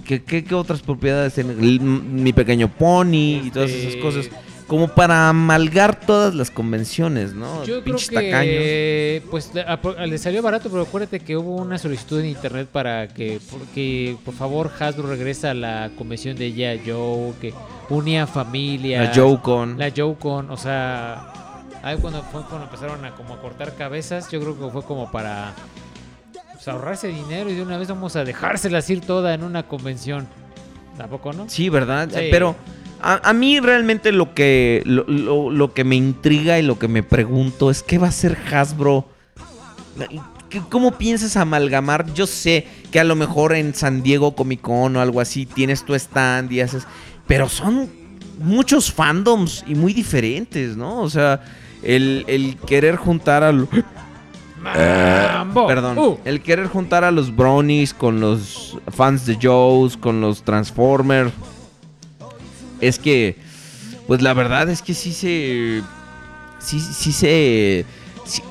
¿qué, 0.05 0.21
qué, 0.23 0.43
qué 0.43 0.55
otras 0.55 0.81
propiedades 0.81 1.33
tienen? 1.33 2.23
Mi 2.23 2.33
pequeño 2.33 2.67
pony 2.67 3.41
y 3.45 3.51
todas 3.51 3.71
esas 3.71 3.93
Este- 3.93 3.99
cosas. 4.01 4.29
Como 4.67 4.87
para 4.87 5.27
amalgar 5.29 5.99
todas 5.99 6.33
las 6.33 6.49
convenciones, 6.49 7.33
¿no? 7.33 7.59
Yo 7.65 7.81
creo 7.81 7.83
Pinches 7.83 8.09
que 8.09 8.15
tacaños. 8.15 9.29
pues 9.29 9.51
le, 10.07 10.17
salió 10.17 10.41
barato, 10.41 10.69
pero 10.69 10.83
acuérdate 10.83 11.19
que 11.19 11.35
hubo 11.35 11.57
una 11.57 11.77
solicitud 11.77 12.21
en 12.21 12.27
internet 12.27 12.69
para 12.71 13.07
que 13.09 13.39
porque 13.51 14.15
por 14.23 14.33
favor 14.33 14.71
Hasbro 14.79 15.07
regresa 15.09 15.51
a 15.51 15.53
la 15.53 15.91
convención 15.97 16.37
de 16.37 16.53
Ya 16.53 16.75
Joe, 16.83 17.33
que 17.41 17.53
unía 17.89 18.25
familia. 18.25 19.03
La 19.03 19.11
Joe-Con. 19.13 19.77
La 19.77 19.91
Joe-Con, 19.95 20.49
o 20.49 20.57
sea, 20.57 21.33
ahí 21.83 21.97
cuando 21.97 22.23
fue 22.23 22.41
cuando 22.45 22.65
empezaron 22.65 23.03
a 23.05 23.11
como 23.15 23.35
a 23.35 23.41
cortar 23.41 23.75
cabezas, 23.75 24.29
yo 24.31 24.39
creo 24.39 24.57
que 24.59 24.69
fue 24.71 24.83
como 24.83 25.11
para 25.11 25.53
pues, 26.53 26.67
ahorrarse 26.67 27.07
dinero 27.09 27.49
y 27.49 27.55
de 27.55 27.61
una 27.61 27.77
vez 27.77 27.87
vamos 27.89 28.15
a 28.15 28.23
dejárselas 28.23 28.89
ir 28.89 29.01
toda 29.01 29.33
en 29.33 29.43
una 29.43 29.63
convención. 29.63 30.27
¿Tampoco 30.97 31.33
no? 31.33 31.49
Sí, 31.49 31.69
¿verdad? 31.69 32.07
Sí. 32.11 32.27
Pero 32.31 32.55
a, 33.01 33.29
a 33.29 33.33
mí 33.33 33.59
realmente 33.59 34.11
lo 34.11 34.33
que, 34.33 34.81
lo, 34.85 35.03
lo- 35.07 35.49
lo 35.51 35.73
que 35.73 35.83
me 35.83 35.95
intriga 35.95 36.57
y 36.59 36.61
lo 36.61 36.77
que 36.79 36.87
me 36.87 37.03
pregunto 37.03 37.69
es 37.71 37.83
qué 37.83 37.97
va 37.97 38.07
a 38.07 38.09
hacer 38.09 38.37
Hasbro. 38.51 39.07
¿Qué- 40.49 40.61
¿Cómo 40.69 40.91
piensas 40.97 41.35
amalgamar? 41.35 42.13
Yo 42.13 42.27
sé 42.27 42.67
que 42.91 42.99
a 42.99 43.03
lo 43.03 43.15
mejor 43.15 43.55
en 43.55 43.73
San 43.73 44.03
Diego 44.03 44.35
Comic 44.35 44.61
Con 44.61 44.95
o 44.95 45.01
algo 45.01 45.19
así 45.19 45.45
tienes 45.47 45.83
tu 45.83 45.95
stand 45.95 46.51
y 46.51 46.61
haces... 46.61 46.85
Pero 47.27 47.49
son 47.49 47.89
muchos 48.39 48.91
fandoms 48.91 49.63
y 49.65 49.73
muy 49.75 49.93
diferentes, 49.93 50.75
¿no? 50.77 50.99
O 51.01 51.09
sea, 51.09 51.41
el, 51.83 52.23
el 52.27 52.57
querer 52.57 52.95
juntar 52.95 53.43
a... 53.43 53.51
lo- 53.51 53.67
Mambo. 54.63 55.67
Perdón. 55.67 55.97
Uh. 55.97 56.17
El 56.23 56.41
querer 56.41 56.67
juntar 56.67 57.03
a 57.03 57.11
los 57.11 57.35
Brownies 57.35 57.93
con 57.93 58.19
los 58.21 58.77
fans 58.95 59.25
de 59.25 59.37
Joe's, 59.41 59.97
con 59.97 60.21
los 60.21 60.43
Transformers. 60.43 61.31
Es 62.79 62.97
que, 62.99 63.37
pues 64.07 64.21
la 64.21 64.33
verdad 64.33 64.69
es 64.69 64.81
que 64.81 64.93
sí 64.93 65.11
se. 65.13 65.81
Sí, 66.59 66.79
sí 66.79 67.11
se. 67.11 67.85
sí- 68.25 68.43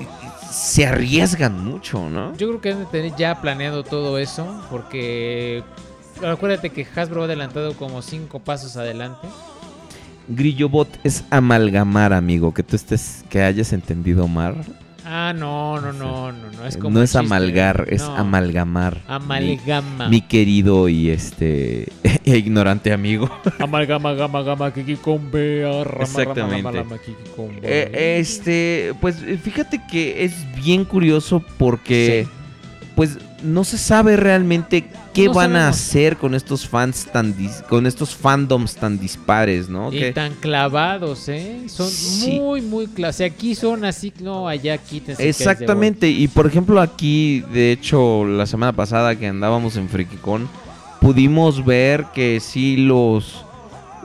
se 0.51 0.85
arriesgan 0.85 1.65
mucho, 1.65 2.09
¿no? 2.11 2.37
Yo 2.37 2.47
creo 2.47 2.61
que 2.61 2.69
deben 2.69 2.85
de 2.85 2.91
tener 2.91 3.15
ya 3.17 3.41
planeado 3.41 3.83
todo 3.83 4.19
eso, 4.19 4.45
porque 4.69 5.63
acuérdate 6.25 6.69
que 6.69 6.85
Hasbro 6.95 7.23
ha 7.23 7.25
adelantado 7.25 7.73
como 7.73 8.03
cinco 8.03 8.37
pasos 8.37 8.77
adelante. 8.77 9.27
Grillobot 10.27 10.87
es 11.03 11.23
amalgamar, 11.29 12.13
amigo. 12.13 12.53
Que 12.53 12.63
tú 12.63 12.75
estés, 12.75 13.23
que 13.29 13.41
hayas 13.41 13.73
entendido 13.73 14.27
mal. 14.27 14.55
Ah, 15.05 15.33
no, 15.35 15.81
no, 15.81 15.91
no, 15.91 16.31
no, 16.31 16.51
no 16.51 16.65
es 16.65 16.77
como 16.77 16.97
no 16.97 17.03
es 17.03 17.15
amalgar, 17.15 17.87
es 17.89 18.01
no. 18.03 18.15
amalgamar. 18.15 19.01
Amalgama. 19.07 20.05
Mi, 20.05 20.11
mi 20.11 20.21
querido 20.21 20.87
y 20.87 21.09
este 21.09 21.89
e 22.23 22.37
ignorante 22.37 22.93
amigo. 22.93 23.29
Amalgama, 23.59 24.13
gama, 24.13 24.41
gama, 24.43 24.73
kiki 24.73 24.95
con 24.95 25.29
B, 25.29 25.65
arrama, 25.65 25.83
rama, 25.83 26.03
Exactamente. 26.03 26.61
rama, 26.63 26.71
rama, 26.71 26.95
B. 26.95 27.59
Eh, 27.63 28.17
este, 28.19 28.93
pues 29.01 29.21
eh, 29.23 29.37
fíjate 29.37 29.81
que 29.91 30.23
es 30.23 30.33
bien 30.55 30.85
curioso 30.85 31.43
porque 31.57 32.25
pues 32.95 33.17
no 33.43 33.63
se 33.63 33.77
sabe 33.77 34.15
realmente 34.15 34.89
qué 35.13 35.25
No 35.25 35.33
van 35.33 35.55
a 35.55 35.67
hacer 35.67 36.17
con 36.17 36.33
estos 36.33 36.67
fans 36.67 37.07
tan 37.11 37.35
dis- 37.37 37.61
con 37.67 37.85
estos 37.85 38.15
fandoms 38.15 38.75
tan 38.75 38.97
dispares, 38.99 39.69
¿no? 39.69 39.91
Y 39.93 39.99
Que- 39.99 40.11
tan 40.13 40.33
clavados, 40.35 41.27
¿eh? 41.29 41.63
Son 41.67 41.89
Sí. 41.89 42.39
muy, 42.39 42.61
muy 42.61 42.87
clavados. 42.87 43.21
aquí 43.21 43.53
son 43.55 43.85
así, 43.85 44.11
no, 44.21 44.47
allá 44.47 44.77
quítense. 44.77 45.27
Exactamente, 45.29 46.09
y 46.09 46.27
por 46.27 46.47
ejemplo 46.47 46.81
aquí, 46.81 47.41
de 47.53 47.71
hecho, 47.71 48.25
la 48.25 48.45
semana 48.45 48.73
pasada 48.73 49.15
que 49.17 49.27
andábamos 49.27 49.75
en 49.75 49.89
FrikiCon, 49.89 50.47
pudimos 51.01 51.63
ver 51.65 52.05
que 52.13 52.39
sí 52.39 52.77
los 52.77 53.45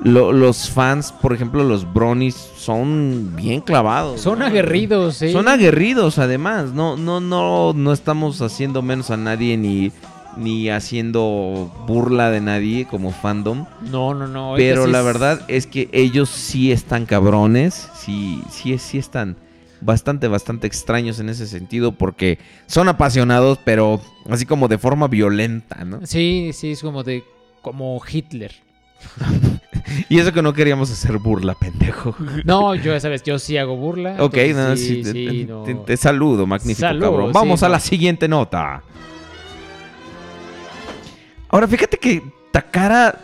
lo- 0.02 0.33
los 0.33 0.70
fans, 0.70 1.12
por 1.12 1.33
ejemplo, 1.33 1.65
los 1.65 1.93
bronies 1.93 2.35
son 2.57 3.33
bien 3.36 3.60
clavados. 3.60 4.20
Son 4.20 4.39
¿no? 4.39 4.47
aguerridos, 4.47 5.20
¿eh? 5.23 5.33
Son 5.33 5.49
aguerridos, 5.49 6.18
además. 6.18 6.73
No, 6.73 6.97
no, 6.97 7.20
no, 7.20 7.73
no 7.75 7.93
estamos 7.93 8.41
haciendo 8.43 8.83
menos 8.83 9.10
a 9.10 9.17
nadie 9.17 9.57
ni, 9.57 9.91
ni 10.36 10.68
haciendo 10.70 11.73
burla 11.86 12.31
de 12.31 12.41
nadie 12.41 12.86
como 12.86 13.10
fandom. 13.12 13.67
No, 13.91 14.15
no, 14.15 14.28
no. 14.28 14.55
Pero 14.57 14.86
sí 14.86 14.93
la 14.93 15.01
es- 15.01 15.05
verdad 15.05 15.41
es 15.49 15.67
que 15.67 15.89
ellos 15.93 16.28
sí 16.28 16.70
están 16.73 17.07
cabrones. 17.07 17.89
Sí, 17.99 18.43
sí, 18.51 18.78
sí 18.78 18.99
están 18.99 19.36
bastante, 19.81 20.28
bastante 20.28 20.67
extraños 20.67 21.18
en 21.20 21.28
ese 21.28 21.47
sentido. 21.47 21.93
Porque 21.93 22.39
son 22.67 22.89
apasionados, 22.89 23.59
pero 23.65 24.01
así 24.31 24.47
como 24.47 24.68
de 24.68 24.78
forma 24.78 25.09
violenta, 25.09 25.85
¿no? 25.85 26.07
Sí, 26.07 26.51
sí, 26.52 26.73
es 26.73 26.83
como 26.83 27.02
de. 27.05 27.25
como 27.62 28.01
Hitler. 28.09 28.52
Y 30.08 30.18
eso 30.18 30.32
que 30.32 30.42
no 30.42 30.52
queríamos 30.52 30.90
hacer 30.90 31.18
burla, 31.18 31.55
pendejo. 31.55 32.15
No, 32.44 32.74
yo 32.74 32.92
ya 32.92 33.00
sabes, 33.00 33.23
yo 33.23 33.39
sí 33.39 33.57
hago 33.57 33.76
burla. 33.76 34.16
Ok, 34.18 34.36
no, 34.55 34.76
sí, 34.76 34.86
sí, 34.86 35.02
te, 35.02 35.12
sí, 35.12 35.26
te- 35.26 35.44
no. 35.52 35.62
te- 35.62 35.74
te 35.74 35.97
saludo, 35.97 36.47
magnífico 36.47 36.81
Salud, 36.89 37.02
cabrón. 37.02 37.32
Vamos 37.32 37.62
a 37.62 37.68
la 37.68 37.81
siguiente 37.81 38.28
nota. 38.28 38.82
Ahora, 41.50 41.66
fíjate 41.66 41.97
que 41.98 42.23
Takara, 42.52 43.18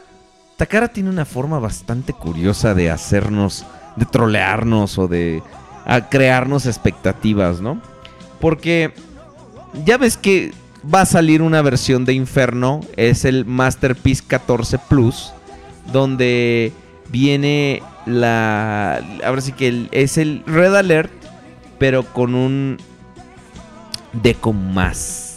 Takara 0.56 0.88
tiene 0.88 1.10
una 1.10 1.24
forma 1.24 1.58
bastante 1.58 2.12
curiosa 2.12 2.74
de 2.74 2.90
hacernos, 2.90 3.66
de 3.96 4.06
trolearnos 4.06 4.98
o 4.98 5.08
de 5.08 5.42
a 5.86 6.08
crearnos 6.08 6.64
expectativas, 6.64 7.60
¿no? 7.60 7.80
Porque 8.40 8.94
ya 9.84 9.98
ves 9.98 10.16
que 10.16 10.52
va 10.92 11.02
a 11.02 11.06
salir 11.06 11.42
una 11.42 11.60
versión 11.60 12.06
de 12.06 12.14
Inferno, 12.14 12.80
es 12.96 13.26
el 13.26 13.44
Masterpiece 13.44 14.22
14 14.26 14.78
Plus, 14.88 15.33
donde 15.92 16.72
viene 17.08 17.82
la... 18.06 19.02
Ahora 19.24 19.40
sí 19.40 19.52
que 19.52 19.68
el- 19.68 19.88
es 19.92 20.18
el 20.18 20.42
Red 20.46 20.74
Alert, 20.74 21.12
pero 21.78 22.02
con 22.04 22.34
un 22.34 22.78
deco 24.12 24.52
más... 24.52 25.30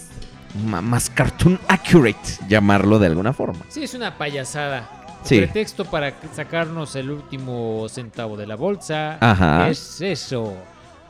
Más 0.66 1.12
cartoon 1.12 1.60
accurate, 1.68 2.18
llamarlo 2.48 2.98
de 2.98 3.06
alguna 3.06 3.32
forma. 3.32 3.60
Sí, 3.68 3.84
es 3.84 3.94
una 3.94 4.18
payasada. 4.18 4.90
Sí. 5.24 5.38
Pretexto 5.38 5.86
para 5.86 6.14
sacarnos 6.34 6.96
el 6.96 7.12
último 7.12 7.86
centavo 7.90 8.36
de 8.36 8.48
la 8.48 8.56
bolsa. 8.56 9.18
Ajá. 9.20 9.70
Es 9.70 10.02
eso. 10.02 10.56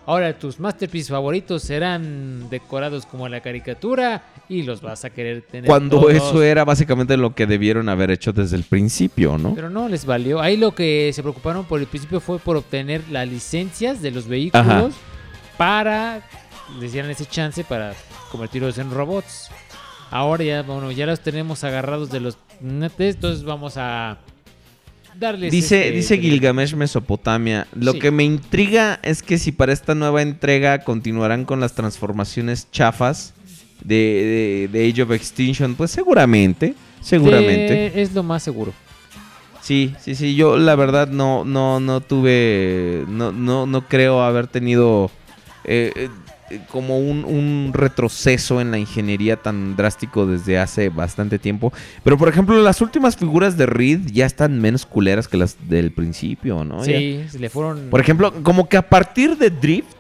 Ahora 0.08 0.40
tus 0.40 0.58
masterpieces 0.58 1.10
favoritos 1.10 1.64
serán 1.64 2.50
decorados 2.50 3.06
como 3.06 3.27
la 3.27 3.42
caricatura 3.42 4.24
y 4.48 4.64
los 4.64 4.80
vas 4.80 5.03
a 5.03 5.10
querer 5.10 5.42
tener. 5.42 5.66
Cuando 5.66 6.00
todos. 6.00 6.14
eso 6.14 6.42
era 6.42 6.64
básicamente 6.64 7.18
lo 7.18 7.36
que 7.36 7.45
debieron 7.45 7.90
haber 7.90 8.11
hecho 8.11 8.32
desde 8.32 8.56
el 8.56 8.64
principio, 8.64 9.38
¿no? 9.38 9.53
Pero 9.53 9.69
no 9.69 9.90
les 9.90 10.06
valió. 10.06 10.40
Ahí 10.40 10.56
lo 10.56 10.74
que 10.74 11.11
se 11.14 11.22
preocuparon 11.22 11.66
por 11.66 11.82
el 11.82 11.88
principio 11.88 12.22
fue 12.22 12.40
por 12.40 12.56
obtener 12.56 13.02
las 13.11 13.27
licencias 13.27 14.02
de 14.02 14.11
los 14.11 14.30
vehículos 14.30 14.66
Ajá. 14.66 14.90
para 15.58 16.22
les 16.80 16.94
dieran 16.94 17.11
ese 17.11 17.26
chance 17.26 17.66
para 17.66 17.94
convertirlos 18.32 18.77
en 18.77 18.92
robots. 18.92 19.50
Ahora 20.10 20.42
ya, 20.42 20.61
bueno, 20.61 20.90
ya 20.90 21.06
los 21.06 21.19
tenemos 21.19 21.66
agarrados 21.66 22.10
de 22.10 22.22
los 22.22 22.38
netes, 22.61 23.16
entonces 23.16 23.44
vamos 23.44 23.76
a 23.76 24.19
darles 25.20 25.52
Dice, 25.52 25.88
este- 25.88 25.92
dice 25.98 26.18
Gilgamesh 26.18 26.74
Mesopotamia. 26.76 27.68
Lo 27.74 27.94
Sí. 27.94 28.00
que 28.00 28.12
me 28.12 28.24
intriga 28.24 29.00
es 29.04 29.24
que 29.24 29.38
si 29.38 29.52
para 29.52 29.74
esta 29.74 29.96
nueva 29.96 30.22
entrega 30.22 30.80
continuarán 30.84 31.46
con 31.46 31.60
las 31.60 31.74
transformaciones 31.74 32.70
chafas 32.72 33.34
de, 33.84 34.68
de- 34.72 34.80
de 34.80 34.90
Age 34.90 35.02
of 35.04 35.12
Extinction, 35.12 35.76
pues 35.76 35.92
seguramente, 35.92 36.74
seguramente. 37.02 38.02
Es 38.02 38.14
lo 38.14 38.24
más 38.24 38.44
seguro. 38.44 38.74
Sí, 39.62 39.94
sí, 40.00 40.16
sí. 40.16 40.36
Yo 40.36 40.58
la 40.58 40.76
verdad 40.76 41.10
no, 41.10 41.44
no, 41.44 41.80
no 41.82 42.00
tuve, 42.02 43.04
no, 43.08 43.32
no, 43.32 43.66
no 43.66 43.88
creo 43.88 44.22
haber 44.22 44.48
tenido 44.48 45.12
eh, 45.66 45.92
eh, 45.96 46.10
como 46.72 47.00
un, 47.00 47.26
un 47.26 47.72
retroceso 47.74 48.61
en 48.61 48.72
la 48.72 48.77
ingeniería 48.77 49.38
tan 49.38 49.76
drástico 49.76 50.26
desde 50.26 50.58
hace 50.58 50.90
bastante 50.90 51.40
tiempo. 51.40 51.74
Pero 52.03 52.17
por 52.17 52.30
ejemplo, 52.30 52.61
las 52.61 52.82
últimas 52.82 53.17
figuras 53.17 53.58
de 53.58 53.66
Reed 53.66 54.01
ya 54.11 54.26
están 54.26 54.59
menos 54.59 54.85
culeras 54.85 55.27
que 55.27 55.38
las 55.38 55.58
del 55.67 55.92
principio, 55.92 56.64
¿no? 56.64 56.84
Sí, 56.84 57.26
le 57.38 57.50
fueron. 57.50 57.90
por 57.90 58.00
ejemplo, 58.00 58.34
como 58.43 58.69
que 58.69 58.77
a 58.77 58.88
partir 58.88 59.38
de 59.38 59.50
Drift 59.50 59.97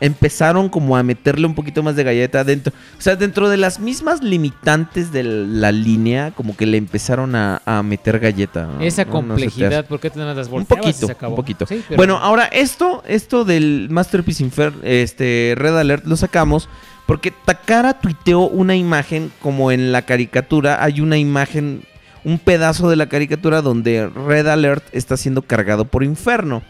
empezaron 0.00 0.68
como 0.68 0.96
a 0.96 1.02
meterle 1.02 1.46
un 1.46 1.54
poquito 1.54 1.82
más 1.82 1.96
de 1.96 2.04
galleta 2.04 2.44
dentro. 2.44 2.72
O 2.98 3.00
sea, 3.00 3.16
dentro 3.16 3.48
de 3.48 3.56
las 3.56 3.80
mismas 3.80 4.22
limitantes 4.22 5.12
de 5.12 5.22
la 5.24 5.72
línea, 5.72 6.30
como 6.32 6.56
que 6.56 6.66
le 6.66 6.76
empezaron 6.76 7.34
a, 7.34 7.60
a 7.64 7.82
meter 7.82 8.18
galleta. 8.18 8.66
¿no? 8.66 8.80
esa 8.80 9.04
No- 9.04 9.10
no 9.10 9.28
complejidad, 9.28 9.72
hace. 9.80 9.82
¿por 9.88 10.00
qué 10.00 10.10
te 10.10 10.18
las 10.20 10.48
Un 10.48 10.64
poquito, 10.66 11.06
se 11.06 11.12
acabó? 11.12 11.32
un 11.32 11.36
poquito. 11.36 11.66
Sí, 11.66 11.82
pero- 11.88 11.96
Bueno, 11.96 12.16
ahora 12.18 12.44
esto, 12.46 13.02
esto 13.06 13.44
del 13.44 13.88
Masterpiece 13.90 14.42
Infer, 14.42 14.72
este 14.82 15.54
Red 15.56 15.76
Alert 15.76 16.04
lo 16.06 16.16
sacamos 16.16 16.68
porque 17.06 17.32
Takara 17.44 18.00
tuiteó 18.00 18.40
una 18.40 18.76
imagen 18.76 19.32
como 19.40 19.72
en 19.72 19.92
la 19.92 20.02
caricatura 20.02 20.82
hay 20.84 21.00
una 21.00 21.16
imagen, 21.16 21.82
un 22.24 22.38
pedazo 22.38 22.90
de 22.90 22.96
la 22.96 23.08
caricatura 23.08 23.62
donde 23.62 24.08
Red 24.08 24.46
Alert 24.46 24.84
está 24.92 25.16
siendo 25.16 25.42
cargado 25.42 25.86
por 25.86 26.04
Inferno. 26.04 26.62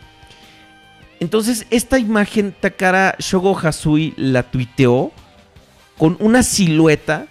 Entonces 1.21 1.67
esta 1.71 1.99
imagen 1.99 2.55
Takara 2.59 3.17
Shogo 3.19 3.59
Hasui 3.59 4.15
la 4.17 4.45
tuiteó 4.45 5.11
con 5.97 6.17
una 6.21 6.43
silueta 6.43 7.27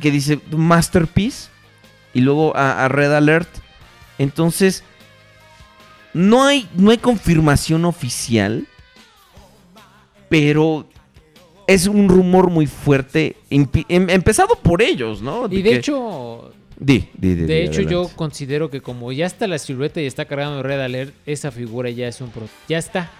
que 0.00 0.10
dice 0.10 0.38
Masterpiece 0.50 1.48
y 2.14 2.20
luego 2.20 2.54
a, 2.56 2.84
a 2.84 2.88
Red 2.88 3.12
Alert. 3.14 3.48
Entonces, 4.18 4.82
no 6.12 6.44
hay, 6.44 6.68
no 6.74 6.90
hay 6.90 6.98
confirmación 6.98 7.84
oficial, 7.84 8.66
pero 10.28 10.86
es 11.66 11.86
un 11.86 12.08
rumor 12.08 12.50
muy 12.50 12.66
fuerte, 12.66 13.36
em- 13.50 13.68
empezado 13.88 14.56
por 14.56 14.82
ellos, 14.82 15.22
¿no? 15.22 15.46
Y 15.50 15.62
de 15.62 15.70
que- 15.70 15.76
hecho, 15.76 16.52
Di, 16.80 17.08
di, 17.14 17.34
di, 17.34 17.42
de 17.44 17.64
hecho 17.64 17.82
yo 17.82 18.08
considero 18.14 18.70
que 18.70 18.80
como 18.80 19.10
ya 19.12 19.26
está 19.26 19.46
la 19.48 19.58
silueta 19.58 20.00
y 20.00 20.06
está 20.06 20.26
cargando 20.26 20.62
Red 20.62 20.80
Alert, 20.80 21.14
esa 21.26 21.50
figura 21.50 21.90
ya 21.90 22.06
es 22.08 22.20
un 22.20 22.30
pro- 22.30 22.48
ya 22.68 22.78
está. 22.78 23.10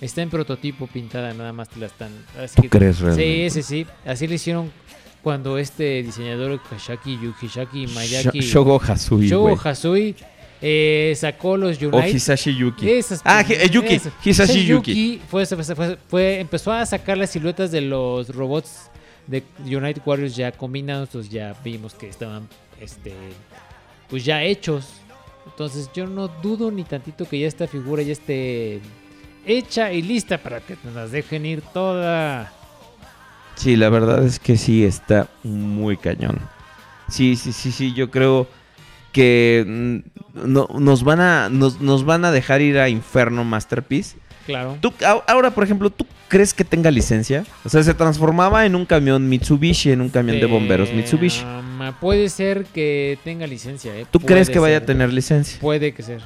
Está 0.00 0.22
en 0.22 0.30
prototipo 0.30 0.86
pintada, 0.86 1.32
nada 1.34 1.52
más 1.52 1.68
te 1.68 1.78
la 1.80 1.86
están. 1.86 2.10
así 2.42 2.56
¿Tú 2.56 2.62
que- 2.62 2.68
crees 2.70 2.96
Sí, 2.96 3.02
realmente? 3.04 3.50
sí, 3.50 3.62
sí. 3.62 3.86
Así 4.06 4.26
lo 4.26 4.34
hicieron 4.34 4.72
cuando 5.22 5.56
este 5.58 6.02
diseñador 6.02 6.60
Kashaki 6.68 7.18
Yukishaki 7.22 7.86
Mayaki 7.88 8.40
Sho- 8.40 8.52
Shogo 8.64 8.80
Hasui, 8.82 9.28
Shogo. 9.28 9.58
Hasui 9.62 10.14
eh, 10.62 11.12
sacó 11.16 11.56
los 11.58 11.80
O 11.82 11.88
Unite. 11.88 12.08
Hisashi 12.10 12.54
Yuki. 12.56 12.88
Esas 12.90 13.20
ah, 13.24 13.44
eh, 13.48 13.68
Yuki. 13.70 13.94
esas. 13.94 14.12
Hisashi 14.24 14.64
Yuki 14.64 14.92
Yuki. 15.18 15.22
fue, 15.28 15.44
fue- 15.46 15.62
fue- 15.74 15.98
fue- 16.08 16.40
empezó 16.40 16.72
a 16.72 16.86
sacar 16.86 17.18
las 17.18 17.30
siluetas 17.30 17.70
de 17.70 17.82
los 17.82 18.28
robots 18.34 18.90
de 19.26 19.42
United 19.64 20.02
Warriors 20.04 20.36
ya 20.36 20.52
combinados, 20.52 21.08
entonces 21.08 21.32
ya 21.32 21.54
vimos 21.64 21.94
que 21.94 22.08
estaban 22.08 22.48
este 22.80 23.14
pues 24.08 24.24
ya 24.24 24.42
hechos. 24.42 25.00
Entonces 25.46 25.90
yo 25.94 26.06
no 26.06 26.28
dudo 26.28 26.70
ni 26.70 26.84
tantito 26.84 27.28
que 27.28 27.38
ya 27.38 27.46
esta 27.46 27.66
figura 27.66 28.02
ya 28.02 28.12
esté 28.12 28.80
hecha 29.46 29.92
y 29.92 30.02
lista 30.02 30.38
para 30.38 30.60
que 30.60 30.76
nos 30.94 31.10
dejen 31.10 31.46
ir 31.46 31.60
toda. 31.60 32.52
Sí, 33.56 33.76
la 33.76 33.88
verdad 33.88 34.24
es 34.24 34.38
que 34.38 34.56
sí 34.56 34.84
está 34.84 35.28
muy 35.42 35.96
cañón. 35.96 36.38
Sí, 37.08 37.36
sí, 37.36 37.52
sí, 37.52 37.70
sí, 37.70 37.92
yo 37.92 38.10
creo 38.10 38.48
que 39.12 39.64
mm, 39.66 39.98
no, 40.52 40.68
nos, 40.78 41.04
van 41.04 41.20
a, 41.20 41.48
nos, 41.48 41.80
nos 41.80 42.04
van 42.04 42.24
a 42.24 42.32
dejar 42.32 42.62
ir 42.62 42.78
a 42.78 42.88
Inferno 42.88 43.44
Masterpiece. 43.44 44.16
Claro. 44.46 44.76
Tú, 44.80 44.92
ahora, 45.26 45.50
por 45.50 45.64
ejemplo, 45.64 45.90
¿tú 45.90 46.06
crees 46.28 46.52
que 46.52 46.64
tenga 46.64 46.90
licencia? 46.90 47.44
O 47.64 47.68
sea, 47.68 47.82
se 47.82 47.94
transformaba 47.94 48.66
en 48.66 48.74
un 48.74 48.84
camión 48.84 49.28
Mitsubishi, 49.28 49.92
en 49.92 50.00
un 50.00 50.08
camión 50.10 50.38
de 50.40 50.46
bomberos 50.46 50.92
Mitsubishi. 50.92 51.44
puede 52.00 52.28
ser 52.28 52.64
que 52.66 53.18
tenga 53.24 53.46
licencia, 53.46 53.96
¿eh? 53.96 54.06
¿Tú 54.10 54.20
crees 54.20 54.50
que 54.50 54.58
vaya 54.58 54.78
a 54.78 54.80
tener 54.80 55.12
licencia? 55.12 55.58
Puede 55.60 55.92
que 55.94 56.02
ser. 56.02 56.20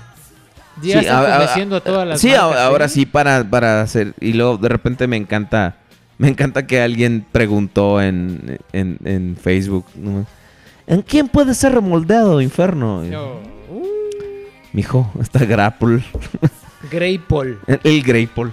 Sí, 0.80 0.88
Ya 0.90 1.00
están 1.00 1.16
a- 1.16 1.76
a- 1.76 1.80
todas 1.80 2.06
las 2.06 2.20
Sí, 2.20 2.28
marcas, 2.28 2.56
ahora 2.58 2.84
¿eh? 2.84 2.88
sí, 2.88 3.04
para, 3.06 3.42
para 3.48 3.82
hacer. 3.82 4.14
Y 4.20 4.32
luego 4.32 4.56
de 4.58 4.68
repente 4.68 5.06
me 5.08 5.16
encanta. 5.16 5.76
Me 6.18 6.28
encanta 6.28 6.66
que 6.66 6.80
alguien 6.80 7.24
preguntó 7.30 8.00
en, 8.02 8.58
en, 8.72 8.98
en 9.04 9.36
Facebook. 9.40 9.84
¿En 10.86 11.02
quién 11.02 11.28
puede 11.28 11.54
ser 11.54 11.72
remoldeado, 11.74 12.40
Inferno? 12.40 13.02
No. 13.02 13.34
Mijo, 14.72 15.10
está 15.20 15.44
Grapple. 15.44 16.02
Greypol. 16.90 17.58
El, 17.66 17.80
el 17.84 18.02
Grapple. 18.02 18.52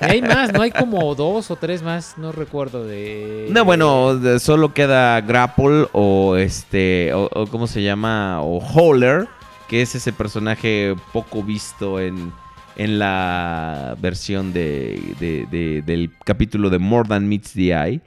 Y 0.00 0.04
hay 0.04 0.22
más, 0.22 0.52
¿no? 0.52 0.62
Hay 0.62 0.70
como 0.78 1.14
dos 1.14 1.50
o 1.50 1.56
tres 1.56 1.82
más, 1.82 2.16
no 2.16 2.32
recuerdo 2.32 2.84
de... 2.86 3.48
No, 3.50 3.64
bueno, 3.64 4.16
de- 4.16 4.40
solo 4.40 4.72
queda 4.74 5.20
Grapple 5.20 5.86
o 5.92 6.36
este. 6.36 7.12
O, 7.14 7.28
o 7.32 7.46
¿Cómo 7.46 7.66
se 7.66 7.82
llama? 7.82 8.40
O 8.42 8.58
Howler, 8.58 9.28
que 9.68 9.82
es 9.82 9.94
ese 9.94 10.12
personaje 10.12 10.94
poco 11.12 11.42
visto 11.42 12.00
en, 12.00 12.32
en 12.76 12.98
la 12.98 13.94
versión 14.00 14.52
de, 14.52 15.00
de- 15.20 15.46
de- 15.50 15.82
del 15.82 16.10
capítulo 16.24 16.70
de 16.70 16.78
More 16.78 17.08
Than 17.08 17.28
Meets 17.28 17.52
the 17.52 17.72
Eye. 17.74 18.00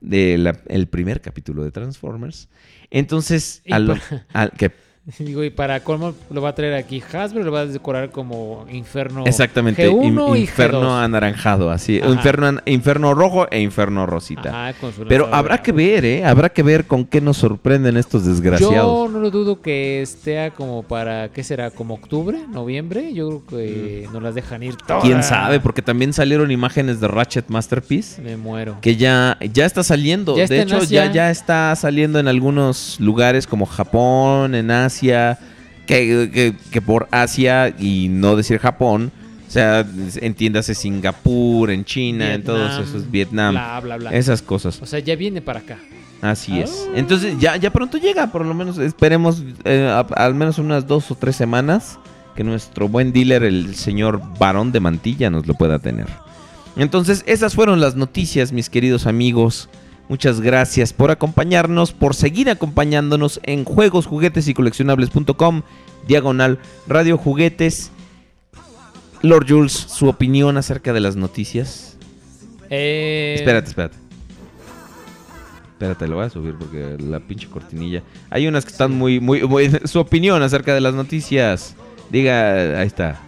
del 0.00 0.88
primer 0.90 1.20
capítulo 1.20 1.62
de 1.62 1.70
Transformers. 1.70 2.48
Entonces, 2.90 3.62
al, 3.70 4.00
al- 4.32 4.50
que 4.52 4.70
Digo, 5.18 5.44
y 5.44 5.50
para 5.50 5.80
cómo 5.80 6.14
lo 6.30 6.42
va 6.42 6.48
a 6.48 6.54
traer 6.56 6.74
aquí 6.74 7.00
Hasbro, 7.12 7.44
lo 7.44 7.52
va 7.52 7.60
a 7.60 7.66
decorar 7.66 8.10
como 8.10 8.66
Inferno 8.72 9.24
Exactamente, 9.24 9.88
G1 9.88 10.04
in- 10.34 10.36
inferno 10.42 10.90
G2. 10.98 11.04
anaranjado, 11.04 11.70
así, 11.70 12.00
Ajá. 12.00 12.10
inferno, 12.10 12.58
inferno 12.66 13.14
rojo 13.14 13.46
e 13.50 13.60
inferno 13.60 14.04
rosita. 14.06 14.68
Ajá, 14.68 14.76
Pero 15.08 15.32
habrá 15.32 15.58
que 15.62 15.70
ver, 15.70 16.04
¿eh? 16.04 16.24
Habrá 16.24 16.48
que 16.48 16.64
ver 16.64 16.86
con 16.86 17.04
qué 17.04 17.20
nos 17.20 17.36
sorprenden 17.36 17.96
estos 17.96 18.26
desgraciados. 18.26 18.74
Yo 18.74 19.08
no 19.12 19.20
lo 19.20 19.30
dudo 19.30 19.60
que 19.62 20.02
esté 20.02 20.50
como 20.56 20.82
para, 20.82 21.28
¿qué 21.28 21.44
será? 21.44 21.70
¿Como 21.70 21.94
octubre? 21.94 22.40
¿Noviembre? 22.50 23.12
Yo 23.14 23.42
creo 23.46 23.46
que 23.46 24.08
nos 24.12 24.20
las 24.22 24.34
dejan 24.34 24.64
ir 24.64 24.74
todas. 24.76 25.04
¿Quién 25.04 25.22
sabe? 25.22 25.60
Porque 25.60 25.82
también 25.82 26.12
salieron 26.14 26.50
imágenes 26.50 26.98
de 27.00 27.06
Ratchet 27.06 27.48
Masterpiece. 27.48 28.20
Me 28.20 28.36
muero. 28.36 28.78
Que 28.80 28.96
ya, 28.96 29.38
ya 29.52 29.66
está 29.66 29.84
saliendo. 29.84 30.36
Ya 30.36 30.46
de 30.46 30.58
está 30.62 30.76
hecho, 30.76 30.84
ya, 30.84 31.12
ya 31.12 31.30
está 31.30 31.76
saliendo 31.76 32.18
en 32.18 32.26
algunos 32.26 32.96
lugares 32.98 33.46
como 33.46 33.66
Japón, 33.66 34.56
en 34.56 34.72
Asia. 34.72 34.95
Que, 35.86 36.30
que- 36.32 36.54
que 36.70 36.82
por 36.82 37.06
Asia 37.12 37.68
y 37.78 38.08
no 38.10 38.34
decir 38.36 38.58
Japón. 38.58 39.12
O 39.46 39.50
sea, 39.50 39.86
entiéndase 40.20 40.74
Singapur, 40.74 41.70
en 41.70 41.84
China, 41.84 42.34
en 42.34 42.42
todos 42.42 42.80
esos, 42.80 43.08
Vietnam. 43.10 43.54
bla, 43.54 43.78
bla, 43.80 43.96
bla. 43.96 44.10
Esas 44.10 44.42
cosas. 44.42 44.80
O 44.82 44.86
sea, 44.86 44.98
ya 44.98 45.14
viene 45.14 45.40
para 45.40 45.60
acá. 45.60 45.78
Así 46.20 46.58
es. 46.58 46.86
Ah. 46.88 46.92
Entonces 46.96 47.36
ya, 47.38 47.56
ya 47.56 47.70
pronto 47.70 47.98
llega, 47.98 48.32
por 48.32 48.44
lo 48.44 48.54
menos 48.54 48.78
esperemos 48.78 49.44
eh, 49.64 49.86
a- 49.88 50.00
al 50.00 50.34
menos 50.34 50.58
unas 50.58 50.86
dos 50.88 51.10
o 51.12 51.14
tres 51.14 51.36
semanas 51.36 51.98
que 52.34 52.42
nuestro 52.42 52.88
buen 52.88 53.12
dealer, 53.12 53.44
el 53.44 53.76
señor 53.76 54.20
Varón 54.38 54.72
de 54.72 54.80
Mantilla, 54.80 55.30
nos 55.30 55.46
lo 55.46 55.54
pueda 55.54 55.78
tener. 55.78 56.06
Entonces 56.76 57.22
esas 57.26 57.54
fueron 57.54 57.80
las 57.80 57.94
noticias, 57.94 58.50
mis 58.52 58.68
queridos 58.68 59.06
amigos. 59.06 59.68
Muchas 60.08 60.40
gracias 60.40 60.92
por 60.92 61.10
acompañarnos, 61.10 61.92
por 61.92 62.14
seguir 62.14 62.48
acompañándonos 62.48 63.40
en 63.42 63.64
juegos, 63.64 64.06
juguetes 64.06 64.46
y 64.46 64.54
coleccionables.com, 64.54 65.62
diagonal 66.06 66.58
radio 66.86 67.18
juguetes. 67.18 67.90
Lord 69.22 69.46
Jules, 69.48 69.72
su 69.72 70.06
opinión 70.08 70.56
acerca 70.56 70.92
de 70.92 71.00
las 71.00 71.16
noticias. 71.16 71.96
Eh, 72.70 73.34
Espérate, 73.38 73.68
espérate. 73.68 73.96
Espérate, 75.72 76.06
lo 76.08 76.16
voy 76.16 76.24
a 76.26 76.30
subir 76.30 76.54
porque 76.58 76.96
la 77.00 77.18
pinche 77.20 77.48
cortinilla. 77.48 78.02
Hay 78.30 78.46
unas 78.46 78.64
que 78.64 78.70
están 78.70 78.92
muy, 78.92 79.18
muy, 79.20 79.42
muy- 79.42 79.70
Su 79.84 79.98
opinión 79.98 80.42
acerca 80.42 80.72
de 80.74 80.80
las 80.80 80.94
noticias. 80.94 81.74
Diga, 82.10 82.78
ahí 82.80 82.86
está. 82.86 83.20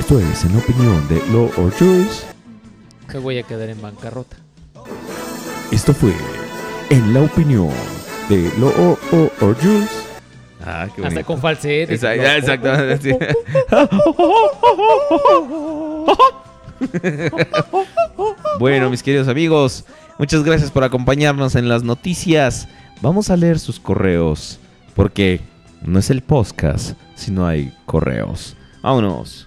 Esto 0.00 0.18
es 0.20 0.44
en 0.44 0.56
opinión 0.56 1.06
de 1.08 1.22
Lord 1.30 1.72
Jules. 1.78 2.26
Me 3.14 3.20
voy 3.20 3.38
a 3.38 3.44
quedar 3.44 3.70
en 3.70 3.80
bancarrota. 3.80 4.36
Esto 5.70 5.94
fue 5.94 6.12
en 6.90 7.14
la 7.14 7.22
opinión 7.22 7.70
de 8.28 8.50
Lord 8.58 8.98
Jules. 9.62 9.88
Ah, 10.60 10.86
qué 10.86 11.02
Hasta 11.02 11.02
bonito. 11.02 11.26
con 11.26 11.40
falsete. 11.40 11.94
Exacto. 11.94 12.68
Bueno, 18.58 18.90
mis 18.90 19.02
queridos 19.02 19.28
amigos, 19.28 19.84
muchas 20.18 20.42
gracias 20.42 20.72
por 20.72 20.82
acompañarnos 20.82 21.54
en 21.54 21.68
las 21.68 21.84
noticias. 21.84 22.66
Vamos 23.00 23.30
a 23.30 23.36
leer 23.36 23.60
sus 23.60 23.78
correos, 23.78 24.58
porque 24.94 25.40
no 25.82 26.00
es 26.00 26.10
el 26.10 26.20
podcast, 26.20 26.96
sino 27.14 27.46
hay 27.46 27.72
correos. 27.86 28.56
Vámonos. 28.82 29.46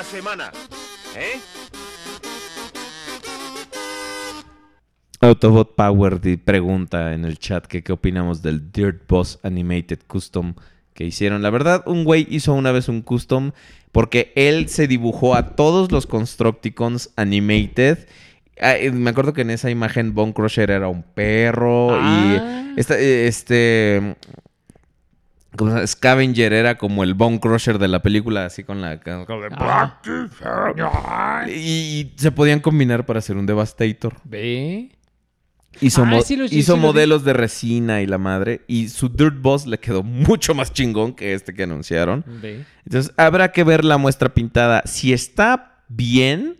La 0.00 0.04
semana? 0.04 0.50
¿Eh? 1.14 1.38
Autobot 5.20 5.74
Power 5.74 6.18
pregunta 6.42 7.12
en 7.12 7.26
el 7.26 7.38
chat 7.38 7.66
que 7.66 7.82
qué 7.82 7.92
opinamos 7.92 8.40
del 8.40 8.72
Dirt 8.72 9.02
Boss 9.06 9.38
Animated 9.42 9.98
Custom 10.06 10.54
que 10.94 11.04
hicieron. 11.04 11.42
La 11.42 11.50
verdad, 11.50 11.82
un 11.86 12.04
güey 12.04 12.26
hizo 12.30 12.54
una 12.54 12.72
vez 12.72 12.88
un 12.88 13.02
custom 13.02 13.52
porque 13.92 14.32
él 14.36 14.70
se 14.70 14.86
dibujó 14.86 15.34
a 15.34 15.54
todos 15.54 15.92
los 15.92 16.06
Constructicons 16.06 17.10
Animated. 17.16 17.98
Ah, 18.58 18.76
eh, 18.78 18.90
me 18.92 19.10
acuerdo 19.10 19.34
que 19.34 19.42
en 19.42 19.50
esa 19.50 19.68
imagen 19.70 20.14
Bone 20.14 20.32
Crusher 20.32 20.70
era 20.70 20.88
un 20.88 21.02
perro 21.02 21.90
Ah. 21.92 22.72
y 22.74 22.80
esta- 22.80 22.98
eh, 22.98 23.26
este... 23.26 24.16
¿cómo 25.56 25.70
se 25.70 25.76
llama? 25.76 25.86
Scavenger 25.86 26.52
era 26.52 26.78
como 26.78 27.04
el 27.04 27.14
Bone 27.14 27.40
Crusher 27.40 27.78
de 27.78 27.88
la 27.88 28.00
película, 28.02 28.46
así 28.46 28.64
con 28.64 28.80
la... 28.80 29.00
con- 29.00 29.26
Ah. 29.58 31.44
y, 31.48 31.52
y 31.52 32.12
se 32.16 32.32
podían 32.32 32.60
combinar 32.60 33.06
para 33.06 33.18
hacer 33.18 33.36
un 33.36 33.46
Devastator. 33.46 34.14
Ve. 34.24 34.96
Hizo, 35.80 36.02
Ah, 36.02 36.06
mo- 36.06 36.22
sí 36.22 36.36
lo- 36.36 36.44
hizo 36.46 36.74
sí 36.74 36.80
modelos 36.80 37.24
de 37.24 37.32
resina 37.32 38.02
y 38.02 38.06
la 38.06 38.18
madre. 38.18 38.62
Y 38.66 38.88
su 38.88 39.08
Dirt 39.08 39.40
Boss 39.40 39.66
le 39.66 39.78
quedó 39.78 40.02
mucho 40.02 40.54
más 40.54 40.72
chingón 40.72 41.14
que 41.14 41.32
este 41.34 41.54
que 41.54 41.62
anunciaron. 41.62 42.24
Ve. 42.42 42.64
Entonces 42.84 43.12
habrá 43.16 43.52
que 43.52 43.62
ver 43.64 43.84
la 43.84 43.96
muestra 43.96 44.28
pintada. 44.30 44.82
Si 44.86 45.12
está 45.12 45.82
bien, 45.88 46.58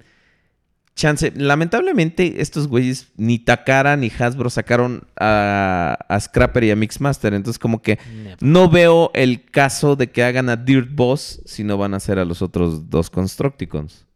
chance. 1.01 1.33
Lamentablemente, 1.35 2.41
estos 2.41 2.69
güeyes 2.69 3.09
ni 3.17 3.39
Takara 3.39 3.97
ni 3.97 4.11
Hasbro 4.11 4.51
sacaron 4.51 5.05
a, 5.19 5.99
a 6.09 6.21
Scrapper 6.21 6.65
y 6.65 6.71
a 6.71 6.77
Mixmaster. 6.77 7.33
Entonces, 7.33 7.59
como 7.59 7.81
que 7.81 7.99
no 8.41 8.69
veo 8.69 9.11
el 9.15 9.45
caso 9.45 9.97
de 9.97 10.11
que 10.11 10.23
hagan 10.23 10.51
a 10.51 10.57
Dirt 10.57 10.91
Boss 10.93 11.41
si 11.47 11.65
no 11.65 11.79
van 11.79 11.95
a 11.95 11.97
hacer 11.97 12.19
a 12.19 12.25
los 12.25 12.43
otros 12.43 12.91
dos 12.91 13.09
Constructicons. 13.09 14.07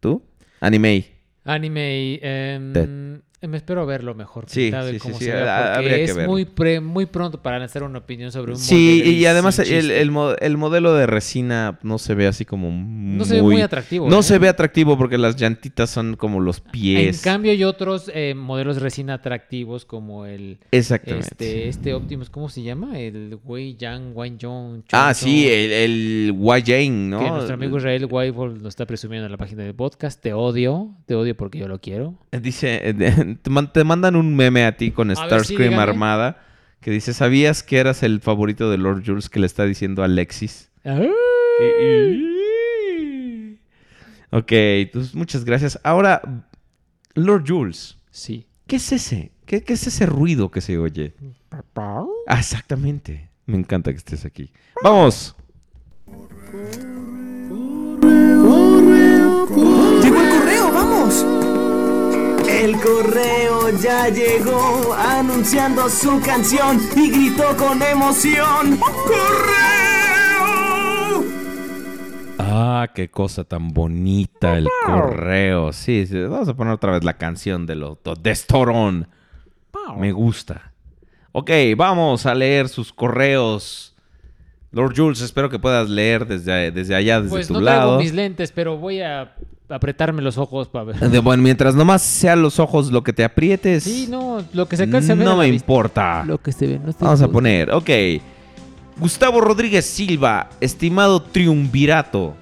¿Tú? 0.00 0.22
Anime. 0.60 1.06
Anime, 1.44 2.18
em. 2.22 3.22
Me 3.48 3.56
espero 3.56 3.84
verlo 3.86 4.14
mejor 4.14 4.44
Sí, 4.48 4.62
pintado 4.62 4.88
y 4.90 4.92
sí, 4.94 4.98
cómo 4.98 5.18
sí, 5.18 5.24
se 5.24 5.30
sí, 5.30 5.36
ve, 5.36 5.48
ha- 5.48 5.72
porque 5.76 5.88
que 5.90 6.04
es 6.04 6.26
muy 6.26 6.44
pre- 6.44 6.80
muy 6.80 7.06
pronto 7.06 7.42
para 7.42 7.58
lanzar 7.58 7.82
una 7.82 7.98
opinión 7.98 8.30
sobre 8.32 8.52
un 8.52 8.58
Sí, 8.58 9.02
y 9.04 9.26
además 9.26 9.58
el, 9.58 9.90
el 9.90 10.10
mo- 10.10 10.34
el 10.40 10.56
modelo 10.56 10.94
de 10.94 11.06
resina 11.06 11.78
no 11.82 11.98
se 11.98 12.14
ve 12.14 12.26
así 12.26 12.44
como 12.44 12.70
muy... 12.70 13.18
No 13.18 13.24
se 13.24 13.34
ve 13.36 13.42
muy 13.42 13.60
atractivo, 13.60 14.08
No 14.08 14.20
¿eh? 14.20 14.22
se 14.22 14.38
ve 14.38 14.48
atractivo 14.48 14.96
porque 14.96 15.18
las 15.18 15.36
llantitas 15.36 15.90
son 15.90 16.16
como 16.16 16.40
los 16.40 16.58
En 16.58 16.70
pies. 16.72 17.20
cambio 17.22 17.52
hay 17.52 17.64
otros 17.64 18.10
eh, 18.14 18.34
modelos 18.34 18.80
resina 18.80 19.14
atractivos 19.14 19.84
como 19.84 20.26
el 20.26 20.58
Exactamente. 20.70 21.28
este 21.30 21.68
este 21.68 21.94
Optimus, 21.94 22.30
¿cómo 22.30 22.48
se 22.48 22.62
llama? 22.62 22.98
El 22.98 23.38
Wei 23.44 23.76
Yang 23.76 24.16
Wang 24.16 24.38
Yong. 24.38 24.82
ah, 24.92 25.12
sí, 25.14 25.46
el, 25.48 25.72
el 25.72 26.34
Wajane, 26.36 26.88
¿no? 26.90 27.18
Que 27.20 27.30
nuestro 27.30 27.54
amigo 27.54 27.76
Israel 27.78 28.06
Weibel 28.10 28.54
nos 28.62 28.68
está 28.68 28.86
presumiendo 28.86 29.26
en 29.26 29.32
la 29.32 29.38
página 29.38 29.62
del 29.64 29.74
podcast. 29.74 30.20
Te 30.22 30.32
odio, 30.32 30.94
te 31.06 31.14
odio 31.14 31.36
porque 31.36 31.58
yo 31.58 31.68
lo 31.68 31.80
quiero. 31.80 32.14
Dice, 32.30 32.94
te, 33.40 33.50
man- 33.50 33.72
te 33.72 33.84
mandan 33.84 34.16
un 34.16 34.34
meme 34.36 34.64
a 34.64 34.76
ti 34.76 34.90
con 34.90 35.08
sí, 35.08 35.16
Starscream 35.16 35.78
armada 35.78 36.44
que 36.80 36.90
dice, 36.90 37.14
¿sabías 37.14 37.62
que 37.62 37.78
eras 37.78 38.02
el 38.02 38.20
favorito 38.20 38.70
de 38.70 38.76
Lord 38.78 39.04
Jules 39.06 39.28
que 39.28 39.38
le 39.40 39.46
está 39.46 39.64
diciendo 39.64 40.02
a 40.02 40.06
Alexis? 40.06 40.70
Ok, 44.30 44.50
entonces 44.52 45.14
muchas 45.14 45.44
gracias. 45.44 45.78
Ahora, 45.84 46.22
Lord 47.14 47.44
Jules. 47.46 47.98
Sí. 48.10 48.46
¿Qué 48.66 48.76
es 48.76 48.90
ese? 48.92 49.32
¿Qué, 49.46 49.62
qué 49.62 49.74
es 49.74 49.86
ese 49.86 50.06
ruido 50.06 50.50
que 50.50 50.60
se 50.60 50.78
oye? 50.78 51.14
Ah, 51.76 52.38
exactamente. 52.38 53.28
Me 53.46 53.58
encanta 53.58 53.90
que 53.90 53.98
estés 53.98 54.24
aquí. 54.24 54.50
¡Vamos! 54.82 55.36
El 62.62 62.80
correo 62.80 63.70
ya 63.82 64.08
llegó 64.08 64.94
anunciando 64.94 65.88
su 65.88 66.20
canción 66.20 66.80
y 66.94 67.10
gritó 67.10 67.56
con 67.56 67.82
emoción. 67.82 68.78
¡Correo! 68.78 69.24
Ah, 72.38 72.88
qué 72.94 73.10
cosa 73.10 73.42
tan 73.42 73.70
bonita 73.70 74.58
el 74.58 74.68
correo. 74.86 75.72
Sí, 75.72 76.06
sí, 76.06 76.20
vamos 76.20 76.48
a 76.48 76.54
poner 76.54 76.74
otra 76.74 76.92
vez 76.92 77.02
la 77.02 77.18
canción 77.18 77.66
de 77.66 77.74
los 77.74 77.98
de 78.20 78.32
Storón. 78.32 79.08
Me 79.98 80.12
gusta. 80.12 80.72
Ok, 81.32 81.50
vamos 81.76 82.26
a 82.26 82.34
leer 82.36 82.68
sus 82.68 82.92
correos. 82.92 83.96
Lord 84.72 84.94
Jules, 84.96 85.20
espero 85.20 85.50
que 85.50 85.58
puedas 85.58 85.88
leer 85.88 86.26
desde, 86.26 86.70
desde 86.70 86.94
allá, 86.94 87.20
desde 87.20 87.30
Pues 87.30 87.46
tu 87.48 87.54
no 87.54 87.60
traigo 87.60 87.80
lado. 87.80 87.98
mis 87.98 88.12
lentes, 88.14 88.52
pero 88.52 88.78
voy 88.78 89.00
a 89.02 89.34
apretarme 89.68 90.22
los 90.22 90.38
ojos 90.38 90.68
para 90.68 90.84
ver. 90.86 90.96
De- 91.10 91.18
bueno, 91.18 91.42
mientras 91.42 91.74
nomás 91.74 92.02
sean 92.02 92.40
los 92.42 92.58
ojos 92.58 92.90
lo 92.90 93.02
que 93.02 93.12
te 93.12 93.22
aprietes. 93.24 93.84
Sí, 93.84 94.06
no, 94.08 94.42
lo 94.54 94.66
que 94.68 94.76
se 94.76 94.86
ver 94.86 95.16
No 95.16 95.36
me 95.36 95.48
importa. 95.48 96.24
Lo 96.26 96.38
que 96.38 96.52
se 96.52 96.66
ve, 96.66 96.78
no 96.78 96.90
estoy 96.90 97.04
Vamos 97.06 97.20
a 97.22 97.28
poner, 97.28 97.70
ok. 97.70 97.90
Gustavo 98.98 99.40
Rodríguez 99.40 99.84
Silva, 99.86 100.48
estimado 100.60 101.22
triunvirato. 101.22 102.34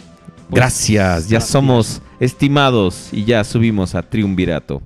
Gracias, 0.51 1.29
ya 1.29 1.41
somos 1.41 2.03
estimados 2.21 3.09
y 3.13 3.25
ya 3.25 3.43
subimos 3.45 3.95
a 3.95 4.03
triunvirato. 4.03 4.83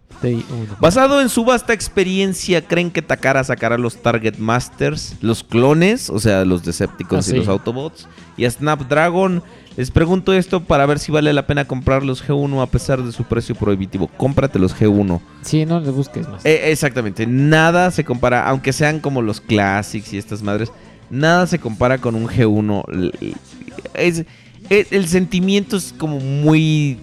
Basado 0.81 1.21
en 1.21 1.29
su 1.29 1.45
vasta 1.45 1.75
experiencia, 1.75 2.63
¿creen 2.67 2.91
que 2.91 3.03
Takara 3.03 3.45
sacará 3.45 3.77
los 3.77 3.97
Target 3.97 4.39
Masters, 4.39 5.17
los 5.21 5.45
clones, 5.45 6.09
o 6.09 6.19
sea, 6.19 6.45
los 6.47 6.65
Decepticons 6.65 7.27
Ah, 7.27 7.29
y 7.29 7.33
sí. 7.33 7.37
los 7.39 7.49
Autobots, 7.49 8.09
y 8.39 8.47
a 8.47 8.51
Snapdragon? 8.51 9.43
Les 9.77 9.91
pregunto 9.91 10.33
esto 10.33 10.61
para 10.63 10.87
ver 10.87 11.01
si 11.01 11.11
vale 11.11 11.33
la 11.33 11.47
pena 11.47 11.67
comprar 11.67 12.05
los 12.05 12.25
G1 12.27 12.63
a 12.63 12.67
pesar 12.67 13.03
de 13.03 13.11
su 13.13 13.25
precio 13.25 13.55
prohibitivo. 13.57 14.07
Cómprate 14.17 14.59
los 14.61 14.75
G1. 14.75 15.21
Sí, 15.43 15.67
no 15.67 15.81
le 15.81 15.91
busques 15.91 16.29
más. 16.29 16.47
Eh, 16.47 16.71
exactamente, 16.71 17.27
nada 17.27 17.91
se 17.91 18.05
compara, 18.05 18.49
aunque 18.49 18.73
sean 18.73 19.01
como 19.01 19.21
los 19.21 19.41
Classics 19.41 20.13
y 20.13 20.19
estas 20.19 20.43
madres, 20.43 20.71
nada 21.11 21.47
se 21.49 21.59
compara 21.59 21.99
con 21.99 22.15
un 22.15 22.29
G1. 22.29 22.85
L- 22.93 23.13
Es, 23.95 24.25
es- 24.71 24.93
el 24.93 25.07
sentimiento 25.09 25.77
es 25.77 25.95
como 25.97 26.19
muy... 26.21 26.99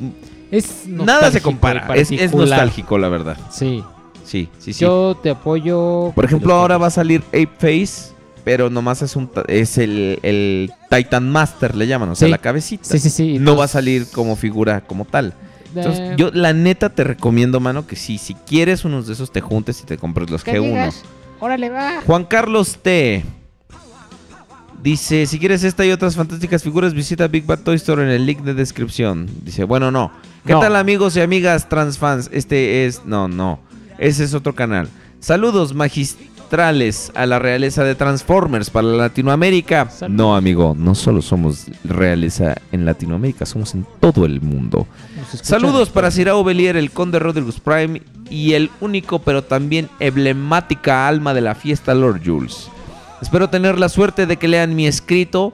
Es 0.51 0.85
Nada 0.87 1.31
se 1.31 1.41
compara, 1.41 1.87
es, 1.95 2.11
es 2.11 2.33
nostálgico 2.33 2.97
la 2.97 3.07
verdad. 3.09 3.37
Sí. 3.51 3.83
Sí, 4.25 4.49
sí, 4.59 4.73
sí. 4.73 4.81
Yo 4.81 5.17
te 5.21 5.29
apoyo. 5.29 6.11
Por 6.15 6.25
ejemplo, 6.25 6.53
ahora 6.53 6.77
va 6.77 6.87
a 6.87 6.91
salir 6.91 7.21
Ape 7.29 7.49
Face, 7.57 8.13
pero 8.43 8.69
nomás 8.69 9.01
es 9.01 9.15
un 9.15 9.29
es 9.47 9.77
el, 9.77 10.19
el 10.23 10.71
Titan 10.89 11.29
Master, 11.29 11.75
le 11.75 11.87
llaman, 11.87 12.09
o 12.09 12.15
sea, 12.15 12.27
Sí. 12.27 12.31
la 12.31 12.37
cabecita. 12.37 12.83
Sí, 12.85 12.99
sí, 12.99 13.09
sí. 13.09 13.39
No 13.39 13.55
va 13.57 13.65
a 13.65 13.67
salir 13.67 14.07
como 14.11 14.35
figura 14.35 14.81
como 14.81 15.05
tal. 15.05 15.33
Entonces, 15.75 16.01
Eh, 16.01 16.15
yo 16.17 16.31
la 16.33 16.53
neta 16.53 16.89
te 16.89 17.03
recomiendo, 17.05 17.59
mano, 17.59 17.87
que 17.87 17.95
sí, 17.95 18.17
si 18.17 18.33
quieres 18.35 18.83
unos 18.85 19.07
de 19.07 19.13
esos 19.13 19.31
te 19.31 19.39
juntes 19.41 19.81
y 19.81 19.85
te 19.85 19.97
compres 19.97 20.29
los 20.29 20.43
¿Qué 20.43 20.53
G1. 20.59 20.63
digas? 20.65 21.03
Órale, 21.39 21.69
va. 21.69 22.01
Juan 22.05 22.25
Carlos 22.25 22.77
T. 22.81 23.23
Dice, 24.83 25.27
si 25.27 25.37
quieres 25.37 25.63
esta 25.63 25.85
y 25.85 25.91
otras 25.91 26.15
fantásticas 26.15 26.63
figuras, 26.63 26.93
visita 26.93 27.27
Big 27.27 27.45
Bad 27.45 27.59
Toy 27.59 27.75
Store 27.75 28.01
en 28.01 28.09
el 28.09 28.25
link 28.25 28.39
de 28.41 28.53
descripción. 28.55 29.27
Dice, 29.43 29.63
bueno, 29.63 29.91
no. 29.91 30.11
¿Qué 30.45 30.53
No. 30.53 30.59
tal 30.59 30.75
amigos 30.75 31.15
y 31.15 31.21
amigas 31.21 31.69
transfans? 31.69 32.29
Este 32.33 32.85
es... 32.85 33.05
No, 33.05 33.27
no. 33.27 33.59
Ese 33.99 34.23
es 34.23 34.33
otro 34.33 34.55
canal. 34.55 34.89
Saludos 35.19 35.75
magistrales 35.75 37.11
a 37.13 37.27
la 37.27 37.37
realeza 37.37 37.83
de 37.83 37.93
Transformers 37.93 38.71
para 38.71 38.87
Latinoamérica. 38.87 39.87
Saludos. 39.91 40.17
No, 40.17 40.35
amigo, 40.35 40.75
no 40.75 40.95
solo 40.95 41.21
somos 41.21 41.67
realeza 41.83 42.55
en 42.71 42.83
Latinoamérica, 42.83 43.45
somos 43.45 43.75
en 43.75 43.85
todo 43.99 44.25
el 44.25 44.41
mundo. 44.41 44.87
Saludos 45.43 45.89
para 45.89 46.09
Cirao 46.09 46.43
Belier, 46.43 46.75
el 46.75 46.89
conde 46.89 47.19
Rodrigus 47.19 47.59
Prime 47.59 48.01
y 48.31 48.53
el 48.53 48.71
único 48.81 49.19
pero 49.19 49.43
también 49.43 49.89
emblemática 49.99 51.07
alma 51.07 51.35
de 51.35 51.41
la 51.41 51.53
fiesta 51.53 51.93
Lord 51.93 52.21
Jules. 52.25 52.67
Espero 53.21 53.49
tener 53.49 53.77
la 53.77 53.89
suerte 53.89 54.25
de 54.25 54.37
que 54.37 54.47
lean 54.47 54.75
mi 54.75 54.87
escrito, 54.87 55.51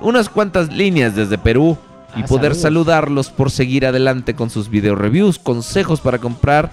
unas 0.00 0.28
cuantas 0.28 0.72
líneas 0.72 1.14
desde 1.14 1.38
Perú 1.38 1.78
y 2.16 2.22
Ah, 2.22 2.26
poder 2.26 2.54
saludos. 2.54 2.62
saludarlos 2.62 3.30
por 3.30 3.50
seguir 3.50 3.86
adelante 3.86 4.34
con 4.34 4.50
sus 4.50 4.68
video 4.68 4.94
reviews, 4.94 5.38
consejos 5.38 6.00
para 6.00 6.18
comprar, 6.18 6.70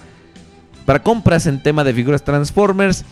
para 0.86 1.02
compras 1.02 1.46
en 1.46 1.62
tema 1.62 1.84
de 1.84 1.94
figuras 1.94 2.24
Transformers 2.24 3.04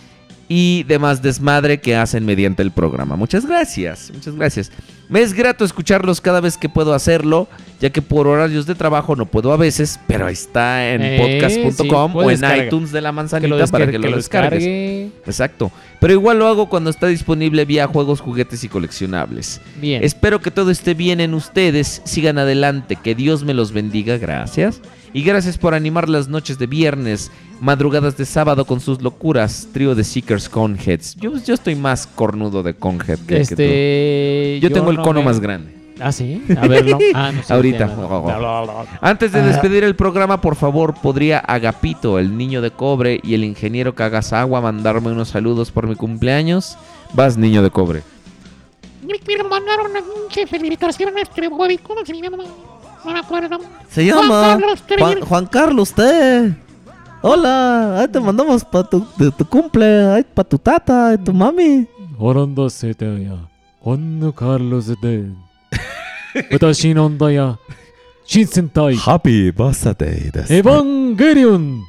y 0.48 0.82
demás 0.84 1.22
desmadre 1.22 1.80
que 1.80 1.96
hacen 1.96 2.26
mediante 2.26 2.62
el 2.62 2.70
programa. 2.72 3.16
Muchas 3.16 3.46
gracias, 3.46 4.10
muchas 4.12 4.34
gracias. 4.34 4.72
Me 5.12 5.20
es 5.20 5.34
grato 5.34 5.64
escucharlos 5.64 6.20
cada 6.22 6.40
vez 6.40 6.56
que 6.56 6.68
puedo 6.70 6.94
hacerlo, 6.94 7.46
ya 7.80 7.90
que 7.90 8.00
por 8.00 8.26
horarios 8.26 8.64
de 8.64 8.74
trabajo 8.74 9.14
no 9.14 9.26
puedo 9.26 9.52
a 9.52 9.58
veces, 9.58 10.00
pero 10.06 10.26
está 10.28 10.90
en 10.90 11.02
Eh, 11.02 11.18
podcast.com 11.20 12.12
sí, 12.12 12.18
o 12.18 12.30
en 12.30 12.64
iTunes 12.66 12.92
de 12.92 13.00
la 13.02 13.12
manzanita 13.12 13.66
para 13.66 13.86
que 13.90 13.98
lo 13.98 14.04
que 14.04 14.10
lo 14.10 14.16
descargues. 14.16 14.60
descargue. 14.64 15.10
Exacto. 15.26 15.70
Pero 16.00 16.14
igual 16.14 16.38
lo 16.38 16.48
hago 16.48 16.68
cuando 16.70 16.88
está 16.88 17.08
disponible 17.08 17.64
vía 17.66 17.86
juegos, 17.86 18.20
juguetes 18.20 18.64
y 18.64 18.68
coleccionables. 18.68 19.60
Bien. 19.80 20.02
Espero 20.02 20.40
que 20.40 20.50
todo 20.50 20.70
esté 20.70 20.94
bien 20.94 21.20
en 21.20 21.34
ustedes. 21.34 22.00
Sigan 22.04 22.38
adelante. 22.38 22.96
Que 22.96 23.14
Dios 23.14 23.44
me 23.44 23.52
los 23.54 23.72
bendiga. 23.72 24.16
Gracias. 24.18 24.80
Y 25.12 25.22
gracias 25.22 25.58
por 25.58 25.74
animar 25.74 26.08
las 26.08 26.26
noches 26.28 26.58
de 26.58 26.66
viernes, 26.66 27.30
madrugadas 27.60 28.16
de 28.16 28.24
sábado 28.24 28.64
con 28.64 28.80
sus 28.80 29.02
locuras. 29.02 29.68
Trío 29.72 29.94
de 29.94 30.02
Seekers 30.04 30.48
Conheads. 30.48 31.16
Yo, 31.16 31.32
yo 31.44 31.52
estoy 31.54 31.74
más 31.76 32.06
cornudo 32.06 32.62
de 32.62 32.74
Conhead 32.74 33.18
que, 33.18 33.34
que 33.34 33.40
Este. 33.42 34.58
tú. 34.60 34.66
Yo, 34.66 34.72
tengo 34.72 34.90
el 34.90 35.01
cono, 35.02 35.22
más 35.22 35.40
grande. 35.40 35.82
Ah, 36.00 36.10
sí. 36.10 36.42
A 36.58 36.66
ver, 36.66 36.86
no. 36.90 36.98
Ahorita. 37.48 37.90
Antes 39.00 39.32
de 39.32 39.42
despedir 39.42 39.84
el 39.84 39.94
programa, 39.94 40.40
por 40.40 40.56
favor, 40.56 40.94
podría 40.94 41.38
Agapito, 41.38 42.18
el 42.18 42.36
niño 42.36 42.60
de 42.60 42.70
cobre 42.70 43.20
y 43.22 43.34
el 43.34 43.44
ingeniero 43.44 43.94
Kagasawa 43.94 44.60
mandarme 44.60 45.12
unos 45.12 45.28
saludos 45.28 45.70
por 45.70 45.86
mi 45.86 45.94
cumpleaños. 45.94 46.76
Vas, 47.12 47.36
niño 47.36 47.62
de 47.62 47.70
cobre. 47.70 48.02
Quiero 49.24 49.48
mandar 49.48 49.78
unas 49.80 50.02
felicitaciones, 50.48 51.28
este 51.28 51.48
¿cómo 51.50 52.04
se 52.04 52.20
llama? 52.20 52.44
No 53.04 53.12
me 53.12 53.18
acuerdo. 53.18 53.58
Se 53.88 54.04
llama 54.04 54.58
Juan 55.28 55.46
Carlos 55.46 55.92
T. 55.92 56.54
Hola, 57.20 58.00
ahí 58.00 58.08
te 58.08 58.18
mandamos 58.18 58.64
para 58.64 58.88
tu, 58.88 59.06
tu, 59.38 59.44
cumple, 59.44 60.24
para 60.34 60.48
tu 60.48 60.58
tata, 60.58 61.16
tu 61.18 61.32
mami. 61.32 61.86
Orondo 62.18 62.68
se 62.68 62.94
te 62.94 63.51
Juan 63.82 64.32
Carlos 64.36 64.86
de. 65.00 65.32
Watashi 66.52 66.94
no 66.94 67.06
onda 67.06 67.32
ya. 67.32 67.58
Happy 69.04 69.50
birthday 69.50 70.30
desu. 70.30 70.52
Evangelion. 70.52 71.84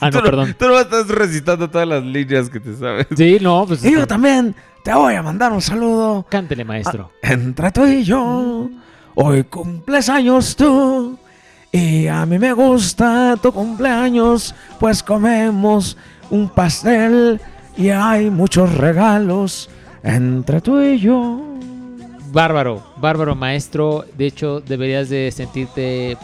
ah, 0.00 0.10
no, 0.10 0.18
tú 0.18 0.22
perdón. 0.22 0.54
Tú 0.56 0.68
no 0.68 0.78
estás 0.78 1.08
recitando 1.08 1.68
todas 1.68 1.88
las 1.88 2.04
líneas 2.04 2.48
que 2.48 2.60
te 2.60 2.76
sabes. 2.76 3.08
Sí, 3.16 3.38
no, 3.40 3.66
pues. 3.66 3.84
Y 3.84 3.90
yo 3.90 3.98
este, 3.98 4.06
también 4.06 4.54
te 4.84 4.94
voy 4.94 5.14
a 5.14 5.22
mandar 5.22 5.52
un 5.52 5.60
saludo. 5.60 6.24
Cántele, 6.28 6.64
maestro. 6.64 7.10
A, 7.24 7.32
entre 7.32 7.72
tú 7.72 7.84
y 7.84 8.04
yo. 8.04 8.70
Hoy 9.16 9.42
cumples 9.44 10.08
años 10.08 10.54
tú. 10.54 11.18
Y 11.72 12.06
a 12.06 12.24
mí 12.24 12.38
me 12.38 12.52
gusta 12.52 13.36
tu 13.42 13.52
cumpleaños, 13.52 14.54
pues 14.78 15.02
comemos 15.02 15.96
un 16.30 16.48
pastel 16.48 17.40
y 17.76 17.88
hay 17.88 18.30
muchos 18.30 18.72
regalos 18.74 19.68
entre 20.02 20.60
tú 20.60 20.80
y 20.80 20.98
yo. 20.98 21.42
Bárbaro, 22.30 22.82
bárbaro 22.98 23.34
maestro. 23.34 24.04
De 24.16 24.26
hecho, 24.26 24.60
deberías 24.60 25.08
de 25.08 25.30
sentirte 25.32 26.16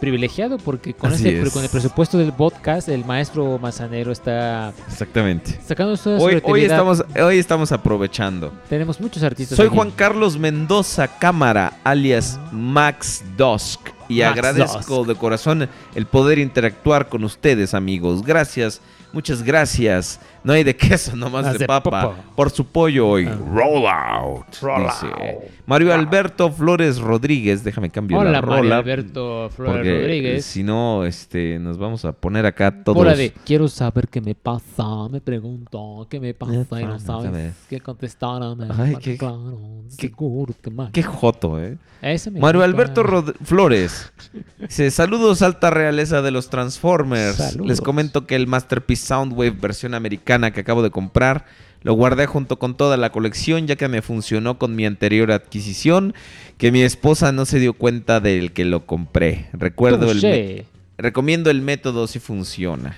privilegiado 0.00 0.58
porque 0.58 0.94
con, 0.94 1.12
Así 1.12 1.28
ese, 1.28 1.42
es. 1.42 1.52
con 1.52 1.62
el 1.62 1.70
presupuesto 1.70 2.18
del 2.18 2.32
podcast, 2.32 2.88
el 2.88 3.04
maestro 3.04 3.56
Manzanero 3.60 4.10
está 4.10 4.72
Exactamente. 4.88 5.60
sacando 5.64 5.96
su 5.96 6.10
Hoy, 6.10 6.40
hoy, 6.42 6.64
estamos, 6.64 7.04
hoy 7.22 7.38
estamos 7.38 7.70
aprovechando. 7.70 8.52
Tenemos 8.68 9.00
muchos 9.00 9.22
artistas. 9.22 9.56
Soy 9.56 9.68
aquí. 9.68 9.76
Juan 9.76 9.92
Carlos 9.92 10.36
Mendoza 10.36 11.06
Cámara, 11.06 11.74
alias 11.84 12.40
Max 12.50 13.22
Dusk. 13.36 13.78
Y 14.08 14.22
Max 14.22 14.32
agradezco 14.32 14.96
Dusk. 14.96 15.08
de 15.08 15.14
corazón 15.14 15.68
el 15.94 16.06
poder 16.06 16.40
interactuar 16.40 17.08
con 17.08 17.22
ustedes, 17.22 17.72
amigos. 17.72 18.24
Gracias, 18.24 18.80
muchas 19.12 19.44
gracias. 19.44 20.18
No 20.44 20.52
hay 20.52 20.64
de 20.64 20.74
queso, 20.76 21.14
nomás 21.16 21.44
Más 21.44 21.52
de 21.54 21.58
de 21.60 21.66
papa. 21.66 22.14
Por 22.34 22.50
su 22.50 22.64
pollo 22.66 23.08
hoy. 23.08 23.26
Ah. 23.26 23.38
Roll 23.54 23.86
out. 23.86 24.46
dice. 24.50 25.38
Mario 25.66 25.94
Alberto 25.94 26.50
Flores 26.50 26.98
Rodríguez. 26.98 27.62
Déjame 27.62 27.88
cambiar 27.90 28.20
Hola, 28.22 28.30
la 28.32 28.42
Mario 28.42 28.56
rola. 28.62 28.76
Alberto 28.78 29.50
Flores 29.54 29.74
porque 29.76 30.00
Rodríguez. 30.00 30.44
Si 30.44 30.62
no, 30.64 31.04
este, 31.04 31.58
nos 31.60 31.78
vamos 31.78 32.04
a 32.04 32.12
poner 32.12 32.44
acá 32.46 32.82
todos. 32.82 32.96
Bola 32.96 33.14
de 33.14 33.32
quiero 33.44 33.68
saber 33.68 34.08
qué 34.08 34.20
me 34.20 34.34
pasa, 34.34 35.08
me 35.10 35.20
pregunto 35.20 36.06
qué 36.10 36.18
me 36.18 36.34
pasa 36.34 36.80
y 36.80 36.84
no 36.84 36.94
Ah, 36.94 36.98
sabes 36.98 37.54
qué 37.68 37.80
contestar. 37.80 38.42
Ay, 38.78 38.96
qué- 39.00 39.16
claro, 39.16 39.84
qué- 39.96 40.08
seguro. 40.08 40.54
Qué 40.92 41.02
joto, 41.02 41.60
eh. 41.62 41.78
Ese 42.00 42.30
me 42.32 42.40
Mario. 42.40 42.62
Alberto 42.64 43.02
Rod- 43.04 43.34
Flores. 43.44 44.12
Dice, 44.58 44.90
saludos 44.90 45.42
alta 45.42 45.70
realeza 45.70 46.20
de 46.22 46.30
los 46.32 46.50
Transformers. 46.50 47.36
Saludos. 47.36 47.66
Les 47.68 47.80
comento 47.80 48.26
que 48.26 48.34
el 48.34 48.46
Masterpiece 48.48 49.06
Soundwave 49.06 49.50
versión 49.52 49.94
americana 49.94 50.31
que 50.52 50.60
acabo 50.60 50.82
de 50.82 50.90
comprar 50.90 51.44
lo 51.82 51.94
guardé 51.94 52.26
junto 52.26 52.58
con 52.58 52.76
toda 52.76 52.96
la 52.96 53.10
colección 53.10 53.66
ya 53.66 53.76
que 53.76 53.88
me 53.88 54.02
funcionó 54.02 54.56
con 54.58 54.76
mi 54.76 54.86
anterior 54.86 55.32
adquisición, 55.32 56.14
que 56.56 56.70
mi 56.70 56.82
esposa 56.82 57.32
no 57.32 57.44
se 57.44 57.58
dio 57.58 57.72
cuenta 57.72 58.20
del 58.20 58.52
que 58.52 58.64
lo 58.64 58.86
compré. 58.86 59.46
Recuerdo 59.52 60.10
el, 60.12 60.22
me-. 60.22 60.64
Recomiendo 60.96 61.50
el 61.50 61.60
método 61.60 62.06
si 62.06 62.20
funciona. 62.20 62.96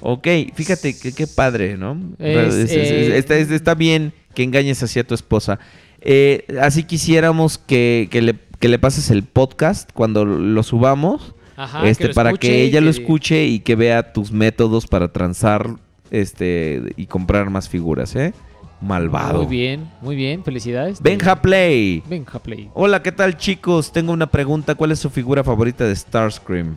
Ok, 0.00 0.26
fíjate 0.54 0.98
que 0.98 1.12
qué 1.12 1.26
padre, 1.26 1.76
¿no? 1.76 2.00
Es, 2.18 2.54
eh, 2.72 3.16
está, 3.18 3.36
es- 3.36 3.50
está 3.50 3.74
bien 3.74 4.12
que 4.34 4.42
engañes 4.42 4.82
así 4.82 4.98
a 4.98 5.04
tu 5.06 5.14
esposa. 5.14 5.58
Eh, 6.00 6.46
así 6.60 6.84
quisiéramos 6.84 7.58
que, 7.58 8.08
que 8.10 8.22
le, 8.22 8.34
que 8.58 8.68
le 8.68 8.78
pases 8.78 9.10
el 9.10 9.22
podcast 9.22 9.90
cuando 9.92 10.24
lo 10.24 10.62
subamos. 10.62 11.34
Ajá, 11.56 11.86
este, 11.86 12.08
que 12.08 12.14
para 12.14 12.32
que 12.32 12.62
ella 12.62 12.80
lo 12.80 12.88
escuche 12.90 13.44
y 13.44 13.60
que 13.60 13.76
vea 13.76 14.12
tus 14.14 14.32
métodos 14.32 14.86
para 14.86 15.12
transar 15.12 15.76
este 16.12 16.92
y 16.96 17.06
comprar 17.06 17.50
más 17.50 17.68
figuras, 17.68 18.14
¿eh? 18.14 18.32
Malvado. 18.80 19.38
Muy 19.44 19.46
bien, 19.46 19.90
muy 20.00 20.14
bien. 20.16 20.44
Felicidades. 20.44 21.00
Benja 21.00 21.40
Play. 21.40 22.02
Benja 22.08 22.38
Play. 22.38 22.70
Hola, 22.74 23.02
¿qué 23.02 23.12
tal 23.12 23.36
chicos? 23.36 23.92
Tengo 23.92 24.12
una 24.12 24.26
pregunta. 24.26 24.74
¿Cuál 24.74 24.92
es 24.92 24.98
su 24.98 25.08
figura 25.08 25.42
favorita 25.42 25.84
de 25.84 25.94
Starscream? 25.96 26.74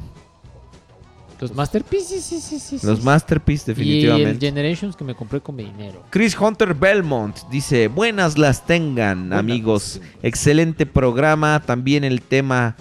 Los 1.42 1.54
Masterpieces, 1.54 2.24
sí, 2.24 2.40
sí, 2.40 2.60
sí. 2.60 2.80
sí, 2.80 2.88
Los 2.88 3.00
sí. 3.00 3.06
Masterpiece, 3.06 3.66
Y 3.68 3.72
el 3.72 3.78
definitivamente. 3.78 4.48
Generations 4.48 4.96
que 4.96 5.04
me 5.04 5.16
compré 5.16 5.42
con 5.42 5.56
mi 5.56 5.64
dinero. 5.66 6.02
Chris 6.10 6.38
Hunter 6.40 6.74
Belmont 6.74 7.38
dice, 7.52 7.90
buenas 7.90 8.38
las 8.38 8.66
tengan 8.66 9.20
Buenas 9.24 9.40
amigos, 9.40 10.02
excelente 10.24 10.86
programa, 10.86 11.62
también 11.66 12.04
el 12.06 12.22
tema, 12.22 12.78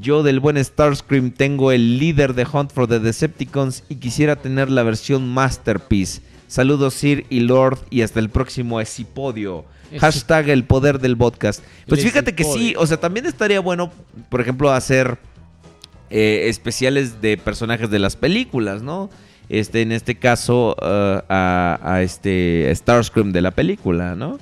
yo 0.00 0.22
del 0.22 0.40
buen 0.40 0.62
Starscream 0.62 1.30
tengo 1.30 1.72
el 1.72 1.98
líder 1.98 2.34
de 2.34 2.46
Hunt 2.50 2.70
for 2.72 2.86
the 2.86 2.98
Decepticons 3.00 3.84
y 3.88 3.96
quisiera 3.96 4.36
tener 4.36 4.70
la 4.70 4.82
versión 4.82 5.28
Masterpiece. 5.28 6.20
Saludos 6.46 6.94
Sir 6.94 7.26
y 7.28 7.40
Lord 7.40 7.78
y 7.90 8.02
hasta 8.02 8.20
el 8.20 8.30
próximo 8.30 8.80
Esipodio. 8.80 9.64
Esi- 9.92 9.98
Hashtag 10.00 10.48
el 10.50 10.64
poder 10.64 10.98
del 10.98 11.16
podcast. 11.16 11.62
Pues 11.86 12.02
fíjate 12.02 12.34
que 12.34 12.44
sí, 12.44 12.74
o 12.78 12.86
sea, 12.86 12.98
también 13.00 13.26
estaría 13.26 13.60
bueno, 13.60 13.90
por 14.28 14.40
ejemplo, 14.40 14.70
hacer 14.70 15.18
eh, 16.10 16.44
especiales 16.48 17.20
de 17.20 17.36
personajes 17.36 17.90
de 17.90 17.98
las 17.98 18.16
películas, 18.16 18.82
¿no? 18.82 19.10
Este, 19.50 19.80
en 19.82 19.92
este 19.92 20.14
caso, 20.18 20.76
eh, 20.82 21.22
a, 21.28 21.78
a 21.82 22.02
este 22.02 22.70
Starscream 22.74 23.32
de 23.32 23.40
la 23.40 23.50
película, 23.50 24.14
¿no? 24.14 24.38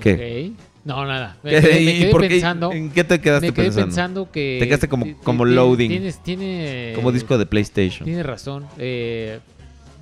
¿Qué? 0.00 0.52
No, 0.88 1.04
nada. 1.04 1.36
Me 1.42 1.50
me 1.60 1.80
¿Y 1.82 1.98
quedé 2.00 2.10
por 2.10 2.22
qué? 2.22 2.28
pensando. 2.30 2.72
¿En 2.72 2.90
qué 2.90 3.04
te 3.04 3.20
quedaste 3.20 3.48
me 3.48 3.52
quedé 3.52 3.64
pensando? 3.66 3.86
pensando 3.86 4.30
que. 4.32 4.56
Te 4.58 4.66
quedaste 4.66 4.88
como- 4.88 5.06
como 5.22 5.44
loading. 5.44 5.90
Tienes, 5.90 6.22
tiene, 6.22 6.92
Como 6.96 7.12
disco 7.12 7.36
de 7.36 7.44
PlayStation. 7.44 8.04
Tienes 8.06 8.24
razón. 8.24 8.66
eh, 8.78 9.38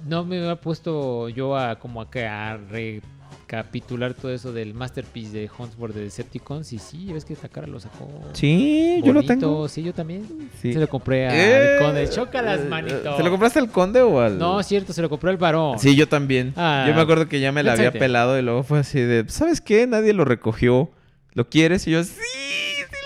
no 0.09 0.25
me 0.25 0.39
había 0.39 0.55
puesto 0.55 1.29
yo 1.29 1.57
a 1.57 1.81
como 1.81 2.01
a, 2.01 2.05
a 2.29 2.57
recapitular 3.47 4.15
todo 4.15 4.33
eso 4.33 4.53
del 4.53 4.75
Masterpiece 4.75 5.31
de 5.33 5.49
Hunt 5.57 5.73
for 5.79 5.93
the 5.93 6.01
Decepticons. 6.01 6.73
Y 6.73 6.79
sí, 6.79 7.13
ves 7.13 7.25
que 7.25 7.33
esta 7.33 7.49
cara 7.49 7.67
lo 7.67 7.79
sacó. 7.79 8.09
Sí, 8.33 9.01
yo 9.05 9.13
lo 9.13 9.23
tengo. 9.23 9.69
Sí, 9.69 9.83
yo 9.83 9.93
también. 9.95 10.51
Sí. 10.61 10.73
Se 10.73 10.79
lo 10.81 10.89
compré 10.89 11.29
al 11.29 11.35
Eh, 11.35 11.77
conde. 11.81 12.09
Chócalas, 12.11 12.65
manito. 12.69 13.17
¿Se 13.17 13.23
lo 13.23 13.31
compraste 13.31 13.59
al 13.61 13.71
conde 13.71 14.03
o 14.03 14.21
al...? 14.21 14.39
No, 14.39 14.63
cierto, 14.63 14.93
se 14.93 15.01
lo 15.03 15.09
compré 15.09 15.31
al 15.31 15.37
varón. 15.37 15.79
Sí, 15.79 15.95
yo 15.95 16.09
también. 16.09 16.53
Ah, 16.57 16.85
yo 16.89 16.95
me 16.95 17.01
acuerdo 17.01 17.29
que 17.29 17.39
ya 17.41 17.53
me 17.53 17.63
la 17.63 17.73
había 17.73 17.93
pelado 17.93 18.39
y 18.39 18.43
luego 18.43 18.63
fue 18.65 18.81
así 18.81 19.01
de, 19.01 19.25
¿sabes 19.29 19.61
qué? 19.61 19.87
Nadie 19.87 20.13
lo 20.13 20.25
recogió. 20.25 20.91
¿Lo 21.33 21.49
quieres? 21.49 21.87
Y 21.87 21.93
yo, 21.93 22.03
sí. 22.03 22.13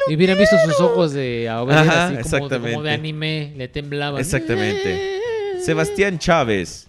Y 0.08 0.14
hubieran 0.16 0.38
visto 0.38 0.56
sus 0.64 0.80
ojos 0.80 1.12
de 1.12 1.48
Ajá, 1.48 2.08
así 2.08 2.30
como, 2.30 2.48
como 2.48 2.82
de 2.82 2.90
anime, 2.92 3.52
le 3.56 3.68
temblaban. 3.68 4.20
Exactamente. 4.20 5.18
Sebastián 5.62 6.18
Chávez. 6.18 6.88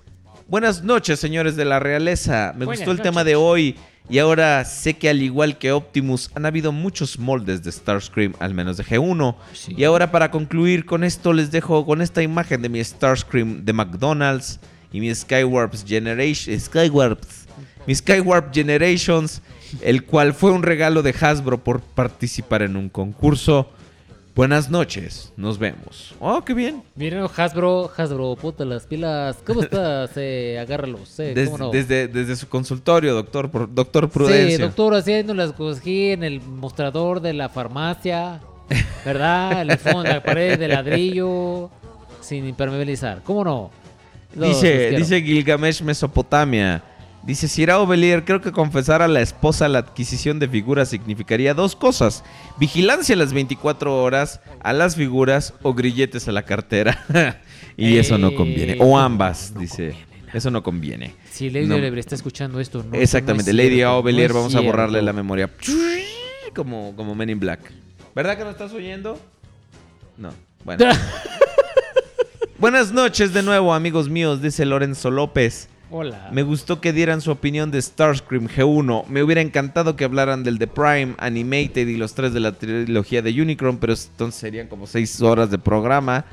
Buenas 0.51 0.83
noches, 0.83 1.17
señores 1.17 1.55
de 1.55 1.63
la 1.63 1.79
realeza. 1.79 2.51
Me 2.57 2.65
Buenas 2.65 2.79
gustó 2.79 2.91
el 2.91 2.97
noches. 2.97 3.09
tema 3.09 3.23
de 3.23 3.37
hoy. 3.37 3.77
Y 4.09 4.19
ahora 4.19 4.65
sé 4.65 4.95
que 4.95 5.07
al 5.07 5.21
igual 5.21 5.57
que 5.57 5.71
Optimus 5.71 6.29
han 6.35 6.45
habido 6.45 6.73
muchos 6.73 7.17
moldes 7.17 7.63
de 7.63 7.71
Starscream, 7.71 8.33
al 8.37 8.53
menos 8.53 8.75
de 8.75 8.83
G1. 8.83 9.37
Sí. 9.53 9.73
Y 9.77 9.85
ahora 9.85 10.11
para 10.11 10.29
concluir 10.29 10.85
con 10.85 11.05
esto 11.05 11.31
les 11.31 11.51
dejo 11.51 11.85
con 11.85 12.01
esta 12.01 12.21
imagen 12.21 12.61
de 12.61 12.67
mi 12.67 12.83
Starscream 12.83 13.63
de 13.63 13.71
McDonald's 13.71 14.59
y 14.91 14.99
mi 14.99 15.15
Skywarps 15.15 15.85
Generation, 15.87 16.59
Skywarps, 16.59 17.47
mi 17.87 17.95
Skywarp 17.95 18.53
Generations, 18.53 19.41
el 19.79 20.03
cual 20.03 20.33
fue 20.33 20.51
un 20.51 20.63
regalo 20.63 21.01
de 21.01 21.15
Hasbro 21.17 21.63
por 21.63 21.79
participar 21.79 22.61
en 22.61 22.75
un 22.75 22.89
concurso. 22.89 23.69
Buenas 24.33 24.69
noches, 24.69 25.33
nos 25.35 25.57
vemos. 25.59 26.15
Oh, 26.21 26.41
qué 26.41 26.53
bien. 26.53 26.81
Miren, 26.95 27.25
Hasbro, 27.35 27.91
Hasbro, 27.97 28.37
puta 28.37 28.63
las 28.63 28.85
pilas. 28.85 29.37
¿Cómo 29.45 29.61
estás? 29.63 30.11
Eh, 30.15 30.57
agárralos, 30.57 31.19
eh, 31.19 31.33
Des- 31.33 31.49
¿cómo 31.49 31.57
no? 31.65 31.69
desde, 31.71 32.07
desde 32.07 32.37
su 32.37 32.47
consultorio, 32.47 33.13
doctor, 33.13 33.51
por- 33.51 33.73
doctor 33.73 34.09
Prudencia. 34.09 34.55
Sí, 34.55 34.61
doctor, 34.61 34.95
haciendo 34.95 35.33
las 35.33 35.53
en 35.85 36.23
el 36.23 36.39
mostrador 36.41 37.19
de 37.19 37.33
la 37.33 37.49
farmacia, 37.49 38.39
¿verdad? 39.03 39.63
En 39.63 39.71
el 39.71 39.77
fondo, 39.77 40.03
la 40.03 40.23
pared 40.23 40.57
de 40.57 40.67
ladrillo, 40.69 41.69
sin 42.21 42.47
impermeabilizar. 42.47 43.21
¿Cómo 43.23 43.43
no? 43.43 43.71
Los- 44.33 44.47
Dice, 44.61 44.91
dice 44.91 45.21
Gilgamesh 45.21 45.81
Mesopotamia. 45.81 46.81
Dice, 47.23 47.47
Sira 47.47 47.79
Ovelier, 47.79 48.25
creo 48.25 48.41
que 48.41 48.51
confesar 48.51 49.03
a 49.03 49.07
la 49.07 49.21
esposa 49.21 49.67
la 49.67 49.79
adquisición 49.79 50.39
de 50.39 50.47
figuras 50.47 50.89
significaría 50.89 51.53
dos 51.53 51.75
cosas. 51.75 52.23
Vigilancia 52.57 53.13
a 53.13 53.17
las 53.17 53.31
24 53.31 54.01
horas 54.01 54.41
a 54.61 54.73
las 54.73 54.95
figuras 54.95 55.53
o 55.61 55.73
grilletes 55.73 56.27
a 56.27 56.31
la 56.31 56.43
cartera. 56.43 57.39
y 57.77 57.97
eso 57.97 58.17
no 58.17 58.33
conviene. 58.33 58.77
O 58.79 58.97
ambas, 58.97 59.53
dice. 59.57 59.95
Eso 60.33 60.49
no 60.49 60.63
conviene. 60.63 61.13
Si 61.29 61.49
Lady 61.49 61.67
No. 61.67 61.75
Está 61.75 62.15
escuchando 62.15 62.59
esto, 62.59 62.83
no. 62.83 62.95
Exactamente, 62.97 63.53
no 63.53 63.61
es 63.61 63.65
Lady 63.71 64.21
es 64.21 64.33
vamos 64.33 64.55
a 64.55 64.61
borrarle 64.61 65.01
la 65.01 65.13
memoria. 65.13 65.49
Como, 66.55 66.93
como 66.97 67.15
Men 67.15 67.29
in 67.29 67.39
Black. 67.39 67.61
¿Verdad 68.13 68.37
que 68.37 68.43
no 68.43 68.49
estás 68.49 68.73
oyendo? 68.73 69.17
No. 70.17 70.33
Bueno. 70.65 70.83
Buenas 72.59 72.91
noches 72.91 73.33
de 73.33 73.41
nuevo, 73.41 73.73
amigos 73.73 74.09
míos, 74.09 74.41
dice 74.41 74.65
Lorenzo 74.65 75.11
López. 75.11 75.69
Hola. 75.91 76.29
Me 76.31 76.43
gustó 76.43 76.79
que 76.79 76.93
dieran 76.93 77.19
su 77.21 77.31
opinión 77.31 77.69
de 77.69 77.81
Starscream 77.81 78.47
G1. 78.47 79.05
Me 79.07 79.21
hubiera 79.23 79.41
encantado 79.41 79.95
que 79.95 80.05
hablaran 80.05 80.43
del 80.43 80.57
The 80.57 80.67
Prime, 80.67 81.15
Animated 81.17 81.87
y 81.87 81.97
los 81.97 82.13
tres 82.13 82.33
de 82.33 82.39
la 82.39 82.53
trilogía 82.53 83.21
de 83.21 83.41
Unicron, 83.41 83.77
pero 83.77 83.93
entonces 83.93 84.39
serían 84.39 84.67
como 84.67 84.87
seis 84.87 85.21
horas 85.21 85.51
de 85.51 85.57
programa. 85.57 86.23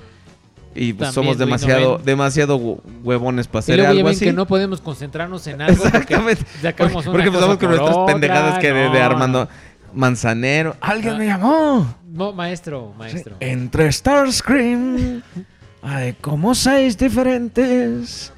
Y 0.74 0.92
pues 0.92 1.10
somos 1.12 1.30
Luis, 1.36 1.38
¿no 1.40 1.44
demasiado, 1.46 1.98
demasiado 1.98 2.58
hue- 2.60 2.80
huevones 3.02 3.48
para 3.48 3.58
Y 3.58 3.62
hacer 3.64 3.76
luego 3.78 3.92
ya 3.92 3.96
algo 3.98 4.06
ven 4.08 4.16
así. 4.16 4.24
que 4.26 4.32
no 4.32 4.46
podemos 4.46 4.80
concentrarnos 4.80 5.44
en 5.48 5.60
algo 5.62 5.84
Exactamente. 5.84 6.44
porque 6.44 6.92
Porque, 7.10 7.26
empezamos 7.26 7.56
con 7.56 7.68
nuestras 7.70 7.96
pendejadas 8.06 8.58
que 8.60 8.72
de. 8.72 9.00
Armando 9.02 9.48
Manzanero. 9.92 10.76
Alguien 10.80 11.18
me 11.18 11.26
llamó. 11.26 11.96
No, 12.12 12.32
maestro, 12.32 12.92
maestro. 12.96 13.36
Entre 13.40 13.90
Starscream 13.90 15.22
hay 15.82 16.12
como 16.20 16.54
seis 16.54 16.96
diferentes 16.96 18.32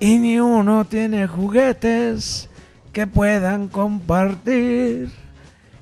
y 0.00 0.18
ni 0.18 0.38
uno 0.40 0.84
tiene 0.84 1.26
juguetes 1.26 2.48
que 2.92 3.06
puedan 3.06 3.68
compartir. 3.68 5.10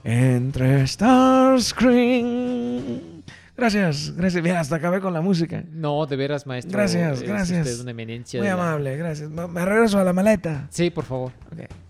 Entre 0.04 0.86
Starscream. 0.86 3.22
Gracias, 3.56 4.14
gracias. 4.16 4.42
Mira, 4.42 4.60
hasta 4.60 4.76
acabé 4.76 5.00
con 5.00 5.12
la 5.14 5.20
música. 5.20 5.64
No, 5.72 6.06
de 6.06 6.16
veras, 6.16 6.46
maestro. 6.46 6.78
Gracias, 6.78 7.22
es 7.22 7.28
gracias. 7.28 7.66
usted 7.66 7.80
una 7.82 7.90
eminencia. 7.92 8.38
Muy 8.40 8.48
la- 8.48 8.54
amable, 8.54 8.96
gracias. 8.96 9.30
Me 9.30 9.64
regreso 9.64 9.98
a 9.98 10.04
la 10.04 10.12
maleta. 10.12 10.66
Sí, 10.70 10.90
por 10.90 11.04
favor. 11.04 11.32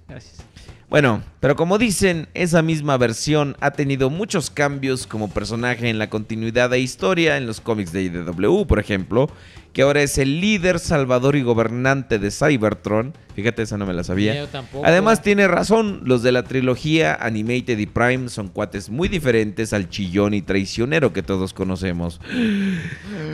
Gracias. 0.09 0.37
Bueno, 0.89 1.21
pero 1.41 1.57
como 1.57 1.79
dicen, 1.79 2.29
esa 2.33 2.63
misma 2.63 2.97
versión 2.97 3.57
ha 3.61 3.73
tenido 3.73 4.09
muchos 4.09 4.51
cambios 4.51 5.07
como 5.09 5.29
personaje 5.29 5.89
en 5.91 5.99
la 5.99 6.09
continuidad 6.09 6.71
de 6.71 6.79
historia 6.79 7.37
en 7.37 7.47
los 7.47 7.61
cómics 7.61 7.91
de 7.93 8.05
IDW, 8.05 8.65
por 8.67 8.79
ejemplo, 8.79 9.29
que 9.77 9.83
ahora 9.83 10.03
es 10.03 10.17
el 10.17 10.41
líder, 10.41 10.79
salvador 10.79 11.37
y 11.37 11.43
gobernante 11.43 12.19
de 12.19 12.31
Cybertron. 12.31 13.13
Fíjate, 13.35 13.61
esa 13.61 13.77
no 13.77 13.85
me 13.85 13.93
la 13.93 14.05
sabía. 14.05 14.35
Yo 14.35 14.47
tampoco. 14.47 14.87
Además 14.87 15.21
tiene 15.21 15.47
razón, 15.49 16.01
los 16.05 16.23
de 16.23 16.33
la 16.33 16.45
trilogía 16.45 17.15
Animated 17.15 17.77
y 17.77 17.85
Prime 17.85 18.31
son 18.31 18.49
cuates 18.49 18.89
muy 18.89 19.09
diferentes 19.09 19.75
al 19.75 19.91
chillón 19.91 20.33
y 20.33 20.41
traicionero 20.41 21.13
que 21.13 21.23
todos 21.23 21.53
conocemos. 21.53 22.23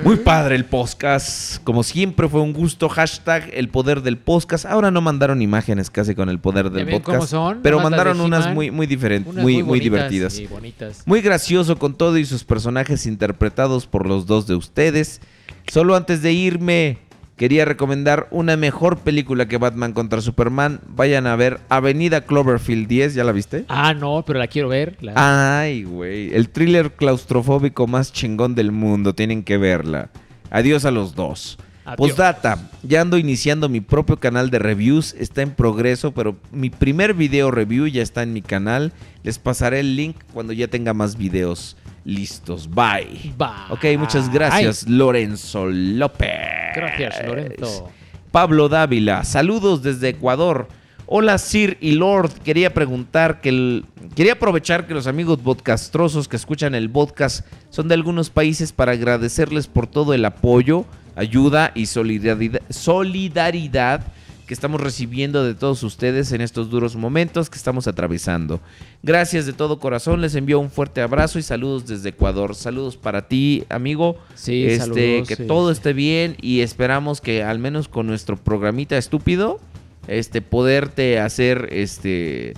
Muy 0.02 0.16
padre 0.16 0.56
el 0.56 0.64
podcast, 0.64 1.62
como 1.62 1.84
siempre 1.84 2.28
fue 2.28 2.40
un 2.40 2.52
gusto, 2.52 2.88
hashtag 2.88 3.48
el 3.52 3.68
poder 3.68 4.02
del 4.02 4.18
podcast. 4.18 4.66
Ahora 4.66 4.90
no 4.90 5.00
mandaron 5.00 5.42
imágenes 5.42 5.90
casi 5.90 6.16
con 6.16 6.28
el 6.28 6.40
poder 6.40 6.70
del 6.70 6.86
ven 6.86 7.02
cómo 7.02 7.18
podcast, 7.18 7.30
son? 7.30 7.60
pero 7.62 7.78
mandaron 7.78 8.20
unas 8.20 8.52
muy, 8.52 8.72
muy 8.72 8.88
diferentes, 8.88 9.32
muy, 9.32 9.62
muy 9.62 9.78
divertidas. 9.78 10.36
y 10.40 10.48
bonitas. 10.48 11.04
Muy 11.06 11.20
gracioso 11.20 11.78
con 11.78 11.96
todo 11.96 12.18
y 12.18 12.24
sus 12.24 12.42
personajes 12.42 13.06
interpretados 13.06 13.86
por 13.86 14.08
los 14.08 14.26
dos 14.26 14.48
de 14.48 14.56
ustedes. 14.56 15.20
Solo 15.68 15.96
antes 15.96 16.22
de 16.22 16.32
irme, 16.32 16.98
quería 17.36 17.64
recomendar 17.64 18.28
una 18.30 18.56
mejor 18.56 18.98
película 18.98 19.46
que 19.48 19.56
Batman 19.56 19.92
contra 19.92 20.20
Superman. 20.20 20.80
Vayan 20.88 21.26
a 21.26 21.36
ver 21.36 21.60
Avenida 21.68 22.22
Cloverfield 22.22 22.86
10, 22.88 23.14
¿ya 23.14 23.24
la 23.24 23.32
viste? 23.32 23.64
Ah, 23.68 23.94
no, 23.94 24.22
pero 24.26 24.38
la 24.38 24.48
quiero 24.48 24.68
ver. 24.68 24.96
la- 25.00 25.60
Ay, 25.60 25.84
güey. 25.84 26.34
El 26.34 26.48
thriller 26.50 26.92
claustrofóbico 26.92 27.86
más 27.86 28.12
chingón 28.12 28.54
del 28.54 28.72
mundo. 28.72 29.14
Tienen 29.14 29.42
que 29.42 29.56
verla. 29.56 30.10
Adiós 30.50 30.84
a 30.84 30.90
los 30.90 31.14
dos. 31.14 31.58
Adiós. 31.84 31.96
Postdata. 31.96 32.70
Ya 32.84 33.00
ando 33.00 33.18
iniciando 33.18 33.68
mi 33.68 33.80
propio 33.80 34.18
canal 34.20 34.50
de 34.50 34.58
reviews. 34.60 35.14
Está 35.18 35.42
en 35.42 35.50
progreso, 35.52 36.12
pero 36.12 36.36
mi 36.52 36.70
primer 36.70 37.14
video 37.14 37.50
review 37.50 37.86
ya 37.88 38.02
está 38.02 38.22
en 38.22 38.32
mi 38.32 38.42
canal. 38.42 38.92
Les 39.24 39.38
pasaré 39.38 39.80
el 39.80 39.96
link 39.96 40.16
cuando 40.32 40.52
ya 40.52 40.68
tenga 40.68 40.94
más 40.94 41.16
videos 41.16 41.76
listos. 42.04 42.68
Bye. 42.68 43.32
Bye. 43.36 43.48
Ok, 43.70 43.84
muchas 43.98 44.30
gracias, 44.32 44.88
Lorenzo 44.88 45.66
López. 45.66 46.28
Gracias, 46.74 47.26
Lorenzo. 47.26 47.88
Pablo 48.30 48.68
Dávila, 48.68 49.24
saludos 49.24 49.82
desde 49.82 50.08
Ecuador. 50.10 50.68
Hola 51.06 51.36
Sir 51.36 51.76
y 51.80 51.92
Lord, 51.92 52.30
quería 52.42 52.72
preguntar 52.72 53.42
que 53.42 53.50
el- 53.50 53.84
quería 54.14 54.32
aprovechar 54.34 54.86
que 54.86 54.94
los 54.94 55.06
amigos 55.06 55.38
podcastrosos 55.44 56.26
que 56.28 56.36
escuchan 56.36 56.74
el 56.74 56.88
podcast 56.88 57.46
son 57.68 57.88
de 57.88 57.94
algunos 57.94 58.30
países 58.30 58.72
para 58.72 58.92
agradecerles 58.92 59.66
por 59.66 59.86
todo 59.86 60.14
el 60.14 60.24
apoyo, 60.24 60.86
ayuda 61.14 61.72
y 61.74 61.84
solidaridad, 61.86 62.62
solidaridad 62.70 64.02
que 64.46 64.54
estamos 64.54 64.80
recibiendo 64.80 65.44
de 65.44 65.54
todos 65.54 65.82
ustedes 65.82 66.32
en 66.32 66.40
estos 66.40 66.70
duros 66.70 66.96
momentos 66.96 67.48
que 67.48 67.56
estamos 67.56 67.86
atravesando. 67.86 68.60
Gracias 69.02 69.46
de 69.46 69.52
todo 69.52 69.78
corazón, 69.78 70.20
les 70.20 70.34
envío 70.34 70.58
un 70.60 70.70
fuerte 70.70 71.00
abrazo 71.00 71.38
y 71.38 71.42
saludos 71.42 71.86
desde 71.86 72.10
Ecuador. 72.10 72.54
Saludos 72.54 72.96
para 72.96 73.28
ti, 73.28 73.64
amigo. 73.68 74.16
Sí, 74.34 74.64
este, 74.64 74.78
saludos, 74.78 75.28
que 75.28 75.36
sí. 75.36 75.44
todo 75.46 75.70
esté 75.70 75.92
bien 75.92 76.36
y 76.40 76.60
esperamos 76.60 77.20
que 77.20 77.42
al 77.42 77.58
menos 77.58 77.88
con 77.88 78.06
nuestro 78.06 78.36
programita 78.36 78.98
estúpido, 78.98 79.60
este, 80.08 80.42
poderte 80.42 81.20
hacer, 81.20 81.68
este, 81.70 82.54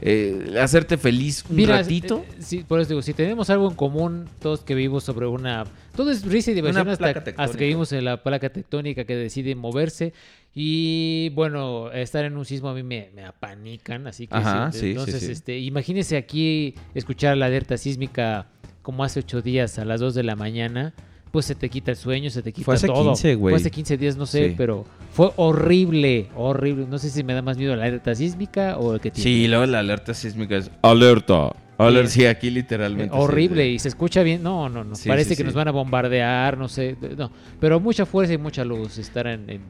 eh, 0.00 0.56
hacerte 0.60 0.98
feliz 0.98 1.44
un 1.48 1.56
Mira, 1.56 1.78
ratito. 1.78 2.24
eh, 2.28 2.36
sí, 2.40 2.64
por 2.66 2.80
eso 2.80 2.90
digo, 2.90 3.02
si 3.02 3.14
tenemos 3.14 3.50
algo 3.50 3.68
en 3.68 3.74
común, 3.74 4.28
todos 4.40 4.60
que 4.60 4.74
vivimos 4.74 5.04
sobre 5.04 5.26
una... 5.26 5.64
Todo 5.96 6.10
es 6.10 6.24
risa 6.24 6.50
y 6.50 6.54
diversión 6.54 6.86
Una 6.86 6.92
hasta, 6.92 7.56
que 7.56 7.64
vivimos 7.64 7.92
en 7.92 8.04
la 8.04 8.22
placa 8.22 8.50
tectónica 8.50 9.04
que 9.04 9.16
decide 9.16 9.54
moverse. 9.54 10.12
Y 10.54 11.30
bueno, 11.30 11.90
estar 11.92 12.24
en 12.24 12.36
un 12.36 12.44
sismo 12.44 12.68
a 12.68 12.74
mí 12.74 12.82
me, 12.82 13.10
me 13.14 13.24
apanican, 13.24 14.06
así 14.06 14.26
que... 14.26 14.36
Ajá, 14.36 14.72
sí, 14.72 14.78
sí, 14.78 14.84
sí, 14.84 14.90
entonces, 14.90 15.20
sí. 15.22 15.32
este, 15.32 15.58
imagínense 15.58 16.16
aquí 16.16 16.74
escuchar 16.94 17.36
la 17.36 17.46
alerta 17.46 17.76
sísmica 17.76 18.46
como 18.82 19.04
hace 19.04 19.20
ocho 19.20 19.42
días 19.42 19.78
a 19.78 19.84
las 19.84 20.00
2 20.00 20.14
de 20.14 20.22
la 20.22 20.36
mañana. 20.36 20.94
Pues 21.32 21.44
se 21.44 21.54
te 21.54 21.68
quita 21.68 21.90
el 21.90 21.96
sueño, 21.96 22.30
se 22.30 22.40
te 22.40 22.52
quita 22.52 22.72
hace 22.72 22.86
todo. 22.86 23.12
15, 23.12 23.34
güey. 23.34 23.52
Fue 23.52 23.60
hace 23.60 23.70
15 23.70 23.96
días, 23.96 24.16
no 24.16 24.26
sé, 24.26 24.50
Sí. 24.50 24.54
pero 24.56 24.84
fue 25.12 25.32
horrible, 25.36 26.28
horrible. 26.36 26.86
No 26.88 26.98
sé 26.98 27.10
si 27.10 27.24
me 27.24 27.34
da 27.34 27.42
más 27.42 27.58
miedo 27.58 27.74
la 27.76 27.84
alerta 27.84 28.14
sísmica 28.14 28.78
o 28.78 28.94
el 28.94 29.00
que 29.00 29.10
tiene. 29.10 29.24
Sí, 29.24 29.48
luego 29.48 29.66
la 29.66 29.80
alerta 29.80 30.14
sísmica 30.14 30.56
es 30.56 30.70
alerta. 30.82 31.52
Alerta, 31.78 32.10
sí, 32.10 32.24
aquí 32.26 32.50
literalmente. 32.50 33.14
sí, 33.14 33.20
horrible 33.20 33.68
y 33.68 33.78
se 33.78 33.88
escucha 33.88 34.22
bien. 34.22 34.42
No, 34.42 34.68
no, 34.68 34.82
no. 34.84 34.94
Sí, 34.94 35.08
Parece 35.08 35.30
sí, 35.30 35.36
que 35.36 35.42
sí. 35.42 35.44
nos 35.46 35.54
van 35.54 35.68
a 35.68 35.72
bombardear, 35.72 36.56
no 36.56 36.68
sé. 36.68 36.96
No. 37.16 37.30
Pero 37.60 37.80
mucha 37.80 38.06
fuerza 38.06 38.32
y 38.32 38.38
mucha 38.38 38.64
luz 38.64 38.96
estar 38.98 39.26
en. 39.26 39.48
en- 39.50 39.60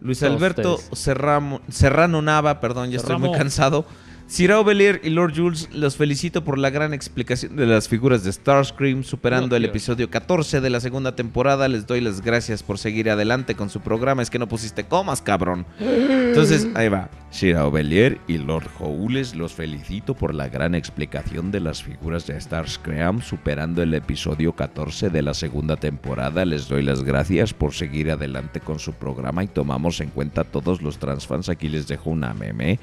Luis 0.00 0.22
Alberto. 0.22 0.78
Serramo- 0.92 1.60
Serrano 1.68 2.22
Nava, 2.22 2.60
perdón, 2.60 2.90
ya 2.90 2.98
estoy 2.98 3.18
muy 3.18 3.32
cansado. 3.32 3.84
Ciro 4.30 4.62
Belier 4.62 5.00
y 5.02 5.08
Lord 5.08 5.32
Jules, 5.34 5.70
los 5.72 5.96
felicito 5.96 6.44
por 6.44 6.58
la 6.58 6.68
gran 6.68 6.92
explicación 6.92 7.56
de 7.56 7.64
las 7.64 7.88
figuras 7.88 8.24
de 8.24 8.32
Starscream, 8.32 9.02
superando 9.02 9.56
el 9.56 9.62
Gracias. 9.62 9.88
episodio 9.88 10.10
14 10.10 10.60
de 10.60 10.68
la 10.68 10.80
segunda 10.80 11.16
temporada. 11.16 11.66
Les 11.66 11.86
doy 11.86 12.02
las 12.02 12.20
gracias 12.20 12.62
por 12.62 12.76
seguir 12.76 13.08
adelante 13.08 13.54
con 13.54 13.70
su 13.70 13.80
programa. 13.80 14.20
Es 14.20 14.28
que 14.28 14.38
no 14.38 14.46
pusiste 14.46 14.84
comas, 14.84 15.22
cabrón. 15.22 15.64
Entonces, 15.80 16.68
ahí 16.74 16.90
va. 16.90 17.08
Ciro 17.32 17.70
Belier 17.70 18.18
y 18.28 18.36
Lord 18.36 18.68
Joules, 18.78 19.34
los 19.34 19.54
felicito 19.54 20.14
por 20.14 20.34
la 20.34 20.48
gran 20.48 20.74
explicación 20.74 21.50
de 21.50 21.60
las 21.60 21.82
figuras 21.82 22.26
de 22.26 22.38
Starscream, 22.38 23.22
superando 23.22 23.82
el 23.82 23.94
episodio 23.94 24.54
14 24.54 25.08
de 25.08 25.22
la 25.22 25.32
segunda 25.32 25.76
temporada. 25.76 26.44
Les 26.44 26.68
doy 26.68 26.82
las 26.82 27.02
gracias 27.02 27.54
por 27.54 27.72
seguir 27.72 28.10
adelante 28.10 28.60
con 28.60 28.78
su 28.78 28.92
programa 28.92 29.42
y 29.42 29.48
tomamos 29.48 30.02
en 30.02 30.10
cuenta 30.10 30.44
todos 30.44 30.82
los 30.82 30.98
transfans. 30.98 31.48
Aquí 31.48 31.70
les 31.70 31.88
dejo 31.88 32.10
una 32.10 32.34
meme. 32.34 32.78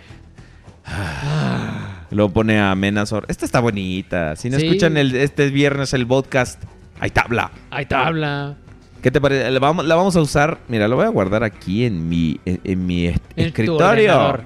Lo 2.11 2.29
pone 2.29 2.59
a 2.59 2.71
Amenazor. 2.71 3.25
Esta 3.27 3.45
está 3.45 3.59
bonita. 3.59 4.35
Si 4.35 4.49
no 4.49 4.59
Sí. 4.59 4.65
escuchan 4.67 4.97
el, 4.97 5.15
este 5.15 5.49
viernes 5.49 5.93
el 5.93 6.05
podcast, 6.07 6.63
hay 6.99 7.09
tabla. 7.09 7.51
Hay 7.71 7.85
tabla. 7.85 8.55
¿Qué 9.01 9.11
te 9.11 9.19
parece? 9.21 9.51
La 9.51 9.59
vamos, 9.59 9.85
la 9.85 9.95
vamos 9.95 10.15
a 10.15 10.21
usar. 10.21 10.59
Mira, 10.67 10.87
lo 10.87 10.95
voy 10.95 11.05
a 11.05 11.09
guardar 11.09 11.43
aquí 11.43 11.85
en 11.85 12.07
mi, 12.07 12.39
en, 12.45 12.59
en 12.63 12.85
mi 12.85 13.07
En 13.07 13.15
escritorio. 13.35 14.39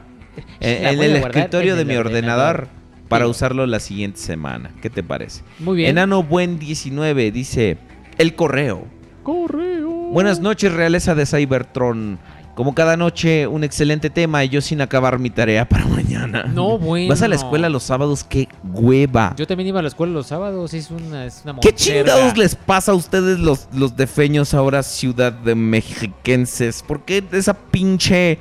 En, 0.59 1.01
el 1.01 1.15
escritorio 1.17 1.75
de 1.75 1.81
el 1.81 1.87
mi 1.87 1.95
ordenador. 1.95 2.55
ordenador. 2.55 2.79
Para 3.09 3.25
Sí. 3.25 3.31
usarlo 3.31 3.65
la 3.65 3.79
siguiente 3.79 4.19
semana. 4.19 4.71
¿Qué 4.81 4.89
te 4.89 5.01
parece? 5.03 5.41
Muy 5.59 5.77
bien. 5.77 5.89
Enano 5.89 6.23
Buen 6.23 6.59
19 6.59 7.31
dice: 7.31 7.77
El 8.17 8.35
correo. 8.35 8.85
Correo. 9.23 9.89
Buenas 10.11 10.39
noches, 10.39 10.71
realeza 10.73 11.13
de 11.15 11.25
Cybertron. 11.25 12.19
Como 12.59 12.75
cada 12.75 12.97
noche, 12.97 13.47
un 13.47 13.63
excelente 13.63 14.09
tema 14.09 14.43
y 14.43 14.49
yo 14.49 14.59
sin 14.59 14.81
acabar 14.81 15.17
mi 15.17 15.29
tarea 15.29 15.63
para 15.63 15.85
mañana. 15.88 16.43
No, 16.43 16.77
bueno. 16.77 17.07
¿Vas 17.07 17.21
a 17.21 17.29
la 17.29 17.35
escuela 17.35 17.69
los 17.69 17.83
sábados? 17.83 18.25
¡Qué 18.25 18.49
hueva! 18.73 19.33
Yo 19.38 19.47
también 19.47 19.69
iba 19.69 19.79
a 19.79 19.81
la 19.81 19.88
escuela 19.88 20.11
los 20.11 20.27
sábados. 20.27 20.73
Es 20.73 20.91
una, 20.91 21.25
es 21.25 21.39
una 21.45 21.57
¿Qué 21.61 21.73
chingados 21.73 22.38
les 22.38 22.55
pasa 22.55 22.91
a 22.91 22.95
ustedes 22.95 23.39
los, 23.39 23.69
los 23.71 23.95
defeños 23.95 24.53
ahora 24.53 24.83
ciudad 24.83 25.31
de 25.31 25.55
mexiquenses? 25.55 26.83
¿Por 26.83 27.05
qué 27.05 27.23
esa 27.31 27.53
pinche 27.53 28.39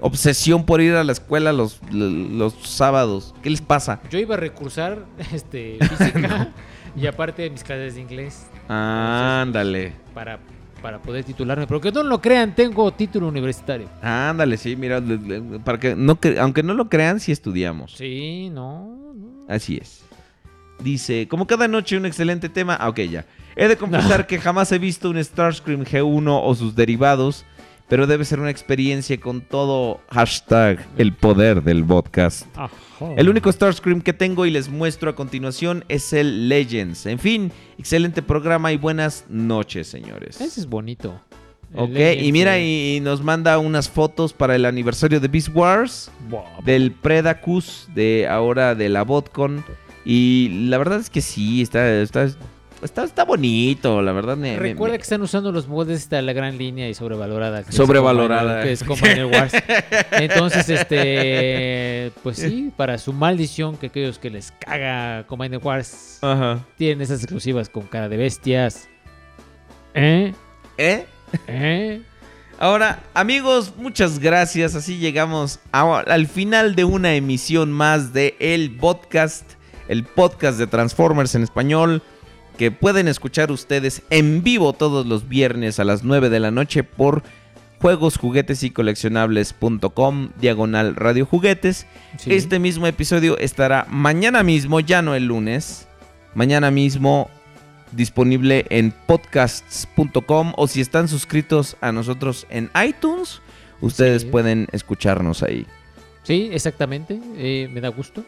obsesión 0.00 0.64
por 0.64 0.80
ir 0.80 0.94
a 0.94 1.02
la 1.02 1.10
escuela 1.10 1.52
los, 1.52 1.80
los 1.90 2.54
sábados? 2.62 3.34
¿Qué 3.42 3.50
les 3.50 3.62
pasa? 3.62 3.98
Yo 4.12 4.20
iba 4.20 4.36
a 4.36 4.38
recursar 4.38 5.06
este, 5.32 5.78
física 5.98 6.52
y 6.94 7.08
aparte 7.08 7.50
mis 7.50 7.64
clases 7.64 7.96
de 7.96 8.00
inglés 8.00 8.46
Ándale. 8.68 9.92
para, 10.14 10.38
para 10.86 11.00
poder 11.00 11.24
titularme. 11.24 11.66
Pero 11.66 11.80
que 11.80 11.90
no 11.90 12.04
lo 12.04 12.20
crean, 12.20 12.54
tengo 12.54 12.92
título 12.92 13.26
universitario. 13.26 13.88
Ándale, 14.02 14.56
sí, 14.56 14.76
mira, 14.76 15.02
para 15.64 15.80
que 15.80 15.96
no 15.96 16.16
aunque 16.38 16.62
no 16.62 16.74
lo 16.74 16.88
crean, 16.88 17.18
sí 17.18 17.32
estudiamos. 17.32 17.96
Sí, 17.96 18.50
no, 18.52 18.96
no. 19.16 19.46
Así 19.48 19.78
es. 19.82 20.04
Dice, 20.78 21.26
como 21.26 21.48
cada 21.48 21.66
noche 21.66 21.96
un 21.96 22.06
excelente 22.06 22.48
tema. 22.48 22.76
Ah, 22.76 22.88
ok, 22.88 23.00
ya. 23.00 23.24
He 23.56 23.66
de 23.66 23.76
confesar 23.76 24.28
que 24.28 24.38
jamás 24.38 24.70
he 24.70 24.78
visto 24.78 25.10
un 25.10 25.18
Starscream 25.18 25.82
G1 25.82 26.40
o 26.44 26.54
sus 26.54 26.76
derivados, 26.76 27.44
pero 27.88 28.06
debe 28.06 28.24
ser 28.24 28.40
una 28.40 28.50
experiencia 28.50 29.18
con 29.20 29.40
todo 29.40 30.00
hashtag 30.10 30.84
el 30.98 31.12
poder 31.12 31.62
del 31.62 31.84
podcast. 31.84 32.46
El 33.16 33.28
único 33.28 33.52
Starscream 33.52 34.00
que 34.00 34.12
tengo 34.12 34.46
y 34.46 34.50
les 34.50 34.68
muestro 34.68 35.10
a 35.10 35.14
continuación 35.14 35.84
es 35.88 36.12
el 36.12 36.48
Legends. 36.48 37.06
En 37.06 37.18
fin, 37.18 37.52
excelente 37.78 38.22
programa 38.22 38.72
y 38.72 38.76
buenas 38.76 39.24
noches, 39.28 39.86
señores. 39.86 40.40
Ese 40.40 40.60
es 40.60 40.66
bonito. 40.66 41.20
El 41.74 41.80
Ok, 41.80 41.90
Legends 41.90 42.24
y 42.26 42.32
mira, 42.32 42.52
de- 42.52 42.64
y 42.96 43.00
nos 43.00 43.22
manda 43.22 43.58
unas 43.58 43.88
fotos 43.90 44.32
para 44.32 44.54
el 44.56 44.64
aniversario 44.64 45.20
de 45.20 45.28
Beast 45.28 45.50
Wars, 45.54 46.10
del 46.64 46.92
Predacus, 46.92 47.88
de 47.94 48.26
ahora 48.28 48.74
de 48.74 48.88
la 48.88 49.02
BotCon. 49.02 49.64
Y 50.04 50.66
la 50.68 50.78
verdad 50.78 51.00
es 51.00 51.10
que 51.10 51.20
sí, 51.20 51.60
está, 51.62 52.00
está, 52.00 52.28
está, 52.86 53.04
está 53.04 53.24
bonito, 53.24 54.00
la 54.00 54.12
verdad. 54.12 54.36
me- 54.36 54.56
Recuerda 54.58 54.92
me- 54.92 54.98
que 54.98 55.02
están 55.02 55.20
usando 55.20 55.52
los 55.52 55.68
mods 55.68 56.08
de 56.08 56.22
la 56.22 56.32
gran 56.32 56.56
línea 56.56 56.88
y 56.88 56.94
sobrevalorada. 56.94 57.62
que 57.62 57.72
Sobrevalorada. 57.72 58.64
Es 58.64 58.82
Wars. 58.88 59.52
Entonces, 60.12 60.68
este, 60.70 62.12
pues 62.22 62.38
sí, 62.38 62.72
para 62.76 62.96
su 62.98 63.12
maldición, 63.12 63.76
que 63.76 63.86
aquellos 63.88 64.18
que 64.18 64.30
les 64.30 64.52
caga 64.52 65.26
Combiner 65.26 65.60
Wars 65.62 66.18
Ajá. 66.22 66.64
tienen 66.78 67.02
esas 67.02 67.20
exclusivas 67.22 67.68
con 67.68 67.82
cara 67.86 68.08
de 68.08 68.16
bestias. 68.16 68.88
¿Eh? 69.94 70.32
¿Eh? 70.78 71.06
¿Eh? 71.48 72.02
Ahora, 72.58 73.00
amigos, 73.12 73.74
muchas 73.76 74.18
gracias. 74.18 74.74
Así 74.74 74.98
llegamos 74.98 75.58
a- 75.72 75.98
al 76.00 76.26
final 76.26 76.74
de 76.74 76.84
una 76.84 77.14
emisión 77.14 77.70
más 77.72 78.12
de 78.12 78.34
El 78.38 78.76
Podcast, 78.76 79.52
el 79.88 80.04
podcast 80.04 80.58
de 80.58 80.66
Transformers 80.66 81.34
en 81.34 81.42
español, 81.42 82.02
que 82.56 82.70
pueden 82.70 83.08
escuchar 83.08 83.50
ustedes 83.52 84.02
en 84.10 84.42
vivo 84.42 84.72
todos 84.72 85.06
los 85.06 85.28
viernes 85.28 85.78
a 85.78 85.84
las 85.84 86.04
9 86.04 86.30
de 86.30 86.40
la 86.40 86.50
noche 86.50 86.82
por 86.84 87.22
juegos, 87.80 88.16
juguetes 88.16 88.62
y 88.62 88.70
coleccionables.com, 88.70 90.30
diagonal 90.40 90.96
radio 90.96 91.26
juguetes. 91.26 91.86
Sí. 92.18 92.32
Este 92.34 92.58
mismo 92.58 92.86
episodio 92.86 93.38
estará 93.38 93.86
mañana 93.90 94.42
mismo, 94.42 94.80
ya 94.80 95.02
no 95.02 95.14
el 95.14 95.26
lunes, 95.26 95.86
mañana 96.34 96.70
mismo 96.70 97.28
disponible 97.92 98.66
en 98.70 98.92
podcasts.com 99.06 100.52
o 100.56 100.66
si 100.66 100.80
están 100.80 101.08
suscritos 101.08 101.76
a 101.80 101.92
nosotros 101.92 102.46
en 102.50 102.70
iTunes, 102.86 103.40
ustedes 103.80 104.22
Sí. 104.22 104.28
pueden 104.28 104.66
escucharnos 104.72 105.42
ahí. 105.42 105.66
Sí, 106.22 106.48
exactamente. 106.52 107.20
eh, 107.36 107.68
me 107.72 107.80
da 107.80 107.88
gusto. 107.88 108.24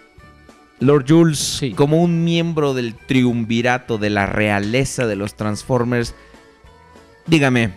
Lord 0.80 1.04
Jules, 1.08 1.38
Sí. 1.38 1.70
como 1.72 2.02
un 2.02 2.24
miembro 2.24 2.74
del 2.74 2.94
triunvirato 2.94 3.98
de 3.98 4.10
la 4.10 4.26
realeza 4.26 5.06
de 5.06 5.16
los 5.16 5.34
Transformers, 5.34 6.14
dígame, 7.26 7.70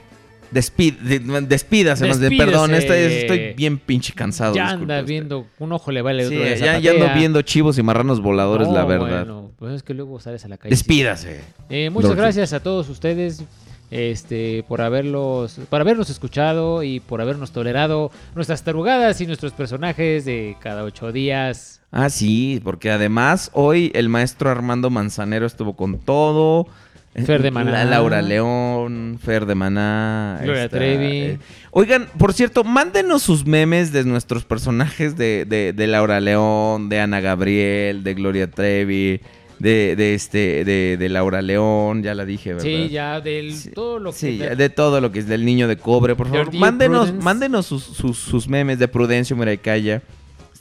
despid- 0.51 0.97
de- 0.99 1.19
despídase, 1.41 2.07
más 2.07 2.19
de 2.19 2.30
perdón, 2.31 2.73
esta- 2.73 2.97
estoy 2.97 3.53
bien 3.53 3.77
pinche 3.80 4.13
cansado. 4.13 4.53
ya 4.55 4.69
anda 4.69 4.99
usted. 4.99 5.07
viendo, 5.07 5.47
un 5.59 5.71
ojo 5.71 5.91
le 5.91 6.01
vale, 6.01 6.27
Sí, 6.27 6.35
otro 6.35 6.55
ya, 6.55 6.80
ya 6.80 6.91
ando 6.91 7.09
viendo 7.15 7.41
chivos 7.41 7.77
y 7.77 7.83
marranos 7.83 8.21
voladores, 8.21 8.67
No, 8.67 8.73
la 8.73 8.85
verdad. 8.85 9.25
Bueno, 9.25 9.51
pues 9.57 9.73
es 9.75 9.83
que 9.83 9.93
luego 9.93 10.19
sales 10.19 10.45
a 10.45 10.47
la 10.47 10.57
calle. 10.57 10.69
Despídase. 10.69 11.41
Eh, 11.69 11.89
muchas 11.89 12.09
Lord 12.11 12.19
gracias 12.19 12.53
a 12.53 12.59
todos 12.61 12.88
ustedes. 12.89 13.43
este, 13.93 14.63
por 14.69 14.80
haberlos, 14.80 15.59
por 15.69 15.81
habernos 15.81 16.09
escuchado 16.09 16.81
y 16.81 17.01
por 17.01 17.19
habernos 17.19 17.51
tolerado 17.51 18.09
nuestras 18.35 18.63
tarugadas 18.63 19.19
y 19.19 19.27
nuestros 19.27 19.51
personajes 19.51 20.23
de 20.23 20.55
cada 20.61 20.85
ocho 20.85 21.11
días. 21.11 21.81
Ah, 21.91 22.09
sí, 22.09 22.61
porque 22.63 22.89
además 22.89 23.49
hoy 23.53 23.91
el 23.93 24.07
maestro 24.09 24.49
Armando 24.49 24.89
Manzanero 24.89 25.45
estuvo 25.45 25.75
con 25.75 25.99
todo. 25.99 26.67
Fer 27.25 27.41
de 27.41 27.51
Maná. 27.51 27.71
La- 27.71 27.83
Laura 27.85 28.21
León, 28.21 29.19
Fer 29.21 29.45
de 29.45 29.53
Maná. 29.55 30.39
Gloria 30.41 30.63
esta, 30.63 30.77
Trevi. 30.77 31.05
eh, 31.17 31.39
Oigan, 31.71 32.07
por 32.17 32.31
cierto, 32.33 32.63
mándenos 32.63 33.21
sus 33.23 33.45
memes 33.45 33.91
de 33.91 34.05
nuestros 34.05 34.45
personajes 34.45 35.17
de, 35.17 35.43
de- 35.45 35.73
de 35.73 35.87
Laura 35.87 36.21
León, 36.21 36.87
de 36.87 37.01
Ana 37.01 37.19
Gabriel, 37.19 38.05
de 38.05 38.13
Gloria 38.13 38.49
Trevi, 38.49 39.19
de, 39.59 39.97
de 39.97 40.13
este, 40.15 40.63
de, 40.63 40.95
de 40.97 41.09
Laura 41.09 41.41
León, 41.41 42.01
ya 42.01 42.15
la 42.15 42.23
dije, 42.23 42.53
¿verdad? 42.53 42.63
Sí, 42.63 42.87
ya 42.89 43.19
del 43.19 43.53
todo 43.73 43.99
lo 43.99 44.11
que 44.11 44.17
Sí, 44.17 44.37
de 44.37 44.69
todo 44.69 45.01
lo 45.01 45.11
que 45.11 45.19
es 45.19 45.27
del 45.27 45.43
niño 45.43 45.67
de 45.67 45.75
cobre, 45.75 46.15
por 46.15 46.29
favor. 46.29 46.53
Mándenos, 46.55 47.13
mándenos 47.13 47.65
sus, 47.65 47.83
sus, 47.83 48.17
sus 48.17 48.47
memes 48.47 48.79
de 48.79 48.87
Prudencio 48.87 49.35
Muraycaya. 49.35 50.01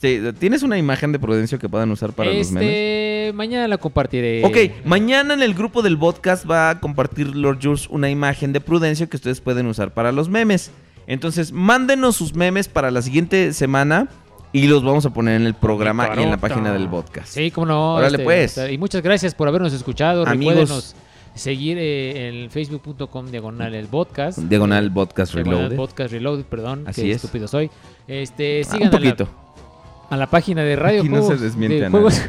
Este, 0.02 0.32
¿Tienes 0.32 0.62
una 0.62 0.78
imagen 0.78 1.12
de 1.12 1.18
Prudencio 1.18 1.58
que 1.58 1.68
puedan 1.68 1.90
usar 1.90 2.12
para 2.14 2.32
los 2.32 2.50
memes? 2.52 2.68
este, 2.70 3.32
mañana 3.34 3.68
la 3.68 3.76
compartiré. 3.76 4.42
Ok, 4.46 4.86
mañana 4.86 5.34
en 5.34 5.42
el 5.42 5.52
grupo 5.52 5.82
del 5.82 5.98
podcast 5.98 6.50
va 6.50 6.70
a 6.70 6.80
compartir 6.80 7.36
Lord 7.36 7.58
Jules 7.62 7.86
una 7.90 8.08
imagen 8.08 8.54
de 8.54 8.62
Prudencio 8.62 9.10
que 9.10 9.18
ustedes 9.18 9.42
pueden 9.42 9.66
usar 9.66 9.92
para 9.92 10.10
los 10.10 10.30
memes. 10.30 10.70
Entonces, 11.06 11.52
mándenos 11.52 12.16
sus 12.16 12.34
memes 12.34 12.66
para 12.68 12.90
la 12.90 13.02
siguiente 13.02 13.52
semana 13.52 14.08
y 14.52 14.68
los 14.68 14.82
vamos 14.82 15.04
a 15.04 15.10
poner 15.12 15.38
en 15.38 15.46
el 15.46 15.52
programa 15.52 16.08
y 16.16 16.22
en 16.22 16.30
la 16.30 16.38
página 16.38 16.72
del 16.72 16.88
podcast. 16.88 17.28
Sí, 17.28 17.50
cómo 17.50 17.66
no. 17.66 17.94
Órale, 17.96 18.16
este, 18.16 18.24
pues. 18.24 18.72
Y 18.72 18.78
muchas 18.78 19.02
gracias 19.02 19.34
por 19.34 19.48
habernos 19.48 19.74
escuchado. 19.74 20.26
Amigos. 20.26 20.54
Recuérdenos 20.54 20.96
seguir 21.34 21.76
eh, 21.78 22.28
en 22.44 22.50
facebook.com 22.50 23.26
diagonal 23.30 23.74
el 23.74 23.86
podcast. 23.86 24.38
Diagonal 24.38 24.90
podcast 24.92 25.34
Diagonal 25.34 25.58
reloaded. 25.58 25.76
podcast 25.76 26.12
reloaded, 26.12 26.44
perdón. 26.46 26.84
Así 26.86 27.02
qué 27.02 27.10
es. 27.10 27.16
estúpido 27.16 27.46
soy. 27.48 27.70
Este, 28.08 28.62
Ah, 28.66 28.72
sigan 28.72 28.88
un 28.88 28.90
poquito. 28.90 29.28
A, 30.10 30.16
la, 30.16 30.26
página 30.28 30.62
de 30.62 30.76
Radio 30.76 31.00
Aquí 31.00 31.08
no 31.08 31.22
se 31.22 31.36
de 31.38 31.88
juegos, 31.88 32.20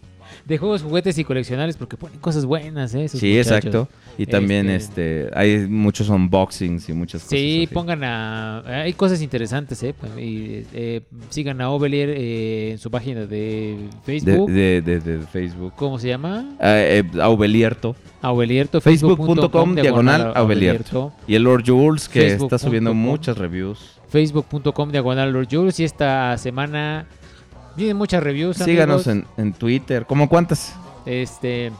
de 0.44 0.58
juegos, 0.58 0.82
juguetes 0.82 1.16
y 1.18 1.24
coleccionables 1.24 1.76
porque 1.76 1.96
ponen 1.96 2.18
cosas 2.20 2.44
buenas, 2.44 2.94
¿eh? 2.94 3.04
esos 3.04 3.20
Sí, 3.20 3.34
muchachos. 3.36 3.52
exacto. 3.52 3.88
Y 4.18 4.26
también 4.26 4.68
este 4.68 5.30
hay 5.34 5.66
muchos 5.66 6.08
unboxings 6.10 6.88
y 6.88 6.92
muchas 6.92 7.22
cosas. 7.22 7.38
Sí, 7.38 7.64
así. 7.66 7.74
pongan 7.74 8.04
a... 8.04 8.82
Hay 8.82 8.92
cosas 8.92 9.22
interesantes, 9.22 9.82
¿eh? 9.82 9.94
Y, 10.18 10.66
eh, 10.74 11.00
sigan 11.30 11.60
a 11.62 11.70
Ovelier 11.70 12.10
eh, 12.10 12.72
en 12.72 12.78
su 12.78 12.90
página 12.90 13.24
de 13.26 13.78
Facebook. 14.04 14.50
de, 14.50 14.82
de- 14.82 15.00
de 15.00 15.18
Facebook. 15.26 15.72
¿Cómo 15.76 15.98
se 15.98 16.08
llama? 16.08 16.50
Ah, 16.60 16.74
eh, 16.78 17.04
Aubelierto. 17.22 17.96
Aubelierto, 18.20 18.82
Facebook.com 18.82 19.74
diagonal 19.74 20.32
Aubelierto. 20.34 21.12
Y 21.26 21.36
el 21.36 21.44
Lord 21.44 21.64
Jules 21.66 22.06
que 22.08 22.26
está 22.34 22.58
subiendo 22.58 22.92
muchas 22.92 23.38
reviews. 23.38 23.98
Facebook.com 24.10 24.90
diagonal 24.90 25.32
Lord 25.32 25.48
Jules. 25.50 25.80
Y 25.80 25.84
esta 25.84 26.36
semana 26.36 27.06
vienen 27.80 27.96
muchas 27.96 28.22
reviews. 28.22 28.56
Síganos 28.56 29.06
en, 29.06 29.24
en 29.36 29.52
Twitter. 29.52 30.04
¿Cómo 30.06 30.28
cuántas? 30.28 30.74
Este. 31.06 31.72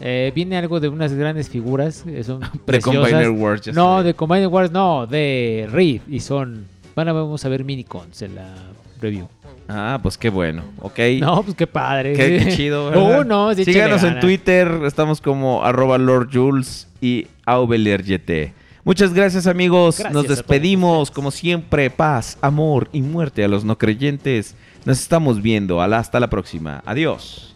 eh, 0.00 0.32
viene 0.34 0.56
algo 0.56 0.80
de 0.80 0.88
unas 0.88 1.12
grandes 1.12 1.48
figuras. 1.48 2.02
que 2.02 2.24
son 2.24 2.40
De. 2.66 2.80
Combiner 2.80 3.30
Wars, 3.30 3.66
No, 3.72 4.02
de 4.02 4.14
Combiner 4.14 4.48
Wars, 4.48 4.70
no, 4.70 5.06
de 5.06 5.68
Reed. 5.70 6.02
Y 6.08 6.20
son. 6.20 6.66
Van 6.94 7.08
a, 7.08 7.12
vamos 7.12 7.44
a 7.44 7.48
ver 7.48 7.64
minicons 7.64 8.22
en 8.22 8.36
la 8.36 8.54
review. 9.00 9.28
Ah, 9.68 9.98
pues 10.02 10.18
qué 10.18 10.28
bueno. 10.28 10.62
Ok. 10.80 10.98
No, 11.20 11.42
pues 11.42 11.56
qué 11.56 11.66
padre. 11.66 12.12
Qué, 12.14 12.44
qué 12.44 12.52
chido. 12.56 12.90
¿verdad? 12.90 13.24
No, 13.24 13.54
sí, 13.54 13.64
Síganos 13.64 14.02
en. 14.02 14.20
Twitter. 14.20 14.80
Estamos 14.84 15.20
como 15.20 15.64
arroba 15.64 15.98
Lord 15.98 16.28
Jules 16.32 16.86
y 17.00 17.26
Aubeliergt. 17.46 18.54
Muchas 18.84 19.14
gracias 19.14 19.46
amigos. 19.46 19.96
Gracias 19.98 20.12
Nos 20.12 20.28
despedimos 20.28 21.10
como 21.10 21.30
siempre. 21.30 21.88
Paz, 21.88 22.36
amor 22.42 22.88
y 22.92 23.00
muerte 23.00 23.42
a 23.42 23.48
los 23.48 23.64
no 23.64 23.78
creyentes. 23.78 24.54
Nos 24.84 25.00
estamos 25.00 25.40
viendo. 25.40 25.80
Hasta 25.80 26.20
la 26.20 26.28
próxima. 26.28 26.82
Adiós. 26.84 27.53